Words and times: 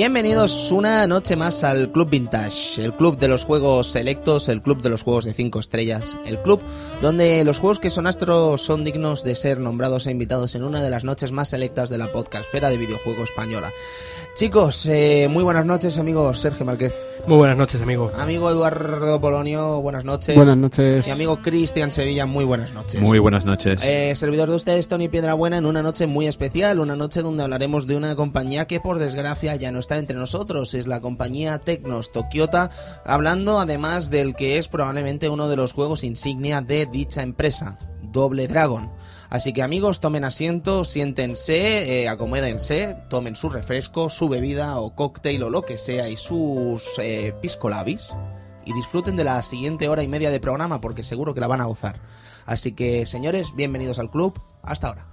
Bienvenidos 0.00 0.72
una 0.72 1.06
noche 1.06 1.36
más 1.36 1.62
al 1.62 1.92
Club 1.92 2.08
Vintage, 2.08 2.82
el 2.82 2.94
club 2.94 3.18
de 3.18 3.28
los 3.28 3.44
juegos 3.44 3.88
selectos, 3.88 4.48
el 4.48 4.62
club 4.62 4.80
de 4.80 4.88
los 4.88 5.02
juegos 5.02 5.26
de 5.26 5.34
5 5.34 5.60
estrellas, 5.60 6.16
el 6.24 6.40
club 6.40 6.62
donde 7.02 7.44
los 7.44 7.58
juegos 7.58 7.80
que 7.80 7.90
son 7.90 8.06
astros 8.06 8.62
son 8.62 8.82
dignos 8.82 9.24
de 9.24 9.34
ser 9.34 9.60
nombrados 9.60 10.06
e 10.06 10.10
invitados 10.10 10.54
en 10.54 10.64
una 10.64 10.82
de 10.82 10.88
las 10.88 11.04
noches 11.04 11.32
más 11.32 11.50
selectas 11.50 11.90
de 11.90 11.98
la 11.98 12.10
podcastfera 12.12 12.70
de 12.70 12.78
videojuego 12.78 13.24
española. 13.24 13.70
Chicos, 14.34 14.86
eh, 14.86 15.28
muy 15.28 15.42
buenas 15.42 15.66
noches, 15.66 15.98
amigo 15.98 16.32
Sergio 16.32 16.64
Márquez. 16.64 16.94
Muy 17.26 17.36
buenas 17.36 17.58
noches, 17.58 17.82
amigo. 17.82 18.10
Amigo 18.16 18.48
Eduardo 18.48 19.20
Polonio, 19.20 19.82
buenas 19.82 20.04
noches. 20.06 20.34
Buenas 20.34 20.56
noches. 20.56 21.06
Y 21.06 21.10
amigo 21.10 21.42
Cristian 21.42 21.92
Sevilla, 21.92 22.24
muy 22.24 22.46
buenas 22.46 22.72
noches. 22.72 23.02
Muy 23.02 23.18
buenas 23.18 23.44
noches. 23.44 23.82
Eh, 23.84 24.14
servidor 24.16 24.48
de 24.48 24.56
ustedes, 24.56 24.88
Tony 24.88 25.08
Piedrabuena, 25.08 25.58
en 25.58 25.66
una 25.66 25.82
noche 25.82 26.06
muy 26.06 26.26
especial, 26.26 26.80
una 26.80 26.96
noche 26.96 27.20
donde 27.20 27.42
hablaremos 27.42 27.86
de 27.86 27.96
una 27.96 28.16
compañía 28.16 28.66
que 28.66 28.80
por 28.80 28.98
desgracia 28.98 29.56
ya 29.56 29.72
no 29.72 29.80
está 29.80 29.89
entre 29.98 30.16
nosotros, 30.16 30.74
es 30.74 30.86
la 30.86 31.00
compañía 31.00 31.58
Tecnos 31.58 32.12
Tokyota, 32.12 32.70
hablando 33.04 33.60
además 33.60 34.10
del 34.10 34.34
que 34.34 34.58
es 34.58 34.68
probablemente 34.68 35.28
uno 35.28 35.48
de 35.48 35.56
los 35.56 35.72
juegos 35.72 36.04
insignia 36.04 36.60
de 36.60 36.86
dicha 36.86 37.22
empresa, 37.22 37.78
Doble 38.02 38.48
Dragon. 38.48 38.90
Así 39.30 39.52
que 39.52 39.62
amigos, 39.62 40.00
tomen 40.00 40.24
asiento, 40.24 40.84
siéntense, 40.84 42.04
eh, 42.04 42.96
tomen 43.08 43.36
su 43.36 43.48
refresco, 43.48 44.10
su 44.10 44.28
bebida 44.28 44.78
o 44.78 44.94
cóctel 44.96 45.44
o 45.44 45.50
lo 45.50 45.62
que 45.62 45.78
sea 45.78 46.08
y 46.08 46.16
sus 46.16 46.98
eh, 46.98 47.32
piscolabis 47.40 48.14
y 48.64 48.72
disfruten 48.72 49.16
de 49.16 49.24
la 49.24 49.40
siguiente 49.42 49.88
hora 49.88 50.02
y 50.02 50.08
media 50.08 50.30
de 50.30 50.40
programa 50.40 50.80
porque 50.80 51.04
seguro 51.04 51.34
que 51.34 51.40
la 51.40 51.46
van 51.46 51.60
a 51.60 51.66
gozar. 51.66 52.00
Así 52.44 52.72
que 52.72 53.06
señores, 53.06 53.54
bienvenidos 53.54 53.98
al 53.98 54.10
club, 54.10 54.40
hasta 54.62 54.88
ahora. 54.88 55.09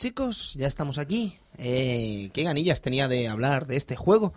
Chicos, 0.00 0.54
ya 0.54 0.66
estamos 0.66 0.96
aquí. 0.96 1.34
Eh, 1.58 2.30
¿Qué 2.32 2.42
ganillas 2.42 2.80
tenía 2.80 3.06
de 3.06 3.28
hablar 3.28 3.66
de 3.66 3.76
este 3.76 3.96
juego? 3.96 4.32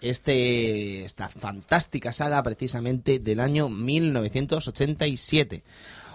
Este, 0.00 1.04
esta 1.04 1.28
fantástica 1.28 2.12
saga 2.12 2.40
precisamente 2.44 3.18
del 3.18 3.40
año 3.40 3.68
1987. 3.68 5.64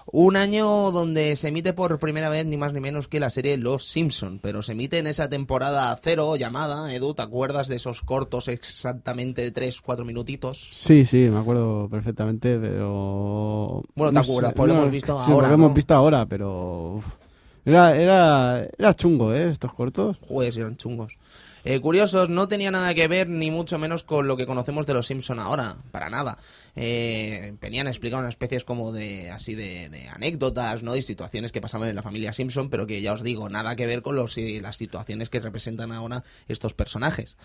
Un 0.06 0.38
año 0.38 0.92
donde 0.92 1.36
se 1.36 1.50
emite 1.50 1.74
por 1.74 2.00
primera 2.00 2.30
vez 2.30 2.46
ni 2.46 2.56
más 2.56 2.72
ni 2.72 2.80
menos 2.80 3.09
que 3.09 3.19
la 3.19 3.30
serie 3.30 3.58
Los 3.58 3.84
Simpson, 3.84 4.40
pero 4.42 4.62
se 4.62 4.72
emite 4.72 5.00
en 5.00 5.08
esa 5.08 5.28
temporada 5.30 5.97
cero 6.02 6.38
llamada, 6.38 6.94
Edu, 6.94 7.13
¿te 7.13 7.24
acuerdas 7.24 7.68
de 7.68 7.75
esos 7.75 8.02
cortos 8.02 8.47
exactamente 8.47 9.42
de 9.42 9.53
3-4 9.53 10.06
minutitos? 10.06 10.72
Sí, 10.74 11.03
sí, 11.03 11.30
me 11.30 11.40
acuerdo 11.40 11.90
perfectamente, 11.90 12.58
pero... 12.58 13.84
Bueno, 13.96 14.12
te 14.12 14.16
no 14.16 14.22
acuerdas, 14.22 14.52
sé, 14.52 14.56
pues 14.56 14.68
lo 14.69 14.74
no, 14.75 14.80
hemos 14.81 14.92
visto 14.92 15.19
sí, 15.19 15.31
ahora. 15.31 15.50
Lo 15.50 15.58
¿no? 15.58 15.63
hemos 15.66 15.75
visto 15.75 15.94
ahora, 15.94 16.25
pero... 16.25 16.94
uf. 16.96 17.16
Era, 17.66 17.96
era, 17.96 18.68
era 18.78 18.96
chungo, 18.96 19.34
¿eh? 19.34 19.50
Estos 19.50 19.74
cortos. 19.74 20.18
Joder, 20.28 20.57
eran 20.57 20.78
chungos. 20.78 21.18
Eh, 21.66 21.79
curiosos, 21.79 22.29
no 22.29 22.47
tenía 22.50 22.72
nada 22.72 22.94
que 22.94 23.07
ver 23.07 23.29
ni 23.29 23.50
mucho 23.50 23.78
menos 23.78 24.03
con 24.03 24.28
lo 24.28 24.35
que 24.35 24.46
conocemos 24.46 24.85
de 24.85 24.94
los 24.94 25.07
Simpson 25.07 25.40
ahora, 25.40 25.75
para 25.91 26.09
nada. 26.09 26.38
Eh, 26.76 27.56
venían 27.62 27.86
a 27.86 27.92
explicar 27.92 28.20
unas 28.20 28.32
especies 28.32 28.64
como 28.64 28.92
de 28.92 29.30
así 29.30 29.54
de, 29.54 30.10
anécdotas, 30.12 30.82
¿no? 30.82 30.96
Y 30.96 31.02
situaciones 31.04 31.52
que 31.52 31.62
pasaban 31.62 31.90
en 31.90 31.96
la 31.96 32.02
familia 32.02 32.34
Simpson, 32.34 32.70
pero 32.70 32.88
que 32.88 33.02
ya 33.02 33.14
os 33.14 33.22
digo, 33.22 33.48
nada 33.50 33.76
que 33.76 33.86
ver 33.86 34.02
con 34.02 34.16
los, 34.16 34.38
eh, 34.38 34.60
las 34.62 34.78
situaciones 34.78 35.30
que 35.30 35.40
representan 35.40 35.92
ahora 35.92 36.24
estos 36.48 36.74
personajes. 36.74 37.38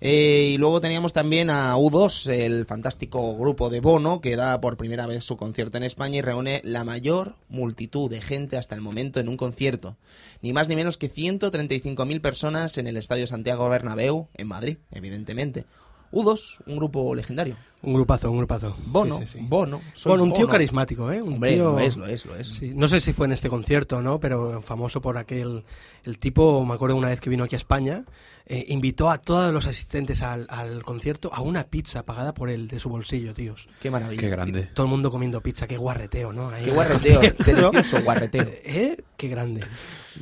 Eh, 0.00 0.50
y 0.52 0.58
luego 0.58 0.80
teníamos 0.80 1.12
también 1.12 1.50
a 1.50 1.76
U2, 1.76 2.30
el 2.30 2.64
fantástico 2.64 3.36
grupo 3.36 3.70
de 3.70 3.80
Bono, 3.80 4.20
que 4.20 4.36
da 4.36 4.60
por 4.60 4.76
primera 4.76 5.06
vez 5.06 5.24
su 5.24 5.36
concierto 5.36 5.78
en 5.78 5.84
España 5.84 6.18
y 6.18 6.22
reúne 6.22 6.60
la 6.64 6.84
mayor 6.84 7.36
multitud 7.48 8.08
de 8.08 8.20
gente 8.20 8.56
hasta 8.56 8.74
el 8.74 8.82
momento 8.82 9.18
en 9.18 9.28
un 9.28 9.36
concierto. 9.36 9.96
Ni 10.42 10.52
más 10.52 10.68
ni 10.68 10.76
menos 10.76 10.96
que 10.96 11.12
135.000 11.12 12.20
personas 12.20 12.78
en 12.78 12.86
el 12.86 12.96
Estadio 12.96 13.26
Santiago 13.26 13.68
Bernabéu, 13.68 14.28
en 14.34 14.46
Madrid, 14.46 14.78
evidentemente. 14.92 15.64
U2, 16.12 16.60
un 16.66 16.76
grupo 16.76 17.14
legendario. 17.14 17.56
Un 17.82 17.94
grupazo, 17.94 18.30
un 18.30 18.38
grupazo. 18.38 18.76
Bono, 18.86 19.18
Sí, 19.18 19.26
sí, 19.26 19.38
sí. 19.38 19.46
Bono. 19.48 19.80
Bueno, 20.06 20.24
un 20.24 20.30
tío 20.32 20.40
Bono. 20.46 20.52
carismático, 20.52 21.12
¿eh? 21.12 21.22
Un 21.22 21.34
Hombre, 21.34 21.54
tío... 21.54 21.72
lo 21.72 21.78
es, 21.78 21.96
lo 21.96 22.06
es, 22.06 22.26
lo 22.26 22.34
es. 22.34 22.48
Sí, 22.48 22.72
no 22.74 22.88
sé 22.88 23.00
si 23.00 23.12
fue 23.12 23.26
en 23.26 23.32
este 23.32 23.48
concierto, 23.48 24.02
¿no? 24.02 24.18
Pero 24.18 24.60
famoso 24.60 25.00
por 25.00 25.18
aquel... 25.18 25.64
El 26.04 26.18
tipo, 26.18 26.64
me 26.64 26.74
acuerdo 26.74 26.96
una 26.96 27.08
vez 27.08 27.20
que 27.20 27.28
vino 27.30 27.44
aquí 27.44 27.54
a 27.56 27.58
España, 27.58 28.04
eh, 28.46 28.64
invitó 28.68 29.10
a 29.10 29.18
todos 29.18 29.52
los 29.52 29.66
asistentes 29.66 30.22
al, 30.22 30.46
al 30.48 30.84
concierto 30.84 31.32
a 31.34 31.40
una 31.42 31.64
pizza 31.64 32.04
pagada 32.04 32.32
por 32.32 32.48
él 32.48 32.68
de 32.68 32.78
su 32.78 32.88
bolsillo, 32.88 33.34
tíos. 33.34 33.68
Qué 33.80 33.90
maravilla. 33.90 34.20
Qué 34.20 34.28
grande. 34.28 34.62
Todo 34.72 34.86
el 34.86 34.90
mundo 34.90 35.10
comiendo 35.10 35.40
pizza, 35.40 35.66
qué 35.66 35.76
guarreteo, 35.76 36.32
¿no? 36.32 36.48
Ahí 36.50 36.64
Qué 36.64 36.70
guarreteo, 36.70 37.20
delicioso 37.44 38.02
guarreteo. 38.04 38.42
¿Eh? 38.64 38.96
Qué 39.16 39.28
grande. 39.28 39.64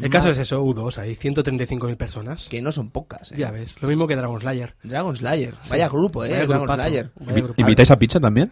El 0.01 0.09
caso 0.11 0.31
es 0.31 0.39
eso, 0.39 0.65
U2, 0.65 0.99
hay 0.99 1.15
135.000 1.15 1.97
personas. 1.97 2.49
Que 2.49 2.63
no 2.63 2.73
son 2.73 2.91
pocas, 2.91 3.31
¿eh? 3.33 3.37
Ya 3.37 3.51
ves, 3.51 3.81
lo 3.81 3.89
mismo 3.89 4.07
que 4.09 4.17
Dragon 4.17 4.41
Slayer. 4.41 4.75
Dragon 4.83 5.15
Slayer. 5.15 5.55
Vaya 5.69 5.89
grupo, 5.89 6.25
¿eh? 6.25 6.31
Vaya 6.31 6.47
Dragon. 6.47 6.67
Slayer. 6.75 7.11
¿Invitáis 7.57 7.91
a 7.91 7.99
pizza 7.99 8.21
también? 8.21 8.51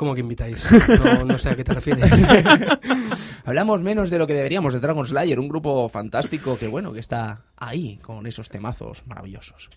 ¿Cómo 0.00 0.14
que 0.14 0.20
invitáis? 0.20 0.64
No, 1.04 1.26
no 1.26 1.36
sé 1.36 1.50
a 1.50 1.56
qué 1.56 1.62
te 1.62 1.74
refieres. 1.74 2.10
Hablamos 3.44 3.82
menos 3.82 4.08
de 4.08 4.18
lo 4.18 4.26
que 4.26 4.32
deberíamos 4.32 4.72
de 4.72 4.80
Dragon 4.80 5.06
Slayer, 5.06 5.38
un 5.38 5.48
grupo 5.48 5.86
fantástico 5.90 6.56
que, 6.56 6.68
bueno, 6.68 6.94
que 6.94 7.00
está 7.00 7.42
ahí 7.56 7.98
con 7.98 8.26
esos 8.26 8.48
temazos 8.48 9.02
maravillosos. 9.06 9.68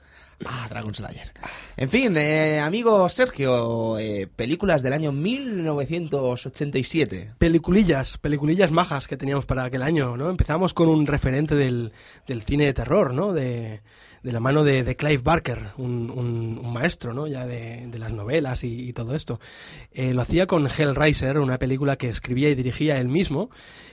Ah, 0.46 0.68
Dragon 0.70 0.96
Slayer. 0.96 1.34
En 1.76 1.90
fin, 1.90 2.16
eh, 2.16 2.62
amigo 2.62 3.10
Sergio, 3.10 4.00
eh, 4.00 4.30
películas 4.34 4.82
del 4.82 4.94
año 4.94 5.12
1987. 5.12 7.34
Peliculillas, 7.38 8.18
peliculillas 8.18 8.72
majas 8.72 9.08
que 9.08 9.18
teníamos 9.18 9.46
para 9.46 9.66
aquel 9.66 9.82
año, 9.82 10.16
¿no? 10.16 10.30
Empezamos 10.30 10.74
con 10.74 10.88
un 10.88 11.06
referente 11.06 11.56
del, 11.56 11.92
del 12.28 12.44
cine 12.44 12.64
de 12.66 12.74
terror, 12.74 13.14
¿no? 13.14 13.34
De, 13.34 13.82
de 14.24 14.32
la 14.32 14.40
mano 14.40 14.64
de, 14.64 14.84
de 14.84 14.96
Clive 14.96 15.22
Barker, 15.22 15.68
un, 15.78 16.10
un- 16.10 16.60
un 16.64 16.74
maestro, 16.74 17.14
¿no? 17.14 17.28
Ya 17.28 17.46
de, 17.46 17.88
de 17.88 18.00
las 18.00 18.12
novelas 18.14 18.64
y, 18.64 18.90
y 18.90 18.94
todo 18.94 19.14
esto. 19.16 19.40
Eh, 19.92 20.14
lo 20.14 20.22
hacía 20.22 20.48
con 20.48 20.66
Hellraiser, 20.68 21.38
una 21.40 21.60
película 21.60 21.98
que 21.98 22.10
escribía 22.10 22.50
y 22.50 22.56
dirigía 22.56 23.00
él 23.00 23.10
mismo 23.10 23.50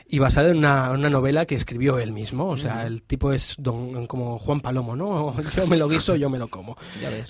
y 0.09 0.19
basada 0.19 0.51
en 0.51 0.57
una, 0.59 0.91
una 0.93 1.11
novela 1.11 1.47
que 1.47 1.55
escribió 1.55 1.99
él 1.99 2.13
mismo. 2.13 2.49
O 2.49 2.57
sea, 2.57 2.87
el 2.87 3.03
tipo 3.03 3.33
es 3.33 3.55
don, 3.59 4.07
como 4.07 4.39
Juan 4.39 4.61
Palomo, 4.61 4.97
¿no? 4.97 5.35
Yo 5.57 5.67
me 5.67 5.77
lo 5.77 5.89
guiso, 5.89 6.17
yo 6.17 6.29
me 6.31 6.39
lo 6.39 6.49
como. 6.49 6.77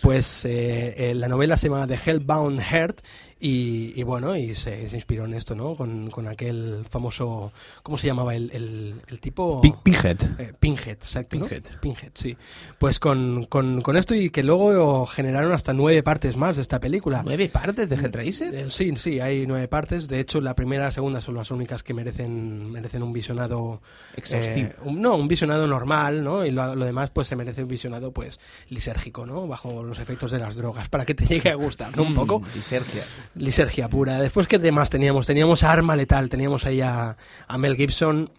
Pues 0.02 0.44
eh, 0.44 1.10
eh, 1.10 1.14
la 1.14 1.28
novela 1.28 1.56
se 1.56 1.68
llama 1.68 1.86
The 1.86 1.98
Hellbound 2.04 2.60
Heart 2.60 3.00
Y, 3.42 3.94
y 3.98 4.02
bueno, 4.02 4.36
y 4.36 4.54
se, 4.54 4.86
se 4.90 4.96
inspiró 4.96 5.24
en 5.24 5.32
esto, 5.32 5.54
¿no? 5.54 5.74
Con, 5.74 6.10
con 6.10 6.28
aquel 6.28 6.84
famoso, 6.86 7.52
¿cómo 7.82 7.96
se 7.96 8.06
llamaba 8.06 8.34
el, 8.34 8.50
el, 8.52 9.00
el 9.08 9.18
tipo? 9.18 9.62
Pin- 9.62 9.76
Pinhead. 9.82 10.18
Eh, 10.38 10.52
Pinhead, 10.60 10.90
exacto. 10.90 11.38
¿no? 11.38 11.46
Pinhead. 11.46 11.62
Pinhead, 11.80 12.10
sí. 12.14 12.36
Pues 12.78 13.00
con, 13.00 13.46
con, 13.46 13.80
con 13.80 13.96
esto 13.96 14.14
y 14.14 14.28
que 14.28 14.42
luego 14.42 15.06
generaron 15.06 15.52
hasta 15.52 15.72
nueve 15.72 16.02
partes 16.02 16.36
más 16.36 16.56
de 16.56 16.62
esta 16.62 16.80
película. 16.80 17.22
¿Nueve 17.24 17.48
partes 17.48 17.88
de 17.88 17.96
Hellraiser? 17.96 18.54
Eh, 18.54 18.66
sí, 18.70 18.92
sí, 18.96 19.20
hay 19.20 19.46
nueve 19.46 19.68
partes. 19.68 20.06
De 20.06 20.20
hecho, 20.20 20.42
la 20.42 20.54
primera 20.54 20.84
y 20.84 20.86
la 20.88 20.92
segunda 20.92 21.22
son 21.22 21.34
las 21.36 21.50
únicas 21.50 21.82
que 21.82 21.94
merecen, 21.94 22.70
merecen 22.70 23.02
un 23.02 23.14
visionado 23.14 23.80
Exhaustivo. 24.16 24.68
eh, 24.68 24.76
un- 24.84 25.00
no, 25.00 25.16
un 25.16 25.28
visionado 25.28 25.66
normal, 25.66 26.22
¿no? 26.22 26.44
Y 26.44 26.50
lo, 26.50 26.74
lo 26.76 26.84
demás, 26.84 27.08
pues 27.10 27.28
se 27.28 27.36
merece 27.36 27.62
un 27.62 27.68
visionado, 27.68 28.12
pues, 28.12 28.38
lisérgico, 28.68 29.24
¿no? 29.24 29.46
Bajo 29.46 29.82
los 29.82 29.98
efectos 29.98 30.30
de 30.30 30.38
las 30.38 30.56
drogas, 30.56 30.90
para 30.90 31.06
que 31.06 31.14
te 31.14 31.24
llegue 31.24 31.48
a 31.48 31.54
gustar, 31.54 31.96
¿no? 31.96 32.02
Un 32.02 32.14
poco. 32.14 32.42
Y 32.54 32.60
Sergio. 32.60 33.00
Lisergia 33.34 33.88
pura. 33.88 34.20
Después, 34.20 34.48
¿qué 34.48 34.58
demás 34.58 34.90
teníamos? 34.90 35.26
Teníamos 35.26 35.62
a 35.62 35.72
Arma 35.72 35.96
Letal, 35.96 36.28
teníamos 36.28 36.66
ahí 36.66 36.80
a, 36.80 37.16
a 37.46 37.58
Mel 37.58 37.76
Gibson 37.76 38.30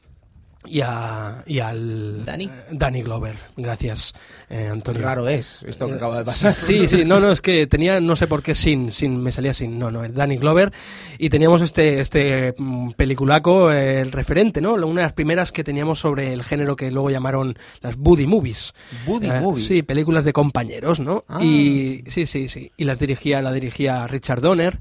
y, 0.66 0.82
a, 0.82 1.44
y 1.48 1.60
al... 1.60 2.24
Danny. 2.26 2.46
eh, 2.46 2.50
Danny 2.72 3.02
Glover. 3.02 3.36
Gracias, 3.58 4.14
eh, 4.50 4.70
Antonio. 4.72 5.02
Raro 5.02 5.28
es 5.28 5.64
esto 5.64 5.88
que 5.88 5.96
acaba 5.96 6.20
de 6.20 6.26
pasar. 6.26 6.54
Sí, 6.54 6.88
sí, 6.88 7.04
no, 7.06 7.20
no, 7.20 7.32
es 7.32 7.42
que 7.42 7.68
tenía, 7.68 8.00
no 8.00 8.16
sé 8.16 8.28
por 8.28 8.44
qué 8.44 8.54
sin, 8.56 8.92
sin, 8.92 9.22
me 9.22 9.32
salía 9.32 9.54
sin, 9.54 9.80
no, 9.80 9.90
no, 9.92 10.04
es 10.04 10.14
Danny 10.14 10.38
Glover. 10.38 10.72
Y 11.18 11.30
teníamos 11.30 11.62
este, 11.62 12.00
este 12.00 12.54
mm, 12.58 12.92
peliculaco, 12.92 13.72
eh, 13.72 14.02
el 14.02 14.12
referente, 14.12 14.62
¿no? 14.62 14.74
Una 14.76 15.02
de 15.02 15.06
las 15.08 15.14
primeras 15.14 15.52
que 15.52 15.64
teníamos 15.64 16.00
sobre 16.00 16.34
el 16.34 16.44
género 16.44 16.76
que 16.76 16.92
luego 16.92 17.10
llamaron 17.10 17.58
las 17.82 17.96
Buddy 17.98 18.28
Movies. 18.28 18.74
Buddy 19.06 19.28
Eh, 19.28 19.40
Movie. 19.42 19.64
Sí, 19.64 19.84
películas 19.84 20.26
de 20.26 20.34
compañeros, 20.34 21.00
¿no? 21.00 21.24
Ah. 21.28 21.44
Y 21.44 22.04
sí, 22.08 22.26
sí, 22.26 22.48
sí. 22.50 22.72
Y 22.78 22.84
las 22.86 23.00
dirigía, 23.00 23.42
la 23.42 23.52
dirigía 23.52 24.06
Richard 24.08 24.42
Donner. 24.42 24.80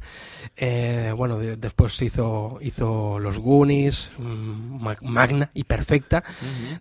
Eh, 0.57 1.15
bueno, 1.17 1.39
de- 1.39 1.57
después 1.57 2.01
hizo, 2.03 2.59
hizo 2.61 3.19
Los 3.19 3.39
Goonies, 3.39 4.11
mm, 4.19 4.83
Ma- 4.83 4.97
Magna 5.01 5.51
y 5.55 5.65
Perfecta. 5.65 6.23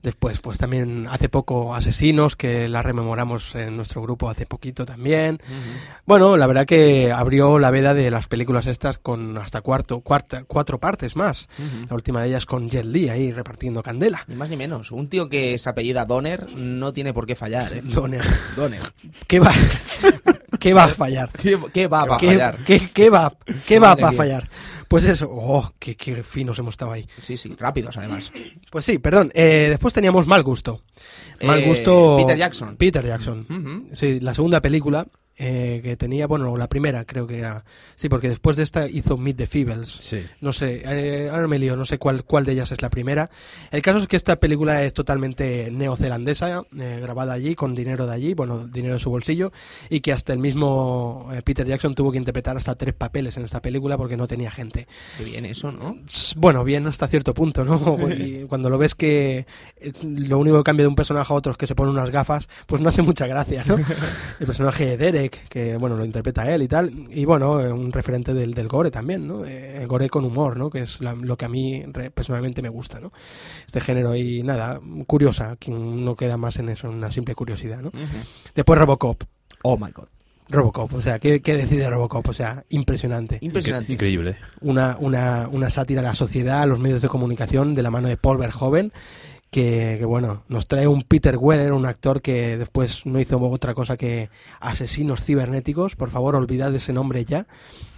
Después, 0.04 0.42
pues 0.42 0.58
también 0.58 1.08
hace 1.10 1.30
poco 1.30 1.74
Asesinos, 1.74 2.36
que 2.36 2.68
la 2.68 2.82
rememoramos 2.82 3.56
en 3.56 3.78
nuestro 3.78 4.02
grupo 4.02 4.30
hace 4.30 4.46
poquito 4.46 4.86
también. 4.86 5.40
Bueno, 6.06 6.36
la 6.36 6.46
verdad 6.48 6.66
que 6.66 7.14
abrió 7.14 7.58
la 7.58 7.72
veda 7.72 7.94
de 7.94 8.12
las 8.12 8.28
películas 8.28 8.68
estas 8.68 8.98
con 8.98 9.38
hasta 9.38 9.62
cuarto, 9.62 10.02
cuarta, 10.02 10.44
cuatro 10.46 10.80
partes 10.80 11.16
más. 11.16 11.48
La 11.88 11.96
última 11.96 12.22
de 12.22 12.30
ellas 12.30 12.46
con 12.46 12.70
Jet 12.70 12.84
Li 12.86 13.08
ahí 13.08 13.32
repartiendo 13.32 13.82
candela. 13.82 14.26
Ni 14.28 14.36
más 14.36 14.50
ni 14.50 14.58
menos. 14.58 14.92
Un 14.92 15.08
tío 15.08 15.30
que 15.30 15.58
se 15.58 15.70
apellida 15.70 16.06
Donner 16.06 16.54
no 16.54 16.92
tiene 16.92 17.14
por 17.14 17.26
qué 17.26 17.36
fallar, 17.36 17.72
¿eh? 17.74 17.82
Donner. 17.86 18.26
Donner. 18.58 18.82
¿Qué 19.26 19.40
va, 19.40 19.54
qué 20.60 20.74
va 20.74 20.84
a 20.86 20.88
fallar? 20.90 21.30
¿Qué, 21.32 21.58
qué 21.74 21.88
va 21.88 22.02
a 22.04 22.18
¿Qué, 22.18 22.28
fallar? 22.28 22.58
qué- 22.66 22.90
qué 22.94 23.10
va, 23.10 23.34
qué 23.68 23.80
va 23.80 23.94
a 23.94 24.12
fallar? 24.12 24.50
Pues 24.88 25.06
eso, 25.06 25.30
oh, 25.32 25.72
qué, 25.80 25.96
qué 25.96 26.24
finos 26.24 26.58
hemos 26.58 26.74
estado 26.74 26.92
ahí. 26.92 27.08
Sí, 27.20 27.38
sí, 27.38 27.56
rápidos 27.60 27.96
además. 27.98 28.32
Pues 28.72 28.86
sí, 28.86 28.98
perdón. 28.98 29.32
eh, 29.36 29.68
después 29.70 29.94
teníamos 29.94 30.26
Mal 30.26 30.42
Gusto. 30.42 30.82
Mal 31.44 31.60
Eh, 31.60 31.68
Gusto. 31.68 32.18
Peter 32.18 32.36
Jackson. 32.38 32.76
Peter 32.76 33.06
Jackson. 33.06 33.88
Sí, 33.94 34.20
la 34.20 34.34
segunda 34.34 34.62
película 34.62 35.06
eh, 35.40 35.80
que 35.82 35.98
tenía, 35.98 36.28
bueno, 36.28 36.56
la 36.58 36.68
primera 36.68 37.06
creo 37.06 37.26
que 37.26 37.40
era. 37.40 37.64
Sí, 37.96 38.10
porque 38.10 38.30
después 38.30 38.58
de 38.58 38.64
esta 38.64 38.88
hizo 38.88 39.18
Meet 39.18 39.38
the 39.38 39.48
Feebles. 39.48 39.90
Sí. 40.00 40.26
No 40.42 40.54
sé, 40.54 40.84
eh, 40.86 41.30
ahora 41.32 41.48
me 41.48 41.58
lío, 41.58 41.76
no 41.76 41.86
sé 41.86 41.98
cuál, 41.98 42.24
cuál 42.26 42.46
de 42.46 42.52
ellas 42.52 42.72
es 42.72 42.82
la 42.82 42.90
primera. 42.90 43.30
El 43.72 43.82
caso 43.82 44.00
es 44.00 44.08
que 44.08 44.18
esta 44.18 44.36
película 44.40 44.84
es 44.84 44.94
totalmente 44.94 45.72
neozelandesa, 45.72 46.64
eh, 46.78 47.00
grabada 47.02 47.34
allí, 47.34 47.56
con 47.56 47.74
dinero 47.74 48.06
de 48.06 48.14
allí, 48.14 48.34
bueno, 48.34 48.68
dinero 48.68 48.96
de 48.96 49.00
su 49.00 49.10
bolsillo, 49.10 49.52
y 49.90 50.02
que 50.02 50.12
hasta 50.12 50.34
el 50.34 50.40
mismo 50.40 51.30
eh, 51.34 51.42
Peter 51.42 51.66
Jackson 51.66 51.96
tuvo 51.96 52.12
que 52.12 52.18
interpretar 52.18 52.58
hasta 52.58 52.76
tres 52.76 52.94
papeles 52.94 53.38
en 53.38 53.46
esta 53.46 53.62
película 53.62 53.98
porque 53.98 54.18
no 54.18 54.28
tenía 54.28 54.52
gente. 54.52 54.88
Qué 55.18 55.24
bien 55.24 55.46
eso, 55.46 55.72
¿no? 55.72 55.98
Bueno, 56.36 56.64
bien 56.64 56.86
hasta 56.88 57.08
cierto 57.08 57.34
punto, 57.34 57.64
¿no? 57.64 57.80
Y 58.20 58.46
cuando 58.48 58.70
lo 58.70 58.78
ves 58.78 58.96
que 58.96 59.46
eh, 59.78 59.94
lo 60.04 60.40
único 60.40 60.58
que 60.58 60.64
cambia 60.64 60.84
de 60.84 60.88
un 60.88 60.96
personaje 60.96 61.32
a 61.32 61.36
otro 61.36 61.52
es 61.52 61.58
que 61.58 61.68
se 61.68 61.76
pone 61.76 61.92
unas 61.92 62.10
gafas, 62.10 62.48
pues 62.66 62.82
no 62.82 62.90
hace 62.90 63.02
mucha 63.02 63.28
gracia, 63.28 63.64
¿no? 63.66 63.76
El 64.40 64.46
personaje 64.46 64.86
de 64.86 64.98
Derek, 64.98 65.29
que 65.30 65.78
bueno, 65.78 65.96
lo 65.96 66.06
interpreta 66.06 66.50
él 66.54 66.62
y 66.64 66.68
tal, 66.68 66.92
y 67.10 67.26
bueno, 67.26 67.60
eh, 67.62 67.72
un 67.72 67.92
referente 67.92 68.34
del, 68.34 68.54
del 68.54 68.68
gore 68.68 68.92
también, 68.92 69.28
¿no? 69.28 69.46
Eh, 69.46 69.86
gore 69.88 70.10
con 70.10 70.26
humor, 70.26 70.58
¿no? 70.58 70.70
Que 70.70 70.82
es 70.82 71.00
la- 71.02 71.14
lo 71.14 71.38
que 71.38 71.46
a 71.46 71.50
mí 71.50 71.84
re- 71.88 72.12
personalmente 72.12 72.62
me 72.62 72.70
gusta, 72.70 73.00
¿no? 73.00 73.12
Este 73.66 73.82
género 73.82 74.16
y 74.16 74.44
nada, 74.44 74.80
curiosa, 75.08 75.56
que 75.60 75.72
no 75.72 76.16
queda 76.16 76.38
más 76.38 76.58
en 76.58 76.70
eso, 76.70 76.90
una 76.90 77.12
simple 77.12 77.36
curiosidad, 77.36 77.80
¿no? 77.82 77.92
Después 78.56 78.80
Robocop. 78.80 79.24
Oh 79.64 79.78
my 79.78 79.92
god. 79.92 80.06
Robocop, 80.52 80.92
o 80.96 81.02
sea, 81.02 81.20
¿qué, 81.20 81.42
qué 81.44 81.56
decide 81.56 81.88
Robocop? 81.92 82.28
O 82.28 82.34
sea, 82.34 82.64
impresionante 82.70 83.38
Impresionante. 83.42 83.94
Increíble. 83.94 84.36
una, 84.62 84.98
una, 85.00 85.48
una 85.52 85.70
sátira 85.70 86.00
a 86.02 86.04
la 86.04 86.16
sociedad, 86.16 86.64
a 86.64 86.66
los 86.66 86.80
medios 86.80 87.04
de 87.04 87.08
comunicación, 87.08 87.76
de 87.76 87.84
la 87.84 87.92
mano 87.92 88.08
de 88.08 88.18
Paul 88.18 88.40
Verhoeven, 88.40 88.92
que, 89.52 89.96
que, 90.00 90.06
bueno, 90.06 90.44
nos 90.48 90.68
trae 90.68 90.88
un 90.88 91.02
Peter 91.02 91.38
Weller, 91.38 91.74
un 91.74 91.86
actor 91.86 92.22
que 92.22 92.58
después 92.58 93.06
no 93.06 93.20
hizo 93.20 93.40
otra 93.42 93.74
cosa 93.74 93.98
que 93.98 94.30
asesinos 94.60 95.24
cibernéticos. 95.24 95.96
Por 95.96 96.10
favor, 96.10 96.36
olvidad 96.36 96.74
ese 96.76 96.94
nombre 96.94 97.26
ya, 97.26 97.48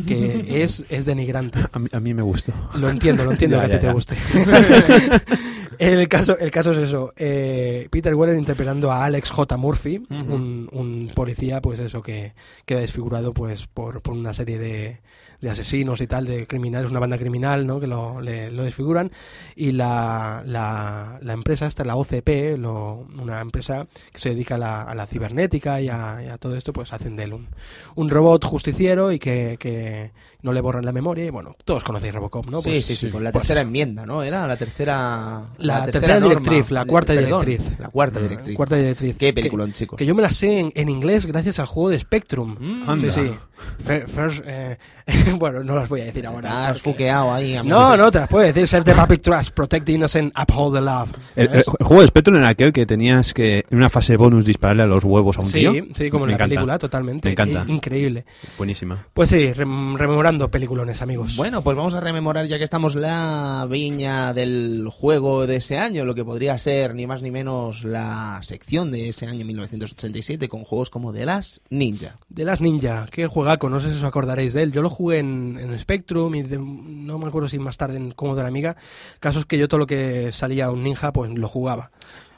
que 0.08 0.46
es, 0.64 0.86
es 0.90 1.06
denigrante. 1.06 1.60
A 1.72 1.80
mí, 1.80 1.90
a 1.92 2.00
mí 2.00 2.14
me 2.14 2.22
gustó. 2.22 2.54
Lo 2.76 2.90
entiendo, 2.90 3.26
lo 3.26 3.32
entiendo 3.32 3.58
Ya, 3.62 3.68
que 3.70 3.76
a 3.76 3.80
ti 3.80 3.86
te 3.86 3.92
guste. 3.94 4.16
el, 5.80 6.08
caso, 6.08 6.38
el 6.40 6.52
caso 6.52 6.72
es 6.72 6.78
eso. 6.78 7.14
eh, 7.18 7.88
Peter 7.92 8.16
Weller 8.16 8.38
interpretando 8.38 8.92
a 8.92 9.04
Alex 9.06 9.30
J. 9.32 9.58
Murphy, 9.58 10.04
un, 10.10 10.70
un 10.72 11.12
policía, 11.14 11.62
pues 11.62 11.80
eso, 11.80 12.02
que 12.02 12.34
queda 12.66 12.80
desfigurado 12.80 13.34
pues 13.34 13.68
por, 13.68 14.02
por 14.02 14.14
una 14.14 14.34
serie 14.34 14.58
de, 14.58 15.02
de 15.42 15.50
asesinos 15.50 16.00
y 16.02 16.08
tal, 16.08 16.26
de 16.26 16.46
criminales, 16.48 16.92
una 16.92 17.00
banda 17.00 17.18
criminal, 17.18 17.66
¿no? 17.66 17.80
Que 17.80 17.88
lo, 17.88 18.22
le- 18.22 18.52
lo 18.52 18.64
desfiguran. 18.64 19.12
Y 19.56 19.72
la, 19.72 20.44
la, 20.46 21.18
la 21.22 21.34
empresa 21.34 21.66
esta, 21.68 21.84
la 21.84 21.96
OCP, 21.96 22.58
lo- 22.58 23.08
una 23.20 23.42
empresa 23.42 23.88
que 24.14 24.20
se 24.20 24.30
dedica 24.30 24.56
a 24.56 24.58
la, 24.60 24.82
a 24.84 24.94
la 24.96 25.08
cibernética 25.08 25.82
y 25.82 25.90
a, 25.90 26.22
y 26.24 26.28
a 26.30 26.38
todo 26.38 26.56
esto, 26.56 26.72
pues 26.74 26.94
hacen 26.94 27.16
de 27.16 27.24
él 27.24 27.34
un, 27.34 27.48
un 27.96 28.10
robot 28.10 28.46
justiciero 28.46 29.12
y 29.12 29.20
que, 29.20 29.58
que 29.60 30.12
no 30.44 30.54
le 30.54 30.62
borran 30.62 30.86
la 30.86 30.92
memoria. 30.92 31.26
Y 31.26 31.30
bueno, 31.32 31.56
todos 31.66 31.84
conocéis 31.84 32.14
Robocop, 32.14 32.46
¿no? 32.48 32.62
sí, 32.62 32.70
Pues- 32.70 32.86
sí, 32.86 32.96
sí, 32.96 33.10
con 33.10 33.24
la 33.24 33.32
pues 33.32 33.42
tercera 33.42 33.62
eso. 33.62 33.68
enmienda, 33.68 34.06
¿no? 34.06 34.22
Era 34.24 34.46
la 34.48 34.58
tercera... 34.58 35.46
La 35.58 35.86
tercera 35.86 36.20
norma. 36.20 36.36
directriz, 36.40 36.72
la 36.72 36.86
cuarta 36.86 37.14
Perdón, 37.16 37.46
directriz. 37.46 37.80
La 37.80 37.90
cuarta 37.90 38.20
Ah, 38.20 38.24
directriz. 38.24 38.56
Cuarta 38.56 38.76
directriz. 38.76 39.18
Qué 39.18 39.28
Que- 39.28 39.34
peliculón, 39.34 39.74
chicos. 39.74 39.98
Que 39.98 40.06
yo 40.06 40.14
me 40.14 40.22
la 40.22 40.30
sé 40.32 40.60
en, 40.60 40.72
en 40.76 40.90
inglés 40.90 41.26
gracias 41.26 41.58
al 41.60 41.66
juego 41.66 41.90
de 41.90 42.00
Spectrum. 42.00 42.56
Mm. 42.60 42.90
Anda. 42.90 43.12
Sí, 43.12 43.22
sí. 43.22 43.32
First, 44.08 44.42
eh, 44.46 44.78
bueno, 45.40 45.64
no 45.64 45.76
las 45.76 45.90
voy 45.90 46.02
a 46.02 46.06
decir 46.06 46.26
ahora. 46.28 46.68
Porque- 46.74 46.80
fuqueado 46.82 47.34
ahí. 47.34 47.56
amigo. 47.56 47.78
No, 47.78 47.98
no, 47.98 48.12
te 48.12 48.20
las 48.20 48.30
puedo 48.30 48.46
decir. 48.46 48.68
Save 48.68 48.84
the 48.84 48.94
public 48.94 49.22
trust, 49.22 49.52
protect 49.52 49.86
the 49.86 49.94
innocent, 49.94 50.34
uphold 50.38 50.76
the 50.76 50.82
love. 50.82 51.10
El, 51.36 51.44
el- 51.46 51.50
¿Sabes? 51.64 51.66
el 51.80 51.86
juego 51.86 52.02
de 52.02 52.08
Spectrum 52.08 52.38
era 52.38 52.50
aquel 52.50 52.74
que 52.74 52.86
tenías 52.86 53.34
que 53.34 53.66
en 53.70 53.78
una 53.78 53.90
fase 53.90 54.18
bonus 54.18 54.46
dispararle 54.46 54.84
a 54.84 54.88
los 54.88 55.04
huevos 55.04 55.38
a 55.38 55.42
un 55.42 55.52
tío. 55.52 55.72
Sí, 55.74 55.92
sí, 55.96 56.10
como 56.10 56.26
en 56.26 56.30
la 56.32 56.36
encanta. 56.36 56.50
película, 56.56 56.80
totalmente. 56.80 57.28
Me 57.28 57.32
encanta. 57.34 57.66
I- 57.68 57.72
increíble. 57.72 58.26
Buenísima. 58.58 59.06
Pues 59.14 59.30
sí, 59.30 59.52
rem- 59.54 59.96
rememorando 59.98 60.50
peliculones, 60.52 61.02
amigos. 61.02 61.36
Bueno, 61.36 61.62
pues 61.64 61.76
vamos 61.78 61.94
a 61.94 62.00
rememorar 62.00 62.46
ya 62.48 62.58
que 62.58 62.64
estamos 62.64 62.96
la 62.96 63.66
viña 63.70 64.34
del 64.34 64.88
juego 64.92 65.48
de 65.48 65.58
ese 65.58 65.78
año, 65.78 66.06
lo 66.06 66.16
que 66.16 66.26
podría 66.26 66.58
ser 66.58 66.94
ni 66.96 67.08
más 67.08 67.22
ni 67.22 67.32
menos 67.32 67.84
la 67.84 68.40
sección 68.44 68.92
de 68.92 69.10
ese 69.10 69.26
año 69.28 69.46
1987 69.46 70.48
con 70.50 70.64
juegos 70.64 70.90
como 70.90 71.12
The 71.14 71.26
Last 71.26 71.58
Ninja. 71.70 72.18
De 72.30 72.46
las 72.46 72.62
Ninja, 72.62 73.08
qué 73.12 73.28
juegaco, 73.28 73.70
no 73.70 73.80
sé 73.80 73.90
si 73.92 73.98
os 73.98 74.04
acordaréis 74.04 74.54
de 74.54 74.64
él. 74.64 74.72
Yo 74.72 74.82
lo 74.82 74.90
jugué 74.90 75.21
en, 75.22 75.58
en 75.60 75.80
Spectrum 75.80 76.36
y 76.36 76.42
de- 76.44 76.58
no 76.60 77.18
me 77.18 77.28
acuerdo 77.28 77.48
si 77.48 77.58
más 77.58 77.78
tarde 77.78 77.98
en 77.98 78.12
Como 78.12 78.36
de 78.36 78.42
la 78.42 78.50
Amiga. 78.50 78.76
El 79.14 79.20
caso 79.20 79.40
es 79.40 79.46
que 79.46 79.58
yo 79.58 79.68
todo 79.70 79.80
lo 79.80 79.88
que 79.88 80.32
salía 80.34 80.70
un 80.70 80.84
ninja, 80.84 81.14
pues 81.14 81.32
lo 81.32 81.48
jugaba. 81.48 81.92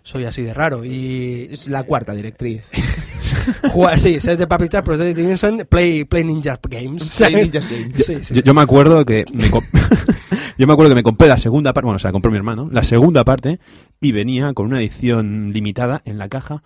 Soy 0.04 0.26
así 0.26 0.42
de 0.44 0.54
raro. 0.54 0.84
Y 0.86 1.48
Es 1.52 1.68
la 1.70 1.84
cuarta 1.84 2.14
directriz. 2.14 2.70
Juega, 3.72 3.98
sí, 3.98 4.18
Puppy 4.50 4.70
Trap, 4.70 4.86
Protect 4.86 5.16
the 5.16 5.24
Innocent, 5.24 5.64
Play, 5.66 6.04
play 6.06 6.24
Ninja 6.24 6.60
Games. 6.70 7.10
Play 7.10 7.36
Ninjas 7.36 7.68
Games. 7.72 8.06
Sí, 8.06 8.16
sí. 8.24 8.34
Yo, 8.36 8.42
yo 8.42 8.54
me 8.54 8.62
acuerdo 8.62 9.06
que 9.06 9.26
me 9.34 9.50
yo 10.58 10.68
me 10.68 10.74
acuerdo 10.74 10.90
que 10.92 10.96
me 10.96 11.04
compré 11.04 11.28
la 11.28 11.38
segunda 11.38 11.74
parte, 11.74 11.86
bueno, 11.86 12.00
se 12.00 12.08
la 12.08 12.12
compró 12.12 12.32
mi 12.32 12.38
hermano, 12.38 12.70
la 12.72 12.84
segunda 12.84 13.24
parte 13.24 13.60
y 14.02 14.12
venía 14.12 14.54
con 14.54 14.68
una 14.68 14.80
edición 14.80 15.50
limitada 15.52 16.02
en 16.06 16.18
la 16.18 16.30
caja 16.30 16.64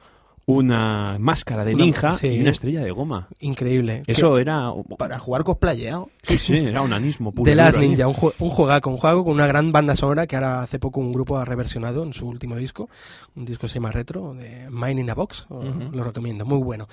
una 0.49 1.17
máscara 1.19 1.65
de 1.65 1.75
Una- 1.75 1.83
ninja 1.83 2.17
sí. 2.17 2.27
y 2.27 2.39
una 2.39 2.51
estrella 2.51 2.81
de 2.81 2.89
goma. 2.91 3.27
Increíble. 3.41 4.03
Eso 4.07 4.37
era 4.37 4.71
Para 4.97 5.19
jugar 5.19 5.43
cosplayeado. 5.43 6.09
sí, 6.23 6.37
sí, 6.37 6.55
era 6.55 6.81
un 6.81 6.93
anismo 6.93 7.33
puro. 7.33 7.49
De 7.49 7.53
las 7.55 7.73
duro. 7.73 7.85
Ninja, 7.85 8.07
un, 8.07 8.13
jue- 8.15 8.33
un 8.39 8.49
juegaco, 8.49 8.89
un 8.89 8.95
juego 8.97 9.25
con 9.25 9.33
una 9.33 9.45
gran 9.45 9.73
banda 9.73 9.95
sonora 9.97 10.25
que 10.25 10.37
ahora 10.37 10.61
hace 10.61 10.79
poco 10.79 11.01
un 11.01 11.11
grupo 11.11 11.37
ha 11.37 11.43
reversionado 11.43 12.01
en 12.03 12.13
su 12.13 12.25
último 12.27 12.55
disco. 12.55 12.89
Un 13.35 13.43
disco 13.43 13.63
que 13.63 13.67
se 13.67 13.73
llama 13.75 13.91
Retro, 13.91 14.33
de 14.35 14.69
Mine 14.71 15.01
in 15.01 15.09
a 15.09 15.15
Box. 15.15 15.45
Lo 15.91 16.03
recomiendo, 16.05 16.45
muy 16.45 16.59
bueno. 16.59 16.87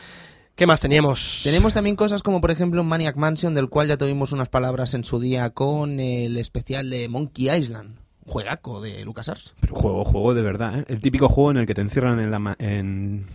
¿Qué 0.57 0.67
más 0.67 0.81
teníamos? 0.81 1.41
Tenemos 1.45 1.75
también 1.75 1.95
cosas 1.95 2.25
como 2.25 2.41
por 2.41 2.51
ejemplo 2.51 2.83
Maniac 2.83 3.17
Mansion, 3.17 3.55
del 3.55 3.69
cual 3.69 3.87
ya 3.87 3.97
tuvimos 3.97 4.33
unas 4.33 4.49
palabras 4.49 4.95
en 4.95 5.05
su 5.05 5.21
día 5.21 5.51
con 5.51 6.01
el 6.01 6.37
especial 6.39 6.91
de 6.91 7.09
Monkey 7.09 7.51
Island. 7.57 7.99
Juegaco 8.27 8.81
de 8.81 9.05
LucasArts. 9.05 9.53
Pero 9.61 9.75
juego, 9.75 10.05
juego 10.05 10.35
de 10.35 10.43
verdad, 10.43 10.81
¿eh? 10.81 10.85
El 10.89 11.01
típico 11.01 11.29
juego 11.29 11.51
en 11.53 11.59
el 11.59 11.67
que 11.67 11.75
te 11.75 11.83
encierran 11.83 12.19
en 12.21 12.31
la 12.31 12.39
ma- 12.39 12.57
en 12.59 13.27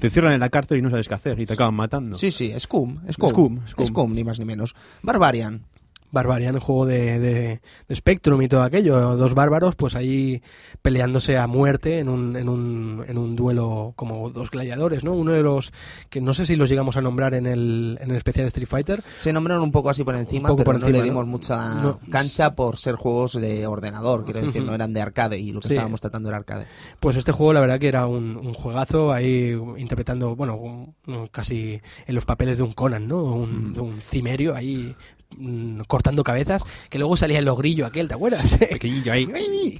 te 0.00 0.10
cierran 0.10 0.32
en 0.32 0.40
la 0.40 0.48
cárcel 0.48 0.78
y 0.78 0.82
no 0.82 0.90
sabes 0.90 1.06
qué 1.06 1.14
hacer 1.14 1.38
y 1.38 1.46
te 1.46 1.52
acaban 1.52 1.74
matando. 1.74 2.16
Sí, 2.16 2.30
sí, 2.30 2.52
Scum, 2.58 3.00
Scum, 3.12 3.30
Scum, 3.30 3.60
Scum, 3.68 3.86
Scum. 3.86 4.14
ni 4.14 4.24
más 4.24 4.38
ni 4.38 4.44
menos. 4.44 4.74
Barbarian. 5.02 5.66
Barbarian, 6.12 6.54
el 6.54 6.60
juego 6.60 6.86
de, 6.86 7.18
de, 7.18 7.60
de 7.88 7.96
Spectrum 7.96 8.40
y 8.42 8.48
todo 8.48 8.62
aquello, 8.62 9.16
dos 9.16 9.34
bárbaros 9.34 9.74
pues 9.76 9.94
ahí 9.94 10.42
peleándose 10.82 11.38
a 11.38 11.46
muerte 11.46 11.98
en 11.98 12.08
un, 12.08 12.36
en, 12.36 12.48
un, 12.48 13.04
en 13.06 13.18
un 13.18 13.36
duelo 13.36 13.92
como 13.96 14.30
dos 14.30 14.50
gladiadores, 14.50 15.04
¿no? 15.04 15.12
Uno 15.14 15.32
de 15.32 15.42
los 15.42 15.72
que 16.08 16.20
no 16.20 16.34
sé 16.34 16.46
si 16.46 16.56
los 16.56 16.68
llegamos 16.68 16.96
a 16.96 17.00
nombrar 17.00 17.34
en 17.34 17.46
el, 17.46 17.98
en 18.00 18.10
el 18.10 18.16
especial 18.16 18.46
Street 18.46 18.68
Fighter, 18.68 19.02
Se 19.16 19.32
nombraron 19.32 19.62
un 19.64 19.72
poco 19.72 19.90
así 19.90 20.04
por 20.04 20.14
encima, 20.16 20.48
pero 20.54 20.64
por 20.64 20.74
no 20.78 20.86
encima, 20.86 20.98
le 20.98 21.04
dimos 21.04 21.24
¿no? 21.26 21.30
mucha 21.30 21.74
No. 21.82 21.98
cancha 22.10 22.54
por 22.54 22.76
ser 22.76 22.94
juegos 22.96 23.40
de 23.40 23.66
ordenador, 23.66 24.24
quiero 24.24 24.40
decir, 24.42 24.62
no 24.64 24.74
eran 24.74 24.92
de 24.92 25.00
arcade 25.00 25.38
y 25.38 25.52
lo 25.52 25.60
que 25.60 25.68
Sí. 25.68 25.74
estábamos 25.74 26.00
tratando 26.00 26.28
era 26.28 26.38
arcade. 26.38 26.66
pues 26.98 27.16
este 27.16 27.32
juego 27.32 27.52
la 27.52 27.60
verdad 27.60 27.78
que 27.78 27.88
era 27.88 28.06
un, 28.06 28.36
un 28.36 28.54
juegazo 28.54 29.12
ahí 29.12 29.56
interpretando, 29.76 30.34
bueno, 30.36 30.94
casi 31.30 31.80
en 32.06 32.14
los 32.14 32.24
papeles 32.24 32.58
de 32.58 32.64
un 32.64 32.72
Conan, 32.72 33.06
¿no? 33.06 33.22
Un, 33.24 33.72
de 33.74 33.80
un 33.80 34.00
cimerio 34.00 34.54
ahí 34.54 34.94
mm, 35.36 35.80
cortando 35.86 36.24
cabezas, 36.24 36.62
que 36.88 36.98
luego 36.98 37.16
salía 37.16 37.38
el 37.38 37.44
logrillo 37.44 37.86
aquel, 37.86 38.08
¿te 38.08 38.14
acuerdas? 38.14 38.56
Pequeñillo 38.70 39.12
ahí. 39.12 39.26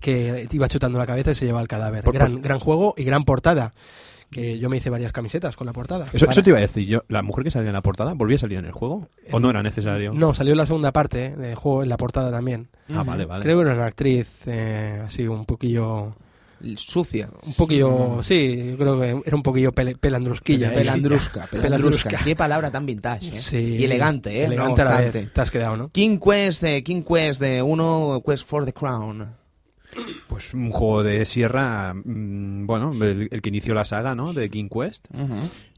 que 0.00 0.46
iba 0.50 0.68
chutando 0.68 0.98
la 0.98 1.06
cabeza 1.06 1.30
y 1.32 1.34
se 1.34 1.44
llevaba 1.46 1.62
el 1.62 1.68
cadáver. 1.68 2.04
Por- 2.04 2.14
gran, 2.14 2.32
por- 2.32 2.40
gran 2.40 2.58
juego 2.60 2.94
y 2.96 3.04
gran 3.04 3.24
portada. 3.24 3.72
Que 4.30 4.60
yo 4.60 4.68
me 4.68 4.76
hice 4.76 4.90
varias 4.90 5.10
camisetas 5.10 5.56
con 5.56 5.66
la 5.66 5.72
portada. 5.72 6.04
Eso, 6.12 6.20
Para- 6.26 6.30
eso 6.32 6.42
te 6.44 6.50
iba 6.50 6.58
a 6.58 6.62
decir 6.62 6.86
yo. 6.86 7.02
¿La 7.08 7.20
mujer 7.20 7.42
que 7.42 7.50
salía 7.50 7.70
en 7.70 7.74
la 7.74 7.82
portada 7.82 8.12
volvía 8.14 8.36
a 8.36 8.38
salir 8.38 8.58
en 8.58 8.64
el 8.66 8.70
juego? 8.70 9.08
¿O 9.32 9.40
no 9.40 9.50
era 9.50 9.60
necesario? 9.60 10.14
No, 10.14 10.34
salió 10.34 10.54
la 10.54 10.66
segunda 10.66 10.92
parte 10.92 11.26
eh, 11.26 11.36
del 11.36 11.54
juego 11.56 11.82
en 11.82 11.88
la 11.88 11.96
portada 11.96 12.30
también. 12.30 12.68
Ah, 12.94 13.02
vale, 13.02 13.24
vale. 13.24 13.42
Creo 13.42 13.56
que 13.58 13.62
era 13.62 13.74
una 13.74 13.86
actriz 13.86 14.42
eh, 14.46 15.02
así 15.04 15.26
un 15.26 15.44
poquillo... 15.46 16.14
Sucia. 16.76 17.28
Un 17.46 17.54
poquillo... 17.54 18.22
Sí, 18.22 18.70
yo 18.70 18.76
creo 18.78 19.00
que 19.00 19.22
era 19.26 19.36
un 19.36 19.42
poquillo 19.42 19.72
pelandrusquilla. 19.72 20.68
¿eh? 20.72 20.74
Pelandrusca, 20.76 21.46
pelandrusca. 21.46 22.08
Pelandrusca. 22.10 22.24
Qué 22.24 22.36
palabra 22.36 22.70
tan 22.70 22.86
vintage, 22.86 23.28
¿eh? 23.28 23.40
Sí. 23.40 23.56
Y 23.78 23.84
elegante, 23.84 24.30
¿eh? 24.40 24.44
Elegante 24.44 24.82
No 24.84 24.88
a 24.88 24.92
la 24.92 24.96
obstante. 24.96 25.20
vez. 25.20 25.32
Te 25.32 25.40
has 25.40 25.50
quedado, 25.50 25.76
¿no? 25.76 25.90
King 25.90 26.18
Quest, 26.18 26.62
de 26.62 26.82
King 26.82 27.02
Quest 27.02 27.40
de 27.40 27.62
1, 27.62 28.22
Quest 28.26 28.46
for 28.46 28.64
the 28.64 28.72
Crown. 28.72 29.36
Pues 30.28 30.54
un 30.54 30.70
juego 30.70 31.02
de 31.02 31.24
sierra, 31.26 31.92
mm, 31.94 32.64
bueno, 32.66 32.92
el, 33.04 33.28
el 33.30 33.42
que 33.42 33.48
inició 33.48 33.74
la 33.74 33.84
saga, 33.84 34.14
¿no? 34.14 34.32
De 34.32 34.48
King 34.48 34.68
Quest. 34.68 35.06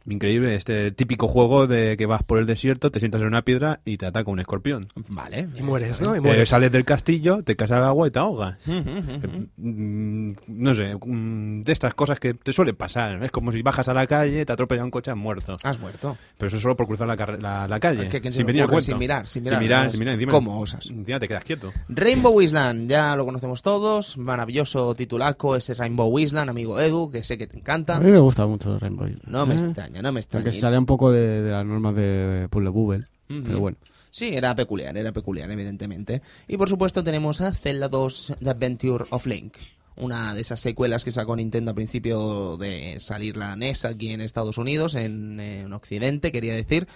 Increíble, 0.06 0.54
este 0.56 0.90
típico 0.92 1.28
juego 1.28 1.66
de 1.66 1.96
que 1.96 2.06
vas 2.06 2.22
por 2.22 2.38
el 2.38 2.46
desierto, 2.46 2.90
te 2.90 2.98
sientas 2.98 3.20
en 3.20 3.28
una 3.28 3.42
piedra 3.42 3.80
y 3.84 3.98
te 3.98 4.06
ataca 4.06 4.30
un 4.30 4.40
escorpión. 4.40 4.88
Vale. 5.08 5.48
Y 5.56 5.62
mueres, 5.62 6.00
¿no? 6.00 6.14
Y 6.14 6.18
Eh, 6.18 6.20
mueres. 6.20 6.48
sales 6.48 6.72
del 6.72 6.84
castillo, 6.84 7.42
te 7.44 7.56
caes 7.56 7.70
al 7.70 7.84
agua 7.84 8.08
y 8.08 8.10
te 8.10 8.18
ahogas. 8.18 8.56
Ujú. 8.66 9.48
Mm, 9.56 10.32
no 10.48 10.74
sé, 10.74 10.96
mm, 10.96 11.62
de 11.62 11.72
estas 11.72 11.94
cosas 11.94 12.18
que 12.18 12.34
te 12.34 12.52
suelen 12.52 12.76
pasar. 12.76 13.22
Es 13.22 13.30
como 13.30 13.52
si 13.52 13.62
bajas 13.62 13.88
a 13.88 13.94
la 13.94 14.06
calle, 14.06 14.44
te 14.44 14.52
atropella 14.52 14.84
un 14.84 14.90
coche, 14.90 15.10
has 15.10 15.16
muerto. 15.16 15.56
Has 15.62 15.78
muerto. 15.78 16.16
Pero 16.36 16.48
eso 16.48 16.56
es 16.56 16.62
solo 16.62 16.76
por 16.76 16.86
cruzar 16.86 17.06
la, 17.06 17.14
la, 17.40 17.68
la 17.68 17.80
calle. 17.80 18.08
¿Qué- 18.08 18.20
quién 18.20 18.32
se 18.32 18.38
sin. 18.38 18.46
Sin 18.46 18.54
mirar, 18.54 18.80
sin 18.82 18.98
mirar, 18.98 19.26
Sin 19.26 19.42
mirar, 19.44 19.90
sin 19.90 20.00
mirar. 20.00 20.14
Encima, 20.14 20.32
¿Cómo 20.32 20.60
osas? 20.60 20.86
Encima 20.90 21.20
te 21.20 21.28
quedas 21.28 21.44
quieto. 21.44 21.72
Rainbow 21.88 22.40
Island, 22.40 22.88
ya 22.90 23.14
lo 23.16 23.24
conocemos 23.24 23.62
todos. 23.62 24.18
Maravilloso 24.18 24.94
titulaco 24.94 25.56
ese 25.56 25.74
Rainbow 25.74 26.18
Island, 26.18 26.50
amigo 26.50 26.80
Edu, 26.80 27.10
que 27.10 27.22
sé 27.24 27.38
que 27.38 27.46
te 27.46 27.58
encanta. 27.58 27.96
A 27.96 28.00
mí 28.00 28.10
me 28.10 28.18
gusta 28.18 28.46
mucho 28.46 28.78
Rainbow. 28.78 29.08
No 29.26 29.46
me 29.46 29.54
Eh, 29.54 29.58
extraña, 29.58 29.91
no 30.00 30.12
me 30.12 30.20
extraña. 30.20 30.44
Porque 30.44 30.52
se 30.52 30.60
salía 30.60 30.78
un 30.78 30.86
poco 30.86 31.10
de, 31.10 31.42
de 31.42 31.50
las 31.50 31.66
normas 31.66 31.94
de 31.96 32.46
Puzzle 32.50 32.70
Bubble. 32.70 33.06
Ujú. 33.28 33.42
Pero 33.44 33.60
bueno. 33.60 33.76
Sí, 34.10 34.36
era 34.36 34.54
peculiar, 34.54 34.96
era 34.96 35.10
peculiar, 35.10 35.50
evidentemente. 35.50 36.22
Y 36.46 36.56
por 36.56 36.68
supuesto 36.68 37.02
tenemos 37.02 37.40
a 37.40 37.52
Zelda 37.52 37.88
2 37.88 38.34
The 38.40 38.50
Adventure 38.50 39.06
of 39.10 39.26
Link. 39.26 39.54
Una 39.96 40.34
de 40.34 40.40
esas 40.40 40.60
secuelas 40.60 41.04
que 41.04 41.12
sacó 41.12 41.36
Nintendo 41.36 41.70
a 41.70 41.74
principio 41.74 42.56
de 42.56 42.98
salir 43.00 43.36
la 43.36 43.56
NES 43.56 43.84
aquí 43.84 44.10
en 44.10 44.20
Estados 44.20 44.58
Unidos, 44.58 44.94
en, 44.94 45.38
en 45.40 45.72
Occidente, 45.72 46.32
quería 46.32 46.54
decir. 46.54 46.86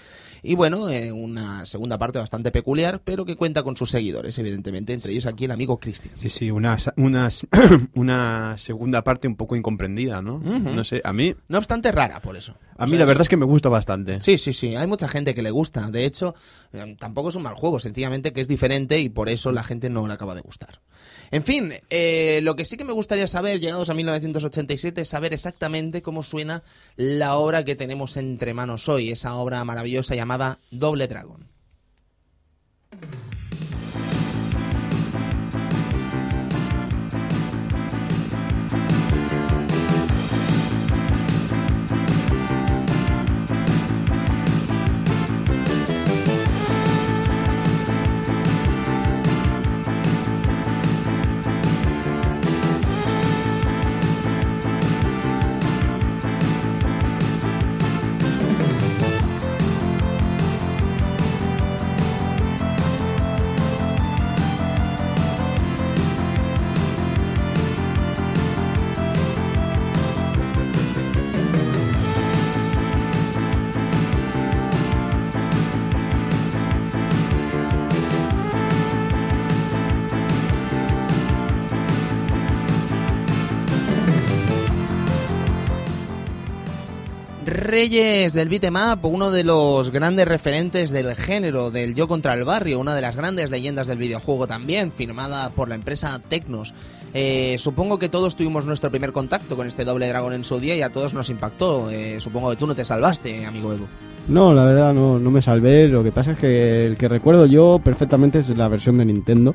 Y 0.42 0.54
bueno, 0.54 0.88
eh, 0.88 1.12
una 1.12 1.66
segunda 1.66 1.98
parte 1.98 2.18
bastante 2.18 2.50
peculiar, 2.50 3.00
pero 3.04 3.24
que 3.24 3.36
cuenta 3.36 3.62
con 3.62 3.76
sus 3.76 3.90
seguidores, 3.90 4.38
evidentemente. 4.38 4.92
Entre 4.92 5.12
ellos 5.12 5.26
aquí 5.26 5.44
el 5.44 5.50
amigo 5.50 5.78
Christian. 5.78 6.16
Sí, 6.16 6.28
sí, 6.28 6.50
una, 6.50 6.76
una, 6.96 7.30
una 7.94 8.56
segunda 8.58 9.02
parte 9.02 9.28
un 9.28 9.36
poco 9.36 9.56
incomprendida, 9.56 10.22
¿no? 10.22 10.38
No 10.38 10.84
sé, 10.84 11.00
a 11.04 11.12
mí, 11.12 11.34
No 11.48 11.58
obstante, 11.58 11.92
rara 11.92 12.20
por 12.20 12.36
eso. 12.36 12.54
a 12.76 12.84
O 12.84 12.86
mí 12.86 12.90
sea, 12.90 13.00
la 13.00 13.04
verdad 13.06 13.22
es 13.22 13.28
que 13.28 13.36
me 13.36 13.44
gusta 13.44 13.68
bastante. 13.68 14.20
Sí, 14.20 14.38
sí, 14.38 14.52
sí. 14.52 14.74
Hay 14.76 14.86
mucha 14.86 15.08
gente 15.08 15.34
que 15.34 15.42
le 15.42 15.50
gusta. 15.50 15.90
De 15.90 16.04
hecho, 16.04 16.34
eh, 16.72 16.96
tampoco 16.98 17.28
es 17.28 17.36
un 17.36 17.42
mal 17.42 17.54
juego. 17.54 17.78
Sencillamente 17.78 18.32
que 18.32 18.40
es 18.40 18.48
diferente 18.48 19.00
y 19.00 19.08
por 19.08 19.28
eso 19.28 19.52
la 19.52 19.62
gente 19.64 19.90
no 19.90 20.06
le 20.06 20.14
acaba 20.14 20.34
de 20.34 20.40
gustar. 20.40 20.80
En 21.30 21.42
fin, 21.42 21.72
eh, 21.90 22.40
lo 22.42 22.54
que 22.56 22.64
sí 22.64 22.76
que 22.76 22.84
me 22.86 22.92
gustaría 22.92 23.26
saber, 23.26 23.60
llegados 23.60 23.90
a 23.90 23.94
1987, 23.94 25.02
es 25.02 25.08
saber 25.08 25.34
exactamente 25.34 26.02
cómo 26.02 26.22
suena 26.22 26.62
la 26.96 27.36
obra 27.36 27.64
que 27.64 27.76
tenemos 27.76 28.16
entre 28.16 28.54
manos 28.54 28.88
hoy. 28.88 29.10
Esa 29.10 29.34
obra 29.34 29.64
maravillosa 29.64 30.14
llamada 30.14 30.58
Doble 30.70 31.08
Dragón. 31.08 31.48
Reyes 87.76 88.32
del 88.32 88.48
beat'em 88.48 88.74
up, 88.74 89.04
uno 89.04 89.30
de 89.30 89.44
los 89.44 89.90
grandes 89.90 90.26
referentes 90.26 90.92
del 90.92 91.14
género 91.14 91.70
del 91.70 91.94
yo 91.94 92.08
contra 92.08 92.32
el 92.32 92.42
barrio, 92.42 92.80
una 92.80 92.94
de 92.94 93.02
las 93.02 93.16
grandes 93.16 93.50
leyendas 93.50 93.86
del 93.86 93.98
videojuego 93.98 94.46
también, 94.46 94.90
firmada 94.92 95.50
por 95.50 95.68
la 95.68 95.74
empresa 95.74 96.18
Tecnos. 96.26 96.72
Eh, 97.12 97.56
supongo 97.58 97.98
que 97.98 98.08
todos 98.08 98.34
tuvimos 98.34 98.64
nuestro 98.64 98.88
primer 98.88 99.12
contacto 99.12 99.56
con 99.56 99.66
este 99.66 99.84
doble 99.84 100.08
dragón 100.08 100.32
en 100.32 100.44
su 100.44 100.58
día 100.58 100.74
y 100.74 100.80
a 100.80 100.88
todos 100.88 101.12
nos 101.12 101.28
impactó. 101.28 101.90
Eh, 101.90 102.18
supongo 102.18 102.48
que 102.48 102.56
tú 102.56 102.66
no 102.66 102.74
te 102.74 102.82
salvaste, 102.82 103.44
amigo 103.44 103.74
Edu. 103.74 103.84
No, 104.28 104.54
la 104.54 104.64
verdad 104.64 104.94
no, 104.94 105.18
no 105.18 105.30
me 105.30 105.42
salvé. 105.42 105.86
Lo 105.86 106.02
que 106.02 106.12
pasa 106.12 106.32
es 106.32 106.38
que 106.38 106.86
el 106.86 106.96
que 106.96 107.08
recuerdo 107.08 107.44
yo 107.44 107.78
perfectamente 107.84 108.38
es 108.38 108.48
la 108.56 108.68
versión 108.68 108.96
de 108.96 109.04
Nintendo. 109.04 109.54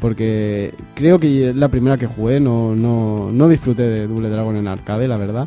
Porque 0.00 0.72
creo 0.94 1.18
que 1.18 1.50
es 1.50 1.56
la 1.56 1.68
primera 1.68 1.98
que 1.98 2.06
jugué. 2.06 2.40
No, 2.40 2.74
no, 2.74 3.30
no 3.30 3.48
disfruté 3.50 3.82
de 3.82 4.06
Double 4.06 4.30
Dragon 4.30 4.56
en 4.56 4.66
arcade, 4.66 5.06
la 5.06 5.18
verdad. 5.18 5.46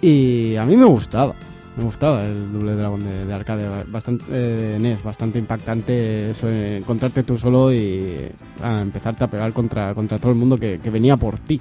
Y 0.00 0.56
a 0.56 0.64
mí 0.64 0.76
me 0.76 0.84
gustaba. 0.84 1.34
Me 1.76 1.84
gustaba 1.84 2.24
el 2.24 2.52
Double 2.52 2.74
Dragon 2.74 3.04
de, 3.04 3.26
de 3.26 3.34
arcade. 3.34 3.84
Bastante, 3.88 4.24
eh, 4.30 4.78
NES, 4.80 5.02
bastante 5.02 5.38
impactante 5.38 6.30
eso 6.30 6.46
de 6.46 6.78
encontrarte 6.78 7.22
tú 7.22 7.36
solo 7.36 7.72
y 7.72 8.30
ah, 8.62 8.80
empezarte 8.80 9.24
a 9.24 9.30
pegar 9.30 9.52
contra, 9.52 9.94
contra 9.94 10.18
todo 10.18 10.32
el 10.32 10.38
mundo 10.38 10.58
que, 10.58 10.78
que 10.78 10.90
venía 10.90 11.16
por 11.16 11.38
ti. 11.38 11.60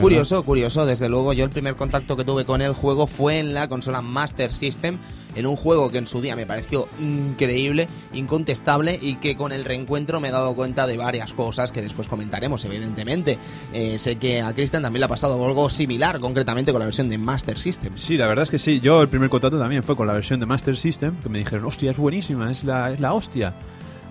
Curioso, 0.00 0.42
curioso. 0.42 0.86
Desde 0.86 1.08
luego, 1.08 1.32
yo 1.32 1.44
el 1.44 1.50
primer 1.50 1.76
contacto 1.76 2.16
que 2.16 2.24
tuve 2.24 2.44
con 2.44 2.62
el 2.62 2.72
juego 2.72 3.06
fue 3.06 3.38
en 3.38 3.52
la 3.54 3.68
consola 3.68 4.00
Master 4.02 4.50
System, 4.50 4.98
en 5.36 5.46
un 5.46 5.56
juego 5.56 5.90
que 5.90 5.98
en 5.98 6.06
su 6.06 6.20
día 6.20 6.34
me 6.36 6.46
pareció 6.46 6.88
increíble, 6.98 7.88
incontestable 8.12 8.98
y 9.00 9.16
que 9.16 9.36
con 9.36 9.52
el 9.52 9.64
reencuentro 9.64 10.20
me 10.20 10.28
he 10.28 10.30
dado 10.30 10.54
cuenta 10.54 10.86
de 10.86 10.96
varias 10.96 11.34
cosas 11.34 11.72
que 11.72 11.82
después 11.82 12.08
comentaremos, 12.08 12.64
evidentemente. 12.64 13.38
Eh, 13.72 13.98
sé 13.98 14.16
que 14.16 14.40
a 14.40 14.52
Christian 14.54 14.82
también 14.82 15.00
le 15.00 15.06
ha 15.06 15.08
pasado 15.08 15.42
algo 15.44 15.68
similar, 15.70 16.20
concretamente 16.20 16.72
con 16.72 16.78
la 16.80 16.86
versión 16.86 17.08
de 17.08 17.18
Master 17.18 17.58
System. 17.58 17.92
Sí, 17.96 18.16
la 18.16 18.26
verdad 18.26 18.44
es 18.44 18.50
que 18.50 18.58
sí. 18.58 18.80
Yo 18.80 19.02
el 19.02 19.08
primer 19.08 19.28
contacto 19.30 19.58
también 19.58 19.82
fue 19.82 19.96
con 19.96 20.06
la 20.06 20.12
versión 20.12 20.40
de 20.40 20.46
Master 20.46 20.76
System, 20.76 21.16
que 21.22 21.28
me 21.28 21.38
dijeron, 21.38 21.64
hostia, 21.64 21.90
es 21.90 21.96
buenísima, 21.96 22.50
es 22.50 22.64
la, 22.64 22.90
es 22.92 23.00
la 23.00 23.12
hostia. 23.12 23.52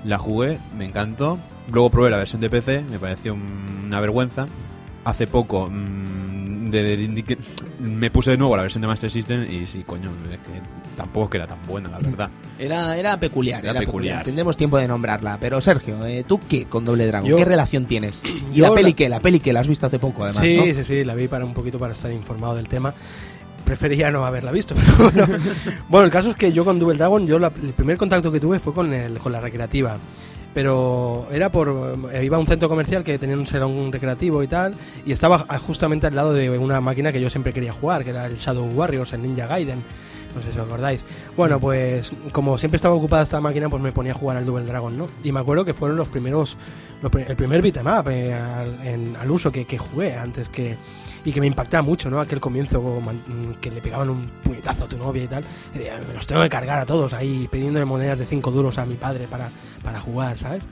La 0.06 0.18
jugué, 0.18 0.58
me 0.78 0.86
encantó. 0.86 1.38
Luego 1.72 1.90
probé 1.90 2.10
la 2.10 2.18
versión 2.18 2.42
de 2.42 2.50
PC, 2.50 2.84
me 2.90 3.00
pareció 3.00 3.34
un- 3.34 3.84
una 3.86 4.00
vergüenza. 4.00 4.48
Hace 5.04 5.26
poco 5.28 5.68
mm, 5.70 6.70
de- 6.70 6.84
de- 6.84 7.08
de- 7.08 7.24
que- 7.24 7.38
me 7.80 8.12
puse 8.12 8.32
de 8.32 8.38
nuevo 8.38 8.56
la 8.56 8.62
versión 8.64 8.82
de 8.82 8.88
Master 8.88 9.10
System 9.10 9.52
y 9.52 9.66
sí, 9.66 9.84
coño, 9.86 10.10
es 10.32 10.38
que 10.40 10.62
tampoco 10.96 11.26
es 11.26 11.30
que 11.32 11.38
era 11.38 11.48
tan 11.48 11.58
buena, 11.68 11.90
la 11.90 11.98
verdad. 12.00 12.30
Era, 12.60 12.96
era 12.98 13.20
peculiar, 13.20 13.62
Era 13.62 13.72
era, 13.72 13.80
peculiar. 13.80 13.92
peculiar. 14.20 14.26
Tendremos 14.26 14.56
tiempo 14.58 14.78
de 14.78 14.88
nombrarla. 14.88 15.38
Pero 15.40 15.60
Sergio, 15.60 16.06
eh, 16.06 16.24
¿tú 16.28 16.40
qué 16.48 16.66
con 16.66 16.86
Doble 16.86 17.08
Dragon? 17.08 17.28
Yo- 17.28 17.38
¿Qué 17.38 17.46
relación 17.46 17.86
tienes? 17.86 18.22
Y 18.54 18.60
la 18.60 18.72
peli 18.74 18.92
la- 18.92 18.96
que, 18.96 19.10
la 19.10 19.20
peli 19.20 19.40
que 19.40 19.54
la 19.54 19.62
has 19.62 19.68
visto 19.68 19.88
hace 19.88 19.98
poco, 20.00 20.24
además, 20.24 20.44
sí, 20.44 20.58
¿no? 20.58 20.64
sí, 20.66 20.84
sí, 20.84 21.04
la 21.04 21.16
vi 21.16 21.28
para 21.28 21.46
un 21.46 21.54
poquito 21.54 21.80
para 21.80 21.94
estar 21.94 22.12
informado 22.12 22.56
del 22.56 22.68
tema. 22.68 22.94
prefería 23.66 24.12
no 24.12 24.26
haberla 24.26 24.52
visto. 24.52 24.76
Pero 24.98 25.12
bueno. 25.26 25.40
bueno, 25.90 26.06
el 26.06 26.12
caso 26.12 26.30
es 26.32 26.36
que 26.36 26.52
yo 26.54 26.64
con 26.66 26.78
Double 26.78 26.98
Dragon, 26.98 27.26
yo 27.26 27.40
la- 27.40 27.52
el 27.64 27.74
primer 27.74 27.98
contacto 27.98 28.32
que 28.32 28.40
tuve 28.40 28.60
fue 28.60 28.74
con, 28.74 28.94
el, 28.94 29.18
con 29.20 29.32
la 29.32 29.40
recreativa. 29.42 29.98
Pero 30.54 31.28
era 31.32 31.50
por. 31.50 31.98
eh, 32.12 32.26
iba 32.26 32.38
a 32.38 32.40
un 32.40 32.48
centro 32.48 32.68
comercial 32.68 33.04
que 33.04 33.18
tenía 33.18 33.38
un 33.38 33.48
salón 33.48 33.92
recreativo 33.92 34.44
y 34.44 34.48
tal, 34.48 34.74
y 35.06 35.12
estaba 35.14 35.40
justamente 35.60 36.08
al 36.08 36.16
lado 36.16 36.34
de 36.34 36.50
una 36.58 36.82
máquina 36.82 37.12
que 37.12 37.22
yo 37.22 37.30
siempre 37.30 37.54
quería 37.54 37.72
jugar, 37.72 38.04
que 38.04 38.10
era 38.10 38.26
el 38.26 38.36
Shadow 38.36 38.66
Warriors, 38.66 39.14
el 39.14 39.22
Ninja 39.22 39.48
Gaiden. 39.48 39.82
No 40.36 40.42
sé 40.42 40.54
si 40.54 40.60
os 40.60 40.66
acordáis. 40.66 41.04
Bueno, 41.36 41.60
pues 41.60 42.12
como 42.32 42.58
siempre 42.58 42.78
estaba 42.78 42.96
ocupada 42.96 43.24
esta 43.24 43.42
máquina, 43.42 43.70
pues 43.70 43.82
me 43.82 43.92
ponía 43.92 44.14
a 44.14 44.16
jugar 44.16 44.38
al 44.38 44.46
Double 44.46 44.66
Dragon, 44.66 44.98
¿no? 44.98 45.08
Y 45.24 45.32
me 45.32 45.42
acuerdo 45.42 45.66
que 45.66 45.74
fueron 45.74 45.98
los 45.98 46.08
primeros. 46.08 46.58
los 47.02 47.14
el 47.14 47.36
primer 47.36 47.62
beat'em 47.62 47.88
up 47.88 48.10
eh, 48.10 48.34
al, 48.34 49.16
al 49.20 49.32
uso 49.32 49.52
que, 49.52 49.66
que 49.66 49.78
jugué 49.78 50.16
antes 50.16 50.48
que. 50.50 50.78
Y 51.24 51.32
que 51.32 51.40
me 51.40 51.46
impactaba 51.48 51.84
mucho, 51.84 52.10
¿no? 52.10 52.20
Aquel 52.20 52.40
comienzo 52.40 52.82
man- 53.06 53.22
que 53.62 53.70
le 53.70 53.80
pegaban 53.80 54.10
un 54.10 54.26
puñetazo 54.44 54.86
a 54.86 54.88
tu 54.88 54.98
novia 54.98 55.24
y 55.24 55.28
tal. 55.28 55.44
Y 55.76 55.78
decía, 55.78 56.00
me 56.08 56.14
los 56.16 56.26
tengo 56.26 56.42
que 56.42 56.50
cargar 56.50 56.80
a 56.80 56.86
todos 56.86 57.14
ahí, 57.14 57.48
pidiéndole 57.52 57.86
monedas 57.86 58.18
de 58.18 58.26
5 58.26 58.50
duros 58.50 58.80
a 58.80 58.86
mi 58.88 58.96
padre 58.96 59.28
para, 59.30 59.50
para 59.84 60.00
jugar, 60.00 60.38
¿sabes? 60.40 60.64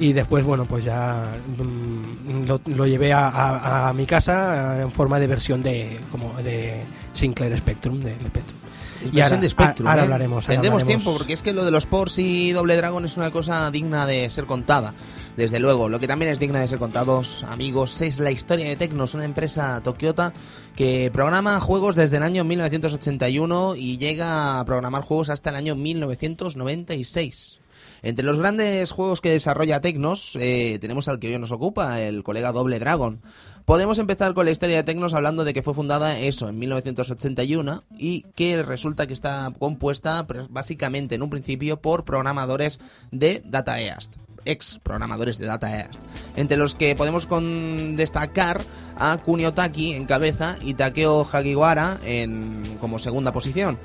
Y 0.00 0.12
después, 0.12 0.44
bueno, 0.44 0.64
pues 0.64 0.84
ya 0.84 1.24
mm, 1.56 2.46
lo, 2.46 2.60
lo 2.66 2.86
llevé 2.86 3.12
a, 3.12 3.28
a- 3.28 3.88
a 3.88 3.92
mi 3.92 4.06
casa 4.06 4.78
eh, 4.78 4.82
en 4.82 4.90
forma 4.92 5.20
de 5.20 5.26
versión 5.28 5.62
de 5.62 6.00
como 6.10 6.32
de 6.42 6.80
Sinclair 7.14 7.56
Spectrum, 7.58 8.00
del 8.00 8.16
Spectrum. 8.18 8.58
Y 9.02 9.04
Versión 9.10 9.24
ahora, 9.24 9.36
de 9.40 9.48
Spectrum, 9.50 9.86
a- 9.86 9.90
ahora 9.90 10.02
¿eh? 10.02 10.04
hablaremos. 10.06 10.36
ahora 10.44 10.46
Tendremos 10.54 10.82
hablaremos. 10.82 11.04
tiempo, 11.04 11.18
porque 11.18 11.32
es 11.34 11.42
que 11.42 11.52
lo 11.52 11.64
de 11.64 11.70
los 11.70 11.86
ports 11.86 12.18
y 12.18 12.50
Doble 12.52 12.76
Dragon 12.76 13.04
es 13.04 13.16
una 13.16 13.30
cosa 13.30 13.70
digna 13.70 14.04
de 14.06 14.28
ser 14.30 14.46
contada. 14.46 14.94
Desde 15.36 15.60
luego, 15.60 15.90
lo 15.90 16.00
que 16.00 16.06
también 16.08 16.30
es 16.30 16.38
digna 16.38 16.60
de 16.60 16.68
ser 16.68 16.78
contados, 16.78 17.44
amigos, 17.44 18.00
es 18.00 18.20
la 18.20 18.30
historia 18.30 18.68
de 18.68 18.76
Tecnos, 18.76 19.12
una 19.12 19.26
empresa 19.26 19.82
tokiota 19.82 20.32
que 20.74 21.10
programa 21.12 21.60
juegos 21.60 21.94
desde 21.94 22.16
el 22.16 22.22
año 22.22 22.42
1981 22.42 23.74
y 23.76 23.98
llega 23.98 24.58
a 24.58 24.64
programar 24.64 25.02
juegos 25.02 25.28
hasta 25.28 25.50
el 25.50 25.56
año 25.56 25.76
1996. 25.76 27.60
Entre 28.02 28.24
los 28.24 28.38
grandes 28.38 28.90
juegos 28.92 29.20
que 29.20 29.28
desarrolla 29.28 29.82
Tecnos, 29.82 30.38
eh, 30.40 30.78
tenemos 30.80 31.06
al 31.08 31.18
que 31.18 31.28
hoy 31.28 31.38
nos 31.38 31.52
ocupa, 31.52 32.00
el 32.00 32.22
colega 32.22 32.52
Doble 32.52 32.78
Dragon. 32.78 33.20
Podemos 33.66 33.98
empezar 33.98 34.32
con 34.32 34.46
la 34.46 34.52
historia 34.52 34.76
de 34.76 34.84
Tecnos 34.84 35.12
hablando 35.12 35.44
de 35.44 35.52
que 35.52 35.62
fue 35.62 35.74
fundada 35.74 36.18
eso 36.18 36.48
en 36.48 36.58
1981 36.58 37.84
y 37.98 38.22
que 38.34 38.62
resulta 38.62 39.06
que 39.06 39.12
está 39.12 39.52
compuesta 39.58 40.26
pues, 40.26 40.48
básicamente 40.48 41.14
en 41.14 41.22
un 41.22 41.28
principio 41.28 41.82
por 41.82 42.06
programadores 42.06 42.80
de 43.10 43.42
Data 43.44 43.78
East 43.82 44.14
ex 44.46 44.78
programadores 44.82 45.38
de 45.38 45.46
Data 45.46 45.78
East, 45.78 46.00
entre 46.36 46.56
los 46.56 46.74
que 46.74 46.94
podemos 46.94 47.26
con 47.26 47.96
destacar 47.96 48.62
a 48.98 49.18
Kunio 49.18 49.52
Taki 49.52 49.92
en 49.92 50.06
cabeza 50.06 50.56
y 50.62 50.74
Takeo 50.74 51.26
Hagiwara 51.30 51.98
en, 52.04 52.78
como 52.80 52.98
segunda 52.98 53.32
posición. 53.32 53.78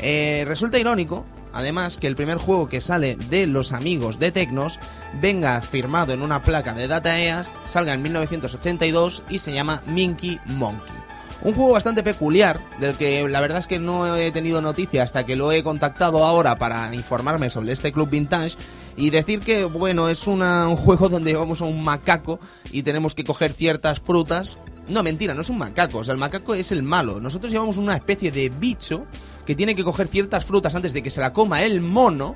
Eh, 0.00 0.44
resulta 0.46 0.78
irónico, 0.78 1.24
además, 1.52 1.96
que 1.98 2.06
el 2.06 2.16
primer 2.16 2.38
juego 2.38 2.68
que 2.68 2.80
sale 2.80 3.16
de 3.16 3.46
los 3.46 3.72
amigos 3.72 4.18
de 4.18 4.32
Tecnos 4.32 4.78
venga 5.20 5.60
firmado 5.62 6.12
en 6.12 6.22
una 6.22 6.42
placa 6.42 6.74
de 6.74 6.88
Data 6.88 7.18
East, 7.18 7.54
salga 7.64 7.94
en 7.94 8.02
1982 8.02 9.22
y 9.30 9.38
se 9.38 9.52
llama 9.52 9.82
Minky 9.86 10.38
Monkey. 10.46 10.96
Un 11.42 11.54
juego 11.54 11.72
bastante 11.72 12.02
peculiar, 12.02 12.60
del 12.80 12.96
que 12.96 13.28
la 13.28 13.40
verdad 13.40 13.58
es 13.58 13.66
que 13.66 13.78
no 13.78 14.16
he 14.16 14.32
tenido 14.32 14.62
noticia 14.62 15.02
hasta 15.02 15.24
que 15.24 15.36
lo 15.36 15.52
he 15.52 15.62
contactado 15.62 16.24
ahora 16.24 16.56
para 16.56 16.92
informarme 16.94 17.50
sobre 17.50 17.72
este 17.72 17.92
club 17.92 18.08
vintage 18.10 18.56
y 18.96 19.10
decir 19.10 19.40
que, 19.40 19.64
bueno, 19.64 20.08
es 20.08 20.26
una- 20.26 20.68
un 20.68 20.76
juego 20.76 21.08
donde 21.08 21.30
llevamos 21.32 21.60
a 21.60 21.64
un 21.66 21.82
macaco 21.84 22.38
y 22.72 22.82
tenemos 22.82 23.14
que 23.14 23.24
coger 23.24 23.52
ciertas 23.52 24.00
frutas. 24.00 24.58
No, 24.88 25.02
mentira, 25.02 25.34
no 25.34 25.40
es 25.42 25.50
un 25.50 25.58
macaco, 25.58 25.98
o 25.98 26.04
sea, 26.04 26.12
el 26.14 26.18
macaco 26.20 26.54
es 26.54 26.72
el 26.72 26.82
malo. 26.82 27.20
Nosotros 27.20 27.52
llevamos 27.52 27.76
una 27.76 27.96
especie 27.96 28.30
de 28.30 28.48
bicho 28.48 29.04
que 29.44 29.54
tiene 29.54 29.74
que 29.74 29.84
coger 29.84 30.08
ciertas 30.08 30.44
frutas 30.44 30.74
antes 30.74 30.92
de 30.92 31.02
que 31.02 31.10
se 31.10 31.20
la 31.20 31.32
coma 31.32 31.62
el 31.62 31.80
mono 31.80 32.34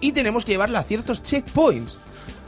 y 0.00 0.12
tenemos 0.12 0.44
que 0.44 0.52
llevarla 0.52 0.80
a 0.80 0.84
ciertos 0.84 1.22
checkpoints. 1.22 1.98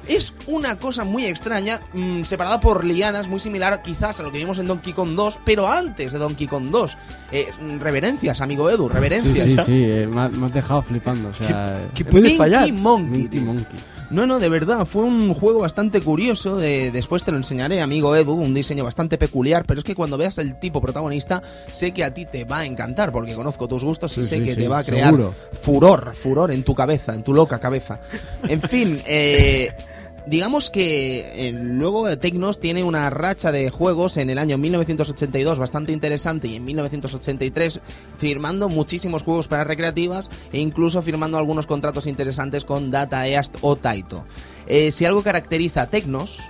Es 0.08 0.34
una 0.46 0.78
cosa 0.78 1.04
muy 1.04 1.24
extraña, 1.26 1.80
mm, 1.92 2.22
separada 2.24 2.60
por 2.60 2.84
lianas, 2.84 3.28
muy 3.28 3.40
similar 3.40 3.82
quizás 3.82 4.20
a 4.20 4.22
lo 4.22 4.30
que 4.32 4.38
vimos 4.38 4.58
en 4.58 4.66
Donkey 4.66 4.92
Kong 4.92 5.14
2, 5.14 5.38
pero 5.44 5.66
antes 5.68 6.12
de 6.12 6.18
Donkey 6.18 6.46
Kong 6.46 6.70
2. 6.70 6.96
Eh, 7.32 7.48
mm, 7.60 7.80
reverencias, 7.80 8.40
amigo 8.40 8.68
Edu, 8.70 8.88
reverencias. 8.88 9.44
sí, 9.46 9.56
sí, 9.64 9.84
eh, 9.84 10.06
me, 10.06 10.20
ha- 10.22 10.28
me 10.28 10.46
has 10.46 10.52
dejado 10.54 10.82
flipando. 10.82 11.30
O 11.30 11.34
sea, 11.34 11.80
¿Qué 11.94 12.02
eh, 12.02 12.06
puede 12.06 12.24
Minky 12.24 12.36
fallar? 12.38 12.72
Monkey. 12.72 13.40
Monkey. 13.40 13.78
No, 14.10 14.26
no, 14.26 14.38
de 14.38 14.48
verdad, 14.50 14.84
fue 14.86 15.02
un 15.02 15.32
juego 15.34 15.60
bastante 15.60 16.00
curioso. 16.02 16.58
después 16.58 17.24
te 17.24 17.30
lo 17.32 17.38
enseñaré, 17.38 17.80
amigo 17.80 18.14
Edu, 18.14 18.34
un 18.34 18.52
diseño 18.54 18.84
bastante 18.84 19.16
peculiar. 19.18 19.64
Pero 19.66 19.80
es 19.80 19.84
que 19.84 19.94
cuando 19.94 20.18
veas 20.18 20.36
el 20.38 20.60
tipo 20.60 20.80
protagonista, 20.80 21.42
sé 21.72 21.92
que 21.92 22.04
a 22.04 22.12
ti 22.12 22.26
te 22.26 22.44
va 22.44 22.58
a 22.58 22.64
encantar, 22.66 23.10
porque 23.10 23.34
conozco 23.34 23.66
tus 23.66 23.82
gustos 23.82 24.12
y 24.18 24.22
Sí, 24.22 24.28
sé 24.28 24.36
sí, 24.36 24.44
que 24.44 24.54
sí, 24.54 24.60
te 24.60 24.68
va 24.68 24.78
a 24.80 24.84
crear 24.84 25.06
seguro. 25.06 25.34
furor, 25.60 26.14
furor 26.14 26.52
en 26.52 26.62
tu 26.62 26.74
cabeza, 26.74 27.14
en 27.14 27.24
tu 27.24 27.32
loca 27.32 27.58
cabeza. 27.58 27.98
En 28.46 28.60
fin, 28.60 29.00
eh, 29.06 29.72
digamos 30.26 30.70
que 30.70 31.48
eh, 31.48 31.52
luego 31.52 32.08
eh, 32.08 32.16
Tecnos 32.16 32.60
tiene 32.60 32.82
una 32.82 33.10
racha 33.10 33.52
de 33.52 33.70
juegos 33.70 34.16
en 34.16 34.30
el 34.30 34.38
año 34.38 34.58
1982 34.58 35.58
bastante 35.58 35.92
interesante 35.92 36.48
y 36.48 36.56
en 36.56 36.64
1983 36.64 37.80
firmando 38.18 38.68
muchísimos 38.68 39.22
juegos 39.22 39.48
para 39.48 39.64
recreativas 39.64 40.30
e 40.52 40.58
incluso 40.58 41.02
firmando 41.02 41.38
algunos 41.38 41.66
contratos 41.66 42.06
interesantes 42.06 42.64
con 42.64 42.90
Data 42.90 43.26
East 43.26 43.56
o 43.60 43.76
Taito. 43.76 44.24
Eh, 44.66 44.92
si 44.92 45.04
algo 45.04 45.22
caracteriza 45.22 45.82
a 45.82 45.86
Tecnos 45.86 46.40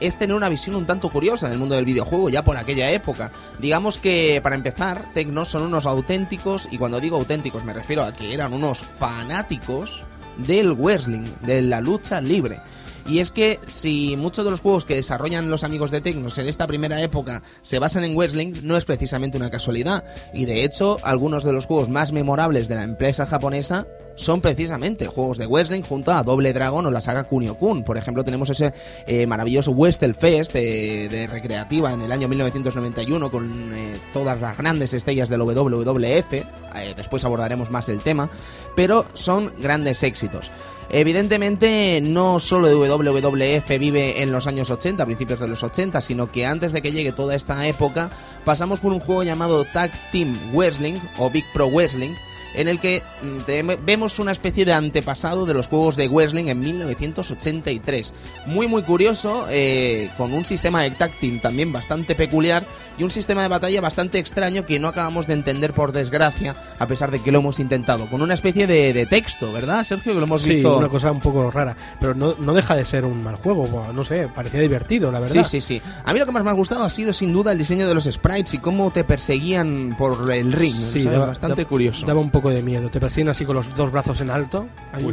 es 0.00 0.16
tener 0.16 0.36
una 0.36 0.48
visión 0.48 0.76
un 0.76 0.86
tanto 0.86 1.08
curiosa 1.08 1.46
en 1.46 1.52
el 1.52 1.58
mundo 1.58 1.74
del 1.74 1.84
videojuego 1.84 2.28
ya 2.28 2.44
por 2.44 2.56
aquella 2.56 2.90
época. 2.90 3.32
Digamos 3.60 3.98
que 3.98 4.40
para 4.42 4.56
empezar, 4.56 5.02
Tecnos 5.14 5.48
son 5.48 5.62
unos 5.62 5.86
auténticos, 5.86 6.68
y 6.70 6.78
cuando 6.78 7.00
digo 7.00 7.16
auténticos 7.16 7.64
me 7.64 7.72
refiero 7.72 8.02
a 8.02 8.12
que 8.12 8.34
eran 8.34 8.52
unos 8.52 8.80
fanáticos 8.80 10.04
del 10.36 10.72
wrestling, 10.72 11.24
de 11.42 11.62
la 11.62 11.80
lucha 11.80 12.20
libre. 12.20 12.60
Y 13.06 13.18
es 13.18 13.30
que 13.30 13.58
si 13.66 14.16
muchos 14.16 14.44
de 14.44 14.50
los 14.50 14.60
juegos 14.60 14.84
que 14.84 14.94
desarrollan 14.94 15.50
los 15.50 15.64
amigos 15.64 15.90
de 15.90 16.00
Tecnos 16.00 16.38
en 16.38 16.48
esta 16.48 16.66
primera 16.66 17.02
época 17.02 17.42
se 17.62 17.78
basan 17.78 18.04
en 18.04 18.16
wrestling, 18.16 18.54
no 18.62 18.76
es 18.76 18.84
precisamente 18.84 19.36
una 19.36 19.50
casualidad. 19.50 20.04
Y 20.32 20.46
de 20.46 20.64
hecho, 20.64 20.98
algunos 21.02 21.44
de 21.44 21.52
los 21.52 21.66
juegos 21.66 21.88
más 21.88 22.12
memorables 22.12 22.68
de 22.68 22.76
la 22.76 22.84
empresa 22.84 23.26
japonesa 23.26 23.86
son 24.16 24.40
precisamente 24.40 25.06
juegos 25.06 25.38
de 25.38 25.46
wrestling 25.46 25.82
junto 25.82 26.12
a 26.12 26.22
Doble 26.22 26.52
Dragon 26.52 26.86
o 26.86 26.90
la 26.90 27.00
saga 27.00 27.24
Kunio 27.24 27.56
Kun. 27.56 27.84
Por 27.84 27.98
ejemplo, 27.98 28.24
tenemos 28.24 28.48
ese 28.50 28.72
eh, 29.06 29.26
maravilloso 29.26 29.72
Wrestle 29.72 30.14
Fest 30.14 30.52
de, 30.52 31.08
de 31.08 31.26
recreativa 31.26 31.92
en 31.92 32.02
el 32.02 32.12
año 32.12 32.28
1991 32.28 33.30
con 33.30 33.74
eh, 33.74 33.96
todas 34.12 34.40
las 34.40 34.56
grandes 34.56 34.94
estrellas 34.94 35.28
del 35.28 35.42
WWF. 35.42 36.32
Eh, 36.32 36.94
después 36.96 37.24
abordaremos 37.24 37.70
más 37.70 37.88
el 37.88 38.00
tema. 38.00 38.28
Pero 38.76 39.04
son 39.14 39.52
grandes 39.60 40.02
éxitos. 40.02 40.50
Evidentemente, 40.96 42.00
no 42.00 42.38
solo 42.38 42.68
WWF 42.68 43.68
vive 43.80 44.22
en 44.22 44.30
los 44.30 44.46
años 44.46 44.70
80, 44.70 45.04
principios 45.04 45.40
de 45.40 45.48
los 45.48 45.64
80, 45.64 46.00
sino 46.00 46.28
que 46.28 46.46
antes 46.46 46.72
de 46.72 46.82
que 46.82 46.92
llegue 46.92 47.10
toda 47.10 47.34
esta 47.34 47.66
época, 47.66 48.10
pasamos 48.44 48.78
por 48.78 48.92
un 48.92 49.00
juego 49.00 49.24
llamado 49.24 49.64
Tag 49.64 49.90
Team 50.12 50.38
Wrestling 50.52 50.94
o 51.18 51.30
Big 51.30 51.44
Pro 51.52 51.66
Wrestling, 51.66 52.12
en 52.54 52.68
el 52.68 52.78
que 52.80 53.02
mm, 53.22 53.84
vemos 53.84 54.18
una 54.18 54.32
especie 54.32 54.64
de 54.64 54.72
antepasado 54.72 55.46
de 55.46 55.54
los 55.54 55.66
juegos 55.66 55.96
de 55.96 56.08
Wrestling 56.08 56.46
en 56.46 56.60
1983. 56.60 58.12
Muy, 58.46 58.68
muy 58.68 58.82
curioso, 58.82 59.46
eh, 59.50 60.10
con 60.16 60.32
un 60.32 60.44
sistema 60.44 60.82
de 60.82 60.90
team 61.20 61.40
también 61.40 61.72
bastante 61.72 62.14
peculiar 62.14 62.66
y 62.98 63.02
un 63.02 63.10
sistema 63.10 63.42
de 63.42 63.48
batalla 63.48 63.80
bastante 63.80 64.18
extraño 64.18 64.64
que 64.66 64.78
no 64.78 64.88
acabamos 64.88 65.26
de 65.26 65.34
entender 65.34 65.72
por 65.72 65.92
desgracia, 65.92 66.54
a 66.78 66.86
pesar 66.86 67.10
de 67.10 67.20
que 67.20 67.32
lo 67.32 67.40
hemos 67.40 67.58
intentado. 67.60 68.08
Con 68.08 68.22
una 68.22 68.34
especie 68.34 68.66
de, 68.66 68.92
de 68.92 69.06
texto, 69.06 69.52
¿verdad, 69.52 69.84
Sergio? 69.84 70.12
Que 70.14 70.18
lo 70.20 70.26
hemos 70.26 70.42
Sí, 70.42 70.50
visto. 70.50 70.76
una 70.78 70.88
cosa 70.88 71.10
un 71.10 71.20
poco 71.20 71.50
rara. 71.50 71.76
Pero 72.00 72.14
no, 72.14 72.34
no 72.38 72.54
deja 72.54 72.76
de 72.76 72.84
ser 72.84 73.04
un 73.04 73.22
mal 73.22 73.36
juego. 73.36 73.64
No 73.92 74.04
sé, 74.04 74.28
parecía 74.34 74.60
divertido, 74.60 75.10
la 75.10 75.20
verdad. 75.20 75.44
Sí, 75.44 75.60
sí, 75.60 75.78
sí. 75.80 75.82
A 76.04 76.12
mí 76.12 76.18
lo 76.18 76.26
que 76.26 76.32
más 76.32 76.44
me 76.44 76.50
ha 76.50 76.54
gustado 76.54 76.84
ha 76.84 76.90
sido 76.90 77.12
sin 77.12 77.32
duda 77.32 77.52
el 77.52 77.58
diseño 77.58 77.88
de 77.88 77.94
los 77.94 78.04
sprites 78.04 78.54
y 78.54 78.58
cómo 78.58 78.90
te 78.90 79.04
perseguían 79.04 79.94
por 79.98 80.30
el 80.32 80.52
ring. 80.52 80.76
Sí, 80.76 81.02
daba- 81.02 81.26
bastante 81.26 81.62
da- 81.62 81.68
curioso. 81.68 82.06
Daba 82.06 82.20
un 82.20 82.30
poco 82.30 82.43
de 82.50 82.62
miedo. 82.62 82.88
Te 82.90 83.00
persiguen 83.00 83.28
así 83.28 83.44
con 83.44 83.56
los 83.56 83.74
dos 83.74 83.90
brazos 83.90 84.20
en 84.20 84.30
alto. 84.30 84.66
ahí, 84.92 85.04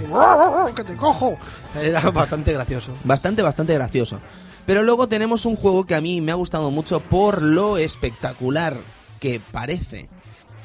¡Que 0.76 0.84
te 0.84 0.96
cojo! 0.96 1.38
Era 1.82 2.02
bastante 2.12 2.54
gracioso. 2.54 2.92
Bastante, 3.04 3.42
bastante 3.42 3.74
gracioso. 3.74 4.20
Pero 4.66 4.84
luego 4.84 5.08
tenemos 5.08 5.46
un 5.46 5.56
juego 5.56 5.86
que 5.86 5.96
a 5.96 6.02
mí 6.02 6.22
me 6.22 6.32
ha 6.32 6.36
gustado 6.36 6.72
mucho 6.72 7.00
por 7.00 7.42
lo 7.42 7.78
espectacular 7.78 8.78
que 9.20 9.40
parece, 9.40 10.10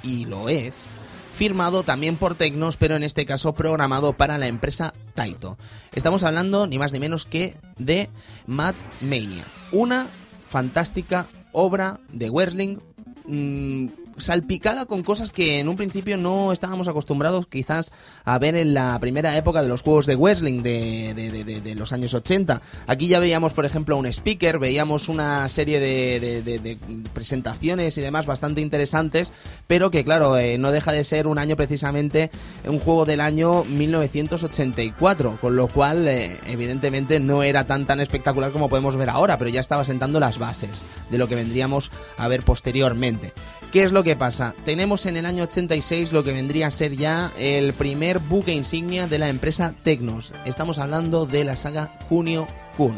y 0.03 0.25
lo 0.25 0.49
es, 0.49 0.89
firmado 1.35 1.83
también 1.83 2.17
por 2.17 2.35
Tecnos, 2.35 2.79
pero 2.79 2.97
en 2.97 3.03
este 3.03 3.27
caso 3.27 3.53
programado 3.53 4.15
para 4.15 4.39
la 4.39 4.47
empresa 4.47 4.95
Taito. 5.15 5.59
Estamos 5.95 6.25
hablando 6.25 6.67
ni 6.67 6.79
más 6.79 6.93
ni 6.93 6.99
menos 6.99 7.27
que 7.27 7.57
de 7.79 8.09
Mad 8.47 8.75
Mania, 9.03 9.45
una 9.73 10.09
fantástica 10.49 11.27
obra 11.53 12.01
de 12.13 12.31
Wrestling 12.31 12.79
mm, 13.27 13.89
salpicada 14.19 14.87
con 14.87 15.03
cosas 15.03 15.31
que 15.33 15.59
en 15.61 15.69
un 15.69 15.77
principio 15.77 16.17
no 16.17 16.53
estábamos 16.53 16.89
acostumbrados 16.89 17.47
quizás 17.47 17.93
a 18.25 18.39
ver 18.39 18.55
en 18.57 18.75
la 18.75 18.99
primera 19.01 19.37
época 19.37 19.63
de 19.63 19.69
los 19.69 19.83
juegos 19.83 20.07
de 20.07 20.17
Wrestling 20.17 20.63
de, 20.63 21.15
de- 21.15 21.61
de- 21.61 21.75
los 21.75 21.93
años 21.93 22.15
80. 22.15 22.61
Aquí 22.87 23.09
ya 23.09 23.19
veíamos, 23.21 23.53
por 23.53 23.67
ejemplo, 23.67 23.97
un 23.97 24.07
speaker, 24.07 24.59
veíamos 24.59 25.09
una 25.09 25.49
serie 25.49 25.79
de 25.81 26.79
presentaciones 27.13 27.97
y 27.99 28.01
demás 28.01 28.27
bastante 28.27 28.61
interesantes, 28.61 29.33
pero 29.67 29.91
que 29.91 30.05
claro, 30.05 30.39
eh, 30.39 30.59
no 30.59 30.71
deja 30.73 30.93
de 30.93 31.05
ser 31.05 31.27
un 31.27 31.39
año 31.39 31.57
precisamente 31.57 32.31
un 32.67 32.79
juego 32.79 33.05
del 33.05 33.21
año 33.21 33.65
1984, 33.65 35.39
con 35.41 35.57
lo 35.57 35.69
cual 35.69 36.07
eh, 36.09 36.37
evidentemente 36.47 37.21
no 37.21 37.43
era 37.43 37.65
tan 37.65 37.87
tan 37.87 38.01
espectacular 38.01 38.51
como 38.53 38.69
podemos 38.69 38.97
ver 38.97 39.11
ahora, 39.11 39.39
pero 39.39 39.51
ya 39.51 39.61
estaba 39.61 39.85
sentando 39.85 40.21
las 40.21 40.39
bases 40.39 40.83
de 41.11 41.19
lo 41.19 41.29
que 41.29 41.35
vendríamos 41.35 41.91
a 42.17 42.29
ver 42.29 42.43
posteriormente. 42.43 43.33
¿Qué 43.77 43.85
es 43.85 43.93
lo 43.93 44.05
que 44.05 44.17
pasa? 44.17 44.55
Tenemos 44.65 45.05
en 45.05 45.19
el 45.19 45.27
año 45.27 45.45
86 45.45 46.15
lo 46.15 46.25
que 46.25 46.33
vendría 46.33 46.69
a 46.69 46.71
ser 46.71 46.97
ya 46.97 47.31
el 47.39 47.75
primer 47.75 48.21
buque 48.21 48.55
insignia 48.55 49.07
de 49.07 49.19
la 49.19 49.29
empresa 49.29 49.75
Tecnos. 49.83 50.33
Estamos 50.47 50.79
hablando 50.79 51.27
de 51.27 51.45
la 51.45 51.57
saga 51.57 51.93
Kunio 52.09 52.49
Kun. 52.79 52.95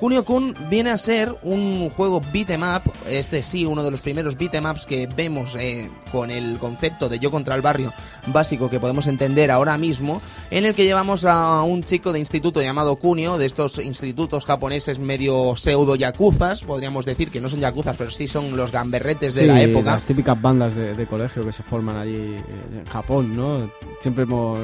Kunio 0.00 0.24
Kun 0.24 0.54
viene 0.68 0.90
a 0.90 0.98
ser 0.98 1.34
un 1.42 1.88
juego 1.90 2.20
beat'em 2.32 2.62
up, 2.62 2.82
este 3.08 3.42
sí, 3.42 3.64
uno 3.64 3.82
de 3.82 3.90
los 3.90 4.00
primeros 4.02 4.36
beat'em 4.36 4.66
ups 4.66 4.86
que 4.86 5.08
vemos 5.16 5.56
eh, 5.58 5.90
con 6.12 6.30
el 6.30 6.58
concepto 6.58 7.08
de 7.08 7.18
yo 7.18 7.30
contra 7.30 7.54
el 7.54 7.62
barrio 7.62 7.92
básico 8.26 8.68
que 8.68 8.80
podemos 8.80 9.06
entender 9.06 9.50
ahora 9.50 9.78
mismo, 9.78 10.20
en 10.50 10.64
el 10.64 10.74
que 10.74 10.84
llevamos 10.84 11.24
a 11.24 11.62
un 11.62 11.82
chico 11.84 12.12
de 12.12 12.18
instituto 12.18 12.60
llamado 12.60 12.96
Kunio, 12.96 13.38
de 13.38 13.46
estos 13.46 13.78
institutos 13.78 14.44
japoneses 14.44 14.98
medio 14.98 15.56
pseudo 15.56 15.94
yakuzas, 15.96 16.62
podríamos 16.64 17.04
decir 17.06 17.30
que 17.30 17.40
no 17.40 17.48
son 17.48 17.60
yakuzas, 17.60 17.96
pero 17.96 18.10
sí 18.10 18.26
son 18.28 18.56
los 18.56 18.72
gamberretes 18.72 19.34
de 19.34 19.42
Sí, 19.42 19.46
la 19.46 19.62
época. 19.62 19.92
Las 19.92 20.04
típicas 20.04 20.40
bandas 20.40 20.74
de, 20.74 20.94
de 20.94 21.06
colegio 21.06 21.44
que 21.44 21.52
se 21.52 21.62
forman 21.62 21.96
allí 21.96 22.16
eh, 22.16 22.42
en 22.78 22.84
Japón, 22.86 23.36
¿no? 23.36 23.70
Siempre 24.00 24.24
hemos, 24.24 24.58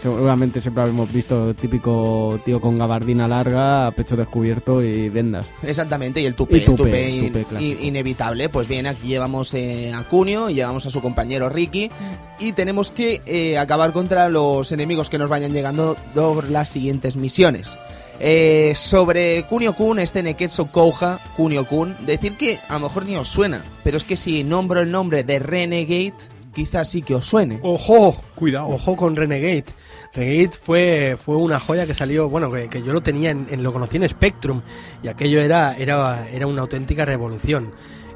seguramente 0.00 0.60
siempre 0.60 0.84
hemos 0.84 1.10
visto 1.12 1.50
el 1.50 1.54
típico 1.54 2.38
tío 2.44 2.60
con 2.60 2.78
gabardina 2.78 3.26
larga, 3.28 3.90
pecho 3.92 4.16
descubierto 4.16 4.71
y 4.80 5.08
vendas. 5.08 5.44
Exactamente, 5.64 6.20
y 6.20 6.26
el 6.26 6.34
tupé, 6.36 6.56
Y 6.56 6.60
el 6.60 6.64
tupé, 6.66 6.76
tupé 6.84 7.10
in- 7.10 7.26
tupé 7.32 7.44
clásico. 7.44 7.60
in- 7.82 7.84
inevitable. 7.88 8.48
Pues 8.48 8.68
bien, 8.68 8.86
aquí 8.86 9.08
llevamos 9.08 9.52
eh, 9.54 9.92
a 9.92 10.04
Cunio 10.04 10.48
y 10.48 10.54
llevamos 10.54 10.86
a 10.86 10.90
su 10.90 11.00
compañero 11.02 11.48
Ricky 11.48 11.90
y 12.38 12.52
tenemos 12.52 12.92
que 12.92 13.20
eh, 13.26 13.58
acabar 13.58 13.92
contra 13.92 14.28
los 14.28 14.70
enemigos 14.70 15.10
que 15.10 15.18
nos 15.18 15.28
vayan 15.28 15.52
llegando 15.52 15.96
por 16.14 16.48
las 16.48 16.68
siguientes 16.68 17.16
misiones. 17.16 17.76
Eh, 18.24 18.74
sobre 18.76 19.42
Kunio 19.48 19.74
Kun, 19.74 19.98
este 19.98 20.22
Neketsu 20.22 20.66
Kouha, 20.70 21.18
Kunio 21.36 21.66
Kun, 21.66 21.96
decir 22.06 22.36
que 22.36 22.60
a 22.68 22.74
lo 22.74 22.80
mejor 22.80 23.04
ni 23.04 23.16
os 23.16 23.28
suena, 23.28 23.64
pero 23.82 23.96
es 23.96 24.04
que 24.04 24.16
si 24.16 24.44
nombro 24.44 24.80
el 24.80 24.92
nombre 24.92 25.24
de 25.24 25.40
Renegade, 25.40 26.14
quizás 26.54 26.88
sí 26.88 27.02
que 27.02 27.16
os 27.16 27.26
suene. 27.26 27.58
Ojo, 27.62 28.14
Cuidado. 28.36 28.68
ojo 28.68 28.94
con 28.96 29.16
Renegade. 29.16 29.64
Renegade 30.14 30.50
fue, 30.60 31.16
fue 31.18 31.36
una 31.36 31.58
joya 31.58 31.86
que 31.86 31.94
salió, 31.94 32.28
bueno, 32.28 32.50
que, 32.52 32.68
que 32.68 32.82
yo 32.82 32.92
lo 32.92 33.00
tenía, 33.00 33.30
en, 33.30 33.46
en- 33.50 33.62
lo 33.62 33.72
conocí 33.72 33.96
en 33.96 34.08
Spectrum 34.08 34.60
y 35.02 35.08
aquello 35.08 35.40
era, 35.40 35.74
era, 35.76 36.28
era 36.30 36.46
una 36.46 36.62
auténtica 36.62 37.04
revolución. 37.04 37.72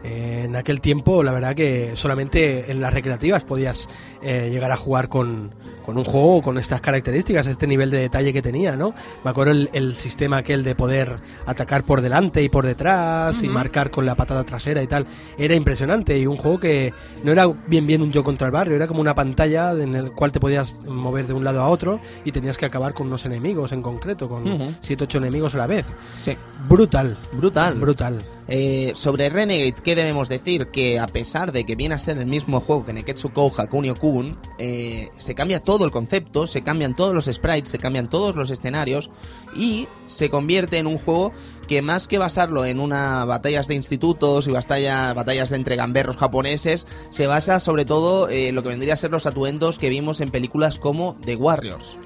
Eh, 0.06 0.42
en 0.44 0.54
aquel 0.54 0.80
tiempo, 0.80 1.22
la 1.24 1.32
verdad 1.32 1.54
que 1.56 1.92
solamente 1.94 2.70
en 2.70 2.80
las 2.80 2.92
recreativas 2.94 3.44
podías 3.44 3.88
eh, 4.22 4.48
llegar 4.52 4.70
a 4.70 4.76
jugar 4.76 5.08
con, 5.08 5.50
con 5.84 5.98
un 5.98 6.04
juego 6.04 6.42
con 6.42 6.58
estas 6.58 6.80
características, 6.80 7.46
este 7.48 7.66
nivel 7.66 7.90
de 7.90 7.98
detalle 7.98 8.32
que 8.32 8.40
tenía, 8.40 8.76
¿no? 8.76 8.94
Me 9.24 9.30
acuerdo 9.30 9.52
el, 9.52 9.68
el 9.72 9.94
sistema 9.96 10.36
aquel 10.38 10.62
de 10.62 10.76
poder 10.76 11.16
atacar 11.44 11.82
por 11.82 12.02
delante 12.02 12.42
y 12.42 12.48
por 12.48 12.64
detrás 12.64 13.42
y 13.42 13.48
marcar 13.48 13.90
con 13.90 14.06
la 14.06 14.14
patada 14.14 14.44
trasera 14.44 14.80
y 14.82 14.86
tal, 14.86 15.06
era 15.38 15.54
impresionante 15.56 16.16
y 16.16 16.26
un 16.26 16.36
juego 16.36 16.60
que 16.60 16.94
no 17.24 17.32
era 17.32 17.46
bien 17.66 17.86
bien 17.86 18.00
un 18.02 18.12
yo 18.12 18.22
contra 18.22 18.46
el 18.46 18.52
barrio, 18.52 18.76
era 18.76 18.86
como 18.86 19.00
una 19.00 19.14
pantalla 19.14 19.72
en 19.72 19.94
el 19.96 20.12
cual 20.12 20.30
te 20.30 20.38
podías 20.40 20.78
mover 20.86 21.26
de 21.26 21.32
un 21.32 21.42
lado 21.42 21.60
a 21.62 21.68
otro 21.68 22.00
y 22.24 22.30
tenías 22.30 22.58
que 22.58 22.66
acabar 22.66 22.94
con 22.94 23.08
unos 23.08 23.24
enemigos 23.24 23.72
en 23.72 23.82
concreto, 23.82 24.28
con 24.28 24.46
Ujú. 24.48 24.74
7 24.80 25.04
8 25.04 25.18
enemigos 25.18 25.54
a 25.56 25.58
la 25.58 25.66
vez. 25.66 25.84
Sí. 26.18 26.36
Brutal, 26.68 27.18
Brutal. 27.32 27.74
brutal. 27.80 28.18
Eh, 28.48 28.92
sobre 28.94 29.28
Renegade, 29.28 29.74
¿qué 29.82 29.96
debemos 29.96 30.28
decir? 30.28 30.68
Que 30.68 31.00
a 31.00 31.06
pesar 31.06 31.50
de 31.50 31.64
que 31.64 31.74
viene 31.74 31.96
a 31.96 31.98
ser 31.98 32.16
el 32.18 32.26
mismo 32.26 32.60
juego 32.60 32.84
que 32.84 32.92
Neketsu 32.92 33.32
Kouha 33.32 33.66
Kunio 33.66 33.96
Kun, 33.96 34.38
eh, 34.58 35.08
se 35.18 35.34
cambia 35.34 35.60
todo 35.60 35.84
el 35.84 35.90
concepto, 35.90 36.46
se 36.46 36.62
cambian 36.62 36.94
todos 36.94 37.12
los 37.12 37.24
sprites, 37.24 37.70
se 37.70 37.78
cambian 37.78 38.08
todos 38.08 38.36
los 38.36 38.50
escenarios 38.50 39.10
y 39.56 39.88
se 40.06 40.30
convierte 40.30 40.78
en 40.78 40.86
un 40.86 40.98
juego 40.98 41.32
que 41.66 41.82
más 41.82 42.06
que 42.06 42.18
basarlo 42.18 42.64
en 42.64 42.78
una 42.78 43.24
batallas 43.24 43.66
de 43.66 43.74
institutos 43.74 44.46
y 44.46 44.52
batalla- 44.52 45.12
batallas 45.12 45.50
entre 45.50 45.74
gamberros 45.74 46.16
japoneses, 46.16 46.86
se 47.10 47.26
basa 47.26 47.58
sobre 47.58 47.84
todo 47.84 48.30
en 48.30 48.54
lo 48.54 48.62
que 48.62 48.68
vendría 48.68 48.94
a 48.94 48.96
ser 48.96 49.10
los 49.10 49.26
atuendos 49.26 49.76
que 49.76 49.88
vimos 49.88 50.20
en 50.20 50.30
películas 50.30 50.78
como 50.78 51.16
The 51.24 51.34
Warriors. 51.34 51.96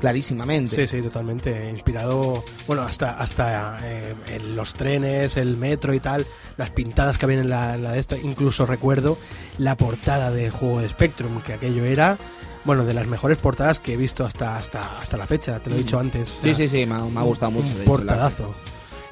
Clarísimamente. 0.00 0.86
Sí, 0.86 0.96
sí, 0.98 1.02
totalmente 1.02 1.70
inspirado, 1.70 2.44
bueno, 2.66 2.82
hasta 2.82 3.12
hasta 3.12 3.78
eh, 3.82 4.14
en 4.28 4.56
los 4.56 4.74
trenes, 4.74 5.36
el 5.36 5.56
metro 5.56 5.94
y 5.94 6.00
tal, 6.00 6.26
las 6.56 6.70
pintadas 6.70 7.16
que 7.18 7.24
habían 7.26 7.40
en 7.40 7.50
la, 7.50 7.74
en 7.76 7.84
la 7.84 7.92
de 7.92 8.00
esta, 8.00 8.16
incluso 8.18 8.66
recuerdo 8.66 9.16
la 9.58 9.76
portada 9.76 10.30
del 10.30 10.50
juego 10.50 10.80
de 10.80 10.88
Spectrum, 10.88 11.40
que 11.42 11.54
aquello 11.54 11.84
era, 11.84 12.18
bueno, 12.64 12.84
de 12.84 12.92
las 12.94 13.06
mejores 13.06 13.38
portadas 13.38 13.80
que 13.80 13.94
he 13.94 13.96
visto 13.96 14.24
hasta 14.26 14.56
hasta 14.58 15.00
hasta 15.00 15.16
la 15.16 15.26
fecha, 15.26 15.58
te 15.60 15.70
lo 15.70 15.76
he 15.76 15.78
dicho 15.80 15.98
antes. 15.98 16.28
Mm. 16.40 16.44
Sí, 16.44 16.54
sí, 16.54 16.68
sí, 16.68 16.86
me 16.86 16.94
ha, 16.96 16.98
me 16.98 17.20
ha 17.20 17.22
gustado 17.22 17.50
mucho. 17.52 17.68
Un 17.68 17.74
de 17.78 17.82
hecho, 17.82 17.92
la- 17.92 17.96
portadazo. 17.96 18.54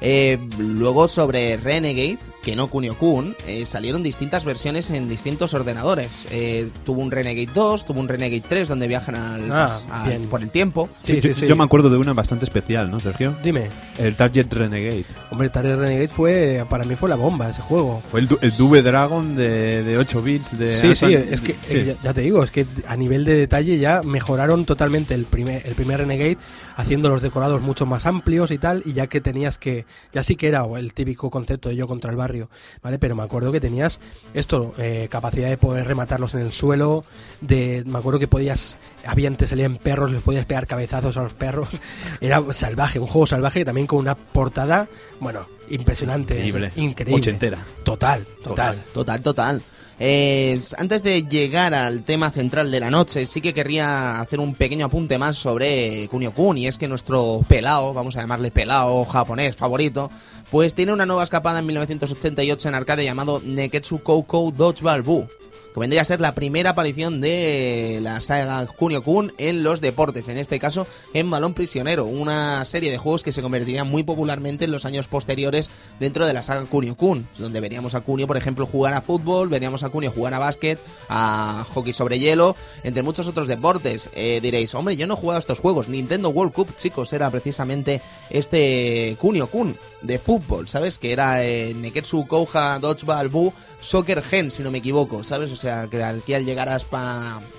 Eh, 0.01 0.37
luego 0.59 1.07
sobre 1.07 1.55
Renegade, 1.57 2.17
que 2.43 2.55
no 2.55 2.67
Kunio 2.67 2.95
Kun, 2.97 3.35
eh, 3.47 3.65
salieron 3.65 4.03
distintas 4.03 4.43
versiones 4.45 4.89
en 4.91 5.07
distintos 5.09 5.53
ordenadores. 5.53 6.09
Eh, 6.29 6.69
tuvo 6.85 7.01
un 7.01 7.09
Renegade 7.09 7.49
2, 7.53 7.85
tuvo 7.85 7.99
un 8.01 8.07
Renegade 8.09 8.43
3 8.47 8.67
donde 8.67 8.87
viajan 8.87 9.15
al, 9.15 9.49
Ah, 9.51 10.05
bien. 10.07 10.23
por 10.27 10.41
el 10.43 10.49
tiempo. 10.49 10.89
Sí, 11.03 11.15
yo, 11.15 11.21
sí, 11.21 11.33
sí. 11.33 11.47
yo 11.47 11.55
me 11.55 11.63
acuerdo 11.63 11.89
de 11.89 11.97
una 11.97 12.13
bastante 12.13 12.43
especial, 12.45 12.91
¿no, 12.91 12.99
Sergio? 12.99 13.33
Dime, 13.41 13.69
El 13.97 14.15
Target 14.15 14.51
Renegade. 14.51 15.05
hombre, 15.31 15.49
Target 15.49 15.77
Renegade 15.77 16.07
fue, 16.09 16.65
para 16.69 16.83
mí 16.83 16.95
fue 16.95 17.07
la 17.09 17.15
bomba 17.15 17.49
ese 17.49 17.61
juego. 17.61 17.99
Fue 18.01 18.19
el, 18.19 18.27
du- 18.27 18.39
el 18.41 18.55
Dube 18.57 18.81
Dragon 18.81 19.35
de, 19.35 19.83
de 19.83 19.97
8 19.97 20.21
bits. 20.21 20.57
De 20.57 20.73
Sí, 20.75 20.95
sí, 20.95 21.13
es 21.13 21.39
que 21.39 21.53
sí. 21.65 21.77
eh, 21.77 21.95
ya, 21.97 22.03
ya 22.03 22.13
te 22.13 22.21
digo, 22.21 22.43
es 22.43 22.51
que 22.51 22.65
a 22.87 22.97
nivel 22.97 23.23
de 23.23 23.35
detalle 23.35 23.77
ya 23.79 24.01
mejoraron 24.03 24.65
totalmente 24.65 25.13
el 25.13 25.23
primer, 25.25 25.65
el 25.65 25.75
primer 25.75 25.99
Renegade, 26.01 26.37
haciendo 26.75 27.07
los 27.09 27.21
decorados 27.21 27.61
mucho 27.61 27.85
más 27.85 28.05
amplios 28.05 28.51
y 28.51 28.57
tal, 28.57 28.81
y 28.85 28.91
ya 28.93 29.07
que 29.07 29.21
tenías 29.21 29.57
que, 29.57 29.85
ya 30.11 30.23
sí 30.23 30.35
que 30.35 30.47
era 30.49 30.65
el 30.77 30.93
típico 30.93 31.29
concepto 31.29 31.69
de 31.69 31.75
yo 31.77 31.87
contra 31.87 32.11
el 32.11 32.17
barrio, 32.17 32.32
¿vale? 32.81 32.99
Pero 32.99 33.15
me 33.15 33.23
acuerdo 33.23 33.51
que 33.51 33.59
tenías 33.59 33.99
esto, 34.33 34.73
eh, 34.77 35.07
capacidad 35.09 35.49
de 35.49 35.57
poder 35.57 35.87
rematarlos 35.87 36.33
en 36.33 36.41
el 36.41 36.51
suelo, 36.51 37.03
de, 37.41 37.83
me 37.85 37.99
acuerdo 37.99 38.19
que 38.19 38.27
podías, 38.27 38.77
había 39.05 39.27
antes 39.27 39.49
salían 39.49 39.77
perros, 39.77 40.11
les 40.11 40.21
podías 40.21 40.45
pegar 40.45 40.67
cabezazos 40.67 41.17
a 41.17 41.23
los 41.23 41.33
perros, 41.33 41.69
era 42.21 42.41
salvaje, 42.51 42.99
un 42.99 43.07
juego 43.07 43.27
salvaje 43.27 43.65
también 43.65 43.87
con 43.87 43.99
una 43.99 44.15
portada, 44.15 44.87
bueno, 45.19 45.45
impresionante, 45.69 46.35
Increíble. 46.35 46.71
increíble, 46.75 47.19
Ochentera. 47.19 47.57
total, 47.83 48.25
total. 48.43 48.83
Total, 48.93 49.21
total. 49.21 49.61
Eh, 49.99 50.59
antes 50.77 51.03
de 51.03 51.21
llegar 51.23 51.73
al 51.73 52.03
tema 52.03 52.31
central 52.31 52.71
de 52.71 52.79
la 52.79 52.89
noche, 52.89 53.25
sí 53.27 53.41
que 53.41 53.53
querría 53.53 54.19
hacer 54.19 54.39
un 54.39 54.55
pequeño 54.55 54.87
apunte 54.87 55.17
más 55.19 55.37
sobre 55.37 56.07
Kunio 56.09 56.33
Kun, 56.33 56.57
y 56.57 56.67
es 56.67 56.77
que 56.77 56.87
nuestro 56.87 57.41
pelao, 57.47 57.93
vamos 57.93 58.17
a 58.17 58.21
llamarle 58.21 58.49
pelao 58.51 59.05
japonés 59.05 59.55
favorito, 59.55 60.09
pues 60.53 60.75
tiene 60.75 60.93
una 60.93 61.07
nueva 61.07 61.23
escapada 61.23 61.57
en 61.57 61.65
1988 61.65 62.69
en 62.69 62.75
arcade 62.75 63.03
llamado 63.03 63.41
Neketsu 63.43 64.03
Koukou 64.03 64.51
Dodgeball 64.51 65.01
Buu, 65.01 65.27
que 65.73 65.79
vendría 65.79 66.01
a 66.01 66.05
ser 66.05 66.21
la 66.21 66.35
primera 66.35 66.71
aparición 66.71 67.19
de 67.21 67.99
la 68.01 68.21
saga 68.21 68.65
Kunio 68.67 69.01
Kun 69.03 69.33
en 69.37 69.63
los 69.63 69.81
deportes, 69.81 70.27
en 70.27 70.37
este 70.37 70.59
caso 70.59 70.87
en 71.13 71.29
Balón 71.29 71.53
Prisionero, 71.53 72.05
una 72.05 72.63
serie 72.65 72.91
de 72.91 72.97
juegos 72.97 73.23
que 73.23 73.31
se 73.31 73.41
convertirían 73.41 73.89
muy 73.89 74.03
popularmente 74.03 74.65
en 74.65 74.71
los 74.71 74.85
años 74.85 75.07
posteriores 75.07 75.69
dentro 75.99 76.27
de 76.27 76.33
la 76.33 76.41
saga 76.41 76.65
Kunio 76.65 76.95
Kun, 76.95 77.27
donde 77.37 77.59
veríamos 77.59 77.95
a 77.95 78.01
Kunio, 78.01 78.27
por 78.27 78.37
ejemplo, 78.37 78.65
jugar 78.65 78.93
a 78.93 79.01
fútbol, 79.01 79.49
veríamos 79.49 79.83
a 79.83 79.89
Kunio 79.89 80.11
jugar 80.11 80.33
a 80.33 80.39
básquet, 80.39 80.79
a 81.09 81.65
hockey 81.73 81.93
sobre 81.93 82.19
hielo, 82.19 82.55
entre 82.83 83.03
muchos 83.03 83.27
otros 83.27 83.47
deportes. 83.47 84.09
Eh, 84.13 84.39
diréis, 84.41 84.75
hombre, 84.75 84.95
yo 84.95 85.07
no 85.07 85.15
he 85.15 85.17
jugado 85.17 85.37
a 85.37 85.39
estos 85.39 85.59
juegos. 85.59 85.87
Nintendo 85.89 86.29
World 86.29 86.53
Cup, 86.53 86.75
chicos, 86.75 87.13
era 87.13 87.29
precisamente 87.29 88.01
este 88.29 89.17
Kunio 89.19 89.47
Kun 89.47 89.75
de 90.01 90.19
fútbol, 90.19 90.67
¿sabes? 90.67 90.97
Que 90.97 91.13
era 91.13 91.43
eh, 91.43 91.73
Neketsu 91.73 92.27
Kouha 92.27 92.79
Dodgeball 92.79 93.29
Buu 93.29 93.53
Soccer 93.79 94.21
Gen, 94.21 94.49
si 94.49 94.63
no 94.63 94.71
me 94.71 94.77
equivoco, 94.77 95.23
¿sabes? 95.23 95.51
O 95.51 95.55
sea, 95.63 95.87
que 95.89 96.03
al 96.03 96.45
llegar 96.45 96.69
a, 96.69 96.77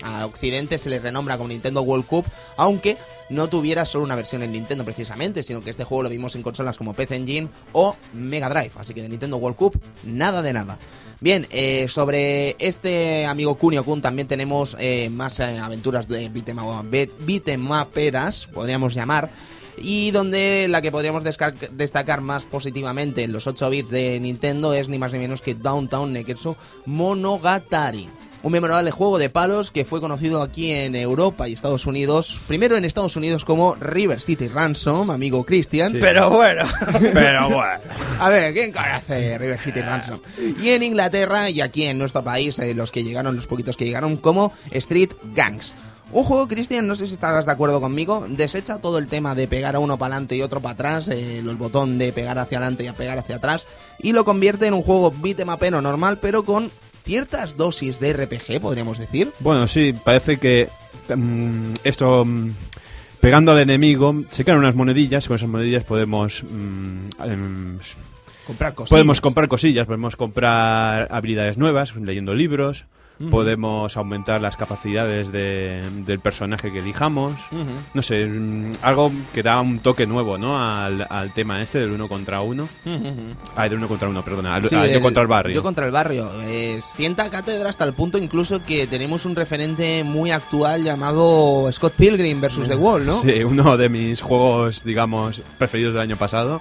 a 0.03 0.27
Occidente 0.27 0.79
se 0.79 0.89
le 0.91 0.99
renombra 1.01 1.37
como 1.37 1.49
Nintendo 1.49 1.83
World 1.83 2.07
Cup, 2.07 2.25
aunque 2.57 2.97
no 3.31 3.49
tuviera 3.49 3.87
solo 3.87 4.05
una 4.05 4.15
versión 4.15 4.43
en 4.43 4.53
Nintendo 4.53 4.85
precisamente, 4.85 5.43
sino 5.43 5.61
que 5.63 5.71
este 5.71 5.85
juego 5.85 6.03
lo 6.05 6.09
vimos 6.11 6.37
en 6.37 6.43
consolas 6.43 6.77
como 6.79 6.93
PC 6.95 7.17
Engine 7.17 7.49
o 7.73 7.97
Mega 8.13 8.49
Drive, 8.49 8.73
así 8.77 8.93
que 8.95 9.03
de 9.03 9.09
Nintendo 9.09 9.39
World 9.39 9.57
Cup, 9.57 9.81
nada 10.05 10.43
de 10.43 10.53
nada. 10.53 10.79
Bien, 11.21 11.47
eh, 11.51 11.87
sobre 11.89 12.55
este 12.59 13.25
amigo 13.25 13.55
Kunio 13.57 13.83
Kun 13.85 14.03
también 14.03 14.29
tenemos 14.29 14.77
eh, 14.79 15.09
más 15.11 15.41
eh, 15.41 15.59
aventuras 15.59 16.07
de 16.07 16.31
beat'em- 16.31 16.91
be- 16.91 17.11
beat'emaperas, 17.21 18.47
podríamos 18.49 18.95
llamar. 18.95 19.31
Y 19.79 20.11
donde 20.11 20.67
la 20.69 20.83
que 20.83 20.91
podríamos 20.93 21.25
destacar 21.25 22.21
más 22.21 22.47
positivamente 22.47 23.23
en 23.23 23.33
los 23.33 23.47
8 23.47 23.71
bits 23.71 23.91
de 23.91 24.19
Nintendo 24.21 24.75
es 24.75 24.89
ni 24.89 24.99
más 24.99 25.13
ni 25.13 25.19
menos 25.19 25.43
que 25.43 25.55
Downtown 25.55 26.13
Neketsu 26.13 26.57
Monogatari. 26.87 28.09
Un 28.45 28.53
memorable 28.53 28.91
juego 28.91 29.17
de 29.17 29.31
palos 29.31 29.71
que 29.71 29.87
fue 29.87 30.03
conocido 30.03 30.43
aquí 30.43 30.71
en 30.71 30.95
Europa 30.97 31.49
y 31.49 31.55
Estados 31.55 31.87
Unidos. 31.87 32.39
Primero 32.47 32.77
en 32.77 32.85
Estados 32.85 33.17
Unidos 33.17 33.43
como 33.43 33.75
River 33.77 34.21
City 34.21 34.49
Ransom, 34.49 35.11
amigo 35.11 35.45
Christian. 35.45 35.93
Sí. 35.93 35.99
Pero 35.99 36.29
bueno. 36.29 36.63
Pero 37.15 37.49
bueno. 37.49 37.81
A 38.21 38.29
ver, 38.29 38.53
¿quién 38.53 38.71
conoce 38.71 39.39
River 39.39 39.59
City 39.59 39.81
Ransom? 39.81 40.19
Y 40.63 40.69
en 40.69 40.83
Inglaterra 40.83 41.49
y 41.49 41.63
aquí 41.63 41.85
en 41.85 41.97
nuestro 41.97 42.23
país, 42.23 42.59
eh, 42.59 42.75
los 42.75 42.93
que 42.93 43.03
llegaron, 43.03 43.35
los 43.35 43.47
poquitos 43.47 43.79
que 43.79 43.87
llegaron, 43.87 44.19
como 44.19 44.53
Street 44.71 45.13
Gangs. 45.35 45.75
Un 46.15 46.23
juego, 46.23 46.47
Cristian, 46.47 46.87
no 46.87 46.95
sé 46.95 47.09
si 47.09 47.15
estarás 47.15 47.45
de 47.45 47.51
acuerdo 47.51 47.81
conmigo, 47.81 48.25
desecha 48.29 48.79
todo 48.79 48.99
el 48.99 49.09
tema 49.09 49.35
de 49.35 49.49
pegar 49.49 49.75
a 49.75 49.81
uno 49.81 49.99
para 49.99 50.15
adelante 50.15 50.37
y 50.37 50.43
otro 50.43 50.61
para 50.61 50.75
atrás, 50.75 51.09
eh, 51.09 51.41
el 51.41 51.57
botón 51.57 51.99
de 51.99 52.13
pegar 52.13 52.39
hacia 52.39 52.59
adelante 52.59 52.85
y 52.85 52.87
a 52.87 52.93
pegar 52.93 53.19
hacia 53.19 53.35
atrás, 53.37 53.67
y 53.99 54.13
lo 54.13 54.25
convierte 54.25 54.69
en 54.69 54.75
un 54.75 54.83
juego 54.83 55.13
beat'em 55.13 55.49
normal, 55.83 56.19
pero 56.23 56.45
con 56.45 56.71
ciertas 57.03 57.57
dosis 57.57 57.99
de 57.99 58.13
RPG, 58.13 58.61
podríamos 58.61 58.99
decir. 58.99 59.33
Bueno, 59.41 59.67
sí, 59.67 59.93
parece 59.93 60.37
que 60.37 60.69
mm, 61.13 61.73
esto 61.83 62.25
mm, 62.25 62.51
pegando 63.19 63.51
al 63.51 63.59
enemigo 63.59 64.15
se 64.29 64.45
crean 64.45 64.61
unas 64.61 64.77
monedillas, 64.77 65.27
con 65.27 65.35
esas 65.35 65.49
monedillas 65.49 65.83
podemos 65.83 66.45
mm, 66.45 67.23
em, 67.25 67.79
Comprar 68.47 68.75
cosas. 68.77 68.91
podemos 68.91 69.21
comprar 69.21 69.49
cosillas, 69.49 69.87
podemos 69.87 70.15
comprar 70.15 71.09
habilidades 71.11 71.59
nuevas 71.59 71.97
leyendo 71.97 72.35
libros, 72.35 72.85
podemos 73.31 73.97
aumentar 73.97 74.41
las 74.41 74.57
capacidades 74.57 75.31
de- 75.31 75.83
del 76.05 76.19
personaje 76.21 76.73
que 76.73 76.79
elijamos. 76.81 77.33
No 77.95 78.03
sé, 78.03 78.27
mm, 78.27 78.73
algo 78.83 79.13
que 79.33 79.43
da 79.43 79.61
un 79.61 79.79
toque 79.81 80.07
nuevo, 80.07 80.37
¿no? 80.37 80.59
Al, 80.61 81.07
al 81.09 81.33
tema 81.33 81.63
este 81.63 81.79
del 81.79 81.93
uno 81.93 82.09
contra 82.09 82.41
uno. 82.41 82.69
Ah, 83.57 83.69
del 83.69 83.79
uno 83.79 83.89
contra 83.89 84.09
uno, 84.09 84.25
perdona. 84.25 84.57
Al, 84.57 84.65
Sí, 84.65 84.75
al 84.75 84.89
yo 84.91 84.97
el- 84.97 85.03
contra 85.03 85.23
el 85.23 85.29
barrio. 85.29 85.55
Yo 85.55 85.63
contra 85.63 85.87
el 85.87 85.93
barrio. 85.93 86.31
Eh, 86.43 86.81
sienta 86.83 87.31
cátedra 87.31 87.69
hasta 87.69 87.85
el 87.85 87.93
punto 87.95 88.19
incluso 88.19 88.63
que 88.63 88.87
tenemos 88.87 89.25
un 89.27 89.37
referente 89.37 90.03
muy 90.05 90.31
actual 90.31 90.83
llamado 90.85 91.71
Scott 91.73 91.95
Pilgrim 91.95 92.41
versus 92.41 92.69
The 92.69 92.77
Wall, 92.77 93.07
¿no? 93.07 93.21
Sí, 93.21 93.45
uno 93.45 93.77
de 93.77 93.89
mis 93.89 94.21
juegos, 94.21 94.83
digamos, 94.85 95.41
preferidos 95.59 95.95
del 95.95 96.03
año 96.03 96.17
pasado. 96.17 96.61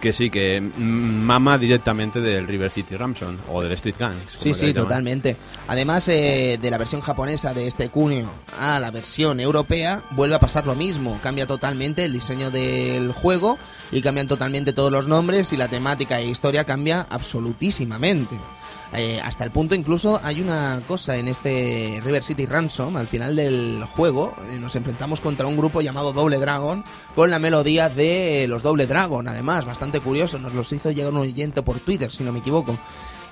Que 0.00 0.12
sí, 0.12 0.30
que 0.30 0.60
mm, 0.60 0.80
mama 0.80 1.58
directamente 1.58 2.20
del 2.20 2.46
River 2.46 2.70
City 2.70 2.96
Ramson 2.96 3.38
o 3.48 3.62
del 3.62 3.72
Street 3.72 3.96
Gangs. 3.98 4.32
Sí, 4.36 4.54
sí, 4.54 4.72
totalmente. 4.72 5.36
Además 5.68 6.08
eh, 6.08 6.58
de 6.60 6.70
la 6.70 6.78
versión 6.78 7.00
japonesa 7.00 7.52
de 7.52 7.66
este 7.66 7.90
Kunio 7.90 8.30
a 8.58 8.80
la 8.80 8.90
versión 8.90 9.40
europea, 9.40 10.02
vuelve 10.12 10.34
a 10.34 10.40
pasar 10.40 10.66
lo 10.66 10.74
mismo. 10.74 11.18
Cambia 11.22 11.46
totalmente 11.46 12.04
el 12.04 12.12
diseño 12.12 12.50
del 12.50 13.12
juego 13.12 13.58
y 13.92 14.00
cambian 14.00 14.26
totalmente 14.26 14.72
todos 14.72 14.90
los 14.90 15.06
nombres 15.06 15.52
y 15.52 15.56
la 15.56 15.68
temática 15.68 16.20
e 16.20 16.28
historia 16.28 16.64
cambia 16.64 17.06
absolutísimamente. 17.10 18.36
Eh, 18.92 19.20
hasta 19.22 19.44
el 19.44 19.52
punto 19.52 19.76
incluso 19.76 20.20
hay 20.24 20.40
una 20.40 20.80
cosa 20.88 21.16
en 21.16 21.28
este 21.28 22.00
River 22.02 22.24
City 22.24 22.44
Ransom, 22.44 22.96
al 22.96 23.06
final 23.06 23.36
del 23.36 23.84
juego, 23.84 24.34
eh, 24.50 24.58
nos 24.58 24.74
enfrentamos 24.74 25.20
contra 25.20 25.46
un 25.46 25.56
grupo 25.56 25.80
llamado 25.80 26.12
Doble 26.12 26.38
Dragon 26.38 26.82
con 27.14 27.30
la 27.30 27.38
melodía 27.38 27.88
de 27.88 28.46
los 28.48 28.64
Doble 28.64 28.86
Dragon, 28.86 29.28
además, 29.28 29.64
bastante 29.64 30.00
curioso, 30.00 30.40
nos 30.40 30.54
los 30.54 30.72
hizo 30.72 30.90
llegar 30.90 31.12
un 31.12 31.18
oyente 31.18 31.62
por 31.62 31.78
Twitter, 31.78 32.10
si 32.10 32.24
no 32.24 32.32
me 32.32 32.40
equivoco. 32.40 32.76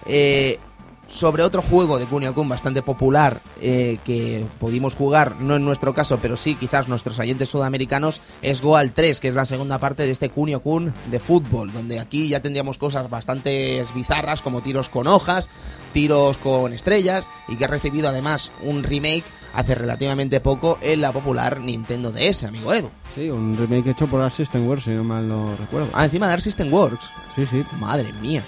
Eh, 0.06 0.60
sobre 1.08 1.42
otro 1.42 1.62
juego 1.62 1.98
de 1.98 2.06
Kunio 2.06 2.34
Kun 2.34 2.48
bastante 2.48 2.82
popular 2.82 3.40
eh, 3.60 3.98
que 4.04 4.46
pudimos 4.58 4.94
jugar, 4.94 5.40
no 5.40 5.56
en 5.56 5.64
nuestro 5.64 5.94
caso, 5.94 6.18
pero 6.20 6.36
sí 6.36 6.54
quizás 6.54 6.86
nuestros 6.88 7.18
oyentes 7.18 7.48
sudamericanos, 7.48 8.20
es 8.42 8.60
Goal 8.60 8.92
3, 8.92 9.18
que 9.18 9.28
es 9.28 9.34
la 9.34 9.46
segunda 9.46 9.78
parte 9.78 10.04
de 10.04 10.10
este 10.10 10.28
Kunio 10.28 10.60
Kun 10.60 10.92
de 11.10 11.18
fútbol, 11.18 11.72
donde 11.72 11.98
aquí 11.98 12.28
ya 12.28 12.40
tendríamos 12.40 12.78
cosas 12.78 13.08
bastante 13.10 13.82
bizarras 13.94 14.42
como 14.42 14.62
tiros 14.62 14.88
con 14.88 15.06
hojas, 15.06 15.48
tiros 15.92 16.38
con 16.38 16.72
estrellas 16.72 17.26
y 17.48 17.56
que 17.56 17.64
ha 17.64 17.68
recibido 17.68 18.08
además 18.08 18.52
un 18.62 18.82
remake 18.82 19.24
hace 19.54 19.74
relativamente 19.74 20.40
poco 20.40 20.78
en 20.82 21.00
la 21.00 21.12
popular 21.12 21.60
Nintendo 21.60 22.12
DS, 22.12 22.44
amigo 22.44 22.72
Edu. 22.72 22.90
Sí, 23.14 23.30
un 23.30 23.56
remake 23.56 23.90
hecho 23.90 24.06
por 24.06 24.20
Assistant 24.20 24.68
Wars, 24.68 24.84
si 24.84 24.90
no 24.90 25.04
mal 25.04 25.26
no 25.26 25.56
recuerdo. 25.56 25.88
Ah, 25.94 26.04
encima 26.04 26.28
de 26.28 26.40
System 26.40 26.72
Works. 26.72 27.10
Sí, 27.34 27.46
sí. 27.46 27.64
Madre 27.80 28.12
mía. 28.20 28.42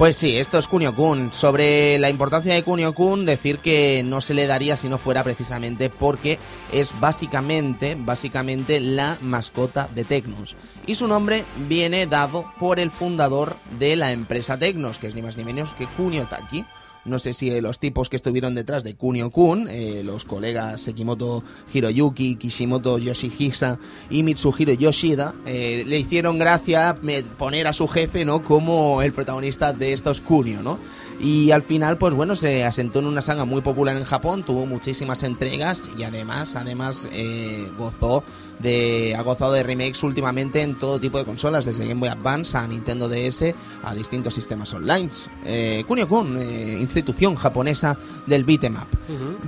Pues 0.00 0.16
sí, 0.16 0.38
esto 0.38 0.56
es 0.56 0.66
Kunio-kun. 0.66 1.30
Sobre 1.30 1.98
la 1.98 2.08
importancia 2.08 2.54
de 2.54 2.62
Kunio-kun, 2.62 3.26
decir 3.26 3.58
que 3.58 4.02
no 4.02 4.22
se 4.22 4.32
le 4.32 4.46
daría 4.46 4.78
si 4.78 4.88
no 4.88 4.96
fuera 4.96 5.22
precisamente 5.22 5.90
porque 5.90 6.38
es 6.72 6.98
básicamente, 6.98 7.98
básicamente 8.00 8.80
la 8.80 9.18
mascota 9.20 9.90
de 9.94 10.04
Tecnos. 10.04 10.56
Y 10.86 10.94
su 10.94 11.06
nombre 11.06 11.44
viene 11.68 12.06
dado 12.06 12.50
por 12.58 12.80
el 12.80 12.90
fundador 12.90 13.56
de 13.78 13.94
la 13.96 14.10
empresa 14.10 14.56
Tecnos, 14.56 14.98
que 14.98 15.06
es 15.06 15.14
ni 15.14 15.20
más 15.20 15.36
ni 15.36 15.44
menos 15.44 15.74
que 15.74 15.86
Kunio 15.86 16.26
Taki. 16.28 16.64
No 17.10 17.18
sé 17.18 17.32
si 17.34 17.50
eh, 17.50 17.60
los 17.60 17.78
tipos 17.78 18.08
que 18.08 18.16
estuvieron 18.16 18.54
detrás 18.54 18.84
de 18.84 18.94
Kunio-kun, 18.94 19.68
eh, 19.68 20.02
los 20.04 20.24
colegas 20.24 20.80
Sekimoto 20.80 21.42
Hiroyuki, 21.74 22.36
Kishimoto 22.36 22.98
Yoshihisa 22.98 23.78
y 24.08 24.22
Mitsuhiro 24.22 24.72
Yoshida, 24.72 25.34
eh, 25.44 25.84
le 25.86 25.98
hicieron 25.98 26.38
gracia 26.38 26.94
me- 27.02 27.22
poner 27.22 27.66
a 27.66 27.72
su 27.72 27.86
jefe 27.88 28.24
¿no? 28.24 28.42
como 28.42 29.02
el 29.02 29.12
protagonista 29.12 29.72
de 29.72 29.92
estos 29.92 30.20
Kunio, 30.20 30.62
¿no? 30.62 30.78
Y 31.20 31.50
al 31.50 31.62
final, 31.62 31.98
pues 31.98 32.14
bueno, 32.14 32.34
se 32.34 32.64
asentó 32.64 33.00
en 33.00 33.06
una 33.06 33.20
saga 33.20 33.44
muy 33.44 33.60
popular 33.60 33.96
en 33.96 34.04
Japón, 34.04 34.42
tuvo 34.42 34.64
muchísimas 34.64 35.22
entregas 35.22 35.90
y 35.96 36.04
además, 36.04 36.56
además 36.56 37.06
eh, 37.12 37.70
gozó 37.76 38.24
de, 38.58 39.14
ha 39.14 39.22
gozado 39.22 39.52
de 39.52 39.62
remakes 39.62 40.02
últimamente 40.02 40.62
en 40.62 40.78
todo 40.78 40.98
tipo 40.98 41.18
de 41.18 41.24
consolas, 41.24 41.66
desde 41.66 41.86
Game 41.86 42.00
Boy 42.00 42.08
Advance 42.08 42.56
a 42.56 42.66
Nintendo 42.66 43.08
DS 43.08 43.54
a 43.82 43.94
distintos 43.94 44.32
sistemas 44.34 44.72
online. 44.72 45.10
Eh, 45.44 45.84
Kunio-kun, 45.86 46.38
eh, 46.38 46.78
institución 46.80 47.34
japonesa 47.34 47.98
del 48.26 48.44
beat'em 48.44 48.76
up. 48.76 48.88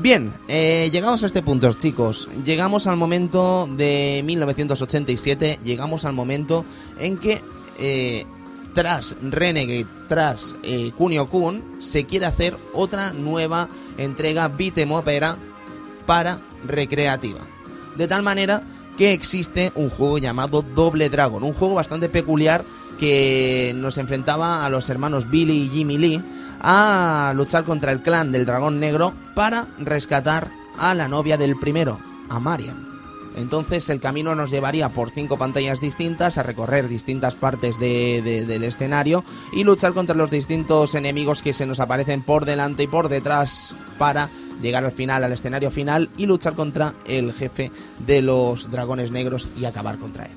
Bien, 0.01 0.31
eh, 0.49 0.91
llegados 0.93 1.23
a 1.23 1.27
este 1.27 1.43
punto, 1.43 1.73
chicos, 1.73 2.29
llegamos 2.45 2.87
al 2.87 2.97
momento 2.97 3.67
de 3.67 4.23
1987, 4.25 5.61
llegamos 5.65 6.05
al 6.05 6.13
momento 6.13 6.67
en 6.99 7.17
que 7.17 7.41
eh, 7.79 8.27
tras 8.75 9.17
Renegade, 9.23 9.87
tras 10.09 10.57
eh, 10.63 10.93
Kunio-kun, 10.97 11.81
se 11.81 12.05
quiere 12.05 12.27
hacer 12.27 12.57
otra 12.73 13.13
nueva 13.13 13.69
entrega 13.99 14.49
beat'em 14.49 14.93
upera 14.93 15.37
para 16.07 16.39
recreativa. 16.67 17.41
De 17.97 18.09
tal 18.09 18.23
manera 18.23 18.63
que 18.97 19.13
existe 19.13 19.73
un 19.75 19.91
juego 19.91 20.19
llamado 20.19 20.63
Doble 20.63 21.09
Dragon, 21.09 21.43
un 21.43 21.55
juego 21.55 21.75
bastante 21.75 22.09
peculiar 22.09 22.65
que 22.99 23.73
nos 23.75 23.99
enfrentaba 23.99 24.65
a 24.65 24.71
los 24.71 24.89
hermanos 24.91 25.31
Billy 25.31 25.65
y 25.65 25.69
Jimmy 25.69 25.99
Lee 25.99 26.23
a 26.61 27.33
luchar 27.35 27.65
contra 27.65 27.93
el 27.93 28.03
clan 28.03 28.31
del 28.33 28.47
dragón 28.47 28.79
negro 28.79 29.13
para 29.35 29.67
rescatar 29.79 30.51
a 30.79 30.95
la 30.95 31.09
novia 31.09 31.37
del 31.37 31.59
primero, 31.59 31.99
a 32.29 32.39
Mariam. 32.39 32.91
Entonces 33.37 33.88
el 33.88 34.01
camino 34.01 34.35
nos 34.35 34.51
llevaría 34.51 34.88
por 34.90 35.11
cinco 35.11 35.37
pantallas 35.38 35.81
distintas 35.81 36.38
a 36.38 36.42
recorrer 36.42 36.88
distintas 36.88 37.35
partes 37.37 37.79
de- 37.79 38.21
de- 38.23 38.47
del 38.47 38.64
escenario 38.64 39.25
y 39.53 39.64
luchar 39.64 39.92
contra 39.95 40.14
los 40.14 40.31
distintos 40.31 40.95
enemigos 40.95 41.42
que 41.42 41.53
se 41.53 41.66
nos 41.66 41.81
aparecen 41.81 42.23
por 42.23 42.45
delante 42.45 42.83
y 42.83 42.87
por 42.88 43.09
detrás 43.09 43.75
para 43.99 44.29
llegar 44.61 44.85
al 44.85 44.92
final, 44.92 45.25
al 45.25 45.33
escenario 45.33 45.71
final 45.71 46.11
y 46.16 46.27
luchar 46.27 46.55
contra 46.55 46.95
el 47.07 47.33
jefe 47.33 47.71
de 48.07 48.23
los 48.23 48.71
dragones 48.71 49.11
negros 49.11 49.49
y 49.59 49.64
acabar 49.64 49.99
contra 49.99 50.27
él. 50.27 50.33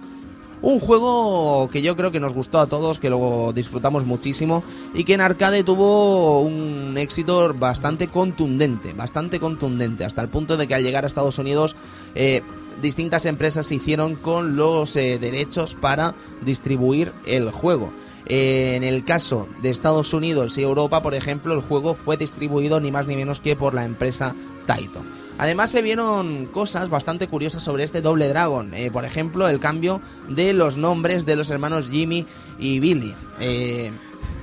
Un 0.62 0.79
juego 0.79 1.67
que 1.71 1.84
yo 1.84 1.95
creo 1.95 2.12
que 2.12 2.19
nos 2.19 2.34
gustó 2.34 2.60
a 2.60 2.65
todos, 2.65 2.97
que 2.97 3.10
lo 3.12 3.51
disfrutamos 3.53 4.03
muchísimo 4.05 4.63
y 4.95 5.03
que 5.03 5.13
en 5.13 5.21
arcade 5.21 5.63
tuvo 5.63 6.41
un 6.41 6.95
éxito 6.97 7.53
bastante 7.53 8.08
contundente, 8.08 8.93
bastante 8.93 9.39
contundente, 9.39 10.05
hasta 10.05 10.21
el 10.21 10.29
punto 10.29 10.58
de 10.58 10.65
que 10.67 10.73
al 10.73 10.81
llegar 10.81 11.03
a 11.03 11.08
Estados 11.08 11.38
Unidos 11.38 11.75
eh, 12.15 12.41
distintas 12.81 13.25
empresas 13.25 13.67
se 13.67 13.75
hicieron 13.75 14.15
con 14.15 14.55
los 14.55 14.95
eh, 14.95 15.17
derechos 15.19 15.75
para 15.75 16.15
distribuir 16.41 17.11
el 17.25 17.51
juego. 17.51 17.91
Eh, 18.27 18.73
en 18.75 18.83
el 18.83 19.05
caso 19.05 19.47
de 19.61 19.69
Estados 19.69 20.13
Unidos 20.13 20.57
y 20.57 20.63
Europa, 20.63 21.01
por 21.01 21.13
ejemplo, 21.13 21.53
el 21.53 21.61
juego 21.61 21.95
fue 21.95 22.17
distribuido 22.17 22.79
ni 22.79 22.91
más 22.91 23.07
ni 23.07 23.15
menos 23.15 23.39
que 23.39 23.55
por 23.55 23.73
la 23.73 23.85
empresa 23.85 24.33
Taito. 24.65 25.01
Además 25.38 25.69
se 25.69 25.81
vieron 25.81 26.45
cosas 26.45 26.89
bastante 26.89 27.27
curiosas 27.27 27.61
sobre 27.61 27.83
este 27.83 28.01
Doble 28.01 28.27
Dragon. 28.29 28.73
Eh, 28.73 28.89
por 28.91 29.05
ejemplo, 29.05 29.47
el 29.47 29.59
cambio 29.59 30.01
de 30.29 30.53
los 30.53 30.77
nombres 30.77 31.25
de 31.25 31.35
los 31.35 31.49
hermanos 31.49 31.89
Jimmy 31.89 32.25
y 32.57 32.79
Billy. 32.79 33.13
Eh, 33.39 33.91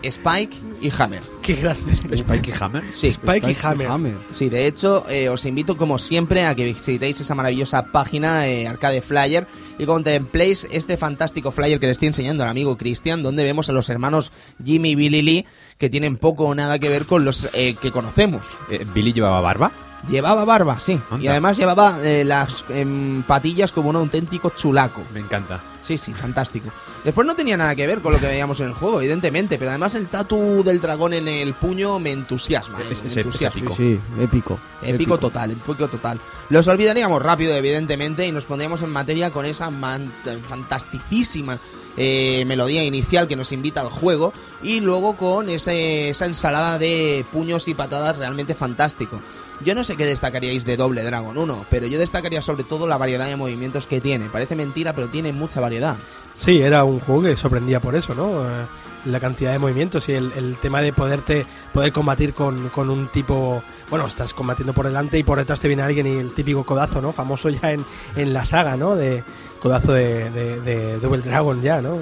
Spike 0.02 0.56
y 0.80 0.92
Hammer. 0.98 1.31
Qué 1.42 1.54
grande. 1.56 1.92
Spike 1.92 2.50
y 2.50 2.54
Hammer. 2.60 2.84
Sí, 2.92 3.08
Spike 3.08 3.50
y 3.50 3.56
Hammer. 3.66 4.16
Sí, 4.30 4.48
de 4.48 4.66
hecho, 4.66 5.04
eh, 5.08 5.28
os 5.28 5.44
invito 5.44 5.76
como 5.76 5.98
siempre 5.98 6.44
a 6.44 6.54
que 6.54 6.64
visitéis 6.64 7.20
esa 7.20 7.34
maravillosa 7.34 7.90
página 7.90 8.46
eh, 8.46 8.68
Arcade 8.68 9.02
Flyer 9.02 9.46
y 9.78 9.84
contempléis 9.84 10.68
este 10.70 10.96
fantástico 10.96 11.50
flyer 11.50 11.80
que 11.80 11.86
le 11.86 11.92
estoy 11.92 12.08
enseñando 12.08 12.44
al 12.44 12.48
amigo 12.50 12.76
Cristian, 12.76 13.22
donde 13.22 13.42
vemos 13.42 13.68
a 13.68 13.72
los 13.72 13.88
hermanos 13.90 14.32
Jimmy 14.64 14.90
y 14.90 14.94
Billy 14.94 15.22
Lee 15.22 15.46
que 15.78 15.90
tienen 15.90 16.16
poco 16.16 16.44
o 16.44 16.54
nada 16.54 16.78
que 16.78 16.88
ver 16.88 17.06
con 17.06 17.24
los 17.24 17.48
eh, 17.52 17.74
que 17.74 17.90
conocemos. 17.90 18.58
Eh, 18.70 18.86
¿Billy 18.94 19.12
llevaba 19.12 19.40
barba? 19.40 19.72
Llevaba 20.08 20.44
barba, 20.44 20.80
sí, 20.80 21.00
y 21.20 21.28
además 21.28 21.56
llevaba 21.56 21.98
eh, 22.02 22.24
las 22.24 22.64
em, 22.70 23.22
patillas 23.22 23.70
como 23.70 23.90
un 23.90 23.96
auténtico 23.96 24.50
chulaco. 24.50 25.02
Me 25.12 25.20
encanta. 25.20 25.60
Sí, 25.80 25.96
sí, 25.98 26.12
fantástico. 26.14 26.70
Después 27.04 27.26
no 27.26 27.34
tenía 27.34 27.56
nada 27.56 27.74
que 27.74 27.86
ver 27.86 28.00
con 28.02 28.12
lo 28.12 28.18
que 28.18 28.26
veíamos 28.26 28.60
en 28.60 28.66
el 28.68 28.72
juego, 28.74 29.00
evidentemente, 29.00 29.58
pero 29.58 29.70
además 29.70 29.94
el 29.96 30.08
tatu 30.08 30.62
del 30.64 30.80
dragón 30.80 31.12
en 31.12 31.26
el 31.28 31.54
puño 31.54 31.98
me 32.00 32.10
entusiasma. 32.12 32.80
eh, 32.80 32.86
Es- 32.90 33.02
me 33.02 33.08
es 33.08 33.16
entusiasma. 33.16 33.58
épico. 33.60 33.74
Sí, 33.76 34.00
sí, 34.16 34.22
épico. 34.22 34.58
Épico 34.82 35.18
total, 35.18 35.52
épico 35.52 35.88
total. 35.88 36.20
Los 36.50 36.66
olvidaríamos 36.68 37.22
rápido, 37.22 37.54
evidentemente, 37.54 38.26
y 38.26 38.32
nos 38.32 38.44
pondríamos 38.46 38.82
en 38.82 38.90
materia 38.90 39.30
con 39.30 39.44
esa 39.46 39.70
man- 39.70 40.12
fantasticísima 40.42 41.58
eh, 41.96 42.44
melodía 42.46 42.82
inicial 42.84 43.28
que 43.28 43.36
nos 43.36 43.52
invita 43.52 43.82
al 43.82 43.90
juego 43.90 44.32
y 44.62 44.80
luego 44.80 45.14
con 45.16 45.50
ese- 45.50 46.08
esa 46.08 46.24
ensalada 46.26 46.78
de 46.78 47.24
puños 47.30 47.68
y 47.68 47.74
patadas 47.74 48.16
realmente 48.16 48.54
fantástico. 48.54 49.20
Yo 49.64 49.74
no 49.74 49.84
sé 49.84 49.96
qué 49.96 50.04
destacaríais 50.04 50.64
de 50.64 50.76
Doble 50.76 51.02
Dragon 51.02 51.36
1, 51.36 51.66
pero 51.70 51.86
yo 51.86 51.98
destacaría 51.98 52.42
sobre 52.42 52.64
todo 52.64 52.86
la 52.86 52.98
variedad 52.98 53.26
de 53.26 53.36
movimientos 53.36 53.86
que 53.86 54.00
tiene. 54.00 54.28
Parece 54.28 54.56
mentira, 54.56 54.94
pero 54.94 55.08
tiene 55.08 55.32
mucha 55.32 55.60
variedad. 55.60 55.96
Sí, 56.36 56.60
era 56.60 56.84
un 56.84 56.98
juego 57.00 57.22
que 57.22 57.36
sorprendía 57.36 57.80
por 57.80 57.94
eso, 57.94 58.14
¿no? 58.14 58.42
Eh, 58.42 58.66
La 59.06 59.20
cantidad 59.20 59.52
de 59.52 59.58
movimientos 59.58 60.08
y 60.08 60.12
el, 60.12 60.56
tema 60.60 60.80
de 60.80 60.92
poderte 60.92 61.44
poder 61.72 61.92
combatir 61.92 62.32
con, 62.34 62.68
con 62.70 62.88
un 62.88 63.08
tipo. 63.08 63.62
Bueno, 63.90 64.06
estás 64.06 64.32
combatiendo 64.32 64.72
por 64.72 64.86
delante 64.86 65.18
y 65.18 65.24
por 65.24 65.38
detrás 65.38 65.60
te 65.60 65.68
viene 65.68 65.82
alguien 65.82 66.06
y 66.06 66.18
el 66.18 66.32
típico 66.32 66.64
codazo, 66.64 67.02
¿no? 67.02 67.12
Famoso 67.12 67.48
ya 67.48 67.72
en, 67.72 67.84
en 68.16 68.32
la 68.32 68.44
saga, 68.44 68.76
¿no? 68.76 68.94
De 68.94 69.24
codazo 69.60 69.92
de, 69.92 70.30
de, 70.30 70.60
de 70.60 70.98
Double 70.98 71.20
Dragon 71.22 71.60
ya, 71.62 71.82
¿no? 71.82 71.98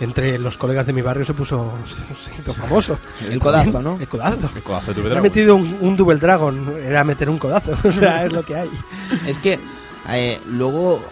Entre 0.00 0.38
los 0.38 0.58
colegas 0.58 0.86
de 0.86 0.92
mi 0.92 1.02
barrio 1.02 1.24
se 1.24 1.34
puso. 1.34 1.72
se 2.24 2.40
hizo 2.40 2.52
famoso. 2.52 2.98
El 3.28 3.38
codazo, 3.38 3.80
¿no? 3.80 3.98
El 4.00 4.08
codazo. 4.08 4.50
El 4.54 4.62
codazo 4.62 4.92
de 4.92 5.16
He 5.16 5.20
metido 5.20 5.54
un, 5.54 5.78
un 5.80 5.96
Double 5.96 6.18
Dragon, 6.18 6.76
era 6.80 7.04
meter 7.04 7.30
un 7.30 7.38
codazo, 7.38 7.72
o 7.88 7.92
sea, 7.92 8.24
es 8.24 8.32
lo 8.32 8.44
que 8.44 8.56
hay. 8.56 8.70
Es 9.26 9.38
que 9.38 9.60
eh, 10.08 10.40
luego 10.46 11.02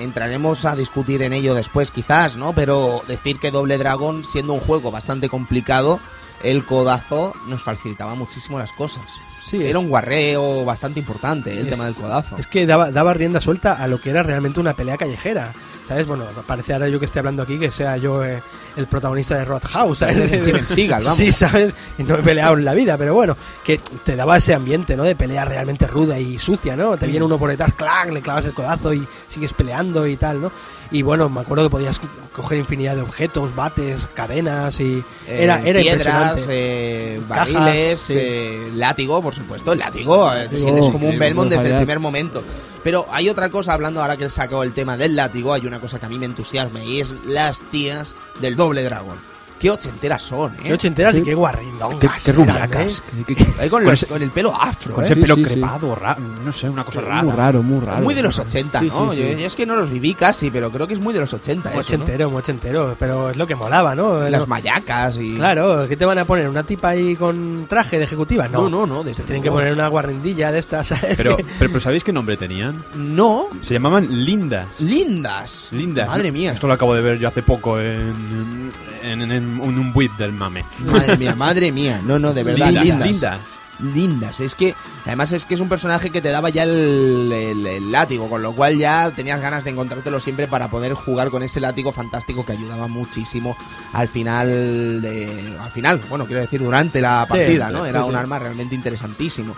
entraremos 0.00 0.64
a 0.64 0.76
discutir 0.76 1.22
en 1.22 1.32
ello 1.32 1.54
después 1.54 1.90
quizás, 1.90 2.36
¿no? 2.36 2.54
Pero 2.54 3.02
decir 3.06 3.38
que 3.38 3.50
Doble 3.50 3.78
Dragon, 3.78 4.24
siendo 4.24 4.54
un 4.54 4.60
juego 4.60 4.90
bastante 4.90 5.28
complicado, 5.28 6.00
el 6.42 6.64
codazo 6.64 7.34
nos 7.46 7.62
facilitaba 7.62 8.14
muchísimo 8.14 8.58
las 8.58 8.72
cosas. 8.72 9.04
Sí, 9.44 9.62
Era 9.64 9.78
un 9.78 9.88
guarreo 9.88 10.64
bastante 10.64 11.00
importante 11.00 11.52
el 11.52 11.64
Es- 11.66 11.70
tema 11.70 11.84
del 11.84 11.94
codazo. 11.94 12.36
Es 12.38 12.46
que 12.46 12.64
daba, 12.66 12.90
daba 12.90 13.12
rienda 13.12 13.40
suelta 13.40 13.74
a 13.74 13.86
lo 13.88 14.00
que 14.00 14.10
era 14.10 14.22
realmente 14.22 14.58
una 14.60 14.74
pelea 14.74 14.96
callejera. 14.96 15.52
¿Sabes? 15.86 16.06
Bueno, 16.06 16.24
parece 16.46 16.72
ahora 16.72 16.88
yo 16.88 16.98
que 16.98 17.04
esté 17.04 17.18
hablando 17.18 17.42
aquí 17.42 17.58
que 17.58 17.70
sea 17.70 17.98
yo 17.98 18.24
eh, 18.24 18.42
el 18.74 18.86
protagonista 18.86 19.36
de 19.36 19.44
Roadhouse, 19.44 19.98
¿sabes? 19.98 20.16
Pareces 20.16 20.40
Steven 20.40 20.66
Seagal, 20.66 21.02
vamos. 21.02 21.18
Sí, 21.18 21.30
¿sabes? 21.30 21.74
Y 21.98 22.04
no 22.04 22.14
he 22.14 22.22
peleado 22.22 22.56
en 22.56 22.64
la 22.64 22.72
vida, 22.72 22.96
pero 22.96 23.12
bueno, 23.12 23.36
que 23.62 23.78
te 24.02 24.16
daba 24.16 24.38
ese 24.38 24.54
ambiente, 24.54 24.96
¿no? 24.96 25.02
De 25.02 25.14
pelea 25.14 25.44
realmente 25.44 25.86
ruda 25.86 26.18
y 26.18 26.38
sucia, 26.38 26.74
¿no? 26.74 26.96
Te 26.96 27.06
viene 27.06 27.26
uno 27.26 27.38
por 27.38 27.50
detrás, 27.50 27.74
clac, 27.74 28.10
le 28.10 28.22
clavas 28.22 28.46
el 28.46 28.54
codazo 28.54 28.94
y 28.94 29.06
sigues 29.28 29.52
peleando 29.52 30.06
y 30.06 30.16
tal, 30.16 30.40
¿no? 30.40 30.50
Y 30.90 31.02
bueno, 31.02 31.28
me 31.28 31.40
acuerdo 31.42 31.64
que 31.64 31.70
podías 31.70 32.00
coger 32.32 32.58
infinidad 32.58 32.96
de 32.96 33.02
objetos, 33.02 33.54
bates, 33.54 34.08
cadenas 34.14 34.80
y... 34.80 35.04
Eh, 35.26 35.44
era 35.44 35.60
era 35.60 35.80
piedras, 35.80 36.38
impresionante. 36.38 36.44
eh, 36.48 37.20
Cajas, 37.28 37.52
barriles, 37.54 38.00
sí. 38.00 38.14
eh, 38.16 38.70
látigo, 38.74 39.20
por 39.20 39.33
supuesto. 39.34 39.72
El 39.72 39.78
látigo, 39.78 40.32
eh, 40.32 40.48
te 40.48 40.58
sientes 40.58 40.88
como 40.90 41.08
un 41.08 41.18
Belmont 41.18 41.50
desde 41.50 41.70
el 41.70 41.76
primer 41.76 41.98
momento. 41.98 42.42
Pero 42.82 43.06
hay 43.10 43.28
otra 43.28 43.50
cosa, 43.50 43.72
hablando 43.72 44.00
ahora 44.00 44.16
que 44.16 44.24
él 44.24 44.30
sacó 44.30 44.62
el 44.62 44.72
tema 44.72 44.96
del 44.96 45.16
látigo, 45.16 45.52
hay 45.52 45.66
una 45.66 45.80
cosa 45.80 45.98
que 45.98 46.06
a 46.06 46.08
mí 46.08 46.18
me 46.18 46.26
entusiasma 46.26 46.82
y 46.84 47.00
es 47.00 47.16
las 47.26 47.62
tías 47.70 48.14
del 48.40 48.56
doble 48.56 48.82
dragón. 48.82 49.33
Qué 49.64 49.70
ochenteras 49.70 50.20
son, 50.20 50.52
¿eh? 50.56 50.58
Qué 50.64 50.72
ochenteras 50.74 51.16
y 51.16 51.22
qué 51.22 51.32
guarrindongas. 51.34 51.98
Qué, 51.98 52.08
qué 52.26 52.32
rubiacas. 52.36 53.02
¿eh? 53.26 53.34
Ahí 53.58 53.70
con, 53.70 53.82
los- 53.82 54.02
el 54.02 54.30
pelo 54.30 54.54
afro, 54.54 54.94
con 54.94 55.04
¿eh? 55.04 55.06
ese 55.06 55.14
Sí, 55.14 55.20
pelo 55.22 55.34
sí, 55.36 55.44
sí. 55.46 55.50
crepado, 55.54 55.98
no 56.44 56.52
sé, 56.52 56.68
una 56.68 56.84
cosa 56.84 57.00
rara. 57.00 57.22
Muy 57.22 57.32
raro, 57.32 57.62
muy 57.62 57.80
raro. 57.82 58.02
Muy 58.02 58.14
de 58.14 58.22
los 58.22 58.38
80, 58.38 58.78
Sí, 58.80 58.86
¿no? 58.88 59.10
sí, 59.10 59.16
sí. 59.16 59.22
Yo, 59.32 59.38
yo 59.38 59.46
es 59.46 59.56
que 59.56 59.64
no 59.64 59.74
los 59.74 59.88
viví 59.88 60.12
casi, 60.12 60.50
pero 60.50 60.70
creo 60.70 60.86
que 60.86 60.92
es 60.92 61.00
muy 61.00 61.14
de 61.14 61.20
los 61.20 61.32
80 61.32 61.70
Muy 61.70 61.78
eso, 61.80 61.96
¿no? 61.96 62.04
ochentero, 62.04 62.28
muy 62.30 62.38
ochentero, 62.40 62.94
pero 62.98 63.30
es 63.30 63.38
lo 63.38 63.46
que 63.46 63.54
molaba, 63.54 63.94
¿no? 63.94 64.28
Las 64.28 64.46
mayacas 64.46 65.16
y... 65.16 65.34
Claro, 65.36 65.88
¿qué 65.88 65.96
te 65.96 66.04
van 66.04 66.18
a 66.18 66.26
poner? 66.26 66.46
¿Una 66.46 66.64
tipa 66.64 66.90
ahí 66.90 67.16
con 67.16 67.64
traje 67.66 67.96
de 67.96 68.04
ejecutiva? 68.04 68.46
No, 68.48 68.68
No, 68.68 68.68
no, 68.68 68.86
no. 68.86 69.02
desde 69.02 69.22
Tienen 69.22 69.42
que 69.42 69.50
poner 69.50 69.72
una 69.72 69.88
guarrindilla 69.88 70.52
de 70.52 70.58
estas. 70.58 70.88
¿sabes? 70.88 71.16
Pero, 71.16 71.36
pero, 71.58 71.70
pero 71.70 71.80
¿sabéis 71.80 72.04
qué 72.04 72.12
nombre 72.12 72.36
tenían? 72.36 72.84
No, 72.94 73.48
Se 73.62 73.72
llamaban 73.72 74.08
Lindas. 74.24 74.82
lindas. 74.82 75.70
Lindas. 75.72 76.06
Madre 76.06 76.30
mía. 76.30 76.52
Esto 76.52 76.66
lo 76.66 76.74
acabo 76.74 76.94
de 76.94 77.00
ver 77.00 77.18
yo 77.18 77.28
hace 77.28 77.42
poco 77.42 77.80
en, 77.80 78.70
en, 79.02 79.22
en- 79.32 79.53
en 79.62 79.78
un 79.78 79.92
buit 79.92 80.12
del 80.16 80.32
mame. 80.32 80.64
Madre 80.80 81.16
mía, 81.16 81.34
madre 81.36 81.72
mía. 81.72 82.00
No, 82.04 82.18
no, 82.18 82.32
de 82.32 82.42
verdad, 82.44 82.68
lindas. 82.70 82.84
lindas. 82.86 83.06
lindas. 83.06 83.60
lindas. 83.94 84.40
Es 84.40 84.54
que, 84.54 84.74
además, 85.04 85.32
es 85.32 85.46
que 85.46 85.54
es 85.54 85.60
un 85.60 85.68
personaje 85.68 86.10
que 86.10 86.20
te 86.22 86.30
daba 86.30 86.48
ya 86.50 86.62
el, 86.62 87.30
el- 87.32 87.66
el 87.66 87.92
látigo, 87.92 88.28
con 88.30 88.42
lo 88.42 88.54
cual 88.54 88.78
ya 88.78 89.10
tenías 89.14 89.40
ganas 89.40 89.64
de 89.64 89.70
encontrártelo 89.70 90.20
siempre 90.20 90.46
para 90.46 90.68
poder 90.70 90.94
jugar 90.94 91.30
con 91.30 91.42
ese 91.42 91.58
látigo 91.60 91.92
fantástico 91.92 92.44
que 92.46 92.52
ayudaba 92.52 92.86
muchísimo 92.86 93.56
al 93.92 94.08
final 94.08 95.00
de. 95.02 95.56
Al 95.60 95.70
final, 95.72 96.00
bueno, 96.08 96.26
quiero 96.26 96.40
decir, 96.42 96.62
durante 96.62 97.00
la 97.00 97.26
partida, 97.28 97.68
sí, 97.68 97.72
¿no? 97.74 97.84
Era 97.86 98.04
un 98.04 98.12
sí. 98.12 98.16
arma 98.16 98.38
realmente 98.38 98.74
interesantísimo. 98.74 99.54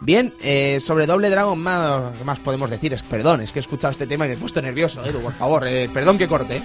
Bien, 0.00 0.34
eh, 0.40 0.78
sobre 0.80 1.06
Doble 1.06 1.30
Dragon, 1.30 1.56
más, 1.62 2.16
¿qué 2.18 2.24
más 2.24 2.40
podemos 2.40 2.68
decir? 2.68 2.92
Es, 2.92 3.04
perdón, 3.04 3.40
es 3.42 3.52
que 3.52 3.60
he 3.60 3.62
escuchado 3.62 3.92
este 3.92 4.08
tema 4.08 4.24
y 4.26 4.30
me 4.30 4.34
he 4.34 4.38
puesto 4.38 4.60
nervioso, 4.60 5.04
Edu, 5.04 5.20
por 5.20 5.32
favor. 5.32 5.64
eh, 5.64 5.88
perdón 5.94 6.18
que 6.18 6.26
corte. 6.26 6.60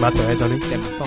Temazo, 0.00 0.30
eh, 0.30 0.36
Tony. 0.36 0.58
Temazo. 0.58 1.04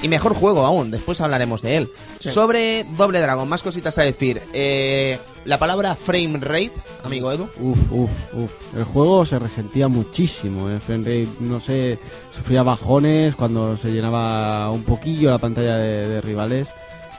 Y 0.00 0.08
mejor 0.08 0.34
juego 0.34 0.64
aún, 0.64 0.90
después 0.90 1.20
hablaremos 1.20 1.60
de 1.60 1.76
él. 1.76 1.90
Sobre 2.18 2.86
Doble 2.96 3.20
Dragon, 3.20 3.46
más 3.46 3.62
cositas 3.62 3.98
a 3.98 4.02
decir. 4.04 4.40
Eh, 4.54 5.18
la 5.44 5.58
palabra 5.58 5.94
frame 5.96 6.38
rate, 6.40 6.72
amigo 7.02 7.30
Edu. 7.30 7.44
Uf, 7.60 7.92
uf, 7.92 8.10
uf. 8.32 8.50
El 8.74 8.84
juego 8.84 9.26
se 9.26 9.38
resentía 9.38 9.88
muchísimo. 9.88 10.70
El 10.70 10.80
frame 10.80 11.04
rate, 11.04 11.28
no 11.40 11.60
sé, 11.60 11.98
sufría 12.34 12.62
bajones 12.62 13.36
cuando 13.36 13.76
se 13.76 13.92
llenaba 13.92 14.70
un 14.70 14.82
poquillo 14.82 15.30
la 15.30 15.38
pantalla 15.38 15.76
de, 15.76 16.08
de 16.08 16.20
rivales. 16.22 16.68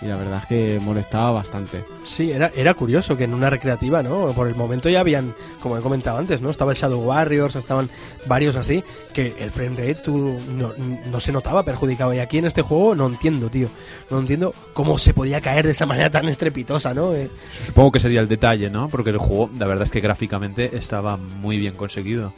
Y 0.02 0.08
la 0.08 0.18
verdad 0.18 0.40
es 0.42 0.46
que 0.48 0.80
molestaba 0.84 1.32
bastante. 1.32 1.84
Sí, 2.04 2.32
era, 2.32 2.52
era 2.56 2.74
curioso 2.74 3.16
que 3.16 3.24
en 3.24 3.34
una 3.34 3.50
recreativa, 3.50 4.04
¿no? 4.04 4.34
Por 4.34 4.48
el 4.48 4.56
momento 4.56 4.90
ya 4.90 5.00
habían, 5.00 5.34
como 5.62 5.78
he 5.78 5.82
comentado 5.82 6.18
antes, 6.18 6.42
¿no? 6.42 6.50
Estaba 6.50 6.74
el 6.74 6.78
Shadow 6.78 7.02
Warriors, 7.02 7.56
estaban 7.56 7.90
varios 8.28 8.56
así, 8.58 8.84
que 9.14 9.34
el 9.40 9.52
frame 9.52 9.78
rate 9.78 9.96
tú 9.96 10.38
no, 10.56 10.74
no 11.10 11.20
se 11.20 11.32
notaba 11.32 11.64
perjudicado. 11.64 12.14
Y 12.14 12.20
aquí 12.20 12.38
en 12.38 12.46
este 12.46 12.62
juego 12.62 12.94
no 12.94 13.08
entiendo, 13.08 13.50
tío. 13.50 13.70
No 14.10 14.20
entiendo 14.20 14.54
cómo 14.74 14.98
se 14.98 15.14
podía 15.14 15.40
caer 15.40 15.66
de 15.66 15.72
esa 15.72 15.86
manera 15.86 16.10
tan 16.10 16.28
estrepitosa, 16.28 16.94
¿no? 16.94 17.14
Eh, 17.14 17.30
Supongo 17.66 17.94
que 17.94 18.00
sería 18.02 18.20
el 18.20 18.28
detalle, 18.28 18.70
¿no? 18.70 18.90
Porque 18.90 19.12
el 19.12 19.18
juego, 19.18 19.50
la 19.58 19.66
verdad 19.66 19.86
es 19.86 19.92
que 19.92 20.02
gráficamente 20.02 20.78
estaba 20.78 21.18
muy 21.18 21.58
bien 21.58 21.74
conseguido. 21.74 22.34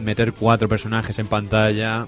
Meter 0.00 0.32
cuatro 0.32 0.68
personajes 0.68 1.18
en 1.18 1.26
pantalla 1.26 2.06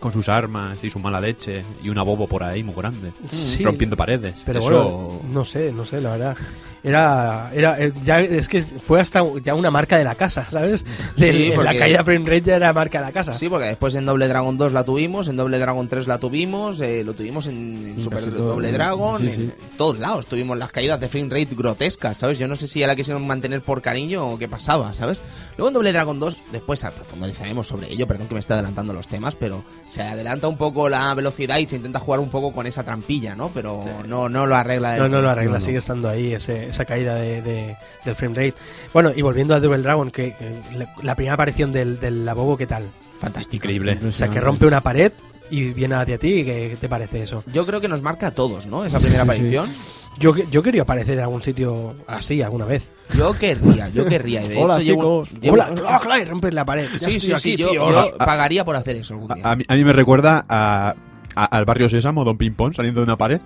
con 0.00 0.12
sus 0.12 0.28
armas 0.28 0.82
y 0.82 0.90
su 0.90 0.98
mala 0.98 1.20
leche 1.20 1.62
y 1.82 1.88
una 1.90 2.02
bobo 2.02 2.26
por 2.26 2.42
ahí 2.42 2.64
muy 2.64 2.74
grande, 2.74 3.12
Sí. 3.28 3.62
rompiendo 3.62 3.96
paredes. 3.96 4.34
Pero 4.44 4.58
Eso 4.58 4.70
bueno, 4.70 5.20
no 5.32 5.44
sé, 5.44 5.72
no 5.72 5.84
sé, 5.84 6.00
la 6.00 6.10
verdad. 6.12 6.36
Era, 6.82 7.50
era, 7.54 7.78
eh, 7.80 7.92
ya 8.04 8.20
es 8.20 8.48
que 8.48 8.62
fue 8.62 9.00
hasta 9.00 9.22
ya 9.42 9.54
una 9.54 9.70
marca 9.70 9.98
de 9.98 10.04
la 10.04 10.14
casa, 10.14 10.46
¿sabes? 10.50 10.84
Sí, 11.16 11.52
porque- 11.54 11.64
La 11.72 11.76
caída 11.78 12.04
frame 12.04 12.24
rate 12.24 12.42
ya 12.42 12.56
era 12.56 12.72
marca 12.72 13.00
de 13.00 13.06
la 13.06 13.12
casa. 13.12 13.34
Sí, 13.34 13.48
porque 13.48 13.66
después 13.66 13.94
en 13.94 14.06
Doble 14.06 14.28
Dragon 14.28 14.56
2 14.56 14.72
la 14.72 14.84
tuvimos, 14.84 15.28
en 15.28 15.36
Doble 15.36 15.58
Dragon 15.58 15.86
3 15.88 16.06
la 16.06 16.18
tuvimos, 16.18 16.80
eh, 16.80 17.02
lo 17.04 17.12
tuvimos 17.14 17.46
en, 17.48 17.74
en 17.86 18.00
Super 18.00 18.22
todo, 18.24 18.48
Doble. 18.54 18.72
Dragon, 18.72 19.20
Sí, 19.20 19.26
en, 19.26 19.32
sí. 19.34 19.42
en 19.42 19.76
todos 19.76 19.98
lados 19.98 20.26
tuvimos 20.26 20.56
las 20.56 20.72
caídas 20.72 20.98
de 21.00 21.08
frame 21.08 21.28
rate 21.30 21.54
grotescas, 21.54 22.16
¿sabes? 22.16 22.38
Yo 22.38 22.48
no 22.48 22.56
sé 22.56 22.66
si 22.66 22.80
ya 22.80 22.86
la 22.86 22.96
quisieron 22.96 23.26
mantener 23.26 23.60
por 23.60 23.82
cariño 23.82 24.26
o 24.26 24.38
qué 24.38 24.48
pasaba, 24.48 24.94
¿sabes? 24.94 25.20
Luego 25.58 25.68
en 25.68 25.74
Doble 25.74 25.92
Dragon 25.92 26.18
2, 26.18 26.38
después 26.52 26.80
profundizaremos 26.80 27.66
sobre 27.68 27.92
ello, 27.92 28.06
perdón 28.06 28.26
que 28.28 28.34
me 28.34 28.40
esté 28.40 28.54
adelantando 28.54 28.92
los 28.94 29.06
temas, 29.06 29.34
pero 29.36 29.62
se 29.84 30.02
adelanta 30.02 30.48
un 30.48 30.56
poco 30.56 30.88
la 30.88 31.12
velocidad 31.14 31.58
y 31.58 31.66
se 31.66 31.76
intenta 31.76 31.98
jugar 32.00 32.20
un 32.20 32.30
poco 32.30 32.52
con 32.52 32.66
esa 32.66 32.84
trampilla, 32.84 33.34
¿no? 33.34 33.50
Pero 33.52 33.82
no, 34.06 34.28
no 34.30 34.46
lo 34.46 34.56
arregla. 34.56 34.96
No, 34.96 35.08
no 35.08 35.20
lo 35.20 35.28
arregla, 35.30 35.52
No, 35.54 35.58
no. 35.58 35.64
sigue 35.64 35.78
estando 35.78 36.08
ahí 36.08 36.32
ese- 36.32 36.69
esa 36.70 36.84
caída 36.84 37.14
de, 37.14 37.42
de- 37.42 37.76
del 38.04 38.14
frame 38.14 38.34
rate. 38.34 38.54
Bueno, 38.92 39.10
y 39.14 39.22
volviendo 39.22 39.54
a 39.54 39.60
Double 39.60 39.82
Dragon, 39.82 40.10
que, 40.10 40.34
que 40.34 40.50
la, 40.76 40.88
la 41.02 41.14
primera 41.14 41.34
aparición 41.34 41.72
del, 41.72 42.00
del 42.00 42.24
Labobo, 42.24 42.56
¿qué 42.56 42.66
tal? 42.66 42.84
Fantástico. 43.20 43.56
increíble. 43.56 43.98
O 44.06 44.12
sea, 44.12 44.28
que 44.28 44.40
rompe 44.40 44.66
una 44.66 44.80
pared 44.80 45.12
y 45.50 45.72
viene 45.72 45.94
hacia 45.96 46.16
ti, 46.16 46.44
¿qué, 46.44 46.76
te 46.80 46.88
parece 46.88 47.22
eso? 47.22 47.44
Yo 47.52 47.66
creo 47.66 47.80
que 47.80 47.88
nos 47.88 48.02
marca 48.02 48.28
a 48.28 48.30
todos, 48.30 48.66
¿no? 48.66 48.84
Esa 48.84 48.98
primera 48.98 49.24
Sí, 49.24 49.28
sí. 49.28 49.34
aparición. 49.36 49.70
Yo, 50.18 50.34
yo 50.36 50.62
quería 50.62 50.82
aparecer 50.82 51.14
en 51.14 51.20
algún 51.24 51.40
sitio 51.40 51.94
así 52.06 52.42
alguna 52.42 52.66
vez. 52.66 52.88
Yo 53.16 53.32
querría, 53.32 53.88
yo 53.88 54.04
querría. 54.04 54.42
y 54.44 54.48
de 54.48 54.56
Hola, 54.58 54.74
hecho, 54.76 54.82
llevo- 54.84 55.24
chicos. 55.24 55.40
llevo- 55.40 55.54
Hola, 55.54 55.68
clac, 55.74 56.02
clac, 56.02 56.20
y 56.22 56.24
rompes 56.24 56.52
la 56.54 56.64
pared. 56.64 56.86
Sí, 56.98 57.18
sí, 57.20 57.32
aquí, 57.32 57.40
sí, 57.52 57.56
yo, 57.56 57.70
tío. 57.70 57.90
yo 57.90 58.16
pagaría 58.18 58.64
por 58.64 58.76
hacer 58.76 58.96
eso 58.96 59.14
algún 59.14 59.28
día. 59.34 59.42
A, 59.46 59.52
a 59.52 59.56
mí, 59.56 59.64
a 59.66 59.74
mí 59.74 59.84
me 59.84 59.92
recuerda 59.92 60.44
a, 60.48 60.94
a- 61.34 61.44
al 61.44 61.64
barrio 61.64 61.88
Sésamo, 61.88 62.24
Don 62.24 62.36
Ping 62.38 62.52
Pong 62.52 62.74
saliendo 62.74 63.00
de 63.00 63.04
una 63.04 63.16
pared. 63.18 63.40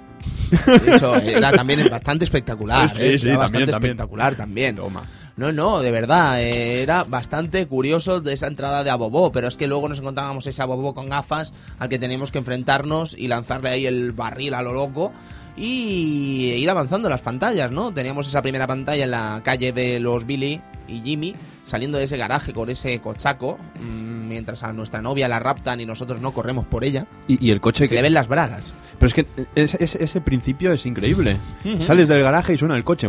Eso 0.86 1.16
era 1.16 1.52
también 1.52 1.80
es 1.80 1.90
bastante 1.90 2.24
espectacular. 2.24 2.88
Sí, 2.88 3.04
¿eh? 3.04 3.18
sí, 3.18 3.28
Era 3.28 3.38
también, 3.40 3.66
bastante 3.66 3.72
también. 3.72 3.90
espectacular 3.92 4.34
también. 4.36 4.76
Toma. 4.76 5.04
No, 5.36 5.50
no, 5.52 5.80
de 5.80 5.90
verdad, 5.90 6.40
eh, 6.40 6.80
era 6.82 7.02
bastante 7.04 7.66
curioso 7.66 8.20
de 8.20 8.32
esa 8.34 8.46
entrada 8.46 8.84
de 8.84 8.90
Abobo, 8.90 9.32
pero 9.32 9.48
es 9.48 9.56
que 9.56 9.66
luego 9.66 9.88
nos 9.88 9.98
encontrábamos 9.98 10.46
ese 10.46 10.62
Abobo 10.62 10.94
con 10.94 11.08
gafas 11.08 11.52
al 11.78 11.88
que 11.88 11.98
teníamos 11.98 12.30
que 12.30 12.38
enfrentarnos 12.38 13.16
y 13.18 13.26
lanzarle 13.28 13.70
ahí 13.70 13.86
el 13.86 14.12
barril 14.12 14.54
a 14.54 14.62
lo 14.62 14.72
loco 14.72 15.12
y 15.56 16.52
ir 16.56 16.70
avanzando 16.70 17.08
las 17.08 17.20
pantallas, 17.22 17.70
¿no? 17.70 17.92
Teníamos 17.92 18.28
esa 18.28 18.42
primera 18.42 18.66
pantalla 18.66 19.04
en 19.04 19.10
la 19.10 19.40
calle 19.44 19.72
de 19.72 19.98
los 20.00 20.24
Billy 20.26 20.60
y 20.88 21.00
Jimmy, 21.00 21.34
saliendo 21.64 21.98
de 21.98 22.04
ese 22.04 22.16
garaje 22.16 22.52
con 22.52 22.70
ese 22.70 23.00
cochaco, 23.00 23.58
mm, 23.80 24.28
mientras 24.28 24.62
a 24.62 24.72
nuestra 24.72 25.00
novia 25.02 25.28
la 25.28 25.38
raptan 25.38 25.80
y 25.80 25.86
nosotros 25.86 26.20
no 26.20 26.32
corremos 26.32 26.66
por 26.66 26.84
ella. 26.84 27.06
Y, 27.26 27.44
y 27.44 27.50
el 27.50 27.60
coche 27.60 27.84
Se 27.84 27.90
que... 27.90 27.94
le 27.96 28.02
ven 28.02 28.14
las 28.14 28.28
bragas. 28.28 28.74
Pero 28.98 29.08
es 29.08 29.14
que 29.14 29.26
ese, 29.54 29.82
ese- 29.82 30.04
ese 30.04 30.20
principio 30.20 30.72
es 30.72 30.86
increíble. 30.86 31.36
Sales 31.80 32.08
del 32.08 32.22
garaje 32.22 32.54
y 32.54 32.58
suena 32.58 32.76
el 32.76 32.84
coche. 32.84 33.08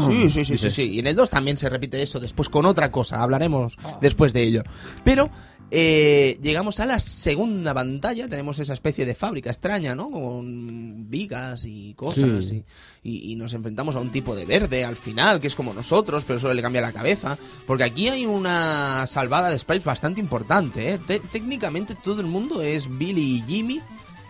Sí, 0.00 0.30
sí, 0.30 0.44
sí, 0.44 0.56
sí, 0.56 0.70
sí. 0.70 0.90
Y 0.92 0.98
en 1.00 1.06
el 1.08 1.16
2 1.16 1.28
también 1.30 1.56
se 1.56 1.68
repite 1.68 2.00
eso, 2.02 2.20
después 2.20 2.48
con 2.48 2.66
otra 2.66 2.90
cosa, 2.92 3.22
hablaremos 3.22 3.76
después 4.00 4.32
de 4.32 4.42
ello. 4.44 4.62
Pero 5.02 5.30
eh, 5.76 6.38
llegamos 6.40 6.78
a 6.78 6.86
la 6.86 7.00
segunda 7.00 7.74
pantalla, 7.74 8.28
tenemos 8.28 8.60
esa 8.60 8.74
especie 8.74 9.04
de 9.04 9.16
fábrica 9.16 9.50
extraña, 9.50 9.96
¿no? 9.96 10.08
Con 10.08 11.10
vigas 11.10 11.64
y 11.66 11.94
cosas. 11.94 12.46
Sí. 12.46 12.62
Y, 13.02 13.10
y- 13.28 13.32
y 13.32 13.36
nos 13.36 13.54
enfrentamos 13.54 13.96
a 13.96 14.00
un 14.00 14.10
tipo 14.12 14.36
de 14.36 14.44
verde 14.44 14.84
al 14.84 14.94
final, 14.94 15.40
que 15.40 15.48
es 15.48 15.56
como 15.56 15.74
nosotros, 15.74 16.24
pero 16.24 16.38
solo 16.38 16.54
le 16.54 16.62
cambia 16.62 16.80
la 16.80 16.92
cabeza. 16.92 17.36
Porque 17.66 17.82
aquí 17.84 18.06
hay 18.08 18.24
una 18.24 19.04
salvada 19.08 19.50
de 19.50 19.58
sprites 19.58 19.84
bastante 19.84 20.20
importante, 20.20 20.92
¿eh? 20.94 20.98
Te- 21.04 21.18
técnicamente 21.20 21.96
todo 21.96 22.20
el 22.20 22.26
mundo 22.28 22.62
es 22.62 22.88
Billy 22.96 23.38
y 23.38 23.42
Jimmy. 23.42 23.80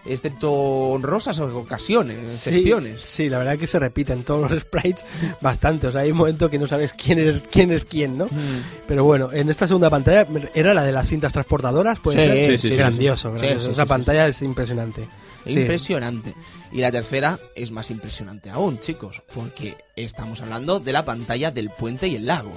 Excepto 0.07 0.53
honrosas 0.53 1.39
ocasiones, 1.41 2.31
Sí, 2.31 2.51
excepciones. 2.51 3.01
Sí, 3.01 3.29
la 3.31 3.39
verdad 3.39 3.57
que 3.59 3.67
se 3.67 3.79
repiten 3.79 4.23
todos 4.23 4.51
los 4.51 4.61
sprites 4.61 5.05
bastante. 5.41 5.87
O 5.87 5.93
sea, 5.93 6.03
hay 6.03 6.11
un 6.11 6.19
momento 6.19 6.51
que 6.51 6.59
no 6.59 6.67
sabes 6.67 6.93
quién 6.93 7.19
es 7.19 7.43
quién, 7.51 7.71
es 7.73 7.85
quién 7.87 8.19
¿no? 8.19 8.27
Mm. 8.27 8.63
Pero 8.87 9.05
bueno, 9.05 9.31
en 9.33 9.49
esta 9.49 9.67
segunda 9.67 9.89
pantalla 9.89 10.27
era 10.55 10.75
la 10.75 10.85
de 10.85 10.93
las 10.93 11.09
cintas 11.09 11.33
transportadoras, 11.33 11.99
pues 12.01 12.17
Sí, 12.17 12.23
sí, 12.23 12.59
sí, 12.59 12.69
sí, 12.69 12.77
grandioso. 12.77 13.31
sí. 13.33 13.39
grandioso. 13.39 13.61
Sí, 13.61 13.67
sí, 13.67 13.73
Esa 13.73 13.83
sí, 13.85 13.89
pantalla 13.89 14.29
es 14.29 14.43
impresionante. 14.43 15.09
Sí. 15.47 15.53
Impresionante. 15.53 16.35
Y 16.73 16.79
la 16.81 16.91
tercera 16.93 17.39
es 17.55 17.71
más 17.71 17.91
impresionante 17.91 18.51
aún, 18.51 18.81
chicos, 18.81 19.23
porque 19.35 19.77
estamos 19.97 20.41
hablando 20.43 20.81
de 20.81 20.93
la 20.93 21.05
pantalla 21.05 21.51
del 21.51 21.71
puente 21.71 22.09
y 22.09 22.17
el 22.17 22.27
lago. 22.27 22.53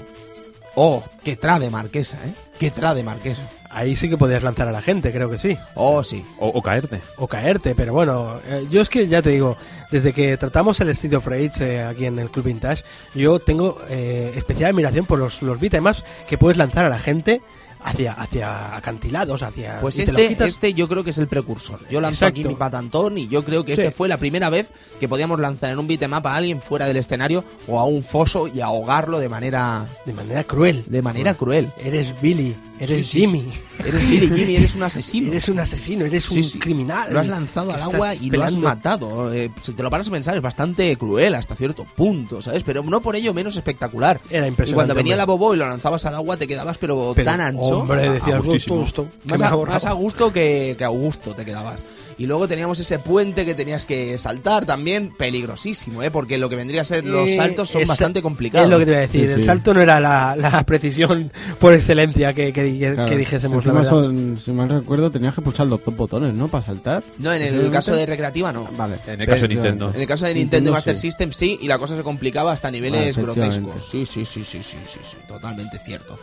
Oh, 0.79 1.03
qué 1.23 1.35
tra 1.35 1.57
de 1.57 1.71
marquesa, 1.71 2.17
¿eh? 2.23 2.31
Qué 2.59 2.69
tra 2.69 2.93
de 2.93 3.01
marquesa. 3.01 3.41
Ahí 3.71 3.95
sí 3.95 4.09
que 4.09 4.15
podías 4.15 4.43
lanzar 4.43 4.67
a 4.67 4.71
la 4.71 4.83
gente, 4.83 5.11
creo 5.11 5.27
que 5.27 5.39
sí. 5.39 5.57
Oh, 5.73 6.03
sí. 6.03 6.23
O, 6.37 6.49
o 6.49 6.61
caerte. 6.61 7.01
O 7.17 7.27
caerte, 7.27 7.73
pero 7.73 7.93
bueno, 7.93 8.39
eh, 8.45 8.67
yo 8.69 8.83
es 8.83 8.87
que 8.87 9.07
ya 9.07 9.23
te 9.23 9.31
digo, 9.31 9.57
desde 9.89 10.13
que 10.13 10.37
tratamos 10.37 10.79
el 10.79 10.89
Street 10.89 11.15
of 11.15 11.25
Rage 11.25 11.51
eh, 11.61 11.83
aquí 11.83 12.05
en 12.05 12.19
el 12.19 12.29
Club 12.29 12.45
Vintage, 12.45 12.83
yo 13.15 13.39
tengo 13.39 13.79
eh, 13.89 14.33
especial 14.35 14.69
admiración 14.69 15.07
por 15.07 15.17
los, 15.17 15.41
los 15.41 15.57
que 15.59 16.37
puedes 16.37 16.59
lanzar 16.59 16.85
a 16.85 16.89
la 16.89 16.99
gente 16.99 17.41
hacia, 17.81 18.13
hacia 18.13 18.75
acantilados, 18.75 19.43
hacia... 19.43 19.79
Pues 19.81 19.99
este, 19.99 20.45
este 20.45 20.73
yo 20.73 20.87
creo 20.87 21.03
que 21.03 21.11
es 21.11 21.17
el 21.17 21.27
precursor. 21.27 21.79
Yo 21.89 22.01
lanzo 22.01 22.25
Exacto. 22.25 22.39
aquí 22.41 22.47
mi 22.47 22.55
patantón 22.55 23.17
y 23.17 23.27
yo 23.27 23.43
creo 23.43 23.63
que 23.65 23.73
este 23.73 23.91
fue 23.91 24.07
la 24.07 24.17
primera 24.17 24.49
vez 24.49 24.69
que 24.99 25.07
podíamos 25.07 25.39
lanzar 25.39 25.69
en 25.71 25.79
un 25.79 25.87
beatmap 25.87 26.25
a 26.25 26.35
alguien 26.35 26.61
fuera 26.61 26.85
del 26.85 26.97
escenario 26.97 27.43
o 27.67 27.79
a 27.79 27.85
un 27.85 28.03
foso 28.03 28.47
y 28.47 28.61
ahogarlo 28.61 29.19
de 29.19 29.29
manera 29.29 29.85
De 30.05 30.13
manera 30.13 30.43
cruel. 30.43 30.83
de 30.87 31.01
manera 31.01 31.33
cruel. 31.33 31.69
Eres 31.83 32.19
Billy, 32.21 32.55
eres 32.79 33.05
Sí, 33.07 33.11
sí, 33.11 33.19
Jimmy. 33.21 33.45
Eres 33.85 34.09
Billy 34.09 34.27
Jimmy, 34.29 34.55
eres 34.57 34.75
un 34.75 34.83
asesino. 34.83 35.31
Eres 35.31 35.49
un 35.49 35.59
asesino, 35.59 36.05
eres 36.05 36.23
Sí, 36.25 36.37
un 36.37 36.43
sí. 36.43 36.59
criminal. 36.59 37.11
Lo 37.13 37.19
has 37.19 37.27
lanzado 37.27 37.71
al 37.73 37.81
agua 37.81 38.15
y 38.15 38.29
lo 38.29 38.43
has 38.43 38.51
pelando. 38.53 38.67
matado. 38.67 39.33
Eh, 39.33 39.49
si 39.61 39.73
te 39.73 39.83
lo 39.83 39.89
paras 39.89 40.07
a 40.07 40.11
pensar, 40.11 40.35
es 40.35 40.41
bastante 40.41 40.95
cruel 40.97 41.35
hasta 41.35 41.55
cierto 41.55 41.83
punto, 41.85 42.41
¿sabes? 42.41 42.63
Pero 42.63 42.83
no 42.83 43.01
por 43.01 43.15
ello 43.15 43.33
menos 43.33 43.55
espectacular. 43.57 44.19
Era 44.29 44.45
Y 44.45 44.49
impresionante. 44.49 44.75
cuando 44.75 44.93
venía 44.95 45.13
hombre. 45.13 45.17
la 45.17 45.25
bobo 45.25 45.53
y 45.53 45.57
lo 45.57 45.67
lanzabas 45.67 46.05
al 46.05 46.15
agua, 46.15 46.37
te 46.37 46.47
quedabas 46.47 46.77
pero, 46.77 47.13
Pero, 47.15 47.29
tan 47.31 47.41
ancho. 47.41 47.79
Hombre, 47.79 48.09
decías, 48.09 48.35
a 48.35 48.39
gusto, 48.39 48.75
gusto. 48.75 49.07
más, 49.25 49.41
a, 49.41 49.55
más 49.57 49.85
a 49.85 49.91
gusto 49.93 50.31
que, 50.33 50.75
que 50.77 50.83
a 50.83 50.89
gusto 50.89 51.33
te 51.33 51.45
quedabas. 51.45 51.83
Y 52.19 52.25
luego 52.25 52.47
teníamos 52.47 52.79
ese 52.79 52.97
puente 52.97 53.45
que 53.45 53.53
tenías 53.53 53.85
que 53.85 54.17
saltar 54.17 54.65
también, 54.65 55.11
peligrosísimo, 55.15 56.01
¿eh? 56.01 56.09
Porque 56.09 56.39
lo 56.39 56.49
que 56.49 56.55
vendría 56.55 56.81
a 56.81 56.85
ser 56.85 57.05
los 57.05 57.29
Eh, 57.29 57.35
saltos 57.35 57.69
son 57.69 57.83
es- 57.83 57.87
bastante 57.87 58.23
complicados. 58.23 58.65
Es 58.65 58.71
lo 58.71 58.79
que 58.79 58.85
te 58.85 58.91
voy 58.91 58.97
a 58.97 59.01
decir. 59.01 59.27
Sí, 59.27 59.33
El 59.33 59.39
sí. 59.41 59.45
salto 59.45 59.73
no 59.73 59.81
era 59.81 59.99
la, 59.99 60.35
la 60.35 60.63
precisión 60.65 61.31
por 61.59 61.73
excelencia 61.73 62.33
que, 62.33 62.51
que, 62.51 62.63
que- 62.63 62.93
Claro. 62.95 63.05
que 63.07 63.17
dijésemos, 63.17 63.63
la 63.67 63.73
verdad. 63.73 63.89
son- 63.89 64.39
si 64.43 64.51
mal 64.51 64.67
recuerdo, 64.67 65.11
tenías 65.11 65.35
que 65.35 65.41
pulsar 65.41 65.67
los 65.67 65.83
dos 65.85 65.95
botones, 65.95 66.33
¿no? 66.33 66.47
Para 66.47 66.65
saltar. 66.65 67.03
No, 67.19 67.31
en 67.31 67.41
el 67.43 67.69
caso 67.69 67.95
de 67.95 68.05
recreativa 68.07 68.51
no. 68.51 68.67
Vale. 68.75 68.95
En 69.05 69.21
el 69.21 69.27
caso 69.27 69.43
de 69.43 69.49
Nintendo. 69.49 69.91
En 69.93 70.01
el 70.01 70.07
caso 70.07 70.25
de 70.25 70.33
Nintendo, 70.33 70.57
Nintendo 70.57 70.69
y 70.69 70.73
Master 70.73 70.95
sí. 70.97 71.01
System 71.07 71.31
sí, 71.33 71.59
y 71.61 71.67
la 71.67 71.77
cosa 71.77 71.95
se 71.95 72.01
complicaba 72.01 72.51
hasta 72.51 72.71
niveles 72.71 73.15
Ah, 73.17 73.21
grotescos. 73.21 73.89
Sí, 73.91 74.05
sí, 74.07 74.25
sí, 74.25 74.43
sí, 74.43 74.63
sí, 74.63 74.77
sí, 74.87 74.99
sí, 75.03 75.17
totalmente 75.27 75.77
cierto. 75.77 76.17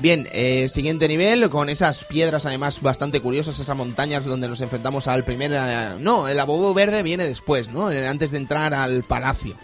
Bien, 0.00 0.26
eh, 0.32 0.68
siguiente 0.70 1.06
nivel, 1.08 1.50
con 1.50 1.68
esas 1.68 2.04
piedras 2.04 2.46
además 2.46 2.80
bastante 2.80 3.20
curiosas, 3.20 3.58
esas 3.58 3.76
montañas 3.76 4.24
donde 4.24 4.48
nos 4.48 4.60
enfrentamos 4.62 5.06
al 5.08 5.24
primer... 5.24 5.52
eh, 5.54 5.96
no, 6.00 6.26
el 6.26 6.40
abobo 6.40 6.72
verde 6.72 7.02
viene 7.02 7.26
después, 7.26 7.68
¿no? 7.70 7.90
Eh, 7.90 8.08
antes 8.08 8.30
de 8.30 8.38
entrar 8.38 8.72
al 8.72 9.02
palacio. 9.02 9.54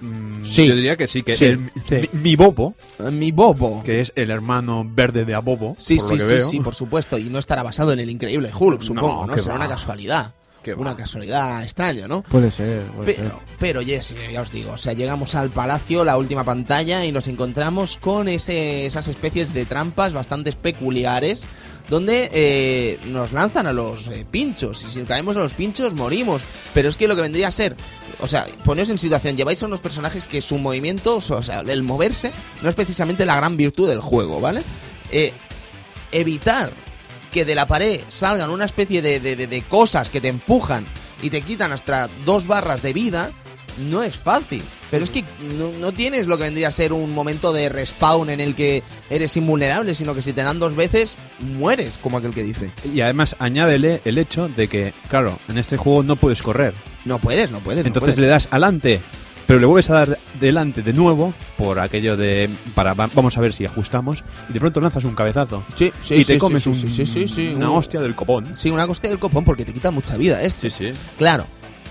Mm, 0.00 0.44
Sí. 0.44 0.66
Yo 0.66 0.74
diría 0.76 0.96
que 0.96 1.06
sí, 1.06 1.22
que 1.22 1.36
Sí, 1.36 1.44
el- 1.46 1.70
sí. 1.88 2.08
Mi, 2.12 2.20
mi 2.30 2.36
Bobo, 2.36 2.74
Eh, 2.98 3.10
Mi 3.10 3.30
bobo. 3.32 3.82
que 3.84 4.00
es 4.00 4.12
el 4.16 4.30
hermano 4.30 4.84
verde 4.88 5.24
de 5.24 5.34
Abobo, 5.34 5.74
Sí, 5.78 5.96
por 5.96 6.06
sí, 6.08 6.12
lo 6.14 6.18
que 6.18 6.24
sí, 6.26 6.34
veo. 6.34 6.50
sí, 6.50 6.60
por 6.60 6.74
supuesto. 6.74 7.18
Y 7.18 7.24
no 7.24 7.38
estará 7.38 7.62
basado 7.62 7.92
en 7.92 8.00
el 8.00 8.10
increíble 8.10 8.50
Hulk, 8.56 8.82
supongo, 8.82 9.26
¿no? 9.26 9.34
qué 9.34 9.40
Será 9.40 9.54
va. 9.54 9.60
una 9.60 9.68
casualidad. 9.68 10.34
Qué 10.62 10.74
Una 10.74 10.90
va. 10.90 10.96
casualidad 10.96 11.62
extraña, 11.62 12.08
¿no? 12.08 12.22
Puede 12.22 12.50
ser, 12.50 12.82
puede 12.82 13.14
ser. 13.14 13.24
Pero, 13.24 13.40
pero 13.58 13.82
yes, 13.82 14.14
ya 14.32 14.42
os 14.42 14.50
digo, 14.50 14.72
o 14.72 14.76
sea, 14.76 14.92
llegamos 14.92 15.34
al 15.34 15.50
palacio, 15.50 16.04
la 16.04 16.18
última 16.18 16.44
pantalla, 16.44 17.04
y 17.04 17.12
nos 17.12 17.28
encontramos 17.28 17.96
con 17.96 18.28
ese, 18.28 18.84
esas 18.86 19.08
especies 19.08 19.54
de 19.54 19.64
trampas 19.66 20.12
bastante 20.12 20.52
peculiares, 20.52 21.44
donde 21.88 22.28
eh, 22.32 22.98
nos 23.06 23.32
lanzan 23.32 23.66
a 23.66 23.72
los 23.72 24.08
eh, 24.08 24.26
pinchos, 24.30 24.82
y 24.84 24.88
si 24.88 25.02
caemos 25.02 25.36
a 25.36 25.40
los 25.40 25.54
pinchos 25.54 25.94
morimos. 25.94 26.42
Pero 26.74 26.88
es 26.88 26.96
que 26.96 27.08
lo 27.08 27.16
que 27.16 27.22
vendría 27.22 27.48
a 27.48 27.52
ser, 27.52 27.76
o 28.20 28.26
sea, 28.28 28.46
poneos 28.64 28.90
en 28.90 28.98
situación, 28.98 29.36
lleváis 29.36 29.62
a 29.62 29.66
unos 29.66 29.80
personajes 29.80 30.26
que 30.26 30.42
su 30.42 30.58
movimiento, 30.58 31.16
o 31.16 31.42
sea, 31.42 31.60
el 31.60 31.82
moverse, 31.82 32.32
no 32.62 32.68
es 32.68 32.74
precisamente 32.74 33.24
la 33.24 33.36
gran 33.36 33.56
virtud 33.56 33.88
del 33.88 34.00
juego, 34.00 34.40
¿vale? 34.40 34.62
Eh, 35.10 35.32
evitar 36.12 36.72
que 37.32 37.44
de 37.44 37.54
la 37.54 37.66
pared 37.66 38.00
salgan 38.08 38.50
una 38.50 38.64
especie 38.64 39.02
de, 39.02 39.20
de- 39.20 39.36
de- 39.36 39.46
de 39.46 39.62
cosas 39.62 40.10
que 40.10 40.20
te 40.20 40.28
empujan 40.28 40.84
y 41.22 41.30
te 41.30 41.42
quitan 41.42 41.72
hasta 41.72 42.08
dos 42.24 42.46
barras 42.46 42.82
de 42.82 42.92
vida, 42.92 43.30
no 43.90 44.02
es 44.02 44.16
fácil. 44.18 44.62
Pero 44.90 45.04
es 45.04 45.10
que 45.10 45.22
no, 45.58 45.70
no 45.78 45.92
tienes 45.92 46.26
lo 46.26 46.38
que 46.38 46.44
vendría 46.44 46.68
a 46.68 46.72
ser 46.72 46.92
un 46.94 47.12
momento 47.14 47.52
de 47.52 47.68
respawn 47.68 48.30
en 48.30 48.40
el 48.40 48.54
que 48.54 48.82
eres 49.10 49.36
invulnerable, 49.36 49.94
sino 49.94 50.14
que 50.14 50.22
si 50.22 50.32
te 50.32 50.42
dan 50.42 50.58
dos 50.58 50.74
veces, 50.74 51.16
mueres, 51.40 51.98
como 51.98 52.16
aquel 52.16 52.32
que 52.32 52.42
dice. 52.42 52.70
Y 52.94 53.02
además 53.02 53.36
añádele 53.38 54.00
el 54.06 54.16
hecho 54.16 54.48
de 54.48 54.66
que, 54.68 54.94
claro, 55.10 55.38
en 55.48 55.58
este 55.58 55.76
juego 55.76 56.02
no 56.02 56.16
puedes 56.16 56.40
correr. 56.40 56.72
No 57.04 57.18
puedes, 57.18 57.50
no 57.50 57.60
puedes. 57.60 57.84
no 57.84 57.88
Entonces 57.88 58.14
puedes. 58.14 58.18
le 58.20 58.26
das 58.28 58.48
adelante, 58.50 59.00
pero 59.48 59.58
le 59.58 59.66
vuelves 59.66 59.88
a 59.90 59.94
dar 59.94 60.18
delante 60.38 60.82
de 60.82 60.92
nuevo 60.92 61.32
por 61.56 61.80
aquello 61.80 62.16
de 62.16 62.48
para 62.74 62.92
va- 62.94 63.08
vamos 63.14 63.36
a 63.36 63.40
ver 63.40 63.52
si 63.52 63.64
ajustamos 63.64 64.22
y 64.48 64.52
de 64.52 64.60
pronto 64.60 64.80
lanzas 64.80 65.02
un 65.04 65.14
cabezazo 65.14 65.64
Sí, 65.74 65.90
sí, 66.04 66.14
y 66.16 66.18
te 66.24 66.34
sí, 66.34 66.38
comes 66.38 66.66
un- 66.66 66.76
una 67.56 67.70
un- 67.70 67.76
hostia 67.78 68.00
del 68.00 68.14
copón. 68.14 68.54
Sí, 68.54 68.70
una 68.70 68.86
coste 68.86 69.08
del 69.08 69.18
copón 69.18 69.44
porque 69.44 69.64
te 69.64 69.72
quita 69.72 69.90
mucha 69.90 70.16
vida 70.16 70.40
esto. 70.42 70.60
Sí, 70.60 70.70
sí. 70.70 70.92
Claro, 71.16 71.46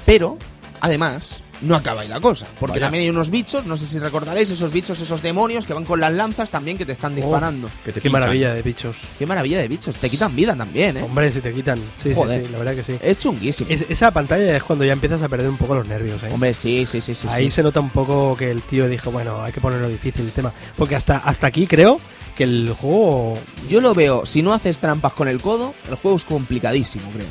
pero 0.06 0.38
además 0.82 1.44
no 1.62 1.76
acaba 1.76 2.02
ahí 2.02 2.08
la 2.08 2.20
cosa, 2.20 2.46
porque 2.60 2.74
Vaya. 2.74 2.86
también 2.86 3.04
hay 3.04 3.10
unos 3.10 3.30
bichos, 3.30 3.66
no 3.66 3.78
sé 3.78 3.88
si 3.88 4.00
recordaréis 4.00 4.50
esos 4.50 4.72
bichos, 4.72 5.00
esos 5.02 5.22
demonios 5.22 5.66
que 5.66 5.74
van 5.74 5.86
con 5.86 6.00
las 6.00 6.14
lanzas 6.14 6.50
también 6.50 6.78
que 6.78 6.86
te 6.86 6.92
están 6.92 7.16
disparando. 7.16 7.68
Que 7.84 7.92
te 7.92 8.00
Qué 8.00 8.02
pinchan. 8.10 8.22
maravilla 8.22 8.54
de 8.54 8.62
bichos. 8.62 8.98
Qué 9.18 9.26
maravilla 9.26 9.60
de 9.60 9.68
bichos, 9.68 9.96
te 9.96 10.10
quitan 10.10 10.36
vida 10.36 10.56
también, 10.56 10.98
¿eh? 10.98 11.02
Hombre, 11.04 11.32
si 11.32 11.42
te 11.42 11.52
quitan. 11.52 11.80
Sí, 12.04 12.14
Joder. 12.14 12.42
sí, 12.42 12.46
sí, 12.48 12.52
la 12.52 12.60
verdad 12.60 12.76
que 12.76 12.84
sí. 12.84 12.98
Es 13.02 13.18
chunguísimo. 13.20 13.70
Es- 13.70 13.86
esa 13.90 14.12
pantalla 14.12 14.56
es 14.56 14.64
cuando 14.64 14.86
ya 14.86 14.94
empiezas 14.94 15.22
a 15.22 15.30
perder 15.30 15.50
un 15.50 15.58
poco 15.58 15.76
los 15.76 15.88
nervios, 15.88 16.22
¿eh? 16.24 16.30
Hombre, 16.32 16.54
sí, 16.54 16.86
sí, 16.86 17.02
sí, 17.02 17.16
sí. 17.16 17.28
Ahí 17.32 17.46
sí. 17.46 17.52
se 17.52 17.64
nota 17.64 17.80
un 17.80 17.90
poco 17.90 18.36
que 18.38 18.52
el 18.52 18.62
tío 18.62 18.88
dijo, 18.88 19.12
bueno, 19.12 19.42
hay 19.44 19.52
que 19.52 19.62
ponerlo 19.62 19.88
difícil 19.90 20.26
el 20.26 20.32
tema. 20.32 20.52
Porque 20.76 20.96
hasta, 20.96 21.18
hasta 21.18 21.48
aquí 21.48 21.66
creo 21.68 22.00
que 22.36 22.44
el 22.44 22.74
juego... 22.80 23.38
Yo 23.70 23.82
lo 23.82 23.94
veo, 23.96 24.26
si 24.28 24.42
no 24.44 24.54
haces 24.54 24.78
trampas 24.80 25.14
con 25.14 25.28
el 25.28 25.42
codo, 25.42 25.74
el 25.90 25.96
juego 25.96 26.18
es 26.18 26.24
complicadísimo, 26.26 27.10
creo. 27.12 27.26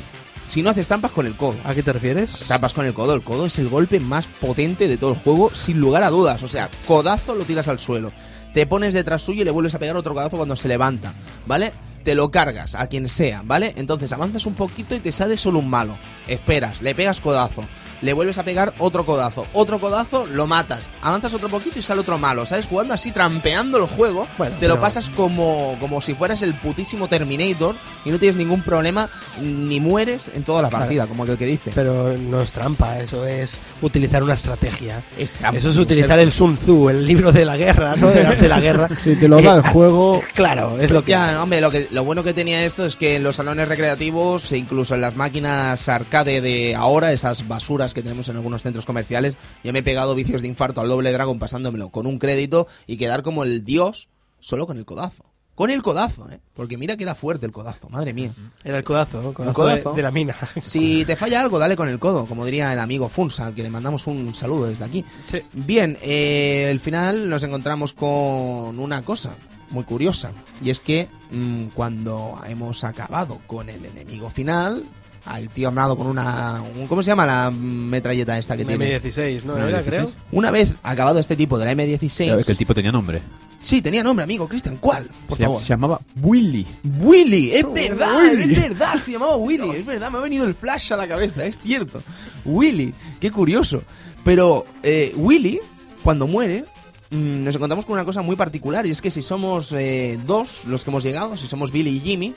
Si 0.47 0.61
no 0.61 0.69
haces 0.69 0.87
trampas 0.87 1.11
con 1.11 1.25
el 1.25 1.35
codo. 1.35 1.57
¿A 1.65 1.73
qué 1.73 1.83
te 1.83 1.91
refieres? 1.91 2.45
Trampas 2.47 2.73
con 2.73 2.85
el 2.85 2.93
codo, 2.93 3.13
el 3.13 3.21
codo 3.21 3.45
es 3.45 3.59
el 3.59 3.67
golpe 3.67 3.99
más 3.99 4.27
potente 4.27 4.87
de 4.87 4.97
todo 4.97 5.11
el 5.11 5.17
juego, 5.17 5.51
sin 5.53 5.79
lugar 5.79 6.03
a 6.03 6.09
dudas. 6.09 6.41
O 6.41 6.47
sea, 6.47 6.69
codazo 6.87 7.35
lo 7.35 7.43
tiras 7.43 7.67
al 7.67 7.79
suelo. 7.79 8.13
Te 8.53 8.65
pones 8.65 8.93
detrás 8.93 9.21
suyo 9.21 9.41
y 9.41 9.45
le 9.45 9.51
vuelves 9.51 9.75
a 9.75 9.79
pegar 9.79 9.97
otro 9.97 10.13
codazo 10.13 10.37
cuando 10.37 10.55
se 10.55 10.69
levanta, 10.69 11.13
¿vale? 11.45 11.73
Te 12.03 12.15
lo 12.15 12.31
cargas 12.31 12.75
a 12.75 12.87
quien 12.87 13.09
sea, 13.09 13.41
¿vale? 13.43 13.73
Entonces 13.75 14.11
avanzas 14.13 14.45
un 14.45 14.53
poquito 14.53 14.95
y 14.95 14.99
te 14.99 15.11
sale 15.11 15.35
solo 15.35 15.59
un 15.59 15.69
malo. 15.69 15.97
Esperas, 16.27 16.81
le 16.81 16.95
pegas 16.95 17.19
codazo. 17.19 17.61
Le 18.01 18.13
vuelves 18.13 18.37
a 18.37 18.43
pegar 18.43 18.73
otro 18.79 19.05
codazo, 19.05 19.45
otro 19.53 19.79
codazo, 19.79 20.25
lo 20.25 20.47
matas, 20.47 20.89
avanzas 21.01 21.33
otro 21.33 21.49
poquito 21.49 21.79
y 21.79 21.81
sale 21.81 22.01
otro 22.01 22.17
malo, 22.17 22.45
¿sabes? 22.45 22.65
Jugando 22.67 22.93
así, 22.93 23.11
trampeando 23.11 23.77
el 23.77 23.85
juego, 23.87 24.27
Bueno, 24.37 24.55
te 24.59 24.67
lo 24.67 24.75
pero- 24.75 24.81
pasas 24.81 25.09
como, 25.09 25.75
como 25.79 26.01
si 26.01 26.13
fueras 26.13 26.41
el 26.41 26.53
putísimo 26.55 27.07
Terminator 27.07 27.75
y 28.05 28.11
no 28.11 28.19
tienes 28.19 28.35
ningún 28.37 28.61
problema 28.61 29.09
ni 29.41 29.79
mueres 29.79 30.29
en 30.33 30.43
toda 30.43 30.61
la 30.61 30.69
Claro. 30.69 30.83
partida, 30.85 31.07
como 31.07 31.23
aquel 31.23 31.37
que 31.37 31.45
dice. 31.45 31.71
Pero 31.73 32.15
no 32.17 32.41
es 32.41 32.51
trampa, 32.51 32.99
eso 32.99 33.25
es 33.25 33.57
utilizar 33.81 34.23
una 34.23 34.33
estrategia. 34.33 35.01
Es 35.17 35.31
trampa, 35.31 35.57
Eso 35.59 35.69
es 35.69 35.77
utilizar 35.77 36.19
el 36.19 36.31
Sun 36.31 36.57
Tzu, 36.57 36.89
el 36.89 37.05
libro 37.05 37.31
de 37.31 37.45
la 37.45 37.57
guerra, 37.57 37.95
¿no? 37.95 38.07
Arte 38.07 38.35
de 38.43 38.49
la 38.49 38.59
guerra. 38.59 38.89
Si 38.97 39.15
te 39.15 39.27
lo 39.27 39.41
da 39.41 39.55
el 39.57 39.65
Eh, 39.65 39.69
juego, 39.71 40.21
Claro, 40.33 40.77
es 40.79 40.91
lo 40.91 41.03
que... 41.03 41.11
Ya, 41.11 41.41
hombre, 41.41 41.61
lo, 41.61 41.69
que, 41.71 41.87
lo 41.91 42.03
bueno 42.03 42.23
que 42.23 42.33
tenía 42.33 42.63
esto 42.65 42.85
es 42.85 42.97
que 42.97 43.15
en 43.15 43.23
los 43.23 43.35
salones 43.37 43.67
recreativos 43.67 44.51
e 44.51 44.57
incluso 44.57 44.95
en 44.95 45.01
las 45.01 45.15
máquinas 45.15 45.87
arcade 45.89 46.41
de 46.41 46.75
ahora, 46.75 47.11
esas 47.11 47.47
basuras 47.47 47.86
que 47.93 48.01
tenemos 48.01 48.29
en 48.29 48.35
algunos 48.35 48.63
centros 48.63 48.85
comerciales, 48.85 49.35
yo 49.63 49.73
me 49.73 49.79
he 49.79 49.83
pegado 49.83 50.15
vicios 50.15 50.41
de 50.41 50.47
infarto 50.47 50.81
al 50.81 50.89
doble 50.89 51.11
dragón 51.11 51.39
pasándomelo 51.39 51.89
con 51.89 52.07
un 52.07 52.19
crédito 52.19 52.67
y 52.85 52.97
quedar 52.97 53.23
como 53.23 53.43
el 53.43 53.63
dios 53.63 54.09
solo 54.39 54.67
con 54.67 54.77
el 54.77 54.85
codazo. 54.85 55.23
Con 55.57 55.71
el 55.71 55.81
codazo, 55.81 56.29
¿eh? 56.29 56.39
Porque 56.53 56.77
mira 56.77 56.97
que 56.97 57.03
era 57.03 57.15
fuerte 57.15 57.47
el 57.47 57.51
codazo, 57.51 57.89
madre 57.89 58.13
mía. 58.13 58.31
Era 58.63 58.77
el 58.77 58.83
codazo, 58.83 59.23
¿no? 59.23 59.33
Codazo, 59.33 59.55
codazo. 59.55 59.89
De, 59.89 59.95
de 59.95 60.01
la 60.03 60.11
mina. 60.11 60.35
Si 60.61 61.03
te 61.03 61.15
falla 61.15 61.41
algo, 61.41 61.57
dale 61.57 61.75
con 61.75 61.89
el 61.89 61.97
codo, 61.97 62.27
como 62.27 62.45
diría 62.45 62.71
el 62.73 62.77
amigo 62.77 63.09
Funsa, 63.09 63.47
al 63.47 63.55
que 63.55 63.63
le 63.63 63.71
mandamos 63.71 64.05
un 64.05 64.35
saludo 64.35 64.67
desde 64.67 64.85
aquí. 64.85 65.03
Sí. 65.25 65.41
Bien, 65.53 65.97
eh, 66.03 66.67
al 66.69 66.79
final 66.79 67.27
nos 67.27 67.41
encontramos 67.41 67.93
con 67.93 68.77
una 68.77 69.01
cosa 69.01 69.35
muy 69.71 69.83
curiosa. 69.83 70.31
Y 70.61 70.69
es 70.69 70.79
que 70.79 71.07
mm, 71.31 71.69
cuando 71.73 72.39
hemos 72.47 72.83
acabado 72.83 73.39
con 73.47 73.67
el 73.69 73.83
enemigo 73.83 74.29
final, 74.29 74.83
al 75.27 75.49
tío 75.49 75.67
armado 75.67 75.97
con 75.97 76.07
una... 76.07 76.61
un- 76.77 76.87
¿Cómo 76.87 77.03
se 77.03 77.07
llama 77.07 77.25
la 77.25 77.51
metralleta 77.51 78.37
esta 78.37 78.55
que 78.55 78.63
Una 78.63 78.77
tiene? 78.77 79.01
M16, 79.01 79.43
¿no? 79.43 79.53
Una 79.55 79.67
Era, 79.69 79.81
M16. 79.81 79.85
creo. 79.85 80.11
Una 80.31 80.51
vez 80.51 80.75
acabado 80.83 81.19
este 81.19 81.35
tipo 81.35 81.57
de 81.59 81.65
la 81.65 81.73
M16... 81.73 82.25
Claro, 82.25 82.43
que 82.43 82.51
el 82.51 82.57
tipo 82.57 82.73
tenía 82.73 82.91
nombre. 82.91 83.21
Sí, 83.61 83.81
tenía 83.81 84.03
nombre, 84.03 84.23
amigo. 84.23 84.47
Cristian, 84.47 84.77
¿cuál? 84.77 85.09
Por 85.27 85.37
se, 85.37 85.43
favor. 85.45 85.61
se 85.61 85.67
llamaba 85.67 85.99
Willy. 86.21 86.65
Willy, 87.01 87.51
es 87.51 87.65
verdad, 87.73 88.31
Willy. 88.31 88.53
es 88.55 88.61
verdad, 88.69 88.95
se 88.97 89.11
llamaba 89.11 89.35
Willy, 89.35 89.69
es 89.71 89.85
verdad, 89.85 90.11
me 90.11 90.19
ha 90.19 90.21
venido 90.21 90.45
el 90.45 90.53
flash 90.55 90.93
a 90.93 90.97
la 90.97 91.07
cabeza, 91.07 91.43
es 91.43 91.57
cierto. 91.57 92.01
Willy, 92.45 92.93
qué 93.19 93.31
curioso. 93.31 93.81
Pero 94.23 94.65
eh, 94.83 95.11
Willy, 95.17 95.59
cuando 96.03 96.27
muere, 96.27 96.65
mm, 97.09 97.43
nos 97.43 97.55
encontramos 97.55 97.85
con 97.85 97.93
una 97.93 98.05
cosa 98.05 98.21
muy 98.21 98.35
particular 98.35 98.85
y 98.85 98.91
es 98.91 99.01
que 99.01 99.09
si 99.11 99.21
somos 99.21 99.73
eh, 99.73 100.19
dos 100.25 100.65
los 100.65 100.83
que 100.83 100.91
hemos 100.91 101.03
llegado, 101.03 101.35
si 101.35 101.47
somos 101.47 101.71
Billy 101.71 101.97
y 101.97 101.99
Jimmy, 101.99 102.35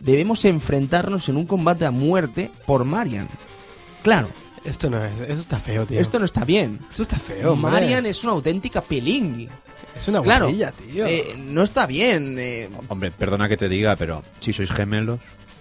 debemos 0.00 0.44
enfrentarnos 0.44 1.28
en 1.28 1.36
un 1.36 1.46
combate 1.46 1.84
a 1.86 1.90
muerte 1.90 2.50
por 2.66 2.84
Marian. 2.84 3.28
Claro, 4.02 4.28
Esto 4.64 4.90
no 4.90 5.02
es... 5.02 5.12
Eso 5.28 5.40
está 5.40 5.58
feo, 5.58 5.86
tío. 5.86 6.00
esto 6.00 6.18
no 6.18 6.24
está 6.24 6.44
bien. 6.44 6.78
Esto 6.90 7.02
está 7.02 7.18
feo, 7.18 7.52
hombre. 7.52 7.70
Marian 7.72 8.06
es 8.06 8.22
una 8.24 8.32
auténtica 8.34 8.80
pelingui. 8.82 9.48
Es 9.98 10.08
una 10.08 10.22
Claro, 10.22 10.48
tío. 10.48 11.06
eh, 11.06 11.34
no 11.38 11.62
está 11.62 11.86
bien. 11.86 12.36
eh, 12.38 12.68
Hombre, 12.88 13.10
perdona 13.10 13.48
que 13.48 13.56
te 13.56 13.68
diga, 13.68 13.96
pero 13.96 14.22
si 14.40 14.52
sois 14.52 14.70
gemelos, 14.70 15.18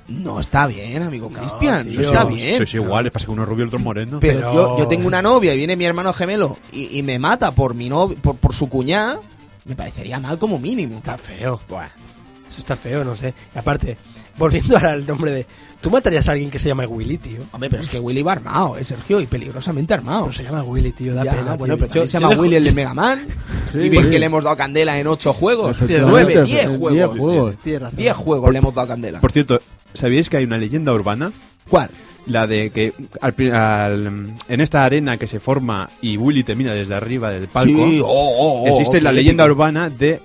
no 0.08 0.40
está 0.40 0.66
bien, 0.68 1.04
amigo 1.04 1.30
No, 1.32 1.40
Cristian. 1.40 1.94
No 1.94 2.02
está 2.02 2.24
bien. 2.26 2.58
sois 2.58 2.74
iguales, 2.74 3.12
pasa 3.12 3.26
que 3.26 3.32
uno 3.32 3.44
es 3.44 3.50
rubio 3.50 3.62
y 3.62 3.64
el 3.64 3.68
otro 3.68 3.80
es 3.80 3.86
moreno. 3.86 4.20
Pero, 4.20 4.40
Pero- 4.40 4.54
Yo, 4.54 4.78
yo 4.80 4.88
tengo 4.88 5.08
una 5.08 5.22
novia 5.22 5.54
y 5.54 5.58
viene 5.58 5.76
mi 5.76 5.86
hermano 5.86 6.12
gemelo 6.14 6.58
y, 6.72 6.98
y 6.98 7.04
me 7.04 7.20
mata 7.20 7.52
por 7.52 7.74
mi 7.76 7.90
novio, 7.90 8.18
por, 8.22 8.36
por 8.38 8.54
su 8.54 8.70
cuñada, 8.70 9.20
me 9.66 9.76
parecería 9.76 10.20
mal 10.20 10.38
como 10.40 10.60
mínimo. 10.60 10.96
Está 10.96 11.18
feo. 11.18 11.60
Buah. 11.70 11.86
Eso 11.86 12.58
está 12.60 12.76
feo, 12.76 13.04
no 13.04 13.16
sé. 13.16 13.34
Y 13.54 13.58
aparte, 13.60 13.98
volviendo 14.40 14.76
ahora 14.78 14.94
al 14.94 15.06
nombre 15.06 15.32
de... 15.32 15.46
Tú 15.82 15.90
matarías 15.90 16.28
a 16.28 16.34
alguien 16.34 16.50
que 16.50 16.60
se 16.60 16.68
llama 16.68 16.86
Willy, 16.88 17.18
tío. 17.18 17.40
Hombre, 17.54 17.70
pero 17.70 17.82
es 17.82 17.88
que 17.88 18.00
Willy 18.00 18.22
va 18.22 18.34
armado, 18.34 18.78
eh, 18.78 18.84
Sergio, 18.84 19.22
y 19.22 19.28
peligrosamente 19.28 19.94
armado. 19.94 20.24
Pero 20.24 20.34
se 20.34 20.44
llama 20.44 20.62
Willy, 20.64 20.92
tío. 20.92 21.14
Da 21.16 21.24
Ya, 21.24 21.32
pena, 21.32 21.56
bueno, 21.56 21.78
tío. 21.78 21.88
pero 21.88 22.02
Yo- 22.02 22.08
se 22.08 22.14
yo 22.14 22.20
llama 22.20 22.34
dejo- 22.34 22.42
Willy 22.42 22.56
el 22.56 22.64
de 22.66 22.72
Mega 22.74 22.94
Man. 22.94 23.28
Sí, 23.72 23.78
y 23.80 23.90
bien 23.90 24.06
sí. 24.06 24.10
que 24.10 24.20
le 24.20 24.26
hemos 24.26 24.44
dado 24.44 24.58
candela 24.58 25.00
en 25.00 25.06
ocho 25.08 25.32
juegos. 25.32 25.78
Efectivamente, 25.78 26.12
Nueve, 26.12 26.34
diez 26.44 26.66
diez 26.68 26.78
juegos. 26.80 27.18
juegos. 27.18 27.56
Tienes 27.64 27.82
razón. 27.84 27.98
Diez 27.98 28.16
juegos 28.16 28.52
le 28.52 28.58
hemos 28.60 28.74
dado 28.76 28.88
candela. 28.88 29.22
Por 29.22 29.32
cierto, 29.32 29.62
¿sabíais 29.94 30.28
que 30.30 30.38
hay 30.38 30.44
una 30.46 30.58
leyenda 30.58 30.92
urbana? 30.92 31.32
¿Cuál? 31.70 31.90
La 32.26 32.46
de 32.48 32.72
que 32.72 32.94
al 33.22 33.34
pri- 33.34 33.52
al- 33.52 34.26
en 34.50 34.62
esta 34.62 34.84
arena 34.84 35.16
que 35.18 35.28
se 35.28 35.40
forma 35.40 35.90
y 36.02 36.18
Willy 36.18 36.44
te 36.44 36.56
mira 36.56 36.74
desde 36.74 36.94
arriba 36.96 37.30
del 37.32 37.48
palco, 37.48 37.86
Sí, 37.86 38.02
oh, 38.04 38.08
oh, 38.08 38.64
oh, 38.64 38.68
existe 38.68 38.98
qué 38.98 39.04
la 39.04 39.12
leyenda 39.14 39.46
épico. 39.46 39.54
urbana 39.56 39.90
de 39.90 40.20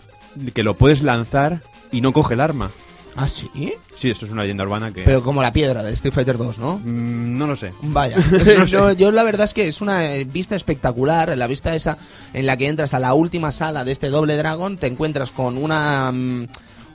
que 0.53 0.63
lo 0.65 0.75
puedes 0.75 1.03
lanzar 1.03 1.61
y 1.93 2.01
no 2.01 2.13
coge 2.13 2.35
el 2.35 2.41
arma. 2.41 2.71
¿Ah, 3.17 3.29
sí? 3.29 3.49
Sí, 3.97 4.11
esto 4.11 4.27
es 4.27 4.33
una 4.33 4.43
leyenda 4.43 4.65
urbana 4.65 4.93
que... 4.93 5.03
Pero 5.03 5.23
como 5.23 5.43
la 5.43 5.53
piedra 5.53 5.83
del 5.83 5.95
Street 5.95 6.13
Fighter 6.13 6.37
2, 6.37 6.59
¿no? 6.59 6.79
Mm, 6.79 7.39
no 7.39 7.47
lo 7.47 7.57
sé. 7.57 7.73
Vaya, 7.83 8.17
No, 8.73 8.93
yo 8.93 9.13
la 9.13 9.23
verdad 9.23 9.45
es 9.45 9.55
que 9.55 9.69
es 9.69 9.81
una 9.81 10.15
eh, 10.15 10.25
vista 10.25 10.57
espectacular, 10.57 11.37
la 11.37 11.47
vista 11.47 11.75
esa 11.75 11.97
en 12.33 12.47
la 12.47 12.57
que 12.57 12.69
entras 12.69 12.95
a 12.95 12.99
la 12.99 13.15
última 13.15 13.53
sala 13.53 13.85
de 13.85 13.93
este 13.93 14.11
doble 14.11 14.37
dragón, 14.37 14.77
te 14.77 14.87
encuentras 14.87 15.31
con 15.31 15.57
una... 15.57 16.11
mm, 16.13 16.47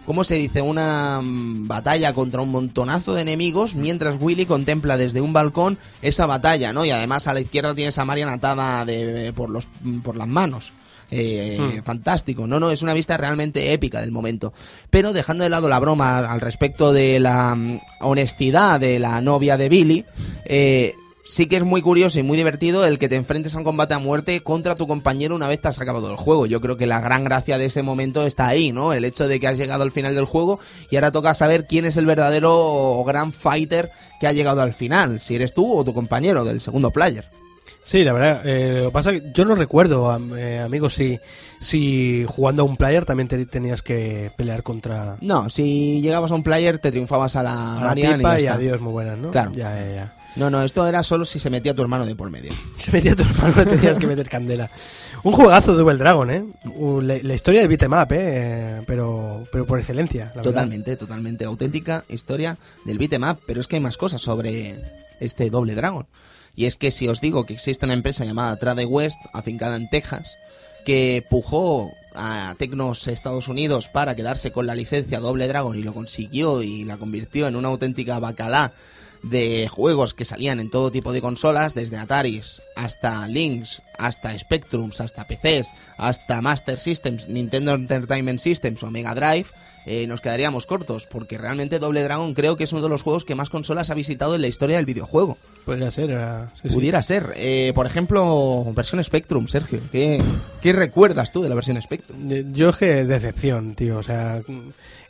¿Cómo 0.05 0.23
se 0.23 0.35
dice? 0.35 0.61
Una 0.61 1.21
mm, 1.21 1.67
batalla 1.67 2.13
contra 2.13 2.41
un 2.41 2.49
montonazo 2.49 3.13
de 3.13 3.21
enemigos, 3.21 3.75
mientras 3.75 4.17
Willy 4.19 4.45
contempla 4.47 4.97
desde 4.97 5.21
un 5.21 5.33
balcón 5.33 5.77
esa 6.01 6.25
batalla, 6.25 6.73
¿no? 6.73 6.83
Y 6.83 6.89
además 6.89 7.27
a 7.27 7.33
la 7.33 7.41
izquierda 7.41 7.75
tienes 7.75 7.97
a 7.99 8.05
Marian 8.05 8.29
atada 8.29 8.85
de, 8.85 9.31
por, 9.35 9.51
los, 9.51 9.67
mm, 9.83 9.99
por 9.99 10.15
las 10.15 10.27
manos. 10.27 10.73
Eh, 11.11 11.81
Fantástico, 11.83 12.47
no, 12.47 12.59
no, 12.59 12.71
es 12.71 12.81
una 12.81 12.93
vista 12.93 13.17
realmente 13.17 13.73
épica 13.73 14.01
del 14.01 14.11
momento. 14.11 14.53
Pero 14.89 15.13
dejando 15.13 15.43
de 15.43 15.49
lado 15.49 15.69
la 15.69 15.79
broma 15.79 16.19
al 16.19 16.41
respecto 16.41 16.93
de 16.93 17.19
la 17.19 17.55
mm, 17.55 17.79
honestidad 18.01 18.79
de 18.79 18.99
la 18.99 19.21
novia 19.21 19.57
de 19.57 19.69
Billy, 19.69 20.05
eh, 20.45 20.93
sí 21.29 21.47
que 21.47 21.57
es 21.57 21.63
muy 21.63 21.81
curioso 21.81 22.19
y 22.19 22.23
muy 22.23 22.37
divertido 22.37 22.85
el 22.85 22.97
que 22.97 23.07
te 23.07 23.15
enfrentes 23.15 23.53
a 23.55 23.59
un 23.59 23.63
combate 23.63 23.93
a 23.93 23.99
muerte 23.99 24.41
contra 24.41 24.75
tu 24.75 24.87
compañero 24.87 25.35
una 25.35 25.47
vez 25.47 25.61
te 25.61 25.67
has 25.67 25.79
acabado 25.79 26.09
el 26.09 26.17
juego. 26.17 26.45
Yo 26.45 26.59
creo 26.61 26.77
que 26.77 26.87
la 26.87 27.01
gran 27.01 27.23
gracia 27.23 27.57
de 27.57 27.65
ese 27.65 27.83
momento 27.83 28.25
está 28.25 28.47
ahí, 28.47 28.71
¿no? 28.71 28.93
El 28.93 29.05
hecho 29.05 29.27
de 29.27 29.39
que 29.39 29.47
has 29.47 29.57
llegado 29.57 29.83
al 29.83 29.91
final 29.91 30.15
del 30.15 30.25
juego 30.25 30.59
y 30.89 30.95
ahora 30.95 31.11
toca 31.11 31.35
saber 31.35 31.67
quién 31.67 31.85
es 31.85 31.97
el 31.97 32.05
verdadero 32.05 33.03
gran 33.05 33.31
fighter 33.31 33.91
que 34.19 34.27
ha 34.27 34.33
llegado 34.33 34.61
al 34.61 34.73
final, 34.73 35.21
si 35.21 35.35
eres 35.35 35.53
tú 35.53 35.71
o 35.71 35.83
tu 35.83 35.93
compañero 35.93 36.43
del 36.43 36.61
segundo 36.61 36.91
player. 36.91 37.38
Sí, 37.83 38.03
la 38.03 38.13
verdad. 38.13 38.41
eh, 38.45 38.81
lo 38.83 38.89
que 38.89 38.93
pasa 38.93 39.11
es 39.11 39.21
que 39.21 39.31
yo 39.33 39.45
no 39.45 39.55
recuerdo, 39.55 40.15
eh, 40.37 40.59
amigos, 40.59 40.93
si, 40.93 41.19
si 41.59 42.23
jugando 42.27 42.61
a 42.63 42.65
un 42.65 42.77
player 42.77 43.03
también 43.05 43.27
te- 43.27 43.45
tenías 43.47 43.81
que 43.81 44.31
pelear 44.37 44.61
contra 44.63 45.17
No, 45.21 45.49
si 45.49 45.99
llegabas 46.01 46.31
a 46.31 46.35
un 46.35 46.43
player 46.43 46.77
te 46.77 46.91
triunfabas 46.91 47.35
a 47.35 47.43
la, 47.43 47.73
a 47.73 47.75
la 47.75 47.81
Marian 47.87 48.19
y 48.21 48.23
ya 48.23 48.39
y, 48.39 48.45
adiós, 48.47 48.79
muy 48.81 48.91
buenas, 48.91 49.17
¿no? 49.17 49.31
Claro. 49.31 49.51
Ya, 49.53 49.73
ya, 49.79 49.91
ya. 49.93 50.13
No, 50.35 50.51
no, 50.51 50.61
esto 50.63 50.87
era 50.87 51.01
solo 51.01 51.25
si 51.25 51.39
se 51.39 51.49
metía 51.49 51.73
tu 51.73 51.81
hermano 51.81 52.05
de 52.05 52.15
por 52.15 52.29
medio. 52.29 52.53
Se 52.79 52.91
metía 52.91 53.15
tu 53.15 53.23
hermano, 53.23 53.53
le 53.57 53.65
tenías 53.65 53.97
que 53.97 54.05
meter 54.05 54.29
candela. 54.29 54.69
Un 55.23 55.33
juegazo 55.33 55.71
de 55.73 55.79
Double 55.79 55.97
Dragon, 55.97 56.29
¿eh? 56.29 56.45
La, 57.01 57.17
la 57.23 57.33
historia 57.33 57.61
del 57.61 57.67
beat'em 57.69 57.91
up, 57.91 58.07
¿eh? 58.11 58.81
Pero, 58.85 59.43
pero 59.51 59.65
por 59.65 59.79
excelencia, 59.79 60.25
la 60.25 60.29
verdad. 60.35 60.43
Totalmente, 60.43 60.95
totalmente 60.95 61.45
auténtica 61.45 62.05
historia 62.07 62.55
del 62.85 62.99
beat'em 62.99 63.23
up, 63.23 63.39
pero 63.47 63.59
es 63.59 63.67
que 63.67 63.77
hay 63.77 63.81
más 63.81 63.97
cosas 63.97 64.21
sobre 64.21 64.75
este 65.19 65.49
doble 65.49 65.73
dragón. 65.73 66.05
Y 66.59 66.65
es 66.65 66.75
que 66.75 66.91
si 66.91 67.07
os 67.07 67.21
digo 67.21 67.45
que 67.45 67.53
existe 67.53 67.85
una 67.85 67.93
empresa 67.93 68.25
llamada 68.25 68.57
Trade 68.57 68.83
West, 68.83 69.17
afincada 69.31 69.77
en 69.77 69.89
Texas, 69.89 70.37
que 70.85 71.23
pujó 71.29 71.93
a 72.13 72.53
Tecnos 72.57 73.07
Estados 73.07 73.47
Unidos 73.47 73.87
para 73.87 74.13
quedarse 74.13 74.51
con 74.51 74.67
la 74.67 74.75
licencia 74.75 75.21
Doble 75.21 75.47
Dragon 75.47 75.77
y 75.77 75.83
lo 75.83 75.93
consiguió 75.93 76.61
y 76.61 76.83
la 76.83 76.97
convirtió 76.97 77.47
en 77.47 77.55
una 77.55 77.69
auténtica 77.69 78.19
bacalá 78.19 78.73
de 79.23 79.69
juegos 79.69 80.13
que 80.13 80.25
salían 80.25 80.59
en 80.59 80.69
todo 80.69 80.91
tipo 80.91 81.13
de 81.13 81.21
consolas, 81.21 81.75
desde 81.75 81.95
Ataris 81.95 82.61
hasta 82.75 83.25
Lynx, 83.29 83.81
hasta 83.99 84.35
Spectrums, 84.37 85.01
hasta 85.01 85.25
PCs, 85.27 85.71
hasta 85.97 86.41
Master 86.41 86.79
Systems, 86.79 87.27
Nintendo 87.27 87.73
Entertainment 87.75 88.39
Systems 88.39 88.81
o 88.83 88.89
Mega 88.91 89.13
Drive, 89.13 89.45
eh, 89.85 90.07
nos 90.07 90.21
quedaríamos 90.21 90.65
cortos, 90.65 91.07
porque 91.07 91.37
realmente 91.37 91.79
Doble 91.79 92.03
Dragon 92.03 92.33
creo 92.33 92.57
que 92.57 92.63
es 92.65 92.73
uno 92.73 92.81
de 92.81 92.89
los 92.89 93.01
juegos 93.01 93.23
que 93.25 93.35
más 93.35 93.49
consolas 93.49 93.89
ha 93.89 93.93
visitado 93.95 94.35
en 94.35 94.41
la 94.41 94.47
historia 94.47 94.75
del 94.77 94.85
videojuego. 94.85 95.37
Podría 95.65 95.89
ser, 95.91 96.09
sí, 96.61 96.69
sí. 96.69 96.73
Pudiera 96.75 97.01
ser. 97.03 97.33
Eh, 97.37 97.71
por 97.75 97.85
ejemplo, 97.85 98.65
versión 98.75 99.03
Spectrum, 99.03 99.47
Sergio. 99.47 99.79
¿Qué, 99.91 100.21
¿Qué 100.61 100.73
recuerdas 100.73 101.31
tú 101.31 101.41
de 101.43 101.49
la 101.49 101.55
versión 101.55 101.81
Spectrum? 101.81 102.31
Eh, 102.31 102.45
Yo 102.51 102.69
es 102.69 102.77
que 102.77 103.05
decepción, 103.05 103.75
tío. 103.75 103.97
O 103.99 104.03
sea, 104.03 104.41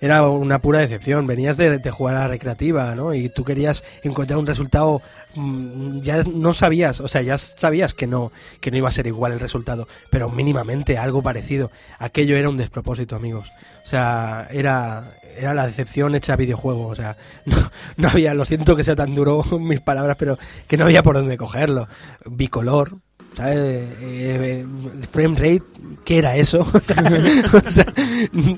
era 0.02 0.28
una 0.30 0.62
pura 0.62 0.80
decepción. 0.80 1.28
Venías 1.28 1.58
de, 1.58 1.80
de 1.80 1.92
jugar 1.92 2.16
a 2.16 2.20
la 2.20 2.28
recreativa, 2.28 2.94
¿no? 2.96 3.14
Y 3.14 3.30
tú 3.30 3.44
querías 3.44 3.84
encontrar 4.04 4.38
un 4.40 4.48
resultado. 4.48 5.02
mm, 5.36 6.02
Ya 6.02 6.24
no 6.24 6.54
sabías, 6.54 7.00
o 7.00 7.08
sea, 7.08 7.22
ya 7.22 7.38
sabías 7.38 7.94
que 7.94 8.08
no, 8.08 8.32
que 8.62 8.72
no 8.72 8.78
iba 8.80 8.90
a 8.90 8.92
ser 8.92 9.08
igual 9.08 9.32
el 9.34 9.40
resultado, 9.40 9.88
pero 10.10 10.30
mínimamente 10.30 10.98
algo 10.98 11.22
parecido. 11.22 11.72
Aquello 12.00 12.36
era 12.36 12.50
un 12.50 12.58
despropósito, 12.58 13.16
amigos. 13.16 13.50
O 13.86 13.88
sea, 13.88 14.48
era, 14.52 15.12
era 15.38 15.54
la 15.54 15.66
decepción 15.68 16.16
hecha 16.16 16.36
videojuego. 16.36 16.88
O 16.88 16.96
sea, 16.96 17.16
no, 17.46 17.58
no 17.98 18.08
había, 18.10 18.34
lo 18.34 18.46
siento 18.46 18.76
que 18.76 18.84
sea 18.84 18.96
tan 18.96 19.14
duro 19.16 19.44
mis 19.60 19.80
palabras, 19.82 20.16
pero 20.18 20.38
que 20.68 20.78
no 20.78 20.86
había 20.86 21.04
por 21.04 21.16
dónde 21.16 21.38
cogerlo. 21.38 21.88
Bicolor, 22.26 22.98
¿Sabes? 23.36 23.58
Eh, 24.02 24.66
el 24.66 25.06
frame 25.08 25.36
rate, 25.36 25.64
¿qué 26.04 26.18
era 26.18 26.36
eso? 26.36 26.60
O 27.54 27.70
sea, 27.70 27.86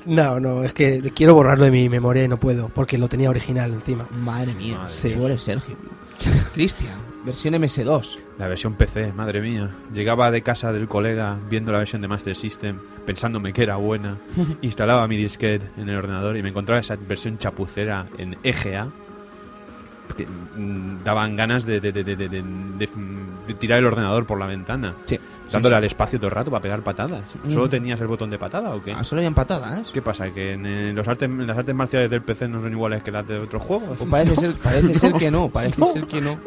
no, 0.06 0.40
no, 0.40 0.64
es 0.64 0.72
que 0.72 1.12
quiero 1.14 1.34
borrarlo 1.34 1.66
de 1.66 1.70
mi 1.70 1.88
memoria 1.90 2.24
y 2.24 2.28
no 2.28 2.38
puedo, 2.40 2.68
porque 2.70 2.96
lo 2.96 3.06
tenía 3.06 3.28
original 3.28 3.70
encima. 3.72 4.08
Madre 4.10 4.54
mía, 4.54 4.78
Madre 4.78 4.94
Sí. 4.94 5.10
pobre 5.10 5.38
Sergio. 5.38 5.76
Cristian, 6.54 6.96
versión 7.24 7.54
MS2. 7.54 8.18
La 8.38 8.48
versión 8.48 8.74
PC, 8.74 9.12
madre 9.12 9.40
mía. 9.40 9.70
Llegaba 9.94 10.30
de 10.30 10.42
casa 10.42 10.72
del 10.72 10.88
colega 10.88 11.38
viendo 11.48 11.72
la 11.72 11.78
versión 11.78 12.02
de 12.02 12.08
Master 12.08 12.34
System, 12.36 12.78
pensándome 13.06 13.52
que 13.52 13.62
era 13.62 13.76
buena. 13.76 14.16
Instalaba 14.62 15.06
mi 15.08 15.16
disquete 15.16 15.66
en 15.76 15.88
el 15.88 15.96
ordenador 15.96 16.36
y 16.36 16.42
me 16.42 16.48
encontraba 16.50 16.80
esa 16.80 16.96
versión 16.96 17.38
chapucera 17.38 18.06
en 18.18 18.36
EGA. 18.42 18.88
Que, 20.16 20.26
mm, 20.26 21.04
daban 21.04 21.36
ganas 21.36 21.64
de, 21.64 21.80
tirar 23.58 23.78
el 23.78 23.86
ordenador 23.86 24.26
por 24.26 24.38
la 24.38 24.46
ventana. 24.46 24.94
Sí. 25.06 25.18
Dándole 25.50 25.74
Sí, 25.74 25.78
al 25.78 25.84
espacio 25.84 26.18
todo 26.18 26.28
el 26.28 26.34
rato 26.34 26.50
para 26.50 26.62
pegar 26.62 26.82
patadas. 26.82 27.22
¿Solo 27.48 27.66
Mm. 27.66 27.70
tenías 27.70 28.00
el 28.00 28.06
botón 28.06 28.30
de 28.30 28.38
patada 28.38 28.74
o 28.74 28.82
qué? 28.82 28.92
Ah, 28.92 29.04
solo 29.04 29.20
habían 29.20 29.34
patadas. 29.34 29.90
¿Qué 29.92 30.00
pasa? 30.02 30.30
¿Que 30.30 30.52
en, 30.52 30.64
eh, 30.66 30.92
los 30.94 31.06
artes, 31.08 31.28
en 31.28 31.46
las 31.46 31.56
artes 31.58 31.74
marciales 31.74 32.10
del 32.10 32.22
PC 32.22 32.48
no 32.48 32.62
son 32.62 32.72
iguales 32.72 33.02
que 33.02 33.10
las 33.10 33.26
de 33.26 33.38
otros 33.38 33.62
juegos? 33.62 33.98
Pues 33.98 34.08
parece 34.10 34.36
ser, 34.36 34.54
parece 34.56 34.94
ser 34.94 35.12
que 35.18 35.30
no, 35.30 35.48
parece 35.48 35.82
ser 35.92 36.06
que 36.06 36.20
no. 36.20 36.38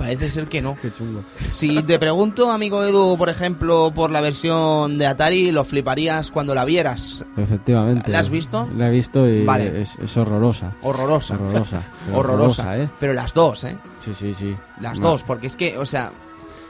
Parece 0.00 0.30
ser 0.30 0.46
que 0.48 0.62
no. 0.62 0.76
Qué 0.80 0.90
chungo. 0.90 1.22
Si 1.46 1.82
te 1.82 1.98
pregunto, 1.98 2.50
amigo 2.50 2.82
Edu, 2.82 3.18
por 3.18 3.28
ejemplo, 3.28 3.92
por 3.94 4.10
la 4.10 4.22
versión 4.22 4.96
de 4.96 5.06
Atari, 5.06 5.52
lo 5.52 5.62
fliparías 5.66 6.30
cuando 6.30 6.54
la 6.54 6.64
vieras. 6.64 7.22
Efectivamente. 7.36 8.10
¿La 8.10 8.20
has 8.20 8.30
visto? 8.30 8.66
La 8.78 8.88
he 8.88 8.90
visto 8.90 9.28
y 9.28 9.44
Vale. 9.44 9.82
es, 9.82 9.96
es 10.02 10.16
horrorosa. 10.16 10.72
Horrorosa. 10.80 11.34
Horrorosa. 11.34 11.82
pero 12.06 12.18
Horrorosa. 12.18 12.78
¿eh? 12.78 12.88
Pero 12.98 13.12
las 13.12 13.34
dos, 13.34 13.64
¿eh? 13.64 13.76
Sí, 14.02 14.14
sí, 14.14 14.32
sí. 14.32 14.56
Las 14.80 15.00
No. 15.00 15.10
dos, 15.10 15.22
porque 15.22 15.48
es 15.48 15.56
que, 15.58 15.76
o 15.76 15.84
sea, 15.84 16.12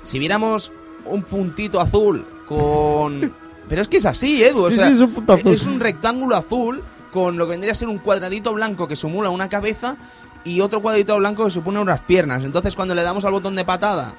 si 0.03 0.19
viéramos 0.19 0.73
un 1.05 1.23
puntito 1.23 1.81
azul 1.81 2.27
con... 2.49 3.33
Pero 3.69 3.83
es 3.83 3.87
que 3.87 3.99
es 3.99 4.07
así, 4.07 4.43
Edu, 4.43 4.65
o 4.65 4.71
Sí, 4.71 4.77
sea, 4.79 4.89
sí, 4.89 4.95
es 4.95 4.99
un 5.01 5.13
punto 5.13 5.35
azul. 5.35 5.53
es 5.55 5.65
un 5.67 5.79
rectángulo 5.79 6.35
azul 6.35 6.83
con 7.13 7.39
lo 7.39 7.45
que 7.47 7.51
vendría 7.53 7.71
a 7.71 7.77
ser 7.77 7.87
un 7.87 7.99
cuadradito 7.99 8.53
blanco 8.53 8.89
que 8.89 8.97
simula 8.97 9.31
una 9.31 9.49
cabeza 9.49 9.97
y 10.45 10.61
otro 10.61 10.81
cuadradito 10.83 11.17
blanco 11.19 11.45
que 11.45 11.51
supone 11.51 11.81
unas 11.81 12.01
piernas. 12.01 12.45
Entonces, 12.45 12.77
cuando 12.77 12.95
le 12.95 13.03
damos 13.03 13.25
al 13.25 13.33
botón 13.33 13.55
de 13.57 13.65
patada, 13.65 14.15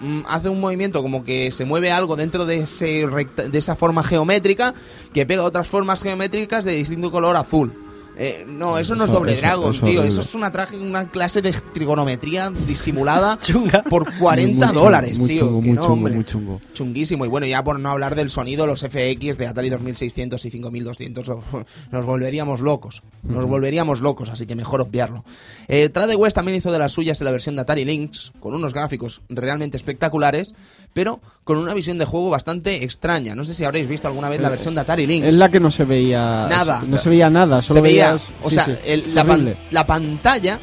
mm, 0.00 0.20
hace 0.28 0.48
un 0.48 0.60
movimiento 0.60 1.02
como 1.02 1.24
que 1.24 1.50
se 1.52 1.64
mueve 1.64 1.90
algo 1.92 2.16
dentro 2.16 2.44
de, 2.46 2.58
ese 2.60 3.06
recta- 3.06 3.48
de 3.48 3.58
esa 3.58 3.76
forma 3.76 4.02
geométrica 4.02 4.74
que 5.12 5.24
pega 5.26 5.42
otras 5.44 5.68
formas 5.68 6.02
geométricas 6.02 6.64
de 6.64 6.72
distinto 6.72 7.10
color 7.10 7.36
azul. 7.36 7.72
Eh, 8.18 8.46
no, 8.48 8.78
eso 8.78 8.94
no 8.94 9.04
es 9.04 9.10
doble 9.10 9.32
eso- 9.32 9.40
Dragon, 9.42 9.74
eso 9.74 9.84
tío. 9.86 10.02
Eso 10.02 10.22
es 10.22 10.34
una, 10.34 10.50
traje, 10.50 10.78
una 10.78 11.10
clase 11.10 11.42
de 11.42 11.52
trigonometría 11.52 12.50
disimulada 12.66 13.38
Chunga. 13.42 13.82
por 13.84 14.08
Muy 14.10 14.18
40 14.20 14.66
chungo, 14.68 14.80
dólares, 14.80 15.18
muy 15.18 15.28
tío. 15.28 15.40
Chungo, 15.40 15.60
muy 15.62 15.70
no, 15.72 15.82
chungo, 15.82 15.92
hombre. 15.92 16.14
muy 16.14 16.24
chungo. 16.24 16.60
Chunguísimo. 16.72 17.24
Y 17.26 17.28
bueno, 17.28 17.46
ya 17.46 17.62
por 17.62 17.78
no 17.78 17.90
hablar 17.90 18.14
del 18.14 18.30
sonido, 18.30 18.66
los 18.66 18.80
FX 18.80 19.36
de 19.36 19.46
Atari 19.46 19.68
2600 19.68 20.42
y 20.44 20.50
5200 20.50 21.30
nos 21.92 22.06
volveríamos 22.06 22.60
locos. 22.62 23.02
Nos 23.22 23.44
volveríamos 23.46 24.00
locos, 24.00 24.30
así 24.30 24.46
que 24.46 24.54
mejor 24.54 24.80
obviarlo. 24.80 25.24
Eh, 25.68 25.88
Trade 25.90 26.16
West 26.16 26.36
también 26.36 26.56
hizo 26.56 26.72
de 26.72 26.78
las 26.78 26.92
suyas 26.92 27.20
en 27.20 27.26
la 27.26 27.32
versión 27.32 27.56
de 27.56 27.62
Atari 27.62 27.84
Lynx, 27.84 28.32
con 28.40 28.54
unos 28.54 28.72
gráficos 28.72 29.20
realmente 29.28 29.76
espectaculares, 29.76 30.54
pero 30.96 31.20
con 31.44 31.58
una 31.58 31.74
visión 31.74 31.98
de 31.98 32.06
juego 32.06 32.30
bastante 32.30 32.82
extraña. 32.82 33.34
No 33.34 33.44
sé 33.44 33.52
si 33.54 33.64
habréis 33.66 33.86
visto 33.86 34.08
alguna 34.08 34.30
vez 34.30 34.40
la 34.40 34.48
versión 34.48 34.74
de 34.74 34.80
Atari 34.80 35.06
Lynx. 35.06 35.26
Es 35.26 35.36
la 35.36 35.50
que 35.50 35.60
no 35.60 35.70
se 35.70 35.84
veía 35.84 36.46
Nada. 36.48 36.82
No 36.88 36.96
se 36.96 37.10
veía 37.10 37.28
nada, 37.28 37.60
solo 37.60 37.78
Se 37.78 37.82
veía, 37.82 38.14
veías- 38.14 38.22
o 38.42 38.48
sí, 38.48 38.54
sea, 38.54 38.64
sí, 38.64 38.72
el- 38.86 39.00
es 39.02 39.14
la, 39.14 39.22
pan- 39.24 39.30
horrible. 39.42 39.56
la 39.70 39.86
pantalla 39.86 40.58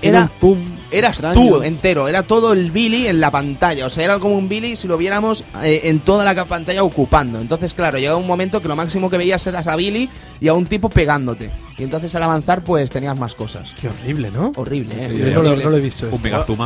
Era 0.00 0.18
era 0.18 0.22
un 0.22 0.28
zoom 0.40 0.58
Eras 0.90 1.10
extraño. 1.18 1.34
tú 1.34 1.62
entero, 1.62 2.08
era 2.08 2.22
todo 2.22 2.52
el 2.54 2.70
Billy 2.70 3.08
en 3.08 3.20
la 3.20 3.30
pantalla. 3.30 3.84
O 3.86 3.90
sea, 3.90 4.04
era 4.04 4.18
como 4.18 4.36
un 4.38 4.48
Billy 4.48 4.74
si 4.76 4.88
lo 4.88 4.96
viéramos 4.96 5.44
eh, 5.62 5.82
en 5.84 6.00
toda 6.00 6.24
la 6.24 6.44
pantalla 6.46 6.82
ocupando. 6.82 7.38
Entonces, 7.40 7.74
claro, 7.74 7.98
llegaba 7.98 8.16
un 8.18 8.26
momento 8.26 8.62
que 8.62 8.68
lo 8.68 8.76
máximo 8.76 9.10
que 9.10 9.18
veías 9.18 9.46
eras 9.46 9.66
a 9.66 9.76
Billy 9.76 10.08
y 10.40 10.48
a 10.48 10.54
un 10.54 10.64
tipo 10.66 10.88
pegándote. 10.88 11.50
Y 11.76 11.82
entonces 11.82 12.14
al 12.14 12.22
avanzar, 12.22 12.62
pues 12.62 12.88
tenías 12.90 13.18
más 13.18 13.34
cosas. 13.34 13.74
Qué 13.80 13.88
horrible, 13.88 14.30
¿no? 14.30 14.52
Horrible, 14.56 14.94
¿eh? 14.94 15.08
Sí, 15.10 15.18
Yo 15.18 15.24
no, 15.26 15.30
lo, 15.42 15.48
Horrible. 15.50 15.64
no 15.64 15.70
lo 15.70 15.76
he 15.76 15.80
visto 15.80 16.06
Un 16.06 16.12
esto. 16.14 16.56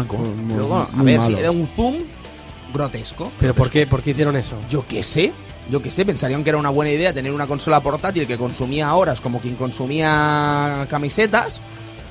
Luego, 0.54 0.76
a 0.76 0.88
muy 0.96 1.06
ver, 1.06 1.18
malo. 1.20 1.30
si 1.36 1.40
era 1.40 1.50
un 1.50 1.66
zoom 1.66 1.94
grotesco. 2.72 3.30
¿Pero 3.40 3.54
por 3.54 3.70
qué, 3.70 3.86
por 3.86 4.02
qué 4.02 4.10
hicieron 4.10 4.36
eso? 4.36 4.56
Yo 4.68 4.84
qué 4.86 5.02
sé. 5.02 5.32
Yo 5.70 5.82
qué 5.82 5.90
sé, 5.90 6.06
pensarían 6.06 6.42
que 6.44 6.48
era 6.50 6.58
una 6.58 6.70
buena 6.70 6.90
idea 6.90 7.12
tener 7.12 7.30
una 7.32 7.46
consola 7.46 7.80
portátil 7.80 8.26
que 8.26 8.38
consumía 8.38 8.94
horas 8.94 9.20
como 9.20 9.38
quien 9.40 9.54
consumía 9.56 10.86
camisetas. 10.90 11.60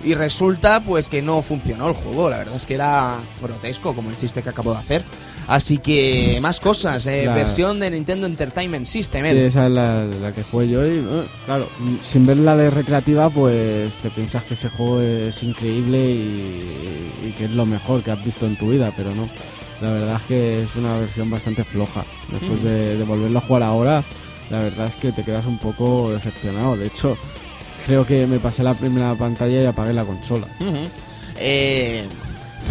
Y 0.03 0.13
resulta 0.13 0.79
pues 0.83 1.09
que 1.09 1.23
no 1.23 1.41
funcionó 1.41 1.87
el 1.87 1.93
juego. 1.95 2.29
La 2.29 2.37
verdad 2.37 2.55
es 2.55 2.67
que 2.67 2.75
era 2.75 3.15
grotesco 3.41 3.95
como 3.95 4.11
el 4.11 4.15
chiste 4.17 4.43
que 4.43 4.49
acabo 4.49 4.71
de 4.73 4.77
hacer. 4.77 5.03
Así 5.47 5.79
que 5.79 6.37
más 6.39 6.59
cosas. 6.59 7.07
eh, 7.07 7.23
La- 7.25 7.33
Versión 7.33 7.79
de 7.79 7.89
Nintendo 7.89 8.27
Entertainment 8.27 8.85
System. 8.85 9.23
Sí, 9.23 9.29
eh. 9.31 9.47
esa 9.47 9.65
es 9.65 9.71
la, 9.71 10.05
la 10.05 10.31
que 10.33 10.43
jugué 10.43 10.69
yo 10.69 10.85
y, 10.85 10.99
eh, 10.99 11.23
claro, 11.47 11.67
mm, 11.79 11.95
sin 12.03 12.27
ver 12.27 12.37
la 12.37 12.55
de 12.55 12.69
recreativa, 12.69 13.31
pues 13.31 13.91
te 14.03 14.11
piensas 14.11 14.43
que 14.43 14.53
ese 14.53 14.69
juego 14.69 15.01
es 15.01 15.41
increíble 15.41 15.97
y, 15.97 17.11
y 17.29 17.33
que 17.35 17.45
es 17.45 17.51
lo 17.51 17.65
mejor 17.65 18.03
que 18.03 18.11
has 18.11 18.23
visto 18.23 18.45
en 18.45 18.55
tu 18.55 18.69
vida, 18.69 18.91
pero 18.95 19.15
no. 19.15 19.27
La 19.81 19.91
verdad 19.91 20.15
es 20.15 20.21
que 20.23 20.63
es 20.63 20.75
una 20.75 20.97
versión 20.99 21.29
bastante 21.29 21.63
floja. 21.63 22.03
Después 22.31 22.63
de, 22.63 22.97
de 22.97 23.03
volverlo 23.03 23.37
a 23.39 23.41
jugar 23.41 23.63
ahora, 23.63 24.03
la 24.49 24.59
verdad 24.59 24.87
es 24.87 24.95
que 24.95 25.11
te 25.11 25.23
quedas 25.23 25.45
un 25.45 25.57
poco 25.59 26.11
decepcionado. 26.11 26.75
De 26.75 26.87
hecho, 26.87 27.17
creo 27.85 28.05
que 28.05 28.25
me 28.27 28.39
pasé 28.39 28.63
la 28.63 28.73
primera 28.73 29.13
pantalla 29.15 29.61
y 29.61 29.65
apagué 29.65 29.93
la 29.93 30.03
consola. 30.03 30.47
Eh, 31.37 32.05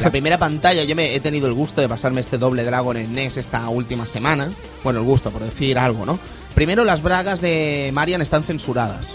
la 0.00 0.10
primera 0.10 0.36
pantalla, 0.38 0.84
yo 0.84 0.96
me 0.96 1.14
he 1.14 1.20
tenido 1.20 1.46
el 1.46 1.54
gusto 1.54 1.80
de 1.80 1.88
pasarme 1.88 2.20
este 2.20 2.38
doble 2.38 2.64
Dragon 2.64 2.96
en 2.96 3.14
NES 3.14 3.36
esta 3.36 3.68
última 3.68 4.04
semana. 4.06 4.50
Bueno, 4.82 4.98
el 5.00 5.04
gusto, 5.06 5.30
por 5.30 5.42
decir 5.42 5.78
algo, 5.78 6.04
¿no? 6.04 6.18
Primero, 6.54 6.84
las 6.84 7.02
bragas 7.02 7.40
de 7.40 7.90
Marian 7.92 8.20
están 8.22 8.42
censuradas. 8.42 9.14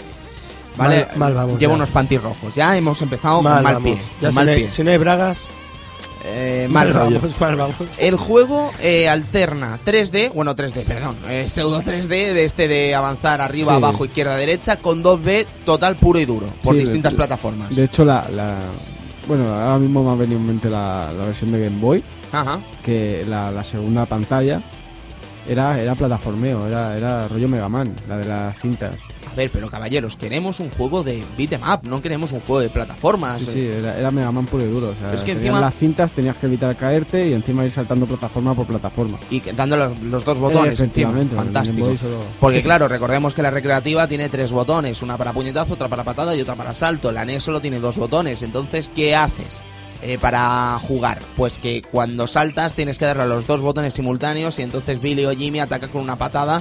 ¿Vale? 0.76 1.06
Mal- 1.10 1.18
mal 1.18 1.34
vamos, 1.34 1.58
Llevo 1.58 1.72
ya. 1.72 1.76
unos 1.76 1.90
panties 1.90 2.22
rojos. 2.22 2.54
Ya 2.54 2.74
hemos 2.76 3.02
empezado 3.02 3.36
con 3.42 3.44
mal 3.44 3.62
vamos. 3.62 3.82
pie. 3.82 3.98
Ya 4.22 4.28
con 4.28 4.30
si, 4.30 4.34
mal 4.36 4.46
no 4.46 4.52
hay, 4.52 4.58
pie. 4.60 4.70
si 4.70 4.82
no 4.84 4.90
hay 4.90 4.98
bragas, 4.98 5.38
Eh, 6.24 6.68
mal 6.70 6.92
rollo. 6.94 7.20
vamos, 7.20 7.40
mal 7.40 7.56
vamos. 7.56 7.76
El 7.98 8.16
juego 8.16 8.70
eh, 8.80 9.08
alterna 9.08 9.78
3D, 9.84 10.32
bueno 10.32 10.54
3D, 10.54 10.84
perdón, 10.84 11.16
eh, 11.28 11.46
pseudo 11.48 11.82
3D 11.82 12.08
de 12.32 12.44
este 12.44 12.68
de 12.68 12.94
avanzar 12.94 13.40
arriba, 13.40 13.72
Sí. 13.72 13.76
abajo, 13.76 14.04
izquierda, 14.04 14.36
derecha, 14.36 14.76
con 14.76 15.02
2D 15.02 15.46
total 15.64 15.96
puro 15.96 16.18
y 16.20 16.24
duro, 16.24 16.46
por 16.62 16.74
Sí, 16.74 16.80
distintas 16.80 17.12
de- 17.12 17.16
plataformas. 17.16 17.74
De 17.74 17.84
hecho, 17.84 18.04
la, 18.04 18.26
la- 18.34 18.58
bueno, 19.26 19.52
ahora 19.52 19.78
mismo 19.78 20.02
me 20.04 20.10
ha 20.10 20.14
venido 20.14 20.38
en 20.40 20.46
mente 20.46 20.68
la, 20.70 21.12
la 21.16 21.24
versión 21.26 21.52
de 21.52 21.64
Game 21.64 21.80
Boy. 21.80 22.02
Ajá. 22.34 22.60
que 22.82 23.24
la, 23.28 23.50
la 23.50 23.62
segunda 23.62 24.06
pantalla 24.06 24.62
era, 25.46 25.78
era 25.80 25.94
plataformeo, 25.94 26.66
era, 26.66 26.96
era 26.96 27.28
rollo 27.28 27.46
Mega 27.48 27.68
Man, 27.68 27.94
la 28.08 28.16
de 28.16 28.24
las 28.26 28.58
cintas. 28.58 28.94
A 29.32 29.34
ver, 29.34 29.50
pero 29.50 29.70
caballeros, 29.70 30.16
queremos 30.16 30.60
un 30.60 30.68
juego 30.68 31.02
de 31.02 31.24
beat 31.38 31.52
'em 31.54 31.62
up, 31.62 31.80
no 31.88 32.02
queremos 32.02 32.32
un 32.32 32.40
juego 32.40 32.60
de 32.60 32.68
plataformas. 32.68 33.38
Sí, 33.40 33.46
sí, 33.50 33.60
era, 33.66 33.98
era 33.98 34.10
Mega 34.10 34.30
Man 34.30 34.44
puro 34.44 34.62
y 34.64 34.68
duro. 34.68 34.90
O 34.90 34.94
sea, 34.94 35.14
es 35.14 35.22
que 35.22 35.32
encima- 35.32 35.58
las 35.60 35.74
cintas, 35.74 36.12
tenías 36.12 36.36
que 36.36 36.46
evitar 36.46 36.76
caerte 36.76 37.28
y 37.28 37.32
encima 37.32 37.64
ir 37.64 37.72
saltando 37.72 38.06
plataforma 38.06 38.54
por 38.54 38.66
plataforma. 38.66 39.18
Y 39.30 39.40
dando 39.40 39.78
los, 39.78 39.98
los 40.00 40.24
dos 40.26 40.38
botones 40.38 40.78
encima. 40.80 41.12
Efectivamente, 41.12 41.34
en 41.34 41.40
el 41.40 41.52
Game 41.52 41.64
Fantástico. 41.64 41.96
Solo- 41.96 42.24
Porque 42.40 42.62
claro, 42.62 42.88
recordemos 42.88 43.32
que 43.32 43.40
la 43.42 43.50
recreativa 43.50 44.06
tiene 44.06 44.28
tres 44.28 44.52
botones, 44.52 45.00
una 45.00 45.16
para 45.16 45.32
puñetazo, 45.32 45.72
otra 45.74 45.88
para 45.88 46.04
patada 46.04 46.36
y 46.36 46.40
otra 46.42 46.54
para 46.54 46.74
salto. 46.74 47.10
La 47.10 47.24
NES 47.24 47.42
solo 47.42 47.60
tiene 47.62 47.80
dos 47.80 47.96
botones, 47.96 48.42
entonces 48.42 48.90
¿qué 48.94 49.16
haces? 49.16 49.60
eh, 50.04 50.18
para 50.20 50.78
jugar, 50.80 51.20
pues 51.36 51.58
que 51.58 51.80
cuando 51.80 52.26
saltas 52.26 52.74
tienes 52.74 52.98
que 52.98 53.04
darle 53.04 53.22
a 53.22 53.26
los 53.26 53.46
dos 53.46 53.60
botones 53.62 53.94
simultáneos 53.94 54.58
y 54.58 54.62
entonces 54.62 55.00
Billy 55.00 55.24
o 55.26 55.30
Jimmy 55.30 55.60
ataca 55.60 55.86
con 55.86 56.02
una 56.02 56.16
patada 56.16 56.60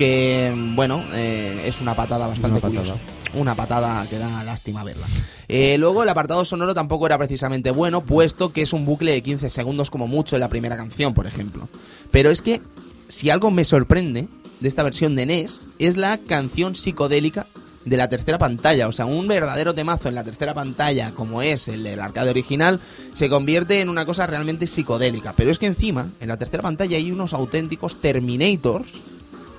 que, 0.00 0.50
bueno, 0.74 1.04
eh, 1.12 1.64
es 1.66 1.82
una 1.82 1.94
patada 1.94 2.26
bastante 2.26 2.52
Una 2.52 2.60
patada. 2.62 2.80
curiosa. 2.80 3.00
Una 3.34 3.54
patada 3.54 4.06
que 4.08 4.16
da 4.16 4.42
lástima 4.44 4.82
verla. 4.82 5.06
Eh, 5.46 5.76
luego 5.76 6.02
el 6.02 6.08
apartado 6.08 6.42
sonoro 6.46 6.72
tampoco 6.72 7.04
era 7.04 7.18
precisamente 7.18 7.70
bueno, 7.70 8.00
puesto 8.00 8.50
que 8.50 8.62
es 8.62 8.72
un 8.72 8.86
bucle 8.86 9.12
de 9.12 9.22
15 9.22 9.50
segundos 9.50 9.90
como 9.90 10.06
mucho 10.06 10.36
en 10.36 10.40
la 10.40 10.48
primera 10.48 10.78
canción, 10.78 11.12
por 11.12 11.26
ejemplo. 11.26 11.68
Pero 12.10 12.30
es 12.30 12.40
que 12.40 12.62
si 13.08 13.28
algo 13.28 13.50
me 13.50 13.62
sorprende 13.64 14.26
de 14.60 14.68
esta 14.68 14.82
versión 14.82 15.14
de 15.16 15.26
NES 15.26 15.66
es 15.78 15.98
la 15.98 16.16
canción 16.16 16.74
psicodélica 16.74 17.46
de 17.84 17.98
la 17.98 18.08
tercera 18.08 18.38
pantalla. 18.38 18.88
O 18.88 18.92
sea, 18.92 19.04
un 19.04 19.28
verdadero 19.28 19.74
temazo 19.74 20.08
en 20.08 20.14
la 20.14 20.24
tercera 20.24 20.54
pantalla, 20.54 21.12
como 21.12 21.42
es 21.42 21.68
el 21.68 21.82
del 21.82 22.00
arcade 22.00 22.30
original, 22.30 22.80
se 23.12 23.28
convierte 23.28 23.82
en 23.82 23.90
una 23.90 24.06
cosa 24.06 24.26
realmente 24.26 24.66
psicodélica. 24.66 25.34
Pero 25.36 25.50
es 25.50 25.58
que 25.58 25.66
encima, 25.66 26.08
en 26.20 26.28
la 26.28 26.38
tercera 26.38 26.62
pantalla 26.62 26.96
hay 26.96 27.12
unos 27.12 27.34
auténticos 27.34 28.00
Terminators. 28.00 28.92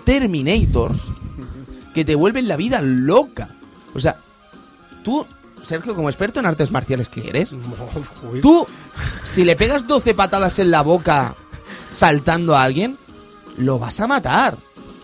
Terminators. 0.05 1.01
Que 1.93 2.05
te 2.05 2.15
vuelven 2.15 2.47
la 2.47 2.55
vida 2.55 2.81
loca. 2.81 3.49
O 3.93 3.99
sea, 3.99 4.15
tú, 5.03 5.25
Sergio, 5.63 5.93
como 5.95 6.09
experto 6.09 6.39
en 6.39 6.45
artes 6.45 6.71
marciales 6.71 7.09
que 7.09 7.27
eres. 7.27 7.55
Tú, 8.41 8.65
si 9.23 9.43
le 9.43 9.55
pegas 9.57 9.85
12 9.87 10.13
patadas 10.13 10.57
en 10.59 10.71
la 10.71 10.81
boca 10.83 11.35
saltando 11.89 12.55
a 12.55 12.63
alguien, 12.63 12.97
lo 13.57 13.77
vas 13.77 13.99
a 13.99 14.07
matar. 14.07 14.57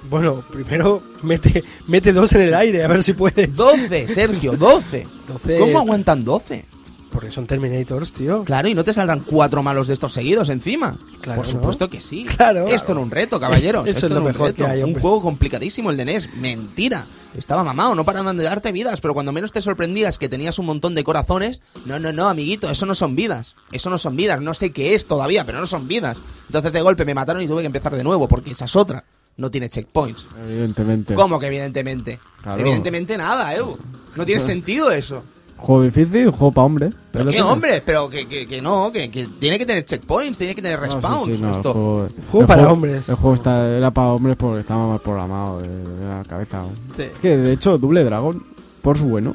Bueno, 0.09 0.41
primero 0.49 1.03
mete, 1.21 1.65
mete 1.87 2.13
dos 2.13 2.31
en 2.33 2.41
el 2.43 2.53
aire, 2.53 2.83
a 2.83 2.87
ver 2.87 3.03
si 3.03 3.11
puedes. 3.11 3.53
12, 3.53 4.07
Sergio, 4.07 4.53
12. 4.55 5.05
Doce- 5.27 5.59
¿Cómo 5.59 5.79
aguantan 5.79 6.23
12? 6.23 6.65
Porque 7.11 7.31
son 7.31 7.47
Terminators, 7.47 8.11
tío. 8.11 8.43
Claro, 8.43 8.67
y 8.67 8.73
no 8.73 8.83
te 8.83 8.93
saldrán 8.93 9.21
cuatro 9.21 9.63
malos 9.63 9.87
de 9.87 9.93
estos 9.93 10.13
seguidos 10.13 10.49
encima. 10.49 10.97
Claro, 11.21 11.41
Por 11.41 11.47
¿no? 11.47 11.51
supuesto 11.59 11.89
que 11.89 11.99
sí. 12.01 12.25
Claro. 12.25 12.67
Esto 12.67 12.91
era 12.91 13.01
un 13.01 13.09
reto, 13.11 13.39
caballeros. 13.39 13.85
Eso 13.87 13.97
Esto 13.97 14.07
es 14.07 14.11
lo 14.11 14.17
era 14.17 14.21
un 14.25 14.27
mejor 14.31 14.47
reto. 14.47 14.65
que 14.65 14.69
hay, 14.69 14.83
Un 14.83 14.93
juego 14.93 15.21
complicadísimo 15.21 15.89
el 15.89 15.97
de 15.97 16.05
NES. 16.05 16.29
Mentira. 16.35 17.05
Estaba 17.35 17.63
mamado, 17.63 17.93
no 17.93 18.03
paraban 18.03 18.35
de 18.37 18.43
darte 18.43 18.71
vidas, 18.71 18.99
pero 18.99 19.13
cuando 19.13 19.31
menos 19.31 19.51
te 19.51 19.61
sorprendías 19.61 20.17
que 20.17 20.27
tenías 20.29 20.57
un 20.59 20.65
montón 20.65 20.95
de 20.95 21.03
corazones, 21.03 21.61
no, 21.85 21.99
no, 21.99 22.11
no, 22.11 22.27
amiguito, 22.29 22.69
eso 22.69 22.85
no 22.85 22.95
son 22.95 23.15
vidas. 23.15 23.55
Eso 23.71 23.89
no 23.89 23.97
son 23.97 24.15
vidas, 24.15 24.41
no 24.41 24.53
sé 24.53 24.71
qué 24.71 24.95
es 24.95 25.05
todavía, 25.05 25.45
pero 25.45 25.59
no 25.59 25.67
son 25.67 25.87
vidas. 25.87 26.17
Entonces 26.47 26.71
de 26.73 26.81
golpe 26.81 27.05
me 27.05 27.13
mataron 27.13 27.41
y 27.43 27.47
tuve 27.47 27.61
que 27.61 27.67
empezar 27.67 27.95
de 27.95 28.03
nuevo, 28.03 28.27
porque 28.27 28.51
esa 28.51 28.65
es 28.65 28.75
otra. 28.75 29.03
No 29.37 29.51
tiene 29.51 29.69
checkpoints. 29.69 30.27
Evidentemente. 30.43 31.13
¿Cómo 31.13 31.37
que 31.39 31.45
evidentemente? 31.47 32.19
Claro. 32.41 32.59
Evidentemente 32.59 33.17
nada, 33.17 33.53
Edu. 33.53 33.77
No 34.15 34.25
tiene 34.25 34.41
sentido 34.41 34.89
eso. 34.91 35.23
Juego 35.57 35.83
difícil, 35.83 36.29
juego 36.29 36.51
para 36.51 36.65
hombre. 36.65 36.89
Pero 37.11 37.25
qué 37.25 37.31
tienes. 37.31 37.51
hombre, 37.51 37.83
pero 37.85 38.09
que, 38.09 38.27
que, 38.27 38.45
que 38.45 38.61
no, 38.61 38.91
que, 38.91 39.09
que 39.09 39.27
tiene 39.39 39.57
que 39.57 39.65
tener 39.65 39.83
checkpoints, 39.85 40.37
tiene 40.37 40.53
que 40.55 40.61
tener 40.61 40.79
No, 40.79 40.85
sí, 40.87 40.93
respawns. 40.95 41.35
sí, 41.35 41.41
no, 41.41 41.49
el 41.49 41.55
esto. 41.55 41.73
juego, 41.73 42.07
Juego 42.31 42.41
el 42.41 42.47
para 42.47 42.61
juego- 42.61 42.73
hombres. 42.73 43.09
El 43.09 43.15
juego 43.15 43.33
está, 43.35 43.67
era 43.77 43.91
para 43.91 44.07
hombres 44.09 44.37
porque 44.37 44.59
estaba 44.61 44.85
mal 44.87 44.99
programado 45.01 45.59
de, 45.61 45.67
de 45.67 46.05
la 46.07 46.23
cabeza. 46.25 46.63
Sí. 46.95 47.01
Es 47.03 47.19
que 47.19 47.35
de 47.37 47.53
hecho, 47.53 47.77
Double 47.77 48.03
Dragon, 48.03 48.43
por 48.81 48.97
su 48.97 49.07
bueno. 49.07 49.33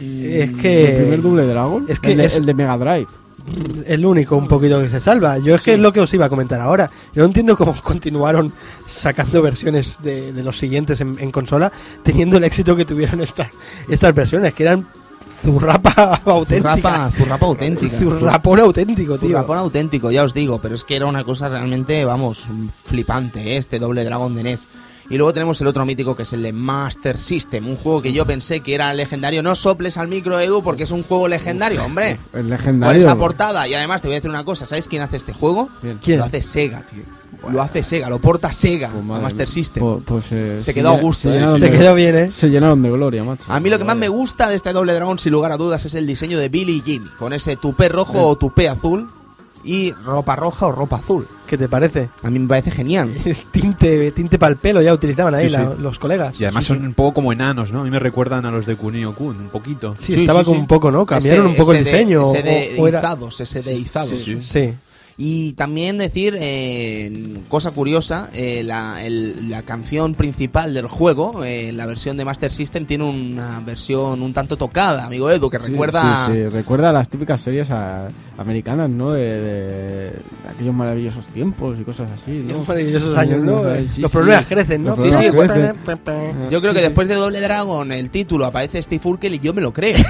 Es 0.00 0.50
que- 0.56 0.90
El 0.96 1.02
primer 1.02 1.22
Double 1.22 1.46
Dragon. 1.46 1.84
es 1.88 2.00
que 2.00 2.12
el, 2.12 2.18
de, 2.18 2.24
es- 2.24 2.36
el 2.36 2.44
de 2.46 2.54
Mega 2.54 2.78
Drive. 2.78 3.06
El 3.86 4.04
único 4.04 4.36
un 4.36 4.48
poquito 4.48 4.80
que 4.80 4.88
se 4.88 5.00
salva. 5.00 5.38
Yo 5.38 5.54
es 5.54 5.62
que 5.62 5.74
es 5.74 5.80
lo 5.80 5.92
que 5.92 6.00
os 6.00 6.12
iba 6.14 6.26
a 6.26 6.28
comentar 6.28 6.60
ahora. 6.60 6.90
Yo 7.14 7.22
no 7.22 7.26
entiendo 7.26 7.56
cómo 7.56 7.74
continuaron 7.82 8.52
sacando 8.86 9.42
versiones 9.42 9.98
de, 10.02 10.32
de 10.32 10.42
los 10.42 10.58
siguientes 10.58 11.00
en, 11.00 11.16
en 11.18 11.30
consola, 11.30 11.72
teniendo 12.02 12.36
el 12.36 12.44
éxito 12.44 12.76
que 12.76 12.84
tuvieron 12.84 13.20
estas 13.20 13.48
estas 13.88 14.14
versiones, 14.14 14.54
que 14.54 14.64
eran 14.64 14.86
zurrapa 15.28 16.20
auténtica. 16.24 16.76
Zurrapa, 16.76 17.10
zurrapa 17.10 17.46
auténtica. 17.46 17.98
Zurrapón 17.98 18.60
auténtico, 18.60 19.18
tío. 19.18 19.28
Zurrapón 19.28 19.58
auténtico, 19.58 20.10
ya 20.10 20.24
os 20.24 20.34
digo, 20.34 20.60
pero 20.60 20.74
es 20.74 20.84
que 20.84 20.96
era 20.96 21.06
una 21.06 21.24
cosa 21.24 21.48
realmente, 21.48 22.04
vamos, 22.04 22.46
flipante, 22.84 23.54
¿eh? 23.54 23.56
este 23.56 23.78
doble 23.78 24.04
dragón 24.04 24.34
de 24.34 24.42
NES. 24.42 24.68
Y 25.10 25.16
luego 25.16 25.32
tenemos 25.32 25.58
el 25.60 25.66
otro 25.66 25.86
mítico 25.86 26.14
que 26.14 26.24
es 26.24 26.32
el 26.34 26.42
de 26.42 26.52
Master 26.52 27.18
System, 27.18 27.66
un 27.66 27.76
juego 27.76 28.02
que 28.02 28.12
yo 28.12 28.26
pensé 28.26 28.60
que 28.60 28.74
era 28.74 28.92
legendario. 28.92 29.42
No 29.42 29.54
soples 29.54 29.96
al 29.96 30.08
micro, 30.08 30.38
Edu, 30.38 30.62
porque 30.62 30.82
es 30.82 30.90
un 30.90 31.02
juego 31.02 31.28
legendario, 31.28 31.82
hombre. 31.84 32.18
Con 32.30 32.48
legendario. 32.48 33.00
esa 33.00 33.16
portada. 33.16 33.66
Y 33.66 33.72
además 33.74 34.02
te 34.02 34.08
voy 34.08 34.16
a 34.16 34.18
decir 34.18 34.28
una 34.30 34.44
cosa, 34.44 34.66
¿sabes 34.66 34.86
quién 34.86 35.00
hace 35.02 35.16
este 35.16 35.32
juego? 35.32 35.70
Bien. 35.82 35.98
¿Quién? 36.02 36.18
Lo 36.18 36.24
hace 36.26 36.42
Sega, 36.42 36.82
tío. 36.82 37.02
Lo 37.50 37.62
hace 37.62 37.84
Sega, 37.84 38.10
lo 38.10 38.18
porta 38.18 38.50
Sega 38.52 38.88
Pues 38.88 39.02
a 39.18 39.22
Master. 39.22 39.46
System. 39.48 39.80
Pues- 39.82 40.02
pues, 40.04 40.24
eh, 40.32 40.58
Se 40.60 40.74
quedó 40.74 40.90
a 40.90 40.98
gusto, 41.00 41.32
¿eh? 41.32 41.46
Se 41.58 41.70
de- 41.70 41.78
quedó 41.78 41.94
bien, 41.94 42.16
¿eh? 42.16 42.30
Se 42.30 42.48
llenaron 42.50 42.82
de 42.82 42.90
gloria, 42.90 43.22
macho. 43.24 43.44
A 43.48 43.60
mí 43.60 43.70
lo 43.70 43.78
que 43.78 43.84
más 43.84 43.96
me 43.96 44.08
gusta 44.08 44.48
de 44.50 44.56
este 44.56 44.72
doble 44.72 44.92
dragón, 44.92 45.18
sin 45.18 45.32
lugar 45.32 45.52
a 45.52 45.56
dudas, 45.56 45.86
es 45.86 45.94
el 45.94 46.06
diseño 46.06 46.38
de 46.38 46.48
Billy 46.48 46.78
y 46.78 46.80
Jimmy, 46.82 47.08
con 47.18 47.32
ese 47.32 47.56
tupé 47.56 47.88
rojo 47.88 48.26
o 48.26 48.36
tupé 48.36 48.68
azul 48.68 49.08
y 49.68 49.92
ropa 49.92 50.34
roja 50.34 50.66
o 50.66 50.72
ropa 50.72 50.96
azul. 50.96 51.26
¿Qué 51.46 51.58
te 51.58 51.68
parece? 51.68 52.08
A 52.22 52.30
mí 52.30 52.38
me 52.38 52.48
parece 52.48 52.70
genial. 52.70 53.14
tinte 53.52 54.10
tinte 54.12 54.38
para 54.38 54.50
el 54.52 54.56
pelo 54.56 54.80
ya 54.80 54.94
utilizaban 54.94 55.34
ahí 55.34 55.46
Sí, 55.46 55.52
la- 55.52 55.72
sí. 55.72 55.78
los 55.80 55.98
colegas. 55.98 56.40
Y 56.40 56.44
además 56.44 56.64
Sí, 56.64 56.68
son 56.74 56.84
un 56.86 56.94
poco 56.94 57.14
como 57.14 57.32
enanos, 57.32 57.70
¿no? 57.72 57.82
A 57.82 57.84
mí 57.84 57.90
me 57.90 57.98
recuerdan 57.98 58.46
a 58.46 58.50
los 58.50 58.64
de 58.66 58.76
Kunio 58.76 59.14
Kun, 59.14 59.36
un 59.38 59.48
poquito. 59.48 59.94
Sí, 59.98 60.12
Sí, 60.14 60.20
estaba 60.20 60.40
sí, 60.40 60.46
como 60.46 60.56
sí. 60.56 60.60
un 60.62 60.66
poco, 60.66 60.90
¿no? 60.90 61.04
Cambiaron 61.04 61.40
Ese- 61.46 61.50
un 61.50 61.56
poco 61.56 61.72
el 61.72 61.84
de- 61.84 61.90
diseño. 61.90 62.22
ese 62.22 62.38
o- 62.38 62.42
de 62.42 62.76
o 62.78 62.88
era- 62.88 62.98
izados, 63.00 63.40
ese 63.40 63.62
de 63.62 63.74
izados. 63.74 64.20
sí. 64.20 64.72
Y 65.20 65.54
también 65.54 65.98
decir, 65.98 66.36
eh, 66.38 67.12
cosa 67.48 67.72
curiosa, 67.72 68.30
eh, 68.32 68.62
la, 68.64 69.04
el- 69.04 69.50
la 69.50 69.62
canción 69.64 70.14
principal 70.14 70.72
del 70.74 70.86
juego, 70.86 71.42
eh, 71.44 71.72
la 71.72 71.86
versión 71.86 72.16
de 72.16 72.24
Master 72.24 72.52
System, 72.52 72.86
tiene 72.86 73.02
una 73.02 73.58
versión 73.58 74.22
un 74.22 74.32
tanto 74.32 74.56
tocada, 74.56 75.04
amigo 75.06 75.28
Edu, 75.28 75.50
que 75.50 75.58
Sí, 75.58 75.66
recuerda... 75.72 76.26
Sí, 76.28 76.32
sí, 76.34 76.46
recuerda 76.48 76.90
a 76.90 76.92
las 76.92 77.08
típicas 77.08 77.40
series 77.40 77.68
a- 77.72 78.06
americanas, 78.36 78.88
¿no? 78.90 79.10
De, 79.10 79.40
de 79.40 80.12
aquellos 80.48 80.72
maravillosos 80.72 81.26
tiempos 81.26 81.76
y 81.80 81.82
cosas 81.82 82.08
así, 82.12 82.30
¿no? 82.44 82.62
Maravillosos 82.62 83.18
años, 83.18 83.42
¿no? 83.42 83.64
Los 83.64 83.90
sí. 83.90 84.02
problemas 84.12 84.46
crecen, 84.46 84.84
¿no? 84.84 84.90
Los 84.90 85.00
Sí, 85.00 85.10
sí, 85.12 85.30
crecen. 85.32 85.74
Yo 86.48 86.60
creo 86.60 86.72
que 86.74 86.80
después 86.82 87.08
de 87.08 87.16
Doble 87.16 87.40
Dragon, 87.40 87.90
el 87.90 88.10
título 88.10 88.46
aparece 88.46 88.80
Steve 88.80 89.02
Urkel 89.04 89.34
y 89.34 89.40
yo 89.40 89.52
me 89.52 89.62
lo 89.62 89.72
creo. 89.72 89.96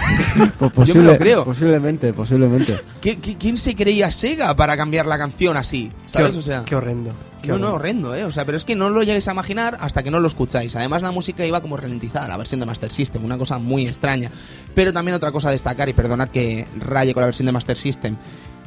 Pues 0.58 0.88
yo 0.88 0.94
me 0.96 1.00
posible- 1.00 1.12
lo 1.12 1.18
creo. 1.18 1.44
Posiblemente, 1.44 2.12
posiblemente. 2.12 2.78
¿Qué- 3.00 3.18
qué- 3.18 3.36
quién 3.38 3.56
se 3.56 3.74
creía 3.74 4.10
Sega 4.10 4.54
para 4.54 4.76
cambiar 4.76 4.97
la 5.06 5.18
canción 5.18 5.56
así? 5.56 5.90
¿Sabes? 6.06 6.32
Qué, 6.32 6.38
O 6.38 6.42
sea, 6.42 6.64
qué 6.64 6.74
horrendo. 6.74 7.12
qué 7.42 7.48
no, 7.48 7.58
no, 7.58 7.72
horrendo. 7.74 8.08
horrendo, 8.08 8.14
¿eh? 8.14 8.24
O 8.24 8.32
sea, 8.32 8.44
pero 8.44 8.56
es 8.56 8.64
que 8.64 8.74
no 8.76 8.90
lo 8.90 9.02
llegues 9.02 9.28
a 9.28 9.32
imaginar 9.32 9.78
hasta 9.80 10.02
que 10.02 10.10
no 10.10 10.20
lo 10.20 10.26
escucháis. 10.26 10.74
Además, 10.76 11.02
la 11.02 11.10
música 11.12 11.44
iba 11.46 11.60
como 11.60 11.76
ralentizada, 11.76 12.28
la 12.28 12.36
versión 12.36 12.60
de 12.60 12.66
Master 12.66 12.90
System, 12.92 13.24
una 13.24 13.38
cosa 13.38 13.58
muy 13.58 13.86
extraña. 13.86 14.30
Pero 14.74 14.92
también 14.92 15.14
otra 15.14 15.32
cosa 15.32 15.48
a 15.48 15.52
destacar, 15.52 15.88
y 15.88 15.92
perdonad 15.92 16.28
que 16.28 16.66
raye 16.78 17.14
con 17.14 17.22
la 17.22 17.26
versión 17.26 17.46
de 17.46 17.52
Master 17.52 17.76
System. 17.76 18.16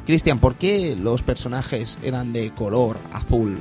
Cristian, 0.05 0.39
¿por 0.39 0.55
qué 0.55 0.95
los 0.99 1.21
personajes 1.23 1.97
eran 2.03 2.33
de 2.33 2.51
color 2.51 2.97
azul 3.13 3.57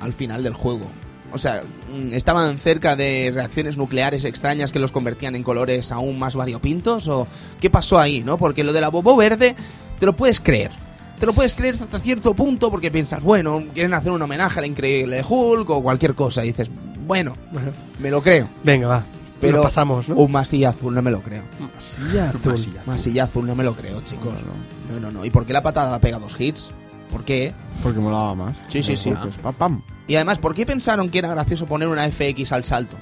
al 0.00 0.12
final 0.12 0.42
del 0.42 0.54
juego? 0.54 0.86
O 1.30 1.36
sea, 1.36 1.62
mm, 1.92 2.14
¿estaban 2.14 2.58
cerca 2.58 2.96
de 2.96 3.30
reacciones 3.34 3.76
nucleares 3.76 4.24
extrañas 4.24 4.72
que 4.72 4.78
los 4.78 4.92
convertían 4.92 5.36
en 5.36 5.42
colores 5.42 5.92
aún 5.92 6.18
más 6.18 6.36
variopintos? 6.36 7.06
¿O 7.08 7.26
qué 7.60 7.68
pasó 7.68 7.98
ahí, 7.98 8.22
no? 8.24 8.38
Porque 8.38 8.64
lo 8.64 8.72
de 8.72 8.80
la 8.80 8.88
bobo 8.88 9.14
verde 9.14 9.54
te 9.98 10.06
lo 10.06 10.16
puedes 10.16 10.40
creer. 10.40 10.70
Te 11.18 11.26
lo 11.26 11.32
puedes 11.32 11.54
creer 11.56 11.74
hasta 11.74 11.98
cierto 11.98 12.34
punto 12.34 12.70
porque 12.70 12.90
piensas, 12.90 13.22
bueno, 13.22 13.64
quieren 13.74 13.92
hacer 13.94 14.12
un 14.12 14.22
homenaje 14.22 14.60
al 14.60 14.66
increíble 14.66 15.24
Hulk 15.28 15.68
o 15.70 15.82
cualquier 15.82 16.14
cosa. 16.14 16.44
Y 16.44 16.48
dices, 16.48 16.70
bueno, 17.06 17.36
me 17.98 18.10
lo 18.10 18.22
creo. 18.22 18.46
Venga, 18.62 18.86
va. 18.86 19.04
Pero 19.40 19.62
pasamos, 19.62 20.08
¿no? 20.08 20.16
un 20.16 20.32
masilla 20.32 20.70
azul 20.70 20.94
no 20.94 21.02
me 21.02 21.10
lo 21.10 21.20
creo. 21.20 21.42
Masilla 21.74 22.30
azul. 22.30 22.68
Masilla 22.86 23.24
azul 23.24 23.46
no 23.46 23.54
me 23.54 23.64
lo 23.64 23.74
creo, 23.74 24.00
chicos. 24.02 24.34
No, 24.90 25.00
no, 25.00 25.12
no. 25.12 25.24
¿Y 25.24 25.30
por 25.30 25.46
qué 25.46 25.52
la 25.52 25.62
patada 25.62 25.98
pega 26.00 26.18
dos 26.18 26.40
hits? 26.40 26.70
¿Por 27.10 27.24
qué? 27.24 27.52
Porque 27.82 27.98
molaba 27.98 28.34
más. 28.34 28.56
Sí, 28.68 28.82
sí, 28.82 28.96
sí. 28.96 29.12
Pues, 29.20 29.36
pam, 29.36 29.54
pam. 29.54 29.82
Y 30.06 30.16
además, 30.16 30.38
¿por 30.38 30.54
qué 30.54 30.66
pensaron 30.66 31.08
que 31.08 31.18
era 31.18 31.28
gracioso 31.28 31.66
poner 31.66 31.88
una 31.88 32.08
FX 32.10 32.52
al 32.52 32.64
salto? 32.64 32.96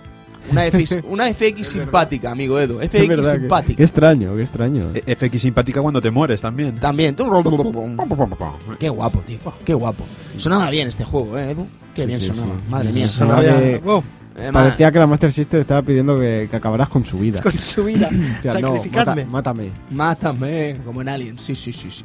Una 0.50 0.62
FX, 0.70 0.98
una 1.08 1.32
FX 1.32 1.66
simpática, 1.68 2.30
amigo 2.30 2.58
Edu. 2.60 2.80
Es 2.80 2.90
FX 2.90 3.08
verdad 3.08 3.32
simpática. 3.38 3.76
Qué 3.76 3.82
extraño, 3.82 4.36
qué 4.36 4.42
extraño. 4.42 4.84
E- 4.94 5.14
FX 5.16 5.40
simpática 5.42 5.82
cuando 5.82 6.00
te 6.00 6.10
mueres 6.10 6.40
también. 6.40 6.76
También. 6.78 7.14
Qué 8.78 8.88
guapo, 8.88 9.20
tío. 9.26 9.38
Qué 9.64 9.74
guapo. 9.74 10.04
Sonaba 10.36 10.70
bien 10.70 10.88
este 10.88 11.04
juego, 11.04 11.38
¿eh, 11.38 11.50
Edu? 11.50 11.66
Qué 11.94 12.02
Sí, 12.02 12.06
bien 12.08 12.20
sí, 12.20 12.26
sonaba. 12.26 12.54
sí. 12.54 12.70
Madre 12.70 12.92
mía. 12.92 13.08
Sonaba 13.08 13.42
sonaba 13.42 13.60
ya- 13.60 13.78
que- 13.78 14.02
Parecía 14.52 14.92
que 14.92 14.98
la 14.98 15.06
Master 15.06 15.32
System 15.32 15.60
estaba 15.60 15.82
pidiendo 15.82 16.18
que, 16.20 16.46
que 16.50 16.56
acabaras 16.56 16.88
con 16.88 17.04
su 17.06 17.18
vida. 17.18 17.40
con 17.42 17.52
su 17.58 17.84
vida. 17.84 18.10
Sacrificadme. 18.42 19.24
mata- 19.24 19.52
mátame. 19.54 19.70
Mátame, 19.90 20.76
como 20.84 21.00
en 21.02 21.08
Alien. 21.08 21.38
Sí, 21.38 21.54
sí, 21.54 21.72
sí, 21.72 21.90
sí. 21.90 22.04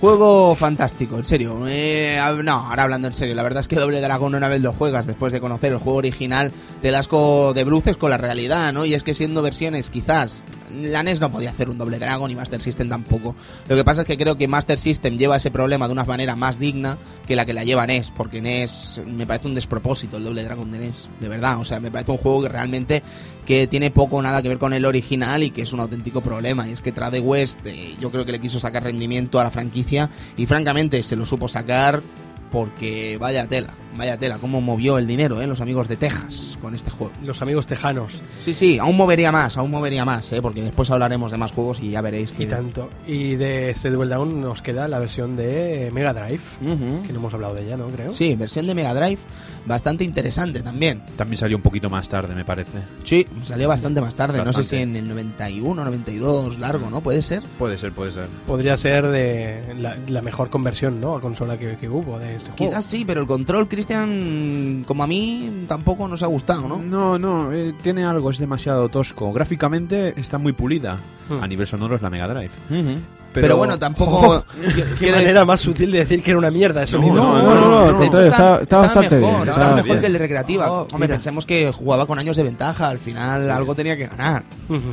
Juego 0.00 0.54
fantástico, 0.54 1.16
en 1.16 1.24
serio. 1.24 1.64
Eh, 1.66 2.18
no, 2.44 2.52
ahora 2.52 2.84
hablando 2.84 3.08
en 3.08 3.14
serio. 3.14 3.34
La 3.34 3.42
verdad 3.42 3.60
es 3.60 3.68
que 3.68 3.76
Doble 3.76 4.00
Dragón 4.00 4.34
una 4.34 4.48
vez 4.48 4.60
lo 4.60 4.72
juegas 4.72 5.06
después 5.06 5.32
de 5.32 5.40
conocer 5.40 5.72
el 5.72 5.78
juego 5.78 5.98
original, 5.98 6.52
te 6.82 6.90
das 6.90 7.08
de 7.10 7.64
bruces 7.64 7.96
con 7.96 8.10
la 8.10 8.18
realidad, 8.18 8.72
¿no? 8.72 8.84
Y 8.84 8.94
es 8.94 9.02
que 9.04 9.14
siendo 9.14 9.42
versiones, 9.42 9.90
quizás, 9.90 10.42
la 10.82 11.02
NES 11.02 11.20
no 11.20 11.30
podía 11.30 11.50
hacer 11.50 11.70
un 11.70 11.78
Doble 11.78 11.98
Dragon 11.98 12.30
y 12.30 12.34
Master 12.34 12.60
System 12.60 12.88
tampoco. 12.88 13.34
Lo 13.68 13.76
que 13.76 13.84
pasa 13.84 14.02
es 14.02 14.06
que 14.06 14.16
creo 14.16 14.36
que 14.36 14.48
Master 14.48 14.78
System 14.78 15.16
lleva 15.16 15.36
ese 15.36 15.50
problema 15.50 15.86
de 15.86 15.92
una 15.92 16.04
manera 16.04 16.36
más 16.36 16.58
digna 16.58 16.98
que 17.26 17.36
la 17.36 17.46
que 17.46 17.52
la 17.52 17.64
lleva 17.64 17.86
NES, 17.86 18.10
porque 18.10 18.40
NES 18.40 19.02
me 19.06 19.26
parece 19.26 19.48
un 19.48 19.54
despropósito 19.54 20.16
el 20.16 20.24
Doble 20.24 20.42
Dragon 20.42 20.70
de 20.70 20.78
NES, 20.78 21.08
de 21.20 21.28
verdad. 21.28 21.58
O 21.60 21.64
sea, 21.64 21.80
me 21.80 21.90
parece 21.90 22.10
un 22.12 22.18
juego 22.18 22.42
que 22.42 22.48
realmente 22.48 23.02
que 23.46 23.66
tiene 23.66 23.90
poco 23.90 24.16
o 24.16 24.22
nada 24.22 24.42
que 24.42 24.48
ver 24.48 24.58
con 24.58 24.72
el 24.72 24.84
original 24.84 25.42
y 25.42 25.50
que 25.50 25.62
es 25.62 25.72
un 25.72 25.80
auténtico 25.80 26.20
problema. 26.20 26.68
Y 26.68 26.72
es 26.72 26.82
que 26.82 26.92
Trade 26.92 27.20
West 27.20 27.58
eh, 27.66 27.94
yo 28.00 28.10
creo 28.10 28.24
que 28.24 28.32
le 28.32 28.40
quiso 28.40 28.58
sacar 28.58 28.84
rendimiento 28.84 29.40
a 29.40 29.44
la 29.44 29.50
franquicia 29.50 30.10
y 30.36 30.46
francamente 30.46 31.02
se 31.02 31.16
lo 31.16 31.26
supo 31.26 31.48
sacar 31.48 32.02
porque 32.50 33.18
vaya 33.18 33.48
tela, 33.48 33.74
vaya 33.96 34.16
tela, 34.18 34.38
cómo 34.38 34.60
movió 34.60 34.98
el 34.98 35.06
dinero, 35.06 35.40
¿eh? 35.40 35.46
Los 35.46 35.60
amigos 35.60 35.88
de 35.88 35.96
Texas 35.96 36.58
con 36.60 36.74
este 36.74 36.90
juego. 36.90 37.12
Los 37.22 37.40
amigos 37.42 37.66
tejanos. 37.66 38.20
Sí, 38.44 38.54
sí, 38.54 38.78
aún 38.78 38.96
movería 38.96 39.32
más, 39.32 39.56
aún 39.56 39.70
movería 39.70 40.04
más, 40.04 40.32
¿eh? 40.32 40.42
Porque 40.42 40.62
después 40.62 40.90
hablaremos 40.90 41.30
de 41.30 41.38
más 41.38 41.52
juegos 41.52 41.80
y 41.80 41.90
ya 41.90 42.00
veréis 42.00 42.32
que... 42.32 42.44
Y 42.44 42.46
tanto. 42.46 42.90
Y 43.06 43.36
de 43.36 43.70
este 43.70 43.90
Double 43.90 44.12
Down 44.12 44.40
nos 44.40 44.62
queda 44.62 44.88
la 44.88 44.98
versión 44.98 45.36
de 45.36 45.90
Mega 45.92 46.12
Drive. 46.12 46.40
Que 46.60 47.12
no 47.12 47.18
hemos 47.18 47.34
hablado 47.34 47.54
de 47.54 47.64
ella, 47.64 47.76
¿no? 47.76 47.86
Creo. 47.88 48.08
Sí, 48.10 48.34
versión 48.34 48.66
de 48.66 48.74
Mega 48.74 48.94
Drive, 48.94 49.20
bastante 49.66 50.04
interesante 50.04 50.60
también. 50.60 51.02
También 51.16 51.38
salió 51.38 51.56
un 51.56 51.62
poquito 51.62 51.88
más 51.90 52.08
tarde, 52.08 52.34
me 52.34 52.44
parece. 52.44 52.78
Sí, 53.02 53.26
salió 53.42 53.68
bastante 53.68 54.00
más 54.00 54.14
tarde, 54.14 54.42
no 54.44 54.52
sé 54.52 54.62
si 54.62 54.76
en 54.76 54.96
el 54.96 55.08
91, 55.08 55.84
92, 55.84 56.58
largo, 56.58 56.90
¿no? 56.90 57.00
¿Puede 57.00 57.22
ser? 57.22 57.42
Puede 57.58 57.78
ser, 57.78 57.92
puede 57.92 58.12
ser. 58.12 58.26
Podría 58.46 58.76
ser 58.76 59.06
de 59.08 59.74
la, 59.78 59.96
la 60.08 60.22
mejor 60.22 60.50
conversión, 60.50 61.00
¿no? 61.00 61.16
A 61.16 61.20
consola 61.20 61.56
que, 61.56 61.76
que 61.76 61.88
hubo 61.88 62.18
de 62.18 62.36
este 62.36 62.50
juego. 62.52 62.70
Quizás 62.70 62.84
sí, 62.84 63.04
pero 63.04 63.20
el 63.20 63.26
control, 63.26 63.68
Cristian, 63.88 64.84
como 64.86 65.02
a 65.02 65.06
mí, 65.06 65.64
tampoco 65.68 66.08
nos 66.08 66.22
ha 66.22 66.26
gustado, 66.26 66.66
¿no? 66.66 66.78
No, 66.78 67.18
no, 67.18 67.52
eh, 67.52 67.74
tiene 67.82 68.04
algo, 68.04 68.30
es 68.30 68.38
demasiado 68.38 68.88
tosco. 68.88 69.30
Gráficamente 69.32 70.14
está 70.18 70.38
muy 70.38 70.52
pulida. 70.54 70.96
Hmm. 71.28 71.42
A 71.42 71.46
nivel 71.46 71.66
sonoro 71.66 71.96
es 71.96 72.00
la 72.02 72.08
Mega 72.08 72.26
Drive. 72.26 72.50
Ujú. 72.70 72.98
Pero- 73.34 73.46
Pero, 73.46 73.56
bueno, 73.58 73.78
tampoco... 73.78 74.44
Qué 74.74 74.84
quiere- 74.98 75.18
manera 75.18 75.44
más 75.44 75.60
sutil 75.60 75.90
de 75.92 75.98
decir 75.98 76.22
que 76.22 76.30
era 76.30 76.38
una 76.38 76.50
mierda 76.50 76.82
eso. 76.84 76.98
No, 76.98 77.08
sonido. 77.08 77.22
no, 77.24 77.42
no, 77.42 77.68
no, 77.70 77.84
de 77.86 77.92
contrario, 77.98 78.30
está- 78.30 78.60
está 78.62 78.78
bastante 78.78 79.16
mejor, 79.16 79.30
bien, 79.30 79.38
Está, 79.48 79.50
está 79.50 79.74
mejor 79.74 79.84
bien. 79.84 80.00
que 80.00 80.06
el 80.06 80.12
de 80.14 80.18
recreativa. 80.18 80.72
Oh, 80.72 80.80
Hombre, 80.82 80.98
mira. 81.00 81.14
pensemos 81.16 81.44
que 81.44 81.70
jugaba 81.72 82.06
con 82.06 82.18
años 82.18 82.36
de 82.38 82.42
ventaja. 82.44 82.88
Al 82.88 82.98
final 82.98 83.42
Sí. 83.44 83.50
algo 83.50 83.74
tenía 83.74 83.96
que 83.96 84.06
ganar. 84.06 84.44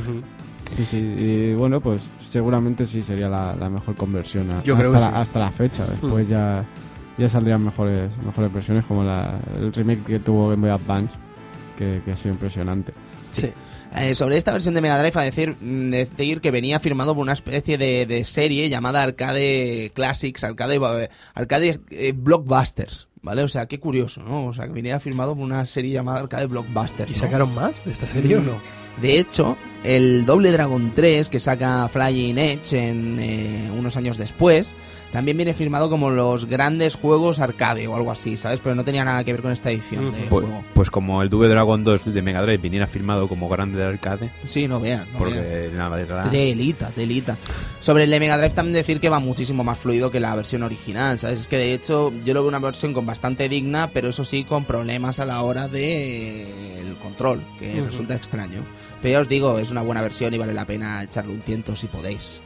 Sí, 0.74 0.86
sí, 0.86 0.96
y 0.96 1.52
bueno, 1.54 1.80
pues 1.80 2.00
seguramente 2.26 2.86
sí 2.86 3.02
sería 3.02 3.28
la, 3.28 3.54
la 3.54 3.68
mejor 3.68 3.94
conversión 3.94 4.50
a- 4.50 4.62
Yo 4.62 4.72
hasta, 4.72 4.82
creo 4.88 4.92
que 4.94 5.00
la, 5.00 5.10
sí. 5.10 5.16
hasta 5.16 5.38
la 5.38 5.50
fecha. 5.50 5.84
Después 5.84 6.26
ya, 6.26 6.64
ya 7.18 7.28
saldrían 7.28 7.64
mejores, 7.64 8.10
mejores 8.24 8.52
versiones 8.52 8.84
como 8.84 9.04
la, 9.04 9.38
el 9.56 9.72
remake 9.72 10.04
que 10.04 10.18
tuvo 10.18 10.48
Game 10.48 10.68
Boy 10.68 10.70
Advance, 10.70 11.14
que, 11.76 12.00
que 12.04 12.12
ha 12.12 12.16
sido 12.16 12.34
impresionante. 12.34 12.92
Sí. 13.28 13.52
Eh, 13.96 14.14
sobre 14.14 14.38
esta 14.38 14.52
versión 14.52 14.74
de 14.74 14.80
Mega 14.80 14.98
Drive, 14.98 15.18
a 15.20 15.22
decir, 15.22 15.56
mm, 15.60 15.90
decir 15.90 16.40
que 16.40 16.50
venía 16.50 16.80
firmado 16.80 17.14
por 17.14 17.22
una 17.22 17.34
especie 17.34 17.76
de, 17.76 18.06
de 18.06 18.24
serie 18.24 18.68
llamada 18.70 19.02
Arcade 19.02 19.92
Classics, 19.94 20.44
Arcade, 20.44 20.76
eh, 20.76 21.10
arcade 21.34 21.80
eh, 21.90 22.12
Blockbusters, 22.16 23.08
¿vale? 23.22 23.42
O 23.42 23.48
sea, 23.48 23.66
qué 23.66 23.78
curioso, 23.80 24.22
¿no? 24.22 24.46
O 24.46 24.52
sea, 24.52 24.66
que 24.66 24.72
viniera 24.72 25.00
firmado 25.00 25.34
por 25.34 25.44
una 25.44 25.64
serie 25.66 25.92
llamada 25.92 26.20
Arcade 26.20 26.46
Blockbusters. 26.46 27.10
¿Y 27.10 27.14
¿no? 27.14 27.20
sacaron 27.20 27.54
más 27.54 27.84
de 27.84 27.92
esta 27.92 28.06
serie 28.06 28.36
o 28.36 28.40
no? 28.42 28.60
De 29.00 29.18
hecho, 29.18 29.56
el 29.84 30.26
Doble 30.26 30.52
Dragon 30.52 30.92
3 30.94 31.30
que 31.30 31.40
saca 31.40 31.88
Flying 31.88 32.36
Edge 32.38 32.74
en 32.74 33.18
eh, 33.20 33.70
unos 33.76 33.96
años 33.96 34.18
después, 34.18 34.74
también 35.10 35.36
viene 35.36 35.54
firmado 35.54 35.88
como 35.90 36.10
los 36.10 36.44
grandes 36.46 36.94
juegos 36.94 37.38
arcade 37.40 37.86
o 37.86 37.96
algo 37.96 38.10
así, 38.12 38.36
¿sabes? 38.36 38.60
Pero 38.60 38.74
no 38.74 38.84
tenía 38.84 39.04
nada 39.04 39.24
que 39.24 39.32
ver 39.32 39.40
con 39.42 39.50
esta 39.50 39.70
edición 39.70 40.10
de 40.12 40.18
Pues, 40.28 40.44
juego. 40.46 40.64
pues 40.74 40.90
como 40.90 41.22
el 41.22 41.30
Double 41.30 41.48
Dragon 41.48 41.82
2 41.84 42.12
de 42.12 42.22
Mega 42.22 42.42
Drive 42.42 42.58
viniera 42.58 42.86
firmado 42.86 43.28
como 43.28 43.48
grande 43.48 43.78
de 43.78 43.84
arcade, 43.86 44.30
Sí, 44.44 44.68
no 44.68 44.78
vean, 44.78 45.06
no 45.12 45.18
vean. 45.24 45.34
porque 45.34 45.70
la 45.74 45.88
verdad... 45.88 46.30
Telita, 46.30 46.88
telita. 46.90 47.36
Sobre 47.80 48.04
el 48.04 48.10
de 48.10 48.20
Mega 48.20 48.36
Drive 48.38 48.54
también 48.54 48.74
decir 48.74 49.00
que 49.00 49.08
va 49.08 49.20
muchísimo 49.20 49.64
más 49.64 49.78
fluido 49.78 50.10
que 50.10 50.20
la 50.20 50.34
versión 50.34 50.62
original, 50.62 51.18
¿sabes? 51.18 51.40
Es 51.40 51.48
que 51.48 51.56
de 51.56 51.72
hecho 51.74 52.12
yo 52.24 52.32
lo 52.34 52.40
veo 52.42 52.48
una 52.48 52.58
versión 52.58 52.92
con 52.94 53.04
bastante 53.12 53.50
digna, 53.50 53.90
pero 53.92 54.08
eso 54.08 54.24
sí 54.24 54.42
con 54.42 54.64
problemas 54.64 55.20
a 55.20 55.26
la 55.26 55.42
hora 55.42 55.68
de 55.68 56.44
eh, 56.44 56.94
control, 57.02 57.42
que 57.58 57.82
resulta 57.82 58.14
extraño. 58.14 58.64
Pero 59.02 59.12
ya 59.12 59.20
os 59.20 59.28
digo, 59.28 59.58
es 59.58 59.70
una 59.70 59.82
buena 59.82 60.00
versión 60.00 60.32
y 60.32 60.38
vale 60.38 60.54
la 60.54 60.64
pena 60.64 61.02
echarle 61.02 61.34
un 61.34 61.42
tiento 61.42 61.76
si 61.76 61.88
podéis. 61.88 62.40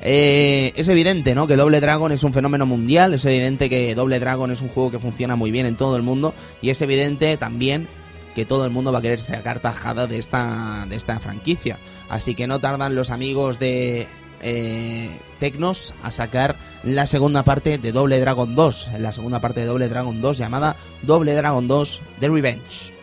Eh, 0.00 0.72
es 0.74 0.88
evidente, 0.88 1.34
¿no? 1.34 1.46
Que 1.46 1.56
Double 1.56 1.82
Dragon 1.82 2.12
es 2.12 2.24
un 2.24 2.32
fenómeno 2.32 2.64
mundial, 2.64 3.12
es 3.12 3.26
evidente 3.26 3.68
que 3.68 3.94
Double 3.94 4.18
Dragon 4.18 4.50
es 4.50 4.62
un 4.62 4.68
juego 4.68 4.90
que 4.90 4.98
funciona 4.98 5.36
muy 5.36 5.50
bien 5.50 5.66
en 5.66 5.76
todo 5.76 5.96
el 5.96 6.02
mundo 6.02 6.32
y 6.62 6.70
es 6.70 6.80
evidente 6.80 7.36
también 7.36 7.86
que 8.34 8.46
todo 8.46 8.64
el 8.64 8.70
mundo 8.70 8.92
va 8.92 9.00
a 9.00 9.02
querer 9.02 9.20
sacar 9.20 9.60
tajada 9.60 10.06
de 10.06 10.16
esta, 10.16 10.86
de 10.88 10.96
esta 10.96 11.20
franquicia. 11.20 11.78
Así 12.08 12.34
que 12.34 12.46
no 12.46 12.58
tardan 12.58 12.94
los 12.94 13.10
amigos 13.10 13.58
de 13.58 14.08
eh, 14.40 15.10
Tecnos 15.40 15.94
a 16.02 16.12
sacar 16.12 16.54
la 16.84 17.06
segunda 17.06 17.42
parte 17.42 17.78
de 17.78 17.90
Double 17.90 18.20
Dragon 18.20 18.54
2, 18.54 18.90
la 18.98 19.12
segunda 19.12 19.40
parte 19.40 19.60
de 19.60 19.66
Double 19.66 19.88
Dragon 19.88 20.20
2 20.20 20.38
llamada 20.38 20.76
Double 21.02 21.34
Dragon 21.34 21.66
2 21.66 22.02
The 22.20 22.28
Revenge.「 22.28 22.99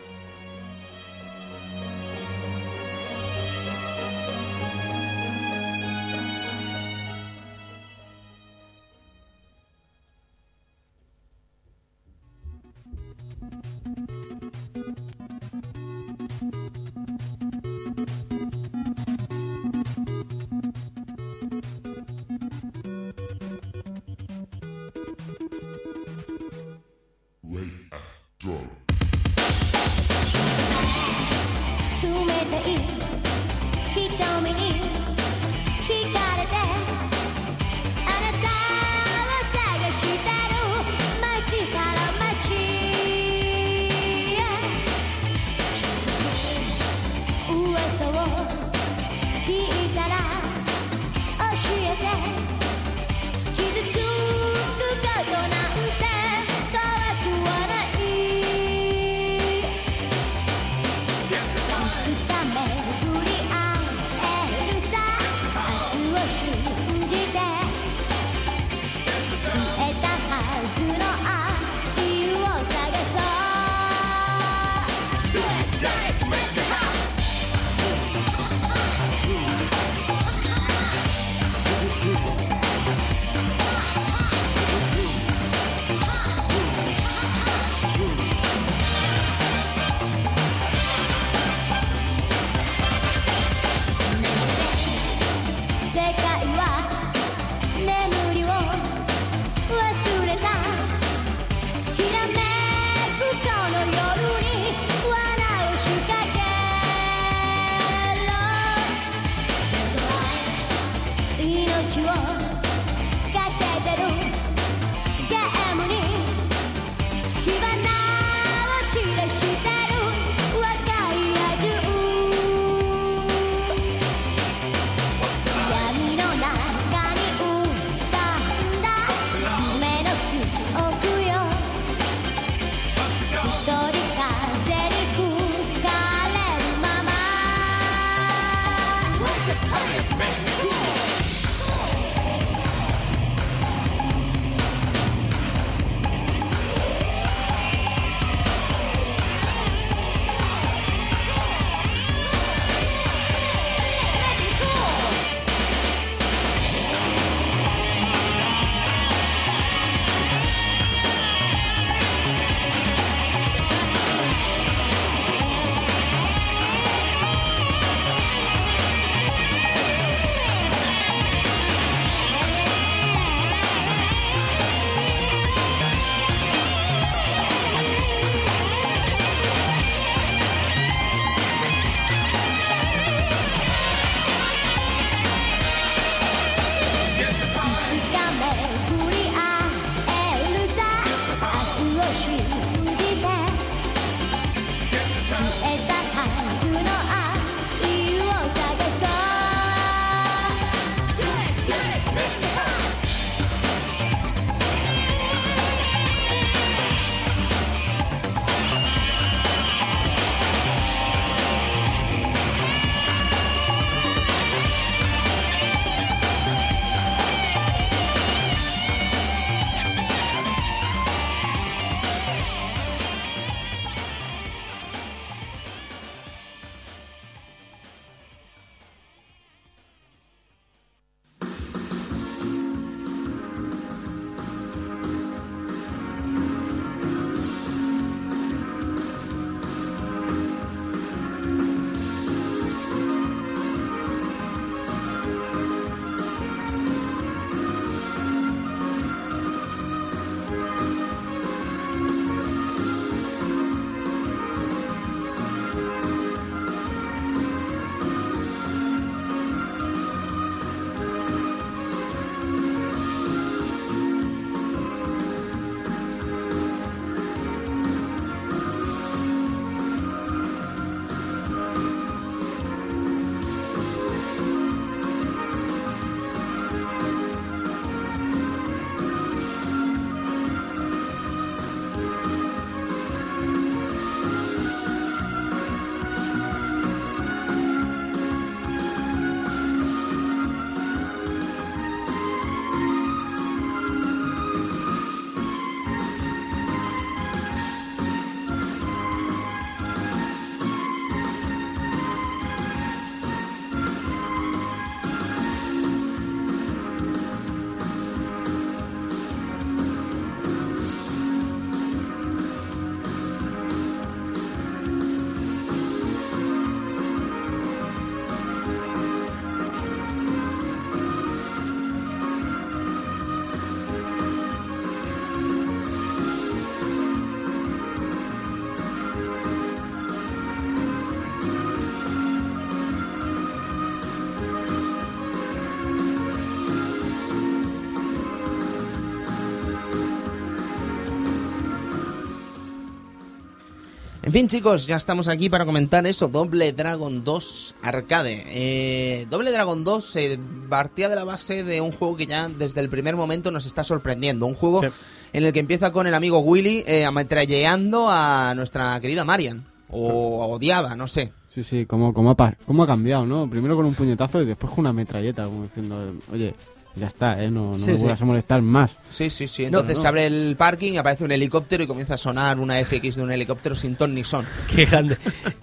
fin, 344.38 344.46
chicos, 344.46 344.86
ya 344.86 344.94
estamos 344.94 345.26
aquí 345.26 345.48
para 345.48 345.64
comentar 345.64 346.06
eso. 346.06 346.28
Doble 346.28 346.72
Dragon 346.72 347.24
2 347.24 347.74
Arcade. 347.82 348.44
Eh, 348.46 349.26
Doble 349.28 349.50
Dragon 349.50 349.82
2 349.82 350.04
se 350.04 350.38
partía 350.68 351.08
de 351.08 351.16
la 351.16 351.24
base 351.24 351.64
de 351.64 351.80
un 351.80 351.90
juego 351.90 352.16
que 352.16 352.26
ya 352.26 352.48
desde 352.48 352.80
el 352.80 352.88
primer 352.88 353.16
momento 353.16 353.50
nos 353.50 353.66
está 353.66 353.82
sorprendiendo. 353.82 354.46
Un 354.46 354.54
juego 354.54 354.82
Sí. 354.82 354.88
en 355.32 355.42
el 355.42 355.52
que 355.52 355.58
empieza 355.58 355.92
con 355.92 356.06
el 356.06 356.14
amigo 356.14 356.38
Willy 356.38 356.84
eh, 356.86 357.04
ametralleando 357.04 358.06
a 358.08 358.54
nuestra 358.54 359.00
querida 359.00 359.24
Marian. 359.24 359.64
O 359.90 360.46
odiaba, 360.54 360.94
no 360.94 361.08
sé. 361.08 361.32
Sí, 361.48 361.64
sí, 361.64 361.84
cómo, 361.86 362.14
cómo, 362.14 362.30
ha, 362.30 362.54
cómo 362.64 362.84
ha 362.84 362.86
cambiado, 362.86 363.26
¿no? 363.26 363.50
Primero 363.50 363.74
con 363.74 363.86
un 363.86 363.94
puñetazo 363.94 364.40
y 364.42 364.46
después 364.46 364.70
con 364.70 364.80
una 364.80 364.92
metralleta, 364.92 365.46
como 365.46 365.64
diciendo, 365.64 366.12
oye, 366.32 366.54
ya 366.94 367.06
está, 367.06 367.42
¿eh? 367.42 367.50
No, 367.50 367.70
no 367.72 367.76
Sí, 367.76 367.86
me 367.86 367.92
sí. 367.94 367.98
vuelvas 368.02 368.20
a 368.22 368.24
molestar 368.24 368.62
más. 368.62 368.92
Sí, 369.08 369.30
sí, 369.30 369.46
sí. 369.46 369.64
Entonces 369.64 369.96
no. 369.96 370.02
se 370.02 370.08
abre 370.08 370.26
el 370.26 370.56
parking, 370.56 370.96
aparece 370.98 371.24
un 371.24 371.32
helicóptero 371.32 371.82
y 371.84 371.86
comienza 371.86 372.14
a 372.14 372.18
sonar 372.18 372.58
una 372.58 372.76
FX 372.84 373.16
de 373.16 373.22
un 373.22 373.30
helicóptero 373.32 373.74
sin 373.74 373.94
ton 373.96 374.14
ni 374.14 374.24
son. 374.24 374.44
Qué 374.74 374.84
grande. 374.84 375.16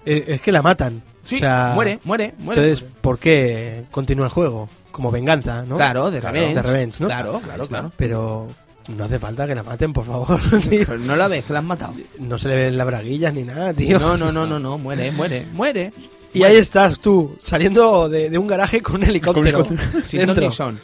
Eh, 0.04 0.24
es 0.28 0.40
que 0.40 0.52
la 0.52 0.62
matan. 0.62 1.02
Sí, 1.24 1.36
O 1.36 1.38
sea, 1.40 1.72
muere, 1.74 1.98
muere, 2.04 2.34
muere. 2.38 2.62
Entonces, 2.70 2.88
¿por 3.00 3.18
qué 3.18 3.84
continúa 3.90 4.26
el 4.26 4.32
juego? 4.32 4.68
Como 4.92 5.10
venganza, 5.10 5.64
¿no? 5.66 5.76
Claro, 5.76 6.10
de 6.10 6.20
Claro, 6.20 6.34
revenge. 6.34 6.54
de 6.54 6.62
revenge, 6.62 7.00
¿no? 7.00 7.06
Claro, 7.08 7.40
claro, 7.44 7.64
claro. 7.66 7.92
Pero 7.96 8.46
no 8.88 9.04
hace 9.04 9.18
falta 9.18 9.46
que 9.46 9.54
la 9.56 9.62
maten, 9.64 9.92
por 9.92 10.06
favor. 10.06 10.38
tío. 10.70 10.96
No 10.98 11.16
la 11.16 11.28
ves, 11.28 11.44
que 11.44 11.52
la 11.52 11.58
han 11.58 11.66
matado. 11.66 11.92
No 12.20 12.38
se 12.38 12.48
le 12.48 12.54
ven 12.54 12.78
las 12.78 12.86
braguillas 12.86 13.34
ni 13.34 13.42
nada, 13.42 13.74
tío. 13.74 13.98
No, 13.98 14.16
no, 14.16 14.30
no, 14.32 14.46
no, 14.46 14.58
no, 14.60 14.78
muere, 14.78 15.10
muere, 15.12 15.44
muere. 15.52 15.92
Y 16.32 16.44
ahí 16.44 16.56
estás 16.56 16.98
tú, 17.00 17.36
saliendo 17.40 18.08
de, 18.08 18.30
de 18.30 18.38
un 18.38 18.46
garaje 18.46 18.80
con 18.82 18.96
un 18.96 19.04
helicóptero. 19.04 19.66
Sin 20.06 20.26
ton 20.26 20.38
ni 20.38 20.52
son. 20.52 20.78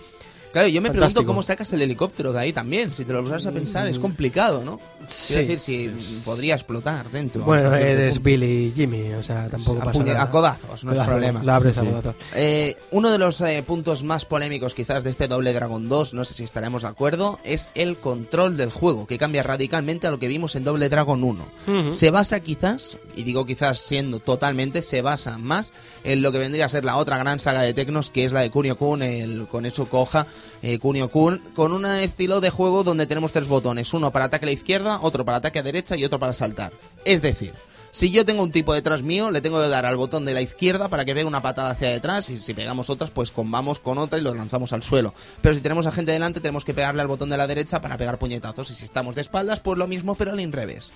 Claro, 0.53 0.68
yo 0.68 0.82
me 0.82 0.88
Fantástico. 0.88 1.20
pregunto 1.20 1.26
cómo 1.26 1.42
sacas 1.42 1.72
el 1.72 1.82
helicóptero 1.82 2.32
de 2.32 2.40
ahí 2.40 2.53
también. 2.53 2.92
Si 2.92 3.05
te 3.05 3.12
lo 3.12 3.22
vas 3.24 3.46
a 3.46 3.53
pensar, 3.53 3.86
es 3.86 3.98
complicado, 3.98 4.62
¿no? 4.64 4.78
Sí. 5.07 5.34
Quiero 5.34 5.48
decir, 5.48 5.94
si 6.00 6.20
podría 6.24 6.55
explotar 6.55 7.11
dentro. 7.11 7.42
Bueno, 7.44 7.74
eres 7.74 8.14
punto. 8.14 8.24
Billy 8.24 8.72
Jimmy, 8.76 9.12
o 9.14 9.22
sea, 9.22 9.48
tampoco 9.48 9.80
A 9.80 9.84
pasa 9.86 10.05
nada. 10.05 10.22
a 10.22 10.30
codazos, 10.30 10.84
no 10.84 10.92
es 10.92 10.98
problema. 11.00 11.42
La 11.42 11.57
abres 11.57 11.78
a 11.78 11.80
codazos. 11.82 12.14
Eh, 12.34 12.76
uno 12.90 13.11
de 13.11 13.18
los 13.18 13.40
eh, 13.40 13.62
puntos 13.66 14.05
más 14.05 14.24
polémicos 14.26 14.74
quizás 14.74 15.03
de 15.05 15.11
este 15.11 15.26
Doble 15.26 15.53
Dragon 15.53 15.88
2, 15.88 16.14
no 16.14 16.24
sé 16.24 16.34
si 16.34 16.44
estaremos 16.44 16.82
de 16.82 16.88
acuerdo, 16.88 17.38
es 17.44 17.70
el 17.74 17.96
control 17.96 18.57
del 18.57 18.70
juego, 18.70 19.07
que 19.07 19.18
cambia 19.18 19.42
radicalmente 19.42 20.07
a 20.07 20.11
lo 20.11 20.18
que 20.18 20.28
vimos 20.28 20.55
en 20.55 20.64
Doble 20.64 20.88
Dragon 20.88 21.24
1. 21.24 21.46
Ujú. 21.66 21.92
Se 21.92 22.11
basa 22.11 22.40
quizás, 22.40 22.98
y 23.16 23.22
digo 23.24 23.46
quizás 23.46 23.78
siendo 23.80 24.20
totalmente, 24.20 24.82
se 24.82 25.00
basa 25.03 25.38
más 25.38 25.72
en 26.05 26.20
lo 26.22 26.30
que 26.30 26.38
vendría 26.38 26.66
a 26.66 26.68
ser 26.68 26.84
la 26.84 26.96
otra 26.98 27.16
gran 27.18 27.38
saga 27.38 27.62
de 27.62 27.72
Tecnos, 27.74 28.11
que 28.11 28.24
es 28.24 28.32
la 28.32 28.40
de 28.40 28.50
Kunio 28.50 28.76
Kun, 28.76 29.03
el 29.03 29.46
Konechu 29.48 29.86
Koha, 29.88 30.26
eh, 30.62 30.78
Kunio 30.78 31.09
Kun, 31.09 31.43
con 31.55 31.72
un 31.72 31.86
estilo 31.86 32.40
de 32.40 32.51
juego 32.51 32.84
donde 32.84 33.07
tenemos 33.07 33.32
tres 33.32 33.49
botones, 33.49 33.93
uno 33.95 34.11
para 34.11 34.26
ataque 34.26 34.45
a 34.45 34.49
la 34.49 34.53
izquierda, 34.53 34.99
otro 35.03 35.24
para 35.24 35.38
ataque 35.38 35.59
a 35.59 35.62
derecha 35.62 35.97
y 35.97 36.05
otro 36.05 36.18
para 36.18 36.32
saltar. 36.32 36.72
Es 37.05 37.22
decir, 37.22 37.53
si 37.95 38.11
yo 38.11 38.24
tengo 38.24 38.43
un 38.43 38.51
tipo 38.51 38.72
detrás 38.72 39.03
mío, 39.03 39.30
le 39.30 39.43
tengo 39.43 39.61
que 39.61 39.68
dar 39.68 39.84
al 39.84 39.99
botón 39.99 40.24
de 40.24 40.32
la 40.32 40.40
izquierda 40.40 40.88
para 40.88 41.05
que 41.05 41.12
pegue 41.12 41.26
una 41.26 41.43
patada 41.43 41.70
hacia 41.70 41.90
detrás 41.90 42.30
y 42.30 42.38
si 42.38 42.55
pegamos 42.55 42.88
otras, 42.88 43.11
pues 43.11 43.30
combamos 43.30 43.80
con 43.80 43.99
otra 43.99 44.18
y 44.18 44.22
lo 44.22 44.34
lanzamos 44.34 44.72
al 44.72 44.82
suelo. 44.82 45.12
Pero 45.43 45.55
si 45.55 45.61
tenemos 45.61 45.86
a 45.86 45.93
gente 45.93 46.11
delante, 46.11 46.40
tenemos 46.40 46.64
que 46.64 46.72
pegarle 46.72 47.03
al 47.03 47.09
botón 47.09 47.28
de 47.28 47.36
la 47.36 47.47
derecha 47.47 47.82
para 47.82 47.99
pegar 47.99 48.18
puñetazos 48.18 48.70
y 48.70 48.74
si 48.74 48.86
estamos 48.86 49.14
de 49.14 49.20
espaldas, 49.20 49.61
pues 49.61 49.78
lo 49.78 49.86
mismo, 49.86 50.14
pero 50.14 50.32
al 50.32 50.53
revés. 50.53 50.90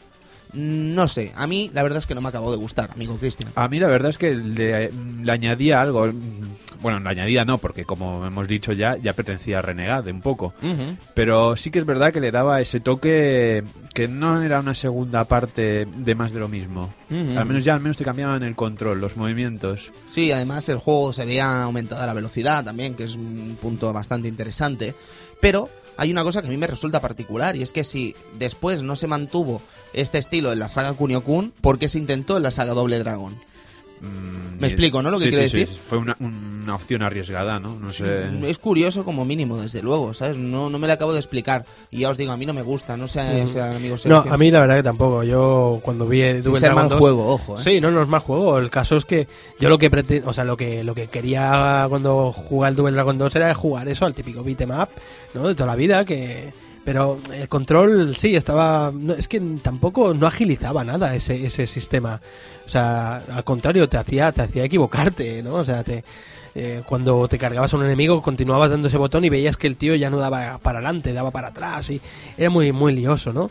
No 0.55 1.07
sé, 1.07 1.33
a 1.37 1.47
mí 1.47 1.71
la 1.75 1.83
verdad 1.83 1.99
es 1.99 2.07
que 2.07 2.15
no 2.15 2.23
me 2.23 2.31
acabó 2.31 2.51
de 2.51 2.57
gustar, 2.57 2.91
amigo 2.93 3.19
Cristian. 3.19 3.53
A 3.57 3.69
mí 3.69 3.79
la 3.79 3.89
verdad 3.89 4.09
es 4.09 4.17
que 4.17 4.35
le 4.35 4.91
añadía 5.31 5.83
algo. 5.83 6.11
Bueno, 6.81 7.01
le 7.01 7.09
añadía 7.09 7.45
no, 7.45 7.59
porque 7.59 7.85
como 7.85 8.27
hemos 8.27 8.49
dicho 8.49 8.73
ya, 8.73 8.97
ya 8.97 9.13
pertenecía 9.13 9.59
a 9.59 9.63
Renegade 9.63 10.13
un 10.13 10.21
poco. 10.21 10.55
Pero 11.15 11.57
sí 11.57 11.71
que 11.71 11.79
es 11.79 11.87
verdad 11.87 12.13
que 12.13 12.21
le 12.21 12.31
daba 12.31 12.61
ese 12.61 12.81
toque 12.81 13.65
que 13.95 14.09
no 14.09 14.43
era 14.43 14.61
una 14.61 14.75
segunda 14.75 15.25
parte 15.25 15.87
de 15.87 16.15
más 16.15 16.33
de 16.33 16.41
lo 16.41 16.49
mismo. 16.49 16.93
Al 17.11 17.47
menos 17.47 17.65
ya 17.65 17.75
al 17.75 17.81
menos 17.81 17.97
te 17.97 18.05
cambiaban 18.05 18.43
el 18.43 18.57
control, 18.57 19.01
los 19.01 19.17
movimientos. 19.17 19.93
Sí, 20.07 20.33
además 20.33 20.69
el 20.69 20.79
juego 20.79 21.13
se 21.13 21.25
veía 21.25 21.63
aumentada 21.63 22.07
la 22.07 22.15
velocidad 22.15 22.65
también, 22.65 22.95
que 22.95 23.05
es 23.05 23.15
un 23.15 23.57
punto 23.61 23.93
bastante 23.93 24.29
interesante. 24.29 24.95
Pero 25.41 25.69
hay 25.97 26.11
una 26.11 26.25
cosa 26.25 26.41
que 26.41 26.49
a 26.49 26.51
mí 26.51 26.57
me 26.57 26.67
resulta 26.67 27.01
particular 27.01 27.57
y 27.57 27.63
es 27.63 27.73
que 27.73 27.85
si 27.85 28.15
después 28.39 28.83
no 28.83 28.97
se 28.97 29.07
mantuvo 29.07 29.63
este 29.93 30.19
estilo 30.19 30.53
en 30.53 30.59
la 30.59 30.69
saga 30.69 30.93
Kunio 30.93 31.23
Kun, 31.23 31.53
¿por 31.61 31.79
qué 31.79 31.89
se 31.89 31.99
intentó 31.99 32.37
en 32.37 32.43
la 32.43 32.51
saga 32.51 32.75
Doble 32.75 32.99
Dragon? 32.99 33.37
Mm, 34.01 34.61
Me 34.61 34.67
explico, 34.67 35.03
¿no? 35.03 35.11
Lo 35.11 35.19
que 35.19 35.25
sí, 35.25 35.31
quiero 35.31 35.49
sí, 35.49 35.59
decir. 35.59 35.75
sí. 35.75 35.81
Fue 35.89 35.99
una, 35.99 36.17
una 36.21 36.75
opción 36.75 37.03
arriesgada, 37.03 37.59
¿no? 37.61 37.79
No 37.79 37.91
sé. 37.91 38.27
Es 38.49 38.59
curioso 38.59 39.05
como 39.05 39.25
mínimo, 39.25 39.57
desde 39.59 39.83
luego, 39.83 40.13
¿sabes? 40.15 40.37
No, 40.37 40.69
no 40.71 40.79
me 40.79 40.87
lo 40.87 40.93
acabo 40.93 41.13
de 41.13 41.19
explicar. 41.19 41.65
Y 41.91 42.01
ya 42.01 42.11
os 42.11 42.19
digo, 42.19 42.33
a 42.33 42.37
mí 42.37 42.45
no 42.47 42.53
me 42.55 42.63
gusta, 42.63 42.97
no 42.97 43.09
sé, 43.09 43.43
ese 43.43 43.61
amigo 43.61 43.95
No, 43.95 43.99
Sergio. 43.99 44.33
a 44.33 44.37
mí 44.37 44.51
la 44.51 44.61
verdad 44.61 44.77
que 44.77 44.83
tampoco. 44.83 45.23
Yo 45.25 45.81
cuando 45.83 46.07
vi 46.07 46.21
Sin 46.43 46.59
ser 46.59 46.75
mal 46.75 46.89
2 46.89 46.99
juego, 46.99 47.29
ojo, 47.29 47.59
¿eh? 47.59 47.63
Sí, 47.63 47.81
no, 47.81 47.91
no 47.91 48.03
es 48.03 48.09
mal 48.09 48.21
juego. 48.21 48.59
El 48.59 48.71
caso 48.71 48.97
es 48.97 49.05
que 49.05 49.29
yo 49.61 49.69
lo 49.69 49.79
que 49.79 49.91
prete- 49.91 50.23
o 50.27 50.33
sea, 50.33 50.45
lo 50.45 50.57
que 50.57 50.85
lo 50.85 50.95
que 50.95 51.07
quería 51.09 51.87
cuando 51.89 52.33
jugaba 52.33 52.69
el 52.69 52.77
Double 52.77 52.93
Dragon 52.93 53.17
2 53.19 53.35
era 53.37 53.55
jugar 53.55 53.89
eso 53.89 54.05
al 54.07 54.15
típico 54.15 54.43
beat 54.43 54.61
'em 54.61 54.71
up, 54.71 54.89
¿no? 55.35 55.49
De 55.49 55.55
toda 55.55 55.67
la 55.69 55.77
vida 55.77 56.05
que 56.05 56.53
pero 56.87 57.19
el 57.35 57.49
control 57.49 58.17
sí 58.17 58.37
estaba 58.37 58.93
no, 58.95 59.13
es 59.15 59.27
que 59.27 59.41
tampoco 59.61 60.15
no 60.15 60.25
agilizaba 60.25 60.85
nada 60.85 61.17
ese, 61.17 61.45
ese 61.45 61.67
sistema. 61.67 62.21
O 62.65 62.69
sea, 62.69 63.17
al 63.17 63.43
contrario 63.43 63.89
te 63.89 63.97
hacía 63.97 64.31
te 64.31 64.43
hacía 64.43 64.63
equivocarte, 64.63 65.43
¿no? 65.43 65.55
O 65.55 65.65
sea, 65.65 65.83
te 65.83 66.05
eh, 66.55 66.83
cuando 66.87 67.27
te 67.27 67.39
cargabas 67.39 67.75
a 67.75 67.77
un 67.77 67.85
enemigo 67.85 68.23
continuabas 68.23 68.71
dando 68.71 68.87
ese 68.87 68.99
botón 68.99 69.25
y 69.25 69.31
veías 69.31 69.57
que 69.57 69.67
el 69.67 69.77
tío 69.77 69.97
ya 69.97 70.11
no 70.11 70.19
daba 70.19 70.59
para 70.59 70.79
adelante, 70.79 71.13
daba 71.13 71.33
para 71.33 71.49
atrás 71.49 71.91
y 71.91 72.01
era 72.39 72.51
muy 72.51 72.71
muy 72.71 72.95
lioso, 72.95 73.33
¿no? 73.33 73.51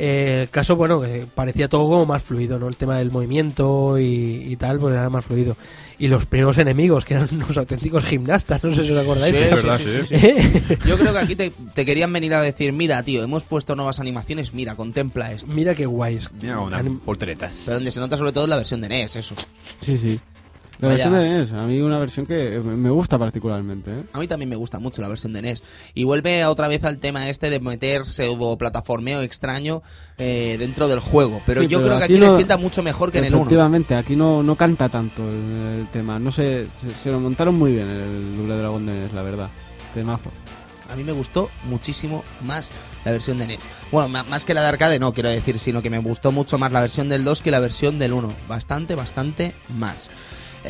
Eh, 0.00 0.42
el 0.42 0.48
caso, 0.50 0.76
bueno, 0.76 1.00
que 1.00 1.26
parecía 1.34 1.66
todo 1.68 1.82
como 1.88 2.06
más 2.06 2.22
fluido, 2.22 2.58
¿no? 2.60 2.68
El 2.68 2.76
tema 2.76 2.98
del 2.98 3.10
movimiento 3.10 3.98
y, 3.98 4.44
y 4.46 4.54
tal, 4.56 4.78
pues 4.78 4.92
era 4.94 5.10
más 5.10 5.24
fluido. 5.24 5.56
Y 5.98 6.06
los 6.06 6.24
primeros 6.26 6.56
enemigos, 6.58 7.04
que 7.04 7.14
eran 7.14 7.28
unos 7.34 7.56
auténticos 7.58 8.04
gimnastas, 8.04 8.62
no 8.62 8.72
sé 8.74 8.84
si 8.84 8.92
os 8.92 8.98
acordáis. 8.98 9.34
Sí, 9.34 9.40
verdad, 9.42 9.78
sí, 9.78 9.88
sí. 10.04 10.16
sí, 10.20 10.76
Yo 10.86 10.96
creo 10.96 11.12
que 11.12 11.18
aquí 11.18 11.34
te, 11.34 11.52
te 11.74 11.84
querían 11.84 12.12
venir 12.12 12.32
a 12.34 12.40
decir, 12.40 12.72
mira, 12.72 13.02
tío, 13.02 13.24
hemos 13.24 13.42
puesto 13.42 13.74
nuevas 13.74 13.98
animaciones, 13.98 14.54
mira, 14.54 14.76
contempla 14.76 15.32
esto. 15.32 15.48
Mira 15.52 15.74
qué 15.74 15.86
guays. 15.86 16.30
Mira, 16.40 16.60
unas 16.60 16.80
Anim- 16.84 17.00
volteretas. 17.04 17.56
Pero 17.64 17.78
donde 17.78 17.90
se 17.90 17.98
nota 17.98 18.16
sobre 18.16 18.30
todo 18.30 18.44
es 18.44 18.50
la 18.50 18.56
versión 18.56 18.80
de 18.80 18.88
NES, 18.90 19.16
eso. 19.16 19.34
Sí, 19.80 19.98
sí. 19.98 20.20
La 20.80 20.88
Vaya. 20.88 21.08
versión 21.10 21.24
de 21.24 21.38
NES, 21.40 21.52
a 21.52 21.66
mí 21.66 21.80
una 21.80 21.98
versión 21.98 22.24
que 22.24 22.60
me 22.60 22.90
gusta 22.90 23.18
particularmente, 23.18 23.90
¿eh? 23.90 24.02
A 24.12 24.20
mí 24.20 24.28
también 24.28 24.48
me 24.48 24.54
gusta 24.56 24.78
mucho 24.78 25.02
la 25.02 25.08
versión 25.08 25.32
de 25.32 25.42
NES. 25.42 25.64
Y 25.94 26.04
vuelve 26.04 26.44
otra 26.44 26.68
vez 26.68 26.84
al 26.84 26.98
tema 26.98 27.28
este 27.28 27.50
de 27.50 27.58
meter 27.58 28.04
pseudo 28.06 28.56
plataformeo 28.56 29.22
extraño 29.22 29.82
eh, 30.18 30.56
dentro 30.58 30.86
del 30.86 31.00
juego. 31.00 31.42
Pero 31.46 31.62
Sí, 31.62 31.66
yo 31.66 31.78
pero 31.78 31.88
creo 31.88 31.98
que 31.98 32.04
aquí 32.04 32.18
le 32.18 32.30
sienta 32.30 32.56
mucho 32.58 32.82
mejor 32.84 33.10
que 33.10 33.18
en 33.18 33.24
el 33.24 33.34
1. 33.34 33.42
Efectivamente, 33.42 33.94
aquí 33.96 34.14
no, 34.14 34.42
no 34.44 34.54
canta 34.54 34.88
tanto 34.88 35.22
el, 35.28 35.80
el 35.80 35.88
tema. 35.92 36.18
No 36.20 36.30
sé, 36.30 36.68
se, 36.76 36.94
se 36.94 37.10
lo 37.10 37.18
montaron 37.18 37.56
muy 37.56 37.72
bien 37.72 37.88
el 37.88 38.36
Double 38.36 38.56
Dragon 38.56 38.86
de 38.86 38.92
NES, 38.92 39.12
la 39.12 39.22
verdad. 39.22 39.50
Temazo. 39.94 40.30
A 40.90 40.96
mí 40.96 41.04
me 41.04 41.12
gustó 41.12 41.50
muchísimo 41.64 42.22
más 42.40 42.70
la 43.04 43.10
versión 43.12 43.36
de 43.38 43.46
NES. 43.46 43.68
Bueno, 43.90 44.08
más 44.08 44.44
que 44.44 44.54
la 44.54 44.62
de 44.62 44.68
arcade 44.68 44.98
no 44.98 45.12
quiero 45.12 45.28
decir, 45.28 45.58
sino 45.58 45.82
que 45.82 45.90
me 45.90 45.98
gustó 45.98 46.30
mucho 46.32 46.56
más 46.56 46.72
la 46.72 46.80
versión 46.80 47.08
del 47.08 47.24
2 47.24 47.42
que 47.42 47.50
la 47.50 47.58
versión 47.60 47.98
del 47.98 48.12
1. 48.12 48.32
Bastante, 48.48 48.94
bastante 48.94 49.54
más. 49.76 50.10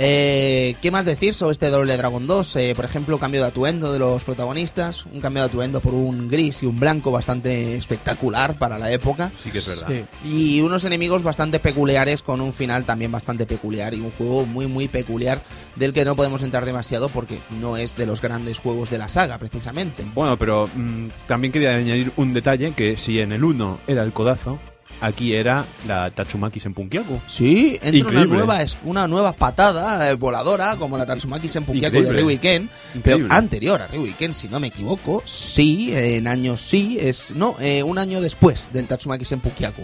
Eh, 0.01 0.77
¿Qué 0.81 0.93
más 0.93 1.05
decir 1.05 1.35
sobre 1.35 1.53
este 1.53 1.71
Doble 1.71 1.97
Dragon 1.97 2.25
2? 2.25 2.57
Eh, 2.57 2.73
por 2.77 2.85
ejemplo, 2.85 3.19
cambio 3.19 3.43
de 3.43 3.49
atuendo 3.49 3.93
de 3.93 3.99
los 3.99 4.23
protagonistas. 4.23 5.05
Un 5.07 5.21
cambio 5.21 5.43
de 5.43 5.49
atuendo 5.49 5.81
por 5.81 5.93
un 5.93 6.29
gris 6.29 6.63
y 6.63 6.67
un 6.67 6.79
blanco 6.79 7.11
bastante 7.11 7.77
espectacular 7.77 8.57
para 8.59 8.79
la 8.79 8.93
época. 8.93 9.33
Sí 9.43 9.51
que 9.51 9.59
es 9.59 9.67
verdad. 9.67 9.89
Sí. 9.91 10.05
Y 10.25 10.61
unos 10.61 10.85
enemigos 10.85 11.25
bastante 11.25 11.59
peculiares 11.59 12.23
con 12.23 12.41
un 12.41 12.55
final 12.55 12.85
también 12.85 13.11
bastante 13.11 13.45
peculiar 13.45 13.93
y 13.93 14.01
un 14.01 14.13
juego 14.13 14.47
muy 14.47 14.69
muy 14.69 14.87
peculiar 14.87 15.41
del 15.75 15.93
que 15.93 16.05
no 16.05 16.15
podemos 16.15 16.45
entrar 16.45 16.65
demasiado 16.65 17.09
porque 17.09 17.41
no 17.59 17.77
es 17.77 17.97
de 17.97 18.07
los 18.07 18.23
grandes 18.23 18.61
juegos 18.61 18.91
de 18.91 18.99
la 18.99 19.09
saga 19.09 19.37
precisamente. 19.39 20.05
Bueno, 20.15 20.39
pero 20.39 20.69
mm, 20.73 21.09
también 21.27 21.53
quería 21.53 21.75
añadir 21.75 22.13
un 22.17 22.33
detalle, 22.33 22.73
que 22.73 22.97
si 22.97 23.19
en 23.19 23.33
el 23.33 23.43
1 23.43 23.81
era 23.89 24.05
el 24.05 24.13
codazo, 24.13 24.61
aquí 25.01 25.35
era 25.35 25.65
la 25.87 26.11
Tatsumaki 26.11 26.61
Senpunkyaku. 26.61 27.21
Sí, 27.27 27.79
entra 27.83 28.11
una 28.11 28.25
nueva, 28.37 28.63
es- 28.63 28.79
una 28.85 29.07
nueva 29.09 29.33
patada 29.33 30.11
eh, 30.11 30.15
voladora 30.15 30.77
como 30.77 30.99
la 30.99 31.07
Tatsumaki 31.07 31.49
Senpukiaku 31.49 32.03
de. 32.03 32.13
Ryu 32.23 32.41
Ken, 32.41 32.69
pero 33.03 33.19
anterior 33.31 33.81
a 33.83 33.87
Ryu 33.89 34.15
Ken, 34.19 34.35
si 34.35 34.49
no 34.49 34.61
me 34.61 34.69
equivoco, 34.69 35.23
sí, 35.25 35.93
en 35.95 36.27
años 36.27 36.61
sí, 36.61 36.99
es 37.01 37.33
no, 37.35 37.57
eh, 37.61 37.83
un 37.83 37.99
año 37.99 38.21
después 38.21 38.71
del 38.73 38.87
Tatsumaki 38.87 39.25
Senpukiaku. 39.25 39.83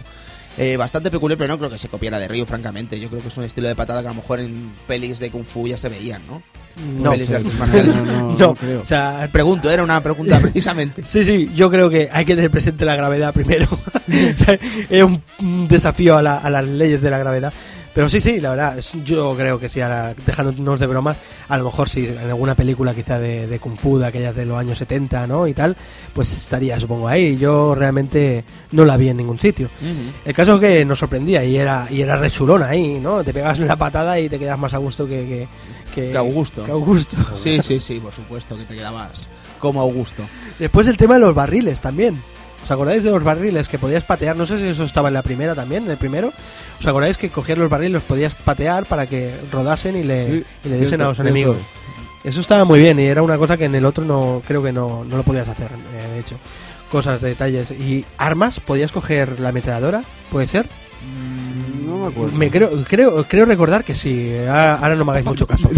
Eh, 0.57 0.77
bastante 0.77 1.11
peculiar, 1.11 1.37
pero 1.37 1.49
no 1.49 1.59
creo 1.59 1.69
que 1.71 1.79
se 1.79 1.89
copiara 1.89 2.19
de 2.19 2.29
Ryu, 2.29 2.47
francamente. 2.47 3.01
Yo 3.01 3.09
creo 3.09 3.21
que 3.21 3.29
es 3.29 3.37
un 3.37 3.43
estilo 3.45 3.67
de 3.67 3.75
patada 3.75 4.03
que 4.03 4.07
a 4.09 4.11
lo 4.11 4.17
mejor 4.17 4.39
en 4.41 4.71
pelis 4.87 5.19
de 5.19 5.31
Kung 5.31 5.45
Fu 5.45 5.67
ya 5.67 5.77
se 5.77 5.89
veían, 5.89 6.23
¿no? 6.29 6.43
No, 7.01 7.11
Pelis 7.13 7.29
de 7.29 7.39
sé. 7.41 7.45
artes 7.47 7.59
marciales. 7.59 7.95
No, 7.97 8.05
no, 8.05 8.33
no, 8.33 8.39
no 8.39 8.55
creo. 8.55 8.81
o 8.83 8.87
sea, 8.87 9.29
Pregunto, 9.33 9.71
era 9.71 9.83
una 9.83 10.01
pregunta 10.01 10.39
precisamente. 10.43 11.03
Sí, 11.05 11.25
sí, 11.25 11.51
yo 11.57 11.71
creo 11.71 11.91
que 11.91 12.09
hay 12.13 12.25
que 12.25 12.37
tener 12.37 12.51
presente 12.51 12.85
la 12.85 12.95
gravedad 12.97 13.33
primero. 13.35 13.67
es 14.91 15.03
un 15.03 15.23
un 15.41 15.67
desafío 15.69 16.17
a, 16.17 16.23
la- 16.23 16.39
a 16.39 16.51
las 16.51 16.67
leyes 16.67 17.03
de 17.03 17.11
la 17.11 17.19
gravedad. 17.19 17.53
Pero 17.95 18.09
sí, 18.09 18.19
sí, 18.21 18.41
la 18.41 18.51
verdad, 18.51 18.81
yo 19.05 19.37
creo 19.37 19.61
que 19.61 19.69
sí, 19.69 19.81
ahora 19.81 20.15
dejándonos 20.27 20.81
de 20.81 20.87
bromas, 20.89 21.17
a 21.49 21.57
lo 21.57 21.65
mejor 21.65 21.89
sí, 21.89 22.07
en 22.07 22.19
alguna 22.19 22.57
película 22.57 22.93
quizá 22.93 23.21
de, 23.21 23.47
de 23.47 23.59
Kung 23.61 23.77
Fu, 23.77 23.99
de 23.99 24.07
aquellas 24.07 24.35
de 24.35 24.45
los 24.45 24.59
años 24.59 24.79
70, 24.79 25.29
¿no? 25.29 25.47
Y 25.47 25.55
tal, 25.55 25.77
pues 26.13 26.33
estaría, 26.33 26.79
supongo, 26.81 27.07
ahí. 27.07 27.37
Yo 27.37 27.75
realmente 27.77 28.45
no 28.73 28.85
la 28.85 28.97
vi 28.97 29.11
en 29.11 29.19
ningún 29.19 29.39
sitio. 29.39 29.69
El 30.25 30.35
caso 30.35 30.55
es 30.57 30.61
que 30.61 30.85
nos 30.85 30.99
sorprendía 30.99 31.45
y 31.45 31.57
era, 31.57 31.87
y 31.89 32.01
era 32.01 32.17
re 32.17 32.31
chulona 32.33 32.67
ahí, 32.67 32.99
¿no? 33.01 33.23
Te 33.23 33.33
pegas 33.33 33.61
la 33.61 33.77
patada 33.77 34.19
y 34.19 34.29
te 34.29 34.41
quedas 34.41 34.59
más 34.59 34.75
a 34.75 34.79
gusto 34.79 35.07
que... 35.07 35.25
que, 35.25 35.49
que, 35.95 36.11
Que 36.11 36.19
Augusto. 36.19 36.65
que 36.65 36.73
Augusto. 36.73 37.17
Sí, 37.37 37.63
sí, 37.63 37.79
sí, 37.79 38.01
por 38.01 38.13
supuesto, 38.13 38.57
que 38.59 38.65
te 38.65 38.75
quedabas 38.75 39.29
como 39.61 39.81
Augusto. 39.81 40.25
Después 40.59 40.89
el 40.89 40.97
tema 40.97 41.15
de 41.15 41.21
los 41.21 41.35
barriles 41.35 41.81
también. 41.81 42.21
¿Os 42.65 42.71
acordáis 42.71 43.05
de 43.05 43.11
los 43.11 43.23
barriles 43.23 43.69
que 43.69 43.79
podías 43.79 44.05
patear? 44.05 44.37
No 44.37 44.47
sé 44.47 44.59
si 44.59 44.69
eso 44.69 44.85
estaba 44.85 45.09
en 45.09 45.15
la 45.15 45.23
primera 45.23 45.55
también, 45.55 45.85
en 45.85 45.91
el 45.91 45.99
primero. 45.99 46.33
¿Os 46.81 46.87
acordáis 46.87 47.19
que 47.19 47.29
cogías 47.29 47.59
los 47.59 47.69
barriles, 47.69 47.93
los 47.93 48.05
podías 48.05 48.35
patear 48.35 48.87
para 48.87 49.07
que 49.07 49.35
rodasen 49.53 49.97
y 49.97 50.03
le, 50.03 50.27
Sí, 50.27 50.45
y 50.65 50.69
le 50.71 50.79
diesen 50.79 51.03
a 51.03 51.09
los 51.09 51.19
enemigos? 51.19 51.59
Eso 52.25 52.41
estaba 52.41 52.65
muy 52.65 52.81
bien 52.81 52.99
y 52.99 53.05
era 53.05 53.23
una 53.23 53.37
cosa 53.37 53.59
que 53.59 53.67
en 53.67 53.75
el 53.75 53.85
otro 53.85 54.03
no 54.07 54.41
creo 54.47 54.63
que 54.63 54.73
no, 54.73 55.05
no 55.05 55.19
lo 55.19 55.23
podías 55.23 55.47
hacer, 55.47 55.69
eh, 55.73 56.15
de 56.15 56.21
hecho. 56.21 56.37
Cosas, 56.91 57.21
detalles. 57.21 57.71
Y 57.71 58.07
armas, 58.17 58.61
podías 58.61 58.93
coger 58.93 59.41
la 59.41 59.51
ametralladora, 59.51 60.03
¿puede 60.33 60.47
ser? 60.47 60.67
No 61.95 62.07
me 62.07 62.13
acuerdo. 62.13 62.37
Me 62.37 62.51
creo, 62.51 62.71
creo, 62.89 63.25
creo 63.29 63.45
recordar 63.45 63.85
que 63.85 63.95
sí. 63.95 64.33
Ahora, 64.49 64.75
ahora 64.77 64.95
no 64.97 65.05
me 65.05 65.11
hagáis 65.13 65.27
mucho 65.27 65.47
caso. 65.47 65.69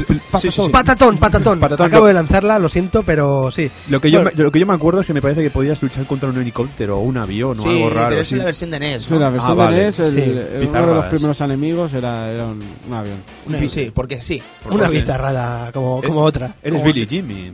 Sí, 0.40 0.50
sí, 0.50 0.50
sí. 0.50 0.68
Patatón, 0.70 1.18
patatón. 1.18 1.60
Patatón, 1.60 1.86
Acabo 1.86 2.04
lo- 2.04 2.08
de 2.08 2.14
lanzarla, 2.14 2.58
lo 2.58 2.68
siento, 2.68 3.02
pero 3.02 3.50
sí. 3.50 3.70
Lo 3.88 4.00
que, 4.00 4.10
yo, 4.10 4.20
Bueno. 4.22 4.30
me- 4.36 4.42
lo 4.44 4.50
que 4.52 4.58
yo 4.60 4.66
me 4.66 4.74
acuerdo 4.74 5.00
es 5.00 5.06
que 5.06 5.12
me 5.14 5.22
parece 5.22 5.42
que 5.42 5.50
podías 5.50 5.82
luchar 5.82 6.04
contra 6.06 6.28
un 6.28 6.38
helicóptero 6.40 6.98
o 6.98 7.02
un 7.02 7.16
avión 7.18 7.58
o 7.58 7.62
sí, 7.62 7.68
algo 7.68 7.90
raro. 7.90 8.08
pero 8.10 8.20
es 8.22 8.32
la 8.32 8.44
versión 8.44 8.70
de 8.70 8.80
NES. 8.80 9.02
Sí, 9.04 9.14
¿no? 9.14 9.20
la 9.20 9.30
versión 9.30 9.52
Ah, 9.52 9.54
vale. 9.64 9.76
de 9.76 9.82
NES, 9.84 9.98
el- 10.00 10.10
Sí. 10.10 10.20
el- 10.20 10.68
uno 10.68 10.86
de 10.86 10.94
los 10.94 11.04
primeros 11.06 11.40
enemigos 11.40 11.92
era, 11.94 12.30
era 12.30 12.46
un, 12.46 12.62
un 12.88 12.94
avión. 12.94 13.16
Una- 13.46 13.68
sí, 13.68 13.90
porque 13.94 14.22
sí. 14.22 14.42
Por 14.62 14.72
Una 14.72 14.88
bizarrada 14.88 15.70
como, 15.72 16.00
Eh, 16.02 16.06
como 16.06 16.20
otra. 16.22 16.54
Eres 16.62 16.80
Como- 16.80 16.92
Billy 16.92 17.06
Jimmy. 17.06 17.52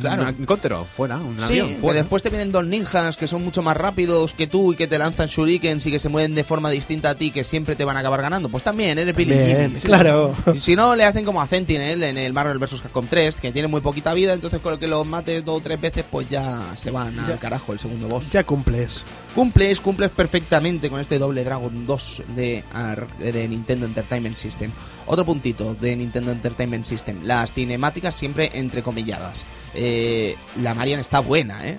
Claro. 0.00 0.22
Un 0.22 0.28
helicóptero, 0.28 0.84
fuera. 0.96 1.16
Un 1.16 1.36
Sí, 1.38 1.44
avión, 1.60 1.68
que 1.68 1.74
fuera. 1.80 2.00
después 2.00 2.22
te 2.22 2.30
vienen 2.30 2.52
dos 2.52 2.66
ninjas 2.66 3.16
que 3.16 3.26
son 3.28 3.44
mucho 3.44 3.62
más 3.62 3.76
rápidos 3.76 4.32
que 4.34 4.46
tú 4.46 4.72
y 4.72 4.76
que 4.76 4.86
te 4.86 4.98
lanzan 4.98 5.28
shurikens 5.28 5.86
y 5.86 5.90
que 5.90 5.98
se 5.98 6.08
mueven 6.08 6.34
de 6.34 6.44
forma 6.44 6.70
distinta 6.70 7.10
a 7.10 7.14
ti 7.14 7.30
que 7.30 7.44
siempre 7.44 7.67
te 7.76 7.84
van 7.84 7.96
a 7.96 8.00
acabar 8.00 8.22
ganando. 8.22 8.48
Pues 8.48 8.62
también 8.64 8.98
eres 8.98 9.14
Billy 9.14 9.34
Bien, 9.34 9.68
Jimmy. 9.70 9.80
claro. 9.80 10.34
Y 10.54 10.60
si 10.60 10.76
no, 10.76 10.94
le 10.96 11.04
hacen 11.04 11.24
como 11.24 11.40
a 11.42 11.46
Sentinel 11.46 12.02
en 12.02 12.18
el 12.18 12.32
Marvel 12.32 12.58
vs. 12.58 12.80
Capcom 12.82 13.06
3, 13.08 13.40
que 13.40 13.52
tiene 13.52 13.68
muy 13.68 13.80
poquita 13.80 14.12
vida, 14.14 14.32
entonces 14.34 14.60
con 14.60 14.72
el 14.74 14.78
que 14.78 14.86
los 14.86 15.06
mates 15.06 15.44
dos 15.44 15.58
o 15.58 15.60
tres 15.62 15.80
veces, 15.80 16.04
pues 16.10 16.28
ya 16.28 16.60
se 16.76 16.90
van 16.90 17.18
al 17.18 17.38
carajo 17.38 17.72
el 17.72 17.78
segundo 17.78 18.08
boss. 18.08 18.30
Ya 18.30 18.44
cumples. 18.44 19.02
Cumples, 19.34 19.80
cumples 19.80 20.10
perfectamente 20.10 20.90
con 20.90 21.00
este 21.00 21.18
Doble 21.18 21.44
Dragon 21.44 21.86
2 21.86 22.22
de, 22.34 22.64
de 23.18 23.48
Nintendo 23.48 23.86
Entertainment 23.86 24.36
System. 24.36 24.70
Otro 25.06 25.24
puntito 25.24 25.74
de 25.74 25.96
Nintendo 25.96 26.32
Entertainment 26.32 26.84
System. 26.84 27.20
Las 27.22 27.52
cinemáticas 27.52 28.14
siempre 28.14 28.50
entrecomilladas. 28.54 29.44
Eh, 29.74 30.36
la 30.62 30.74
Marian 30.74 31.00
está 31.00 31.20
buena, 31.20 31.66
¿eh? 31.66 31.78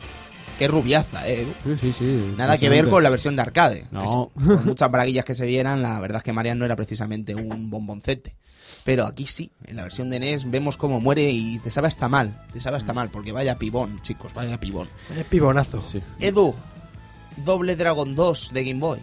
Qué 0.59 0.67
rubiaza, 0.67 1.27
¿eh? 1.27 1.47
Sí, 1.63 1.75
sí, 1.77 1.93
sí. 1.93 2.33
Nada 2.37 2.57
que 2.57 2.69
ver 2.69 2.87
con 2.89 3.01
la 3.01 3.09
versión 3.09 3.35
de 3.35 3.41
arcade. 3.41 3.85
No. 3.91 4.03
Es- 4.03 4.11
Por 4.45 4.65
muchas 4.65 4.91
braguillas 4.91 5.25
que 5.25 5.33
se 5.33 5.45
vieran, 5.45 5.81
la 5.81 5.99
verdad 5.99 6.17
es 6.17 6.23
que 6.23 6.33
Marian 6.33 6.59
no 6.59 6.65
era 6.65 6.75
precisamente 6.75 7.33
un 7.33 7.69
bomboncete. 7.71 8.35
Pero 8.83 9.05
aquí 9.05 9.25
sí, 9.25 9.51
en 9.65 9.75
la 9.77 9.83
versión 9.83 10.09
de 10.09 10.19
NES 10.19 10.49
vemos 10.49 10.77
cómo 10.77 10.99
muere 10.99 11.29
y 11.31 11.59
te 11.59 11.71
sabe 11.71 11.87
hasta 11.87 12.07
mal. 12.09 12.43
Te 12.53 12.61
sabe 12.61 12.77
hasta 12.77 12.93
mal, 12.93 13.09
porque 13.09 13.31
vaya 13.31 13.57
pibón, 13.57 14.01
chicos, 14.01 14.33
vaya 14.33 14.59
pibón. 14.59 14.87
Es 15.17 15.25
pibonazo. 15.25 15.81
Sí. 15.81 16.01
Edu, 16.19 16.53
Doble 17.45 17.75
Dragon 17.75 18.13
2 18.15 18.51
de 18.53 18.63
Game 18.63 18.79
Boy. 18.79 18.99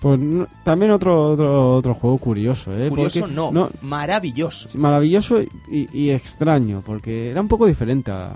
Pues 0.00 0.18
no- 0.18 0.48
también 0.64 0.90
otro, 0.92 1.32
otro, 1.32 1.74
otro 1.76 1.94
juego 1.94 2.16
curioso, 2.18 2.72
¿eh? 2.76 2.88
Curioso 2.88 3.20
Porque- 3.20 3.34
no, 3.34 3.70
maravilloso. 3.82 4.68
maravilloso 4.78 5.42
y, 5.42 5.88
y 5.92 6.10
extraño, 6.10 6.82
porque 6.84 7.30
era 7.30 7.40
un 7.40 7.48
poco 7.48 7.66
diferente 7.66 8.10
a... 8.10 8.32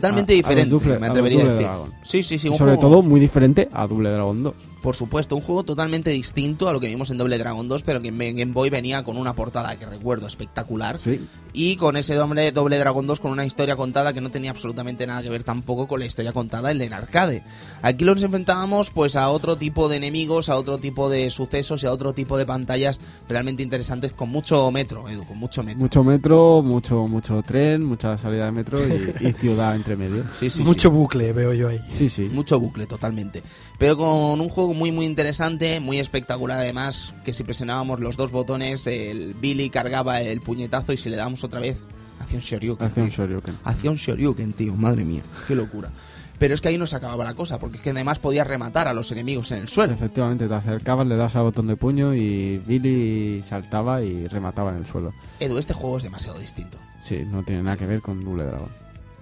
Totalmente 0.00 0.32
a- 0.32 0.36
a 0.36 0.36
los 0.36 0.42
diferente, 0.42 0.70
me 1.00 1.06
a 1.06 1.10
atrevería 1.10 1.38
a 1.40 1.44
Double 1.44 1.54
decir. 1.58 1.66
Sí, 2.02 2.22
sí, 2.22 2.38
sí, 2.38 2.48
Y 2.48 2.50
un 2.50 2.56
sobre 2.58 2.74
juego- 2.76 2.88
todo 2.88 3.02
muy 3.02 3.18
diferente 3.20 3.68
a 3.72 3.86
Double 3.86 4.10
Dragon 4.10 4.42
2. 4.42 4.54
Por 4.82 4.94
supuesto, 4.94 5.34
un 5.34 5.42
juego 5.42 5.64
totalmente 5.64 6.10
distinto 6.10 6.68
a 6.68 6.72
lo 6.72 6.80
que 6.80 6.86
vimos 6.86 7.10
en 7.10 7.18
Doble 7.18 7.38
Dragon 7.38 7.66
2, 7.66 7.82
pero 7.82 8.00
que 8.00 8.08
en 8.08 8.18
Game 8.18 8.52
Boy 8.52 8.70
venía 8.70 9.02
con 9.02 9.16
una 9.16 9.34
portada 9.34 9.76
que 9.78 9.86
recuerdo 9.86 10.26
espectacular. 10.26 10.98
Sí. 10.98 11.26
Y 11.52 11.76
con 11.76 11.96
ese 11.96 12.14
doble, 12.14 12.52
doble 12.52 12.78
Dragon 12.78 13.06
2 13.06 13.18
con 13.18 13.32
una 13.32 13.46
historia 13.46 13.76
contada 13.76 14.12
que 14.12 14.20
no 14.20 14.30
tenía 14.30 14.50
absolutamente 14.50 15.06
nada 15.06 15.22
que 15.22 15.30
ver 15.30 15.42
tampoco 15.42 15.88
con 15.88 16.00
la 16.00 16.06
historia 16.06 16.32
contada 16.32 16.70
en 16.70 16.80
el 16.80 16.92
arcade. 16.92 17.42
Aquí 17.82 18.04
nos 18.04 18.22
enfrentábamos 18.22 18.90
pues 18.90 19.16
a 19.16 19.30
otro 19.30 19.56
tipo 19.56 19.88
de 19.88 19.96
enemigos, 19.96 20.48
a 20.50 20.56
otro 20.56 20.78
tipo 20.78 21.08
de 21.08 21.30
sucesos 21.30 21.82
y 21.82 21.86
a 21.86 21.92
otro 21.92 22.12
tipo 22.12 22.36
de 22.36 22.46
pantallas 22.46 23.00
realmente 23.28 23.62
interesantes 23.62 24.12
con 24.12 24.28
mucho 24.28 24.70
metro, 24.70 25.08
Edu, 25.08 25.24
con 25.24 25.38
mucho 25.38 25.62
metro. 25.62 25.80
Mucho 25.80 26.04
metro, 26.04 26.62
mucho 26.62 27.08
mucho 27.08 27.42
tren, 27.42 27.82
mucha 27.84 28.18
salida 28.18 28.44
de 28.46 28.52
metro 28.52 28.78
y, 28.86 29.26
y 29.26 29.32
ciudad 29.32 29.74
entre 29.74 29.96
medio. 29.96 30.24
Sí, 30.34 30.50
sí, 30.50 30.58
sí. 30.58 30.62
Mucho 30.62 30.90
bucle 30.90 31.32
veo 31.32 31.54
yo 31.54 31.68
ahí. 31.68 31.80
Sí, 31.92 32.08
sí. 32.08 32.28
Mucho 32.30 32.60
bucle, 32.60 32.86
totalmente. 32.86 33.42
Pero 33.78 33.96
con 33.96 34.40
un 34.40 34.48
juego 34.48 34.65
muy, 34.74 34.92
muy 34.92 35.06
interesante, 35.06 35.80
muy 35.80 35.98
espectacular 35.98 36.58
además, 36.58 37.12
que 37.24 37.32
si 37.32 37.44
presionábamos 37.44 38.00
los 38.00 38.16
dos 38.16 38.30
botones, 38.30 38.86
el 38.86 39.34
Billy 39.34 39.70
cargaba 39.70 40.20
el 40.20 40.40
puñetazo 40.40 40.92
y 40.92 40.96
si 40.96 41.10
le 41.10 41.16
damos 41.16 41.44
otra 41.44 41.60
vez, 41.60 41.84
hacía 42.20 42.38
un 42.38 42.42
Shoryuken. 42.42 42.86
Hace 42.86 43.02
un. 43.02 43.08
Shoryuken. 43.08 43.54
Hacía 43.64 43.90
un 43.90 43.96
Shoryuken, 43.96 44.52
tío, 44.52 44.74
madre 44.74 45.04
mía, 45.04 45.22
qué 45.46 45.54
locura. 45.54 45.90
Pero 46.38 46.54
es 46.54 46.60
que 46.60 46.68
ahí 46.68 46.78
no 46.78 46.86
se 46.86 46.96
acababa 46.96 47.24
la 47.24 47.34
cosa, 47.34 47.58
porque 47.58 47.78
es 47.78 47.82
que 47.82 47.90
además 47.90 48.18
podías 48.18 48.46
rematar 48.46 48.88
a 48.88 48.92
los 48.92 49.10
enemigos 49.10 49.52
en 49.52 49.58
el 49.58 49.68
suelo. 49.68 49.94
Efectivamente, 49.94 50.46
te 50.46 50.54
acercabas, 50.54 51.06
le 51.06 51.16
das 51.16 51.34
al 51.34 51.44
botón 51.44 51.66
de 51.66 51.76
puño 51.76 52.14
y 52.14 52.58
Billy 52.58 53.42
saltaba 53.42 54.02
y 54.02 54.26
remataba 54.28 54.70
en 54.70 54.76
el 54.76 54.86
suelo. 54.86 55.12
Edu, 55.40 55.56
este 55.56 55.72
juego 55.72 55.96
es 55.96 56.04
demasiado 56.04 56.38
distinto. 56.38 56.78
Sí, 57.00 57.24
no 57.26 57.42
tiene 57.42 57.62
nada 57.62 57.76
que 57.78 57.86
ver 57.86 58.02
con 58.02 58.22
Double 58.22 58.44
Dragon. 58.44 58.68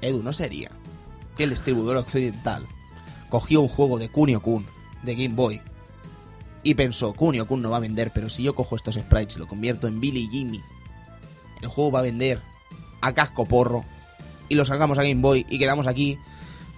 Edu, 0.01 0.23
no 0.23 0.33
sería 0.33 0.71
que 1.37 1.45
el 1.45 1.51
distribuidor 1.51 1.97
occidental 1.99 2.67
cogió 3.29 3.61
un 3.61 3.69
juego 3.69 3.99
de 3.99 4.09
Kunio 4.09 4.41
Kun, 4.41 4.65
de 5.05 5.15
Game 5.15 5.35
Boy, 5.35 5.61
y 6.63 6.75
pensó, 6.75 7.13
Kunio 7.13 7.47
Kun 7.47 7.63
no 7.63 7.71
va 7.71 7.77
a 7.77 7.81
vender, 7.81 8.11
pero 8.15 8.29
si 8.31 8.43
yo 8.43 8.55
cojo 8.55 8.77
estos 8.77 8.95
sprites 8.95 9.37
y 9.37 9.39
lo 9.39 9.47
convierto 9.47 9.87
en 9.87 10.01
Billy 10.01 10.23
y 10.23 10.29
Jimmy, 10.29 10.61
el 11.61 11.69
juego 11.69 11.93
va 11.93 11.99
a 12.01 12.03
vender 12.03 12.41
a 13.01 13.13
casco 13.13 13.45
porro, 13.45 13.85
y 14.49 14.55
lo 14.55 14.65
sacamos 14.65 14.99
a 14.99 15.03
Game 15.03 15.21
Boy 15.21 15.47
y 15.49 15.59
quedamos 15.59 15.87
aquí 15.87 16.19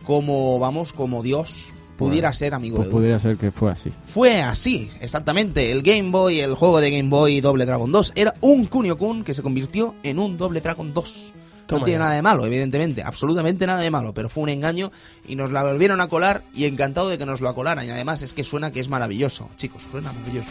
como, 0.05 0.59
vamos, 0.59 0.93
como 0.93 1.23
Dios 1.23 1.73
pudiera 1.97 2.33
ser, 2.33 2.55
amigo 2.55 2.77
Pues 2.77 2.89
pudiera 2.89 3.19
ser 3.19 3.37
que 3.37 3.51
fue 3.51 3.71
así. 3.71 3.91
Fue 4.05 4.43
así, 4.43 4.91
exactamente. 5.01 5.73
El 5.73 5.83
Game 5.83 6.11
Boy, 6.11 6.41
el 6.41 6.55
juego 6.55 6.81
de 6.81 6.91
Game 6.91 7.09
Boy 7.09 7.41
Doble 7.41 7.67
Dragon 7.67 7.91
2, 7.91 8.13
era 8.15 8.35
un 8.41 8.67
Kunio 8.67 8.99
Kun 8.99 9.25
que 9.25 9.35
se 9.35 9.43
convirtió 9.43 9.95
en 10.03 10.19
un 10.19 10.37
Doble 10.37 10.61
Dragon 10.61 10.93
2. 10.93 11.33
No 11.69 11.83
tiene 11.83 11.99
ya. 11.99 12.05
nada 12.05 12.15
de 12.15 12.23
malo, 12.23 12.47
evidentemente, 12.47 13.03
absolutamente 13.03 13.67
nada 13.67 13.81
de 13.81 13.91
malo, 13.91 14.15
pero 14.15 14.29
fue 14.29 14.45
un 14.45 14.49
engaño 14.51 14.93
y 15.27 15.37
nos 15.37 15.51
la 15.53 15.63
volvieron 15.63 16.01
a 16.01 16.09
colar 16.09 16.43
y 16.55 16.65
encantado 16.65 17.09
de 17.09 17.19
que 17.19 17.27
nos 17.27 17.41
lo 17.41 17.49
acolaran. 17.49 17.87
Y 17.87 17.91
además 17.91 18.23
es 18.23 18.33
que 18.33 18.45
suena 18.45 18.71
que 18.71 18.81
es 18.81 18.89
maravilloso, 18.89 19.51
chicos, 19.57 19.87
suena 19.91 20.13
maravilloso. 20.13 20.51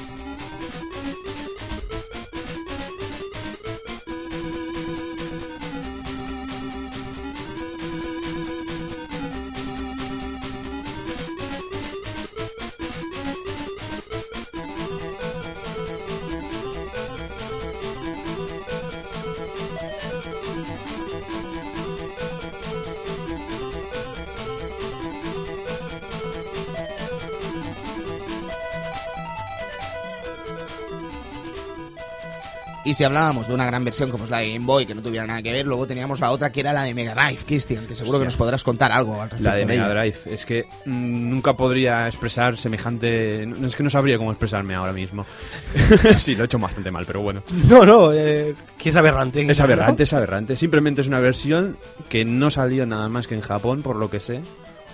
Si 32.95 33.03
hablábamos 33.03 33.47
de 33.47 33.53
una 33.53 33.65
gran 33.65 33.83
versión 33.83 34.09
como 34.09 34.23
es 34.25 34.29
la 34.29 34.39
de 34.39 34.53
Game 34.53 34.65
Boy, 34.65 34.85
que 34.85 34.95
no 34.95 35.01
tuviera 35.01 35.27
nada 35.27 35.41
que 35.41 35.51
ver, 35.53 35.65
luego 35.67 35.85
teníamos 35.85 36.19
la 36.19 36.31
otra 36.31 36.51
que 36.51 36.61
era 36.61 36.73
la 36.73 36.83
de 36.83 36.93
Mega 36.93 37.13
Drive, 37.13 37.39
Cristian, 37.45 37.85
que 37.85 37.95
seguro 37.95 38.19
que 38.19 38.25
nos 38.25 38.37
podrás 38.37 38.63
contar 38.63 38.91
algo 38.91 39.13
al 39.21 39.29
respecto 39.29 39.43
La 39.43 39.55
de 39.55 39.65
Mega 39.65 39.85
ella. 39.85 39.93
Drive. 40.01 40.17
Es 40.33 40.45
que 40.45 40.65
mm, 40.85 41.29
nunca 41.29 41.53
podría 41.53 42.07
expresar 42.07 42.57
semejante. 42.57 43.45
no, 43.47 43.67
Es 43.67 43.75
que 43.75 43.83
no 43.83 43.89
sabría 43.89 44.17
cómo 44.17 44.31
expresarme 44.31 44.73
ahora 44.75 44.93
mismo. 44.93 45.25
sí, 46.19 46.35
lo 46.35 46.43
he 46.43 46.45
hecho 46.45 46.59
bastante 46.59 46.91
mal, 46.91 47.05
pero 47.05 47.21
bueno. 47.21 47.43
No, 47.69 47.85
no, 47.85 48.11
eh, 48.13 48.55
que 48.77 48.89
es 48.89 48.95
aberrante. 48.95 49.41
Es 49.49 49.59
¿no? 49.59 49.65
aberrante, 49.65 50.03
es 50.03 50.13
aberrante. 50.13 50.55
Simplemente 50.55 51.01
es 51.01 51.07
una 51.07 51.19
versión 51.19 51.77
que 52.09 52.25
no 52.25 52.49
salió 52.49 52.85
nada 52.85 53.09
más 53.09 53.27
que 53.27 53.35
en 53.35 53.41
Japón, 53.41 53.81
por 53.81 53.95
lo 53.95 54.09
que 54.09 54.19
sé. 54.19 54.41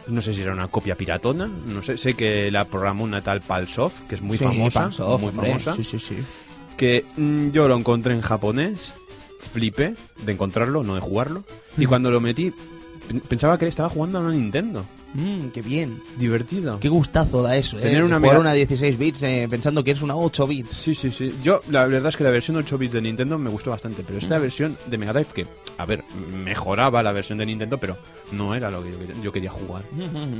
No 0.08 0.22
sé 0.22 0.34
si 0.34 0.42
era 0.42 0.52
una 0.52 0.68
copia 0.68 0.96
piratona, 0.96 1.48
no 1.68 1.84
sé. 1.84 1.96
Sé 1.98 2.16
que 2.16 2.50
la 2.50 2.66
programó 2.66 3.04
una 3.04 3.22
tal 3.22 3.42
Palsoft, 3.42 4.02
que 4.10 4.16
es 4.16 4.22
muy 4.22 4.38
Sí, 4.38 4.44
famosa. 4.44 4.90
Muy 4.90 5.28
hombre, 5.28 5.48
famosa. 5.50 5.76
Sí, 5.76 5.84
sí, 5.84 6.00
sí. 6.00 6.18
Que 6.82 7.06
mm, 7.16 7.52
yo 7.52 7.68
lo 7.68 7.78
encontré 7.78 8.16
en 8.16 8.22
japonés, 8.22 8.92
flipé 9.54 9.94
de 10.26 10.32
encontrarlo, 10.32 10.84
no 10.84 10.96
de 10.96 11.00
jugarlo, 11.02 11.44
y 11.78 11.86
cuando 11.86 12.10
lo 12.10 12.20
metí 12.20 12.52
pen- 13.08 13.20
pensaba 13.20 13.60
que 13.60 13.68
estaba 13.68 13.88
jugando 13.88 14.18
a 14.18 14.22
una 14.22 14.32
Nintendo. 14.32 14.84
Mmm, 15.14 15.48
qué 15.50 15.62
bien. 15.62 16.02
Divertido. 16.18 16.80
Qué 16.80 16.90
gustazo 16.90 17.44
da 17.44 17.56
eso, 17.58 17.78
¿eh? 17.78 17.82
Tener 17.82 18.04
una 18.04 18.18
Jugar 18.18 18.32
mega- 18.34 18.40
una 18.42 18.54
16 18.54 18.98
bits 18.98 19.24
eh, 19.24 19.48
pensando 19.50 19.84
que 19.84 19.92
es 19.92 20.02
una 20.02 20.16
8 20.16 20.48
bits. 20.48 20.74
Sí, 20.74 20.96
sí, 20.96 21.12
sí. 21.12 21.34
Yo, 21.44 21.62
la 21.70 21.86
verdad 21.86 22.10
es 22.10 22.18
que 22.18 22.24
la 22.24 22.30
versión 22.32 22.58
8 22.58 22.78
bits 22.78 22.94
de 22.94 23.02
Nintendo 23.02 23.38
me 23.38 23.50
gustó 23.50 23.72
bastante, 23.72 24.04
pero 24.06 24.18
esta 24.20 24.38
versión 24.40 24.78
de 24.88 24.98
Mega 24.98 25.14
Drive 25.14 25.28
que, 25.34 25.48
a 25.78 25.86
ver, 25.86 26.04
mejoraba 26.34 27.04
la 27.04 27.12
versión 27.12 27.38
de 27.38 27.46
Nintendo, 27.46 27.78
pero 27.78 27.98
no 28.32 28.56
era 28.56 28.72
lo 28.72 28.84
que 28.84 28.92
yo, 28.92 29.00
quería- 29.00 29.16
yo 29.22 29.32
quería 29.32 29.52
jugar. 29.52 29.84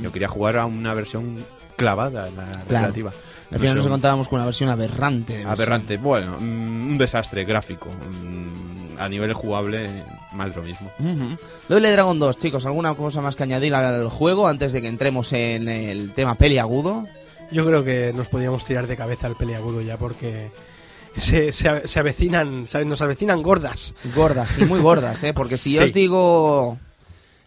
Yo 0.02 0.10
quería 0.12 0.28
jugar 0.28 0.56
a 0.56 0.66
una 0.66 0.94
versión 0.94 1.36
clavada, 1.76 2.28
la 2.36 2.46
recreativa. 2.62 3.10
Al 3.50 3.58
final 3.58 3.76
nos 3.76 3.86
encontrábamos 3.86 4.28
con 4.28 4.38
una 4.38 4.46
versión 4.46 4.70
aberrante. 4.70 5.32
de 5.34 5.38
versión. 5.40 5.52
aberrante. 5.52 5.96
Bueno, 5.98 6.36
mm, 6.40 6.86
un 6.90 6.98
desastre 6.98 7.44
gráfico. 7.44 7.88
Mm, 8.22 8.72
A 8.98 9.08
nivel 9.08 9.32
jugable, 9.32 9.90
más 10.34 10.54
lo 10.54 10.62
mismo. 10.62 10.88
Ujú. 11.00 11.36
Double 11.68 11.90
Dragon 11.90 12.16
2, 12.20 12.38
chicos, 12.38 12.66
¿alguna 12.66 12.94
cosa 12.94 13.20
más 13.20 13.34
que 13.34 13.42
añadir 13.42 13.74
al 13.74 14.08
juego 14.08 14.46
antes 14.46 14.61
de 14.70 14.80
que 14.80 14.86
entremos 14.86 15.32
en 15.32 15.68
el 15.68 16.12
tema 16.12 16.36
peliagudo? 16.36 17.08
Yo 17.50 17.66
creo 17.66 17.82
que 17.84 18.12
nos 18.14 18.28
podíamos 18.28 18.64
tirar 18.64 18.86
de 18.86 18.96
cabeza 18.96 19.26
al 19.26 19.34
peleagudo 19.36 19.80
ya 19.80 19.96
porque 19.96 20.50
se, 21.16 21.50
se, 21.52 21.88
se 21.88 21.98
avecinan. 21.98 22.66
Nos 22.86 23.02
avecinan 23.02 23.42
gordas. 23.42 23.94
Gordas, 24.14 24.50
sí, 24.52 24.64
muy 24.66 24.78
gordas, 24.80 25.24
¿eh? 25.24 25.34
Porque 25.34 25.58
si 25.58 25.72
yo 25.72 25.82
os 25.82 25.92
digo 25.92 26.78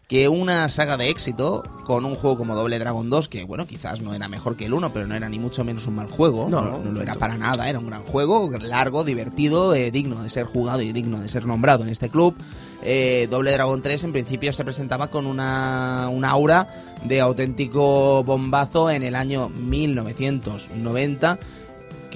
que 0.08 0.30
una 0.30 0.70
saga 0.70 0.98
de 0.98 1.10
éxito 1.10 1.64
con 1.84 2.06
un 2.06 2.16
juego 2.16 2.38
como 2.38 2.56
Doble 2.56 2.78
Dragon 2.78 3.10
2, 3.10 3.28
que 3.28 3.44
bueno, 3.44 3.66
quizás 3.66 4.02
no 4.02 4.14
era 4.14 4.28
mejor 4.28 4.56
que 4.56 4.66
el 4.66 4.74
1, 4.74 4.94
pero 4.94 5.08
no 5.08 5.16
era 5.16 5.30
ni 5.30 5.40
mucho 5.40 5.64
menos 5.64 5.88
un 5.88 5.96
mal 5.96 6.10
juego, 6.10 6.48
No, 6.50 6.62
no, 6.62 6.78
no 6.80 6.92
lo 6.92 7.02
era 7.02 7.16
para 7.16 7.38
nada, 7.38 7.68
era 7.70 7.80
un 7.80 7.88
gran 7.88 8.04
juego, 8.04 8.50
largo, 8.60 9.04
divertido, 9.04 9.74
eh, 9.74 9.90
digno 9.92 10.22
de 10.22 10.30
ser 10.30 10.46
jugado 10.46 10.82
y 10.82 10.92
digno 10.94 11.20
de 11.20 11.28
ser 11.28 11.46
nombrado 11.46 11.84
en 11.84 11.90
este 11.90 12.10
club. 12.10 12.36
Eh, 12.84 13.28
Doble 13.32 13.52
Dragon 13.52 13.82
3 13.82 14.04
en 14.04 14.12
principio 14.12 14.54
se 14.54 14.64
presentaba 14.64 15.08
con 15.08 15.26
una, 15.26 16.08
una 16.12 16.30
aura 16.30 16.68
de 17.04 17.22
auténtico 17.22 18.24
bombazo 18.24 18.92
en 18.92 19.02
el 19.04 19.16
año 19.16 19.50
1990 19.50 21.40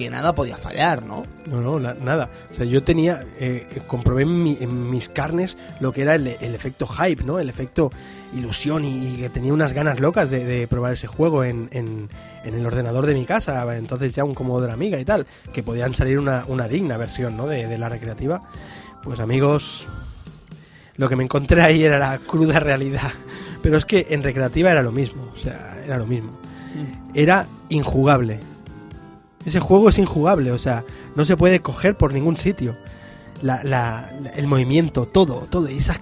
que 0.00 0.10
nada 0.10 0.34
podía 0.34 0.56
fallar, 0.56 1.04
¿no? 1.04 1.24
No, 1.46 1.60
no, 1.60 1.78
na- 1.78 1.94
nada. 1.94 2.30
O 2.50 2.54
sea, 2.54 2.64
yo 2.64 2.82
tenía, 2.82 3.24
eh, 3.38 3.66
comprobé 3.86 4.22
en, 4.22 4.42
mi- 4.42 4.56
en 4.60 4.88
mis 4.90 5.08
carnes 5.08 5.56
lo 5.78 5.92
que 5.92 6.02
era 6.02 6.14
el, 6.14 6.26
el 6.26 6.54
efecto 6.54 6.86
hype, 6.86 7.22
¿no? 7.24 7.38
El 7.38 7.48
efecto 7.50 7.92
ilusión 8.34 8.84
y, 8.84 9.06
y 9.08 9.16
que 9.18 9.28
tenía 9.28 9.52
unas 9.52 9.72
ganas 9.74 10.00
locas 10.00 10.30
de, 10.30 10.44
de 10.44 10.66
probar 10.66 10.94
ese 10.94 11.06
juego 11.06 11.44
en, 11.44 11.68
en- 11.72 12.08
en 12.44 12.54
el 12.54 12.64
ordenador 12.64 13.04
de 13.06 13.14
mi 13.14 13.26
casa, 13.26 13.64
entonces 13.76 14.14
ya 14.14 14.24
un 14.24 14.34
Commodore 14.34 14.72
Amiga 14.72 14.98
y 14.98 15.04
tal, 15.04 15.26
que 15.52 15.62
podían 15.62 15.92
salir 15.92 16.18
una, 16.18 16.44
una 16.48 16.66
digna 16.66 16.96
versión, 16.96 17.36
¿no? 17.36 17.46
De, 17.46 17.66
de 17.66 17.76
la 17.78 17.88
recreativa. 17.90 18.42
Pues 19.02 19.20
amigos, 19.20 19.86
lo 20.96 21.08
que 21.08 21.16
me 21.16 21.24
encontré 21.24 21.62
ahí 21.62 21.82
era 21.84 21.98
la 21.98 22.18
cruda 22.18 22.58
realidad. 22.60 23.10
Pero 23.62 23.76
es 23.76 23.84
que 23.84 24.06
en 24.10 24.22
recreativa 24.22 24.70
era 24.70 24.82
lo 24.82 24.92
mismo, 24.92 25.30
o 25.34 25.36
sea, 25.36 25.78
era 25.84 25.98
lo 25.98 26.06
mismo. 26.06 26.30
Era 27.12 27.46
injugable. 27.68 28.40
Ese 29.44 29.60
juego 29.60 29.88
es 29.88 29.98
injugable, 29.98 30.52
o 30.52 30.58
sea, 30.58 30.84
no 31.16 31.24
se 31.24 31.36
puede 31.36 31.60
coger 31.60 31.96
por 31.96 32.12
ningún 32.12 32.36
sitio. 32.36 32.76
La, 33.42 33.62
la- 33.64 34.10
la- 34.22 34.30
el 34.30 34.46
movimiento, 34.46 35.06
todo, 35.06 35.46
todo. 35.48 35.66
Es, 35.68 35.88
as- 35.90 36.00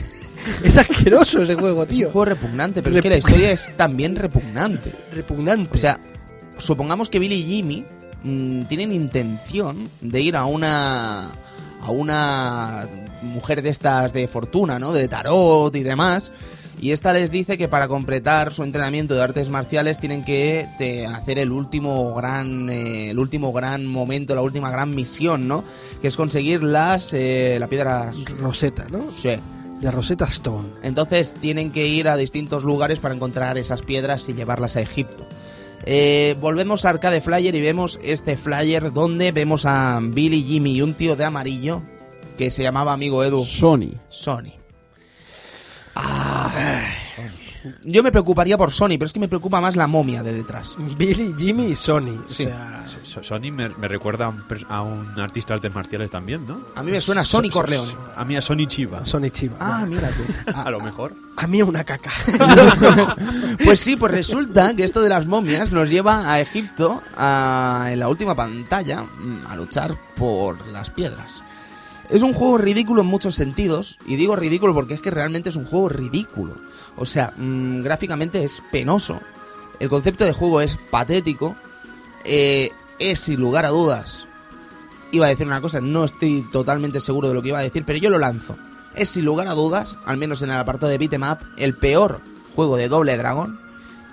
es 0.64 0.76
asqueroso 0.78 1.42
ese 1.42 1.54
juego, 1.56 1.82
Es 1.82 1.90
un 1.90 1.94
tío. 1.96 2.10
juego 2.10 2.24
repugnante, 2.26 2.82
pero 2.82 2.96
es 2.96 3.02
que 3.02 3.10
la 3.10 3.16
historia 3.18 3.50
es 3.52 3.76
también 3.76 4.16
repugnante. 4.16 4.92
Repugnante. 5.12 5.70
O 5.74 5.78
sea, 5.78 6.00
supongamos 6.58 7.10
que 7.10 7.18
Billy 7.18 7.34
y 7.36 7.44
Jimmy 7.44 7.84
mm, 8.22 8.62
tienen 8.62 8.92
intención 8.92 9.88
de 10.00 10.20
ir 10.22 10.36
a 10.36 10.46
una 10.46 11.30
a 11.82 11.90
una 11.90 12.86
mujer 13.22 13.62
de 13.62 13.70
estas 13.70 14.12
de 14.12 14.26
fortuna, 14.28 14.78
¿no? 14.78 14.92
De 14.92 15.06
tarot 15.08 15.74
y 15.76 15.82
demás. 15.82 16.32
Y 16.82 16.92
esta 16.92 17.12
les 17.12 17.30
dice 17.30 17.58
que 17.58 17.68
para 17.68 17.88
completar 17.88 18.52
su 18.52 18.62
entrenamiento 18.62 19.14
de 19.14 19.22
artes 19.22 19.50
marciales 19.50 19.98
tienen 19.98 20.24
que 20.24 20.66
te- 20.78 21.06
hacer 21.06 21.38
el 21.38 21.52
último 21.52 22.14
gran 22.14 22.70
eh, 22.70 23.10
el 23.10 23.18
último 23.18 23.52
gran 23.52 23.84
momento, 23.86 24.34
la 24.34 24.40
última 24.40 24.70
gran 24.70 24.94
misión, 24.94 25.46
¿no? 25.46 25.62
Que 26.00 26.08
es 26.08 26.16
conseguir 26.16 26.62
las 26.62 27.12
eh, 27.12 27.58
la 27.60 27.66
piedra 27.68 28.12
Rosetta, 28.38 28.86
¿no? 28.90 29.10
sí. 29.10 29.30
De 29.80 29.90
Rosetta 29.90 30.26
Stone. 30.26 30.68
Entonces 30.82 31.32
tienen 31.32 31.70
que 31.72 31.86
ir 31.86 32.06
a 32.08 32.16
distintos 32.16 32.64
lugares 32.64 32.98
para 32.98 33.14
encontrar 33.14 33.56
esas 33.56 33.80
piedras 33.82 34.28
y 34.28 34.34
llevarlas 34.34 34.76
a 34.76 34.82
Egipto. 34.82 35.26
Eh, 35.86 36.36
volvemos 36.40 36.84
a 36.84 36.90
Arcade 36.90 37.22
Flyer 37.22 37.54
y 37.54 37.60
vemos 37.62 37.98
este 38.02 38.36
flyer 38.36 38.92
donde 38.92 39.32
vemos 39.32 39.64
a 39.64 39.98
Billy, 40.02 40.42
Jimmy 40.44 40.72
y 40.76 40.82
un 40.82 40.92
tío 40.92 41.16
de 41.16 41.24
amarillo 41.24 41.80
que 42.36 42.50
se 42.50 42.62
llamaba 42.62 42.92
amigo 42.92 43.24
Edu 43.24 43.42
Sony. 43.42 43.92
Sony. 44.10 44.52
Ah, 46.02 46.50
yo 47.84 48.02
me 48.02 48.10
preocuparía 48.10 48.56
por 48.56 48.72
Sony, 48.72 48.90
pero 48.92 49.04
es 49.04 49.12
que 49.12 49.20
me 49.20 49.28
preocupa 49.28 49.60
más 49.60 49.76
la 49.76 49.86
momia 49.86 50.22
de 50.22 50.32
detrás. 50.32 50.76
Billy, 50.96 51.34
Jimmy 51.38 51.66
y 51.66 51.74
Sony. 51.74 52.18
O 52.26 52.28
sea, 52.32 52.84
Sony 53.22 53.52
me, 53.52 53.68
me 53.68 53.86
recuerda 53.86 54.26
a 54.26 54.28
un, 54.30 54.42
a 54.70 54.80
un 54.82 55.20
artista 55.20 55.48
de 55.52 55.56
artes 55.56 55.74
marciales 55.74 56.10
también, 56.10 56.46
¿no? 56.46 56.58
A 56.74 56.82
mí 56.82 56.90
me 56.90 57.00
suena 57.02 57.22
Sony 57.22 57.44
So- 57.50 57.50
Corleone. 57.60 57.92
A 58.16 58.24
mí 58.24 58.34
a 58.36 58.40
Sony 58.40 58.66
Chiva. 58.66 59.04
Sony 59.04 59.28
Chiva. 59.30 59.56
Ah, 59.60 59.84
mira 59.86 60.08
tú. 60.10 60.52
A 60.54 60.70
lo 60.70 60.80
mejor. 60.80 61.14
A 61.36 61.46
mí 61.46 61.60
una 61.62 61.84
caca. 61.84 62.10
Pues 63.64 63.80
sí, 63.80 63.94
pues 63.96 64.10
resulta 64.12 64.74
que 64.74 64.84
esto 64.84 65.00
de 65.02 65.10
las 65.10 65.26
momias 65.26 65.70
nos 65.70 65.90
lleva 65.90 66.32
a 66.32 66.40
Egipto, 66.40 67.02
a- 67.16 67.88
en 67.90 67.98
la 68.00 68.08
última 68.08 68.34
pantalla, 68.34 69.02
mm, 69.02 69.46
a 69.46 69.54
luchar 69.56 69.96
por 70.16 70.66
las 70.68 70.88
piedras. 70.90 71.42
Es 72.10 72.22
un 72.22 72.32
juego 72.32 72.58
ridículo 72.58 73.02
en 73.02 73.06
muchos 73.06 73.36
sentidos, 73.36 73.98
y 74.04 74.16
digo 74.16 74.34
ridículo 74.34 74.74
porque 74.74 74.94
es 74.94 75.00
que 75.00 75.12
realmente 75.12 75.48
es 75.48 75.56
un 75.56 75.64
juego 75.64 75.88
ridículo. 75.88 76.56
O 76.96 77.06
sea, 77.06 77.32
mm, 77.36 77.82
gráficamente 77.82 78.42
es 78.42 78.62
penoso, 78.72 79.20
el 79.78 79.88
concepto 79.88 80.24
de 80.24 80.32
juego 80.32 80.60
es 80.60 80.76
patético, 80.90 81.56
eh, 82.24 82.70
es 82.98 83.20
sin 83.20 83.40
lugar 83.40 83.64
a 83.64 83.68
dudas. 83.68 84.26
Iba 85.12 85.26
a 85.26 85.30
decir 85.30 85.46
una 85.46 85.60
cosa, 85.60 85.80
no 85.80 86.04
estoy 86.04 86.46
totalmente 86.52 87.00
seguro 87.00 87.28
de 87.28 87.34
lo 87.34 87.42
que 87.42 87.48
iba 87.48 87.58
a 87.58 87.62
decir, 87.62 87.84
pero 87.86 87.98
yo 87.98 88.10
lo 88.10 88.18
lanzo. 88.18 88.56
Es 88.94 89.08
sin 89.08 89.24
lugar 89.24 89.48
a 89.48 89.54
dudas, 89.54 89.96
al 90.04 90.18
menos 90.18 90.42
en 90.42 90.50
el 90.50 90.58
apartado 90.58 90.90
de 90.90 90.98
beat'em 90.98 91.22
up, 91.22 91.38
el 91.56 91.76
peor 91.76 92.20
juego 92.54 92.76
de 92.76 92.88
Doble 92.88 93.16
Dragón 93.16 93.60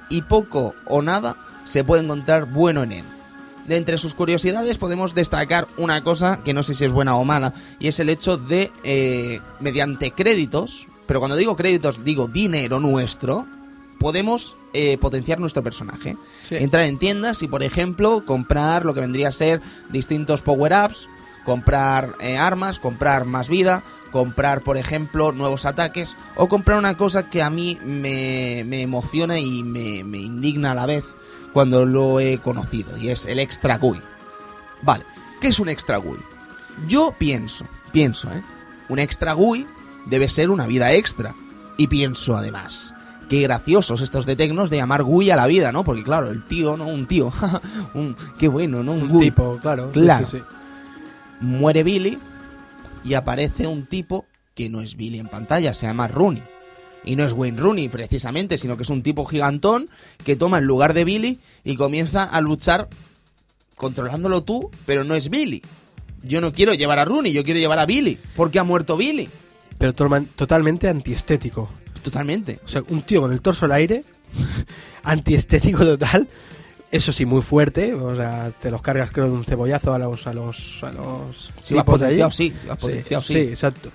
y 0.09 0.21
poco 0.21 0.75
o 0.85 1.01
nada 1.01 1.35
se 1.65 1.83
puede 1.83 2.03
encontrar 2.03 2.45
bueno 2.45 2.83
en 2.83 2.91
él. 2.93 3.16
De 3.67 3.75
entre 3.75 3.97
sus 3.97 4.15
curiosidades 4.15 4.77
podemos 4.77 5.13
destacar 5.13 5.67
una 5.77 6.03
cosa 6.03 6.41
que 6.43 6.53
no 6.53 6.63
sé 6.63 6.73
si 6.73 6.85
es 6.85 6.93
buena 6.93 7.15
o 7.17 7.25
mala 7.25 7.53
y 7.79 7.89
es 7.89 7.99
el 7.99 8.09
hecho 8.09 8.37
de, 8.37 8.71
eh, 8.83 9.41
mediante 9.59 10.11
créditos, 10.11 10.87
pero 11.05 11.19
cuando 11.19 11.35
digo 11.35 11.57
créditos 11.57 12.03
digo 12.03 12.27
dinero 12.27 12.79
nuestro, 12.79 13.45
podemos 13.99 14.55
eh, 14.73 14.97
potenciar 14.97 15.39
nuestro 15.39 15.63
personaje. 15.63 16.15
Entrar 16.49 16.85
en 16.85 16.97
tiendas 16.97 17.43
y, 17.43 17.47
por 17.47 17.63
ejemplo, 17.63 18.23
comprar 18.25 18.85
lo 18.85 18.93
que 18.93 19.01
vendría 19.01 19.29
a 19.29 19.31
ser 19.33 19.61
distintos 19.89 20.41
power-ups, 20.41 21.09
comprar 21.43 22.15
eh, 22.21 22.37
armas, 22.37 22.79
comprar 22.79 23.25
más 23.25 23.49
vida, 23.49 23.83
comprar, 24.11 24.63
por 24.63 24.77
ejemplo, 24.77 25.31
nuevos 25.31 25.65
ataques 25.65 26.17
o 26.35 26.47
comprar 26.47 26.77
una 26.77 26.95
cosa 26.95 27.29
que 27.29 27.41
a 27.41 27.49
mí 27.49 27.79
me, 27.83 28.63
me 28.65 28.81
emociona 28.81 29.39
y 29.39 29.63
me, 29.63 30.03
me 30.03 30.19
indigna 30.19 30.71
a 30.71 30.75
la 30.75 30.85
vez 30.85 31.15
cuando 31.53 31.85
lo 31.85 32.19
he 32.19 32.39
conocido 32.39 32.97
y 32.97 33.09
es 33.09 33.25
el 33.25 33.39
extra 33.39 33.77
GUI. 33.77 34.01
Vale, 34.81 35.05
¿qué 35.41 35.47
es 35.47 35.59
un 35.59 35.69
extra 35.69 35.97
GUI? 35.97 36.19
Yo 36.87 37.13
pienso, 37.17 37.65
pienso, 37.91 38.31
¿eh? 38.31 38.43
Un 38.89 38.99
extra 38.99 39.33
GUI 39.33 39.65
debe 40.05 40.29
ser 40.29 40.49
una 40.49 40.65
vida 40.67 40.93
extra. 40.93 41.35
Y 41.77 41.87
pienso 41.87 42.35
además, 42.37 42.93
qué 43.29 43.41
graciosos 43.41 44.01
estos 44.01 44.25
de 44.25 44.35
Tecnos 44.35 44.69
de 44.69 44.77
llamar 44.77 45.03
GUI 45.03 45.29
a 45.31 45.35
la 45.35 45.47
vida, 45.47 45.71
¿no? 45.71 45.83
Porque 45.83 46.03
claro, 46.03 46.29
el 46.29 46.45
tío, 46.45 46.77
¿no? 46.77 46.85
Un 46.85 47.05
tío, 47.07 47.31
un, 47.93 48.15
qué 48.39 48.47
bueno, 48.47 48.83
¿no? 48.83 48.93
Un, 48.93 49.03
Un 49.03 49.09
GUI. 49.09 49.25
tipo, 49.25 49.57
claro. 49.61 49.91
sí, 49.93 49.99
Claro. 50.01 50.27
sí, 50.27 50.37
sí. 50.37 50.43
Muere 51.41 51.83
Billy 51.83 52.17
y 53.03 53.13
aparece 53.13 53.67
un 53.67 53.85
tipo 53.85 54.25
que 54.55 54.69
no 54.69 54.81
es 54.81 54.95
Billy 54.95 55.19
en 55.19 55.27
pantalla, 55.27 55.73
se 55.73 55.85
llama 55.85 56.07
Rooney. 56.07 56.43
Y 57.07 57.15
no 57.15 57.23
es 57.23 57.31
Wayne 57.31 57.59
Rooney 57.59 57.87
precisamente, 57.87 58.57
sino 58.57 58.75
que 58.75 58.83
es 58.83 58.89
un 58.89 59.01
tipo 59.01 59.25
gigantón 59.25 59.89
que 60.25 60.35
toma 60.35 60.59
el 60.59 60.65
lugar 60.65 60.93
de 60.93 61.05
Billy 61.05 61.39
y 61.63 61.77
comienza 61.77 62.23
a 62.23 62.41
luchar 62.41 62.89
controlándolo 63.75 64.43
tú, 64.43 64.69
pero 64.85 65.05
no 65.05 65.15
es 65.15 65.29
Billy. 65.29 65.61
Yo 66.23 66.41
no 66.41 66.51
quiero 66.51 66.73
llevar 66.73 66.99
a 66.99 67.05
Rooney, 67.05 67.31
yo 67.31 67.43
quiero 67.45 67.61
llevar 67.61 67.79
a 67.79 67.85
Billy, 67.85 68.19
porque 68.35 68.59
ha 68.59 68.65
muerto 68.65 68.97
Billy. 68.97 69.29
Pero 69.77 69.93
totalmente 69.93 70.89
antiestético. 70.89 71.69
Totalmente. 72.03 72.59
O 72.65 72.67
sea, 72.67 72.81
un 72.89 73.01
tío 73.03 73.21
con 73.21 73.31
el 73.31 73.41
torso 73.41 73.65
al 73.65 73.71
aire, 73.71 74.03
antiestético 75.03 75.85
total. 75.85 76.27
Eso 76.91 77.13
sí, 77.13 77.25
muy 77.25 77.41
fuerte. 77.41 77.93
O 77.93 78.15
sea, 78.17 78.51
te 78.51 78.69
los 78.69 78.81
cargas, 78.81 79.11
creo, 79.11 79.27
de 79.27 79.31
un 79.31 79.45
cebollazo 79.45 79.93
a 79.93 79.99
los. 79.99 80.27
A 80.27 80.33
los, 80.33 80.83
a 80.83 80.91
los 80.91 81.51
Si 81.61 81.73
va 81.73 81.83
tipos 81.83 81.99
de 82.01 82.07
allí. 82.07 82.15
potenciado, 82.15 82.31
sí, 82.31 82.53
si 82.57 82.67
va 82.67 82.75
potenciado, 82.75 83.23
sí. 83.23 83.33
sí, 83.33 83.39
exacto. 83.39 83.91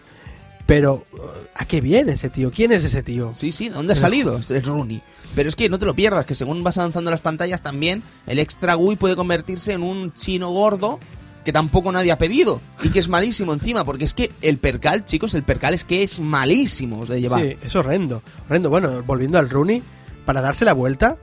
Pero, 0.67 1.05
uh, 1.13 1.17
¿a 1.55 1.65
qué 1.65 1.81
viene 1.81 2.13
ese 2.13 2.31
tío? 2.31 2.51
¿Quién 2.51 2.73
es 2.73 2.85
ese 2.85 3.03
tío? 3.03 3.33
Sí, 3.35 3.53
sí, 3.53 3.69
¿de 3.69 3.75
dónde 3.75 3.93
ha 3.95 3.97
salido? 3.97 4.39
Es 4.39 4.67
Rooney. 4.67 5.03
Pero 5.35 5.49
es 5.49 5.57
que 5.57 5.69
no 5.69 5.79
te 5.79 5.87
lo 5.87 5.95
pierdas, 5.95 6.25
que 6.27 6.35
según 6.35 6.63
vas 6.63 6.79
avanzando 6.79 7.11
las 7.11 7.21
pantallas 7.21 7.63
también, 7.63 8.03
el 8.27 8.39
extra 8.39 8.75
GUI 8.75 8.97
puede 8.97 9.17
convertirse 9.17 9.73
en 9.73 9.83
un 9.83 10.13
chino 10.13 10.51
gordo 10.51 11.01
que 11.45 11.53
tampoco 11.53 11.91
nadie 11.91 12.13
ha 12.13 12.19
pedido 12.19 12.61
y 12.85 12.91
que 12.91 13.01
es 13.01 13.09
malísimo 13.09 13.53
encima, 13.53 13.85
porque 13.85 14.05
es 14.05 14.15
que 14.15 14.31
el 14.43 14.59
percal, 14.59 15.05
chicos, 15.05 15.35
el 15.35 15.43
percal 15.43 15.75
es 15.75 15.85
que 15.85 16.05
es 16.05 16.21
malísimo 16.21 17.05
de 17.05 17.21
llevar. 17.21 17.43
Sí, 17.43 17.57
es 17.63 17.75
horrendo. 17.75 18.23
Horrendo. 18.47 18.71
Bueno, 18.71 19.03
volviendo 19.05 19.39
al 19.39 19.51
Rooney, 19.51 19.83
para 20.25 20.41
darse 20.41 20.65
la 20.65 20.73
vuelta, 20.75 21.17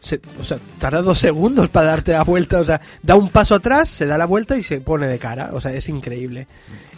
se- 0.00 0.20
o 0.40 0.44
sea, 0.44 0.58
tarda 0.80 1.02
dos 1.02 1.20
segundos 1.20 1.68
para 1.68 1.86
darte 1.90 2.12
la 2.12 2.24
vuelta. 2.24 2.58
O 2.60 2.64
sea, 2.64 2.80
da 3.02 3.14
un 3.14 3.28
paso 3.28 3.54
atrás, 3.54 3.88
se 3.88 4.06
da 4.06 4.18
la 4.18 4.26
vuelta 4.26 4.56
y 4.56 4.62
se 4.64 4.80
pone 4.80 5.06
de 5.06 5.18
cara. 5.18 5.50
O 5.52 5.60
sea, 5.60 5.72
es 5.72 5.88
increíble. 5.88 6.48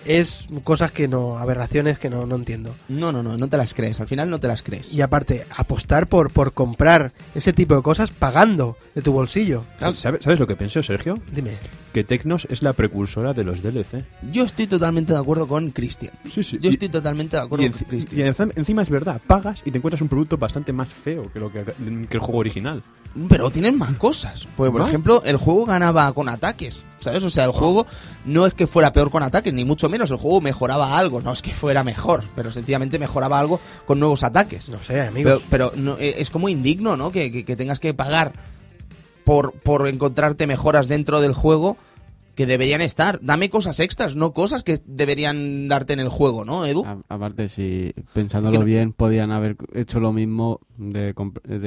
Es 0.06 0.46
cosas 0.64 0.92
que 0.92 1.08
no, 1.08 1.38
aberraciones 1.38 1.98
que 1.98 2.08
no, 2.10 2.26
no 2.26 2.36
entiendo. 2.36 2.74
No, 2.88 3.12
no, 3.12 3.22
no, 3.22 3.36
no 3.36 3.48
te 3.48 3.56
las 3.56 3.74
crees. 3.74 4.00
Al 4.00 4.08
final 4.08 4.30
no 4.30 4.38
te 4.38 4.48
las 4.48 4.62
crees. 4.62 4.92
Y 4.92 5.00
aparte, 5.02 5.44
apostar 5.56 6.06
por, 6.06 6.30
por 6.30 6.52
comprar 6.52 7.12
ese 7.34 7.52
tipo 7.52 7.74
de 7.74 7.82
cosas 7.82 8.10
pagando 8.10 8.76
de 8.94 9.02
tu 9.02 9.12
bolsillo. 9.12 9.64
¿Sabes, 9.78 10.00
¿Sabes 10.20 10.38
lo 10.38 10.46
que 10.46 10.56
pienso, 10.56 10.82
Sergio? 10.82 11.18
Dime. 11.32 11.52
Que 11.96 12.04
Tecnos 12.04 12.46
es 12.50 12.60
la 12.60 12.74
precursora 12.74 13.32
de 13.32 13.42
los 13.42 13.62
DLC. 13.62 14.04
Yo 14.30 14.44
estoy 14.44 14.66
totalmente 14.66 15.14
de 15.14 15.18
acuerdo 15.18 15.48
con 15.48 15.70
Cristian. 15.70 16.12
Sí, 16.30 16.42
sí. 16.42 16.58
Yo 16.60 16.68
Y- 16.68 16.74
estoy 16.74 16.90
totalmente 16.90 17.38
de 17.38 17.42
acuerdo 17.42 17.64
Y, 17.64 17.70
con 17.70 17.84
Cristian. 17.88 18.20
y 18.20 18.30
enci- 18.30 18.52
encima 18.54 18.82
es 18.82 18.90
verdad, 18.90 19.18
pagas 19.26 19.62
y 19.64 19.70
te 19.70 19.78
encuentras 19.78 20.02
un 20.02 20.08
producto 20.08 20.36
bastante 20.36 20.74
más 20.74 20.88
feo 20.88 21.32
que 21.32 21.40
lo 21.40 21.50
que, 21.50 21.64
que 21.64 22.16
el 22.18 22.20
juego 22.20 22.40
original. 22.40 22.82
Pero 23.30 23.48
tienen 23.48 23.78
más 23.78 23.92
cosas. 23.96 24.46
Porque, 24.58 24.70
por 24.72 24.82
¿No? 24.82 24.86
ejemplo, 24.86 25.22
el 25.24 25.38
juego 25.38 25.64
ganaba 25.64 26.12
con 26.12 26.28
ataques. 26.28 26.84
¿Sabes? 27.00 27.24
O 27.24 27.30
sea, 27.30 27.44
el 27.44 27.52
juego 27.52 27.86
no 28.26 28.44
es 28.44 28.52
que 28.52 28.66
fuera 28.66 28.92
peor 28.92 29.10
con 29.10 29.22
ataques, 29.22 29.54
ni 29.54 29.64
mucho 29.64 29.88
menos. 29.88 30.10
El 30.10 30.18
juego 30.18 30.42
mejoraba 30.42 30.98
algo. 30.98 31.22
No 31.22 31.32
es 31.32 31.40
que 31.40 31.52
fuera 31.52 31.82
mejor, 31.82 32.24
pero 32.34 32.52
sencillamente 32.52 32.98
mejoraba 32.98 33.38
algo 33.38 33.58
con 33.86 33.98
nuevos 34.00 34.22
ataques. 34.22 34.68
No 34.68 34.82
sé, 34.82 35.00
amigos. 35.00 35.40
Pero, 35.48 35.70
pero 35.72 35.82
no, 35.82 35.96
eh, 35.98 36.16
es 36.18 36.28
como 36.28 36.50
indigno, 36.50 36.94
¿no? 36.98 37.10
Que, 37.10 37.32
que- 37.32 37.44
que 37.46 37.56
tengas 37.56 37.80
que 37.80 37.94
pagar 37.94 38.34
por, 39.26 39.52
por 39.52 39.88
encontrarte 39.88 40.46
mejoras 40.46 40.86
dentro 40.86 41.20
del 41.20 41.34
juego 41.34 41.76
que 42.36 42.46
deberían 42.46 42.80
estar. 42.82 43.18
Dame 43.22 43.50
cosas 43.50 43.80
extras, 43.80 44.14
no 44.14 44.32
cosas 44.32 44.62
que 44.62 44.78
deberían 44.86 45.66
darte 45.68 45.94
en 45.94 46.00
el 46.00 46.10
juego, 46.10 46.44
¿no, 46.44 46.64
Edu? 46.64 46.84
A- 46.84 46.98
aparte, 47.08 47.48
si 47.48 47.92
pensándolo 48.12 48.58
no- 48.60 48.64
bien, 48.64 48.92
podían 48.92 49.32
haber 49.32 49.56
hecho 49.74 49.98
lo 50.00 50.12
mismo 50.12 50.60
de, 50.76 51.12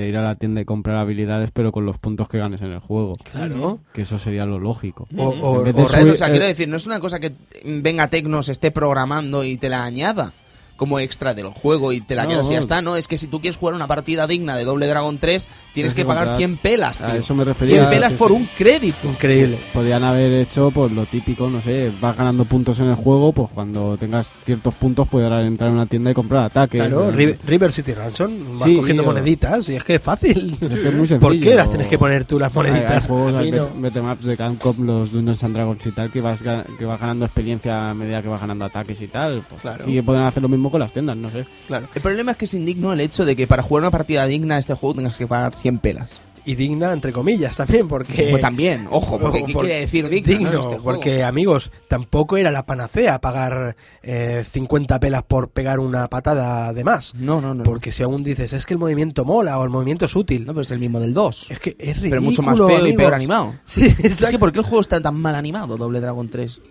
ir 0.07 0.15
a 0.15 0.22
la 0.22 0.36
tienda 0.36 0.61
y 0.61 0.65
comprar 0.65 0.95
habilidades, 0.98 1.49
pero 1.52 1.72
con 1.73 1.86
los 1.86 1.98
puntos 1.98 2.30
que 2.30 2.38
ganes 2.38 2.61
en 2.61 2.72
el 2.72 2.80
juego. 2.80 3.18
Claro. 3.31 3.80
Que 3.94 4.03
eso 4.03 4.18
sería 4.19 4.45
lo 4.45 4.57
lógico. 4.60 5.07
O, 5.18 5.23
o- 5.30 5.57
En 5.57 5.64
vez 5.65 5.76
de 5.76 5.81
o- 5.81 5.86
Correcto, 5.86 6.06
subir- 6.07 6.14
o 6.14 6.15
sea, 6.15 6.27
eh, 6.27 6.31
quiero 6.31 6.45
decir, 6.45 6.69
no 6.69 6.77
es 6.77 6.86
una 6.86 6.99
cosa 7.02 7.19
que 7.19 7.34
venga 7.65 8.07
Tecnos, 8.07 8.48
esté 8.48 8.72
programando 8.72 9.44
y 9.44 9.57
te 9.57 9.68
la 9.69 9.84
añada 9.84 10.34
como 10.80 11.00
extra 11.00 11.36
del 11.36 11.50
juego 11.50 11.92
y 11.94 12.02
te 12.02 12.16
la 12.16 12.24
No, 12.24 12.30
quedas 12.30 12.50
y 12.50 12.54
ya 12.54 12.60
está, 12.60 12.82
¿no? 12.82 12.96
Es 12.96 13.08
que 13.08 13.20
si 13.20 13.28
tú 13.28 13.40
quieres 13.42 13.58
jugar 13.58 13.76
una 13.76 13.86
partida 13.86 14.26
digna 14.26 14.56
de 14.56 14.64
Doble 14.64 14.88
Dragon 14.88 15.20
3, 15.20 15.48
tienes 15.76 15.94
que 15.94 16.02
que 16.02 16.06
pagar 16.08 16.24
comprar. 16.30 16.38
100 16.38 16.58
pelas, 16.58 17.02
A 17.02 17.12
tío. 17.12 17.20
eso 17.20 17.36
me 17.36 17.44
refería, 17.44 17.76
100 17.82 17.90
pelas 17.90 18.12
sí, 18.14 18.18
por 18.18 18.30
sí. 18.30 18.34
un 18.38 18.50
crédito. 18.58 19.08
Increíble. 19.10 19.60
Podían 19.74 20.04
haber 20.04 20.32
hecho 20.34 20.72
pues 20.72 20.92
lo 20.92 21.06
típico, 21.06 21.50
no 21.50 21.62
sé, 21.62 21.92
vas 22.02 22.16
ganando 22.18 22.46
puntos 22.46 22.80
en 22.80 22.88
el 22.88 22.96
juego, 22.96 23.34
pues 23.34 23.50
cuando 23.54 23.98
tengas 23.98 24.32
ciertos 24.46 24.74
puntos 24.74 25.08
podrás 25.08 25.46
entrar 25.46 25.70
en 25.70 25.76
una 25.76 25.86
tienda 25.86 26.10
y 26.12 26.14
comprar 26.14 26.46
ataques. 26.46 26.80
Claro, 26.82 27.12
River, 27.12 27.38
River 27.46 27.72
City 27.72 27.94
Ransom, 27.94 28.32
vas 28.54 28.62
Sí, 28.64 28.78
cogiendo 28.78 29.04
moneditas 29.04 29.68
y 29.70 29.76
es 29.76 29.84
que 29.84 29.96
es 29.96 30.02
fácil. 30.02 30.54
Es 30.54 30.60
que 30.60 30.88
es 30.88 30.94
muy 30.94 31.08
¿Por 31.08 31.08
sencillo. 31.08 31.44
qué 31.44 31.56
las 31.56 31.70
tienes 31.70 31.88
que 31.90 31.98
poner 32.00 32.24
tú 32.24 32.40
las 32.40 32.54
moneditas? 32.54 33.06
juegos, 33.06 33.34
A 33.36 33.40
mí 33.40 33.46
hay 33.46 33.52
no. 33.52 33.68
betemaps 33.82 34.24
de 34.24 34.38
Capcom, 34.38 34.76
los 34.86 35.12
Dungeons 35.12 35.44
and 35.44 35.56
Dragons 35.56 35.86
y 35.86 35.92
tal, 35.92 36.10
que 36.12 36.22
vas, 36.22 36.40
que 36.40 36.86
vas 36.86 37.00
ganando 37.00 37.26
experiencia 37.26 37.90
a 37.90 37.94
medida 37.94 38.22
que 38.22 38.30
vas 38.30 38.40
ganando 38.40 38.64
ataques 38.64 39.02
y 39.02 39.08
tal. 39.08 39.44
Pues 39.50 39.62
Claro. 39.62 39.84
sí 39.84 39.92
que 39.94 40.04
pueden 40.04 40.22
hacer 40.24 40.42
lo 40.44 40.48
mismo 40.50 40.69
con 40.72 40.80
las 40.80 40.94
tiendas, 40.94 41.18
no 41.18 41.30
sé. 41.30 41.46
Claro. 41.68 41.88
El 41.94 42.02
problema 42.02 42.32
es 42.32 42.38
que 42.38 42.46
es 42.46 42.54
indigno 42.54 42.94
el 42.94 43.00
hecho 43.02 43.26
de 43.26 43.36
que 43.36 43.48
para 43.48 43.64
jugar 43.64 43.84
una 43.84 43.91
partida 43.91 44.26
digna 44.26 44.56
de 44.56 44.62
este 44.62 44.74
juego 44.74 44.96
tengas 44.96 45.18
que 45.18 45.28
pagar 45.28 45.54
100 45.54 45.80
pelas. 45.80 46.12
Y 46.46 46.56
digna, 46.56 46.94
entre 46.94 47.12
comillas, 47.12 47.58
también, 47.58 47.88
porque... 47.88 48.30
Pues 48.32 48.41
también, 48.41 48.88
ojo, 48.90 49.20
porque 49.20 49.44
¿qué 49.44 49.54
por- 49.54 49.66
quiere 49.66 49.82
decir 49.82 50.08
digna, 50.10 50.28
digno? 50.38 50.52
no, 50.54 50.60
este 50.62 50.70
juego? 50.80 50.84
porque, 50.84 51.24
amigos, 51.24 51.70
tampoco 51.88 52.38
era 52.38 52.50
la 52.50 52.66
panacea 52.66 53.20
pagar 53.20 53.76
eh, 54.02 54.44
50 54.50 55.00
pelas 55.00 55.22
por 55.24 55.50
pegar 55.50 55.80
una 55.80 56.08
patada 56.08 56.74
de 56.74 56.84
más. 56.84 57.14
No, 57.16 57.40
no, 57.41 57.54
no. 57.54 57.64
Porque 57.66 57.91
si 57.91 58.02
aún 58.04 58.24
dices, 58.24 58.54
es 58.54 58.66
que 58.66 58.74
el 58.74 58.80
movimiento 58.80 59.26
mola 59.26 59.60
o 59.60 59.64
el 59.64 59.70
movimiento 59.70 60.06
es 60.06 60.16
útil. 60.16 60.46
No, 60.46 60.54
pero 60.54 60.62
es 60.62 60.72
el 60.72 60.80
mismo 60.80 61.00
del 61.00 61.14
2. 61.14 61.52
Es 61.52 61.60
que 61.60 61.76
es 61.78 61.98
ridículo, 61.98 62.10
pero 62.10 62.22
mucho 62.22 62.41
más 62.41 62.58
feo 62.58 62.70
y 62.70 62.76
amigos. 62.76 62.96
peor 62.98 63.14
animado. 63.14 63.56
Sí, 63.68 63.86
Es 64.02 64.30
que 64.30 64.40
¿por 64.40 64.52
qué 64.52 64.60
el 64.60 64.66
juego 64.66 64.82
está 64.82 65.00
tan 65.02 65.16
mal 65.20 65.36
animado, 65.36 65.78
Doble 65.78 66.00
Dragon 66.00 66.30
3? 66.30 66.62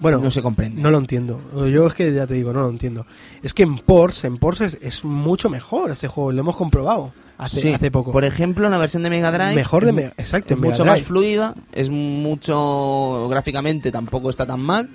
Bueno, 0.00 0.18
no 0.18 0.30
se 0.30 0.42
comprende. 0.42 0.80
No 0.80 0.90
lo 0.90 0.98
entiendo. 0.98 1.40
Yo 1.70 1.86
es 1.86 1.94
que 1.94 2.12
ya 2.12 2.26
te 2.26 2.34
digo, 2.34 2.52
no 2.52 2.62
lo 2.62 2.68
entiendo. 2.70 3.06
Es 3.42 3.52
que 3.54 3.62
en 3.62 3.76
Ports, 3.78 4.24
en 4.24 4.38
Ports 4.38 4.62
es, 4.62 4.78
es 4.80 5.04
mucho 5.04 5.48
mejor 5.50 5.90
este 5.90 6.08
juego, 6.08 6.32
lo 6.32 6.40
hemos 6.40 6.56
comprobado 6.56 7.12
hace, 7.38 7.60
Sí, 7.60 7.72
hace 7.72 7.90
poco. 7.90 8.10
Por 8.12 8.24
ejemplo, 8.24 8.64
en 8.66 8.70
la 8.72 8.78
versión 8.78 9.02
de 9.02 9.10
Mega 9.10 9.30
Drive. 9.30 9.54
Mejor 9.54 9.84
de 9.84 9.92
Mega- 9.92 10.14
exacto, 10.16 10.54
Es 10.54 10.60
Mega 10.60 10.70
mucho 10.70 10.82
Drive. 10.84 10.96
más 10.98 11.06
fluida, 11.06 11.54
es 11.72 11.90
mucho. 11.90 13.28
Gráficamente 13.28 13.90
tampoco 13.92 14.30
está 14.30 14.46
tan 14.46 14.60
mal. 14.60 14.88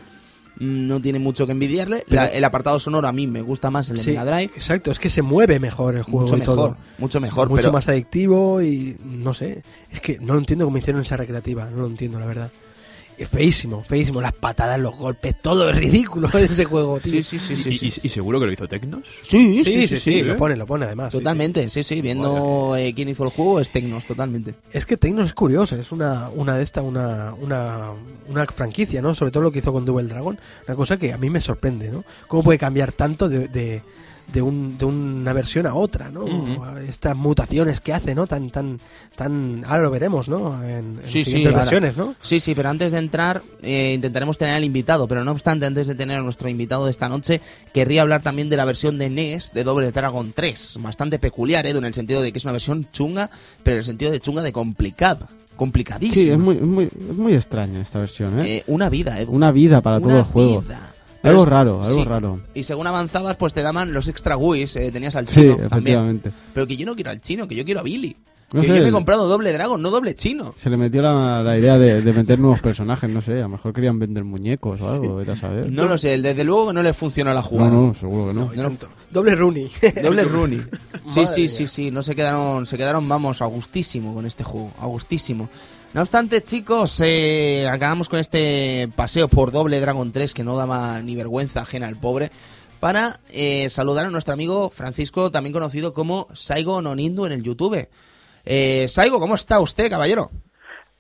No 0.57 1.01
tiene 1.01 1.19
mucho 1.19 1.45
que 1.45 1.51
envidiarle. 1.51 2.05
La- 2.07 2.27
el 2.27 2.43
apartado 2.45 2.79
sonoro 2.79 3.07
a 3.09 3.11
mí 3.11 3.27
me 3.27 3.41
gusta 3.41 3.69
más 3.71 3.89
el 3.89 3.97
de 3.97 4.03
Sí, 4.03 4.09
Mega 4.11 4.23
Drive. 4.25 4.51
Exacto, 4.55 4.89
es 4.89 4.99
que 4.99 5.09
se 5.09 5.21
mueve 5.21 5.59
mejor 5.59 5.97
el 5.97 6.03
juego 6.03 6.21
Mucho 6.21 6.35
y 6.37 6.39
mejor, 6.39 6.55
todo. 6.55 6.77
mucho 6.97 7.19
mejor. 7.19 7.49
mucho 7.49 7.61
pero 7.61 7.71
más 7.73 7.89
adictivo 7.89 8.61
y 8.61 8.95
no 9.03 9.33
sé. 9.33 9.63
Es 9.91 9.99
que 9.99 10.17
no 10.21 10.33
lo 10.33 10.39
entiendo 10.39 10.63
cómo 10.65 10.77
hicieron 10.77 11.01
esa 11.01 11.17
recreativa, 11.17 11.69
no 11.69 11.77
lo 11.81 11.87
entiendo, 11.87 12.19
la 12.19 12.25
verdad. 12.25 12.51
Es 13.17 13.29
feísimo, 13.29 13.81
feísimo. 13.81 14.21
Las 14.21 14.33
patadas, 14.33 14.79
los 14.79 14.95
golpes, 14.97 15.39
todo 15.41 15.69
es 15.69 15.75
ridículo 15.75 16.29
en 16.33 16.43
ese 16.43 16.65
juego, 16.65 16.99
tío. 16.99 17.11
Sí, 17.13 17.23
sí, 17.23 17.39
sí, 17.39 17.55
sí. 17.55 17.69
¿Y, 17.69 17.73
sí, 17.73 18.01
y- 18.03 18.07
y 18.07 18.09
seguro 18.09 18.39
que 18.39 18.45
lo 18.45 18.51
hizo 18.51 18.67
Tecnos? 18.67 19.03
Sí, 19.21 19.63
Sí, 19.63 19.87
sí, 19.87 19.97
sí, 19.97 20.19
¿eh? 20.19 20.23
lo 20.23 20.35
pone, 20.35 20.55
lo 20.55 20.65
pone 20.65 20.85
además. 20.85 21.11
sí, 21.11 21.17
sí. 21.17 21.23
Totalmente, 21.23 21.69
sí, 21.69 21.83
sí. 21.83 22.01
Viendo 22.01 22.75
eh, 22.75 22.93
quién 22.93 23.07
hizo 23.09 23.23
el 23.23 23.29
juego 23.29 23.59
es 23.61 23.71
Tecnos, 23.71 24.05
totalmente. 24.05 24.55
Es 24.73 24.85
que 24.85 24.97
Tecnos 24.97 25.27
es 25.27 25.33
curioso, 25.33 25.75
es 25.75 25.91
una, 25.91 26.29
una 26.29 26.57
de 26.57 26.63
esta, 26.63 26.81
una, 26.81 27.33
una, 27.35 27.91
una 28.27 28.45
franquicia, 28.47 29.01
¿no? 29.01 29.15
Sobre 29.15 29.31
todo 29.31 29.43
lo 29.43 29.51
que 29.51 29.59
hizo 29.59 29.71
con 29.71 29.85
Double 29.85 30.07
Dragon, 30.07 30.37
una 30.67 30.75
cosa 30.75 30.97
que 30.97 31.13
a 31.13 31.17
mí 31.17 31.29
me 31.29 31.39
sorprende, 31.41 31.89
¿no? 31.89 32.03
¿Cómo 32.27 32.43
puede 32.43 32.57
cambiar 32.59 32.91
tanto 32.91 33.29
de, 33.29 33.47
de, 33.47 33.81
de, 34.31 34.41
un, 34.41 34.77
de 34.77 34.85
una 34.85 35.33
versión 35.33 35.65
a 35.67 35.75
otra, 35.75 36.11
¿no? 36.11 36.25
Estas 36.79 37.15
mutaciones 37.15 37.79
que 37.79 37.93
hace, 37.93 38.15
¿no? 38.15 38.27
Tan, 38.27 38.49
tan, 38.49 38.79
tan, 39.15 39.63
ahora 39.65 39.83
lo 39.83 39.91
veremos, 39.91 40.27
¿no? 40.27 40.61
En, 40.63 40.69
en 40.69 40.95
Sí, 41.05 41.23
sí, 41.23 41.25
siguientes 41.25 41.51
ahora. 41.53 41.63
versiones, 41.63 41.97
¿no? 41.97 42.15
Sí, 42.21 42.39
sí, 42.39 42.53
pero 42.55 42.69
antes 42.69 42.91
de 42.91 42.97
entrar 42.99 43.41
eh, 43.61 43.93
intentaremos 43.95 44.37
tener 44.37 44.55
al 44.55 44.63
invitado, 44.63 45.07
pero 45.07 45.23
no 45.23 45.31
obstante, 45.31 45.65
antes 45.65 45.87
de 45.87 45.95
tener 45.95 46.19
a 46.19 46.21
nuestro 46.23 46.49
invitado 46.49 46.85
de 46.85 46.91
esta 46.91 47.07
noche, 47.09 47.39
querría 47.73 48.01
hablar 48.01 48.21
también 48.23 48.49
de 48.49 48.57
la 48.57 48.65
versión 48.65 48.97
de 48.97 49.09
NES 49.09 49.51
de 49.53 49.63
Double 49.63 49.91
Dragon 49.91 50.33
3, 50.35 50.77
bastante 50.81 51.19
peculiar, 51.19 51.65
Edu, 51.65 51.77
en 51.79 51.85
el 51.85 51.93
sentido 51.93 52.21
de 52.21 52.31
que 52.31 52.39
es 52.39 52.43
una 52.45 52.51
versión 52.53 52.87
chunga, 52.91 53.29
pero 53.63 53.75
en 53.75 53.79
el 53.79 53.85
sentido 53.85 54.11
de 54.11 54.19
chunga 54.19 54.41
de 54.41 54.51
complicada, 54.51 55.27
complicadísima. 55.55 56.25
Sí, 56.25 56.31
es 56.31 56.37
muy, 56.39 56.55
es 56.57 56.61
muy, 56.63 56.85
es 56.85 57.15
muy 57.15 57.33
extraña 57.33 57.79
esta 57.81 57.99
versión, 57.99 58.41
¿eh? 58.41 58.57
Eh, 58.57 58.63
una 58.67 58.89
vida, 58.89 59.19
Edu. 59.21 59.31
Una 59.31 59.51
vida 59.51 59.81
para 59.81 59.99
todo 60.01 60.17
el 60.17 60.23
juego. 60.23 60.61
vida. 60.61 60.91
Pero 61.25 61.31
Algo 61.31 61.43
es- 61.43 61.49
raro, 61.49 61.81
algo 61.83 62.03
sí. 62.03 62.07
raro. 62.07 62.39
Y 62.53 62.63
según 62.63 62.87
avanzabas, 62.87 63.35
pues 63.37 63.53
te 63.53 63.61
daban 63.61 63.93
los 63.93 64.07
extra 64.07 64.35
GUIs, 64.35 64.75
eh, 64.75 64.91
tenías 64.91 65.15
al 65.15 65.27
Sí, 65.27 65.41
chino 65.41 65.55
también. 65.55 65.71
efectivamente. 65.71 66.31
Pero 66.53 66.67
que 66.67 66.77
yo 66.77 66.85
no 66.85 66.95
quiero 66.95 67.09
al 67.11 67.19
chino, 67.21 67.47
que 67.47 67.55
yo 67.55 67.65
quiero 67.65 67.79
a 67.79 67.83
Billy. 67.83 68.15
No 68.53 68.61
que 68.61 68.67
sé, 68.67 68.75
yo 68.77 68.83
me 68.83 68.89
he 68.89 68.91
comprado 68.91 69.27
doble 69.27 69.51
Dragon, 69.51 69.81
no 69.81 69.89
doble 69.89 70.13
chino. 70.13 70.53
Se 70.55 70.69
le 70.69 70.77
metió 70.77 71.01
la, 71.01 71.41
la 71.41 71.57
idea 71.57 71.79
de, 71.79 72.01
de 72.01 72.13
meter 72.13 72.39
nuevos 72.39 72.61
personajes, 72.61 73.09
no 73.09 73.19
sé, 73.19 73.39
a 73.39 73.41
lo 73.41 73.49
mejor 73.49 73.73
querían 73.73 73.97
vender 73.97 74.23
muñecos 74.23 74.79
o 74.81 74.89
algo, 74.89 75.15
vete 75.15 75.31
a 75.31 75.35
saber. 75.35 75.71
No 75.71 75.85
lo 75.85 75.97
sé, 75.97 76.21
desde 76.21 76.43
luego 76.43 76.67
que 76.67 76.73
no 76.73 76.83
le 76.83 76.93
funcionó 76.93 77.33
la 77.33 77.41
jugada. 77.41 77.71
no, 77.71 77.87
no, 77.87 77.93
seguro 77.95 78.27
que 78.27 78.33
no. 78.61 78.77
Doble 79.11 79.35
Rooney. 79.35 79.69
Doble 80.03 80.23
Rooney. 80.25 80.59
Sí, 81.07 81.21
Madre 81.21 81.27
sí, 81.27 81.41
mía. 81.41 81.49
sí, 81.49 81.67
sí. 81.67 81.91
No 81.91 82.01
se 82.03 82.15
quedaron, 82.15 82.65
se 82.67 82.77
quedaron, 82.77 83.09
vamos, 83.09 83.41
a 83.41 83.45
gustísimo 83.47 84.13
con 84.13 84.25
este 84.27 84.43
juego. 84.43 84.71
A 84.79 84.85
gustísimo. 84.85 85.49
No 85.95 86.01
obstante, 86.01 86.43
chicos, 86.43 86.99
eh, 86.99 87.69
acabamos 87.71 88.09
con 88.09 88.19
este 88.19 88.89
paseo 88.97 89.29
por 89.29 89.53
doble 89.53 89.79
Dragon 89.79 90.11
3 90.11 90.33
que 90.33 90.43
no 90.43 90.57
daba 90.57 91.01
ni 91.01 91.15
vergüenza 91.15 91.61
ajena 91.61 91.87
al 91.87 91.95
pobre. 91.95 92.31
Para 92.81 93.21
eh, 93.31 93.69
saludar 93.69 94.05
a 94.05 94.09
nuestro 94.09 94.33
amigo 94.33 94.69
Francisco, 94.71 95.31
también 95.31 95.53
conocido 95.53 95.93
como 95.93 96.27
Saigo 96.33 96.81
Nonindu 96.81 97.25
en 97.27 97.31
el 97.31 97.43
YouTube. 97.43 97.87
Eh, 98.43 98.87
Saigo, 98.89 99.21
¿cómo 99.21 99.35
está 99.35 99.61
usted, 99.61 99.89
caballero? 99.89 100.31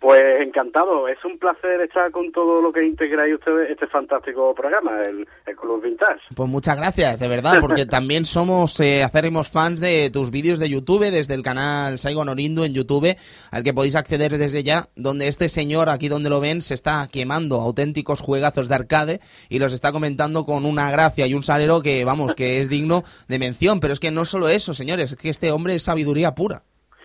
Pues 0.05 0.39
encantado, 0.39 1.07
es 1.07 1.17
un 1.25 1.39
placer 1.39 1.81
estar 1.81 2.11
con 2.11 2.31
todo 2.31 2.61
lo 2.61 2.71
que 2.71 2.85
integráis 2.85 3.33
ustedes 3.33 3.71
este 3.71 3.87
fantástico 3.87 4.53
programa, 4.53 5.01
el, 5.01 5.27
el 5.47 5.55
Club 5.55 5.81
Vintage. 5.81 6.21
Pues 6.35 6.47
muchas 6.47 6.77
gracias, 6.77 7.19
de 7.19 7.27
verdad, 7.27 7.55
porque 7.59 7.85
también 7.87 8.25
somos 8.25 8.79
eh, 8.79 9.01
acérrimos 9.01 9.49
fans 9.49 9.81
de 9.81 10.11
tus 10.11 10.29
vídeos 10.29 10.59
de 10.59 10.69
YouTube, 10.69 11.09
desde 11.09 11.33
el 11.33 11.41
canal 11.41 11.97
Saigo 11.97 12.23
Norindu 12.23 12.65
en 12.65 12.75
YouTube, 12.75 13.17
al 13.49 13.63
que 13.63 13.73
podéis 13.73 13.95
acceder 13.95 14.37
desde 14.37 14.61
ya, 14.61 14.89
donde 14.95 15.27
este 15.27 15.49
señor, 15.49 15.89
aquí 15.89 16.07
donde 16.07 16.29
lo 16.29 16.39
ven, 16.39 16.61
se 16.61 16.75
está 16.75 17.07
quemando 17.11 17.59
auténticos 17.59 18.21
juegazos 18.21 18.69
de 18.69 18.75
arcade 18.75 19.21
y 19.49 19.57
los 19.57 19.73
está 19.73 19.91
comentando 19.91 20.45
con 20.45 20.67
una 20.67 20.91
gracia 20.91 21.25
y 21.25 21.33
un 21.33 21.41
salero 21.41 21.81
que, 21.81 22.05
vamos, 22.05 22.35
que 22.35 22.61
es 22.61 22.69
digno 22.69 23.01
de 23.27 23.39
mención. 23.39 23.79
Pero 23.79 23.93
es 23.93 23.99
que 23.99 24.11
no 24.11 24.23
solo 24.23 24.49
eso, 24.49 24.75
señores, 24.75 25.13
es 25.13 25.17
que 25.17 25.29
este 25.29 25.51
hombre 25.51 25.73
es 25.73 25.81
sabiduría 25.81 26.35
pura. 26.35 26.61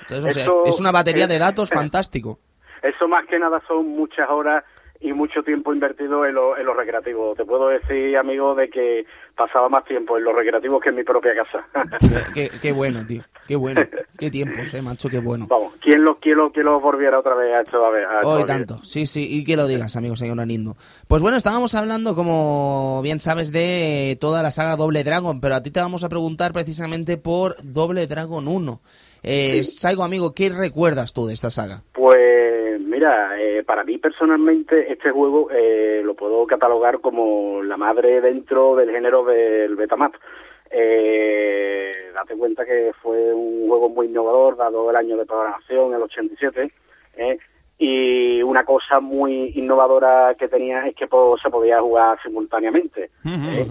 ¿Sabes? 0.07 0.25
O 0.27 0.31
sea, 0.31 0.47
es 0.67 0.79
una 0.79 0.93
batería 0.93 1.27
de 1.27 1.39
datos 1.39 1.71
fantástico. 1.71 2.41
Eso 2.83 3.09
más 3.09 3.27
que 3.27 3.39
nada 3.39 3.63
son 3.67 3.89
muchas 3.89 4.29
horas 4.29 4.65
y 5.01 5.13
mucho 5.13 5.43
tiempo 5.43 5.73
invertido 5.73 6.27
en 6.27 6.35
lo, 6.35 6.57
en 6.59 6.67
lo 6.67 6.75
recreativo. 6.75 7.35
Te 7.35 7.45
puedo 7.45 7.69
decir, 7.69 8.17
amigo, 8.17 8.55
de 8.55 8.69
que 8.69 9.07
pasaba 9.35 9.69
más 9.69 9.85
tiempo 9.85 10.19
en 10.19 10.25
los 10.25 10.35
recreativos 10.35 10.83
que 10.83 10.91
en 10.91 10.97
mi 10.97 11.05
propia 11.05 11.35
casa. 11.35 11.67
qué, 12.35 12.51
qué 12.61 12.73
bueno, 12.73 13.07
tío. 13.07 13.23
Qué 13.51 13.57
bueno. 13.57 13.81
Qué 14.17 14.31
tiempos, 14.31 14.73
eh, 14.75 14.81
macho, 14.81 15.09
qué 15.09 15.19
bueno. 15.19 15.49
Vamos, 15.49 15.73
¿quién 15.81 16.05
lo, 16.05 16.21
quién 16.21 16.39
quién 16.53 16.67
lo 16.67 16.79
volviera 16.79 17.19
otra 17.19 17.35
vez 17.35 17.53
a 17.53 17.61
esto? 17.63 17.85
A 17.85 17.91
ver, 17.91 18.05
a 18.05 18.21
Hoy 18.21 18.45
tanto, 18.45 18.79
sí, 18.85 19.07
sí, 19.07 19.27
y 19.29 19.45
que 19.45 19.57
lo 19.57 19.67
digas, 19.67 19.97
amigos, 19.97 20.21
señor 20.21 20.37
Nindo. 20.47 20.77
Pues 21.09 21.21
bueno, 21.21 21.37
estábamos 21.37 21.75
hablando, 21.75 22.15
como 22.15 23.01
bien 23.03 23.19
sabes, 23.19 23.51
de 23.51 24.17
toda 24.21 24.45
la 24.45 24.53
saga 24.53 24.77
Doble 24.77 25.03
Dragon, 25.03 25.41
pero 25.41 25.57
a 25.57 25.65
ti 25.65 25.73
te 25.73 25.81
vamos 25.81 26.05
a 26.05 26.09
preguntar 26.09 26.53
precisamente 26.53 27.17
por 27.17 27.57
Doble 27.65 28.07
Dragon 28.07 28.47
1. 28.47 28.81
Eh, 29.25 29.65
Saigo, 29.65 30.05
amigo, 30.05 30.33
¿qué 30.33 30.51
recuerdas 30.51 31.13
tú 31.13 31.27
de 31.27 31.35
esta 31.35 31.51
saga? 31.51 31.83
Pues 31.93 32.20
mira, 33.01 33.41
eh, 33.41 33.63
para 33.65 33.83
mí 33.83 33.97
personalmente 33.97 34.93
este 34.93 35.11
juego 35.11 35.49
eh, 35.51 36.03
lo 36.05 36.15
puedo 36.15 36.47
catalogar 36.47 37.01
como 37.01 37.63
la 37.63 37.79
madre 37.79 38.21
dentro 38.21 38.77
del 38.77 38.91
género 38.91 39.25
del 39.25 39.75
Betamax. 39.75 40.19
Eh, 40.71 41.93
date 42.15 42.37
cuenta 42.37 42.67
que 42.67 42.93
fue 43.01 43.33
un 43.33 43.67
juego 43.71 43.89
muy 43.89 44.07
innovador, 44.09 44.59
dado 44.59 44.91
el 44.91 44.97
año 44.97 45.17
de 45.17 45.25
programación, 45.25 45.95
el 45.95 46.03
87, 46.03 46.71
¿eh? 47.17 47.39
y 47.79 48.43
una 48.43 48.65
cosa 48.65 49.01
muy 49.01 49.53
innovadora 49.55 50.35
que 50.39 50.49
tenía 50.49 50.87
es 50.87 50.95
que 50.95 51.07
po- 51.07 51.39
se 51.43 51.49
podía 51.49 51.81
jugar 51.81 52.19
simultáneamente. 52.23 53.05
¿eh? 53.25 53.67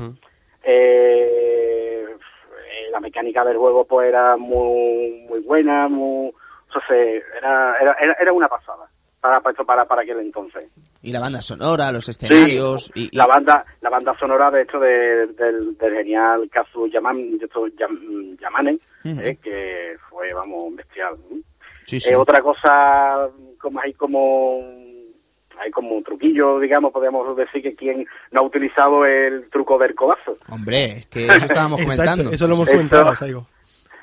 Eh, 0.63 2.05
eh, 2.15 2.89
la 2.91 2.99
mecánica 2.99 3.45
del 3.45 3.57
juego 3.57 3.85
pues 3.85 4.09
era 4.09 4.35
muy 4.37 5.25
muy 5.29 5.39
buena, 5.41 5.87
muy, 5.87 6.33
era, 7.37 7.75
era, 7.79 7.93
era, 8.01 8.13
era 8.19 8.33
una 8.33 8.47
pasada 8.47 8.89
para, 9.21 9.41
para, 9.41 9.63
para, 9.63 9.85
para 9.85 10.01
aquel 10.01 10.19
entonces. 10.19 10.65
Y 11.01 11.11
la 11.11 11.19
banda 11.19 11.41
sonora, 11.41 11.91
los 11.91 12.07
escenarios. 12.09 12.91
y, 12.93 13.09
y- 13.11 13.17
la 13.17 13.25
banda 13.25 13.65
la 13.81 13.89
banda 13.89 14.15
sonora 14.19 14.51
de 14.51 14.61
hecho 14.63 14.79
de- 14.79 15.27
del, 15.27 15.77
del 15.77 15.93
genial 15.93 16.49
Kazu 16.51 16.87
Yaman, 16.87 17.37
de 17.37 17.47
Yam- 17.47 18.37
Yamane 18.39 18.79
eh, 19.05 19.37
que 19.41 19.95
fue 20.09 20.27
vamos 20.33 20.75
bestial 20.75 21.15
¿no? 21.29 21.37
sí, 21.85 21.99
sí. 21.99 22.11
Eh, 22.11 22.15
otra 22.15 22.41
cosa 22.41 23.29
como 23.57 23.79
hay 23.79 23.93
como 23.93 24.61
hay 25.57 25.71
como 25.71 25.95
un 25.95 26.03
truquillo 26.03 26.59
digamos 26.59 26.91
podríamos 26.91 27.35
decir 27.35 27.61
que 27.61 27.75
quien 27.75 28.05
no 28.31 28.41
ha 28.41 28.43
utilizado 28.43 29.05
el 29.05 29.49
truco 29.49 29.77
del 29.77 29.95
codazo 29.95 30.37
Hombre, 30.49 30.85
es 30.99 31.05
que 31.07 31.27
eso 31.27 31.45
estábamos 31.45 31.79
Exacto, 31.81 32.01
comentando. 32.03 32.31
eso 32.31 32.47
lo 32.47 32.55
hemos 32.55 32.69
comentado, 32.69 33.15
Saigo. 33.15 33.47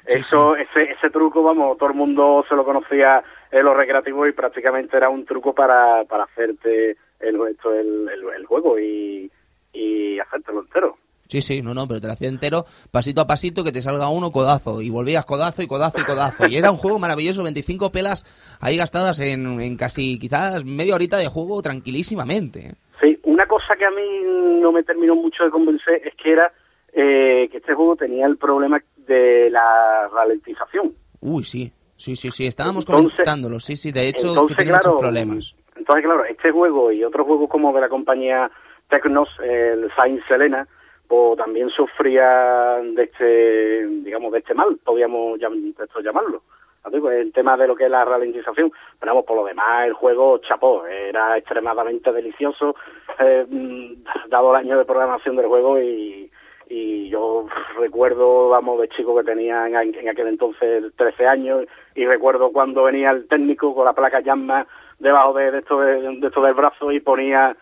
Sí, 0.09 0.18
eso 0.18 0.55
ese 0.56 0.93
ese 0.93 1.10
truco 1.10 1.43
vamos 1.43 1.76
todo 1.78 1.88
el 1.90 1.94
mundo 1.97 2.44
se 2.48 2.55
lo 2.55 2.64
conocía 2.64 3.22
en 3.51 3.64
los 3.64 3.77
recreativos 3.77 4.28
y 4.28 4.32
prácticamente 4.32 4.97
era 4.97 5.09
un 5.09 5.24
truco 5.24 5.55
para, 5.55 6.05
para 6.05 6.24
hacerte 6.24 6.97
el, 7.20 7.40
esto, 7.48 7.74
el, 7.74 8.09
el, 8.09 8.35
el 8.36 8.47
juego 8.47 8.78
y, 8.78 9.31
y 9.73 10.18
hacértelo 10.18 10.60
entero 10.60 10.97
Sí, 11.28 11.40
sí, 11.40 11.60
no, 11.60 11.74
no, 11.74 11.89
pero 11.89 12.01
te 12.01 12.06
lo 12.06 12.12
hacía 12.12 12.28
entero, 12.28 12.66
pasito 12.90 13.20
a 13.20 13.27
pasito, 13.27 13.64
que 13.64 13.73
te 13.73 13.82
salga 13.82 14.09
uno 14.09 14.31
codazo, 14.31 14.81
y 14.81 14.90
volvías 14.90 15.24
codazo 15.24 15.62
y 15.62 15.66
codazo 15.66 16.01
y 16.01 16.05
codazo. 16.05 16.47
Y 16.47 16.56
era 16.56 16.70
un 16.70 16.77
juego 16.77 16.98
maravilloso, 16.98 17.43
25 17.43 17.90
pelas 17.90 18.24
ahí 18.60 18.77
gastadas 18.77 19.18
en, 19.20 19.60
en 19.60 19.77
casi 19.77 20.18
quizás 20.18 20.64
media 20.64 20.94
horita 20.94 21.16
de 21.16 21.28
juego 21.28 21.62
tranquilísimamente. 21.62 22.74
Sí, 23.01 23.18
una 23.24 23.47
cosa 23.47 23.74
que 23.77 23.85
a 23.85 23.90
mí 23.90 24.60
no 24.60 24.70
me 24.70 24.85
terminó 24.85 25.16
mucho 25.16 25.44
de 25.44 25.51
convencer 25.51 26.01
es 26.05 26.14
que 26.14 26.32
era 26.32 26.52
eh, 26.93 27.48
que 27.51 27.59
este 27.59 27.74
juego 27.74 27.97
tenía 27.97 28.27
el 28.27 28.36
problema 28.36 28.81
de 28.97 29.51
la 29.51 30.09
ralentización. 30.12 30.94
Uy, 31.20 31.44
sí, 31.44 31.73
sí, 31.97 32.16
sí, 32.16 32.31
sí, 32.31 32.47
estábamos 32.47 32.85
Entonces- 32.86 33.12
comentándolo, 33.12 33.60
sí, 33.60 33.77
sí, 33.77 33.93
de 33.93 34.09
hecho, 34.09 34.28
entonces, 34.28 34.56
que 34.56 34.62
tiene 34.62 34.78
claro, 34.78 34.94
muchos 34.94 35.02
problemas. 35.02 35.56
Entonces, 35.77 36.05
claro, 36.05 36.24
este 36.24 36.51
juego 36.51 36.93
y 36.93 37.05
otros 37.05 37.27
juegos 37.27 37.48
como 37.48 37.73
de 37.73 37.81
la 37.81 37.89
compañía 37.89 38.51
Tecnos, 38.89 39.28
el 39.43 39.90
Saint 39.94 40.24
Selena, 40.27 40.66
pues 41.09 41.36
también 41.39 41.68
sufrían 41.70 42.94
de 42.94 43.05
este, 43.05 43.86
digamos, 44.02 44.32
de 44.32 44.39
este 44.39 44.55
mal, 44.55 44.77
podríamos 44.85 45.39
esto 45.40 46.01
llamarlo. 46.01 46.43
Pues 46.89 47.20
el 47.20 47.32
tema 47.32 47.56
de 47.56 47.66
lo 47.66 47.74
que 47.74 47.86
es 47.86 47.90
la 47.90 48.05
ralentización, 48.05 48.70
pero 49.01 49.10
vamos, 49.12 49.24
por 49.24 49.36
lo 49.36 49.44
demás, 49.44 49.86
el 49.89 49.93
juego 49.94 50.39
chapó, 50.39 50.86
era 50.86 51.36
extremadamente 51.36 52.12
delicioso, 52.12 52.77
eh, 53.18 53.44
mm, 53.48 54.28
dado 54.28 54.51
el 54.51 54.56
año 54.64 54.78
de 54.78 54.85
programación 54.85 55.35
del 55.35 55.47
juego 55.47 55.81
y, 55.81 56.31
y 56.68 57.09
yo 57.09 57.47
recuerdo, 57.78 58.48
vamos, 58.48 58.80
de 58.80 58.88
chico 58.88 59.16
que 59.16 59.24
tenía 59.24 59.66
en, 59.66 59.76
aquel 60.09 60.26
entonces 60.26 60.84
13 60.97 61.26
años 61.26 61.64
y 61.94 62.06
recuerdo 62.06 62.51
cuando 62.52 62.84
venía 62.84 63.10
el 63.10 63.28
técnico 63.28 63.74
con 63.74 63.84
la 63.84 63.93
placa 63.93 64.20
llama 64.20 64.66
debajo 64.98 65.34
de, 65.34 65.51
de 65.51 65.59
esto 65.59 65.80
de, 65.80 66.01
de 66.01 66.26
esto 66.26 66.43
del 66.43 66.55
brazo 66.55 66.90
y 66.90 67.01
ponía 67.01 67.56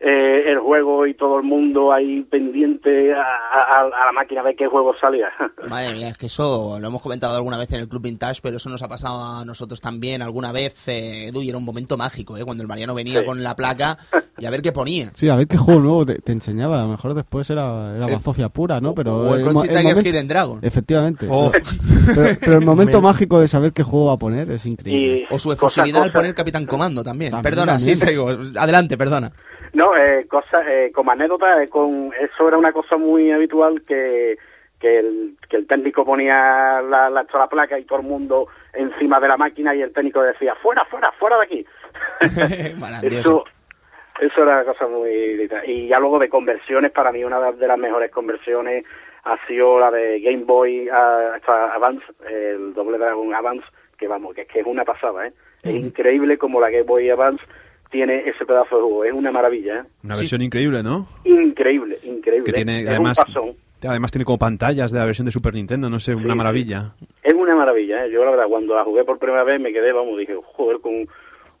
eh, 0.00 0.44
el 0.46 0.58
juego 0.60 1.06
y 1.06 1.14
todo 1.14 1.38
el 1.38 1.42
mundo 1.42 1.92
ahí 1.92 2.22
pendiente 2.22 3.12
a, 3.12 3.20
a- 3.20 3.80
a 3.80 4.06
la 4.06 4.12
máquina 4.14 4.42
de 4.44 4.54
qué 4.54 4.66
juego 4.68 4.94
salía. 5.00 5.28
Madre 5.68 5.92
mía, 5.92 6.08
es 6.10 6.16
que 6.18 6.26
eso 6.26 6.78
lo 6.80 6.86
hemos 6.86 7.02
comentado 7.02 7.34
alguna 7.36 7.56
vez 7.58 7.72
en 7.72 7.80
el 7.80 7.88
Club 7.88 8.02
Vintage, 8.02 8.40
pero 8.42 8.56
eso 8.58 8.70
nos 8.70 8.82
ha 8.82 8.88
pasado 8.88 9.40
a 9.40 9.44
nosotros 9.44 9.80
también 9.80 10.22
alguna 10.22 10.52
vez, 10.52 10.86
eh, 10.88 11.28
Edu, 11.28 11.42
y 11.42 11.48
era 11.48 11.58
un 11.58 11.64
momento 11.64 11.96
mágico, 11.96 12.36
¿eh? 12.36 12.44
Cuando 12.44 12.62
el 12.62 12.68
Mariano 12.68 12.94
venía 12.94 13.20
Sí. 13.20 13.26
con 13.26 13.42
la 13.42 13.56
placa 13.56 13.98
y 14.38 14.46
a 14.46 14.50
ver 14.50 14.62
qué 14.62 14.70
ponía. 14.70 15.10
Sí, 15.14 15.28
a 15.28 15.34
ver 15.34 15.48
qué 15.48 15.56
juego 15.56 15.80
nuevo 15.80 16.06
te, 16.06 16.16
te 16.20 16.30
enseñaba. 16.32 16.80
A 16.80 16.84
lo 16.84 16.90
mejor 16.90 17.14
después 17.14 17.50
era, 17.50 17.96
era 17.96 18.06
El- 18.06 18.12
bazofia 18.14 18.48
pura, 18.50 18.80
¿no? 18.80 18.94
Pero 18.94 19.16
o 19.16 19.34
el 19.34 19.42
Crunchy 19.42 19.68
Tiger 19.68 19.82
momento- 19.84 20.08
Hidden 20.08 20.28
Dragon. 20.28 20.58
Efectivamente. 20.62 21.26
Oh. 21.28 21.50
Pero, 22.06 22.36
pero 22.40 22.52
el 22.58 22.64
momento 22.64 22.98
Me- 23.02 23.08
mágico 23.08 23.40
de 23.40 23.48
saber 23.48 23.72
qué 23.72 23.82
juego 23.82 24.06
va 24.06 24.12
a 24.12 24.18
poner 24.18 24.50
es 24.52 24.64
increíble. 24.64 25.26
Y 25.28 25.34
O 25.34 25.38
su 25.40 25.50
efusividad 25.50 26.02
al 26.04 26.12
poner 26.12 26.34
Capitán 26.34 26.66
Comando 26.66 27.02
también. 27.02 27.32
También, 27.32 27.42
perdona, 27.42 27.72
también. 27.78 27.96
sí, 27.96 28.06
sigo. 28.06 28.28
Adelante, 28.56 28.96
perdona. 28.96 29.32
No, 29.72 29.96
eh, 29.96 30.26
cosa, 30.28 30.62
eh, 30.66 30.90
como 30.92 31.10
anécdota, 31.10 31.62
eh, 31.62 31.68
con 31.68 32.12
eso 32.18 32.48
era 32.48 32.58
una 32.58 32.72
cosa 32.72 32.96
muy 32.96 33.30
habitual 33.30 33.82
que, 33.82 34.36
que, 34.80 34.98
el, 34.98 35.36
que 35.48 35.56
el 35.56 35.66
técnico 35.66 36.04
ponía 36.04 36.80
la, 36.82 37.10
la, 37.10 37.26
la 37.30 37.48
placa 37.48 37.78
y 37.78 37.84
todo 37.84 38.00
el 38.00 38.06
mundo 38.06 38.48
encima 38.72 39.20
de 39.20 39.28
la 39.28 39.36
máquina 39.36 39.74
y 39.74 39.82
el 39.82 39.92
técnico 39.92 40.22
decía, 40.22 40.54
fuera, 40.56 40.84
fuera, 40.86 41.12
fuera 41.12 41.36
de 41.38 41.44
aquí. 41.44 41.66
Eso, 43.02 43.44
eso 44.20 44.42
era 44.42 44.62
una 44.62 44.64
cosa 44.64 44.86
muy... 44.88 45.48
Y 45.66 45.88
ya 45.88 46.00
luego 46.00 46.18
de 46.18 46.28
conversiones, 46.28 46.90
para 46.90 47.12
mí 47.12 47.22
una 47.22 47.52
de 47.52 47.66
las 47.66 47.78
mejores 47.78 48.10
conversiones 48.10 48.84
ha 49.24 49.36
sido 49.46 49.78
la 49.78 49.90
de 49.90 50.20
Game 50.20 50.44
Boy 50.44 50.88
a, 50.88 51.38
Advance, 51.74 52.04
el 52.28 52.74
Doble 52.74 52.98
Dragon 52.98 53.32
Advance, 53.34 53.64
que 53.96 54.08
vamos, 54.08 54.34
que 54.34 54.42
es 54.42 54.48
que 54.48 54.60
es 54.60 54.66
una 54.66 54.84
pasada, 54.84 55.26
¿eh? 55.26 55.32
Es 55.62 55.74
increíble 55.74 56.38
como 56.38 56.60
la 56.60 56.70
Game 56.70 56.84
Boy 56.84 57.10
Advance 57.10 57.44
tiene 57.90 58.20
ese 58.28 58.44
pedazo 58.44 58.76
de 58.76 58.82
juego, 58.82 59.04
es 59.04 59.12
una 59.12 59.30
maravilla, 59.32 59.80
¿eh? 59.80 59.82
Una 60.04 60.14
Sí. 60.16 60.20
versión 60.22 60.42
increíble, 60.42 60.82
¿no? 60.82 61.06
Increíble, 61.24 61.98
increíble. 62.04 62.44
Que 62.44 62.52
tiene, 62.52 62.82
es 62.82 62.88
además, 62.88 63.18
un 63.18 63.24
pasón. 63.24 63.52
además 63.88 64.10
tiene 64.10 64.24
como 64.24 64.38
pantallas 64.38 64.92
de 64.92 64.98
la 64.98 65.04
versión 65.04 65.24
de 65.26 65.32
Super 65.32 65.54
Nintendo, 65.54 65.88
no 65.88 65.98
sé, 66.00 66.12
Sí, 66.12 66.18
una 66.22 66.34
sí. 66.34 66.38
maravilla. 66.38 66.94
Es 67.22 67.34
una 67.34 67.54
maravilla, 67.54 68.04
¿eh? 68.04 68.10
Yo 68.12 68.24
la 68.24 68.30
verdad, 68.32 68.46
cuando 68.48 68.74
la 68.74 68.84
jugué 68.84 69.04
por 69.04 69.18
primera 69.18 69.44
vez 69.44 69.60
me 69.60 69.72
quedé, 69.72 69.92
vamos, 69.92 70.18
dije, 70.18 70.34
joder, 70.54 70.80
con... 70.80 70.92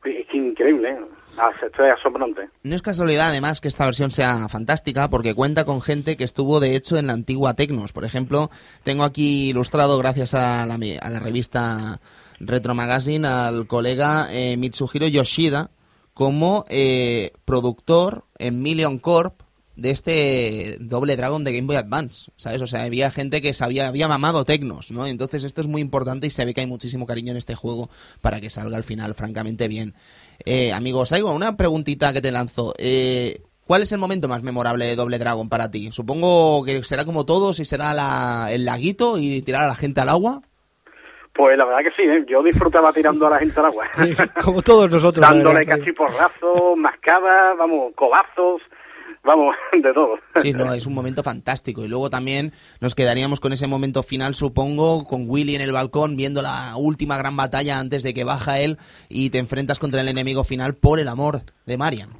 es 0.04 0.26
que 0.26 0.36
increíble, 0.36 0.90
¿eh? 0.90 0.98
Ah, 1.40 1.50
estoy 1.64 1.88
asombrante. 1.90 2.48
No 2.64 2.74
es 2.74 2.82
casualidad, 2.82 3.28
además, 3.28 3.60
que 3.60 3.68
esta 3.68 3.84
versión 3.84 4.10
sea 4.10 4.48
fantástica, 4.48 5.08
porque 5.08 5.34
cuenta 5.34 5.64
con 5.64 5.80
gente 5.80 6.16
que 6.16 6.24
estuvo, 6.24 6.58
de 6.58 6.74
hecho, 6.74 6.96
en 6.98 7.06
la 7.06 7.12
antigua 7.12 7.54
Tecnos. 7.54 7.92
Por 7.92 8.04
ejemplo, 8.04 8.50
tengo 8.82 9.04
aquí 9.04 9.50
ilustrado, 9.50 9.98
gracias 9.98 10.34
a 10.34 10.66
la, 10.66 10.74
a 10.74 11.10
la 11.10 11.20
revista 11.20 12.00
Retro 12.40 12.74
Magazine, 12.74 13.26
al 13.28 13.66
colega 13.68 14.26
eh, 14.32 14.56
Mitsuhiro 14.56 15.06
Yoshida, 15.06 15.70
como 16.18 16.64
eh, 16.68 17.30
productor 17.44 18.24
en 18.40 18.60
Million 18.60 18.98
Corp 18.98 19.40
de 19.76 19.92
este 19.92 20.76
doble 20.80 21.14
Dragon 21.14 21.44
de 21.44 21.52
Game 21.52 21.68
Boy 21.68 21.76
Advance, 21.76 22.32
¿sabes? 22.34 22.60
O 22.60 22.66
sea, 22.66 22.82
había 22.82 23.12
gente 23.12 23.40
que 23.40 23.54
sabía, 23.54 23.86
había 23.86 24.08
mamado 24.08 24.44
Tecnos, 24.44 24.90
¿no? 24.90 25.06
Entonces 25.06 25.44
esto 25.44 25.60
es 25.60 25.68
muy 25.68 25.80
importante 25.80 26.26
y 26.26 26.30
se 26.30 26.44
ve 26.44 26.54
que 26.54 26.62
hay 26.62 26.66
muchísimo 26.66 27.06
cariño 27.06 27.30
en 27.30 27.36
este 27.36 27.54
juego 27.54 27.88
para 28.20 28.40
que 28.40 28.50
salga 28.50 28.76
al 28.76 28.82
final 28.82 29.14
francamente 29.14 29.68
bien. 29.68 29.94
Eh, 30.44 30.72
amigo 30.72 31.06
Saigo, 31.06 31.32
una 31.32 31.56
preguntita 31.56 32.12
que 32.12 32.20
te 32.20 32.32
lanzo. 32.32 32.74
Eh, 32.78 33.40
¿Cuál 33.64 33.82
es 33.82 33.92
el 33.92 33.98
momento 33.98 34.26
más 34.26 34.42
memorable 34.42 34.86
de 34.86 34.96
Doble 34.96 35.20
Dragon 35.20 35.48
para 35.48 35.70
ti? 35.70 35.90
Supongo 35.92 36.64
que 36.64 36.82
será 36.82 37.04
como 37.04 37.24
todos 37.26 37.60
y 37.60 37.64
será 37.64 37.94
la- 37.94 38.48
el 38.50 38.64
laguito 38.64 39.18
y 39.18 39.40
tirar 39.42 39.62
a 39.66 39.68
la 39.68 39.76
gente 39.76 40.00
al 40.00 40.08
agua. 40.08 40.42
Pues 41.38 41.56
la 41.56 41.66
verdad 41.66 41.84
que 41.84 41.92
sí, 41.92 42.02
¿eh? 42.02 42.24
Yo 42.26 42.42
disfrutaba 42.42 42.92
tirando 42.92 43.28
a 43.28 43.30
la 43.30 43.38
gente 43.38 43.60
al 43.60 43.66
agua. 43.66 43.86
Como 44.44 44.60
todos 44.60 44.90
nosotros. 44.90 45.24
Dándole 45.24 45.60
verdad, 45.60 45.78
casi 45.78 45.92
porrazos, 45.92 46.76
mascadas, 46.76 47.56
vamos, 47.56 47.94
cobazos, 47.94 48.60
vamos, 49.22 49.54
de 49.72 49.92
todo. 49.92 50.18
Sí, 50.42 50.52
no, 50.52 50.74
es 50.74 50.84
un 50.88 50.94
momento 50.94 51.22
fantástico. 51.22 51.84
Y 51.84 51.86
luego 51.86 52.10
también 52.10 52.50
nos 52.80 52.96
quedaríamos 52.96 53.38
con 53.38 53.52
ese 53.52 53.68
momento 53.68 54.02
final, 54.02 54.34
supongo, 54.34 55.04
con 55.04 55.30
Willy 55.30 55.54
en 55.54 55.60
el 55.60 55.70
balcón 55.70 56.16
viendo 56.16 56.42
la 56.42 56.74
última 56.76 57.16
gran 57.16 57.36
batalla 57.36 57.78
antes 57.78 58.02
de 58.02 58.12
que 58.12 58.24
baja 58.24 58.58
él 58.58 58.76
y 59.08 59.30
te 59.30 59.38
enfrentas 59.38 59.78
contra 59.78 60.00
el 60.00 60.08
enemigo 60.08 60.42
final 60.42 60.74
por 60.74 60.98
el 60.98 61.06
amor 61.06 61.42
de 61.66 61.78
Marian. 61.78 62.10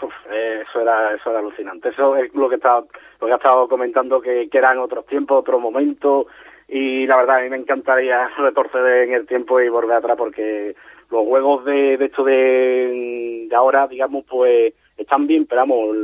Uf, 0.00 0.14
eh, 0.30 0.62
eso 0.62 0.82
era 0.82 1.12
eso 1.16 1.30
era 1.30 1.40
alucinante. 1.40 1.88
Eso 1.88 2.14
es 2.14 2.32
lo 2.32 2.48
que 2.48 2.54
estaba, 2.54 2.84
lo 3.20 3.26
que 3.26 3.32
ha 3.32 3.36
estado 3.38 3.66
comentando 3.66 4.20
que, 4.20 4.48
que 4.48 4.58
eran 4.58 4.78
otros 4.78 5.04
tiempos, 5.06 5.40
otros 5.40 5.60
momentos 5.60 6.26
y 6.68 7.06
la 7.06 7.16
verdad 7.16 7.38
a 7.38 7.42
mí 7.42 7.50
me 7.50 7.56
encantaría 7.56 8.28
retorcer 8.38 9.08
en 9.08 9.14
el 9.14 9.26
tiempo 9.26 9.60
y 9.60 9.68
volver 9.68 9.96
atrás 9.96 10.16
porque 10.16 10.74
los 11.10 11.24
juegos 11.24 11.64
de, 11.64 11.96
de 11.96 12.04
esto 12.06 12.24
de, 12.24 13.46
de 13.48 13.56
ahora, 13.56 13.86
digamos, 13.86 14.24
pues 14.28 14.74
están 14.96 15.26
bien, 15.26 15.46
pero 15.46 15.62
vamos, 15.62 15.94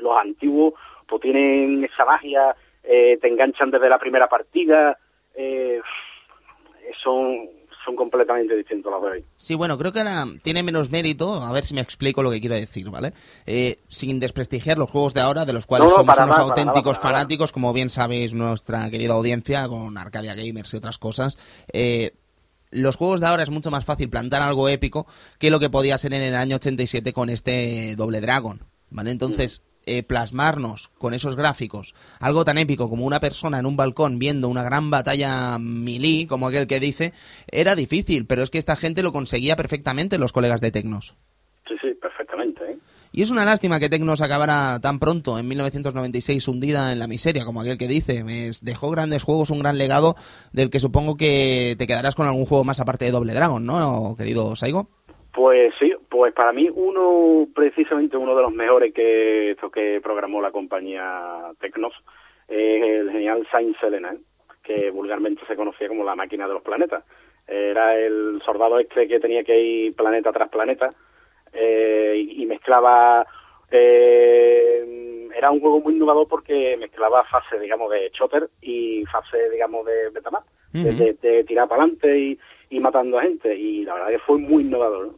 los 0.00 0.16
antiguos 0.18 0.74
pues 1.06 1.22
tienen 1.22 1.84
esa 1.84 2.04
magia, 2.04 2.54
eh, 2.82 3.18
te 3.20 3.28
enganchan 3.28 3.70
desde 3.70 3.88
la 3.88 3.98
primera 3.98 4.28
partida, 4.28 4.96
eh, 5.34 5.80
son 7.02 7.48
son 7.84 7.96
completamente 7.96 8.54
distintos 8.56 8.92
los 8.92 9.02
de 9.02 9.08
hoy. 9.08 9.24
Sí, 9.36 9.54
bueno, 9.54 9.78
creo 9.78 9.92
que 9.92 10.00
ahora 10.00 10.24
tiene 10.42 10.62
menos 10.62 10.90
mérito, 10.90 11.42
a 11.42 11.52
ver 11.52 11.64
si 11.64 11.74
me 11.74 11.80
explico 11.80 12.22
lo 12.22 12.30
que 12.30 12.40
quiero 12.40 12.54
decir, 12.54 12.90
¿vale? 12.90 13.12
Eh, 13.46 13.78
sin 13.88 14.20
desprestigiar 14.20 14.78
los 14.78 14.90
juegos 14.90 15.14
de 15.14 15.20
ahora, 15.20 15.44
de 15.44 15.52
los 15.52 15.66
cuales 15.66 15.86
No, 15.86 15.90
no, 15.90 15.96
somos 15.96 16.16
unos 16.16 16.28
nada, 16.28 16.32
para 16.32 16.48
auténticos 16.48 16.84
nada, 16.84 17.00
para 17.00 17.12
nada. 17.12 17.18
fanáticos, 17.20 17.52
como 17.52 17.72
bien 17.72 17.90
sabéis 17.90 18.34
nuestra 18.34 18.90
querida 18.90 19.14
audiencia, 19.14 19.66
con 19.68 19.96
Arcadia 19.96 20.34
Gamers 20.34 20.74
y 20.74 20.76
otras 20.76 20.98
cosas. 20.98 21.38
Eh, 21.72 22.12
los 22.70 22.96
juegos 22.96 23.20
de 23.20 23.26
ahora 23.26 23.42
es 23.42 23.50
mucho 23.50 23.70
más 23.70 23.84
fácil 23.84 24.08
plantar 24.10 24.42
algo 24.42 24.68
épico 24.68 25.06
que 25.38 25.50
lo 25.50 25.58
que 25.58 25.70
podía 25.70 25.98
ser 25.98 26.14
en 26.14 26.22
el 26.22 26.34
año 26.34 26.56
87 26.56 27.12
con 27.12 27.28
este 27.30 27.96
Doble 27.96 28.20
Dragon, 28.20 28.64
¿vale? 28.90 29.10
Entonces, 29.10 29.62
eh, 29.86 30.02
plasmarnos 30.02 30.90
con 30.98 31.14
esos 31.14 31.36
gráficos 31.36 31.94
algo 32.20 32.44
tan 32.44 32.58
épico 32.58 32.88
como 32.88 33.06
una 33.06 33.20
persona 33.20 33.58
en 33.58 33.66
un 33.66 33.76
balcón 33.76 34.18
viendo 34.18 34.48
una 34.48 34.62
gran 34.62 34.90
batalla 34.90 35.58
melee, 35.58 36.26
como 36.26 36.48
aquel 36.48 36.66
que 36.66 36.80
dice, 36.80 37.12
era 37.48 37.74
difícil, 37.74 38.26
pero 38.26 38.42
es 38.42 38.50
que 38.50 38.58
esta 38.58 38.76
gente 38.76 39.02
lo 39.02 39.12
conseguía 39.12 39.56
perfectamente, 39.56 40.18
los 40.18 40.32
colegas 40.32 40.60
de 40.60 40.70
Tecnos. 40.70 41.16
Sí, 41.68 41.74
sí, 41.80 41.94
perfectamente. 42.00 42.64
¿eh? 42.72 42.78
Y 43.12 43.22
es 43.22 43.30
una 43.30 43.44
lástima 43.44 43.80
que 43.80 43.88
Tecnos 43.88 44.22
acabara 44.22 44.78
tan 44.80 44.98
pronto, 44.98 45.38
en 45.38 45.48
1996, 45.48 46.46
hundida 46.46 46.92
en 46.92 46.98
la 46.98 47.08
miseria, 47.08 47.44
como 47.44 47.60
aquel 47.60 47.78
que 47.78 47.88
dice. 47.88 48.24
Dejó 48.62 48.90
grandes 48.90 49.24
juegos, 49.24 49.50
un 49.50 49.58
gran 49.58 49.78
legado, 49.78 50.14
del 50.52 50.70
que 50.70 50.78
supongo 50.78 51.16
que 51.16 51.74
te 51.76 51.86
quedarás 51.86 52.14
con 52.14 52.26
algún 52.26 52.46
juego 52.46 52.64
más 52.64 52.80
aparte 52.80 53.04
de 53.04 53.10
Doble 53.10 53.34
Dragon, 53.34 53.64
¿no, 53.64 54.14
querido 54.16 54.54
Saigo? 54.54 54.88
Pues 55.32 55.72
sí, 55.78 55.92
pues 56.08 56.32
para 56.34 56.52
mí 56.52 56.68
uno, 56.74 57.46
precisamente 57.54 58.16
uno 58.16 58.34
de 58.34 58.42
los 58.42 58.52
mejores 58.52 58.92
que 58.92 59.52
esto 59.52 59.70
que 59.70 60.00
programó 60.02 60.42
la 60.42 60.50
compañía 60.50 61.52
Tecnos, 61.60 61.92
es 62.48 62.82
el 62.82 63.10
genial 63.12 63.46
Saint 63.50 63.78
Selena, 63.78 64.14
que 64.62 64.90
vulgarmente 64.90 65.42
se 65.46 65.54
conocía 65.56 65.86
como 65.88 66.04
la 66.04 66.16
máquina 66.16 66.48
de 66.48 66.54
los 66.54 66.62
planetas. 66.62 67.04
Era 67.46 67.96
el 67.96 68.42
soldado 68.44 68.78
este 68.80 69.06
que 69.08 69.20
tenía 69.20 69.44
que 69.44 69.58
ir 69.60 69.94
planeta 69.94 70.32
tras 70.32 70.48
planeta 70.48 70.92
eh, 71.52 72.14
y, 72.16 72.42
y 72.42 72.46
mezclaba... 72.46 73.26
eh, 73.70 75.28
era 75.36 75.50
un 75.50 75.60
juego 75.60 75.80
muy 75.80 75.94
innovador 75.94 76.26
porque 76.28 76.76
mezclaba 76.76 77.24
fase, 77.24 77.58
digamos, 77.60 77.90
de 77.90 78.10
shooter 78.12 78.50
y 78.60 79.04
fase, 79.06 79.48
digamos, 79.50 79.86
de 79.86 80.10
betamap, 80.10 80.44
de, 80.72 80.92
de- 80.92 81.12
de 81.14 81.44
tirar 81.44 81.68
para 81.68 81.82
adelante 81.82 82.18
y, 82.18 82.38
y 82.68 82.80
matando 82.80 83.18
a 83.18 83.22
gente. 83.22 83.54
Y 83.56 83.84
la 83.84 83.94
verdad 83.94 84.08
que 84.10 84.18
fue 84.18 84.38
muy 84.38 84.64
innovador. 84.64 85.06
¿no? 85.06 85.14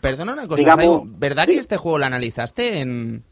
Perdona 0.00 0.32
una 0.32 0.46
cosa, 0.46 0.58
Digamos, 0.60 0.84
Saigo, 0.84 1.02
¿verdad 1.06 1.44
sí. 1.46 1.52
que 1.52 1.58
este 1.58 1.76
juego 1.76 1.98
lo 1.98 2.06
analizaste 2.06 2.80
en...? 2.80 3.24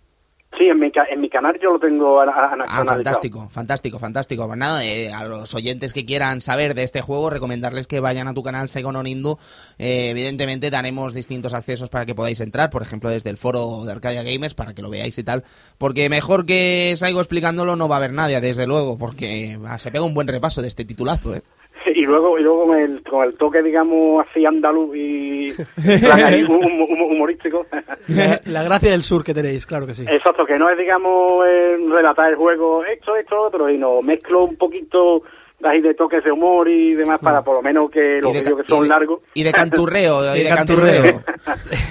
Sí, 0.58 0.64
en 0.66 0.80
mi, 0.80 0.90
en 1.10 1.20
mi 1.20 1.30
canal 1.30 1.56
yo 1.62 1.74
lo 1.74 1.78
tengo 1.78 2.20
Ah, 2.20 2.50
analizado. 2.52 2.84
fantástico, 2.86 3.48
fantástico, 3.50 3.98
fantástico. 4.00 4.46
Pues 4.48 4.58
nada, 4.58 4.84
eh, 4.84 5.12
a 5.12 5.22
los 5.24 5.54
oyentes 5.54 5.92
que 5.94 6.04
quieran 6.04 6.40
saber 6.40 6.74
de 6.74 6.82
este 6.82 7.02
juego, 7.02 7.30
recomendarles 7.30 7.86
que 7.86 8.00
vayan 8.00 8.26
a 8.26 8.34
tu 8.34 8.42
canal 8.42 8.68
Saigo 8.68 8.90
no 8.90 9.04
Nindu. 9.04 9.38
Eh, 9.78 10.10
evidentemente 10.10 10.68
daremos 10.68 11.14
distintos 11.14 11.54
accesos 11.54 11.88
para 11.88 12.04
que 12.04 12.16
podáis 12.16 12.40
entrar, 12.40 12.68
por 12.68 12.82
ejemplo 12.82 13.10
desde 13.10 13.30
el 13.30 13.36
foro 13.36 13.84
de 13.84 13.92
Arcadia 13.92 14.24
Gamers, 14.24 14.54
para 14.54 14.74
que 14.74 14.82
lo 14.82 14.90
veáis 14.90 15.16
y 15.18 15.22
tal. 15.22 15.44
Porque 15.78 16.08
mejor 16.10 16.44
que 16.46 16.94
Saigo 16.96 17.20
explicándolo 17.20 17.76
no 17.76 17.88
va 17.88 17.94
a 17.94 17.98
haber 17.98 18.12
nadie, 18.12 18.40
desde 18.40 18.66
luego, 18.66 18.98
porque 18.98 19.56
ah, 19.64 19.78
se 19.78 19.92
pega 19.92 20.04
un 20.04 20.14
buen 20.14 20.26
repaso 20.26 20.62
de 20.62 20.68
este 20.68 20.84
titulazo, 20.84 21.36
¿eh? 21.36 21.42
Y 21.94 22.02
luego, 22.02 22.38
y 22.38 22.42
luego 22.42 22.66
con, 22.66 22.78
el, 22.78 23.02
con 23.02 23.24
el 23.26 23.34
toque, 23.36 23.62
digamos, 23.62 24.24
así 24.28 24.44
andaluz 24.44 24.94
y 24.96 25.48
en 25.84 26.00
plan 26.00 26.20
ahí, 26.24 26.42
hum- 26.48 26.82
hum- 26.82 27.12
humorístico. 27.12 27.66
La, 28.08 28.40
la 28.46 28.62
gracia 28.62 28.90
del 28.90 29.02
sur 29.02 29.24
que 29.24 29.34
tenéis, 29.34 29.66
claro 29.66 29.86
que 29.86 29.94
sí. 29.94 30.04
Exacto, 30.08 30.44
que 30.44 30.58
no 30.58 30.68
es, 30.70 30.76
digamos, 30.78 31.44
eh, 31.48 31.76
relatar 31.90 32.30
el 32.30 32.36
juego 32.36 32.84
esto, 32.84 33.16
esto, 33.16 33.40
otro, 33.42 33.68
sino 33.68 34.02
mezclo 34.02 34.44
un 34.44 34.56
poquito 34.56 35.22
ahí 35.62 35.82
de 35.82 35.92
toques 35.92 36.24
de 36.24 36.32
humor 36.32 36.66
y 36.70 36.94
demás 36.94 37.18
para 37.20 37.42
por 37.42 37.54
lo 37.56 37.60
menos 37.60 37.90
que 37.90 38.18
los 38.22 38.30
Y 38.30 38.34
de 38.34 38.40
vídeos 38.40 38.62
que 38.62 38.66
son 38.68 38.78
y 38.78 38.82
de- 38.84 38.88
largos. 38.88 39.20
Y 39.34 39.42
de 39.42 39.52
canturreo, 39.52 40.34
y 40.34 40.40
Y 40.40 40.42
de 40.44 40.48
canturreo. 40.48 41.22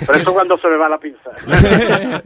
Pero 0.07 0.17
eso 0.19 0.33
cuando 0.33 0.57
se 0.57 0.67
me 0.69 0.77
va 0.77 0.89
la 0.89 0.97
pinza. 0.97 1.29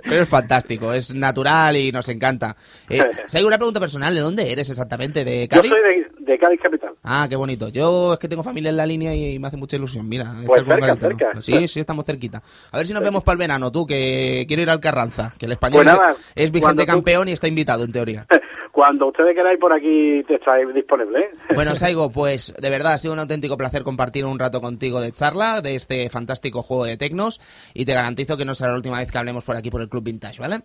Pero 0.04 0.22
es 0.22 0.30
fantástico, 0.30 0.94
es 0.94 1.14
natural 1.14 1.76
y 1.76 1.92
nos 1.92 2.08
encanta. 2.08 2.56
Eh, 2.90 3.04
Saigo, 3.26 3.48
una 3.50 3.58
pregunta 3.58 3.82
personal, 3.82 4.16
¿de 4.16 4.22
dónde 4.22 4.52
eres 4.54 4.70
exactamente? 4.70 5.26
¿De 5.26 5.48
Yo 5.52 5.58
Cádiz? 5.58 5.70
soy 5.72 5.82
de, 5.82 6.08
de 6.26 6.38
Cádiz 6.38 6.60
Capital. 6.62 6.94
Ah, 7.04 7.28
qué 7.30 7.36
bonito. 7.36 7.70
Yo 7.70 8.14
es 8.14 8.20
que 8.20 8.28
tengo 8.28 8.44
familia 8.44 8.70
en 8.70 8.78
la 8.78 8.86
línea 8.86 9.14
y 9.16 9.38
me 9.40 9.48
hace 9.48 9.58
mucha 9.58 9.76
ilusión. 9.76 10.08
Mira, 10.08 10.34
Pues 10.46 10.62
cerca, 10.64 10.78
Gaditano. 10.88 11.18
cerca. 11.18 11.42
Sí, 11.42 11.68
sí, 11.68 11.80
estamos 11.80 12.06
cerquita. 12.06 12.42
A 12.72 12.78
ver 12.78 12.88
si 12.88 12.94
nos 12.94 13.02
vemos 13.04 13.24
para 13.24 13.34
el 13.34 13.40
verano, 13.40 13.72
tú, 13.72 13.86
que 13.86 14.46
quiero 14.48 14.62
ir 14.64 14.70
al 14.70 14.80
Carranza. 14.80 15.34
Que 15.38 15.46
el 15.46 15.52
español 15.54 15.84
Pues 15.84 15.98
nada, 15.98 16.12
es, 16.12 16.34
es 16.36 16.52
vigente 16.52 16.84
tú- 16.84 16.88
campeón 16.92 17.28
y 17.30 17.32
está 17.34 17.48
invitado, 17.48 17.84
en 17.84 17.92
teoría. 17.92 18.26
Cuando 18.72 19.06
ustedes 19.08 19.36
queráis 19.36 19.60
por 19.60 19.72
aquí 19.72 20.24
te 20.28 20.34
estáis 20.36 20.74
disponible, 20.74 21.20
¿eh? 21.20 21.30
Bueno, 21.56 21.76
Saigo, 21.76 22.12
pues 22.12 22.56
de 22.60 22.70
verdad 22.72 22.94
ha 22.94 22.98
sido 22.98 23.14
un 23.14 23.20
auténtico 23.20 23.56
placer 23.56 23.84
compartir 23.84 24.26
un 24.26 24.40
rato 24.40 24.62
contigo 24.62 25.00
de 25.00 25.12
charla 25.12 25.62
de 25.62 25.76
este 25.76 26.10
fantástico 26.10 26.64
juego 26.64 26.86
de 26.86 26.98
Tecnos 26.98 27.40
y 27.76 27.86
te 27.86 27.94
garantizo 27.94 28.36
que 28.36 28.46
no 28.46 28.56
será 28.56 28.72
la 28.72 28.78
última 28.78 28.98
vez 28.98 29.12
que 29.12 29.18
hablemos 29.20 29.46
por 29.46 29.56
aquí 29.56 29.70
por 29.70 29.82
el 29.82 29.90
Club 29.90 30.04
Vintage, 30.06 30.42
¿vale? 30.42 30.62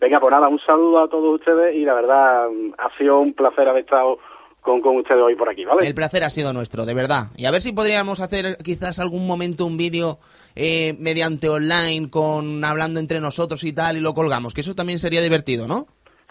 Venga, 0.00 0.18
pues 0.18 0.32
nada, 0.32 0.48
un 0.48 0.58
saludo 0.66 1.04
a 1.04 1.08
todos 1.08 1.36
ustedes 1.40 1.76
y 1.76 1.84
la 1.84 1.94
verdad 1.94 2.46
ha 2.76 2.98
sido 2.98 3.20
un 3.20 3.32
placer 3.32 3.68
haber 3.68 3.84
estado 3.84 4.18
con, 4.64 4.80
con 4.80 4.96
ustedes 4.96 5.20
hoy 5.20 5.36
por 5.36 5.50
aquí, 5.50 5.64
¿vale? 5.64 5.86
El 5.86 5.94
placer 5.94 6.24
ha 6.24 6.30
sido 6.30 6.54
nuestro, 6.54 6.86
de 6.86 6.94
verdad. 6.94 7.26
Y 7.36 7.44
a 7.44 7.50
ver 7.50 7.60
si 7.60 7.72
podríamos 7.72 8.20
hacer 8.20 8.56
quizás 8.64 8.98
algún 8.98 9.26
momento 9.26 9.66
un 9.66 9.76
vídeo 9.76 10.18
eh, 10.56 10.96
mediante 10.98 11.50
online 11.50 12.08
con 12.08 12.64
hablando 12.64 12.98
entre 12.98 13.20
nosotros 13.20 13.62
y 13.64 13.74
tal 13.74 13.98
y 13.98 14.00
lo 14.00 14.14
colgamos, 14.14 14.54
que 14.54 14.62
eso 14.62 14.74
también 14.74 14.98
sería 14.98 15.20
divertido, 15.20 15.68
¿no? 15.68 15.86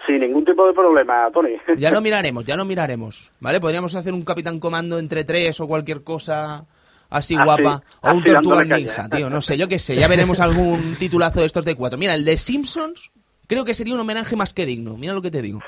Sin 0.08 0.20
ningún 0.20 0.44
tipo 0.44 0.66
de 0.66 0.74
problema, 0.74 1.30
Tony. 1.32 1.58
Ya 1.78 1.92
lo 1.92 2.02
miraremos, 2.02 2.44
ya 2.44 2.58
lo 2.58 2.66
miraremos, 2.66 3.32
¿vale? 3.40 3.62
Podríamos 3.62 3.96
hacer 3.96 4.14
un 4.14 4.24
Capitán 4.24 4.60
Comando 4.60 4.98
entre 4.98 5.24
tres 5.26 5.60
o 5.60 5.68
cualquier 5.68 6.04
cosa 6.04 6.66
así 7.12 7.36
Así, 7.36 7.36
guapa. 7.36 7.84
O 8.02 8.14
un 8.14 8.24
Tortuga 8.24 8.66
Ninja, 8.66 9.08
tío, 9.10 9.30
no 9.30 9.42
sé, 9.42 9.60
yo 9.60 9.68
qué 9.68 9.78
sé. 9.78 9.96
Ya 9.96 10.08
veremos 10.08 10.40
algún 10.40 10.96
titulazo 11.00 11.42
de 11.42 11.46
estos 11.46 11.66
de 11.66 11.76
cuatro. 11.76 12.00
Mira, 12.00 12.16
el 12.16 12.26
de 12.26 12.36
Simpsons 12.40 13.12
creo 13.46 13.64
que 13.64 13.76
sería 13.76 13.94
un 13.94 14.00
homenaje 14.00 14.36
más 14.36 14.56
que 14.56 14.66
digno. 14.66 14.98
Mira 14.98 15.14
lo 15.14 15.22
que 15.22 15.30
te 15.30 15.44
digo. 15.44 15.60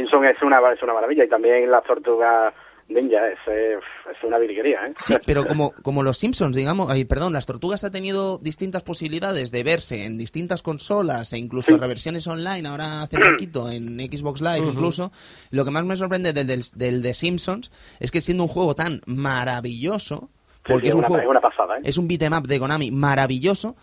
Simpson 0.00 0.24
es 0.24 0.40
una, 0.42 0.58
es 0.72 0.82
una 0.82 0.94
maravilla 0.94 1.24
y 1.24 1.28
también 1.28 1.70
las 1.70 1.84
tortugas 1.84 2.54
ninja 2.88 3.28
es, 3.28 3.38
eh, 3.48 3.74
es 4.10 4.24
una 4.24 4.38
virguería, 4.38 4.78
¿eh? 4.86 4.92
Sí, 4.98 5.14
pero 5.26 5.44
como, 5.46 5.72
como 5.82 6.02
los 6.02 6.16
Simpsons, 6.16 6.56
digamos, 6.56 6.88
ay, 6.90 7.04
perdón, 7.04 7.34
las 7.34 7.44
tortugas 7.44 7.84
ha 7.84 7.90
tenido 7.90 8.38
distintas 8.38 8.82
posibilidades 8.82 9.50
de 9.52 9.62
verse 9.62 10.06
en 10.06 10.16
distintas 10.16 10.62
consolas 10.62 11.34
e 11.34 11.38
incluso 11.38 11.68
Sí. 11.74 11.76
reversiones 11.76 12.26
online, 12.26 12.66
ahora 12.66 13.02
hace 13.02 13.18
poquito 13.36 13.70
en 13.70 13.98
Xbox 14.00 14.40
Live 14.40 14.66
incluso. 14.66 15.12
Lo 15.50 15.66
que 15.66 15.70
más 15.70 15.84
me 15.84 15.96
sorprende 15.96 16.32
del, 16.32 16.46
del, 16.46 16.62
del 16.76 17.02
de 17.02 17.12
Simpsons 17.12 17.70
es 18.00 18.10
que 18.10 18.22
siendo 18.22 18.44
un 18.44 18.48
juego 18.48 18.74
tan 18.74 19.02
maravilloso, 19.52 20.30
porque 20.64 20.82
sí, 20.84 20.88
es 20.88 20.94
un 20.94 20.98
una- 21.00 21.08
juego, 21.08 21.22
es 21.24 21.28
una 21.28 21.40
pasada, 21.40 21.76
¿eh? 21.76 21.80
es 21.84 21.98
un 21.98 22.08
beat'em 22.08 22.32
up 22.32 22.46
de 22.46 22.58
Konami 22.58 22.90
maravilloso, 22.90 23.76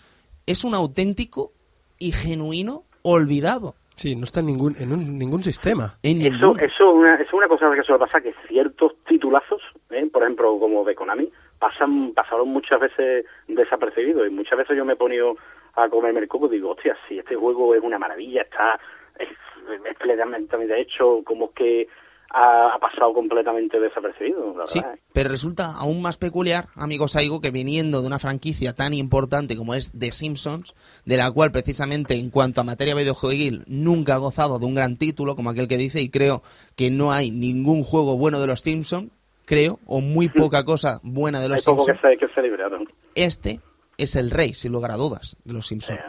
es 0.48 0.64
un 0.64 0.74
auténtico 0.74 1.54
y 2.00 2.12
genuino 2.12 2.86
olvidado. 3.04 3.76
Sí, 3.96 4.16
no 4.16 4.24
está 4.26 4.42
en 4.42 4.48
ningún, 4.48 4.76
en 4.80 4.92
un- 4.92 5.18
ningún 5.18 5.44
sistema. 5.44 5.98
En 6.04 6.22
Eso, 6.22 6.30
ninguno. 6.32 6.60
eso 6.60 6.92
una, 6.92 7.16
es 7.16 7.32
una 7.34 7.48
cosa 7.48 7.74
que 7.74 7.82
suele 7.82 8.00
pasar, 8.00 8.22
que 8.22 8.34
ciertos 8.48 8.94
titulazos, 9.08 9.62
¿eh? 9.90 10.08
por 10.12 10.24
ejemplo, 10.24 10.58
como 10.60 10.84
de 10.84 10.96
Konami, 10.96 11.32
pasan 11.60 12.14
pasaron 12.14 12.50
muchas 12.50 12.80
veces 12.80 13.26
desapercibidos 13.48 14.28
y 14.28 14.30
muchas 14.32 14.58
veces 14.58 14.76
yo 14.76 14.84
me 14.86 14.94
he 14.94 14.98
ponido 14.98 15.38
a 15.76 15.88
comerme 15.90 16.20
el 16.20 16.28
coco 16.28 16.48
y 16.48 16.56
digo, 16.58 16.72
hostia, 16.72 16.98
si 17.08 17.20
este 17.20 17.36
juego 17.36 17.74
es 17.74 17.82
una 17.82 17.98
maravilla, 17.98 18.42
está 18.42 18.80
es, 19.18 19.30
es 19.30 19.98
plenamente 19.98 20.58
hecho, 20.82 21.22
como 21.24 21.54
que 21.54 21.88
ha, 22.38 22.78
pasado 22.80 23.14
completamente 23.14 23.80
desapercibido, 23.80 24.54
la 24.58 24.68
Sí, 24.68 24.80
verdad. 24.80 24.96
¿eh? 24.96 25.02
pero 25.14 25.30
resulta 25.30 25.74
aún 25.78 26.02
más 26.02 26.18
peculiar, 26.18 26.68
amigo 26.76 27.08
Saigo, 27.08 27.40
que 27.40 27.50
viniendo 27.52 28.02
de 28.02 28.08
una 28.08 28.20
franquicia 28.20 28.74
tan 28.74 28.94
importante 28.94 29.56
como 29.56 29.74
es 29.74 29.94
The 29.98 30.12
Simpsons, 30.12 30.76
de 31.06 31.16
la 31.18 31.32
cual 31.32 31.52
precisamente 31.52 32.16
en 32.16 32.30
cuanto 32.30 32.60
a 32.60 32.66
materia 32.66 32.94
videojueguil 32.94 33.64
nunca 33.68 34.16
ha 34.16 34.18
gozado 34.18 34.60
de 34.60 34.66
un 34.66 34.76
gran 34.76 34.98
título, 34.98 35.36
como 35.38 35.50
aquel 35.50 35.68
que 35.70 35.78
dice, 35.78 36.02
y 36.02 36.10
creo 36.10 36.42
que 36.76 36.92
no 36.92 37.14
hay 37.14 37.32
ningún 37.32 37.84
juego 37.84 38.18
bueno 38.18 38.42
de 38.42 38.48
los 38.48 38.60
Simpsons, 38.60 39.12
creo, 39.46 39.80
o 39.86 40.02
muy 40.02 40.28
poca 40.28 40.66
cosa 40.66 41.00
buena 41.04 41.40
de 41.40 41.46
Hay 41.46 41.52
los 41.52 41.66
poco 41.66 41.86
que 41.86 41.94
Simpsons, 41.94 42.14
se, 42.20 42.26
que 42.28 42.34
se 42.34 42.42
libraron. 42.42 42.86
este 43.16 43.62
es 43.98 44.18
el 44.18 44.30
rey, 44.30 44.54
sin 44.54 44.74
lugar 44.74 44.92
a 44.92 44.96
dudas, 44.98 45.38
de 45.46 45.54
los 45.54 45.68
Simpsons. 45.68 46.00
Eh, 46.00 46.04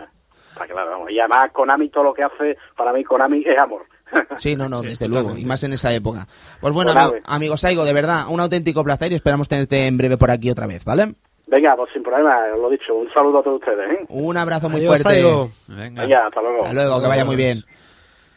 Está 0.55 0.67
claro, 0.67 0.91
vamos. 0.91 1.11
Y 1.11 1.21
además 1.21 1.53
Konami 1.53 1.91
todo 1.91 2.03
lo 2.05 2.15
que 2.15 2.23
hace, 2.25 2.57
para 2.77 2.93
mí 2.93 3.05
Konami 3.05 3.45
es 3.47 3.59
amor. 3.61 3.83
Sí, 4.39 4.55
no, 4.57 4.69
no, 4.69 4.83
desde 4.83 5.09
luego, 5.09 5.37
y 5.37 5.45
más 5.45 5.63
en 5.65 5.73
esa 5.73 5.93
época. 5.93 6.27
Pues 6.61 6.73
bueno, 6.75 6.93
Pues 6.93 7.05
amigo, 7.05 7.19
amigo 7.27 7.57
Saigo, 7.57 7.85
de 7.85 7.93
verdad, 7.93 8.27
un 8.29 8.41
auténtico 8.41 8.85
placer 8.85 9.11
y 9.13 9.15
esperamos 9.15 9.49
tenerte 9.49 9.87
en 9.87 9.97
breve 9.97 10.17
por 10.19 10.31
aquí 10.31 10.51
otra 10.51 10.67
vez, 10.67 10.85
¿vale? 10.85 11.15
Venga, 11.49 11.75
pues 11.77 11.91
sin 11.93 12.03
problema, 12.03 12.37
os 12.55 12.61
lo 12.61 12.69
he 12.69 12.73
dicho. 12.73 12.95
Un 12.95 13.09
saludo 13.13 13.39
a 13.39 13.43
todos 13.43 13.61
ustedes, 13.61 13.93
¿eh? 13.93 14.05
Un 14.09 14.37
abrazo 14.37 14.69
muy 14.69 14.81
Adiós, 14.81 15.01
fuerte. 15.03 15.23
Saigo. 15.23 15.51
Venga. 15.69 16.03
Venga, 16.03 16.27
hasta 16.27 16.41
luego. 16.43 16.63
Hasta 16.63 16.73
luego, 16.75 17.01
que 17.01 17.07
vaya 17.07 17.25
muy 17.25 17.37
bien. 17.37 17.65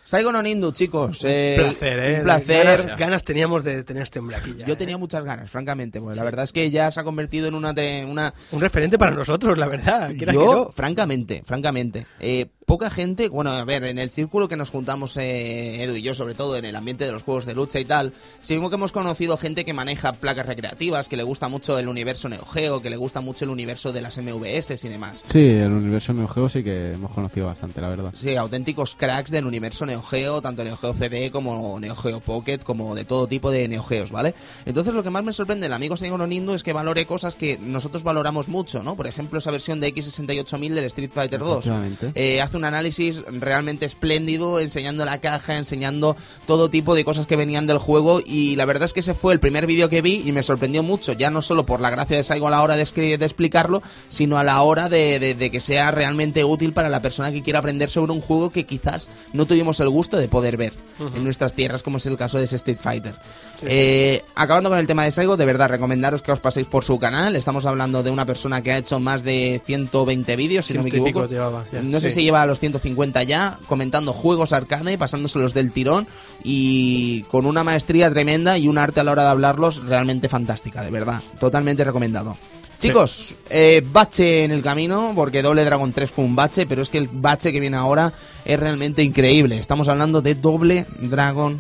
Saigo 0.04 0.32
no 0.32 0.42
Nindu, 0.42 0.72
chicos. 0.72 1.24
eh, 1.24 1.56
Un 1.60 1.66
placer, 1.66 2.00
¿eh? 2.00 2.18
Un 2.20 2.24
placer. 2.24 2.64
Ganas, 2.66 2.98
ganas 2.98 3.24
teníamos 3.24 3.64
de 3.64 3.84
tener 3.84 4.02
este 4.04 4.18
hombre 4.18 4.38
aquí 4.38 4.56
ya. 4.58 4.66
Yo 4.66 4.74
¿eh? 4.74 4.76
tenía 4.76 4.98
muchas 4.98 5.24
ganas, 5.24 5.52
francamente. 5.52 6.02
Pues 6.02 6.18
la 6.18 6.24
verdad 6.24 6.46
es 6.46 6.52
que 6.54 6.72
ya 6.72 6.90
se 6.90 7.00
ha 7.00 7.04
convertido 7.04 7.48
en 7.48 7.54
una... 7.54 7.76
te- 7.76 8.04
una 8.06 8.34
Un 8.52 8.60
referente 8.62 8.98
para 8.98 9.12
nosotros, 9.12 9.56
la 9.60 9.68
verdad. 9.68 10.10
yo, 10.12 10.66
no. 10.66 10.72
francamente, 10.72 11.44
francamente. 11.46 12.08
eh, 12.20 12.48
poca 12.70 12.92
gente, 12.92 13.30
bueno, 13.30 13.50
a 13.50 13.64
ver, 13.64 13.84
en 13.84 13.98
el 13.98 14.12
círculo 14.12 14.48
que 14.48 14.56
nos 14.56 14.70
juntamos 14.70 15.18
eh, 15.18 15.82
Edu 15.82 15.96
y 15.96 16.04
yo, 16.04 16.14
sobre 16.14 16.36
todo 16.36 16.56
en 16.56 16.66
el 16.66 16.76
ambiente 16.76 17.04
de 17.04 17.12
los 17.12 17.24
juegos 17.24 17.48
de 17.48 17.56
lucha 17.56 17.80
y 17.80 17.86
tal, 17.86 18.14
sí 18.42 18.54
mismo 18.54 18.70
que 18.70 18.76
hemos 18.76 18.92
conocido 18.92 19.38
gente 19.38 19.66
que 19.66 19.74
maneja 19.74 20.14
placas 20.14 20.46
recreativas, 20.46 21.10
que 21.10 21.18
le 21.18 21.24
gusta 21.24 21.48
mucho 21.48 21.80
el 21.80 21.88
universo 21.88 22.30
Neo 22.30 22.46
Geo, 22.46 22.80
que 22.80 22.92
le 22.92 22.96
gusta 22.96 23.22
mucho 23.22 23.46
el 23.46 23.50
universo 23.50 23.92
de 23.92 24.02
las 24.02 24.20
MVS 24.20 24.84
y 24.86 24.88
demás. 24.88 25.24
Sí, 25.26 25.48
el 25.50 25.72
universo 25.72 26.14
Neo 26.14 26.28
Geo 26.28 26.48
sí 26.48 26.64
que 26.64 26.92
hemos 26.92 27.10
conocido 27.10 27.48
bastante, 27.48 27.82
la 27.82 27.90
verdad. 27.90 28.14
Sí, 28.14 28.36
auténticos 28.36 28.94
cracks 28.94 29.32
del 29.32 29.48
universo 29.48 29.88
Neo 29.88 30.04
Geo, 30.04 30.40
tanto 30.40 30.64
Neo 30.64 30.78
Geo 30.78 30.94
CD 30.94 31.32
como 31.32 31.80
Neo 31.80 31.96
Geo 31.96 32.20
Pocket, 32.20 32.60
como 32.60 32.94
de 32.94 33.04
todo 33.04 33.26
tipo 33.26 33.50
de 33.50 33.68
Neo 33.68 33.82
Geos, 33.82 34.12
¿vale? 34.12 34.36
Entonces 34.68 34.94
lo 34.94 35.02
que 35.02 35.10
más 35.10 35.24
me 35.24 35.34
sorprende 35.34 35.66
del 35.66 35.74
amigo 35.74 35.98
Señor 35.98 36.20
Nindo 36.28 36.54
es 36.54 36.62
que 36.62 36.74
valore 36.74 37.08
cosas 37.08 37.36
que 37.36 37.58
nosotros 37.58 38.04
valoramos 38.04 38.48
mucho, 38.48 38.84
¿no? 38.84 38.96
Por 38.96 39.08
ejemplo, 39.08 39.40
esa 39.40 39.50
versión 39.50 39.80
de 39.80 39.92
X68000 39.92 40.74
del 40.76 40.86
Street 40.86 41.12
Fighter 41.12 41.40
2. 41.40 41.66
Efectivamente. 41.66 42.12
Eh, 42.14 42.42
hace 42.44 42.59
un 42.60 42.66
análisis 42.66 43.24
realmente 43.28 43.86
espléndido, 43.86 44.60
enseñando 44.60 45.04
la 45.06 45.20
caja, 45.20 45.56
enseñando 45.56 46.16
todo 46.46 46.70
tipo 46.70 46.94
de 46.96 47.04
cosas 47.04 47.26
que 47.26 47.36
venían 47.36 47.66
del 47.66 47.80
juego 47.80 48.22
y 48.24 48.56
la 48.56 48.66
verdad 48.66 48.86
es 48.86 48.94
que 48.94 49.00
ese 49.00 49.14
fue 49.16 49.34
el 49.34 49.40
primer 49.40 49.66
vídeo 49.66 49.90
que 49.90 50.02
vi 50.02 50.22
y 50.26 50.32
me 50.32 50.44
sorprendió 50.44 50.84
mucho, 50.84 51.14
ya 51.14 51.30
no 51.32 51.42
solo 51.42 51.66
por 51.66 51.82
la 51.82 51.90
gracia 51.90 52.18
de 52.18 52.24
Saigo 52.24 52.48
a 52.48 52.52
la 52.52 52.62
hora 52.62 52.76
de, 52.76 52.84
escri- 52.84 53.18
de 53.18 53.26
explicarlo, 53.26 53.82
sino 54.10 54.38
a 54.38 54.44
la 54.44 54.62
hora 54.62 54.90
de, 54.90 55.20
de- 55.20 55.34
de 55.34 55.50
que 55.52 55.60
sea 55.60 55.90
realmente 55.92 56.44
útil 56.44 56.74
para 56.74 56.90
la 56.90 57.02
persona 57.02 57.32
que 57.32 57.42
quiera 57.42 57.60
aprender 57.60 57.90
sobre 57.90 58.12
un 58.12 58.22
juego 58.22 58.50
que 58.52 58.66
quizás 58.66 59.10
no 59.34 59.46
tuvimos 59.46 59.80
el 59.80 59.90
gusto 59.90 60.18
de 60.18 60.28
poder 60.28 60.58
ver 60.58 60.74
en 61.16 61.24
nuestras 61.24 61.54
tierras, 61.54 61.82
como 61.82 61.98
es 61.98 62.06
el 62.06 62.18
caso 62.18 62.38
de 62.38 62.44
ese 62.46 62.58
Street 62.58 62.78
Fighter. 62.80 63.16
Eh, 63.64 64.24
acabando 64.36 64.70
con 64.70 64.80
el 64.80 64.88
tema 64.88 65.04
de 65.04 65.12
Saigo, 65.12 65.36
de 65.38 65.46
verdad 65.46 65.70
recomendaros 65.70 66.22
que 66.22 66.32
os 66.32 66.40
paséis 66.40 66.66
por 66.68 66.84
su 66.84 66.98
canal. 67.00 67.36
Estamos 67.36 67.66
hablando 67.66 68.04
de 68.04 68.10
una 68.12 68.26
persona 68.26 68.62
que 68.62 68.72
ha 68.72 68.78
hecho 68.78 69.00
más 69.00 69.24
de 69.24 69.62
120 69.66 70.36
vídeos, 70.36 70.66
si 70.66 70.74
no 70.74 70.84
me 70.84 70.90
equivoco. 70.90 71.28
llevaba, 71.28 71.66
ya, 71.72 71.82
no 71.82 72.00
sé 72.00 72.10
si 72.10 72.24
lleva 72.24 72.46
los 72.50 72.60
150 72.60 73.24
ya, 73.24 73.58
comentando 73.68 74.14
juegos 74.14 74.54
arcade, 74.54 74.98
pasándoselos 74.98 75.54
del 75.54 75.72
tirón 75.72 76.08
y 76.44 77.22
con 77.24 77.46
una 77.46 77.64
maestría 77.64 78.10
tremenda 78.10 78.58
y 78.58 78.68
un 78.68 78.78
arte 78.78 79.00
a 79.00 79.04
la 79.04 79.12
hora 79.12 79.24
de 79.24 79.30
hablarlos 79.30 79.84
realmente 79.86 80.30
fantástica, 80.30 80.84
de 80.84 80.92
verdad. 80.92 81.22
Totalmente 81.40 81.84
recomendado. 81.84 82.36
Chicos, 82.80 83.36
eh, 83.50 83.84
bache 83.92 84.46
en 84.46 84.52
el 84.52 84.62
camino, 84.62 85.12
porque 85.14 85.42
Doble 85.42 85.66
Dragon 85.66 85.92
3 85.92 86.10
fue 86.10 86.24
un 86.24 86.36
bache, 86.36 86.66
pero 86.66 86.82
es 86.82 86.90
que 86.90 86.98
el 86.98 87.10
bache 87.12 87.52
que 87.52 87.60
viene 87.60 87.76
ahora 87.76 88.14
es 88.46 88.58
realmente 88.58 89.04
increíble. 89.04 89.58
Estamos 89.58 89.90
hablando 89.90 90.22
de 90.22 90.36
Doble 90.36 90.86
Dragon 91.02 91.60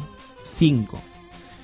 5. 0.57 1.08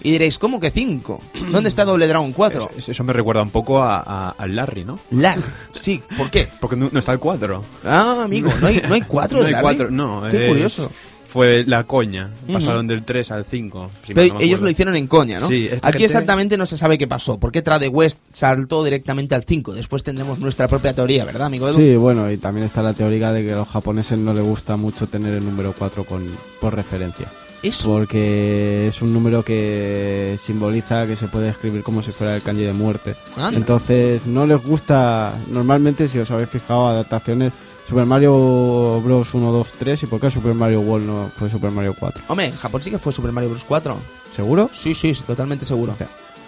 Y 0.04 0.12
diréis, 0.12 0.38
¿cómo 0.38 0.60
que 0.60 0.70
5? 0.72 1.20
¿Dónde 1.52 1.70
está 1.70 1.84
Doble 1.84 2.08
Dragon 2.08 2.32
4? 2.32 2.70
Es- 2.78 2.90
Eso 2.90 3.04
me 3.04 3.12
recuerda 3.14 3.42
un 3.42 3.50
poco 3.50 3.82
a, 3.82 4.00
a- 4.06 4.30
al 4.38 4.56
Larry, 4.56 4.86
¿no? 4.86 5.00
Lar. 5.12 5.40
Sí, 5.74 6.02
¿por 6.18 6.30
qué? 6.30 6.48
Porque 6.60 6.76
no, 6.76 6.90
no 6.92 7.00
está 7.00 7.12
el 7.14 7.20
4. 7.20 7.64
Ah, 7.86 8.22
amigo, 8.26 8.52
¿no 8.62 8.68
hay, 8.68 8.82
no 8.88 8.94
hay 8.94 9.02
4 9.02 9.38
No 9.38 9.42
de 9.44 9.48
hay 9.48 9.54
Larry? 9.54 9.64
4, 9.78 9.92
no. 9.92 10.24
Qué 10.30 10.44
es- 10.46 10.50
curioso. 10.50 10.92
Fue 11.28 11.66
la 11.68 11.84
coña. 11.84 12.30
Pasaron 12.50 12.88
del 12.88 13.04
3 13.04 13.30
al 13.32 13.44
5. 13.44 13.92
si 14.08 14.14
Pero 14.14 14.36
no 14.36 14.40
ellos 14.40 14.62
lo 14.62 14.70
hicieron 14.70 14.96
en 14.96 15.06
coña, 15.08 15.42
¿no? 15.42 15.50
Sí, 15.50 15.68
Aquí 15.82 15.82
gente- 15.94 16.06
exactamente 16.06 16.56
no 16.56 16.66
se 16.66 16.78
sabe 16.78 16.98
qué 16.98 17.08
pasó. 17.08 17.38
¿Por 17.38 17.52
qué 17.52 17.62
Trade 17.62 17.90
West 17.90 18.20
saltó 18.32 18.86
directamente 18.86 19.36
al 19.36 19.44
5? 19.44 19.74
Después 19.74 20.02
tendremos 20.02 20.40
nuestra 20.40 20.70
propia 20.70 20.94
teoría, 20.94 21.26
¿verdad, 21.26 21.48
amigo 21.48 21.68
Edu? 21.68 21.76
Sí, 21.76 21.98
bueno, 21.98 22.32
y 22.32 22.38
también 22.38 22.66
está 22.66 22.82
la 22.82 22.94
teoría 22.94 23.34
de 23.34 23.44
que 23.44 23.52
a 23.52 23.58
los 23.58 23.68
japoneses 23.68 24.18
no 24.18 24.34
les 24.34 24.44
gusta 24.46 24.78
mucho 24.78 25.08
tener 25.08 25.34
el 25.34 25.44
número 25.44 25.74
4 25.78 26.06
con, 26.06 26.26
por 26.62 26.74
referencia. 26.74 27.28
Eso. 27.64 27.90
Porque 27.90 28.88
es 28.88 29.02
un 29.02 29.14
número 29.14 29.44
que 29.44 30.36
simboliza 30.40 31.08
que 31.08 31.16
se 31.16 31.28
puede 31.28 31.50
escribir 31.50 31.84
como 31.84 32.02
si 32.02 32.12
fuera 32.12 32.36
el 32.36 32.42
kanji 32.42 32.64
de 32.64 32.74
muerte. 32.74 33.16
Anda. 33.36 33.58
Entonces, 33.58 34.26
no 34.26 34.46
les 34.46 34.62
gusta, 34.64 35.34
normalmente, 35.50 36.08
si 36.08 36.20
os 36.20 36.30
habéis 36.32 36.50
fijado, 36.50 36.88
adaptaciones 36.88 37.52
Super 37.88 38.06
Mario 38.06 39.02
Bros. 39.02 39.34
1, 39.34 39.52
2, 39.52 39.74
3 39.78 40.04
y 40.04 40.06
por 40.08 40.20
qué 40.20 40.32
Super 40.32 40.54
Mario 40.54 40.82
World 40.82 41.06
no 41.06 41.32
fue 41.36 41.50
Super 41.50 41.72
Mario 41.72 41.96
4. 41.98 42.24
Hombre, 42.28 42.48
en 42.48 42.56
Japón 42.56 42.82
sí 42.82 42.90
que 42.90 42.98
fue 42.98 43.14
Super 43.14 43.32
Mario 43.32 43.52
Bros. 43.52 43.64
4. 43.64 43.98
¿Seguro? 44.36 44.70
Sí, 44.74 44.94
sí, 44.96 45.14
sí, 45.14 45.24
totalmente 45.24 45.66
seguro. 45.66 45.94
Eso 45.94 46.08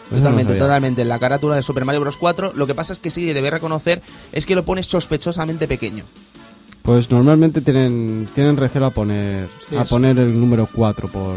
Totalmente, 0.10 0.54
no 0.54 0.60
totalmente. 0.60 1.06
La 1.06 1.20
carátula 1.20 1.56
de 1.56 1.62
Super 1.62 1.86
Mario 1.86 2.02
Bros. 2.02 2.18
4. 2.18 2.54
Lo 2.56 2.66
que 2.66 2.74
pasa 2.74 2.94
es 2.94 3.00
que 3.00 3.12
sí, 3.12 3.26
debe 3.34 3.52
reconocer, 3.52 4.02
es 4.32 4.46
que 4.46 4.56
lo 4.56 4.64
pones 4.64 4.88
sospechosamente 4.88 5.68
pequeño. 5.68 6.06
Pues 6.88 7.12
normalmente 7.12 7.60
tienen, 7.60 8.30
tienen 8.34 8.56
recelo 8.56 8.86
a 8.86 8.92
poner, 8.92 9.50
Sí, 9.70 9.76
a 9.76 9.84
poner 9.84 10.18
el 10.20 10.40
número 10.40 10.70
4 10.72 11.10
por, 11.10 11.36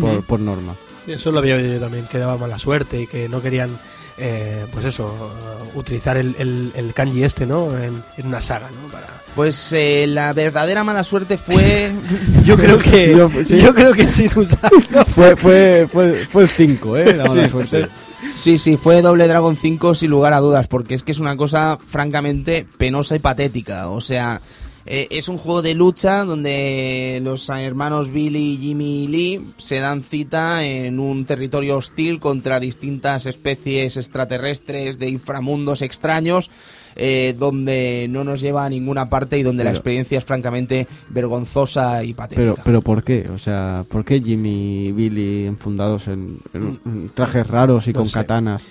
por, 0.00 0.22
por 0.24 0.38
norma. 0.38 0.74
Eso 1.08 1.32
lo 1.32 1.40
había 1.40 1.56
oído 1.56 1.74
yo 1.74 1.80
también, 1.80 2.06
que 2.06 2.16
daba 2.18 2.38
mala 2.38 2.58
suerte 2.60 3.02
y 3.02 3.06
que 3.08 3.28
no 3.28 3.42
querían, 3.42 3.76
eh, 4.18 4.64
pues 4.72 4.84
eso, 4.84 5.32
utilizar 5.74 6.16
el, 6.16 6.36
el, 6.38 6.70
el 6.76 6.94
kanji 6.94 7.24
este, 7.24 7.44
¿no? 7.44 7.76
En, 7.76 8.04
en 8.16 8.26
una 8.26 8.40
saga, 8.40 8.70
¿no? 8.70 8.88
Para... 8.92 9.08
Pues 9.34 9.72
eh, 9.72 10.06
la 10.08 10.32
verdadera 10.32 10.84
mala 10.84 11.02
suerte 11.02 11.38
fue... 11.38 11.90
Yo 12.44 12.56
creo 12.56 12.78
que, 12.78 13.16
Yo- 13.16 13.28
sí. 13.44 13.58
yo 13.60 13.74
creo 13.74 13.92
que 13.94 14.08
sin 14.08 14.30
usarlo. 14.38 14.80
Fue, 15.12 15.34
fue, 15.34 15.88
fue, 15.92 16.24
fue 16.30 16.42
el 16.44 16.48
5, 16.48 16.96
¿eh? 16.98 17.16
La 17.16 17.24
mala 17.26 17.44
Sí, 17.46 17.50
suerte. 17.50 17.88
Sí, 18.36 18.58
sí, 18.58 18.76
fue 18.76 19.02
Doble 19.02 19.26
Dragon 19.26 19.56
5 19.56 19.94
sin 19.96 20.10
lugar 20.10 20.32
a 20.34 20.38
dudas, 20.40 20.68
porque 20.68 20.94
es 20.94 21.02
que 21.02 21.10
es 21.12 21.18
una 21.18 21.36
cosa 21.36 21.78
francamente 21.84 22.64
penosa 22.78 23.16
y 23.16 23.18
patética. 23.18 23.90
O 23.90 24.00
sea, 24.00 24.40
eh, 24.86 25.08
es 25.10 25.28
un 25.28 25.38
juego 25.38 25.62
de 25.62 25.74
lucha 25.74 26.24
donde 26.24 27.20
los 27.22 27.48
hermanos 27.48 28.10
Billy, 28.10 28.58
Jimmy 28.60 29.04
y 29.04 29.06
Lee 29.06 29.46
se 29.56 29.80
dan 29.80 30.02
cita 30.02 30.64
en 30.64 30.98
un 31.00 31.24
territorio 31.24 31.76
hostil 31.78 32.20
contra 32.20 32.60
distintas 32.60 33.26
especies 33.26 33.96
extraterrestres 33.96 34.98
de 34.98 35.08
inframundos 35.08 35.82
extraños. 35.82 36.50
eh, 36.96 37.34
donde 37.36 38.06
no 38.08 38.22
nos 38.22 38.40
lleva 38.40 38.64
a 38.64 38.68
ninguna 38.68 39.10
parte 39.10 39.36
y 39.36 39.42
donde 39.42 39.64
la 39.64 39.70
experiencia 39.70 40.16
es 40.18 40.24
francamente 40.24 40.86
vergonzosa 41.08 42.04
y 42.04 42.14
patética. 42.14 42.40
Pero, 42.40 42.56
pero 42.64 42.82
¿por 42.82 43.02
qué? 43.02 43.28
O 43.34 43.36
sea, 43.38 43.84
¿por 43.88 44.04
qué 44.04 44.20
Jimmy 44.20 44.86
y 44.86 44.92
Billy 44.92 45.46
enfundados 45.46 46.06
en, 46.06 46.38
en- 46.52 46.78
en 46.86 47.10
trajes 47.12 47.48
raros 47.48 47.88
y 47.88 47.92
No 47.92 47.98
con 47.98 48.06
sé. 48.06 48.12
katanas? 48.12 48.62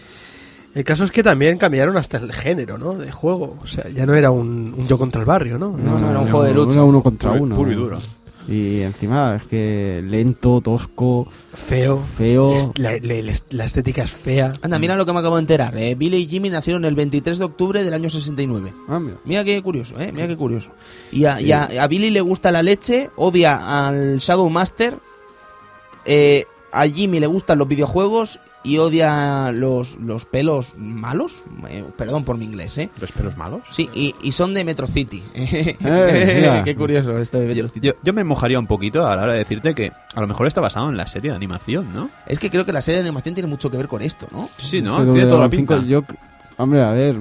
El 0.75 0.83
caso 0.83 1.03
es 1.03 1.11
que 1.11 1.21
también 1.21 1.57
cambiaron 1.57 1.97
hasta 1.97 2.17
el 2.17 2.33
género, 2.33 2.77
¿no? 2.77 2.95
De 2.95 3.11
juego. 3.11 3.57
O 3.61 3.67
sea, 3.67 3.87
ya 3.89 4.05
no 4.05 4.15
era 4.15 4.31
un, 4.31 4.73
un 4.77 4.87
yo 4.87 4.97
contra 4.97 5.21
el 5.21 5.25
barrio, 5.27 5.57
¿no? 5.59 5.69
No, 5.77 5.99
no, 5.99 6.09
era 6.09 6.19
un 6.19 6.25
juego 6.25 6.43
de 6.43 6.53
lucha. 6.53 6.73
Era 6.75 6.83
uno 6.83 7.03
contra 7.03 7.31
Puro- 7.31 7.43
uno. 7.43 7.55
puro 7.55 7.71
y 7.71 7.75
duro. 7.75 7.99
Y 8.45 8.81
encima 8.81 9.35
es 9.37 9.47
que 9.47 10.03
lento, 10.05 10.59
tosco, 10.59 11.27
Feo. 11.29 11.97
feo. 11.97 12.55
Es- 12.55 12.71
la, 12.75 12.97
la- 13.01 13.33
la 13.51 13.63
estética 13.65 14.03
es 14.03 14.11
fea. 14.11 14.51
Anda, 14.61 14.79
mira 14.79 14.97
lo 14.97 15.05
que 15.05 15.13
me 15.13 15.19
acabo 15.19 15.35
de 15.35 15.41
enterar. 15.41 15.77
eh. 15.77 15.95
Billy 15.95 16.17
y 16.17 16.27
Jimmy 16.27 16.49
nacieron 16.49 16.83
el 16.83 16.93
23 16.95 17.37
de 17.39 17.45
octubre 17.45 17.83
del 17.83 17.93
año 17.93 18.09
69. 18.09 18.73
Ah, 18.89 18.99
mira. 18.99 19.17
Mira 19.23 19.43
qué 19.45 19.61
curioso, 19.61 19.97
¿eh? 19.97 20.11
Mira 20.11 20.27
qué 20.27 20.35
curioso. 20.35 20.71
Y 21.11 21.23
a, 21.23 21.39
y 21.39 21.53
a- 21.53 21.69
a 21.79 21.87
Billy 21.87 22.09
le 22.09 22.19
gusta 22.19 22.51
la 22.51 22.63
leche, 22.63 23.11
odia 23.15 23.87
al 23.87 24.17
Shadow 24.17 24.49
Master. 24.49 24.97
eh, 26.05 26.45
a 26.73 26.85
Jimmy 26.87 27.19
le 27.19 27.27
gustan 27.27 27.59
los 27.59 27.67
videojuegos 27.67 28.39
y 28.63 28.77
odia 28.77 29.51
los, 29.51 29.97
los 29.97 30.25
pelos 30.25 30.75
malos. 30.77 31.43
Eh, 31.69 31.83
perdón 31.97 32.23
por 32.23 32.37
mi 32.37 32.45
inglés, 32.45 32.77
¿eh? 32.77 32.89
¿Los 32.99 33.11
pelos 33.11 33.35
malos? 33.37 33.61
Sí, 33.69 33.89
y, 33.93 34.15
y 34.21 34.31
son 34.31 34.53
de 34.53 34.63
Metro 34.65 34.87
City. 34.87 35.21
mira. 35.79 36.63
qué 36.63 36.75
curioso 36.75 37.17
esto 37.17 37.39
de 37.39 37.47
Metro 37.47 37.69
City. 37.69 37.87
Yo, 37.87 37.93
yo 38.01 38.13
me 38.13 38.23
mojaría 38.23 38.57
un 38.59 38.67
poquito 38.67 39.05
a 39.05 39.15
la 39.15 39.23
hora 39.23 39.31
de 39.33 39.39
decirte 39.39 39.73
que 39.73 39.91
a 40.15 40.21
lo 40.21 40.27
mejor 40.27 40.47
está 40.47 40.61
basado 40.61 40.89
en 40.89 40.97
la 40.97 41.07
serie 41.07 41.31
de 41.31 41.35
animación, 41.35 41.93
¿no? 41.93 42.09
Es 42.25 42.39
que 42.39 42.49
creo 42.49 42.65
que 42.65 42.73
la 42.73 42.81
serie 42.81 43.01
de 43.01 43.07
animación 43.07 43.33
tiene 43.35 43.47
mucho 43.49 43.69
que 43.69 43.77
ver 43.77 43.87
con 43.87 44.01
esto, 44.01 44.27
¿no? 44.31 44.49
Sí, 44.57 44.81
¿no? 44.81 44.97
Doble 44.97 45.11
Tiene 45.13 45.27
toda 45.27 45.41
la 45.41 45.49
cinco, 45.49 45.75
pinta. 45.75 45.87
yo, 45.89 46.03
hombre, 46.57 46.81
a 46.83 46.91
ver. 46.91 47.15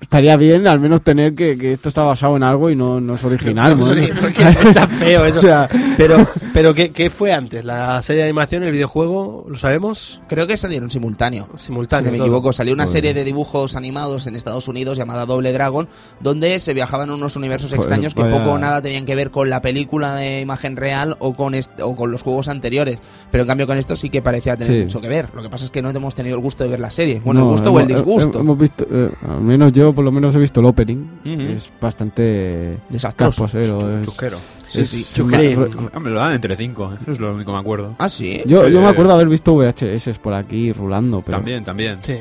Estaría 0.00 0.36
bien 0.36 0.66
al 0.68 0.78
menos 0.80 1.02
tener 1.02 1.34
que, 1.34 1.58
que 1.58 1.72
esto 1.72 1.88
está 1.88 2.02
basado 2.02 2.36
en 2.36 2.42
algo 2.44 2.70
y 2.70 2.76
no, 2.76 3.00
no 3.00 3.14
es 3.14 3.24
original. 3.24 3.76
¿no? 3.78 3.92
Sí, 3.94 4.08
porque 4.20 4.42
está 4.68 4.86
feo 4.86 5.24
eso. 5.24 5.38
O 5.38 5.42
sea, 5.42 5.68
Pero, 5.96 6.24
pero 6.54 6.72
¿qué, 6.74 6.90
qué 6.92 7.10
fue 7.10 7.32
antes? 7.32 7.64
¿La 7.64 8.00
serie 8.02 8.22
de 8.22 8.28
animación, 8.28 8.62
el 8.62 8.70
videojuego? 8.72 9.44
¿Lo 9.48 9.58
sabemos? 9.58 10.20
Creo 10.28 10.46
que 10.46 10.56
salieron 10.56 10.88
simultáneo. 10.90 11.48
Simultáneo. 11.58 12.04
si 12.04 12.06
no 12.06 12.12
me 12.12 12.18
todo. 12.18 12.26
equivoco, 12.28 12.52
salió 12.52 12.72
una 12.74 12.84
Joder. 12.84 12.92
serie 12.92 13.14
de 13.14 13.24
dibujos 13.24 13.74
animados 13.76 14.26
en 14.28 14.36
Estados 14.36 14.68
Unidos 14.68 14.96
llamada 14.96 15.26
Doble 15.26 15.52
Dragon, 15.52 15.88
donde 16.20 16.60
se 16.60 16.74
viajaban 16.74 17.10
unos 17.10 17.34
universos 17.36 17.70
Joder, 17.70 17.80
extraños 17.80 18.14
que 18.14 18.22
vaya- 18.22 18.38
poco 18.38 18.52
o 18.52 18.58
nada 18.58 18.80
tenían 18.80 19.04
que 19.04 19.14
ver 19.16 19.30
con 19.32 19.50
la 19.50 19.60
película 19.62 20.14
de 20.14 20.40
imagen 20.40 20.76
real 20.76 21.16
o 21.18 21.34
con, 21.34 21.54
est- 21.54 21.80
o 21.80 21.96
con 21.96 22.12
los 22.12 22.22
juegos 22.22 22.46
anteriores. 22.48 22.98
Pero 23.32 23.42
en 23.42 23.48
cambio 23.48 23.66
con 23.66 23.76
esto 23.78 23.96
sí 23.96 24.08
que 24.10 24.22
parecía 24.22 24.56
tener 24.56 24.72
Sí. 24.72 24.82
mucho 24.84 25.00
que 25.00 25.08
ver. 25.08 25.28
Lo 25.34 25.42
que 25.42 25.50
pasa 25.50 25.64
es 25.64 25.70
que 25.70 25.82
no 25.82 25.90
hemos 25.90 26.14
tenido 26.14 26.36
el 26.36 26.42
gusto 26.42 26.62
de 26.64 26.70
ver 26.70 26.80
la 26.80 26.90
serie. 26.92 27.20
Bueno, 27.24 27.40
no, 27.40 27.46
el 27.46 27.52
gusto 27.52 27.72
o 27.72 27.80
el 27.80 27.86
disgusto. 27.88 28.38
Hemos 28.40 28.58
visto, 28.58 28.86
eh, 28.90 29.10
al 29.28 29.40
menos 29.40 29.72
yo 29.72 29.87
por 29.94 30.04
lo 30.04 30.12
menos 30.12 30.34
he 30.34 30.38
visto 30.38 30.60
el 30.60 30.66
opening. 30.66 30.98
Ujú. 31.24 31.40
Es 31.42 31.70
bastante 31.80 32.78
Desastroso. 32.88 33.44
es- 33.46 34.04
Chusquero. 34.04 34.36
Sí, 34.68 34.84
sí. 34.84 35.04
Chusquerín. 35.14 35.60
ma- 35.60 35.90
Hombre, 35.94 36.12
lo 36.12 36.20
dan 36.20 36.32
entre 36.34 36.54
5, 36.56 36.94
eso 37.02 37.12
es 37.12 37.18
lo 37.20 37.34
único 37.34 37.50
que 37.50 37.54
me 37.54 37.60
acuerdo. 37.60 37.94
Ah, 37.98 38.08
sí. 38.08 38.42
Yo, 38.46 38.66
Sí, 38.66 38.72
yo 38.72 38.80
me 38.80 38.86
eh. 38.86 38.90
acuerdo 38.90 39.12
haber 39.14 39.28
visto 39.28 39.54
VHS 39.54 40.18
por 40.18 40.34
aquí 40.34 40.72
rulando, 40.72 41.22
pero 41.22 41.38
También, 41.38 41.64
también. 41.64 41.98
Sí. 42.02 42.18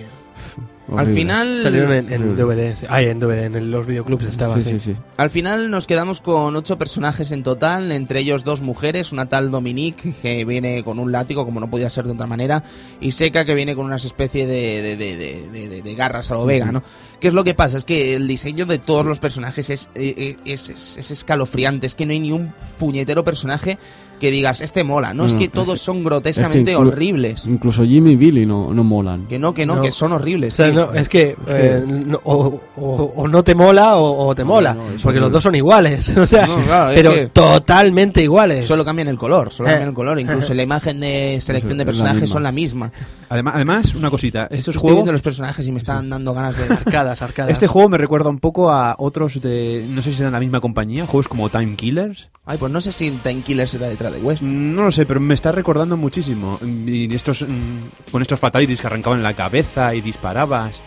Al 0.89 0.93
Horrible. 0.93 1.13
final... 1.15 1.59
Salieron 1.63 1.91
en, 1.91 2.13
en. 2.13 2.35
DVD. 2.37 2.75
sí. 2.77 2.85
Ay, 2.87 3.07
en 3.07 3.19
DVD, 3.19 3.43
en 3.45 3.71
los 3.71 3.85
videoclubs 3.85 4.23
estaba. 4.25 4.53
Sí, 4.55 4.63
sí, 4.63 4.79
sí. 4.79 4.95
Al 5.17 5.29
final 5.29 5.69
nos 5.69 5.85
quedamos 5.85 6.21
con 6.21 6.55
ocho 6.55 6.77
personajes 6.77 7.31
en 7.31 7.43
total, 7.43 7.91
entre 7.91 8.21
ellos 8.21 8.45
dos 8.45 8.61
mujeres, 8.61 9.11
una 9.11 9.27
tal 9.27 9.51
Dominique 9.51 10.13
que 10.21 10.45
viene 10.45 10.83
con 10.85 10.97
un 10.99 11.11
látigo, 11.11 11.43
como 11.43 11.59
no 11.59 11.69
podía 11.69 11.89
ser 11.89 12.05
de 12.05 12.11
otra 12.13 12.25
manera, 12.25 12.63
y 13.01 13.11
Seca 13.11 13.43
que 13.43 13.53
viene 13.53 13.75
con 13.75 13.85
unas 13.85 14.05
especie 14.05 14.47
de, 14.47 14.81
de, 14.81 14.95
de- 14.95 15.17
de- 15.17 15.47
de- 15.51 15.67
de- 15.69 15.81
de 15.81 15.95
garras 15.95 16.31
a 16.31 16.35
lo 16.35 16.45
Vega, 16.45 16.71
¿no? 16.71 16.81
¿Qué 17.19 17.27
es 17.27 17.33
lo 17.33 17.43
que 17.43 17.53
pasa? 17.53 17.77
Es 17.77 17.83
que 17.83 18.15
el 18.15 18.27
diseño 18.27 18.65
de 18.65 18.79
todos 18.79 19.05
los 19.05 19.19
personajes 19.19 19.69
es, 19.69 19.89
eh, 19.95 20.37
es, 20.45 20.69
es- 20.69 20.97
es 20.97 21.11
escalofriante, 21.11 21.85
es 21.87 21.95
que 21.95 22.05
no 22.05 22.13
hay 22.13 22.19
ni 22.19 22.31
un 22.31 22.53
puñetero 22.79 23.23
personaje 23.25 23.77
que 24.19 24.31
digas, 24.31 24.61
este 24.61 24.83
mola, 24.83 25.13
¿no? 25.13 25.25
es 25.25 25.33
No, 25.33 25.39
que 25.39 25.47
todos 25.49 25.79
son 25.81 26.03
grotescamente 26.03 26.73
inclu- 26.75 26.87
horribles. 26.87 27.45
Incluso 27.45 27.85
Jimmy 27.85 28.11
y 28.11 28.15
Billy 28.15 28.45
no, 28.45 28.73
no 28.73 28.83
molan. 28.83 29.27
Que 29.27 29.37
no, 29.39 29.53
que 29.53 29.65
no, 29.65 29.75
No. 29.75 29.81
que 29.81 29.91
son 29.91 30.11
horribles. 30.13 30.53
O 30.53 30.57
sea, 30.57 30.71
no, 30.71 30.93
es 30.93 31.07
que 31.09 31.35
eh, 31.47 31.83
no- 31.85 32.19
o, 32.23 32.59
o- 32.77 33.13
o 33.15 33.27
no 33.27 33.43
te 33.43 33.53
mola 33.55 33.95
o, 33.97 34.27
o 34.27 34.35
te 34.35 34.43
mola, 34.43 34.75
porque 35.03 35.19
los 35.19 35.31
dos 35.31 35.43
son 35.43 35.55
iguales, 35.55 36.09
o 36.17 36.25
sea, 36.25 36.47
No, 36.47 36.57
claro, 36.65 36.89
es 36.91 36.95
pero 36.95 37.13
que- 37.13 37.27
totalmente 37.27 38.21
iguales. 38.23 38.65
Solo 38.65 38.83
cambian 38.85 39.07
el 39.07 39.17
color, 39.17 39.51
solo 39.51 39.69
Eh. 39.69 39.71
cambian 39.73 39.89
el 39.89 39.95
color. 39.95 40.19
Incluso 40.19 40.53
la 40.53 40.63
imagen 40.63 40.99
de 40.99 41.39
selección 41.41 41.77
de 41.77 41.83
la 41.83 41.85
personajes 41.85 42.29
son 42.29 42.43
la 42.43 42.51
misma. 42.51 42.91
Además, 43.29 43.53
además, 43.55 43.93
una 43.95 44.09
cosita. 44.09 44.43
Estos 44.45 44.75
Estoy 44.75 44.81
juegos, 44.81 44.97
viendo 44.99 45.11
los 45.11 45.21
personajes 45.21 45.67
y 45.67 45.71
me 45.71 45.79
están 45.79 46.09
dando 46.09 46.33
ganas 46.33 46.57
de... 46.57 46.63
arcadas, 46.73 47.21
arcadas. 47.21 47.51
este 47.51 47.67
juego 47.67 47.89
me 47.89 47.97
recuerda 47.97 48.29
un 48.29 48.39
poco 48.39 48.71
a 48.71 48.95
otros 48.97 49.39
de. 49.41 49.85
No 49.89 50.01
sé 50.01 50.11
si 50.11 50.17
serán 50.17 50.31
la 50.33 50.39
misma 50.39 50.61
compañía, 50.61 51.05
juegos 51.05 51.27
como 51.27 51.49
Time 51.49 51.75
Killers. 51.75 52.29
Ay, 52.45 52.57
pues 52.57 52.71
no 52.71 52.79
sé 52.79 52.91
si 52.93 53.11
Time 53.11 53.41
Killer 53.41 53.67
será 53.67 53.87
detrás 53.87 54.06
de 54.11 54.19
West. 54.19 54.43
No 54.43 54.83
lo 54.83 54.91
sé, 54.91 55.05
pero 55.05 55.19
me 55.19 55.33
está 55.33 55.51
recordando 55.51 55.97
muchísimo. 55.97 56.59
Y 56.63 57.13
estos, 57.13 57.41
mm, 57.41 58.11
con 58.11 58.21
estos 58.21 58.39
fatalities 58.39 58.81
que 58.81 58.87
arrancaban 58.87 59.19
en 59.19 59.23
la 59.23 59.33
cabeza 59.33 59.93
y 59.95 60.01
disparabas. 60.01 60.81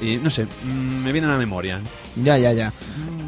Y 0.00 0.16
no 0.16 0.30
sé, 0.30 0.44
mm, 0.44 1.04
me 1.04 1.12
vienen 1.12 1.30
a 1.30 1.34
la 1.34 1.38
memoria. 1.38 1.80
Ya, 2.16 2.38
ya, 2.38 2.52
ya. 2.52 2.72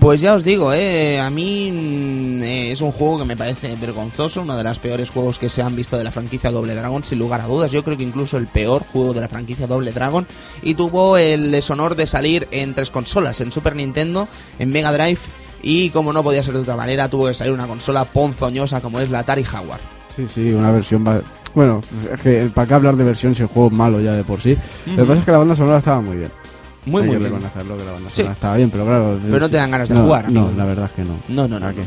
Pues 0.01 0.21
ya 0.21 0.35
os 0.35 0.45
digo, 0.45 0.73
eh, 0.73 1.19
a 1.19 1.29
mí 1.29 1.71
mm, 1.73 2.43
eh, 2.43 2.73
es 2.73 2.81
un 2.81 2.93
juego 2.93 3.19
que 3.19 3.25
me 3.25 3.37
parece 3.37 3.75
vergonzoso, 3.77 4.43
uno 4.43 4.57
de 4.57 4.63
los 4.63 4.79
peores 4.79 5.11
juegos 5.11 5.39
que 5.39 5.49
se 5.49 5.61
han 5.61 5.75
visto 5.75 5.99
de 5.99 6.05
la 6.05 6.13
franquicia 6.13 6.51
Doble 6.51 6.75
Dragon, 6.75 7.03
sin 7.03 7.19
lugar 7.19 7.41
a 7.41 7.47
dudas. 7.47 7.73
Yo 7.73 7.83
creo 7.83 7.97
que 7.97 8.05
incluso 8.05 8.39
el 8.39 8.47
peor 8.47 8.85
juego 8.85 9.13
de 9.13 9.21
la 9.21 9.29
franquicia 9.29 9.67
Doble 9.67 9.91
Dragon. 9.91 10.27
Y 10.63 10.75
tuvo 10.75 11.17
el 11.17 11.51
deshonor 11.51 11.97
de 11.97 12.07
salir 12.07 12.47
en 12.53 12.75
tres 12.75 12.91
consolas, 12.91 13.41
en 13.41 13.51
Super 13.51 13.75
Nintendo, 13.75 14.29
en 14.59 14.71
Mega 14.71 14.93
Drive. 14.93 15.21
Y 15.63 15.91
como 15.91 16.13
no 16.13 16.23
podía 16.23 16.43
ser 16.43 16.55
de 16.55 16.61
otra 16.61 16.77
manera, 16.77 17.09
tuvo 17.09 17.27
que 17.27 17.35
salir 17.35 17.53
una 17.53 17.67
consola 17.67 18.05
ponzoñosa 18.05 18.81
como 18.81 19.01
es 19.01 19.11
la 19.11 19.21
Atari 19.21 19.45
Jaguar. 19.45 19.81
Sí, 20.15 20.27
sí, 20.29 20.53
una 20.53 20.71
versión... 20.71 21.05
Bueno, 21.55 21.81
es 22.15 22.21
que 22.21 22.51
para 22.55 22.69
qué 22.69 22.75
hablar 22.75 22.97
de 22.97 23.05
versión 23.05 23.35
si 23.35 23.43
el 23.43 23.49
juego 23.49 23.69
es 23.69 23.75
malo 23.75 24.01
ya 24.01 24.13
de 24.13 24.23
por 24.23 24.41
sí. 24.41 24.57
Lo 24.87 24.97
que 24.97 25.05
pasa 25.05 25.19
es 25.21 25.25
que 25.25 25.33
la 25.33 25.39
banda 25.39 25.57
sonora 25.57 25.79
estaba 25.79 26.01
muy 26.01 26.17
bien. 26.19 26.31
Muy, 26.87 27.03
Hay 27.03 27.09
muy 27.09 27.17
que 27.17 27.19
bien. 27.25 27.33
reconocerlo 27.33 27.77
que 27.77 27.85
la 27.85 27.93
banda 27.93 28.11
Sí. 28.11 28.23
estaba 28.23 28.57
bien, 28.57 28.71
pero 28.71 28.85
claro... 28.85 29.19
Pero 29.23 29.41
no 29.41 29.49
te 29.49 29.57
dan 29.57 29.71
ganas 29.71 29.89
de 29.89 29.95
no, 29.95 30.03
jugar, 30.05 30.31
No, 30.31 30.41
amigo. 30.43 30.55
la 30.59 30.65
verdad 30.65 30.85
es 30.87 30.93
que 30.93 31.03
no. 31.03 31.17
No, 31.29 31.49
no, 31.49 31.59
no. 31.59 31.73
No. 31.73 31.83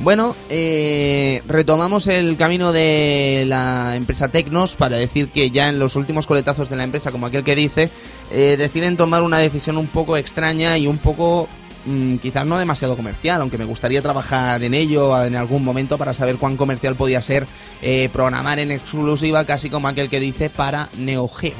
Bueno, 0.00 0.36
eh, 0.50 1.42
retomamos 1.48 2.06
el 2.08 2.36
camino 2.36 2.70
de 2.72 3.44
la 3.46 3.96
empresa 3.96 4.28
Tecnos 4.28 4.76
para 4.76 4.96
decir 4.96 5.30
que 5.30 5.50
ya 5.50 5.68
en 5.70 5.78
los 5.78 5.96
últimos 5.96 6.26
coletazos 6.26 6.68
de 6.68 6.76
la 6.76 6.84
empresa, 6.84 7.10
como 7.10 7.24
aquel 7.26 7.44
que 7.44 7.56
dice, 7.56 7.88
eh, 8.30 8.56
deciden 8.58 8.98
tomar 8.98 9.22
una 9.22 9.38
decisión 9.38 9.78
un 9.78 9.86
poco 9.86 10.18
extraña 10.18 10.76
y 10.76 10.86
un 10.86 10.98
poco 10.98 11.48
mm, 11.86 12.16
quizás 12.16 12.44
no 12.44 12.58
demasiado 12.58 12.96
comercial, 12.96 13.40
aunque 13.40 13.58
me 13.58 13.64
gustaría 13.64 14.02
trabajar 14.02 14.62
en 14.62 14.74
ello 14.74 15.24
en 15.24 15.36
algún 15.36 15.64
momento 15.64 15.96
para 15.96 16.12
saber 16.12 16.36
cuán 16.36 16.56
comercial 16.56 16.96
podía 16.96 17.22
ser 17.22 17.46
eh, 17.80 18.10
programar 18.12 18.58
en 18.58 18.72
exclusiva, 18.72 19.44
casi 19.44 19.70
como 19.70 19.88
aquel 19.88 20.10
que 20.10 20.20
dice, 20.20 20.50
para 20.50 20.88
Neo 20.98 21.28
Geo. 21.28 21.54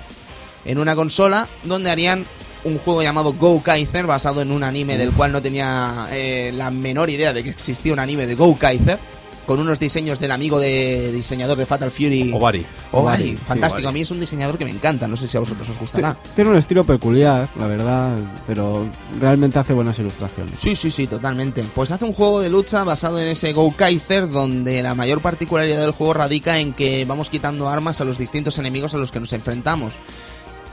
En 0.64 0.78
una 0.78 0.94
consola 0.94 1.46
donde 1.64 1.90
harían 1.90 2.26
un 2.64 2.78
juego 2.78 3.02
llamado 3.02 3.32
Go 3.32 3.62
Kaiser, 3.62 4.06
basado 4.06 4.42
en 4.42 4.50
un 4.50 4.64
anime 4.64 4.98
del 4.98 5.12
cual 5.12 5.32
no 5.32 5.40
tenía 5.40 6.08
eh, 6.10 6.50
la 6.52 6.70
menor 6.70 7.08
idea 7.08 7.32
de 7.32 7.44
que 7.44 7.50
existía 7.50 7.92
un 7.92 8.00
anime 8.00 8.26
de 8.26 8.34
Go 8.34 8.56
Kaiser, 8.58 8.98
con 9.46 9.60
unos 9.60 9.78
diseños 9.78 10.18
del 10.18 10.32
amigo 10.32 10.58
de 10.58 11.12
diseñador 11.12 11.56
de 11.56 11.66
Fatal 11.66 11.90
Fury. 11.90 12.32
Ovari. 12.32 12.66
Ovari, 12.92 13.22
Ovari, 13.22 13.30
sí, 13.30 13.36
fantástico. 13.36 13.88
A 13.88 13.92
mí 13.92 14.00
es 14.00 14.10
un 14.10 14.20
diseñador 14.20 14.58
que 14.58 14.64
me 14.64 14.70
encanta. 14.70 15.06
No 15.06 15.16
sé 15.16 15.28
si 15.28 15.36
a 15.36 15.40
vosotros 15.40 15.68
os 15.68 15.78
gustará. 15.78 16.16
Tiene 16.34 16.50
un 16.50 16.56
estilo 16.56 16.84
peculiar, 16.84 17.48
la 17.58 17.66
verdad, 17.66 18.16
pero 18.46 18.86
realmente 19.20 19.58
hace 19.58 19.72
buenas 19.72 19.98
ilustraciones. 19.98 20.58
Sí, 20.58 20.74
sí, 20.76 20.90
sí, 20.90 21.06
totalmente. 21.06 21.64
Pues 21.74 21.90
hace 21.90 22.04
un 22.04 22.12
juego 22.12 22.40
de 22.40 22.50
lucha 22.50 22.84
basado 22.84 23.18
en 23.18 23.28
ese 23.28 23.52
Go 23.52 23.72
Kaiser, 23.76 24.28
donde 24.28 24.82
la 24.82 24.94
mayor 24.94 25.20
particularidad 25.20 25.80
del 25.80 25.92
juego 25.92 26.14
radica 26.14 26.58
en 26.58 26.72
que 26.72 27.04
vamos 27.04 27.30
quitando 27.30 27.68
armas 27.68 28.00
a 28.00 28.04
los 28.04 28.18
distintos 28.18 28.58
enemigos 28.58 28.94
a 28.94 28.98
los 28.98 29.12
que 29.12 29.20
nos 29.20 29.32
enfrentamos. 29.32 29.94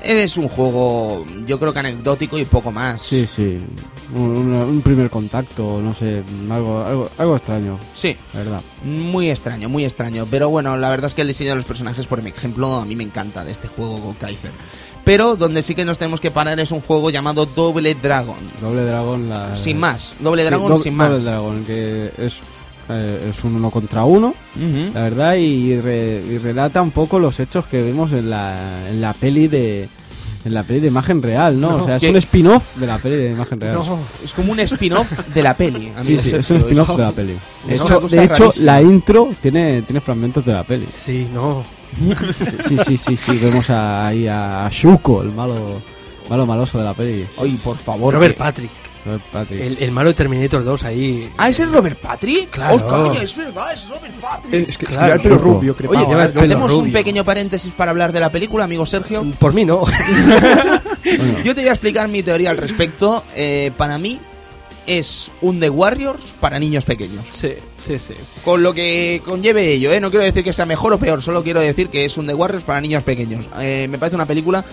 Es 0.04 0.36
un 0.38 0.50
juego, 0.50 1.26
yo 1.46 1.58
creo 1.60 1.72
que 1.72 1.80
anecdótico 1.80 2.38
y 2.38 2.44
poco 2.46 2.72
más. 2.72 3.02
Sí, 3.02 3.26
sí. 3.26 3.60
Un, 4.14 4.82
primer 4.84 5.10
contacto, 5.10 5.80
no 5.82 5.94
sé, 5.94 6.22
algo, 6.52 6.84
algo, 6.84 7.10
algo 7.18 7.36
extraño, 7.36 7.80
Sí, 7.96 8.16
la 8.34 8.40
verdad. 8.42 8.62
muy 8.84 9.30
extraño, 9.32 9.70
muy 9.70 9.86
extraño. 9.86 10.28
Pero 10.30 10.50
bueno, 10.50 10.76
la 10.78 10.90
verdad 10.90 11.08
es 11.08 11.14
que 11.16 11.22
el 11.22 11.28
diseño 11.30 11.52
de 11.52 11.56
los 11.56 11.66
personajes, 11.66 12.06
por 12.06 12.20
ejemplo, 12.20 12.76
a 12.76 12.86
mí 12.86 12.96
me 12.96 13.04
encanta 13.06 13.44
de 13.44 13.52
este 13.52 13.70
juego 13.70 13.98
Go 13.98 14.16
Kaiser. 14.20 14.52
Pero 15.06 15.36
donde 15.36 15.64
sí 15.64 15.74
que 15.74 15.84
nos 15.86 15.98
tenemos 15.98 16.20
que 16.22 16.32
parar 16.32 16.60
es 16.60 16.72
un 16.72 16.82
juego 16.82 17.10
llamado 17.10 17.46
Double 17.46 17.96
Dragon. 17.96 18.38
Doble 18.62 18.84
Dragon, 18.84 19.30
la... 19.30 19.56
Sin 19.56 19.80
más, 19.80 20.16
Doble 20.20 20.44
Sí, 20.44 20.48
Dragon 20.50 20.72
Doble- 20.74 20.84
sin 20.84 20.98
Doble 20.98 21.10
más. 21.10 21.24
Dragon, 21.24 21.64
que 21.64 22.12
es, 22.18 22.40
eh, 22.90 23.30
es 23.30 23.44
un 23.44 23.56
uno 23.56 23.70
contra 23.72 24.04
uno, 24.04 24.34
la 24.94 25.02
verdad, 25.02 25.36
y, 25.36 25.80
re- 25.80 26.24
y 26.28 26.38
relata 26.38 26.82
un 26.82 26.92
poco 26.92 27.20
los 27.20 27.40
hechos 27.40 27.66
que 27.68 27.82
vimos 27.82 28.12
en 28.12 28.30
la, 28.30 28.90
en 28.90 29.02
la 29.02 29.14
peli 29.14 29.48
de... 29.48 29.88
En 30.46 30.54
la 30.54 30.64
peli 30.64 30.82
de 30.82 30.88
imagen 30.90 31.22
real, 31.22 31.58
¿no? 31.58 31.70
No, 31.78 31.84
o 31.84 31.86
sea, 31.86 31.96
es 31.96 32.04
un 32.04 32.18
spin-off 32.18 32.76
de 32.76 32.86
la 32.86 32.98
peli 32.98 33.16
de 33.16 33.32
imagen 33.32 33.62
real. 33.62 33.76
No, 33.76 33.98
Es 34.22 34.34
como 34.34 34.52
un 34.52 34.60
spin-off 34.60 35.10
de 35.34 35.42
la 35.42 35.56
peli. 35.56 35.94
Sí, 36.02 36.18
sí, 36.18 36.36
es 36.36 36.50
un 36.52 36.58
spin-off 36.58 36.90
de 36.98 37.02
la 37.04 37.12
peli. 37.14 37.34
De 37.66 37.76
es 37.76 37.80
hecho, 37.80 38.02
cosa 38.02 38.16
de 38.18 38.24
hecho 38.26 38.44
rarísima. 38.48 38.66
la 38.74 38.82
intro 38.82 39.30
tiene, 39.42 39.82
tiene 39.84 40.02
fragmentos 40.02 40.44
de 40.44 40.52
la 40.52 40.64
peli. 40.66 40.88
sí, 40.92 41.30
no. 41.34 41.64
Sí, 42.68 42.78
sí, 42.86 42.98
sí, 42.98 43.16
sí, 43.16 43.38
vemos 43.38 43.70
a- 43.70 44.08
ahí 44.08 44.28
a 44.28 44.68
Shuko, 44.70 45.22
el 45.22 45.32
malo, 45.32 45.82
malo 46.30 46.46
maloso 46.46 46.78
de 46.78 46.84
la 46.84 46.94
peli. 46.94 47.26
Ay, 47.38 47.58
por 47.64 47.78
favor. 47.78 48.14
Robert 48.14 48.34
que- 48.34 48.40
Patrick, 48.40 48.72
Robert 49.06 49.24
Patrick. 49.32 49.62
el, 49.62 49.78
el 49.80 49.92
malo 49.92 50.10
de 50.10 50.14
Terminator 50.16 50.64
2 50.64 50.84
ahí. 50.84 51.30
Ah, 51.38 51.50
¿ese 51.50 51.64
es 51.64 51.72
Robert 51.72 52.00
Patrick? 52.00 52.50
Claro. 52.52 52.76
Oh, 52.76 52.88
coño, 52.88 53.22
es 53.22 53.36
verdad, 53.36 53.74
es 53.74 53.90
Robert 53.90 54.14
Patrick. 54.22 54.70
Es 54.70 54.78
que 54.78 54.86
Claro. 54.86 55.14
el 55.16 55.22
pelo 55.22 55.38
rubio, 55.38 55.76
crepado. 55.76 56.08
Oye, 56.08 56.24
el 56.24 56.30
pelo 56.32 56.46
Hacemos 56.46 56.72
un 56.74 56.80
rubio. 56.80 56.94
pequeño 56.94 57.26
paréntesis 57.26 57.74
para 57.74 57.92
hablar 57.92 58.12
de 58.14 58.20
la 58.20 58.32
película, 58.32 58.64
amigo 58.64 58.86
Sergio. 58.86 59.26
Por 59.40 59.54
mí 59.54 59.66
no. 59.66 59.80
Bueno, 61.06 61.40
Yo 61.44 61.54
te 61.54 61.62
voy 61.62 61.70
a 61.70 61.74
explicar 61.74 62.08
mi 62.08 62.24
teoría 62.24 62.50
al 62.52 62.58
respecto. 62.58 63.24
Eh, 63.36 63.72
para 63.78 63.98
mí 63.98 64.20
es 64.88 65.32
un 65.42 65.60
The 65.60 65.70
Warriors 65.70 66.34
para 66.40 66.60
niños 66.60 66.86
pequeños. 66.86 67.26
sí, 67.32 67.54
sí, 67.86 68.00
sí. 68.00 68.14
Con 68.44 68.64
lo 68.64 68.74
que 68.74 69.22
conlleve 69.26 69.72
ello, 69.72 69.92
¿eh? 69.92 70.00
No 70.00 70.10
quiero 70.10 70.24
decir 70.26 70.44
que 70.44 70.54
sea 70.54 70.66
mejor 70.66 70.94
o 70.94 70.98
peor, 70.98 71.22
solo 71.22 71.44
quiero 71.44 71.60
decir 71.60 71.90
que 71.90 72.06
es 72.06 72.18
un 72.18 72.28
The 72.28 72.34
Warriors 72.34 72.64
para 72.64 72.80
niños 72.82 73.04
pequeños. 73.04 73.50
Eh, 73.60 73.88
me 73.90 73.98
parece 73.98 74.16
una 74.16 74.26
película 74.26 74.64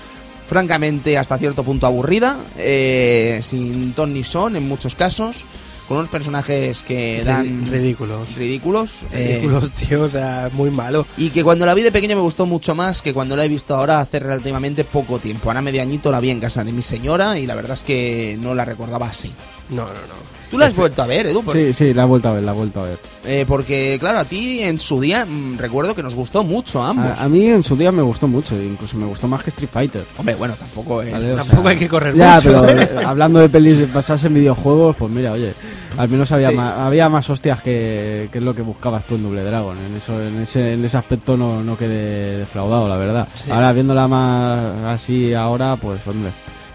francamente 0.51 1.17
hasta 1.17 1.39
cierto 1.39 1.63
punto 1.63 1.87
aburrida, 1.87 2.37
eh, 2.59 3.39
sin 3.43 3.93
ton 3.95 4.13
ni 4.13 4.25
son 4.25 4.57
en 4.57 4.69
muchos 4.69 4.97
casos, 4.97 5.45
con 5.87 5.97
unos 5.99 6.09
personajes 6.09 6.83
que 6.83 7.23
dan 7.25 7.67
Ridículos. 7.71 8.35
ridículos. 8.35 9.05
eh, 9.13 9.39
Ridículos, 9.41 9.73
tío, 9.89 10.03
o 10.03 10.09
sea, 10.11 10.51
muy 10.53 10.71
malo. 10.71 11.07
y 11.17 11.31
que 11.31 11.45
cuando 11.45 11.65
la 11.67 11.75
vi 11.75 11.83
de 11.83 11.93
pequeño 11.93 12.17
me 12.17 12.23
gustó 12.23 12.47
mucho 12.47 12.75
más 12.75 13.01
que 13.01 13.15
cuando 13.15 13.37
la 13.37 13.45
he 13.45 13.49
visto 13.49 13.75
ahora 13.77 14.01
hace 14.01 14.19
relativamente 14.19 14.83
poco 14.85 15.19
tiempo. 15.21 15.49
Ahora 15.51 15.63
medio 15.63 15.81
añito 15.83 16.11
la 16.11 16.19
vi 16.21 16.31
en 16.31 16.41
casa 16.41 16.65
de 16.65 16.73
mi 16.73 16.83
señora 16.83 17.39
y 17.39 17.47
la 17.47 17.55
verdad 17.55 17.73
es 17.75 17.85
que 17.85 18.37
no 18.43 18.55
la 18.55 18.65
recordaba 18.65 19.07
así. 19.07 19.31
No, 19.71 19.85
no, 19.87 19.93
no. 19.93 20.40
¿Tú 20.51 20.59
la 20.59 20.67
has 20.67 20.75
vuelto 20.75 21.03
a 21.03 21.07
ver, 21.07 21.27
Edu? 21.27 21.43
Por- 21.43 21.55
sí, 21.55 21.73
sí, 21.73 21.95
la 21.95 22.03
he 22.03 22.07
vuelto 22.07 22.29
a 22.29 22.33
ver, 22.33 22.43
la 22.43 22.51
he 22.53 22.55
vuelto 22.55 22.81
a 22.81 22.85
ver. 22.85 22.99
eh, 23.25 23.45
porque, 23.47 23.97
claro, 24.01 24.19
a 24.19 24.25
ti 24.25 24.61
en 24.61 24.81
su 24.81 25.01
día 25.01 25.25
mm, 25.25 25.59
recuerdo 25.59 25.95
que 25.95 26.03
nos 26.03 26.15
gustó 26.17 26.43
mucho 26.43 26.83
a 26.83 26.89
ambos. 26.91 27.19
A, 27.21 27.25
a 27.25 27.29
mí 27.29 27.47
en 27.47 27.63
su 27.63 27.77
día 27.77 27.93
me 27.93 28.03
gustó 28.03 28.27
mucho, 28.27 28.61
incluso 28.61 28.97
me 28.97 29.07
gustó 29.07 29.29
más 29.29 29.43
que 29.45 29.51
Street 29.51 29.71
Fighter. 29.73 30.03
Hombre, 30.19 30.35
bueno, 30.35 30.55
tampoco. 30.59 30.97
O 30.97 31.03
Tampoco 31.05 31.63
sea, 31.63 31.71
hay 31.71 31.77
que 31.79 31.89
correr 31.89 32.15
Ya, 32.17 32.35
mucho. 32.37 32.63
pero 32.65 32.69
¿eh? 32.81 32.91
eh, 32.95 33.05
hablando 33.07 33.39
de 33.39 33.49
pelis 33.49 33.79
de 33.79 33.87
basarse 33.87 34.27
en 34.27 34.35
videojuegos, 34.35 34.97
pues 34.97 35.11
mira, 35.13 35.33
oye, 35.33 35.53
al 35.97 36.09
menos 36.09 36.33
había, 36.33 36.51
Sí. 36.51 36.57
más, 36.57 36.75
había 36.79 37.09
más 37.09 37.31
hostias 37.31 37.63
que, 37.63 38.29
que 38.33 38.39
es 38.39 38.45
lo 38.45 38.55
que 38.55 38.63
buscabas 38.63 39.05
tú 39.05 39.15
en 39.15 39.23
Double 39.23 39.45
Dragon. 39.45 39.77
En, 39.79 39.97
eso, 39.97 40.21
en, 40.21 40.41
ese, 40.43 40.73
en 40.73 40.85
ese 40.85 40.97
aspecto 40.99 41.37
no, 41.37 41.63
no 41.63 41.77
quedé 41.79 42.39
defraudado, 42.39 42.89
la 42.89 42.97
verdad. 42.97 43.29
Sí. 43.35 43.51
Ahora 43.53 43.73
viéndola 43.73 44.09
más 44.09 44.61
así 45.01 45.33
ahora, 45.33 45.77
pues 45.77 46.01
hombre, 46.09 46.31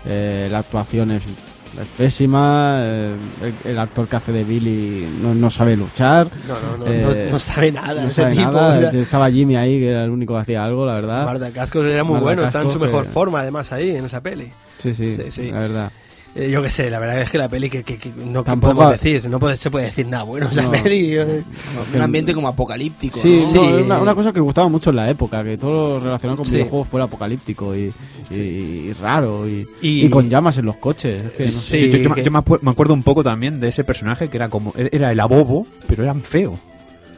eh, 0.06 0.48
la 0.50 0.60
actuación 0.60 1.12
es, 1.12 1.24
es 1.82 1.88
pésima, 1.98 2.78
eh, 2.82 3.16
el, 3.42 3.72
el 3.72 3.80
actor 3.80 4.08
que 4.08 4.16
hace 4.16 4.32
de 4.32 4.44
Billy 4.44 5.08
no, 5.22 5.34
no 5.36 5.50
sabe 5.50 5.76
luchar. 5.76 6.28
No, 6.48 6.78
no, 6.78 6.86
no, 6.86 6.92
Eh, 6.92 7.26
no, 7.28 7.32
no 7.34 7.40
sabe 7.40 7.72
nada 7.72 8.02
No 8.02 8.08
ese 8.08 8.22
sabe 8.24 8.36
tipo. 8.36 8.52
nada. 8.52 8.88
o 8.88 8.92
sea, 8.92 9.02
Estaba 9.02 9.30
Jimmy 9.32 9.56
ahí, 9.56 9.80
que 9.80 9.90
era 9.90 10.04
el 10.04 10.10
único 10.10 10.34
que 10.36 10.40
hacía 10.42 10.64
algo, 10.64 10.86
la 10.86 10.94
verdad. 10.94 11.26
Marta 11.26 11.52
Cascos 11.52 11.86
era 11.86 12.04
muy 12.04 12.14
Marta 12.14 12.24
bueno, 12.26 12.44
está 12.44 12.62
en 12.62 12.72
su 12.72 12.80
mejor 12.80 13.04
que- 13.06 13.10
forma 13.12 13.40
además 13.42 13.72
ahí 13.72 13.92
en 13.96 14.06
esa 14.06 14.22
peli. 14.22 14.52
Sí, 14.80 14.94
sí, 14.94 15.16
Sí, 15.16 15.24
sí. 15.32 15.52
la 15.52 15.60
verdad. 15.62 15.92
Eh, 16.38 16.50
yo 16.52 16.62
qué 16.62 16.70
sé, 16.70 16.90
la 16.90 17.00
verdad 17.00 17.22
es 17.22 17.32
que 17.32 17.38
la 17.38 17.48
peli 17.48 17.70
que, 17.70 17.82
que- 17.84 17.98
que 17.98 18.10
no 18.10 18.44
Tampoco 18.44 18.74
podemos 18.76 19.02
decir, 19.02 19.30
no 19.30 19.40
puede- 19.40 19.56
se 19.56 19.72
puede 19.72 19.86
decir 19.86 20.06
nada 20.06 20.24
bueno. 20.24 20.50
esa 20.52 20.64
No. 20.64 20.72
peli, 20.84 21.18
Un 21.18 22.02
ambiente 22.02 22.34
como 22.34 22.50
apocalíptico. 22.50 23.18
Sí, 23.18 23.36
¿no? 23.40 23.46
Sí. 23.52 23.58
no, 23.58 23.84
una, 23.86 24.00
una 24.02 24.16
cosa 24.16 24.34
que 24.34 24.42
gustaba 24.42 24.68
mucho 24.68 24.90
en 24.90 24.98
la 24.98 25.10
época, 25.10 25.44
que 25.46 25.58
todo 25.58 25.98
lo 26.00 26.04
relacionado 26.04 26.36
con 26.38 26.46
Sí. 26.46 26.56
videojuegos 26.56 26.90
fuera 26.90 27.06
apocalíptico 27.06 27.74
y, 27.74 27.90
y- 28.32 28.36
y 28.36 28.94
raro 29.00 29.48
y, 29.48 29.66
Y- 29.82 30.06
y 30.06 30.10
con 30.10 30.30
llamas 30.30 30.58
en 30.58 30.66
los 30.66 30.76
coches. 30.76 31.24
es 31.26 31.32
que 31.32 31.46
no 31.46 31.50
sé. 31.52 31.80
Sí, 31.80 31.90
yo, 31.90 31.98
yo 32.00 32.10
me- 32.10 32.24
yo 32.24 32.32
me 32.32 32.42
me 32.62 32.72
acuerdo 32.72 32.94
un 32.94 33.04
poco 33.04 33.24
también 33.24 33.62
de 33.62 33.70
ese 33.70 33.86
personaje 33.86 34.28
que 34.28 34.36
era 34.36 34.50
como 34.50 34.74
era 34.76 35.12
el 35.14 35.20
abobo, 35.22 35.66
pero 35.88 36.04
eran 36.04 36.22
feo. 36.22 36.60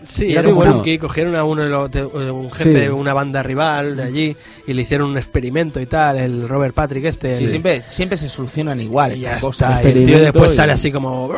Sí, 0.07 0.31
Era 0.34 0.47
un 0.47 0.55
bueno. 0.55 0.73
punky, 0.75 0.97
cogieron 0.97 1.35
a 1.35 1.43
uno 1.43 1.63
de 1.63 1.69
los- 1.69 1.91
de- 1.91 1.99
de 2.03 2.31
un 2.31 2.49
jefe 2.51 2.71
Sí. 2.71 2.77
de 2.79 2.89
una 2.91 3.13
banda 3.13 3.43
rival 3.43 3.97
de 3.97 4.03
allí 4.03 4.35
y 4.65 4.73
le 4.73 4.81
hicieron 4.84 5.09
un 5.09 5.17
experimento 5.17 5.81
y 5.81 5.85
tal, 5.85 6.17
el 6.17 6.47
Robert 6.47 6.73
Patrick 6.73 7.03
este. 7.05 7.35
Sí, 7.38 7.43
el- 7.43 7.49
siempre, 7.49 7.81
siempre 7.81 8.17
se 8.17 8.29
solucionan 8.29 8.79
igual 8.79 9.11
estas 9.11 9.41
cosas. 9.41 9.84
y 9.84 9.88
el 9.88 9.93
tío 9.93 10.01
Experimento 10.01 10.23
después 10.31 10.53
y- 10.53 10.55
sale 10.55 10.71
así 10.73 10.91
como 10.91 11.31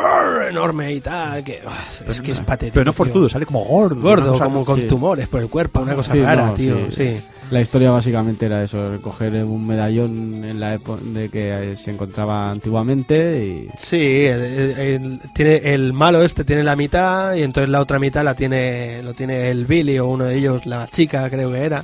enorme 0.48 0.94
y 0.94 1.00
tal, 1.02 1.44
que 1.44 1.62
ah, 1.68 1.84
es 2.08 2.22
que 2.22 2.32
es 2.32 2.40
patético. 2.42 2.74
Pero 2.76 2.86
no 2.86 2.92
tío. 2.92 2.98
forzudo, 2.98 3.28
sale 3.30 3.46
como 3.46 3.64
gordo. 3.66 4.02
Gordo, 4.02 4.38
como 4.40 4.64
con 4.64 4.82
sí. 4.82 4.88
tumores 4.88 5.28
por 5.28 5.42
el 5.42 5.50
cuerpo, 5.50 5.82
una 5.82 5.96
cosa 5.96 6.12
Sí, 6.14 6.22
rara, 6.22 6.48
no, 6.48 6.54
tío. 6.54 6.76
sí. 6.92 7.20
La 7.52 7.62
historia 7.62 7.90
básicamente 7.92 8.46
era 8.46 8.64
eso, 8.64 8.92
coger 9.02 9.34
un 9.44 9.66
medallón 9.66 10.44
en 10.44 10.60
la 10.60 10.76
época 10.76 11.02
de 11.04 11.30
que 11.30 11.76
se 11.76 11.92
encontraba 11.92 12.52
antiguamente 12.52 13.44
y 13.44 13.68
Sí, 13.78 13.98
el, 14.26 14.40
el- 14.42 14.80
el- 14.80 15.20
tiene 15.34 15.56
el 15.74 15.94
malo 15.94 16.24
este 16.24 16.44
tiene 16.44 16.64
la 16.64 16.76
mitad 16.76 17.34
y 17.36 17.42
entonces 17.44 17.70
la 17.70 17.80
otra 17.82 17.98
mitad 17.98 18.24
la 18.24 18.36
tiene 18.36 19.02
lo 19.04 19.14
tiene 19.16 19.50
el 19.50 19.66
Billy 19.66 19.98
o 20.00 20.08
uno 20.08 20.26
de 20.26 20.38
ellos, 20.38 20.66
la 20.68 20.88
chica 20.88 21.28
creo 21.30 21.52
que 21.52 21.60
era. 21.64 21.84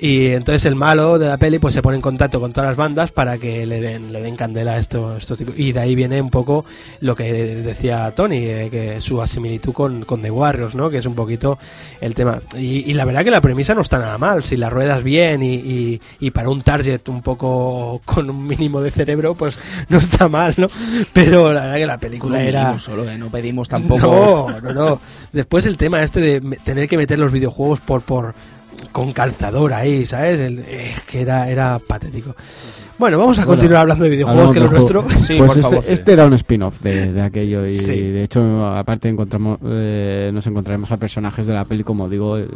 Y 0.00 0.28
entonces 0.28 0.64
el 0.64 0.76
malo 0.76 1.18
de 1.18 1.28
la 1.28 1.36
peli 1.36 1.58
pues 1.58 1.74
se 1.74 1.82
pone 1.82 1.96
en 1.96 2.02
contacto 2.02 2.40
con 2.40 2.52
todas 2.52 2.70
las 2.70 2.76
bandas 2.76 3.12
para 3.12 3.36
que 3.36 3.66
le 3.66 3.80
den 3.80 4.12
le 4.12 4.22
den 4.22 4.34
candela 4.34 4.72
a 4.72 4.78
estos, 4.78 5.18
estos 5.18 5.36
tipos. 5.38 5.54
Y 5.58 5.72
de 5.72 5.80
ahí 5.80 5.94
viene 5.94 6.22
un 6.22 6.30
poco 6.30 6.64
lo 7.00 7.14
que 7.14 7.30
decía 7.32 8.10
Tony, 8.14 8.38
eh, 8.38 8.68
que 8.70 9.00
su 9.02 9.20
asimilitud 9.20 9.72
con, 9.72 10.04
con 10.04 10.22
The 10.22 10.30
Warriors, 10.30 10.74
¿no? 10.74 10.88
Que 10.88 10.98
es 10.98 11.06
un 11.06 11.14
poquito 11.14 11.58
el 12.00 12.14
tema. 12.14 12.40
Y, 12.56 12.90
y 12.90 12.94
la 12.94 13.04
verdad 13.04 13.24
que 13.24 13.30
la 13.30 13.42
premisa 13.42 13.74
no 13.74 13.82
está 13.82 13.98
nada 13.98 14.16
mal. 14.16 14.42
Si 14.42 14.56
la 14.56 14.70
ruedas 14.70 15.02
bien 15.04 15.42
y, 15.42 15.54
y, 15.56 16.00
y 16.18 16.30
para 16.30 16.48
un 16.48 16.62
target 16.62 17.06
un 17.08 17.20
poco 17.20 18.00
con 18.06 18.30
un 18.30 18.46
mínimo 18.46 18.80
de 18.80 18.90
cerebro, 18.90 19.34
pues 19.34 19.58
no 19.90 19.98
está 19.98 20.28
mal, 20.28 20.54
¿no? 20.56 20.68
Pero 21.12 21.52
la 21.52 21.62
verdad 21.62 21.76
que 21.76 21.86
la 21.86 21.98
película 21.98 22.38
No 22.38 22.44
era... 22.44 22.78
solo, 22.78 23.08
eh, 23.08 23.18
no 23.18 23.28
pedimos 23.28 23.68
tampoco. 23.68 24.00
No, 24.50 24.60
no, 24.60 24.72
no. 24.72 25.00
Después 25.32 25.66
el 25.66 25.76
tema 25.76 26.02
este 26.02 26.20
de 26.20 26.40
tener 26.64 26.88
que 26.88 26.96
meter 26.96 27.18
los 27.18 27.32
videojuegos 27.32 27.80
por 27.80 28.02
por 28.02 28.34
con 28.92 29.12
calzador 29.12 29.72
ahí, 29.72 30.04
¿sabes? 30.06 30.40
El- 30.40 30.58
es 30.60 31.00
que 31.02 31.20
era, 31.20 31.48
era 31.50 31.78
patético. 31.78 32.34
Bueno, 32.98 33.18
vamos 33.18 33.38
a 33.38 33.42
Bueno, 33.44 33.56
continuar 33.58 33.80
hablando 33.82 34.04
de 34.04 34.10
videojuegos, 34.10 34.52
que 34.52 34.60
lo 34.60 34.68
del 34.68 34.78
juego. 34.80 34.92
nuestro. 35.04 35.24
Sí, 35.24 35.38
pues 35.38 35.52
por 35.52 35.58
este, 35.58 35.62
favor, 35.62 35.84
sí. 35.84 35.92
este 35.92 36.12
era 36.12 36.26
un 36.26 36.34
spin-off 36.34 36.80
de, 36.82 37.12
de 37.12 37.22
aquello 37.22 37.64
y 37.66 37.78
Sí. 37.78 37.86
de 38.10 38.22
hecho 38.22 38.66
aparte 38.66 39.08
encontramos 39.08 39.58
eh, 39.64 40.30
nos 40.34 40.46
encontraremos 40.46 40.90
a 40.92 40.96
personajes 40.98 41.46
de 41.46 41.54
la 41.54 41.64
peli 41.64 41.82
como 41.82 42.08
digo 42.10 42.36
el, 42.36 42.50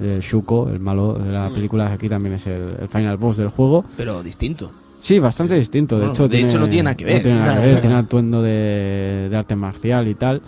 el 0.00 0.20
Shuko, 0.20 0.68
el 0.68 0.80
malo 0.80 1.14
de 1.14 1.30
Mm. 1.30 1.32
la 1.32 1.48
película 1.50 1.92
aquí 1.92 2.08
también 2.10 2.34
es 2.34 2.46
el, 2.46 2.74
el 2.78 2.88
final 2.88 3.16
boss 3.16 3.38
del 3.38 3.48
juego. 3.48 3.84
Pero 3.96 4.22
distinto. 4.22 4.70
Sí, 4.98 5.18
bastante 5.18 5.54
distinto. 5.54 5.96
De, 5.96 6.00
Bueno, 6.08 6.12
hecho, 6.14 6.28
de 6.28 6.40
hecho 6.40 6.58
no 6.58 6.68
tiene 6.68 6.82
nada 6.84 6.96
que 6.96 7.04
ver. 7.04 7.22
tiene 7.22 7.38
nada 7.38 7.46
Nada, 7.52 7.60
que 7.60 7.66
ver, 7.66 7.70
nada. 7.76 7.80
tiene 7.80 7.96
atuendo 7.96 8.42
de, 8.42 9.28
de 9.30 9.36
arte 9.36 9.54
marcial 9.56 10.08
y 10.08 10.14
tal. 10.14 10.42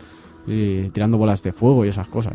Y 0.48 0.88
tirando 0.90 1.18
bolas 1.18 1.42
de 1.42 1.52
fuego 1.52 1.84
y 1.84 1.88
esas 1.88 2.06
cosas. 2.08 2.34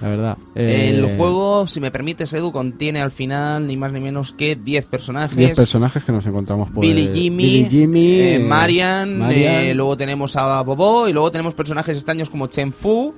La 0.00 0.08
verdad. 0.08 0.38
El 0.54 1.04
Eh, 1.04 1.14
juego, 1.16 1.66
si 1.66 1.80
me 1.80 1.90
permites, 1.90 2.32
Edu, 2.32 2.52
contiene 2.52 3.00
al 3.00 3.10
final 3.10 3.66
ni 3.66 3.76
más 3.76 3.92
ni 3.92 4.00
menos 4.00 4.32
que 4.32 4.56
10 4.56 4.86
personajes. 4.86 5.36
10 5.36 5.56
personajes 5.56 6.02
que 6.04 6.12
nos 6.12 6.26
encontramos 6.26 6.70
por 6.70 6.80
Billy 6.84 7.06
el- 7.06 7.14
Jimmy, 7.14 7.44
Billy 7.44 7.68
Jimmy, 7.70 8.00
eh, 8.12 8.34
eh, 8.36 8.38
Marian, 8.38 9.18
Marian. 9.18 9.54
eh, 9.64 9.74
luego 9.74 9.96
tenemos 9.96 10.36
a 10.36 10.62
Bobo 10.62 11.08
y 11.08 11.12
luego 11.12 11.30
tenemos 11.30 11.54
personajes 11.54 11.96
extraños 11.96 12.30
como 12.30 12.46
Chen 12.46 12.72
Fu, 12.72 13.14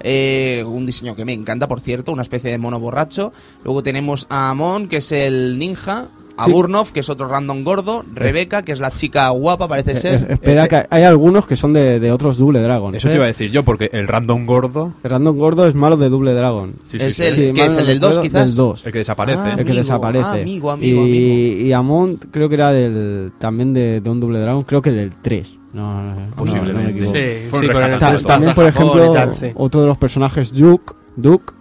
eh, 0.00 0.64
un 0.66 0.84
diseño 0.86 1.14
que 1.14 1.24
me 1.24 1.32
encanta, 1.32 1.68
por 1.68 1.80
cierto, 1.80 2.12
una 2.12 2.22
especie 2.22 2.50
de 2.50 2.58
mono 2.58 2.80
borracho. 2.80 3.32
Luego 3.64 3.82
tenemos 3.82 4.26
a 4.30 4.50
Amon, 4.50 4.88
que 4.88 4.96
es 4.98 5.12
el 5.12 5.58
ninja, 5.58 6.08
a 6.42 6.46
Sí. 6.46 6.52
Burnov, 6.52 6.92
que 6.92 7.00
es 7.00 7.08
otro 7.10 7.28
random 7.28 7.64
gordo, 7.64 8.04
Rebeca, 8.14 8.62
que 8.62 8.72
es 8.72 8.80
la 8.80 8.90
chica 8.90 9.28
guapa, 9.30 9.68
parece 9.68 9.92
eh, 9.92 9.96
ser. 9.96 10.14
eh, 10.28 10.32
espera, 10.34 10.68
que 10.68 10.86
hay 10.90 11.02
algunos 11.04 11.46
que 11.46 11.56
son 11.56 11.72
de, 11.72 12.00
de 12.00 12.12
otros 12.12 12.38
Double 12.38 12.60
Dragon. 12.60 12.94
Eso 12.94 13.08
te 13.08 13.14
iba 13.16 13.24
a 13.24 13.28
decir 13.28 13.50
yo, 13.50 13.62
porque 13.64 13.88
el 13.92 14.08
random 14.08 14.46
gordo, 14.46 14.94
El 15.04 15.10
Random 15.10 15.36
Gordo 15.36 15.66
es 15.66 15.74
malo 15.74 15.96
de 15.96 16.08
Double 16.08 16.32
Dragon. 16.34 16.74
sí, 16.86 16.98
sí, 16.98 17.06
Es 17.06 17.14
sí, 17.16 17.22
el- 17.24 17.32
Sí, 17.32 17.52
que 17.52 17.66
es 17.66 17.76
el 17.76 17.86
del 17.86 18.00
dos, 18.00 18.10
recuerdo, 18.16 18.22
quizás? 18.22 18.46
Del 18.46 18.56
2. 18.56 18.86
el 18.86 18.92
que 18.92 18.98
desaparece. 18.98 19.42
Ah, 19.44 19.54
El 19.58 19.64
que 19.64 19.72
desaparece. 19.74 20.40
amigo, 20.42 20.70
amigo, 20.70 21.06
y, 21.06 21.62
y 21.66 21.72
Amont 21.72 22.24
creo 22.30 22.48
que 22.48 22.54
era 22.56 22.72
del 22.72 23.32
también 23.38 23.72
de, 23.72 24.00
de 24.00 24.10
un 24.10 24.20
Double 24.20 24.38
Dragon, 24.38 24.62
creo 24.64 24.82
que 24.82 24.92
del 24.92 25.12
3. 25.22 25.58
No, 25.72 26.02
no, 26.02 26.14
no, 26.14 26.36
Posiblemente. 26.36 27.00
no 27.00 27.10
me. 27.12 27.18
Sí, 27.18 27.48
sí, 27.50 27.66
el 27.66 28.22
también, 28.24 28.54
por 28.54 28.66
ejemplo, 28.66 29.10
y 29.10 29.14
tal, 29.14 29.34
sí. 29.34 29.46
otro 29.54 29.80
de 29.80 29.86
los 29.86 29.96
personajes, 29.96 30.52
Duke, 30.52 30.92
Duke. 31.16 31.52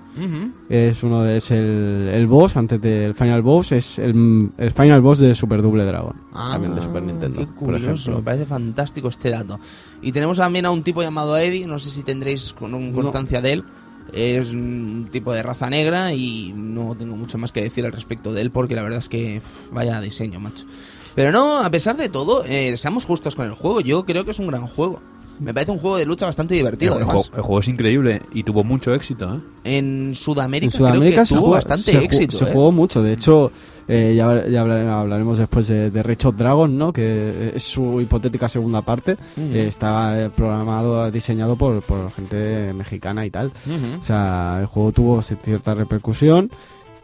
Es 0.73 1.03
uno 1.03 1.22
de, 1.23 1.38
es 1.38 1.52
el, 1.52 2.10
el 2.14 2.27
boss 2.27 2.56
antes 2.56 2.80
del 2.81 3.14
final 3.14 3.41
boss, 3.41 3.72
es 3.73 3.99
el, 3.99 4.49
el 4.57 4.72
final 4.72 5.02
boss 5.02 5.19
de 5.19 5.35
Super 5.35 5.61
Double 5.61 5.84
Dragon, 5.84 6.15
Ah, 6.34 6.52
también 6.53 6.76
de 6.76 6.81
Super 6.81 7.03
Nintendo, 7.03 7.39
Qué 7.41 7.45
por 7.48 7.56
curioso, 7.56 8.11
me 8.15 8.22
parece 8.23 8.45
fantástico 8.45 9.10
este 9.10 9.30
dato. 9.31 9.60
Y 10.02 10.11
tenemos 10.11 10.38
también 10.38 10.65
a 10.65 10.72
un 10.72 10.81
tipo 10.84 11.02
llamado 11.02 11.38
Eddie, 11.38 11.68
no 11.68 11.77
sé 11.77 11.89
si 11.89 12.03
tendréis 12.03 12.53
con 12.53 12.73
un- 12.73 12.93
constancia 12.93 13.41
de 13.41 13.53
él. 13.53 13.64
Es 14.14 14.53
un 14.53 15.07
tipo 15.11 15.31
de 15.34 15.41
raza 15.43 15.69
negra 15.69 16.14
y 16.14 16.53
no 16.56 16.95
tengo 16.95 17.15
mucho 17.15 17.38
más 17.38 17.52
que 17.52 17.61
decir 17.61 17.85
al 17.85 17.91
respecto 17.93 18.34
de 18.34 18.41
él 18.41 18.52
porque 18.52 18.76
la 18.76 18.81
verdad 18.84 18.99
es 18.99 19.07
que 19.10 19.41
vaya 19.72 20.02
diseño, 20.02 20.39
macho. 20.39 20.65
Pero 21.15 21.31
no, 21.31 21.60
a 21.60 21.69
pesar 21.69 21.95
de 21.98 22.10
todo, 22.10 22.43
eh, 22.45 22.76
seamos 22.77 23.06
justos 23.06 23.35
con 23.35 23.45
el 23.45 23.53
juego. 23.53 23.80
Yo 23.81 24.03
creo 24.06 24.26
que 24.26 24.31
es 24.31 24.39
un 24.39 24.48
gran 24.48 24.65
juego. 24.68 25.02
Me 25.40 25.53
parece 25.53 25.72
un 25.72 25.80
juego 25.80 25.98
de 25.98 26.06
lucha 26.06 26.26
bastante 26.26 26.53
El, 26.53 26.60
divertido. 26.60 26.94
el 26.98 27.03
además. 27.03 27.14
juego, 27.24 27.36
el 27.38 27.41
juego 27.41 27.60
es 27.62 27.68
increíble 27.68 28.22
y 28.34 28.44
tuvo 28.44 28.64
mucho 28.64 28.94
éxito. 28.94 29.34
¿eh? 29.36 29.40
En 29.64 30.14
Sudamérica, 30.16 30.72
En 30.74 30.78
Sudamérica 30.78 31.10
creo 31.10 31.22
que 31.24 31.26
se, 31.28 31.34
tuvo 31.36 31.41
jugó, 31.45 31.53
bastante 31.56 31.91
se 31.91 32.03
éxito. 32.03 32.38
se 32.38 32.45
eh. 32.45 32.49
jugó 32.53 32.72
mucho, 32.72 33.02
de 33.02 33.14
hecho, 33.14 33.52
eh, 33.88 34.14
ya, 34.16 34.48
ya 34.48 34.62
habla- 34.62 34.99
hablaremos 34.99 35.38
después 35.40 35.68
de, 35.68 35.90
de 35.90 36.03
Reach 36.03 36.26
of 36.26 36.38
Dragon, 36.38 36.78
¿no? 36.78 36.94
que 36.94 37.53
es 37.56 37.64
su 37.64 37.99
hipotética 38.02 38.48
segunda 38.49 38.82
parte, 38.84 39.14
Ujú. 39.14 39.48
eh, 39.53 39.68
está 39.68 40.26
eh, 40.26 40.30
programado, 40.30 41.10
diseñado 41.10 41.56
por, 41.56 41.82
por 41.82 42.12
gente 42.12 42.72
mexicana 42.76 43.26
y 43.26 43.32
tal. 43.32 43.48
Ujú. 43.48 43.99
O 43.99 44.03
sea, 44.03 44.58
el 44.62 44.68
juego 44.68 44.91
tuvo 44.91 45.22
cierta 45.22 45.74
repercusión 45.74 46.49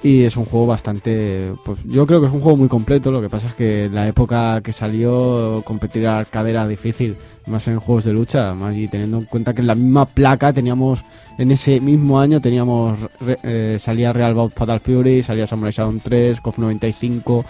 y 0.03 0.24
es 0.24 0.38
un 0.38 0.45
juego 0.45 0.68
bastante, 0.68 1.53
pues 1.65 1.80
yo 1.84 2.06
creo 2.06 2.22
que 2.22 2.28
es 2.28 2.34
un 2.34 2.41
juego 2.41 2.57
muy 2.57 2.68
completo, 2.68 3.11
lo 3.11 3.22
que 3.22 3.30
pasa 3.30 3.48
es 3.48 3.56
que 3.56 3.86
en 3.86 3.95
la 3.95 4.07
época 4.07 4.61
que 4.61 4.72
salió 4.72 5.64
competir 5.65 6.06
a 6.06 6.19
arcade 6.19 6.52
era 6.52 6.68
difícil, 6.68 7.15
más 7.48 7.68
en 7.68 7.80
juegos 7.80 8.03
de 8.03 8.14
lucha, 8.14 8.53
más 8.53 8.76
y 8.76 8.88
teniendo 8.88 9.18
en 9.18 9.26
cuenta 9.26 9.53
que 9.53 9.61
en 9.61 9.68
la 9.68 9.76
misma 9.76 10.06
placa 10.06 10.53
teníamos, 10.53 11.03
en 11.40 11.52
ese 11.52 11.82
mismo 11.82 12.19
año 12.19 12.40
teníamos, 12.40 12.99
eh, 13.44 13.78
salía 13.80 14.14
Real 14.14 14.36
Bout 14.36 14.53
Fatal 14.53 14.80
Fury, 14.80 15.24
salía 15.24 15.48
Samurai 15.48 15.72
Shodown 15.72 15.99
3, 15.99 16.41
KOF 16.41 16.60
95, 16.60 17.45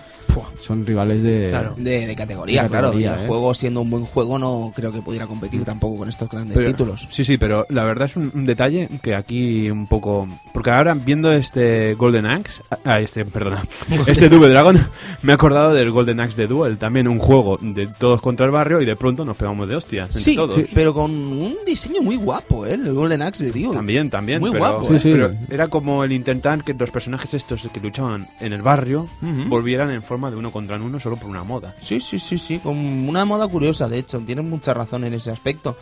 son 0.61 0.85
rivales 0.85 1.23
de... 1.23 1.47
Claro. 1.49 1.75
De, 1.77 2.05
de 2.07 2.15
categoría, 2.15 2.63
De 2.63 2.69
claro. 2.69 2.87
categoría, 2.87 3.11
y 3.11 3.13
el 3.19 3.23
eh. 3.23 3.27
juego, 3.27 3.53
siendo 3.53 3.81
un 3.81 3.89
buen 3.89 4.05
juego, 4.05 4.37
no 4.39 4.71
creo 4.75 4.91
que 4.91 5.01
pudiera 5.01 5.27
competir 5.27 5.63
tampoco 5.63 5.97
con 5.97 6.09
estos 6.09 6.29
grandes 6.29 6.57
Pero- 6.57 6.69
títulos. 6.71 7.07
Sí, 7.09 7.23
sí, 7.23 7.37
pero 7.37 7.65
la 7.69 7.83
verdad 7.83 8.07
es 8.09 8.15
un, 8.15 8.31
un 8.33 8.45
detalle 8.45 8.89
que 9.01 9.15
aquí 9.15 9.69
un 9.69 9.87
poco... 9.87 10.27
Porque 10.53 10.71
ahora 10.71 10.93
viendo 10.93 11.31
este 11.31 11.93
Golden 11.95 12.25
Axe, 12.25 12.61
ah, 12.85 12.99
este, 12.99 13.25
perdona, 13.25 13.63
este 14.07 14.29
Double 14.29 14.49
Dragon, 14.49 14.79
me 15.21 15.31
he 15.31 15.35
acordado 15.35 15.73
del 15.73 15.91
Golden 15.91 16.19
Axe 16.19 16.35
de 16.41 16.47
Duel, 16.47 16.77
también 16.77 17.07
un 17.07 17.19
juego 17.19 17.57
de 17.61 17.87
todos 17.87 18.21
contra 18.21 18.45
el 18.45 18.51
barrio 18.51 18.81
y 18.81 18.85
de 18.85 18.95
pronto 18.95 19.23
nos 19.25 19.37
pegamos 19.37 19.67
de 19.69 19.75
hostias 19.75 20.09
Sí, 20.11 20.35
todos. 20.35 20.55
sí, 20.55 20.65
pero 20.73 20.93
con 20.93 21.11
un 21.11 21.55
diseño 21.65 22.01
muy 22.01 22.15
guapo, 22.15 22.65
¿eh? 22.65 22.73
El 22.73 22.93
Golden 22.93 23.21
Axe 23.21 23.45
de 23.45 23.51
Dio. 23.51 23.71
También, 23.71 24.09
también. 24.09 24.39
Muy 24.39 24.51
pero, 24.51 24.63
guapo, 24.63 24.85
Sí, 24.85 24.95
¿eh? 24.95 24.99
sí. 24.99 25.11
pero 25.11 25.31
era 25.49 25.67
como 25.67 26.03
el 26.03 26.11
intentar 26.11 26.63
que 26.63 26.73
los 26.73 26.89
personajes 26.91 27.33
estos 27.33 27.67
que 27.71 27.79
luchaban 27.79 28.27
en 28.39 28.53
el 28.53 28.61
barrio 28.61 29.07
Ujú. 29.21 29.47
volvieran 29.49 29.91
en 29.91 30.01
forma 30.01 30.16
de 30.31 30.35
uno 30.37 30.51
contra 30.51 30.75
uno 30.77 30.99
solo 30.99 31.15
por 31.17 31.29
una 31.29 31.43
moda. 31.43 31.75
Sí, 31.81 31.99
sí, 31.99 32.19
sí, 32.19 32.37
sí, 32.37 32.59
con 32.59 32.77
una 32.77 33.25
moda 33.25 33.47
curiosa, 33.47 33.87
de 33.87 33.99
hecho, 33.99 34.19
tienes 34.19 34.45
mucha 34.45 34.73
razón 34.73 35.03
en 35.03 35.13
ese 35.13 35.31
aspecto. 35.31 35.77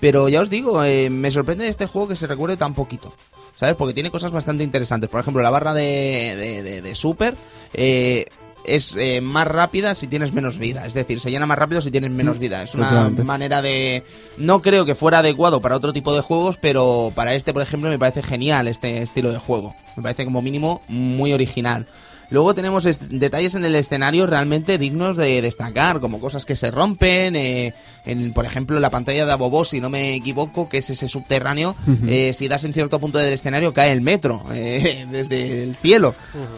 Pero 0.00 0.28
ya 0.28 0.42
os 0.42 0.50
digo, 0.50 0.84
eh, 0.84 1.08
me 1.08 1.30
sorprende 1.30 1.64
de 1.64 1.70
este 1.70 1.86
juego 1.86 2.08
que 2.08 2.16
se 2.16 2.26
recuerde 2.26 2.56
tan 2.56 2.74
poquito. 2.74 3.12
¿Sabes? 3.54 3.74
Porque 3.76 3.94
tiene 3.94 4.10
cosas 4.10 4.32
bastante 4.32 4.62
interesantes. 4.62 5.08
Por 5.08 5.20
ejemplo, 5.20 5.42
la 5.42 5.48
barra 5.48 5.72
de, 5.72 6.34
de, 6.36 6.62
de- 6.62 6.82
de 6.82 6.94
Super 6.94 7.34
eh, 7.72 8.26
es 8.66 8.94
eh, 8.98 9.22
más 9.22 9.48
rápida 9.48 9.94
si 9.94 10.08
tienes 10.08 10.34
menos 10.34 10.58
vida. 10.58 10.84
Es 10.84 10.92
decir, 10.92 11.20
se 11.20 11.30
llena 11.30 11.46
más 11.46 11.56
rápido 11.56 11.80
si 11.80 11.90
tienes 11.90 12.10
menos 12.10 12.38
vida. 12.38 12.62
Es 12.62 12.74
una 12.74 13.08
manera 13.24 13.62
de... 13.62 14.02
No 14.36 14.60
creo 14.60 14.84
que 14.84 14.94
fuera 14.94 15.20
adecuado 15.20 15.62
para 15.62 15.76
otro 15.76 15.94
tipo 15.94 16.14
de 16.14 16.20
juegos, 16.20 16.58
pero 16.58 17.10
para 17.14 17.32
este, 17.32 17.54
por 17.54 17.62
ejemplo, 17.62 17.88
me 17.88 17.98
parece 17.98 18.22
genial 18.22 18.68
este 18.68 19.00
estilo 19.00 19.32
de 19.32 19.38
juego. 19.38 19.74
Me 19.96 20.02
parece 20.02 20.26
como 20.26 20.42
mínimo 20.42 20.82
muy 20.88 21.32
original. 21.32 21.86
Luego 22.30 22.54
tenemos 22.54 22.84
detalles 22.84 23.54
en 23.54 23.64
el 23.64 23.74
escenario 23.74 24.26
realmente 24.26 24.78
dignos 24.78 25.16
de 25.16 25.42
destacar, 25.42 26.00
como 26.00 26.20
cosas 26.20 26.44
que 26.44 26.56
se 26.56 26.70
rompen, 26.70 27.36
eh, 27.36 27.74
en, 28.04 28.32
por 28.32 28.44
ejemplo, 28.44 28.78
la 28.80 28.90
pantalla 28.90 29.26
de 29.26 29.32
Abobo, 29.32 29.64
si 29.64 29.80
no 29.80 29.90
me 29.90 30.14
equivoco, 30.14 30.68
que 30.68 30.78
es 30.78 30.90
ese 30.90 31.08
subterráneo, 31.08 31.74
eh, 32.06 32.32
si 32.32 32.48
das 32.48 32.64
en 32.64 32.72
cierto 32.72 32.98
punto 32.98 33.18
del 33.18 33.32
escenario 33.32 33.72
cae 33.72 33.92
el 33.92 34.00
metro 34.00 34.44
eh, 34.52 35.06
desde 35.10 35.62
el 35.62 35.76
cielo. 35.76 36.14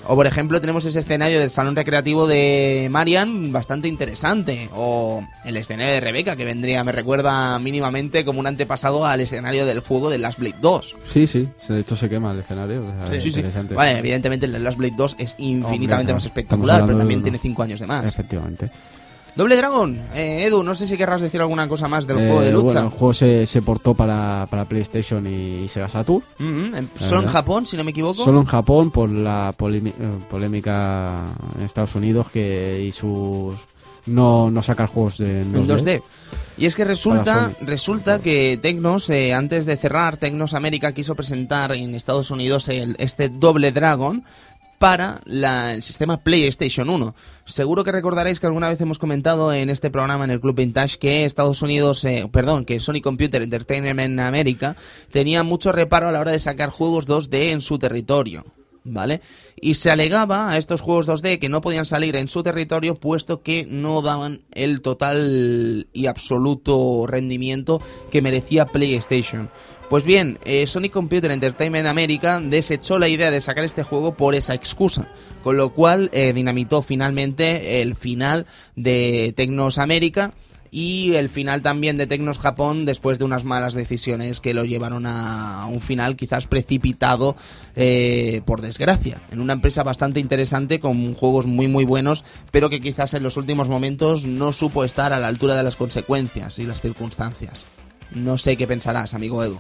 O 0.07 0.15
por 0.15 0.27
ejemplo 0.27 0.61
tenemos 0.61 0.85
ese 0.87 0.99
escenario 0.99 1.41
del 1.41 1.51
salón 1.51 1.77
recreativo 1.77 2.27
de 2.27 2.89
Marian, 2.91 3.53
bastante 3.53 3.89
interesante. 3.89 4.69
O 4.75 5.23
el 5.45 5.57
escenario 5.57 5.95
de 5.95 6.01
Rebeca, 6.01 6.37
que 6.37 6.45
vendría, 6.45 6.85
me 6.85 6.93
recuerda 6.93 7.59
mínimamente 7.59 8.25
como 8.25 8.41
un 8.41 8.47
antepasado 8.47 9.05
al 9.05 9.21
escenario 9.21 9.67
del 9.67 9.83
fuego 9.83 10.11
de 10.11 10.19
Last 10.19 10.39
Blade 10.39 10.57
2. 10.61 10.97
Sí, 11.07 11.27
sí, 11.27 11.49
de 11.69 11.81
hecho 11.81 11.97
se 11.97 12.09
quema 12.09 12.33
el 12.33 12.41
escenario. 12.41 12.81
o 12.81 13.07
sea, 13.07 13.15
es 13.15 13.23
Sí, 13.23 13.31
sí. 13.31 13.43
Vale, 13.75 13.99
evidentemente 13.99 14.47
el 14.47 14.53
de 14.53 14.59
Last 14.59 14.79
Blade 14.79 14.95
2 14.97 15.17
es 15.19 15.35
infinitamente 15.59 16.13
Hombre, 16.13 16.15
más 16.15 16.25
espectacular, 16.27 16.85
pero 16.87 16.99
también 16.99 17.23
tiene 17.23 17.39
5 17.39 17.63
años 17.63 17.81
de 17.81 17.87
más. 17.87 18.05
Efectivamente. 18.05 18.71
Doble 19.37 19.55
Dragon, 19.57 19.97
eh, 20.17 20.47
Edu, 20.49 20.65
no 20.65 20.75
sé 20.75 20.85
si 20.85 20.97
querrás 20.97 21.21
decir 21.21 21.41
alguna 21.41 21.69
cosa 21.69 21.87
más 21.87 22.09
del 22.09 22.19
Eh, 22.19 22.27
juego 22.27 22.41
de 22.41 22.51
lucha. 22.51 22.65
Bueno, 22.65 22.81
el 22.81 22.89
juego 22.89 23.15
se, 23.15 23.47
se 23.47 23.63
portó 23.63 23.95
para, 23.95 24.49
para 24.51 24.65
PlayStation 24.65 25.25
y, 25.29 25.69
Sega 25.69 25.89
Saturn. 25.89 26.25
Mm, 26.41 26.71
La 26.73 26.83
solo 26.99 27.21
en. 27.23 27.29
Japón, 27.29 27.65
si 27.65 27.77
no 27.77 27.85
me 27.85 27.93
equivoco. 27.93 28.25
Solo 28.25 28.41
en 28.41 28.47
Japón 28.47 28.91
por 28.91 29.09
la 29.13 29.51
eh, 29.57 29.93
polémica 30.29 31.23
en 31.57 31.65
Estados 31.65 31.95
Unidos 31.95 32.27
que 32.33 32.85
y 32.85 32.91
sus 32.91 33.55
no, 34.07 34.51
no 34.51 34.63
sacar 34.63 34.89
juegos 34.89 35.19
de, 35.19 35.43
en 35.43 35.55
en 35.55 35.69
2D. 35.69 35.83
2D. 35.85 36.03
Y 36.57 36.67
es 36.67 36.75
que 36.75 36.85
resulta, 36.85 37.53
resulta 37.61 38.19
que 38.21 38.59
Tecnos, 38.61 39.09
eh, 39.11 39.35
antes 39.35 39.67
de 39.67 39.77
cerrar, 39.77 40.17
Tecnos 40.17 40.55
América 40.55 40.93
quiso 40.93 41.15
presentar 41.15 41.73
en 41.73 41.95
Estados 41.95 42.31
Unidos 42.33 42.69
el- 42.69 42.97
este 42.99 43.29
Doble 43.29 43.71
Dragon 43.71 44.25
para 44.79 45.21
el 45.27 45.83
sistema 45.83 46.19
PlayStation 46.19 46.89
1. 46.89 47.15
Seguro 47.45 47.85
que 47.85 47.93
recordaréis 47.93 48.41
que 48.41 48.47
alguna 48.47 48.69
vez 48.69 48.81
hemos 48.81 48.99
comentado 48.99 49.53
en 49.53 49.71
este 49.71 49.91
programa 49.91 50.25
en 50.25 50.31
el 50.31 50.41
Club 50.41 50.57
Vintage 50.57 50.99
que 50.99 51.25
Estados 51.25 51.63
Unidos, 51.63 52.05
eh, 52.05 52.29
perdón, 52.31 52.65
que 52.65 52.81
Sony 52.81 53.01
Computer 53.03 53.43
Entertainment 53.43 54.21
América 54.21 54.77
tenía 55.11 55.43
mucho 55.43 55.73
reparo 55.73 56.09
a 56.09 56.13
la 56.13 56.21
hora 56.21 56.33
de 56.33 56.41
sacar 56.41 56.71
juegos 56.71 57.09
2D 57.09 57.51
en 57.51 57.61
su 57.61 57.79
territorio. 57.79 58.45
¿Vale? 58.91 59.21
Y 59.61 59.75
se 59.75 59.91
alegaba 59.91 60.51
a 60.51 60.57
estos 60.57 60.81
juegos 60.81 61.07
2D 61.07 61.39
que 61.39 61.51
no 61.51 61.61
podían 61.61 61.85
salir 61.85 62.17
en 62.17 62.27
su 62.27 62.43
territorio 62.43 62.95
puesto 62.95 63.43
que 63.43 63.67
no 63.69 64.01
daban 64.01 64.43
el 64.53 64.81
total 64.81 65.89
y 65.93 66.07
absoluto 66.07 67.07
rendimiento 67.07 67.83
que 68.11 68.23
merecía 68.23 68.65
PlayStation. 68.65 69.51
Pues 69.89 70.05
bien, 70.05 70.39
eh, 70.45 70.67
Sony 70.67 70.91
Computer 70.93 71.31
Entertainment 71.31 71.87
America 71.87 72.41
desechó 72.41 72.99
la 72.99 73.09
idea 73.09 73.31
de 73.31 73.41
sacar 73.41 73.65
este 73.65 73.85
juego 73.85 74.15
por 74.15 74.35
esa 74.35 74.53
excusa, 74.53 75.09
con 75.43 75.57
lo 75.57 75.73
cual 75.73 76.11
eh, 76.13 76.35
dinamitó 76.35 76.83
finalmente 76.83 77.81
el 77.81 77.95
final 77.95 78.45
de 78.77 79.33
Tecnos 79.35 79.79
América 79.79 80.35
y 80.71 81.15
el 81.15 81.31
final 81.31 81.63
también 81.63 81.97
de 81.97 82.07
Tecnos 82.07 82.39
Japón 82.39 82.85
después 82.85 83.19
de 83.19 83.25
unas 83.25 83.47
malas 83.47 83.73
decisiones 83.73 84.43
que 84.43 84.53
lo 84.53 84.67
llevaron 84.67 85.07
a 85.07 85.65
un 85.73 85.81
final 85.81 86.17
quizás 86.17 86.47
precipitado 86.47 87.35
eh, 87.75 88.43
por 88.45 88.61
desgracia 88.61 89.23
en 89.31 89.41
una 89.41 89.55
empresa 89.55 89.85
bastante 89.85 90.21
interesante 90.21 90.81
con 90.81 91.15
juegos 91.15 91.47
muy 91.47 91.69
muy 91.69 91.87
buenos 91.87 92.25
pero 92.51 92.69
que 92.69 92.83
quizás 92.83 93.15
en 93.15 93.23
los 93.23 93.39
últimos 93.39 93.71
momentos 93.71 94.27
no 94.27 94.53
supo 94.53 94.85
estar 94.85 95.15
a 95.15 95.19
la 95.19 95.29
altura 95.29 95.55
de 95.55 95.63
las 95.63 95.77
consecuencias 95.77 96.59
y 96.59 96.65
las 96.65 96.83
circunstancias. 96.83 97.65
No 98.15 98.37
sé 98.37 98.59
qué 98.59 98.67
pensarás 98.67 99.15
amigo 99.15 99.43
Edu 99.43 99.59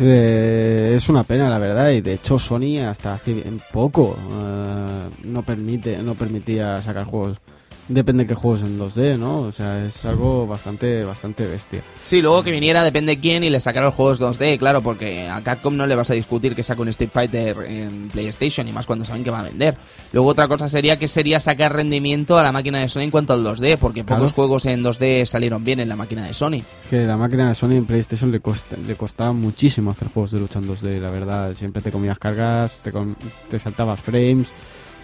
Eh, 0.00 0.94
es 0.96 1.08
una 1.08 1.24
pena, 1.24 1.48
la 1.48 1.58
verdad, 1.58 1.90
y 1.90 2.00
de 2.00 2.14
hecho 2.14 2.38
Sony 2.38 2.78
hasta 2.86 3.14
hace 3.14 3.42
poco 3.72 4.16
eh, 4.42 5.08
no 5.24 5.42
permite 5.42 6.02
no 6.02 6.14
permitía 6.14 6.80
sacar 6.82 7.04
juegos. 7.04 7.40
Depende 7.88 8.24
de 8.24 8.28
qué 8.28 8.34
juegos 8.34 8.62
en 8.62 8.80
2D, 8.80 9.16
¿no? 9.16 9.42
O 9.42 9.52
sea, 9.52 9.84
es 9.86 10.04
algo 10.04 10.44
bastante 10.46 11.04
bastante 11.04 11.46
bestia. 11.46 11.80
Sí, 12.04 12.20
luego 12.20 12.42
que 12.42 12.50
viniera 12.50 12.82
depende 12.82 13.20
quién 13.20 13.44
y 13.44 13.50
le 13.50 13.60
sacara 13.60 13.86
los 13.86 13.94
juegos 13.94 14.20
2D, 14.20 14.58
claro, 14.58 14.82
porque 14.82 15.28
a 15.28 15.40
Capcom 15.42 15.76
no 15.76 15.86
le 15.86 15.94
vas 15.94 16.10
a 16.10 16.14
discutir 16.14 16.56
que 16.56 16.64
saque 16.64 16.82
un 16.82 16.88
Street 16.88 17.10
Fighter 17.12 17.56
en 17.68 18.08
PlayStation 18.08 18.66
y 18.66 18.72
más 18.72 18.86
cuando 18.86 19.04
saben 19.04 19.22
que 19.22 19.30
va 19.30 19.38
a 19.38 19.44
vender. 19.44 19.76
Luego 20.12 20.30
otra 20.30 20.48
cosa 20.48 20.68
sería 20.68 20.98
que 20.98 21.06
sería 21.06 21.38
sacar 21.38 21.74
rendimiento 21.74 22.36
a 22.36 22.42
la 22.42 22.50
máquina 22.50 22.80
de 22.80 22.88
Sony 22.88 23.02
en 23.02 23.10
cuanto 23.12 23.34
al 23.34 23.44
2D, 23.44 23.76
porque 23.78 24.04
Claro. 24.04 24.20
pocos 24.22 24.32
juegos 24.34 24.66
en 24.66 24.82
2D 24.82 25.24
salieron 25.24 25.62
bien 25.62 25.78
en 25.78 25.88
la 25.88 25.94
máquina 25.94 26.24
de 26.24 26.34
Sony. 26.34 26.62
Que 26.90 27.06
la 27.06 27.16
máquina 27.16 27.48
de 27.50 27.54
Sony 27.54 27.72
en 27.76 27.86
PlayStation 27.86 28.32
le, 28.32 28.40
costa- 28.40 28.76
le 28.84 28.96
costaba 28.96 29.32
muchísimo 29.32 29.92
hacer 29.92 30.08
juegos 30.08 30.32
de 30.32 30.40
lucha 30.40 30.58
en 30.58 30.66
2D, 30.66 31.00
la 31.00 31.10
verdad. 31.10 31.54
Siempre 31.54 31.82
te 31.82 31.92
comías 31.92 32.18
cargas, 32.18 32.80
te, 32.82 32.90
com- 32.90 33.14
te 33.48 33.60
saltabas 33.60 34.00
frames. 34.00 34.48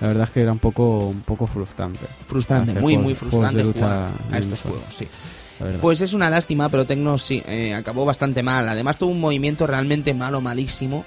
La 0.03 0.09
verdad 0.09 0.25
es 0.25 0.31
que 0.31 0.41
era 0.43 0.53
un 0.53 0.59
poco 0.59 0.99
un 0.99 1.21
poco 1.23 1.47
frustrante. 1.47 2.01
Frustrante, 2.27 2.73
muy, 2.75 2.95
juegos- 2.97 3.03
muy 3.05 3.15
juegos 3.15 3.19
frustrante 3.19 3.57
de 3.59 3.65
lucha 3.65 3.81
jugar 3.87 4.11
a 4.35 4.39
estos 4.39 4.61
juegos, 4.63 4.83
sí. 4.91 5.09
Pues 5.81 6.01
es 6.01 6.13
una 6.13 6.29
lástima, 6.29 6.69
pero 6.69 6.85
Tecnos 6.85 7.23
sí, 7.23 7.41
eh, 7.47 7.73
acabó 7.73 8.05
bastante 8.05 8.43
mal. 8.43 8.69
Además 8.69 8.99
tuvo 8.99 9.13
un 9.13 9.21
movimiento 9.21 9.67
realmente 9.67 10.13
malo, 10.13 10.41
malísimo. 10.41 11.05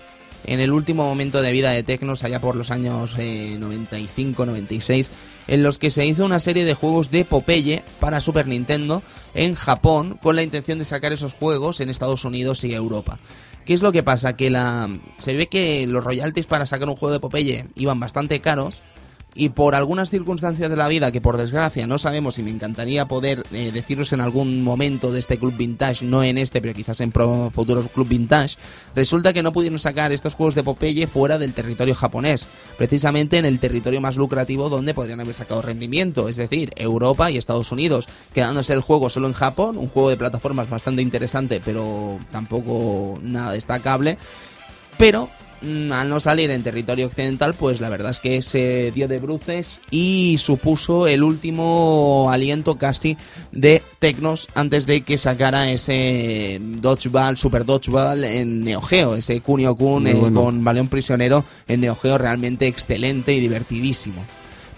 En 0.48 0.60
el 0.60 0.72
último 0.72 1.04
momento 1.04 1.42
de 1.42 1.52
vida 1.52 1.72
de 1.72 1.82
Tecnos, 1.84 2.24
allá 2.24 2.40
por 2.40 2.56
los 2.56 2.70
años 2.72 3.16
eh, 3.18 3.58
95-96, 3.60 5.10
en 5.48 5.64
los 5.64 5.80
que 5.80 5.90
se 5.90 6.06
hizo 6.06 6.24
una 6.26 6.40
serie 6.40 6.66
de 6.66 6.74
juegos 6.74 7.12
de 7.12 7.26
Popeye 7.26 7.84
para 8.00 8.22
Super 8.22 8.48
Nintendo 8.48 9.02
en 9.34 9.56
Japón, 9.56 10.20
con 10.22 10.36
la 10.36 10.44
intención 10.44 10.80
de 10.80 10.86
sacar 10.86 11.12
esos 11.14 11.34
juegos 11.34 11.82
en 11.82 11.90
Estados 11.90 12.26
Unidos 12.26 12.64
y 12.64 12.74
Europa. 12.74 13.20
¿Qué 13.66 13.74
es 13.74 13.82
lo 13.82 13.92
que 13.92 14.04
pasa? 14.04 14.38
Que 14.38 14.50
la 14.50 14.88
se 15.18 15.34
ve 15.34 15.48
que 15.48 15.88
los 15.88 16.04
royalties 16.04 16.46
para 16.46 16.66
sacar 16.66 16.88
un 16.88 16.96
juego 16.96 17.14
de 17.14 17.20
Popeye 17.20 17.66
iban 17.76 18.00
bastante 18.00 18.40
caros 18.40 18.84
y 19.36 19.50
por 19.50 19.76
algunas 19.76 20.10
circunstancias 20.10 20.70
de 20.70 20.78
la 20.78 20.88
vida 20.88 21.12
que 21.12 21.20
por 21.20 21.36
desgracia 21.36 21.86
no 21.86 21.98
sabemos 21.98 22.40
y 22.40 22.44
me 22.44 22.52
encantaría 22.52 23.06
poder 23.06 23.44
eh, 23.52 23.72
deciros 23.74 24.14
en 24.14 24.22
algún 24.22 24.64
momento 24.64 25.12
de 25.12 25.20
este 25.20 25.38
club 25.38 25.54
vintage, 25.58 26.06
no 26.06 26.24
en 26.24 26.38
este, 26.38 26.62
pero 26.62 26.74
quizás 26.74 27.02
en 27.02 27.12
futuros 27.12 27.90
club 27.90 28.08
vintage, 28.08 28.56
resulta 28.96 29.34
que 29.34 29.44
no 29.44 29.52
pudieron 29.52 29.78
sacar 29.78 30.14
estos 30.14 30.36
juegos 30.36 30.56
de 30.56 30.64
Popeye 30.64 31.06
fuera 31.06 31.38
del 31.38 31.54
territorio 31.54 31.96
japonés, 31.96 32.48
precisamente 32.78 33.38
en 33.38 33.46
el 33.46 33.60
territorio 33.60 34.00
más 34.00 34.16
lucrativo 34.16 34.70
donde 34.70 34.94
podrían 34.94 35.20
haber 35.20 35.36
sacado 35.36 35.62
rendimiento, 35.62 36.30
es 36.30 36.38
decir, 36.38 36.72
Europa 36.78 37.30
y 37.30 37.38
Estados 37.38 37.74
Unidos, 37.74 38.08
quedándose 38.34 38.74
el 38.74 38.80
juego 38.80 39.10
solo 39.10 39.28
en 39.28 39.34
Japón, 39.34 39.78
un 39.78 39.90
juego 39.90 40.10
de 40.10 40.18
plataformas 40.18 40.70
bastante 40.70 41.02
interesante, 41.02 41.62
pero 41.64 42.20
tampoco 42.32 43.20
nada 43.22 43.52
destacable, 43.52 44.18
pero 44.98 45.30
al 45.62 46.10
no 46.10 46.20
salir 46.20 46.52
en 46.52 46.64
territorio 46.64 47.08
occidental, 47.08 47.54
pues 47.54 47.82
la 47.82 47.90
verdad 47.90 48.12
es 48.12 48.20
que 48.20 48.42
se 48.42 48.92
dio 48.92 49.08
de 49.08 49.20
bruces 49.20 49.82
y 49.90 50.38
supuso 50.40 51.08
el 51.08 51.24
último 51.24 52.30
aliento 52.32 52.76
casi 52.76 53.18
de 53.52 53.82
Tecnos 54.00 54.48
antes 54.56 54.86
de 54.86 55.02
que 55.02 55.18
sacara 55.18 55.70
ese 55.72 56.60
Dodgeball, 56.62 57.38
Super 57.38 57.66
Dodgeball 57.66 58.24
en 58.24 58.64
Neo 58.64 58.82
Geo, 58.82 59.16
ese 59.16 59.42
Kunio 59.42 59.76
Kun 59.76 60.08
eh, 60.08 60.14
bueno. 60.14 60.44
con 60.44 60.64
Baleón 60.64 60.88
Prisionero 60.88 61.44
en 61.68 61.82
Neo 61.82 61.96
Geo 61.96 62.18
realmente 62.18 62.68
excelente 62.68 63.34
y 63.34 63.40
divertidísimo. 63.40 64.24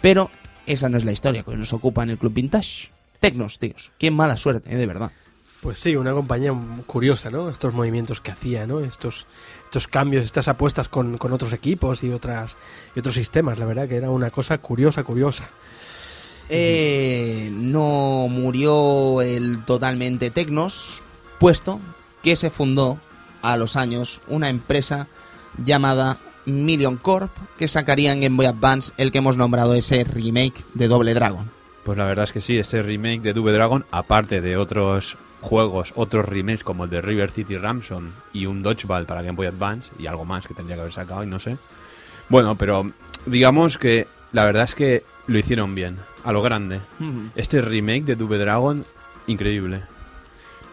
Pero 0.01 0.29
esa 0.65 0.89
no 0.89 0.97
es 0.97 1.05
la 1.05 1.11
historia 1.11 1.43
que 1.43 1.55
nos 1.55 1.73
ocupa 1.73 2.03
en 2.03 2.11
el 2.11 2.17
Club 2.17 2.33
Vintage. 2.33 2.89
Tecnos, 3.19 3.57
tíos. 3.57 3.91
Qué 3.97 4.11
mala 4.11 4.37
suerte, 4.37 4.73
eh, 4.73 4.77
de 4.77 4.85
verdad. 4.85 5.11
Pues 5.61 5.79
sí, 5.79 5.95
una 5.95 6.13
compañía 6.13 6.53
curiosa, 6.85 7.31
¿no? 7.31 7.49
Estos 7.49 7.73
movimientos 7.73 8.21
que 8.21 8.31
hacía, 8.31 8.67
¿no? 8.67 8.79
Estos, 8.79 9.25
estos 9.67 9.87
cambios, 9.87 10.23
estas 10.23 10.47
apuestas 10.47 10.87
con, 10.87 11.17
con 11.17 11.33
otros 11.33 11.51
equipos 11.51 12.01
y 12.03 12.11
otras 12.11 12.55
y 12.95 12.99
otros 12.99 13.15
sistemas, 13.15 13.59
la 13.59 13.65
verdad 13.65 13.87
que 13.87 13.97
era 13.97 14.09
una 14.09 14.31
cosa 14.31 14.57
curiosa, 14.59 15.03
curiosa. 15.03 15.49
Eh, 16.49 17.49
no 17.51 18.27
murió 18.29 19.21
el 19.21 19.65
totalmente 19.65 20.31
Tecnos, 20.31 21.03
puesto 21.37 21.81
que 22.23 22.37
se 22.37 22.49
fundó 22.49 22.99
a 23.41 23.57
los 23.57 23.75
años 23.75 24.21
una 24.29 24.47
empresa 24.47 25.07
llamada 25.63 26.17
Million 26.45 26.95
Corp 26.95 27.31
que 27.57 27.67
sacaría 27.67 28.13
en 28.13 28.21
Game 28.21 28.37
Boy 28.37 28.45
Advance 28.45 28.93
el 28.95 29.11
que 29.11 29.17
hemos 29.17 29.35
nombrado 29.35 29.73
ese 29.73 30.05
remake 30.05 30.63
de 30.73 30.87
Doble 30.87 31.13
Dragon. 31.13 31.51
Pues 31.83 31.97
la 31.97 32.05
verdad 32.05 32.23
es 32.23 32.31
que 32.31 32.41
sí, 32.41 32.57
este 32.57 32.81
remake 32.81 33.21
de 33.21 33.33
Double 33.33 33.51
Dragon, 33.51 33.85
aparte 33.91 34.39
de 34.39 34.55
otros 34.55 35.17
juegos, 35.41 35.93
otros 35.95 36.25
remakes 36.25 36.63
como 36.63 36.85
el 36.85 36.89
de 36.89 37.01
River 37.01 37.29
City 37.29 37.57
Ramson 37.57 38.13
y 38.33 38.45
un 38.45 38.63
Dodgeball 38.63 39.05
para 39.05 39.21
Game 39.21 39.35
Boy 39.35 39.47
Advance 39.47 39.91
y 39.99 40.07
algo 40.07 40.25
más 40.25 40.47
que 40.47 40.53
tendría 40.53 40.75
que 40.75 40.81
haber 40.81 40.93
sacado 40.93 41.23
y 41.23 41.27
no 41.27 41.39
sé. 41.39 41.57
Bueno, 42.29 42.57
pero 42.57 42.91
digamos 43.25 43.77
que 43.77 44.07
la 44.31 44.45
verdad 44.45 44.63
es 44.63 44.75
que 44.75 45.03
lo 45.27 45.37
hicieron 45.37 45.75
bien, 45.75 45.97
a 46.23 46.31
lo 46.31 46.41
grande. 46.41 46.81
Este 47.35 47.61
remake 47.61 48.05
de 48.05 48.15
Double 48.15 48.37
Dragon, 48.37 48.85
increíble. 49.27 49.83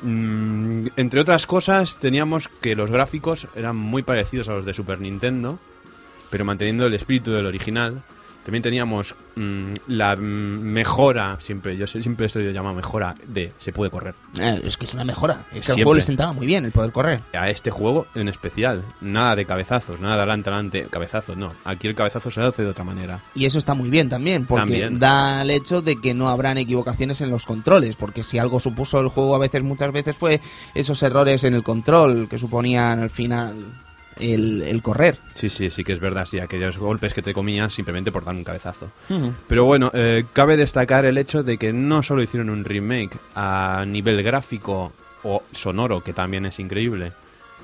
Mm, 0.03 0.89
entre 0.97 1.21
otras 1.21 1.47
cosas, 1.47 1.99
teníamos 1.99 2.49
que 2.49 2.75
los 2.75 2.91
gráficos 2.91 3.49
eran 3.55 3.77
muy 3.77 4.03
parecidos 4.03 4.49
a 4.49 4.53
los 4.53 4.65
de 4.65 4.75
Super 4.75 5.01
Nintendo, 5.01 5.59
pero 6.31 6.45
manteniendo 6.45 6.87
el 6.87 6.95
espíritu 6.95 7.33
del 7.33 7.47
original. 7.47 8.03
También 8.45 8.63
teníamos 8.63 9.15
mm, 9.37 9.73
la 9.89 10.17
mejora, 10.17 11.39
siempre 11.41 11.77
yo 11.77 11.87
siempre 11.87 12.27
estoy 12.27 12.53
llamado 12.53 12.75
mejora 12.75 13.15
de 13.27 13.53
se 13.59 13.73
puede 13.73 13.91
correr. 13.91 14.15
Eh, 14.39 14.61
es 14.65 14.77
que 14.77 14.85
es 14.85 14.95
una 14.95 15.05
mejora. 15.05 15.47
Es 15.53 15.67
que 15.67 15.73
al 15.73 15.77
juego 15.77 15.95
le 15.95 16.03
sentaba 16.03 16.33
muy 16.33 16.47
bien 16.47 16.65
el 16.65 16.73
poder 16.73 16.93
correr. 16.93 17.23
A 17.33 17.49
este 17.49 17.71
juego 17.71 18.07
en 18.15 18.29
especial, 18.29 18.85
nada 19.01 19.35
de 19.35 19.47
cabezazos, 19.47 20.01
nada 20.01 20.17
de 20.17 20.23
adelante, 20.23 20.51
adelante, 20.51 20.87
cabezazos, 20.91 21.37
no. 21.37 21.55
Aquí 21.65 21.87
el 21.87 21.95
cabezazo 21.95 22.31
se 22.31 22.41
hace 22.43 22.63
de 22.63 22.69
otra 22.69 22.85
manera. 22.85 23.23
Y 23.35 23.47
eso 23.47 23.59
está 23.59 23.75
muy 23.75 23.89
bien 23.91 24.09
también, 24.09 24.47
porque 24.47 24.81
También. 24.81 24.99
da 24.99 25.43
el 25.43 25.51
hecho 25.51 25.81
de 25.81 26.01
que 26.01 26.13
no 26.15 26.29
habrán 26.29 26.59
equivocaciones 26.59 27.21
en 27.23 27.31
los 27.31 27.47
controles, 27.47 27.97
porque 27.97 28.23
si 28.23 28.39
algo 28.39 28.61
supuso 28.61 29.01
el 29.01 29.09
juego 29.09 29.35
a 29.35 29.39
veces, 29.39 29.63
muchas 29.63 29.91
veces 29.93 30.17
fue 30.17 30.41
esos 30.75 31.03
errores 31.03 31.45
en 31.45 31.55
el 31.55 31.63
control 31.63 32.29
que 32.29 32.39
suponían 32.39 33.01
al 33.01 33.11
final 33.11 33.55
el, 34.17 34.63
el 34.63 34.83
correr. 34.83 35.19
Sí, 35.35 35.49
sí, 35.49 35.71
sí 35.71 35.85
que 35.85 35.93
es 35.93 36.01
verdad, 36.01 36.27
sí, 36.27 36.39
aquellos 36.39 36.79
golpes 36.79 37.15
que 37.15 37.23
te 37.23 37.35
comías 37.35 37.73
simplemente 37.73 38.13
por 38.13 38.25
dar 38.25 38.35
un 38.35 38.45
cabezazo. 38.45 38.91
Pero 39.47 39.65
bueno, 39.65 39.91
eh, 39.95 40.25
cabe 40.33 40.57
destacar 40.57 41.05
el 41.05 41.19
hecho 41.19 41.43
de 41.43 41.59
que 41.59 41.73
no 41.73 42.03
solo 42.03 42.23
hicieron 42.23 42.51
un 42.51 42.65
remake 42.65 43.19
a 43.35 43.85
nivel 43.87 44.23
gráfico 44.23 44.93
o 45.23 45.43
sonoro, 45.53 46.03
que 46.03 46.13
también 46.13 46.47
es 46.47 46.59
increíble, 46.59 47.13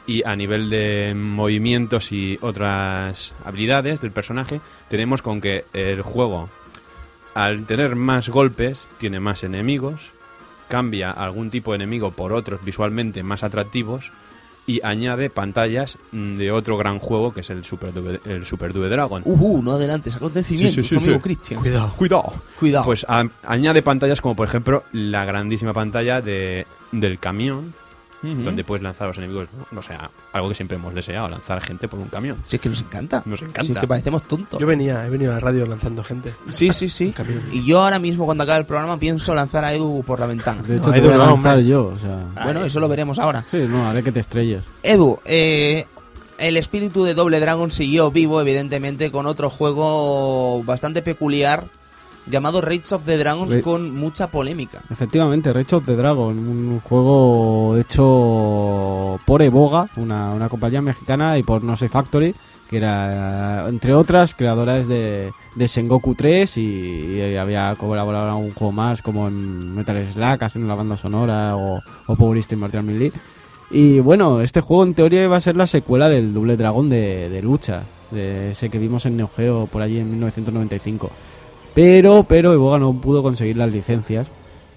y 0.06 0.24
a 0.24 0.34
nivel 0.34 0.70
de 0.70 1.14
movimientos 1.14 2.10
y 2.10 2.38
otras 2.40 3.34
habilidades 3.44 4.00
del 4.00 4.12
personaje, 4.12 4.60
tenemos 4.88 5.22
con 5.22 5.40
que 5.40 5.66
el 5.72 6.02
juego, 6.02 6.48
al 7.34 7.66
tener 7.66 7.96
más 7.96 8.28
golpes, 8.28 8.88
tiene 8.98 9.20
más 9.20 9.44
enemigos, 9.44 10.12
cambia 10.68 11.10
algún 11.10 11.50
tipo 11.50 11.72
de 11.72 11.76
enemigo 11.76 12.12
por 12.12 12.32
otros 12.32 12.64
visualmente 12.64 13.22
más 13.22 13.42
atractivos 13.42 14.10
y 14.66 14.80
añade 14.84 15.30
pantallas 15.30 15.98
mm, 16.12 16.36
de 16.36 16.52
otro 16.52 16.76
gran 16.76 16.98
juego 16.98 17.32
que 17.34 17.40
es 17.40 17.50
el 17.50 17.64
Super 17.64 17.92
Due, 17.92 18.20
el 18.24 18.44
Super 18.46 18.72
Due 18.72 18.88
Dragon. 18.88 19.22
Uh, 19.24 19.32
uh, 19.58 19.62
no 19.62 19.72
adelantes 19.72 20.14
acontecimientos, 20.16 20.74
Sí, 20.74 20.80
sí, 20.82 20.94
sí, 20.94 20.96
amigo 20.98 21.16
sí. 21.16 21.22
Cristian. 21.22 21.60
Cuidado. 21.60 21.92
Cuidado. 21.96 22.32
Cuidado. 22.58 22.84
Pues 22.84 23.04
a- 23.08 23.24
añade 23.44 23.82
pantallas 23.82 24.20
como 24.20 24.36
por 24.36 24.46
ejemplo 24.46 24.84
la 24.92 25.24
grandísima 25.24 25.72
pantalla 25.72 26.20
de, 26.20 26.66
del 26.92 27.18
camión, 27.18 27.74
Donde 28.22 28.64
puedes 28.64 28.82
lanzar 28.82 29.04
a 29.04 29.08
los 29.08 29.18
enemigos, 29.18 29.48
¿no? 29.70 29.78
o 29.78 29.82
sea, 29.82 30.10
algo 30.32 30.48
que 30.50 30.54
siempre 30.54 30.76
hemos 30.76 30.94
deseado, 30.94 31.28
lanzar 31.28 31.60
gente 31.62 31.88
por 31.88 31.98
un 31.98 32.08
camión. 32.08 32.36
Si 32.44 32.56
es 32.56 32.62
que 32.62 32.68
nos 32.68 32.80
encanta. 32.82 33.22
Nos 33.24 33.40
encanta. 33.40 33.64
Si 33.64 33.72
es 33.72 33.78
que 33.78 33.86
parecemos 33.88 34.28
tontos. 34.28 34.60
Yo 34.60 34.66
venía, 34.66 35.06
he 35.06 35.10
venido 35.10 35.32
a 35.32 35.34
la 35.36 35.40
radio 35.40 35.64
lanzando 35.66 36.04
gente. 36.04 36.34
Sí, 36.50 36.70
sí, 36.72 36.88
sí. 36.88 37.14
Y 37.52 37.64
yo 37.64 37.80
ahora 37.82 37.98
mismo, 37.98 38.26
cuando 38.26 38.44
acabe 38.44 38.60
el 38.60 38.66
programa, 38.66 38.98
pienso 38.98 39.34
lanzar 39.34 39.64
a 39.64 39.72
Edu 39.72 40.02
por 40.06 40.20
la 40.20 40.26
ventana. 40.26 40.60
De 40.62 40.76
hecho, 40.76 40.86
No, 40.88 40.92
te 40.92 40.98
Edu 40.98 41.08
voy 41.08 41.14
a 41.14 41.18
lanzar 41.26 41.52
hombre. 41.56 41.66
yo. 41.66 41.86
O 41.86 41.98
sea, 41.98 42.26
Bueno, 42.44 42.62
eso 42.64 42.78
lo 42.78 42.88
veremos 42.88 43.18
ahora. 43.18 43.44
sí, 43.50 43.64
no, 43.68 43.88
haré 43.88 44.02
que 44.02 44.12
te 44.12 44.20
estrelles. 44.20 44.62
Edu, 44.82 45.18
eh, 45.24 45.86
el 46.38 46.56
espíritu 46.56 47.04
de 47.04 47.14
Doble 47.14 47.40
Dragon 47.40 47.70
siguió 47.70 48.10
vivo, 48.10 48.40
evidentemente, 48.40 49.10
con 49.10 49.26
otro 49.26 49.48
juego 49.50 50.62
bastante 50.64 51.02
peculiar 51.02 51.68
llamado 52.26 52.60
Rage 52.60 52.94
of 52.94 53.04
the 53.04 53.16
Dragons 53.18 53.54
Re- 53.54 53.62
con 53.62 53.94
mucha 53.94 54.30
polémica. 54.30 54.82
Efectivamente, 54.90 55.52
Rage 55.52 55.76
of 55.76 55.84
the 55.84 55.96
Dragon, 55.96 56.38
un 56.38 56.80
juego 56.80 57.76
hecho 57.76 59.18
por 59.26 59.42
Evoga, 59.42 59.88
una, 59.96 60.32
una 60.32 60.48
compañía 60.48 60.82
mexicana, 60.82 61.38
y 61.38 61.42
por 61.42 61.62
No 61.64 61.76
Sé 61.76 61.88
Factory, 61.88 62.34
que 62.68 62.76
era, 62.76 63.68
entre 63.68 63.94
otras, 63.94 64.34
creadoras 64.34 64.86
de, 64.86 65.32
de 65.56 65.68
Sengoku 65.68 66.14
3 66.14 66.56
y, 66.58 66.60
y 67.20 67.36
había 67.36 67.74
colaborado 67.76 68.26
en 68.26 68.30
algún 68.30 68.54
juego 68.54 68.72
más, 68.72 69.02
como 69.02 69.26
en 69.28 69.74
Metal 69.74 70.08
Slack, 70.12 70.42
haciendo 70.44 70.68
la 70.68 70.76
banda 70.76 70.96
sonora, 70.96 71.56
o, 71.56 71.80
o 72.06 72.16
Power 72.16 72.36
Instinct 72.36 72.60
Martial 72.60 72.84
Melee. 72.84 73.12
Y 73.72 74.00
bueno, 74.00 74.40
este 74.40 74.60
juego 74.60 74.84
en 74.84 74.94
teoría 74.94 75.22
iba 75.24 75.36
a 75.36 75.40
ser 75.40 75.56
la 75.56 75.66
secuela 75.66 76.08
del 76.08 76.34
Double 76.34 76.56
Dragon 76.56 76.88
de, 76.88 77.28
de 77.28 77.42
lucha, 77.42 77.82
de 78.10 78.50
ese 78.52 78.68
que 78.68 78.78
vimos 78.78 79.06
en 79.06 79.16
Neo 79.16 79.30
Geo 79.36 79.66
por 79.66 79.82
allí 79.82 79.98
en 79.98 80.10
1995. 80.10 81.10
Pero, 81.74 82.24
pero 82.28 82.52
Evoga 82.52 82.78
no 82.78 82.92
pudo 82.94 83.22
conseguir 83.22 83.56
las 83.56 83.72
licencias 83.72 84.26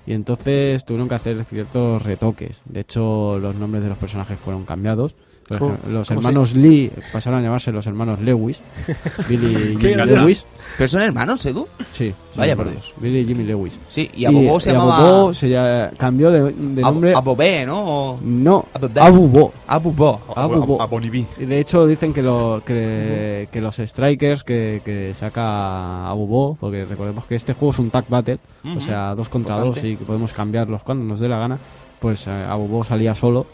y 0.06 0.14
entonces 0.14 0.86
tuvieron 0.86 1.10
que 1.10 1.15
hacer 1.15 1.44
ciertos 1.45 2.03
retoques. 2.03 2.57
De 2.65 2.82
hecho, 2.82 3.40
los 3.40 3.56
nombres 3.56 3.84
de 3.84 3.90
los 3.90 3.98
personajes 3.98 4.40
fueron 4.40 4.65
cambiados. 4.65 5.15
Por 5.53 5.59
¿Cómo- 5.59 5.73
ejemplo, 5.73 5.93
los 5.99 6.11
hermanos 6.11 6.55
Lee 6.55 6.91
pasaron 7.11 7.39
a 7.39 7.43
llamarse 7.43 7.71
los 7.71 7.85
hermanos 7.88 8.19
Lewis. 8.19 8.61
Billy 9.30 9.73
y 9.73 9.77
Jimmy. 9.77 9.95
Lewis. 10.05 10.45
¿Pero 10.77 10.88
son 10.88 11.01
hermanos, 11.01 11.45
Edu? 11.45 11.67
Sí, 11.91 12.13
Vaya 12.35 12.55
por. 12.55 12.69
Dios. 12.71 12.93
Billy 12.97 13.19
y 13.19 13.25
Jimmy 13.25 13.43
Lewis. 13.43 13.77
Sí, 13.89 14.09
y 14.15 14.25
Abobó 14.25 14.59
se 14.59 14.69
y 14.69 14.73
llamaba... 14.73 14.97
Abobó 14.97 15.34
se 15.34 15.49
ya- 15.49 15.91
cambió 15.97 16.31
de, 16.31 16.41
de 16.51 16.81
Ab- 16.81 16.91
nombre. 16.93 17.13
Abobé, 17.13 17.65
¿no? 17.65 17.80
O- 18.13 18.19
no. 18.21 18.65
Abubó. 18.99 19.53
Abubó. 19.67 20.21
Abubó. 20.35 20.81
A 20.81 20.85
Bonibí. 20.88 21.25
Y 21.39 21.45
de 21.45 21.59
hecho 21.59 21.85
dicen 21.85 22.13
que, 22.13 22.21
lo, 22.23 22.61
que, 22.65 23.47
que 23.51 23.61
los 23.61 23.75
strikers 23.77 24.43
que, 24.43 24.81
que 24.84 25.13
saca 25.17 26.07
Abubó, 26.09 26.57
porque 26.59 26.85
recordemos 26.85 27.25
que 27.25 27.35
este 27.35 27.53
juego 27.53 27.71
es 27.71 27.80
un 27.80 27.89
tag 27.89 28.05
battle, 28.09 28.39
o 28.75 28.80
sea, 28.80 29.13
dos 29.15 29.30
contra 29.30 29.55
Importante. 29.55 29.81
dos 29.81 29.89
y 29.91 29.95
que 29.97 30.05
podemos 30.05 30.34
cambiarlos 30.34 30.81
cuando 30.84 31.03
nos 31.05 31.19
dé 31.19 31.27
la 31.30 31.38
gana, 31.38 31.57
pues 31.99 32.27
eh, 32.27 32.31
Abubó 32.31 32.84
salía 32.84 33.13
solo, 33.15 33.45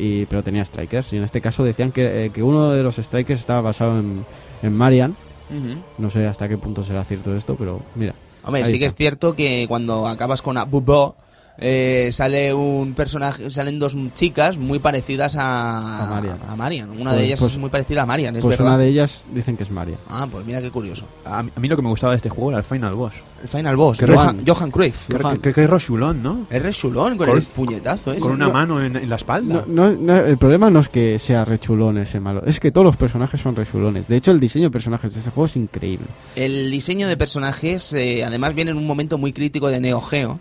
y, 0.00 0.26
pero 0.26 0.42
tenía 0.42 0.64
strikers. 0.64 1.12
Y 1.12 1.16
en 1.18 1.24
este 1.24 1.40
caso 1.40 1.62
decían 1.62 1.92
que, 1.92 2.26
eh, 2.26 2.30
que 2.30 2.42
uno 2.42 2.70
de 2.70 2.82
los 2.82 2.96
strikers 2.96 3.40
estaba 3.40 3.60
basado 3.60 4.00
en, 4.00 4.24
en 4.62 4.74
Marian. 4.76 5.14
Ujú. 5.50 5.80
No 5.98 6.10
sé 6.10 6.26
hasta 6.26 6.48
qué 6.48 6.56
punto 6.56 6.82
será 6.82 7.04
cierto 7.04 7.36
esto, 7.36 7.54
pero 7.56 7.80
mira. 7.94 8.14
Hombre, 8.44 8.64
sí 8.64 8.78
que 8.78 8.86
es 8.86 8.94
cierto 8.94 9.34
que 9.36 9.66
cuando 9.68 10.06
acabas 10.06 10.40
con 10.42 10.56
Abubó, 10.56 11.14
eh, 11.58 12.08
sale 12.12 12.54
un 12.54 12.94
personaje, 12.94 13.50
salen 13.50 13.78
dos 13.78 13.94
chicas 14.14 14.56
muy 14.56 14.78
parecidas 14.78 15.36
a, 15.36 16.04
A 16.04 16.06
Marian. 16.06 16.38
a 16.48 16.56
Marian. 16.56 16.90
Una 16.90 17.10
Pues- 17.10 17.16
de 17.16 17.24
ellas 17.26 17.40
pues- 17.40 17.52
es 17.52 17.58
muy 17.58 17.68
parecida 17.68 18.02
a 18.02 18.06
Marian, 18.06 18.34
es 18.36 18.42
Pues 18.42 18.56
verdad. 18.56 18.74
una 18.74 18.82
de 18.82 18.88
ellas 18.88 19.24
dicen 19.34 19.56
que 19.58 19.64
es 19.64 19.70
Marian. 19.70 19.98
Ah, 20.08 20.26
pues 20.30 20.46
mira 20.46 20.62
qué 20.62 20.70
curioso. 20.70 21.04
A 21.26 21.42
mí, 21.42 21.50
a 21.54 21.60
mí 21.60 21.68
lo 21.68 21.76
que 21.76 21.82
me 21.82 21.90
gustaba 21.90 22.12
de 22.12 22.16
este 22.18 22.30
juego 22.30 22.50
era 22.50 22.58
el 22.58 22.64
Final 22.64 22.94
Boss. 22.94 23.12
El 23.42 23.48
Final 23.48 23.76
Boss, 23.76 23.98
Johan. 24.06 24.42
Johan 24.46 24.70
Cruyff. 24.70 25.06
Que, 25.40 25.52
que, 25.52 25.66
rochulón, 25.66 26.22
¿no? 26.22 26.46
Es 26.50 26.62
re 26.62 26.72
chulón 26.72 27.16
con, 27.16 27.28
Con- 27.28 27.38
el 27.38 27.44
puñetazo 27.44 28.12
ese. 28.12 28.20
Con 28.20 28.32
una 28.32 28.46
no. 28.46 28.52
mano 28.52 28.84
en, 28.84 28.96
en 28.96 29.08
la 29.08 29.16
espalda. 29.16 29.64
No, 29.66 29.90
no, 29.90 29.96
no, 29.98 30.16
el 30.16 30.36
problema 30.36 30.68
no 30.68 30.80
es 30.80 30.88
que 30.88 31.18
sea 31.18 31.44
rechulón 31.44 31.98
ese 31.98 32.20
malo, 32.20 32.42
es 32.44 32.60
que 32.60 32.70
todos 32.70 32.84
los 32.84 32.96
personajes 32.96 33.40
son 33.40 33.56
rechulones. 33.56 34.08
De 34.08 34.16
hecho, 34.16 34.30
el 34.30 34.40
diseño 34.40 34.64
de 34.66 34.70
personajes 34.70 35.12
de 35.14 35.20
este 35.20 35.30
juego 35.30 35.46
es 35.46 35.56
increíble. 35.56 36.06
El 36.36 36.70
diseño 36.70 37.08
de 37.08 37.16
personajes, 37.16 37.92
eh, 37.94 38.24
además, 38.24 38.54
viene 38.54 38.72
en 38.72 38.76
un 38.76 38.86
momento 38.86 39.16
muy 39.16 39.32
crítico 39.32 39.68
de 39.68 39.80
Neo 39.80 40.00
Geo. 40.00 40.38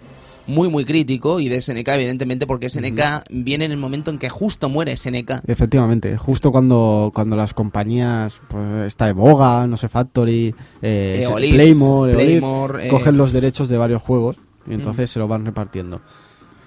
Muy, 0.50 0.68
muy 0.68 0.84
crítico. 0.84 1.40
Y 1.40 1.48
de 1.48 1.62
SNK, 1.62 1.88
evidentemente, 1.90 2.48
porque 2.48 2.70
SNK 2.70 3.24
viene 3.30 3.66
en 3.66 3.72
el 3.72 3.78
momento 3.78 4.10
en 4.10 4.18
que 4.18 4.30
justo 4.30 4.68
muere 4.68 4.98
SNK. 4.98 5.42
Efectivamente, 5.48 6.18
justo 6.18 6.52
cuando, 6.52 7.12
cuando 7.14 7.36
las 7.36 7.54
compañías, 7.54 8.42
pues 8.48 8.88
está 8.88 9.10
Evoga, 9.10 9.68
no 9.68 9.78
sé, 9.78 9.90
Factory, 9.90 10.56
eh, 10.82 11.22
Eolith, 11.24 11.54
Playmore, 11.54 12.14
Playmore, 12.14 12.88
eh, 12.88 12.90
cogen 12.90 13.16
los 13.16 13.32
derechos 13.32 13.70
de 13.70 13.78
varios 13.78 14.02
juegos 14.02 14.38
y 14.68 14.74
entonces 14.74 15.12
se 15.12 15.20
los 15.20 15.30
van 15.30 15.46
repartiendo. 15.46 16.02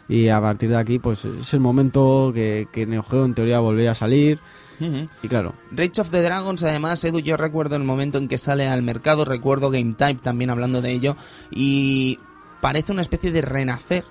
Y 0.08 0.28
a 0.28 0.40
partir 0.40 0.70
de 0.70 0.76
aquí, 0.76 1.00
pues 1.00 1.24
es 1.24 1.52
el 1.52 1.60
momento 1.60 2.30
que, 2.32 2.68
que 2.72 2.86
Neo 2.86 3.02
Geo 3.02 3.24
en 3.24 3.34
teoría 3.34 3.58
volvería 3.58 3.92
a 3.92 3.96
salir. 3.96 4.38
Y 5.22 5.28
claro, 5.28 5.54
Rage 5.70 6.00
of 6.00 6.10
the 6.10 6.22
Dragons, 6.22 6.64
además, 6.64 7.04
Edu, 7.04 7.20
yo 7.20 7.36
recuerdo 7.36 7.76
el 7.76 7.84
momento 7.84 8.18
en 8.18 8.26
que 8.26 8.36
sale 8.36 8.66
al 8.66 8.82
mercado, 8.82 9.24
recuerdo 9.24 9.70
Game 9.70 9.94
Type 9.96 10.20
también 10.22 10.50
hablando 10.50 10.82
de 10.82 10.90
ello, 10.90 11.16
y 11.52 12.18
parece 12.62 12.92
una 12.92 13.02
especie 13.02 13.32
de 13.32 13.42
renacer 13.42 14.04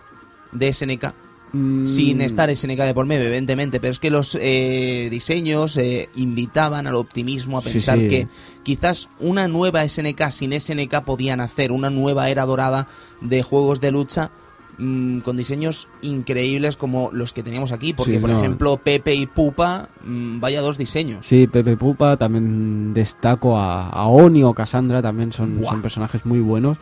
de 0.52 0.68
SNK, 0.74 1.14
mm, 1.54 1.88
sin 1.88 2.20
estar 2.22 2.50
SNK 2.50 2.84
de 2.84 2.94
por 2.94 3.06
medio, 3.06 3.24
evidentemente, 3.24 3.80
pero 3.80 3.92
es 3.92 4.00
que 4.00 4.12
los 4.12 4.38
eh, 4.40 5.08
diseños 5.10 5.78
eh, 5.78 6.10
invitaban 6.16 6.86
al 6.86 6.96
optimismo, 6.96 7.58
a 7.58 7.62
pensar 7.62 7.98
sí. 7.98 8.10
que 8.10 8.28
quizás 8.62 9.10
una 9.22 9.48
nueva 9.48 9.88
SNK 9.88 10.30
sin 10.32 10.52
SNK 10.52 11.02
podían 11.06 11.40
hacer, 11.40 11.72
una 11.72 11.90
nueva 11.90 12.30
era 12.30 12.46
dorada 12.46 12.88
de 13.22 13.42
juegos 13.42 13.80
de 13.80 13.92
lucha 13.92 14.32
mm, 14.78 15.20
con 15.20 15.38
diseños 15.38 15.88
increíbles 16.02 16.76
como 16.76 17.10
los 17.14 17.32
que 17.32 17.44
teníamos 17.44 17.72
aquí, 17.72 17.94
porque 17.94 18.16
Sí, 18.16 18.20
por 18.20 18.32
no. 18.32 18.38
ejemplo 18.38 18.76
Pepe 18.84 19.16
y 19.16 19.28
Pupa, 19.28 19.88
mm, 20.04 20.42
vaya 20.42 20.60
dos 20.60 20.78
diseños. 20.78 21.26
Sí, 21.26 21.48
Pepe 21.48 21.78
Pupa, 21.78 22.18
también 22.18 22.94
destaco 22.94 23.58
a, 23.58 23.88
a 23.88 24.08
Oni 24.08 24.44
o 24.44 24.54
Cassandra, 24.54 25.02
también 25.02 25.32
son 25.32 25.62
personajes 25.82 26.26
muy 26.26 26.42
buenos. 26.42 26.78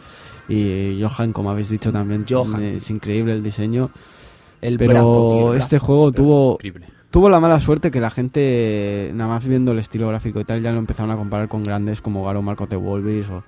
Y 0.49 0.99
Johan, 1.01 1.31
como 1.31 1.51
habéis 1.51 1.69
dicho 1.69 1.91
también, 1.93 2.25
Johan, 2.27 2.63
es 2.63 2.89
increíble 2.89 3.33
el 3.33 3.43
diseño. 3.43 3.89
El 4.61 4.77
Pero 4.77 4.89
brazo, 4.91 5.29
tío, 5.33 5.53
el 5.53 5.59
este 5.59 5.75
brazo. 5.77 5.85
juego 5.85 6.11
tuvo, 6.11 6.53
Increíble. 6.55 6.87
tuvo 7.11 7.29
la 7.29 7.39
mala 7.39 7.59
suerte 7.61 7.91
que 7.91 8.01
la 8.01 8.09
gente, 8.09 9.11
nada 9.13 9.29
más 9.29 9.45
viendo 9.45 9.71
el 9.71 9.79
estilo 9.79 10.07
gráfico 10.09 10.39
y 10.39 10.43
tal, 10.43 10.61
ya 10.61 10.71
lo 10.73 10.79
empezaron 10.79 11.11
a 11.11 11.15
comparar 11.15 11.47
con 11.47 11.63
grandes 11.63 12.01
como 12.01 12.25
Garo 12.25 12.41
Marcos 12.41 12.67
de 12.69 12.75
Wolvis 12.75 13.29
o... 13.29 13.43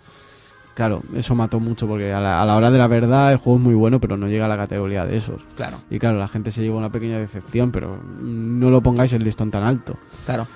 Claro, 0.74 1.02
eso 1.16 1.36
mató 1.36 1.60
mucho 1.60 1.86
porque 1.86 2.14
a 2.14 2.22
la, 2.22 2.42
a 2.42 2.46
la 2.46 2.56
hora 2.56 2.72
de 2.72 2.78
la 2.78 2.88
verdad 2.88 3.30
el 3.34 3.38
juego 3.40 3.58
es 3.60 3.64
muy 3.66 3.74
bueno, 3.76 4.00
pero 4.00 4.16
no 4.16 4.28
llega 4.30 4.46
a 4.46 4.48
la 4.48 4.56
categoría 4.56 5.06
de 5.06 5.18
esos. 5.18 5.42
Claro, 5.58 5.78
Y 5.90 6.00
claro, 6.00 6.18
la 6.18 6.30
gente 6.30 6.50
se 6.50 6.62
llevó 6.62 6.78
una 6.78 6.90
pequeña 6.90 7.20
decepción, 7.20 7.72
pero 7.74 8.02
no 8.22 8.70
lo 8.70 8.82
pongáis 8.82 9.12
el 9.12 9.22
listón 9.24 9.52
tan 9.52 9.64
alto. 9.64 9.98
claro. 10.26 10.48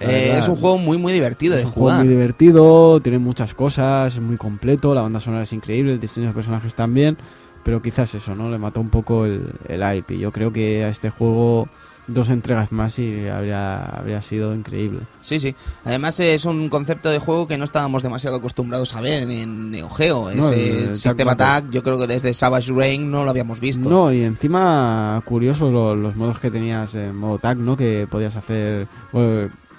Eh, 0.00 0.36
es 0.38 0.48
un 0.48 0.56
juego 0.56 0.78
muy, 0.78 0.98
muy 0.98 1.12
divertido 1.12 1.54
Es 1.54 1.62
de 1.62 1.66
un 1.66 1.72
juego 1.72 1.98
muy 1.98 2.08
divertido, 2.08 3.00
tiene 3.00 3.18
muchas 3.18 3.54
cosas, 3.54 4.14
es 4.14 4.20
muy 4.20 4.36
completo, 4.36 4.94
la 4.94 5.02
banda 5.02 5.20
sonora 5.20 5.42
es 5.44 5.52
increíble, 5.52 5.92
el 5.92 6.00
diseño 6.00 6.28
de 6.28 6.32
personajes 6.34 6.74
también, 6.74 7.16
pero 7.64 7.80
quizás 7.82 8.14
eso, 8.14 8.34
¿no? 8.34 8.50
Le 8.50 8.58
mató 8.58 8.80
un 8.80 8.90
poco 8.90 9.24
el, 9.26 9.52
el 9.68 9.82
hype. 9.82 10.14
Y 10.14 10.18
yo 10.18 10.32
creo 10.32 10.52
que 10.52 10.84
a 10.84 10.88
este 10.88 11.10
juego 11.10 11.68
dos 12.08 12.28
entregas 12.28 12.70
más 12.70 13.00
y 13.00 13.26
habría, 13.26 13.84
habría 13.84 14.22
sido 14.22 14.54
increíble. 14.54 15.00
Sí, 15.22 15.40
sí. 15.40 15.56
Además 15.84 16.20
es 16.20 16.44
un 16.44 16.68
concepto 16.68 17.08
de 17.10 17.18
juego 17.18 17.48
que 17.48 17.58
no 17.58 17.64
estábamos 17.64 18.04
demasiado 18.04 18.36
acostumbrados 18.36 18.94
a 18.94 19.00
ver 19.00 19.28
en 19.28 19.72
Neo 19.72 19.90
Geo. 19.90 20.30
No, 20.32 20.48
Ese 20.48 20.84
el 20.90 20.94
sistema 20.96 21.36
tag, 21.36 21.68
yo 21.72 21.82
creo 21.82 21.98
que 21.98 22.06
desde 22.06 22.32
Savage 22.32 22.72
Rain 22.72 23.10
no 23.10 23.24
lo 23.24 23.30
habíamos 23.30 23.58
visto. 23.58 23.88
No, 23.88 24.12
y 24.12 24.22
encima 24.22 25.20
curioso 25.24 25.68
lo- 25.72 25.96
los 25.96 26.14
modos 26.14 26.38
que 26.38 26.52
tenías 26.52 26.94
en 26.94 27.16
modo 27.16 27.38
tag, 27.38 27.56
¿no? 27.58 27.76
Que 27.76 28.06
podías 28.08 28.36
hacer 28.36 28.86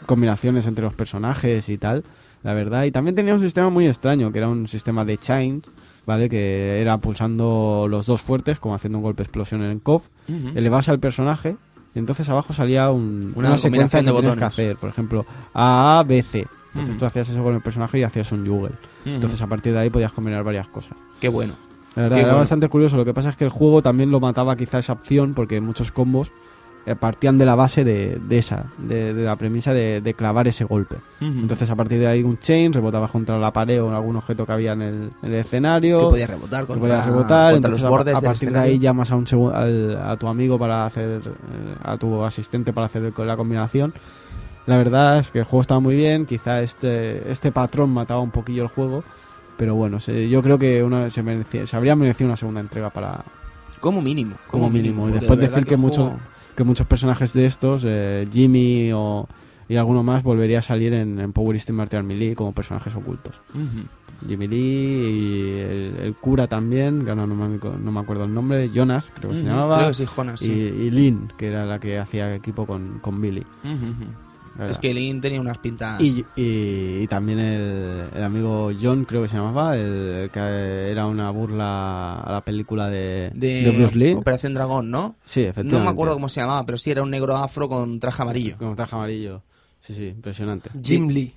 combinaciones 0.08 0.66
entre 0.66 0.84
los 0.84 0.96
personajes 0.96 1.70
y 1.70 1.78
tal, 1.78 2.04
la 2.42 2.56
verdad. 2.56 2.86
Y 2.86 2.92
también 2.92 3.14
tenía 3.16 3.36
un 3.36 3.40
sistema 3.40 3.70
muy 3.70 3.86
extraño, 3.86 4.32
que 4.32 4.40
era 4.40 4.48
un 4.50 4.68
sistema 4.68 5.06
de 5.06 5.18
chain, 5.20 5.62
¿vale? 6.08 6.30
Que 6.30 6.82
era 6.82 6.98
pulsando 6.98 7.86
los 7.88 8.08
dos 8.08 8.22
fuertes, 8.24 8.58
como 8.60 8.74
haciendo 8.74 8.98
un 8.98 9.04
golpe 9.04 9.22
explosión 9.22 9.62
en 9.64 9.70
el 9.72 9.82
KOF, 9.82 10.08
Ujú. 10.28 10.58
elevabas 10.58 10.90
al 10.90 11.00
personaje 11.00 11.56
y 11.94 12.00
entonces 12.00 12.28
abajo 12.30 12.54
salía 12.54 12.90
un- 12.90 13.34
Una 13.36 13.50
una, 13.50 13.58
secuencia 13.58 14.00
de 14.00 14.06
que 14.06 14.12
tenías 14.12 14.22
que 14.22 14.28
botones. 14.30 14.44
hacer, 14.44 14.78
por 14.78 14.90
ejemplo, 14.90 15.26
A, 15.54 16.00
A, 16.00 16.04
B, 16.04 16.22
C. 16.24 16.48
Entonces 16.70 16.90
Ujú. 16.96 17.00
tú 17.00 17.06
hacías 17.06 17.30
eso 17.30 17.44
con 17.44 17.56
el 17.56 17.62
personaje 17.62 18.00
y 18.00 18.04
hacías 18.04 18.32
un 18.32 18.46
juggle. 18.46 18.76
Entonces 19.06 19.42
a 19.42 19.48
partir 19.48 19.74
de 19.74 19.80
ahí 19.80 19.90
podías 19.90 20.12
combinar 20.14 20.44
varias 20.44 20.68
cosas. 20.68 20.98
Qué 21.20 21.28
bueno. 21.30 21.54
La 21.96 22.04
verdad, 22.04 22.16
Qué 22.18 22.22
era 22.22 22.30
bueno. 22.34 22.42
bastante 22.42 22.70
curioso. 22.70 22.96
Lo 22.98 23.06
que 23.06 23.14
pasa 23.16 23.30
es 23.30 23.36
que 23.36 23.44
el 23.46 23.50
juego 23.50 23.82
también 23.82 24.12
lo 24.12 24.20
mataba 24.20 24.56
quizá 24.56 24.78
esa 24.78 24.94
opción 24.94 25.34
porque 25.34 25.60
muchos 25.60 25.92
combos 25.92 26.32
partían 26.96 27.38
de 27.38 27.46
la 27.46 27.56
base 27.56 27.84
de, 27.84 28.20
de 28.28 28.38
esa, 28.38 28.66
de, 28.78 29.14
de 29.14 29.24
la 29.26 29.36
premisa 29.36 29.74
de, 29.74 30.00
de 30.02 30.14
clavar 30.14 30.48
ese 30.48 30.64
golpe. 30.64 30.96
Entonces 31.20 31.70
a 31.70 31.76
partir 31.76 32.00
de 32.00 32.08
ahí 32.08 32.24
un 32.24 32.38
chain, 32.40 32.72
rebotabas 32.72 33.12
contra 33.12 33.38
la 33.38 33.52
pared 33.52 33.82
o 33.82 33.94
algún 33.94 34.16
objeto 34.16 34.46
que 34.46 34.52
había 34.54 34.74
en 34.74 34.82
el, 34.82 34.96
en 35.22 35.34
el 35.34 35.36
escenario. 35.36 36.00
que 36.06 36.10
podías 36.12 36.30
rebotar 36.30 36.62
que 36.62 36.68
contra, 36.68 36.82
podías 36.90 37.06
rebotar, 37.06 37.54
contra 37.54 37.68
entonces 37.70 37.82
los 37.84 37.90
bordes 37.92 38.16
a, 38.16 38.22
partir 38.22 38.52
de 38.52 38.60
ahí 38.60 38.80
llamas 38.80 39.12
a 39.12 39.16
un 39.16 39.26
al- 39.54 39.98
a 39.98 40.16
tu 40.18 40.28
amigo 40.28 40.58
para 40.58 40.86
hacer 40.86 41.22
eh, 41.26 41.76
a 41.84 41.98
tu 41.98 42.24
asistente 42.24 42.72
para 42.74 42.86
hacer 42.86 43.04
el- 43.04 43.28
la 43.28 43.36
combinación. 43.38 43.94
La 44.66 44.78
verdad 44.78 45.20
es 45.20 45.32
que 45.32 45.40
el 45.40 45.46
juego 45.46 45.62
estaba 45.62 45.80
muy 45.80 45.96
bien, 45.96 46.26
quizá 46.26 46.62
este 46.62 47.32
este 47.32 47.52
patrón 47.52 47.90
mataba 47.90 48.20
un 48.22 48.32
poquillo 48.32 48.64
el 48.64 48.70
juego, 48.70 49.04
pero 49.58 49.76
bueno, 49.76 50.00
se- 50.00 50.30
yo 50.30 50.42
creo 50.44 50.60
que 50.60 50.84
una, 50.84 51.10
se, 51.10 51.24
merecía- 51.24 51.66
se 51.66 51.76
habría 51.76 51.96
merecido 51.96 52.28
una 52.28 52.36
segunda 52.38 52.60
entrega 52.62 52.90
para 52.90 53.24
Como 53.80 54.02
mínimo. 54.02 54.36
como 54.48 54.70
mínimo. 54.70 55.08
Y 55.10 55.14
después 55.14 55.40
de 55.40 55.48
decir 55.48 55.66
que, 55.66 55.76
el 55.76 55.80
muchos 55.82 56.12
que 56.58 56.64
muchos 56.64 56.88
personajes 56.88 57.34
de 57.34 57.46
estos, 57.46 57.84
eh, 57.86 58.28
Jimmy 58.34 58.92
o, 58.92 59.28
y 59.70 59.76
alguno 59.76 60.02
más, 60.02 60.24
volvería 60.24 60.58
a 60.60 60.62
salir 60.64 60.92
en, 60.92 61.20
en 61.20 61.32
Power 61.32 61.58
Steel 61.60 61.76
Martial 61.76 62.04
Melee 62.04 62.34
como 62.34 62.52
personajes 62.52 62.96
ocultos. 62.96 63.42
Jimmy 64.28 64.48
Lee 64.48 64.58
y 64.58 65.60
el, 65.60 65.96
el 66.02 66.16
cura 66.16 66.48
también, 66.48 67.06
que 67.06 67.16
no 67.16 67.28
me, 67.28 67.60
no 67.60 67.92
me 67.92 68.00
acuerdo 68.00 68.24
el 68.24 68.34
nombre, 68.34 68.72
Jonas, 68.74 69.12
creo 69.14 69.30
que 69.32 69.38
se 69.38 69.44
llamaba. 69.44 69.78
Creo 69.78 69.90
que 69.90 69.94
sí, 69.94 70.06
Jonas, 70.08 70.42
y, 70.42 70.46
sí. 70.46 70.52
y 70.52 70.90
Lynn, 70.90 71.32
que 71.38 71.48
era 71.50 71.68
la 71.68 71.80
que 71.80 72.00
hacía 72.00 72.34
equipo 72.34 72.66
con, 72.66 72.98
con 73.00 73.22
Billy. 73.22 73.46
Verdad. 74.58 74.72
Es 74.72 74.78
que 74.80 74.94
Link 74.94 75.22
tenía 75.22 75.40
unas 75.42 75.58
pintas... 75.58 76.00
Y, 76.02 76.26
y- 76.36 77.02
y 77.04 77.08
también 77.08 77.40
el, 77.40 78.06
el 78.16 78.24
amigo 78.24 78.72
John, 78.82 79.06
creo 79.06 79.22
que 79.22 79.28
se 79.30 79.38
llamaba, 79.38 79.76
el, 79.78 79.82
el 80.24 80.30
que 80.32 80.40
era 80.92 81.06
una 81.06 81.30
burla 81.32 82.20
a 82.22 82.32
la 82.32 82.42
película 82.42 82.90
de, 82.90 83.32
de, 83.34 83.62
de 83.64 83.72
Bruce 83.72 83.96
Lee. 83.96 84.14
Operación 84.14 84.54
Dragón, 84.54 84.90
¿no? 84.92 85.16
Sí, 85.26 85.42
efectivamente. 85.42 85.76
No 85.78 85.84
me 85.84 85.90
acuerdo 85.90 86.14
cómo 86.16 86.30
se 86.30 86.42
llamaba, 86.42 86.66
pero 86.66 86.78
sí 86.78 86.92
era 86.92 87.04
un 87.04 87.10
negro 87.12 87.36
afro 87.38 87.70
con 87.70 88.00
traje 88.00 88.22
amarillo. 88.22 88.58
Con 88.58 88.76
traje 88.76 88.96
amarillo. 88.96 89.42
Sí, 89.80 89.94
sí, 89.94 90.08
impresionante. 90.08 90.70
Jim 90.84 91.08
Lee. 91.10 91.34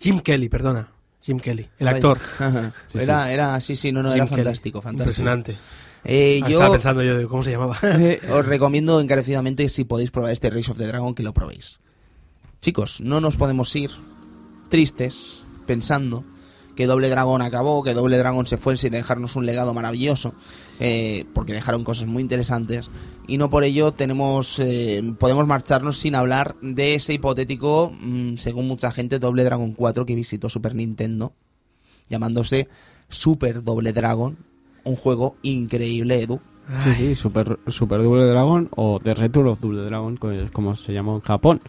Jim 0.00 0.18
Kelly, 0.20 0.48
perdona. 0.48 0.88
Jim 1.22 1.38
Kelly, 1.38 1.66
el 1.78 1.88
actor. 1.88 2.18
Sí, 2.92 2.98
era, 2.98 3.32
era, 3.32 3.60
sí, 3.60 3.76
sí, 3.76 3.92
no, 3.92 4.02
no, 4.02 4.10
Jim 4.10 4.16
era 4.18 4.26
Kelly. 4.26 4.42
fantástico, 4.42 4.82
fantástico. 4.82 5.10
Impresionante. 5.22 5.56
Eh, 6.04 6.40
Ah, 6.44 6.48
yo 6.50 6.58
Estaba 6.58 6.72
pensando 6.74 7.02
yo 7.02 7.16
de 7.16 7.26
cómo 7.26 7.42
se 7.42 7.52
llamaba. 7.52 7.78
eh, 7.82 8.20
os 8.30 8.44
recomiendo 8.44 9.00
encarecidamente 9.00 9.66
si 9.70 9.84
podéis 9.84 10.10
probar 10.10 10.32
este 10.32 10.50
Race 10.50 10.70
of 10.70 10.76
the 10.76 10.86
Dragon 10.86 11.14
que 11.14 11.22
lo 11.22 11.32
probéis. 11.32 11.80
Chicos, 12.64 13.02
no 13.02 13.20
nos 13.20 13.36
podemos 13.36 13.76
ir 13.76 13.90
tristes 14.70 15.42
pensando 15.66 16.24
que 16.74 16.86
Doble 16.86 17.10
Dragón 17.10 17.42
acabó, 17.42 17.82
que 17.82 17.92
Doble 17.92 18.16
Dragón 18.16 18.46
se 18.46 18.56
fue 18.56 18.78
sin 18.78 18.92
dejarnos 18.92 19.36
un 19.36 19.44
legado 19.44 19.74
maravilloso, 19.74 20.32
eh, 20.80 21.26
porque 21.34 21.52
dejaron 21.52 21.84
cosas 21.84 22.08
muy 22.08 22.22
interesantes 22.22 22.88
y 23.26 23.36
no 23.36 23.50
por 23.50 23.64
ello 23.64 23.92
tenemos 23.92 24.58
eh, 24.60 25.02
podemos 25.18 25.46
marcharnos 25.46 25.98
sin 25.98 26.14
hablar 26.14 26.56
de 26.62 26.94
ese 26.94 27.12
hipotético, 27.12 27.92
mm, 28.00 28.36
según 28.38 28.66
mucha 28.66 28.90
gente, 28.90 29.18
Doble 29.18 29.44
Dragon 29.44 29.74
4 29.74 30.06
que 30.06 30.14
visitó 30.14 30.48
Super 30.48 30.74
Nintendo, 30.74 31.34
llamándose 32.08 32.68
Super 33.10 33.62
Doble 33.62 33.92
Dragon, 33.92 34.38
un 34.84 34.96
juego 34.96 35.36
increíble, 35.42 36.22
Edu. 36.22 36.40
Sí, 36.82 36.92
sí, 36.94 37.14
Super, 37.14 37.58
Super 37.66 38.02
Double 38.02 38.24
Dragon 38.24 38.68
o 38.76 38.98
The 39.02 39.14
Return 39.14 39.48
of 39.48 39.60
Double 39.60 39.82
Dragon, 39.82 40.16
como 40.52 40.74
se 40.74 40.92
llamó 40.92 41.16
en 41.16 41.20
Japón, 41.20 41.60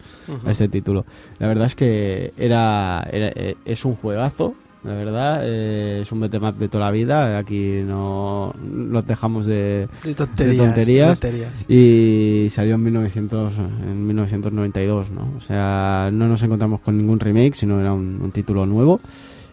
a 0.44 0.50
este 0.50 0.68
título. 0.68 1.04
La 1.38 1.48
verdad 1.48 1.66
es 1.66 1.74
que 1.74 2.32
era, 2.38 3.06
era- 3.12 3.32
eh, 3.34 3.56
es 3.64 3.84
un 3.84 3.94
juegazo, 3.96 4.54
la 4.84 4.94
verdad, 4.94 5.40
eh, 5.42 6.00
es 6.02 6.12
un 6.12 6.20
beat'em 6.20 6.54
de 6.58 6.68
toda 6.68 6.84
la 6.84 6.90
vida, 6.92 7.36
aquí 7.38 7.82
no 7.84 8.54
los 8.72 9.06
dejamos 9.06 9.44
de, 9.44 9.88
De 10.04 10.14
tonterías. 10.14 10.56
de 10.56 10.56
tonterías. 10.64 11.20
tonterías. 11.20 11.52
y 11.68 12.46
salió 12.50 12.76
en 12.76 12.84
1900 12.84 13.58
en 13.58 14.06
1992 14.06 15.10
no 15.10 15.28
o 15.36 15.40
sea 15.40 16.08
no 16.12 16.28
nos 16.28 16.40
encontramos 16.44 16.80
con 16.82 16.96
ningún 16.96 17.18
remake 17.18 17.54
sino 17.56 17.80
era 17.80 17.92
un, 17.92 18.20
un 18.22 18.30
título 18.30 18.64
nuevo 18.64 19.00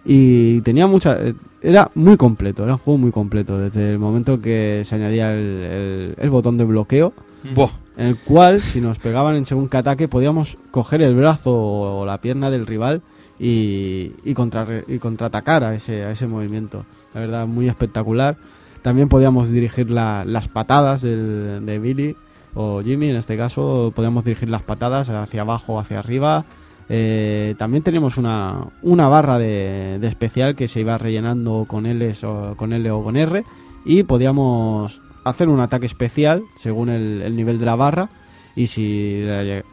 y 0.05 0.61
tenía 0.61 0.87
mucha 0.87 1.17
eh, 1.21 1.33
era 1.61 1.89
muy 1.95 2.17
completo 2.17 2.63
era 2.63 2.73
un 2.73 2.79
juego 2.79 2.97
muy 2.97 3.11
completo 3.11 3.57
desde 3.57 3.91
el 3.91 3.99
momento 3.99 4.41
que 4.41 4.81
se 4.85 4.95
añadía 4.95 5.33
el, 5.33 5.39
el- 5.39 6.15
el 6.17 6.29
botón 6.29 6.57
de 6.57 6.65
bloqueo 6.65 7.13
Buah. 7.55 7.69
en 7.97 8.07
el 8.07 8.17
cual 8.17 8.59
si 8.61 8.81
nos 8.81 8.99
pegaban 8.99 9.35
en 9.35 9.45
según 9.45 9.69
qué 9.69 9.77
ataque 9.77 10.07
podíamos 10.07 10.57
coger 10.71 11.01
el 11.01 11.15
brazo 11.15 11.51
o 11.53 12.05
la 12.05 12.19
pierna 12.19 12.49
del 12.49 12.65
rival 12.67 13.01
y, 13.39 14.11
y, 14.23 14.33
contra, 14.33 14.65
y 14.87 14.99
contraatacar 14.99 15.63
a 15.63 15.73
ese, 15.75 16.03
a 16.03 16.11
ese 16.11 16.27
movimiento. 16.27 16.85
La 17.13 17.19
verdad, 17.21 17.47
muy 17.47 17.67
espectacular. 17.67 18.37
También 18.81 19.09
podíamos 19.09 19.49
dirigir 19.49 19.89
la- 19.89 20.23
las 20.25 20.47
patadas 20.47 21.01
del- 21.01 21.65
de 21.65 21.79
Billy 21.79 22.15
o 22.53 22.81
Jimmy, 22.81 23.07
en 23.09 23.15
este 23.17 23.35
caso, 23.35 23.91
podíamos 23.95 24.23
dirigir 24.23 24.49
las 24.49 24.61
patadas 24.61 25.09
hacia 25.09 25.41
abajo 25.41 25.73
o 25.73 25.79
hacia 25.79 25.99
arriba. 25.99 26.45
Eh, 26.89 27.55
también 27.57 27.83
tenemos 27.83 28.17
una, 28.17 28.67
una 28.81 29.07
barra 29.07 29.37
de, 29.37 29.99
de 29.99 30.07
especial 30.07 30.55
que 30.55 30.67
se 30.67 30.81
iba 30.81 30.97
rellenando 30.97 31.65
con 31.67 31.85
L, 31.85 32.13
o, 32.23 32.55
con 32.55 32.73
L 32.73 32.91
o 32.91 33.03
con 33.03 33.15
R 33.15 33.43
y 33.85 34.03
podíamos 34.03 35.01
hacer 35.23 35.47
un 35.47 35.59
ataque 35.59 35.85
especial 35.85 36.43
según 36.57 36.89
el, 36.89 37.21
el 37.21 37.35
nivel 37.35 37.59
de 37.59 37.65
la 37.65 37.75
barra 37.75 38.09
y 38.55 38.67
si, 38.67 39.23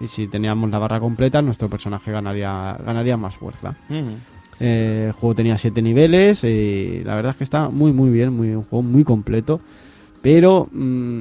y 0.01 0.07
si 0.07 0.29
teníamos 0.29 0.71
la 0.71 0.79
barra 0.79 1.01
completa 1.01 1.43
nuestro 1.43 1.69
personaje 1.69 2.11
ganaría, 2.11 2.77
ganaría 2.85 3.17
más 3.17 3.37
fuerza. 3.37 3.75
Eh, 4.59 5.07
el 5.09 5.13
juego 5.13 5.35
tenía 5.35 5.59
siete 5.59 5.83
niveles 5.83 6.45
y 6.45 7.03
la 7.05 7.15
verdad 7.15 7.31
es 7.33 7.37
que 7.37 7.45
está 7.45 7.69
muy 7.69 7.93
muy 7.93 8.11
bien, 8.11 8.35
muy, 8.35 8.55
un 8.55 8.65
juego 8.65 8.83
muy 8.83 9.05
completo, 9.05 9.61
pero 10.23 10.69
mm, 10.71 11.21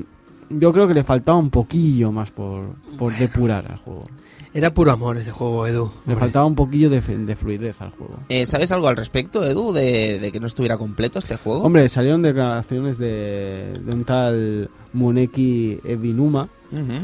yo 0.50 0.72
creo 0.74 0.88
que 0.88 0.94
le 0.94 1.04
faltaba 1.04 1.38
un 1.38 1.50
poquillo 1.50 2.12
más 2.12 2.32
por, 2.32 2.76
por 2.98 3.16
depurar 3.16 3.66
al 3.72 3.78
juego. 3.78 4.04
Era 4.52 4.74
puro 4.74 4.92
amor 4.92 5.16
ese 5.18 5.32
juego, 5.32 5.68
Edu. 5.68 5.86
Le 6.08 6.14
Hombre. 6.14 6.16
faltaba 6.16 6.46
un 6.48 6.56
poquillo 6.56 6.90
de, 6.90 7.02
de 7.02 7.36
fluidez 7.36 7.80
al 7.82 7.92
juego. 7.92 8.16
Eh, 8.30 8.48
¿Sabes 8.48 8.72
algo 8.72 8.88
al 8.88 8.98
respecto, 8.98 9.44
Edu, 9.46 9.72
de, 9.74 10.18
de 10.20 10.32
que 10.32 10.40
no 10.40 10.48
estuviera 10.48 10.76
completo 10.78 11.20
este 11.20 11.36
juego? 11.38 11.62
Hombre, 11.62 11.88
salieron 11.88 12.24
declaraciones 12.24 12.98
de, 12.98 13.74
de 13.80 13.96
un 13.96 14.04
tal 14.06 14.70
Muneki 14.94 15.80
Ebinuma, 15.84 16.48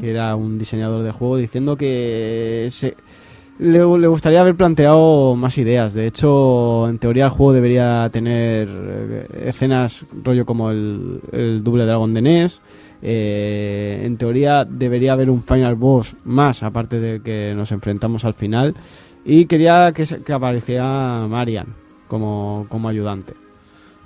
que 0.02 0.10
era 0.10 0.36
un 0.36 0.58
diseñador 0.58 1.04
del 1.04 1.12
juego, 1.12 1.38
diciendo 1.38 1.78
que 1.78 2.68
se, 2.72 2.96
le, 3.60 3.80
le 3.80 4.08
gustaría 4.08 4.42
haber 4.42 4.56
planteado 4.56 5.36
más 5.36 5.58
ideas. 5.60 5.94
De 5.94 6.08
hecho, 6.08 6.90
en 6.90 6.98
teoría 6.98 7.26
el 7.26 7.32
juego 7.32 7.54
debería 7.54 8.10
tener 8.12 8.68
eh, 8.72 9.28
escenas 9.46 10.04
rollo 10.24 10.46
como 10.48 10.72
el, 10.72 11.20
el 11.32 11.64
Double 11.64 11.86
Dragon 11.86 12.12
de 12.12 12.22
NES. 12.24 12.62
Eh, 13.02 14.02
en 14.04 14.18
teoría 14.18 14.66
debería 14.66 15.14
haber 15.14 15.30
un 15.30 15.44
final 15.44 15.76
boss 15.76 16.16
más, 16.24 16.64
aparte 16.64 17.00
de 17.00 17.22
que 17.22 17.54
nos 17.56 17.72
enfrentamos 17.72 18.26
al 18.26 18.34
final. 18.34 18.76
Y 19.24 19.46
quería 19.46 19.92
que, 19.94 20.06
que 20.06 20.34
apareciera 20.34 21.28
Marian 21.28 21.68
como, 22.08 22.68
como 22.70 22.90
ayudante 22.90 23.34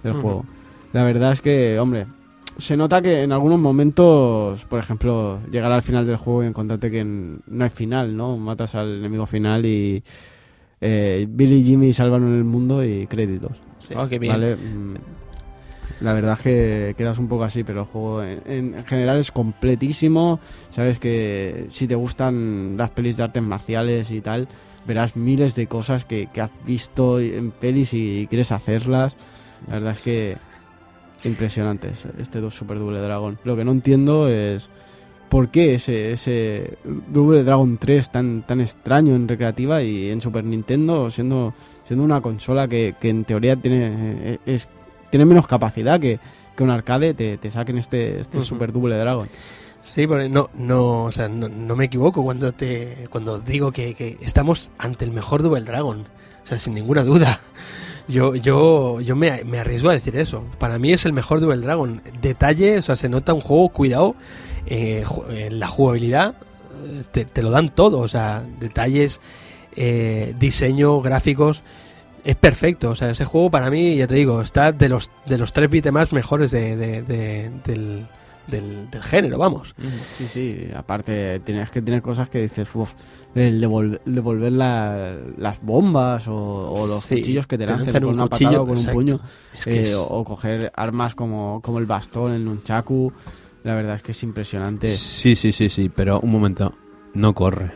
del 0.04 0.14
juego. 0.14 0.46
La 0.94 1.04
verdad 1.04 1.34
es 1.34 1.42
que, 1.42 1.78
hombre, 1.80 2.08
se 2.58 2.76
nota 2.76 3.02
que 3.02 3.22
en 3.22 3.32
algunos 3.32 3.60
momentos, 3.60 4.66
por 4.66 4.80
ejemplo, 4.80 5.40
llegar 5.52 5.72
al 5.72 5.84
final 5.84 6.06
del 6.06 6.18
juego 6.18 6.44
y 6.44 6.48
encontrarte 6.48 6.92
que 6.92 7.04
no 7.04 7.64
hay 7.64 7.70
final, 7.70 8.16
¿no? 8.16 8.38
Matas 8.38 8.76
al 8.76 8.98
enemigo 8.98 9.26
final 9.26 9.66
y 9.66 10.04
eh, 10.82 11.26
Billy 11.30 11.58
y 11.58 11.64
Jimmy 11.64 11.94
salvan 11.94 12.24
el 12.24 12.44
mundo 12.44 12.84
y 12.84 13.08
créditos. 13.08 13.62
Oh, 13.96 14.08
qué 14.08 14.20
bien. 14.20 14.34
¿vale? 14.34 14.58
La 16.02 16.14
verdad 16.14 16.38
es 16.38 16.44
que 16.44 16.96
quedas 16.98 17.20
un 17.20 17.28
poco 17.28 17.44
así, 17.44 17.64
pero 17.64 17.82
el 17.82 17.88
juego 17.88 18.24
en, 18.24 18.76
en 18.76 18.86
general 18.86 19.20
es 19.20 19.32
completísimo. 19.32 20.40
Sabes 20.70 20.98
que 21.00 21.66
si 21.70 21.88
te 21.88 21.96
gustan 21.96 22.78
las 22.78 22.92
pelis 22.92 23.18
de 23.18 23.24
artes 23.24 23.44
marciales 23.44 24.10
y 24.12 24.22
tal, 24.22 24.48
verás 24.88 25.16
miles 25.16 25.56
de 25.56 25.68
cosas 25.68 26.06
que, 26.06 26.28
que 26.34 26.42
has 26.42 26.52
visto 26.66 27.20
en 27.20 27.52
pelis 27.52 27.94
y 27.94 28.28
quieres 28.30 28.52
hacerlas. 28.52 29.16
La 29.68 29.76
verdad 29.76 29.94
es 29.94 30.02
que 30.02 30.38
impresionante 31.24 31.92
este 32.18 32.40
dos 32.40 32.56
Super 32.56 32.80
Double 32.80 33.00
Dragon. 33.00 33.38
Lo 33.44 33.56
que 33.56 33.66
no 33.66 33.72
entiendo 33.72 34.30
es 34.30 34.70
por 35.30 35.50
qué 35.50 35.76
ese, 35.76 36.14
ese 36.14 36.78
Double 37.08 37.44
Dragon 37.44 37.78
3 37.78 38.10
tan, 38.10 38.42
tan 38.44 38.62
extraño 38.62 39.16
en 39.16 39.28
recreativa 39.28 39.84
y 39.84 40.10
en 40.10 40.22
Super 40.22 40.44
Nintendo 40.44 41.12
siendo, 41.12 41.54
siendo 41.84 42.04
una 42.04 42.22
consola 42.22 42.68
que, 42.68 42.96
que 43.00 43.10
en 43.10 43.26
teoría 43.26 43.56
tiene, 43.56 43.92
eh, 44.24 44.38
es, 44.46 44.68
tiene 45.10 45.26
menos 45.26 45.48
capacidad 45.48 46.00
que, 46.00 46.20
que 46.56 46.64
un 46.64 46.70
arcade, 46.70 47.14
te, 47.14 47.38
te 47.38 47.52
saquen 47.52 47.78
este, 47.78 48.20
este 48.20 48.38
Ujú. 48.38 48.46
Super 48.46 48.72
Double 48.72 48.96
Dragon. 48.96 49.28
Sí, 49.86 50.06
porque 50.06 50.30
no, 50.30 50.50
no, 50.54 51.06
o 51.06 51.12
sea, 51.12 51.30
no, 51.30 51.50
no 51.50 51.76
me 51.76 51.86
equivoco 51.86 52.24
cuando 52.24 52.52
te 52.52 53.08
cuando 53.10 53.40
digo 53.40 53.72
que, 53.72 53.96
que 53.96 54.18
estamos 54.22 54.70
ante 54.78 55.06
el 55.06 55.12
mejor 55.12 55.42
Double 55.42 55.62
Dragon. 55.62 56.06
O 56.44 56.48
sea, 56.48 56.58
sin 56.58 56.74
ninguna 56.74 57.04
duda. 57.04 57.40
Yo, 58.08 58.36
yo, 58.36 59.02
yo 59.02 59.16
me, 59.16 59.44
me 59.44 59.60
arriesgo 59.60 59.90
a 59.90 59.94
decir 59.94 60.16
eso. 60.18 60.44
Para 60.58 60.80
mí 60.80 60.92
es 60.92 61.06
el 61.06 61.14
mejor 61.14 61.42
Double 61.42 61.58
Dragon. 61.58 62.02
Detalle, 62.22 62.80
o 62.80 62.82
sea, 62.82 62.96
se 62.96 63.08
nota 63.08 63.34
un 63.34 63.42
juego 63.42 63.70
cuidado. 63.70 64.16
eh, 64.66 65.06
la 65.52 65.68
jugabilidad 65.68 66.36
eh, 66.86 67.04
te, 67.12 67.26
te 67.26 67.42
lo 67.44 67.52
dan 67.52 67.70
todo. 67.70 68.00
O 68.00 68.08
sea, 68.08 68.44
detalles, 68.60 69.22
eh, 69.76 70.34
diseño, 70.40 71.02
gráficos. 71.02 71.62
Es 72.24 72.36
perfecto. 72.36 72.92
O 72.92 72.96
sea, 72.96 73.10
ese 73.12 73.26
juego 73.26 73.50
para 73.52 73.70
mí, 73.70 73.96
ya 73.98 74.08
te 74.08 74.16
digo, 74.16 74.42
está 74.42 74.72
de 74.72 74.90
los, 74.90 75.10
de 75.26 75.38
los 75.38 75.54
tres 75.54 75.70
más 75.92 76.12
mejores 76.14 76.52
de, 76.52 76.76
de- 76.76 77.02
de- 77.04 77.50
del, 77.66 78.06
del, 78.48 78.90
del 78.90 79.04
género, 79.04 79.38
vamos. 79.38 79.76
Sí, 80.18 80.26
sí, 80.28 80.68
aparte 80.76 81.40
tienes 81.42 81.70
que 81.70 81.82
tener 81.82 82.02
cosas 82.02 82.30
que 82.30 82.42
dices, 82.42 82.68
uff, 82.74 82.94
el 83.36 83.62
devol- 83.64 84.00
devolver 84.06 84.52
la- 84.52 85.16
las 85.38 85.62
bombas 85.62 86.28
o, 86.28 86.36
o 86.36 86.88
los 86.88 87.04
Sí, 87.04 87.18
cuchillos 87.18 87.48
que 87.48 87.58
te 87.58 87.66
lanzan 87.68 87.94
con 87.94 88.04
un 88.06 88.14
una 88.16 88.28
cuchillo, 88.28 88.50
patada 88.50 88.62
o 88.64 88.68
con 88.68 88.78
un 88.78 88.86
puño, 88.88 89.20
Es 89.58 89.66
que 89.66 89.78
eh, 89.78 89.82
es- 89.82 89.96
o, 89.96 90.04
o 90.08 90.24
coger 90.26 90.72
armas 90.76 91.16
como, 91.16 91.62
como 91.62 91.80
el 91.80 91.86
bastón, 91.86 92.34
el 92.34 92.44
nunchaku, 92.44 93.12
la 93.64 93.76
verdad 93.76 93.96
es 93.98 94.02
que 94.02 94.12
es 94.14 94.24
impresionante. 94.24 94.88
Sí, 94.90 95.36
sí, 95.36 95.52
sí, 95.52 95.70
sí, 95.70 95.90
pero 95.90 96.20
un 96.20 96.32
momento. 96.32 96.74
No 97.14 97.34
corre. 97.34 97.72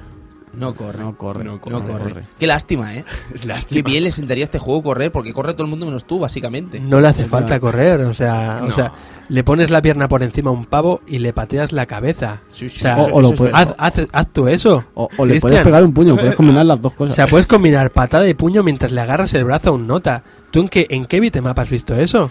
No 0.53 0.75
corre. 0.75 0.99
No 0.99 1.17
corre, 1.17 1.43
No 1.43 1.59
no 1.65 1.79
No 1.79 1.87
corre. 1.87 2.03
corre. 2.11 2.23
Qué 2.39 2.45
lástima, 2.47 2.93
¿eh? 2.95 3.03
Qué 3.69 3.81
bien 3.81 4.03
le 4.03 4.11
sentaría 4.11 4.43
este 4.43 4.59
juego 4.59 4.83
correr, 4.83 5.11
porque 5.11 5.33
corre 5.33 5.53
todo 5.53 5.63
el 5.63 5.69
mundo 5.69 5.85
menos 5.85 6.05
tú, 6.05 6.19
básicamente. 6.19 6.79
No 6.79 6.99
le 6.99 7.07
hace 7.07 7.25
falta 7.25 7.59
correr, 7.59 8.01
o 8.01 8.13
sea, 8.13 8.59
o 8.61 8.67
No. 8.67 8.73
sea, 8.73 8.93
le 9.29 9.43
pones 9.43 9.71
la 9.71 9.81
pierna 9.81 10.07
por 10.07 10.21
encima 10.21 10.49
a 10.51 10.53
un 10.53 10.65
pavo 10.65 11.01
y 11.07 11.19
le 11.19 11.33
pateas 11.33 11.71
la 11.71 11.85
cabeza. 11.87 12.41
Sí, 12.49 12.69
sí, 12.69 12.77
O 12.77 12.81
sea, 12.81 12.97
eso- 12.97 13.09
o 13.13 13.21
lo 13.21 13.27
eso 13.27 13.33
es 13.33 13.39
puede- 13.39 13.51
verdad. 13.53 13.75
Haz, 13.77 13.97
haz- 13.99 14.07
haz 14.11 14.27
tú 14.31 14.47
eso. 14.47 14.83
O, 14.93 15.09
o 15.17 15.25
le 15.25 15.39
puedes 15.39 15.61
pegar 15.63 15.83
un 15.83 15.93
puño, 15.93 16.15
puedes 16.15 16.35
combinar 16.35 16.65
las 16.65 16.81
dos 16.81 16.93
O 16.93 16.97
cosas. 16.97 17.15
sea, 17.15 17.27
puedes 17.27 17.47
combinar 17.47 17.89
patada 17.91 18.27
y 18.27 18.33
puño 18.35 18.61
mientras 18.63 18.91
le 18.91 19.01
agarras 19.01 19.33
el 19.33 19.45
brazo 19.45 19.69
a 19.71 19.73
un 19.73 19.87
nota. 19.87 20.23
¿Tú 20.51 20.59
en 20.61 20.67
qué, 20.67 20.85
en 20.89 21.05
qué 21.05 21.19
bitmap 21.19 21.57
has 21.57 21.69
visto 21.69 21.95
eso? 21.95 22.29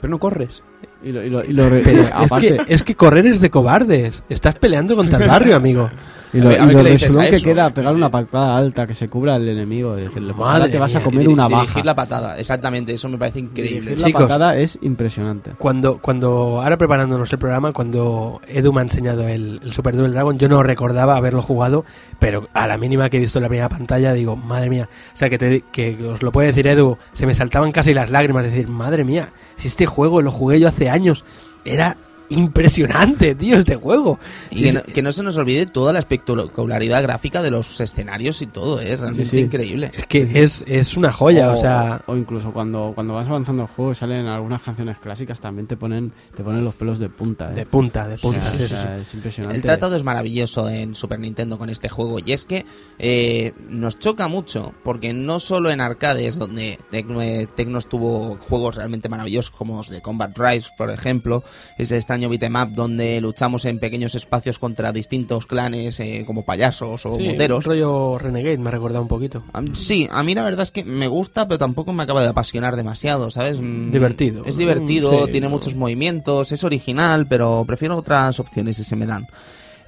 Pero 0.00 0.10
no 0.10 0.18
corres. 0.18 0.62
y 1.02 1.12
lo, 1.12 1.22
y 1.22 1.30
lo- 1.30 1.44
y 1.44 1.52
lo 1.52 1.64
Pero 1.68 1.76
eh, 1.76 2.00
es, 2.04 2.12
aparte, 2.12 2.56
que, 2.66 2.74
es 2.74 2.82
que 2.82 2.94
correr 2.94 3.26
es 3.26 3.40
de 3.40 3.48
cobardes. 3.50 4.22
Estás 4.28 4.54
peleando 4.56 4.96
contra 4.96 5.18
el 5.22 5.28
barrio, 5.28 5.56
amigo. 5.56 5.88
y 6.34 6.40
lo, 6.40 6.48
A 6.48 6.50
ver- 6.50 6.60
a 6.60 6.64
y 6.64 6.66
ver 6.66 6.74
lo 6.74 6.78
qué 6.80 6.84
le 6.84 6.90
dices 6.92 7.08
resulón 7.08 7.26
a 7.26 7.30
que 7.30 7.36
eso. 7.36 7.44
queda 7.44 7.70
pegar 7.72 7.94
una 7.94 8.10
patada 8.10 8.56
alta 8.56 8.86
que 8.86 8.94
se 8.94 9.08
cubra 9.08 9.36
al 9.36 9.48
enemigo 9.48 9.96
y 9.98 10.02
decirle, 10.02 10.34
pues 10.34 10.46
ahora 10.46 10.58
Madre 10.60 10.72
te 10.72 10.78
vas 10.78 10.94
a 10.96 11.00
comer 11.00 11.28
una 11.28 11.48
baja. 11.48 11.62
Dirigir 11.62 11.86
la 11.86 11.94
patada, 11.94 12.38
exactamente, 12.38 12.92
eso 12.92 13.08
me 13.08 13.16
parece 13.18 13.38
increíble. 13.38 13.90
Dirigir 13.92 14.12
la 14.14 14.20
patada 14.20 14.56
es 14.58 14.78
impresionante. 14.82 15.52
Cuando, 15.58 15.98
cuando, 15.98 16.60
ahora 16.60 16.76
preparándonos 16.76 17.32
el 17.32 17.38
programa, 17.38 17.72
cuando 17.72 18.40
Edu 18.48 18.72
me 18.72 18.80
ha 18.80 18.84
enseñado 18.84 19.26
el, 19.28 19.60
el 19.62 19.72
Super 19.72 19.96
Double 19.96 20.12
Dragon, 20.12 20.38
yo 20.38 20.48
no 20.48 20.62
recordaba 20.62 21.16
haberlo 21.16 21.40
jugado, 21.40 21.84
pero 22.18 22.48
a 22.52 22.66
la 22.66 22.76
mínima 22.78 23.08
que 23.08 23.16
he 23.18 23.20
visto 23.20 23.38
en 23.38 23.44
la 23.44 23.48
primera 23.48 23.68
pantalla, 23.68 24.12
digo, 24.12 24.34
madre 24.36 24.68
mía. 24.70 24.88
O 25.12 25.16
sea, 25.16 25.30
que, 25.30 25.38
te, 25.38 25.62
que 25.72 25.96
os 26.04 26.22
lo 26.22 26.32
puede 26.32 26.48
decir 26.48 26.66
Edu, 26.66 26.98
se 27.12 27.26
me 27.26 27.34
saltaban 27.34 27.70
casi 27.72 27.94
las 27.94 28.10
lágrimas, 28.10 28.44
decir, 28.44 28.68
madre 28.68 29.04
mía, 29.04 29.32
si 29.56 29.68
este 29.68 29.86
juego 29.86 30.20
lo 30.22 30.32
jugué 30.32 30.58
yo 30.58 30.68
hace 30.68 30.90
años, 30.90 31.24
era 31.64 31.96
impresionante, 32.28 33.34
tío, 33.34 33.56
este 33.58 33.76
juego. 33.76 34.18
Y 34.50 34.58
Sí, 34.58 34.64
que 34.64 34.72
no, 34.72 34.82
que 34.82 35.02
no 35.02 35.12
se 35.12 35.22
nos 35.22 35.36
olvide 35.36 35.66
toda 35.66 35.92
la 35.92 35.98
espectacularidad 35.98 37.02
gráfica 37.02 37.42
de 37.42 37.50
los 37.50 37.80
escenarios 37.80 38.40
y 38.42 38.46
todo, 38.46 38.80
es 38.80 39.00
realmente 39.00 39.24
Sí, 39.24 39.38
sí. 39.38 39.38
increíble. 39.40 39.90
Es 39.94 40.06
que 40.06 40.28
es, 40.42 40.64
es 40.66 40.96
una 40.96 41.12
joya, 41.12 41.52
o, 41.52 41.56
sea, 41.56 42.02
o 42.06 42.16
incluso 42.16 42.52
cuando, 42.52 42.92
cuando 42.94 43.14
vas 43.14 43.28
avanzando 43.28 43.62
el 43.64 43.68
juego 43.68 43.92
y 43.92 43.94
salen 43.94 44.26
algunas 44.26 44.62
canciones 44.62 44.98
clásicas 44.98 45.40
también 45.40 45.66
te 45.66 45.76
ponen 45.76 46.12
te 46.36 46.42
ponen 46.42 46.64
los 46.64 46.74
pelos 46.74 46.98
de 46.98 47.08
punta 47.08 47.50
¿eh? 47.50 47.54
de 47.54 47.66
punta, 47.66 48.08
de 48.08 48.18
punta. 48.18 48.38
o 48.46 48.50
sí, 48.50 48.62
sí, 48.62 48.68
sea, 48.68 48.96
sí. 48.96 49.02
es 49.02 49.14
impresionante 49.14 49.56
El 49.56 49.62
tratado 49.62 49.96
es 49.96 50.04
maravilloso 50.04 50.68
en 50.68 50.94
Super 50.94 51.18
Nintendo 51.18 51.58
con 51.58 51.70
este 51.70 51.88
juego 51.88 52.18
y 52.24 52.32
es 52.32 52.44
que 52.44 52.64
eh, 52.98 53.52
nos 53.68 53.98
choca 53.98 54.28
mucho 54.28 54.72
porque 54.82 55.12
no 55.12 55.40
solo 55.40 55.70
en 55.70 55.80
arcades 55.80 56.38
donde 56.38 56.78
Tecno, 56.90 57.20
eh, 57.22 57.48
Tecnos 57.54 57.88
tuvo 57.88 58.36
juegos 58.48 58.76
realmente 58.76 59.08
maravillosos 59.08 59.50
como 59.50 59.76
los 59.78 59.88
de 59.88 60.00
Combat 60.02 60.36
Rise 60.38 60.68
por 60.76 60.90
ejemplo 60.90 61.42
ese 61.78 61.96
extraño 62.14 62.28
beat'em 62.28 62.54
up 62.56 62.70
donde 62.74 63.20
luchamos 63.20 63.64
en 63.64 63.78
pequeños 63.80 64.14
espacios 64.14 64.58
contra 64.60 64.92
distintos 64.92 65.46
clanes 65.46 65.98
eh, 66.00 66.22
como 66.26 66.44
payasos 66.44 67.04
o 67.06 67.16
Sí, 67.16 67.24
moteros 67.28 67.64
rollo 67.64 68.18
Renegade 68.18 68.58
me 68.58 68.68
ha 68.68 68.72
recordado 68.72 69.02
un 69.02 69.08
poquito. 69.08 69.42
Sí, 69.72 70.08
a 70.10 70.22
mí 70.22 70.34
la 70.34 70.42
verdad 70.44 70.62
es 70.62 70.70
que 70.70 70.84
me 70.84 71.08
gusta, 71.08 71.48
pero 71.48 71.58
tampoco 71.58 71.92
me 71.92 72.02
acaba 72.04 72.22
de 72.22 72.28
apasionar 72.28 72.76
demasiado, 72.76 73.30
¿sabes? 73.30 73.60
Mm, 73.60 73.90
Divertido. 73.90 74.44
Es 74.44 74.56
divertido, 74.56 75.24
Sí, 75.26 75.32
tiene 75.32 75.46
no. 75.48 75.50
muchos 75.50 75.74
movimientos, 75.74 76.52
es 76.52 76.62
original, 76.62 77.26
pero 77.26 77.64
prefiero 77.66 77.96
otras 77.96 78.38
opciones 78.38 78.76
si 78.76 78.84
se 78.84 78.94
me 78.96 79.06
dan. 79.06 79.26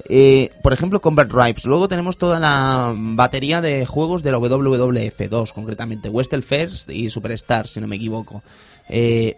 Eh, 0.08 0.50
por 0.62 0.72
ejemplo, 0.72 1.00
Combat 1.00 1.30
Ripes. 1.32 1.64
Luego 1.64 1.88
tenemos 1.88 2.16
toda 2.18 2.38
la 2.38 2.92
batería 2.96 3.60
de 3.60 3.86
juegos 3.86 4.22
de 4.22 4.30
la 4.32 4.38
WWF 4.38 5.28
2, 5.28 5.52
concretamente 5.52 6.08
Western 6.08 6.42
First 6.42 6.90
y 6.90 7.10
Superstar, 7.10 7.66
si 7.68 7.80
no 7.80 7.86
me 7.88 7.96
equivoco. 7.96 8.42
Eh, 8.88 9.36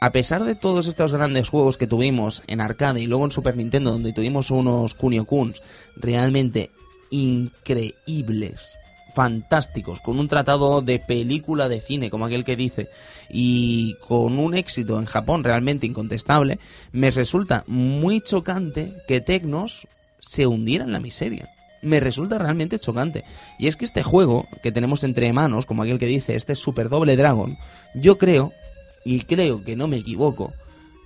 a 0.00 0.12
pesar 0.12 0.44
de 0.44 0.54
todos 0.54 0.86
estos 0.86 1.12
grandes 1.12 1.48
juegos 1.48 1.76
que 1.76 1.86
tuvimos 1.86 2.42
en 2.46 2.60
arcade 2.60 3.00
y 3.00 3.06
luego 3.06 3.24
en 3.24 3.32
Super 3.32 3.56
Nintendo, 3.56 3.90
donde 3.90 4.12
tuvimos 4.12 4.50
unos 4.50 4.94
Kunio 4.94 5.24
Kuns 5.24 5.62
realmente 5.96 6.70
increíbles, 7.10 8.76
fantásticos, 9.14 10.00
con 10.00 10.20
un 10.20 10.28
tratado 10.28 10.82
de 10.82 11.00
película 11.00 11.68
de 11.68 11.80
cine, 11.80 12.10
como 12.10 12.26
aquel 12.26 12.44
que 12.44 12.54
dice, 12.54 12.88
y 13.28 13.94
con 14.06 14.38
un 14.38 14.54
éxito 14.54 14.98
en 14.98 15.06
Japón 15.06 15.42
realmente 15.42 15.86
incontestable, 15.86 16.60
me 16.92 17.10
resulta 17.10 17.64
muy 17.66 18.20
chocante 18.20 18.94
que 19.08 19.20
Tecnos 19.20 19.88
se 20.20 20.46
hundiera 20.46 20.84
en 20.84 20.92
la 20.92 21.00
miseria. 21.00 21.48
Me 21.80 22.00
resulta 22.00 22.38
realmente 22.38 22.78
chocante. 22.80 23.24
Y 23.56 23.68
es 23.68 23.76
que 23.76 23.84
este 23.84 24.02
juego 24.02 24.48
que 24.62 24.72
tenemos 24.72 25.04
entre 25.04 25.32
manos, 25.32 25.64
como 25.64 25.82
aquel 25.82 25.98
que 25.98 26.06
dice, 26.06 26.34
este 26.34 26.56
Super 26.56 26.88
Doble 26.88 27.16
Dragon, 27.16 27.56
yo 27.94 28.18
creo, 28.18 28.52
y 29.14 29.20
creo 29.22 29.64
que 29.64 29.76
no 29.76 29.88
me 29.88 29.96
equivoco, 29.98 30.52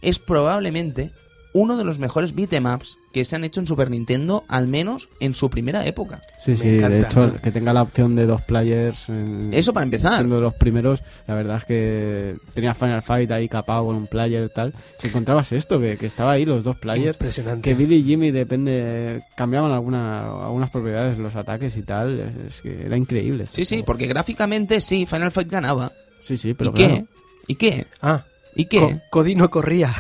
es 0.01 0.19
probablemente 0.19 1.11
uno 1.55 1.77
de 1.77 1.85
los 1.85 1.99
mejores 1.99 2.35
beatemaps 2.35 2.97
que 3.13 3.27
se 3.27 3.37
han 3.37 3.45
hecho 3.45 3.61
en 3.61 3.67
Super 3.67 3.91
Nintendo, 3.91 4.43
al 4.49 4.69
menos 4.69 5.11
en 5.21 5.35
su 5.35 5.51
primera 5.51 5.85
época. 5.87 6.23
sí 6.43 6.53
Me 6.53 6.57
sí 6.57 6.69
de 6.79 7.01
hecho 7.01 7.35
que 7.43 7.53
tenga 7.53 7.75
la 7.75 7.83
opción 7.83 8.17
de 8.17 8.25
dos 8.25 8.41
players 8.41 9.11
en- 9.11 9.51
Eso 9.53 9.75
para 9.75 9.85
empezar. 9.85 10.17
siendo 10.17 10.37
de 10.37 10.41
los 10.41 10.55
primeros 10.55 11.03
la 11.29 11.35
verdad 11.35 11.59
es 11.59 11.65
que 11.67 12.37
tenía 12.55 12.73
Final 12.73 13.03
Fight 13.03 13.31
ahí 13.33 13.51
capado 13.51 13.85
con 13.85 13.97
un 13.97 14.07
player 14.07 14.45
y 14.45 14.49
tal 14.55 14.73
y 15.03 15.09
encontrabas 15.09 15.53
esto 15.53 15.79
que, 15.79 15.99
que 15.99 16.07
estaba 16.07 16.33
ahí 16.33 16.47
los 16.47 16.65
dos 16.65 16.77
players 16.77 17.17
Impresionante. 17.19 17.69
que 17.69 17.75
Billy 17.77 17.97
y 17.97 18.05
Jimmy 18.05 18.31
depende 18.31 19.23
cambiaban 19.37 19.73
alguna, 19.73 20.23
algunas 20.47 20.71
propiedades 20.71 21.19
los 21.19 21.37
ataques 21.37 21.77
y 21.77 21.83
tal 21.83 22.19
es, 22.19 22.47
es 22.57 22.63
que 22.63 22.87
era 22.87 22.97
increíble 22.97 23.47
Sí, 23.51 23.67
sí, 23.67 23.75
juego. 23.77 23.87
porque 23.87 24.07
gráficamente 24.07 24.81
sí, 24.81 25.05
Final 25.05 25.31
Fight 25.31 25.51
ganaba. 25.51 25.93
sí 26.19 26.39
sí 26.39 26.55
pero 26.55 26.71
¿Y 26.71 26.75
qué? 26.75 27.05
¿Y 27.47 27.55
qué? 27.57 27.87
Ah, 28.01 28.25
¿Y 28.55 28.67
qué? 28.67 28.79
Co- 28.79 28.93
Cody 29.11 29.35
no 29.35 29.51
corría. 29.51 29.91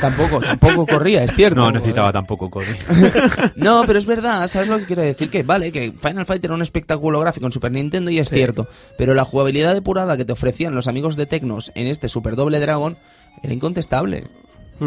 Tampoco, 0.00 0.40
tampoco 0.40 0.86
corría, 0.86 1.24
es 1.24 1.34
cierto. 1.34 1.56
No 1.60 1.72
necesitaba 1.72 2.12
tampoco 2.12 2.48
Cody. 2.48 2.66
No, 3.56 3.82
pero 3.86 3.98
es 3.98 4.06
verdad, 4.06 4.46
¿sabes 4.46 4.68
lo 4.68 4.78
que 4.78 4.84
quiero 4.84 5.02
decir? 5.02 5.30
Que 5.30 5.42
vale, 5.42 5.72
que 5.72 5.92
Final 5.92 6.26
Fight 6.26 6.44
era 6.44 6.54
un 6.54 6.62
espectáculo 6.62 7.18
gráfico 7.18 7.46
en 7.46 7.52
Super 7.52 7.72
Nintendo 7.72 8.10
y 8.10 8.18
es 8.20 8.28
Sí. 8.28 8.36
cierto, 8.36 8.68
pero 8.96 9.14
la 9.14 9.24
jugabilidad 9.24 9.74
depurada 9.74 10.16
que 10.16 10.24
te 10.24 10.32
ofrecían 10.32 10.76
los 10.76 10.86
amigos 10.86 11.16
de 11.16 11.26
Tecnos 11.26 11.72
en 11.74 11.88
este 11.88 12.08
Super 12.08 12.36
Doble 12.36 12.60
Dragon 12.60 12.96
era 13.42 13.52
incontestable. 13.52 14.24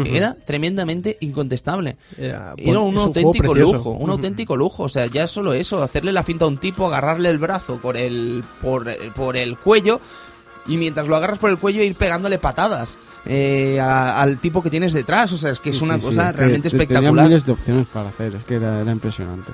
Era 0.06 0.34
tremendamente 0.44 1.18
incontestable. 1.20 1.96
Era, 2.18 2.54
Era 2.56 2.80
un 2.80 2.94
es 2.96 3.02
juego 3.02 3.06
auténtico 3.06 3.54
lujo, 3.54 3.90
un 3.92 4.10
auténtico 4.10 4.56
lujo. 4.56 4.82
O 4.84 4.88
sea, 4.88 5.06
ya 5.06 5.28
solo 5.28 5.52
eso, 5.52 5.80
hacerle 5.84 6.10
la 6.12 6.24
finta 6.24 6.46
a 6.46 6.48
un 6.48 6.58
tipo, 6.58 6.86
agarrarle 6.88 7.28
el 7.28 7.38
brazo 7.38 7.78
por 7.80 7.96
el, 7.96 8.42
por, 8.60 8.88
por 9.12 9.36
el 9.36 9.56
cuello 9.56 10.00
y 10.66 10.76
mientras 10.78 11.06
lo 11.08 11.16
agarras 11.16 11.38
por 11.38 11.50
el 11.50 11.58
cuello 11.58 11.82
ir 11.82 11.94
pegándole 11.96 12.38
patadas 12.38 12.98
eh, 13.26 13.78
a- 13.80 14.20
al 14.20 14.38
tipo 14.38 14.62
que 14.62 14.70
tienes 14.70 14.92
detrás. 14.92 15.32
O 15.32 15.38
sea, 15.38 15.50
es 15.50 15.60
que 15.60 15.70
es 15.70 15.78
Sí, 15.78 15.84
una 15.84 15.98
sí, 15.98 16.06
cosa 16.06 16.30
que 16.32 16.38
realmente 16.38 16.70
te- 16.70 16.76
espectacular. 16.76 17.26
miles 17.26 17.44
de 17.46 17.52
opciones 17.52 17.86
para 17.88 18.08
hacer, 18.10 18.34
es 18.34 18.44
que 18.44 18.54
era, 18.56 18.80
era 18.80 18.92
impresionante. 18.92 19.52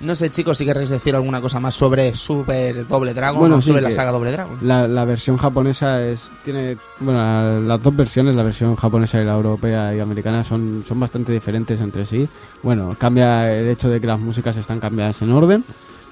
No 0.00 0.14
sé, 0.14 0.30
chicos, 0.30 0.56
si 0.56 0.64
queréis 0.64 0.88
decir 0.88 1.14
alguna 1.14 1.42
cosa 1.42 1.60
más 1.60 1.74
sobre 1.74 2.14
Super 2.14 2.88
Doble 2.88 3.12
Dragon 3.12 3.38
Bueno, 3.38 3.56
o 3.56 3.60
sobre 3.60 3.82
la 3.82 3.90
saga 3.92 4.10
Doble 4.12 4.32
Dragon. 4.32 4.56
La, 4.62 4.88
la 4.88 5.04
versión 5.04 5.36
japonesa 5.36 6.02
es 6.02 6.30
tiene 6.42 6.78
bueno 7.00 7.18
la- 7.18 7.60
las 7.60 7.82
dos 7.82 7.94
versiones 7.94 8.34
la 8.34 8.42
versión 8.42 8.74
japonesa 8.76 9.20
y 9.20 9.26
la 9.26 9.34
europea 9.34 9.94
y 9.94 10.00
americana 10.00 10.42
son 10.42 10.84
son 10.88 10.98
bastante 10.98 11.32
diferentes 11.32 11.78
entre 11.82 12.06
sí 12.06 12.26
bueno 12.62 12.96
cambia 12.98 13.52
el 13.54 13.68
hecho 13.68 13.90
de 13.90 14.00
que 14.00 14.06
las 14.06 14.18
músicas 14.18 14.56
están 14.56 14.80
cambiadas 14.80 15.20
en 15.20 15.32
orden 15.32 15.64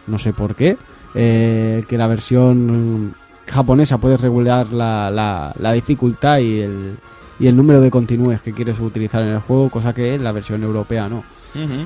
no 0.07 0.19
sé 0.19 0.35
por 0.35 0.55
qué 0.55 0.77
eh, 1.15 1.83
que 1.89 1.97
la 1.97 2.09
versión 2.09 3.15
japonesa 3.51 3.99
puedes 3.99 4.21
regular 4.21 4.73
la, 4.73 5.11
la, 5.11 5.55
la 5.59 5.73
dificultad 5.73 6.39
y 6.39 6.61
el 6.61 6.97
y 7.41 7.47
el 7.47 7.55
número 7.55 7.81
de 7.81 7.89
continúes 7.89 8.43
que 8.43 8.53
quieres 8.53 8.81
utilizar 8.81 9.23
en 9.23 9.29
el 9.29 9.39
juego, 9.39 9.71
cosa 9.71 9.95
que 9.95 10.15
en 10.15 10.25
la 10.25 10.33
versión 10.33 10.65
europea 10.65 11.09
no. 11.09 11.23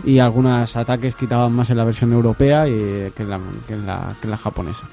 Y 0.02 0.18
algunos 0.18 0.74
ataques 0.76 1.14
quitaban 1.14 1.52
más 1.52 1.68
en 1.68 1.76
la 1.76 1.84
versión 1.84 2.10
europea 2.14 2.66
y, 2.66 2.72
que, 3.14 3.22
en 3.22 3.28
la, 3.30 3.38
que, 3.68 3.74
en 3.74 3.86
la, 3.86 4.16
que 4.18 4.26
en 4.26 4.30
la 4.30 4.38
japonesa. 4.38 4.88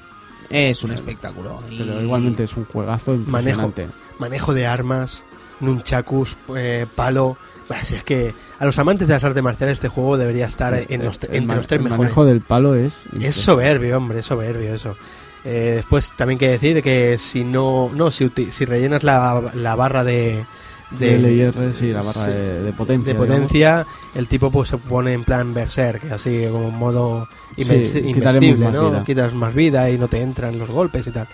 Es 0.50 0.84
un 0.84 0.90
espectáculo. 0.92 1.60
y- 1.70 1.78
Pero 1.78 2.02
igualmente 2.02 2.44
es 2.44 2.56
un 2.58 2.66
juegazo 2.66 3.14
impresionante. 3.14 3.88
manejo 4.18 4.52
de 4.52 4.66
armas, 4.66 5.24
nunchakus, 5.60 6.36
eh, 6.56 6.86
palo. 6.94 7.38
Si 7.82 7.94
es 7.94 8.02
que 8.04 8.34
a 8.58 8.66
los 8.66 8.78
amantes 8.80 9.06
de 9.08 9.14
las 9.14 9.22
artes 9.24 9.42
marciales 9.42 9.74
este 9.78 9.88
juego 9.88 10.18
debería 10.18 10.44
estar 10.46 10.74
en 10.88 11.04
los, 11.04 11.18
El 11.22 11.36
entre 11.36 11.56
los 11.56 11.66
tres 11.68 11.78
el 11.78 11.84
mejores. 11.84 11.98
manejo 12.00 12.24
del 12.26 12.40
palo 12.42 12.74
es... 12.74 12.98
Es 13.20 13.36
soberbio, 13.36 13.96
hombre, 13.96 14.18
es 14.18 14.26
soberbio 14.26 14.74
eso. 14.74 14.96
Eh, 15.44 15.72
después 15.76 16.12
también 16.16 16.38
que 16.38 16.48
decir 16.50 16.82
que 16.82 17.16
si 17.18 17.44
no, 17.44 17.90
no 17.94 18.10
si, 18.10 18.30
si 18.50 18.64
rellenas 18.64 19.02
la, 19.04 19.50
la 19.54 19.74
barra 19.74 20.04
de, 20.04 20.44
De 20.90 21.16
LIR, 21.18 21.72
sí, 21.72 21.92
la 21.92 22.02
barra 22.02 22.26
sí, 22.26 22.30
de, 22.30 22.62
de 22.62 22.72
potencia. 22.72 23.12
de 23.12 23.18
potencia, 23.18 23.86
el 24.14 24.28
tipo 24.28 24.50
pues 24.50 24.68
se 24.68 24.76
pone 24.78 25.12
en 25.14 25.24
plan 25.24 25.54
berserk, 25.54 26.10
así 26.12 26.46
como 26.50 26.68
en 26.68 26.74
modo 26.78 27.28
Sí, 27.56 27.62
invencible, 28.04 28.70
¿no? 28.70 28.90
vida. 28.90 29.04
Quitas 29.04 29.32
más 29.34 29.54
vida 29.54 29.90
y 29.90 29.98
no 29.98 30.08
te 30.08 30.20
entran 30.20 30.58
los 30.58 30.68
golpes 30.70 31.06
y 31.06 31.10
tal. 31.10 31.28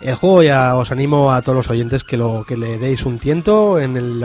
El 0.00 0.14
juego 0.16 0.42
ya 0.42 0.76
os 0.76 0.90
animo 0.92 1.32
a 1.32 1.40
todos 1.40 1.56
los 1.56 1.70
oyentes 1.70 2.04
que 2.04 2.16
lo 2.18 2.44
que 2.46 2.56
le 2.56 2.76
deis 2.78 3.04
un 3.06 3.18
tiento 3.18 3.78
en 3.80 3.96
el, 3.96 4.22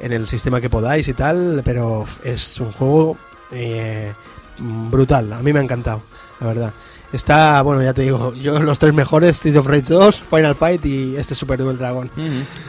en 0.00 0.12
el 0.12 0.26
sistema 0.28 0.60
que 0.60 0.70
podáis 0.70 1.06
y 1.08 1.12
tal, 1.14 1.60
pero 1.64 2.04
es 2.24 2.58
un 2.60 2.72
juego 2.72 3.18
eh, 3.52 4.12
brutal. 4.58 5.32
A 5.34 5.42
mí 5.42 5.52
me 5.52 5.58
ha 5.60 5.62
encantado, 5.62 6.02
la 6.40 6.46
verdad. 6.46 6.72
Está, 7.16 7.62
bueno, 7.62 7.82
ya 7.82 7.94
te 7.94 8.02
digo, 8.02 8.34
yo 8.34 8.58
los 8.58 8.78
tres 8.78 8.92
mejores, 8.92 9.36
Street 9.36 9.56
of 9.56 9.66
Rage 9.66 9.84
2, 9.88 10.20
Final 10.20 10.54
Fight 10.54 10.84
y 10.84 11.16
este 11.16 11.34
Super 11.34 11.58
Duel 11.58 11.78
Dragon. 11.78 12.10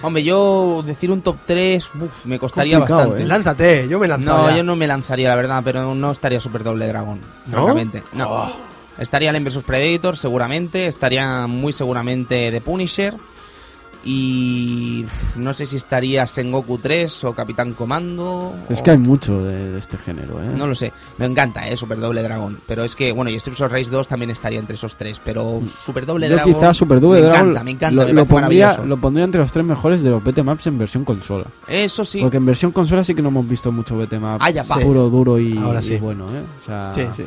Hombre, 0.02 0.24
yo 0.24 0.84
decir 0.88 1.12
un 1.12 1.22
top 1.22 1.36
3 1.46 1.90
uf, 1.96 2.26
me 2.26 2.40
costaría 2.40 2.78
Complicado, 2.78 3.00
bastante. 3.00 3.24
¿eh? 3.24 3.28
Lánzate, 3.28 3.88
yo 3.90 4.00
me 4.00 4.08
lanzo. 4.08 4.26
No, 4.26 4.56
yo 4.56 4.64
no 4.64 4.78
me 4.78 4.88
lanzaría, 4.88 5.28
la 5.28 5.36
verdad, 5.36 5.62
pero 5.66 5.94
no 5.94 6.12
estaría 6.12 6.40
Super 6.40 6.64
Doble 6.64 6.88
Dragón, 6.88 7.20
¿No? 7.46 7.52
francamente. 7.52 8.04
No. 8.14 8.30
Oh. 8.30 8.50
Estaría 8.98 9.30
Alien 9.32 9.44
vs 9.44 9.64
Predator, 9.64 10.16
seguramente. 10.16 10.88
Estaría 10.88 11.46
muy 11.48 11.74
seguramente 11.74 12.50
The 12.50 12.62
Punisher. 12.62 13.16
Y 14.06 15.06
no 15.36 15.54
sé 15.54 15.66
si 15.66 15.76
estaría 15.76 16.26
Sengoku 16.28 16.78
3 16.78 17.24
o 17.26 17.34
Capitán 17.34 17.74
Comando. 17.74 18.54
Es 18.70 18.80
o- 18.80 18.84
que 18.84 18.92
hay 18.92 18.98
mucho 18.98 19.44
de, 19.44 19.72
de 19.72 19.80
este 19.80 19.98
género, 19.98 20.42
¿eh? 20.42 20.48
No 20.56 20.66
lo 20.68 20.76
sé. 20.76 20.94
Me 21.18 21.26
encanta, 21.26 21.68
¿eh? 21.68 21.76
Super 21.76 22.00
Doble 22.00 22.24
Dragón. 22.24 22.60
Pero 22.68 22.84
es 22.84 22.96
que, 22.96 23.12
bueno, 23.12 23.30
y 23.32 23.40
Streets 23.40 23.62
of 23.62 23.72
Rage 23.72 23.90
2 23.90 24.08
también 24.08 24.30
estaría 24.32 24.60
entre 24.60 24.76
esos 24.76 24.96
tres. 24.96 25.22
Pero 25.24 25.62
Super 25.86 26.06
Doble 26.06 26.30
Yo 26.30 26.36
Dragón. 26.36 26.54
quizá 26.54 26.74
Super 26.74 27.00
Double 27.00 27.20
me 27.22 27.26
Dragon 27.26 27.42
encanta, 27.50 27.64
me 27.64 27.72
encanta, 27.72 27.96
lo, 28.04 28.08
me 28.08 28.14
lo 28.14 28.26
pondría, 28.26 28.78
lo 28.78 28.98
pondría 28.98 29.26
entre 29.26 29.42
los 29.42 29.52
tres 29.52 29.66
mejores 29.66 30.04
de 30.04 30.10
los 30.10 30.24
BTMAPs 30.24 30.68
en 30.68 30.78
versión 30.78 31.04
consola. 31.04 31.46
Eso 31.68 32.06
sí. 32.06 32.20
Porque 32.22 32.38
en 32.38 32.46
versión 32.46 32.72
consola 32.72 33.04
sí 33.04 33.14
que 33.16 33.22
no 33.22 33.30
hemos 33.30 33.48
visto 33.48 33.72
mucho 33.72 33.98
BTMAP 33.98 34.42
Ah, 34.42 34.50
ya 34.50 34.64
puro, 34.64 35.10
duro 35.10 35.40
y, 35.40 35.58
Ahora 35.58 35.80
y 35.82 35.84
sí. 35.84 35.98
bueno, 35.98 36.34
¿eh? 36.36 36.44
O 36.60 36.62
sea, 36.64 36.92
Sí, 36.96 37.02
sí. 37.16 37.24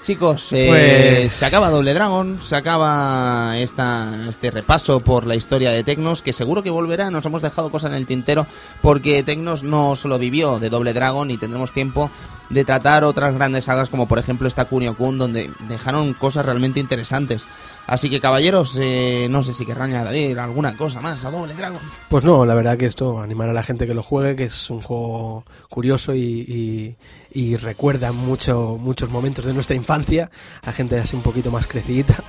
Chicos, 0.00 0.48
eh, 0.52 0.66
Pues- 0.68 1.32
se 1.34 1.44
acaba 1.44 1.68
Doble 1.68 1.92
Dragon, 1.92 2.40
se 2.40 2.56
acaba 2.56 3.58
esta, 3.58 4.08
este 4.30 4.50
repaso 4.50 5.00
por 5.00 5.26
la 5.26 5.34
historia 5.34 5.70
de 5.70 5.84
Tecnos, 5.84 6.22
que 6.22 6.32
seguro 6.32 6.62
que 6.62 6.70
volverá, 6.70 7.10
nos 7.10 7.26
hemos 7.26 7.42
dejado 7.42 7.70
cosas 7.70 7.90
en 7.90 7.98
el 7.98 8.06
tintero, 8.06 8.46
porque 8.80 9.22
Tecnos 9.22 9.62
no 9.62 9.94
solo 9.96 10.18
vivió 10.18 10.58
de 10.58 10.70
Doble 10.70 10.94
Dragon 10.94 11.30
y 11.30 11.36
tendremos 11.36 11.72
tiempo 11.72 12.10
de 12.50 12.64
tratar 12.64 13.04
otras 13.04 13.32
grandes 13.34 13.64
sagas 13.64 13.88
como 13.88 14.06
por 14.08 14.18
ejemplo 14.18 14.46
esta 14.48 14.64
Kunio 14.66 14.96
Kun, 14.96 15.18
donde 15.18 15.50
dejaron 15.68 16.14
cosas 16.14 16.44
realmente 16.44 16.80
interesantes. 16.80 17.48
Así 17.86 18.10
que 18.10 18.20
caballeros, 18.20 18.76
eh, 18.80 19.28
no 19.30 19.42
sé 19.42 19.54
si 19.54 19.64
querrán 19.64 19.92
añadir 19.94 20.38
alguna 20.38 20.76
cosa 20.76 21.00
más 21.00 21.24
a 21.24 21.30
Doble 21.30 21.54
Dragon. 21.54 21.80
Pues 22.08 22.24
no, 22.24 22.44
la 22.44 22.54
verdad 22.54 22.76
que 22.76 22.86
esto, 22.86 23.20
animar 23.20 23.48
a 23.48 23.52
la 23.52 23.62
gente 23.62 23.86
que 23.86 23.94
lo 23.94 24.02
juegue, 24.02 24.36
que 24.36 24.44
es 24.44 24.68
un 24.70 24.82
juego 24.82 25.44
curioso 25.68 26.14
y, 26.14 26.20
y- 26.22 26.96
y 27.32 27.56
recuerda 27.56 28.10
mucho, 28.12 28.76
muchos 28.80 29.08
momentos 29.10 29.44
de 29.46 29.54
nuestra 29.54 29.76
infancia, 29.76 30.30
a 30.66 30.72
gente 30.72 30.98
así 30.98 31.14
un 31.16 31.22
poquito 31.22 31.50
más 31.52 31.66
crecidita. 31.68 32.22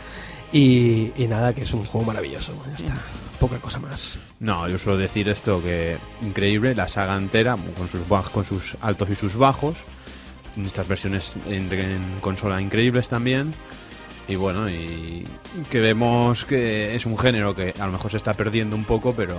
Y, 0.53 1.14
y 1.15 1.27
nada, 1.27 1.53
que 1.53 1.61
es 1.61 1.73
un 1.73 1.85
juego 1.85 2.06
maravilloso, 2.07 2.52
ya 2.69 2.76
está, 2.76 2.98
poca 3.39 3.57
cosa 3.57 3.80
más. 3.80 4.18
No, 4.39 4.68
yo 4.68 4.77
suelo 4.77 4.98
decir 4.99 5.30
esto 5.30 5.61
que 5.64 5.98
increíble, 6.22 6.76
la 6.76 6.89
saga 6.89 7.15
entera, 7.15 7.56
con 7.77 7.88
sus, 7.88 8.02
con 8.31 8.45
sus 8.45 8.76
altos 8.81 9.10
y 9.10 9.15
sus 9.15 9.38
bajos, 9.38 9.77
en 10.57 10.65
estas 10.65 10.88
versiones 10.88 11.38
en, 11.48 11.72
en 11.72 12.02
consola 12.22 12.61
increíbles 12.61 13.07
también, 13.10 13.53
y 14.28 14.36
bueno, 14.36 14.69
y 14.69 15.23
que 15.69 15.80
vemos 15.80 16.45
que 16.45 16.95
es 16.95 17.06
un 17.06 17.18
género 17.18 17.56
que 17.56 17.73
a 17.80 17.86
lo 17.86 17.91
mejor 17.91 18.11
se 18.11 18.18
está 18.18 18.34
perdiendo 18.34 18.76
un 18.76 18.86
poco, 18.86 19.14
pero 19.14 19.36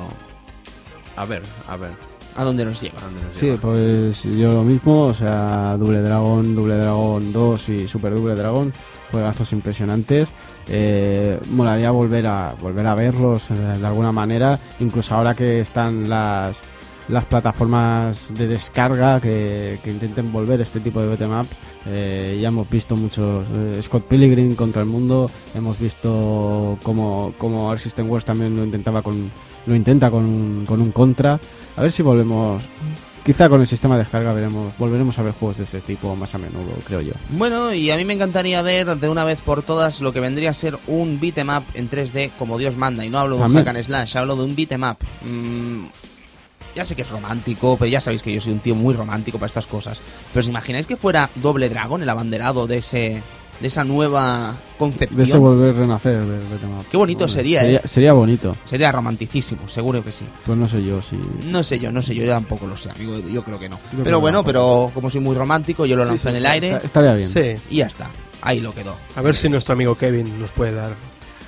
a 1.16 1.24
ver, 1.24 1.42
a 1.68 1.76
ver, 1.76 1.90
¿A 2.34 2.44
dónde 2.44 2.64
nos 2.64 2.80
lleva? 2.80 2.98
a 2.98 3.04
dónde 3.04 3.20
nos 3.22 3.36
Sí, 3.36 3.46
lleva. 3.46 3.58
pues 3.60 4.22
yo 4.24 4.52
lo 4.52 4.62
mismo, 4.62 5.06
o 5.08 5.14
sea, 5.14 5.76
Double 5.78 6.00
Dragon, 6.00 6.54
Double 6.54 6.76
Dragon 6.76 7.30
2 7.32 7.68
y 7.68 7.86
Super 7.88 8.14
Double 8.14 8.34
Dragon, 8.34 8.72
juegazos 9.10 9.52
impresionantes. 9.52 10.28
Eh, 10.68 11.38
molaría 11.50 11.90
volver 11.90 12.26
a 12.26 12.54
volver 12.60 12.86
a 12.86 12.94
verlos 12.94 13.50
eh, 13.50 13.54
de 13.78 13.86
alguna 13.86 14.12
manera, 14.12 14.58
incluso 14.80 15.14
ahora 15.14 15.34
que 15.34 15.60
están 15.60 16.08
las 16.08 16.56
las 17.12 17.26
plataformas 17.26 18.32
de 18.34 18.48
descarga 18.48 19.20
que, 19.20 19.78
que 19.84 19.90
intenten 19.90 20.32
volver 20.32 20.62
este 20.62 20.80
tipo 20.80 21.02
de 21.02 21.08
beatemaps. 21.08 21.50
Eh, 21.86 22.38
ya 22.40 22.48
hemos 22.48 22.68
visto 22.70 22.96
muchos 22.96 23.46
eh, 23.54 23.78
Scott 23.82 24.04
Pilgrim 24.04 24.54
contra 24.54 24.80
el 24.80 24.88
mundo, 24.88 25.30
hemos 25.54 25.78
visto 25.78 26.78
como 26.82 27.34
como 27.36 27.76
System 27.76 28.08
Wars 28.08 28.24
también 28.24 28.56
lo 28.56 28.64
intentaba 28.64 29.02
con 29.02 29.30
lo 29.66 29.76
intenta 29.76 30.10
con 30.10 30.24
un, 30.24 30.64
con 30.66 30.80
un 30.80 30.90
contra. 30.90 31.38
A 31.76 31.82
ver 31.82 31.92
si 31.92 32.02
volvemos 32.02 32.62
Quizá 33.24 33.48
con 33.48 33.60
el 33.60 33.68
sistema 33.68 33.94
de 33.94 34.00
descarga 34.00 34.32
veremos, 34.32 34.76
volveremos 34.78 35.16
a 35.16 35.22
ver 35.22 35.32
juegos 35.32 35.58
de 35.58 35.62
este 35.64 35.80
tipo 35.80 36.16
más 36.16 36.34
a 36.34 36.38
menudo, 36.38 36.72
creo 36.84 37.00
yo. 37.02 37.12
Bueno, 37.30 37.72
y 37.72 37.88
a 37.92 37.96
mí 37.96 38.04
me 38.04 38.14
encantaría 38.14 38.60
ver 38.62 38.96
de 38.96 39.08
una 39.08 39.24
vez 39.24 39.42
por 39.42 39.62
todas 39.62 40.00
lo 40.00 40.12
que 40.12 40.18
vendría 40.18 40.50
a 40.50 40.54
ser 40.54 40.76
un 40.88 41.20
beat'em 41.20 41.48
up 41.48 41.62
en 41.74 41.88
3D 41.88 42.32
como 42.36 42.58
Dios 42.58 42.76
manda. 42.76 43.04
Y 43.04 43.10
no 43.10 43.20
hablo 43.20 43.36
de 43.36 43.44
un 43.44 43.54
hack 43.54 43.68
and 43.68 43.82
slash, 43.84 44.16
hablo 44.16 44.34
de 44.34 44.42
un 44.42 44.56
beat'em 44.56 44.82
up. 44.82 44.96
Mm, 45.24 45.84
ya 46.74 46.84
sé 46.84 46.94
que 46.96 47.02
es 47.02 47.10
romántico, 47.10 47.76
pero 47.78 47.90
ya 47.90 48.00
sabéis 48.00 48.22
que 48.22 48.32
yo 48.32 48.40
soy 48.40 48.52
un 48.52 48.60
tío 48.60 48.74
muy 48.74 48.94
romántico 48.94 49.38
para 49.38 49.46
estas 49.46 49.66
cosas. 49.66 50.00
Pero 50.32 50.40
¿os 50.40 50.48
imagináis 50.48 50.86
que 50.86 50.96
fuera 50.96 51.30
Doble 51.36 51.68
Dragón 51.68 52.02
el 52.02 52.08
abanderado 52.08 52.66
de 52.66 52.78
ese 52.78 53.22
de 53.60 53.68
esa 53.68 53.84
nueva 53.84 54.54
concepción? 54.78 55.16
De 55.16 55.24
ese 55.24 55.38
volver 55.38 55.74
a 55.74 55.78
renacer 55.78 56.24
del 56.24 56.40
beat'em 56.48 56.78
up. 56.78 56.86
Qué 56.90 56.96
bonito 56.96 57.28
sería, 57.28 57.60
sería, 57.60 57.78
¿eh? 57.78 57.82
sería 57.84 58.12
bonito. 58.12 58.56
Sería 58.64 58.90
romanticísimo, 58.90 59.68
seguro 59.68 60.02
que 60.02 60.12
sí. 60.12 60.24
Pues 60.44 60.58
no 60.58 60.66
sé 60.66 60.82
yo 60.82 61.00
si. 61.00 61.16
No 61.46 61.62
sé 61.62 61.78
yo, 61.78 61.92
no 61.92 62.02
sé 62.02 62.14
yo, 62.14 62.24
yo 62.24 62.32
tampoco 62.32 62.66
lo 62.66 62.76
sé, 62.76 62.90
amigo, 62.90 63.18
yo 63.20 63.42
creo 63.42 63.58
que 63.58 63.68
no. 63.68 63.78
creo 63.90 64.04
pero 64.04 64.20
bueno, 64.20 64.38
no. 64.38 64.44
pero 64.44 64.90
como 64.92 65.10
soy 65.10 65.20
muy 65.20 65.36
romántico, 65.36 65.86
yo 65.86 65.96
lo 65.96 66.04
lanzo 66.04 66.30
en 66.30 66.36
el 66.36 66.46
aire 66.46 66.78
estaría 66.82 67.14
bien. 67.14 67.28
Sí, 67.28 67.54
y 67.70 67.76
ya 67.78 67.86
está. 67.86 68.08
Ahí 68.40 68.60
lo 68.60 68.74
quedó. 68.74 68.96
a 69.14 69.22
ver 69.22 69.36
si 69.36 69.48
nuestro 69.48 69.74
amigo 69.74 69.94
Kevin 69.96 70.40
nos 70.40 70.50
puede 70.50 70.72
dar 70.72 70.96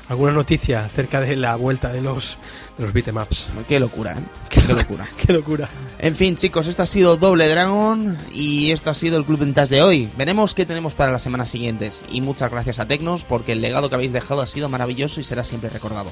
alguna 0.09 0.33
noticia 0.33 0.85
acerca 0.85 1.21
de 1.21 1.37
la 1.37 1.57
vuelta 1.57 1.93
de 1.93 2.01
los, 2.01 2.39
de 2.77 2.85
los 2.85 2.93
beatemaps. 2.93 3.49
Qué 3.69 3.79
locura, 3.81 4.13
¿eh? 4.13 4.23
Qué 4.49 4.73
locura. 4.73 5.09
Qué 5.17 5.33
locura. 5.33 5.69
En 5.99 6.15
fin, 6.15 6.37
chicos, 6.37 6.67
esto 6.67 6.83
ha 6.83 6.87
sido 6.87 7.17
Doble 7.17 7.49
Dragon 7.49 8.17
y 8.33 8.73
esto 8.73 8.91
ha 8.91 8.95
sido 8.95 9.19
el 9.19 9.25
Club 9.25 9.41
Vintage 9.41 9.75
de 9.75 9.83
hoy. 9.83 10.09
Veremos 10.17 10.55
qué 10.55 10.67
tenemos 10.67 10.95
para 10.95 11.13
las 11.13 11.23
semanas 11.23 11.49
siguientes. 11.49 12.05
Y 12.11 12.21
muchas 12.21 12.51
gracias 12.51 12.79
a 12.79 12.87
Tecnos 12.87 13.25
porque 13.25 13.53
el 13.53 13.61
legado 13.61 13.89
que 13.89 13.95
habéis 13.95 14.13
dejado 14.13 14.43
ha 14.43 14.47
sido 14.47 14.69
maravilloso 14.69 15.21
y 15.21 15.25
será 15.25 15.45
siempre 15.45 15.71
recordado. 15.71 16.11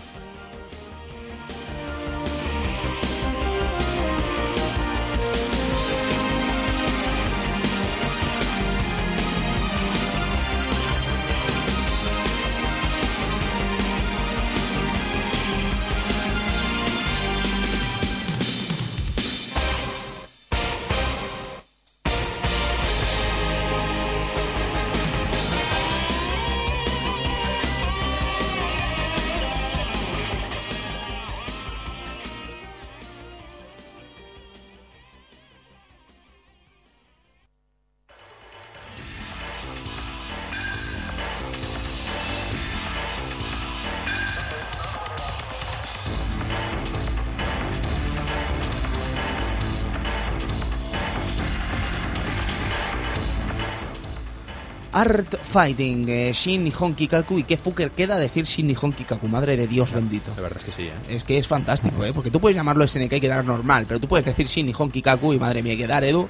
Art 55.12 55.36
Fighting, 55.42 56.08
eh, 56.08 56.32
Shin 56.32 56.64
Nihon 56.64 56.94
Kikaku 56.94 57.40
y 57.40 57.44
qué 57.44 57.58
fucker 57.58 57.90
queda 57.90 58.16
decir 58.18 58.46
Shin 58.46 58.66
Nihon 58.66 58.92
Kikaku, 58.92 59.28
madre 59.28 59.58
de 59.58 59.66
Dios 59.66 59.92
bendito. 59.92 60.32
La 60.36 60.42
verdad 60.42 60.58
es 60.58 60.64
que 60.64 60.72
sí, 60.72 60.84
¿eh? 60.84 60.92
Es 61.06 61.24
que 61.24 61.36
es 61.36 61.46
fantástico, 61.46 62.02
¿eh? 62.02 62.12
Porque 62.14 62.30
tú 62.30 62.40
puedes 62.40 62.56
llamarlo 62.56 62.86
SNK 62.88 63.12
y 63.12 63.20
quedar 63.20 63.44
normal, 63.44 63.84
pero 63.86 64.00
tú 64.00 64.08
puedes 64.08 64.24
decir 64.24 64.46
Shin 64.46 64.64
Nihon 64.64 64.90
Kikaku 64.90 65.34
y 65.34 65.38
madre 65.38 65.62
mía, 65.62 65.76
quedar 65.76 66.02
Edu. 66.02 66.28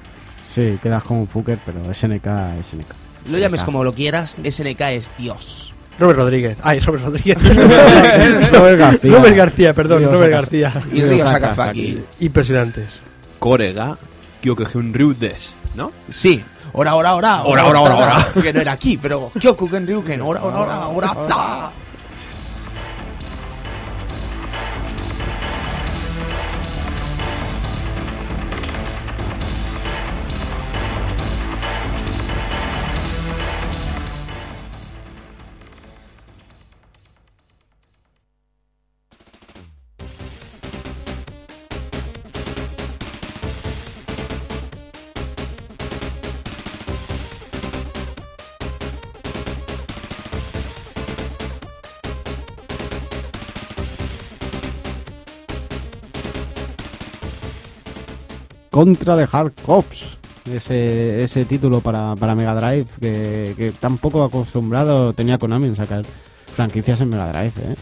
Sí, 0.49 0.77
quedas 0.83 1.01
como 1.03 1.21
un 1.21 1.27
fucker, 1.29 1.59
pero 1.65 1.81
SNK, 1.93 2.27
SNK. 2.61 3.29
Lo 3.31 3.37
llames 3.37 3.61
SNK. 3.61 3.65
como 3.65 3.83
lo 3.85 3.93
quieras, 3.93 4.35
SNK 4.43 4.81
es 4.81 5.11
Dios. 5.17 5.73
Robert 5.97 6.19
Rodríguez. 6.19 6.57
Ay, 6.61 6.79
Robert 6.79 7.05
Rodríguez. 7.05 7.37
Robert 8.51 8.79
García. 8.79 9.11
Robert 9.15 9.35
García, 9.37 9.73
perdón, 9.73 10.03
Robert. 10.03 10.31
García. 10.31 10.73
Y 10.91 11.01
Ryo 11.03 11.25
Sakazaki. 11.25 12.03
Impresionantes. 12.19 12.99
Korega 13.39 13.97
Kyokugen 14.41 14.93
Ryu 14.93 15.13
des, 15.13 15.55
¿no? 15.75 15.93
Sí. 16.09 16.43
Ora, 16.73 16.95
ora, 16.95 17.13
ora. 17.15 17.43
Ora, 17.45 17.65
ora, 17.65 17.81
ora, 17.81 17.95
ora. 17.95 18.27
Que 18.41 18.51
no 18.51 18.59
era 18.61 18.71
aquí, 18.71 18.97
pero 18.97 19.31
Kyokugen 19.39 19.85
Ryuken. 19.85 20.21
Ora, 20.21 20.43
ora, 20.43 20.87
ora, 20.89 21.11
ora. 21.11 21.71
Contra 58.73 59.15
de 59.15 59.27
Hard 59.31 59.53
Cops. 59.63 60.17
Ese, 60.51 61.23
ese 61.23 61.45
título 61.45 61.79
para, 61.79 62.15
para 62.15 62.33
Mega 62.33 62.55
Drive 62.55 62.87
que, 62.99 63.53
que 63.55 63.71
tan 63.71 63.99
poco 63.99 64.23
acostumbrado 64.23 65.13
tenía 65.13 65.37
Konami 65.37 65.67
en 65.67 65.75
sacar 65.75 66.03
franquicias 66.55 66.99
en 67.01 67.09
Mega 67.09 67.31
Drive. 67.31 67.53
¿eh? 67.61 67.75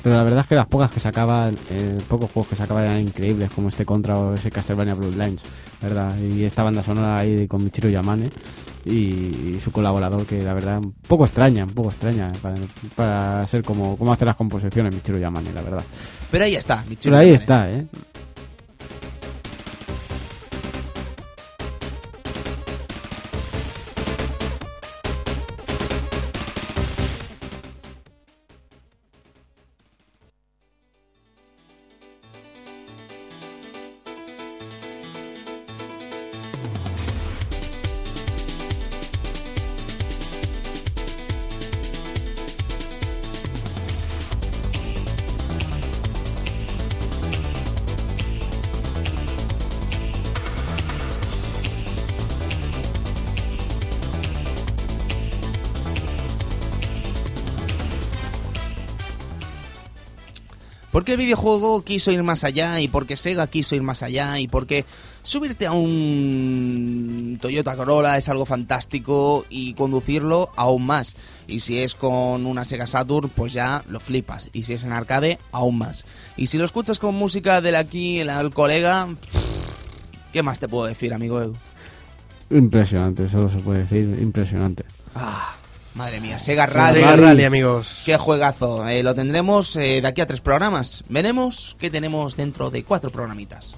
Pero 0.00 0.16
la 0.16 0.22
verdad 0.22 0.40
es 0.42 0.46
que 0.46 0.54
las 0.54 0.68
pocas 0.68 0.92
que 0.92 1.00
sacaban, 1.00 1.56
eh, 1.70 1.98
pocos 2.06 2.30
juegos 2.30 2.50
que 2.50 2.54
sacaban 2.56 2.84
eran 2.84 3.00
increíbles, 3.00 3.50
como 3.50 3.66
este 3.66 3.84
Contra 3.84 4.16
o 4.16 4.34
ese 4.34 4.48
Castlevania 4.48 4.94
Bloodlines, 4.94 5.42
¿verdad? 5.82 6.16
Y 6.16 6.44
esta 6.44 6.62
banda 6.62 6.84
sonora 6.84 7.18
ahí 7.18 7.48
con 7.48 7.64
Michiru 7.64 7.88
Yamane 7.88 8.30
y, 8.84 8.94
y 9.56 9.60
su 9.62 9.72
colaborador, 9.72 10.24
que 10.24 10.40
la 10.40 10.54
verdad, 10.54 10.78
un 10.78 10.92
poco 10.92 11.24
extraña, 11.24 11.64
un 11.64 11.74
poco 11.74 11.88
extraña 11.90 12.30
para, 12.40 12.54
para 12.94 13.44
ser 13.48 13.64
como, 13.64 13.96
como 13.98 14.12
hace 14.12 14.24
las 14.24 14.36
composiciones 14.36 14.94
Michiru 14.94 15.18
Yamane, 15.18 15.52
la 15.52 15.62
verdad. 15.62 15.82
Pero 16.30 16.44
ahí 16.44 16.54
está, 16.54 16.84
Michiru 16.88 17.10
Pero 17.10 17.16
ahí 17.16 17.26
Yamane. 17.26 17.42
está, 17.42 17.70
¿eh? 17.72 17.86
Porque 61.08 61.22
el 61.22 61.26
videojuego 61.26 61.80
quiso 61.84 62.10
ir 62.10 62.22
más 62.22 62.44
allá 62.44 62.80
y 62.80 62.88
porque 62.88 63.16
Sega 63.16 63.46
quiso 63.46 63.74
ir 63.74 63.80
más 63.82 64.02
allá 64.02 64.38
y 64.40 64.46
porque 64.46 64.84
subirte 65.22 65.66
a 65.66 65.72
un 65.72 67.38
Toyota 67.40 67.74
Corolla 67.76 68.18
es 68.18 68.28
algo 68.28 68.44
fantástico 68.44 69.46
y 69.48 69.72
conducirlo 69.72 70.50
aún 70.54 70.84
más. 70.84 71.16
Y 71.46 71.60
si 71.60 71.78
es 71.78 71.94
con 71.94 72.44
una 72.44 72.66
Sega 72.66 72.86
Saturn, 72.86 73.30
pues 73.30 73.54
ya 73.54 73.82
lo 73.88 74.00
flipas. 74.00 74.50
Y 74.52 74.64
si 74.64 74.74
es 74.74 74.84
en 74.84 74.92
arcade, 74.92 75.38
aún 75.50 75.78
más. 75.78 76.04
Y 76.36 76.48
si 76.48 76.58
lo 76.58 76.66
escuchas 76.66 76.98
con 76.98 77.14
música 77.14 77.62
del 77.62 77.76
aquí, 77.76 78.20
el, 78.20 78.28
el 78.28 78.50
colega, 78.50 79.08
¿qué 80.30 80.42
más 80.42 80.58
te 80.58 80.68
puedo 80.68 80.84
decir, 80.84 81.14
amigo? 81.14 81.54
Impresionante, 82.50 83.30
solo 83.30 83.48
se 83.48 83.60
puede 83.60 83.78
decir, 83.78 84.14
impresionante. 84.20 84.84
Ah, 85.14 85.56
madre 85.98 86.20
mía, 86.20 86.38
Sega 86.38 86.66
Sega 86.66 86.66
Rally. 86.66 87.02
Rally, 87.02 87.22
Rally, 87.22 87.44
amigos. 87.44 88.02
Qué 88.06 88.16
juegazo. 88.16 88.88
Eh, 88.88 89.02
lo 89.02 89.14
tendremos 89.14 89.76
eh, 89.76 90.00
de 90.00 90.08
aquí 90.08 90.20
a 90.20 90.26
tres 90.26 90.40
programas. 90.40 91.04
Veremos 91.08 91.76
qué 91.78 91.90
tenemos 91.90 92.36
dentro 92.36 92.70
de 92.70 92.84
cuatro 92.84 93.10
programitas. 93.10 93.74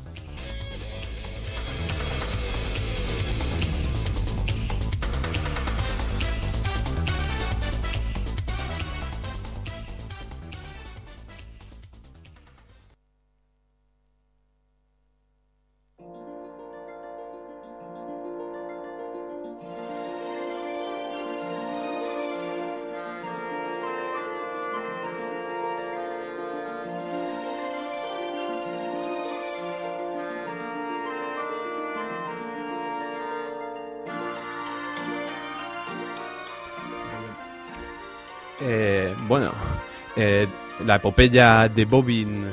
La 40.91 40.97
epopeya 40.97 41.69
de 41.69 41.85
Bobin 41.85 42.47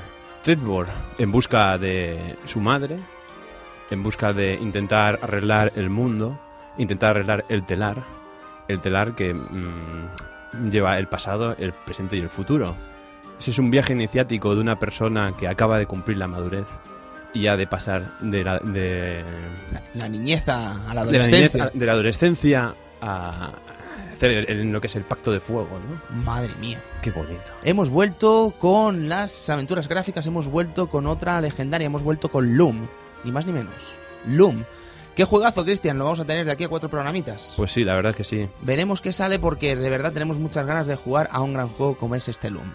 Tedbor 0.43 0.85
en 1.17 1.31
busca 1.31 1.75
de 1.79 2.35
su 2.45 2.59
madre, 2.59 2.97
en 3.89 4.03
busca 4.03 4.31
de 4.31 4.53
intentar 4.61 5.17
arreglar 5.23 5.71
el 5.75 5.89
mundo, 5.89 6.39
intentar 6.77 7.09
arreglar 7.09 7.45
el 7.49 7.65
telar, 7.65 8.03
el 8.67 8.79
telar 8.79 9.15
que 9.15 9.33
mm, 9.33 10.69
lleva 10.69 10.99
el 10.99 11.07
pasado, 11.07 11.55
el 11.57 11.73
presente 11.73 12.15
y 12.15 12.19
el 12.19 12.29
futuro. 12.29 12.75
Ese 13.39 13.49
es 13.49 13.57
un 13.57 13.71
viaje 13.71 13.93
iniciático 13.93 14.53
de 14.53 14.61
una 14.61 14.77
persona 14.77 15.33
que 15.35 15.47
acaba 15.47 15.79
de 15.79 15.87
cumplir 15.87 16.17
la 16.17 16.27
madurez 16.27 16.67
y 17.33 17.47
ha 17.47 17.57
de 17.57 17.65
pasar 17.65 18.19
de 18.19 18.43
la, 18.43 18.59
de, 18.59 19.23
La, 19.73 19.81
la 19.95 20.09
niñeza 20.09 20.73
a 20.87 20.93
la 20.93 21.05
de 21.05 21.11
la 21.17 21.23
adolescencia. 21.23 21.65
niñez- 21.65 21.71
de 21.73 21.85
la 21.87 21.91
adolescencia 21.93 22.75
a 23.01 23.49
hacer 24.17 24.49
el- 24.49 24.71
lo 24.71 24.81
que 24.81 24.87
es 24.87 24.95
el 24.95 25.03
pacto 25.03 25.31
de 25.31 25.39
fuego, 25.39 25.69
¿no? 25.79 26.15
Madre 26.23 26.53
mía. 26.59 26.81
Qué 27.01 27.11
bonito. 27.11 27.51
Hemos 27.63 27.89
vuelto 27.89 28.53
con 28.59 29.07
las 29.07 29.49
aventuras 29.49 29.87
gráficas, 29.87 30.27
hemos 30.27 30.47
vuelto 30.47 30.89
con 30.89 31.07
otra 31.07 31.39
legendaria, 31.39 31.85
hemos 31.85 32.03
vuelto 32.03 32.29
con 32.29 32.57
Loom. 32.57 32.87
Ni 33.23 33.31
más 33.31 33.45
ni 33.45 33.53
menos. 33.53 33.93
Loom. 34.27 34.63
¿Qué 35.15 35.23
juegazo, 35.25 35.63
Cristian? 35.63 35.97
Lo 35.97 36.03
vamos 36.03 36.19
a 36.19 36.25
tener 36.25 36.45
de 36.45 36.51
aquí 36.51 36.63
a 36.63 36.67
cuatro 36.69 36.89
programitas. 36.89 37.53
Pues 37.57 37.71
sí, 37.71 37.83
la 37.83 37.95
verdad 37.95 38.11
es 38.11 38.15
que 38.17 38.23
sí. 38.23 38.47
Veremos 38.61 39.01
qué 39.01 39.11
sale 39.11 39.39
porque 39.39 39.75
de 39.75 39.89
verdad 39.89 40.13
tenemos 40.13 40.37
muchas 40.37 40.65
ganas 40.67 40.85
de 40.85 40.95
jugar 40.95 41.27
a 41.31 41.41
un 41.41 41.53
gran 41.53 41.69
juego 41.69 41.97
como 41.97 42.13
es 42.15 42.27
este 42.27 42.51
Loom. 42.51 42.73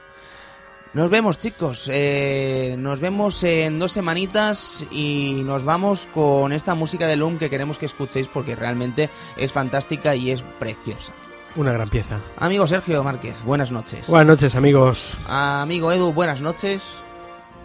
Nos 0.95 1.09
vemos, 1.09 1.39
chicos. 1.39 1.89
Eh, 1.91 2.75
nos 2.79 3.01
vemos 3.01 3.43
en 3.45 3.79
dos 3.79 3.93
semanitas 3.93 4.85
y 4.91 5.41
nos 5.45 5.65
vamos 5.65 6.07
con 6.13 6.53
esta 6.53 6.75
música 6.75 7.07
de 7.07 7.17
Loom 7.17 7.39
que 7.39 7.49
queremos 7.49 7.79
que 7.79 7.87
escuchéis 7.87 8.29
porque 8.29 8.57
realmente 8.57 9.09
es 9.37 9.53
fantástica 9.53 10.15
y 10.17 10.33
es 10.33 10.43
preciosa. 10.59 11.13
Una 11.55 11.73
gran 11.73 11.89
pieza. 11.91 12.21
Amigo 12.39 12.67
Sergio 12.67 13.05
Márquez, 13.05 13.45
buenas 13.45 13.71
noches. 13.71 14.09
Buenas 14.09 14.27
noches, 14.27 14.55
amigos. 14.55 15.17
Amigo 15.29 15.93
Edu, 15.93 16.13
buenas 16.13 16.41
noches. 16.41 17.03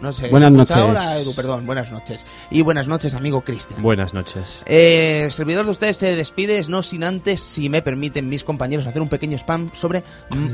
No 0.00 0.12
sé. 0.12 0.28
Buenas 0.28 0.52
escucha 0.52 0.76
noches. 0.80 0.98
Ahora, 0.98 1.18
Edu, 1.18 1.34
perdón, 1.34 1.66
buenas 1.66 1.90
noches. 1.90 2.24
Y 2.50 2.62
buenas 2.62 2.86
noches, 2.88 3.14
amigo 3.14 3.40
Cristian. 3.42 3.82
Buenas 3.82 4.14
noches. 4.14 4.62
Eh, 4.66 5.22
el 5.24 5.32
servidor 5.32 5.64
de 5.64 5.72
ustedes 5.72 5.96
se 5.96 6.14
despide, 6.14 6.62
no 6.68 6.82
sin 6.82 7.02
antes, 7.04 7.42
si 7.42 7.68
me 7.68 7.82
permiten 7.82 8.28
mis 8.28 8.44
compañeros, 8.44 8.86
hacer 8.86 9.02
un 9.02 9.08
pequeño 9.08 9.36
spam 9.36 9.70
sobre 9.72 10.04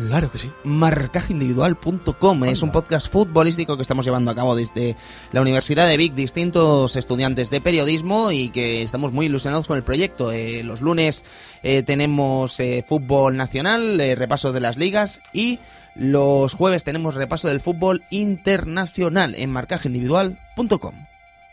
Claro 0.09 0.31
que 0.33 0.39
sí. 0.39 0.51
marcajeindividual.com. 0.65 2.45
Es 2.45 2.63
un 2.63 2.73
podcast 2.73 3.11
futbolístico 3.11 3.77
que 3.77 3.83
estamos 3.83 4.05
llevando 4.05 4.31
a 4.31 4.35
cabo 4.35 4.55
desde 4.57 4.97
la 5.33 5.41
Universidad 5.41 5.89
de 5.89 5.97
Vic, 5.97 6.15
distintos 6.15 6.97
estudiantes 6.97 7.51
de 7.51 7.61
periodismo 7.61 8.33
y 8.33 8.51
que 8.51 8.83
estamos 8.83 9.13
muy 9.13 9.27
ilusionados 9.27 9.67
con 9.67 9.77
el 9.77 9.83
proyecto. 9.85 10.33
Eh, 10.33 10.63
los 10.63 10.81
lunes 10.81 11.25
eh, 11.63 11.83
tenemos 11.83 12.59
eh, 12.61 12.85
fútbol 12.87 13.37
nacional, 13.37 14.01
eh, 14.01 14.15
repaso 14.15 14.53
de 14.53 14.61
las 14.61 14.77
ligas 14.77 15.21
y 15.33 15.59
los 15.95 16.55
jueves 16.55 16.85
tenemos 16.85 17.15
repaso 17.15 17.49
del 17.49 17.61
fútbol 17.61 18.05
internacional 18.11 19.35
en 19.37 19.51
marcajeindividual.com. 19.51 21.07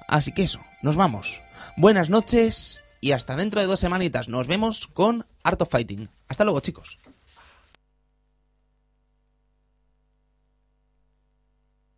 Así 0.08 0.32
que 0.32 0.44
eso, 0.44 0.62
nos 0.82 0.96
vamos. 0.96 1.42
Buenas 1.78 2.10
noches 2.10 2.82
y 3.00 3.12
hasta 3.12 3.36
dentro 3.36 3.62
de 3.62 3.68
dos 3.68 3.80
semanitas 3.80 4.30
nos 4.30 4.48
vemos 4.48 4.88
con 4.88 5.26
Art 5.44 5.62
of 5.62 5.70
Fighting. 5.70 6.10
Hasta 6.28 6.44
luego, 6.44 6.60
chicos. 6.60 7.00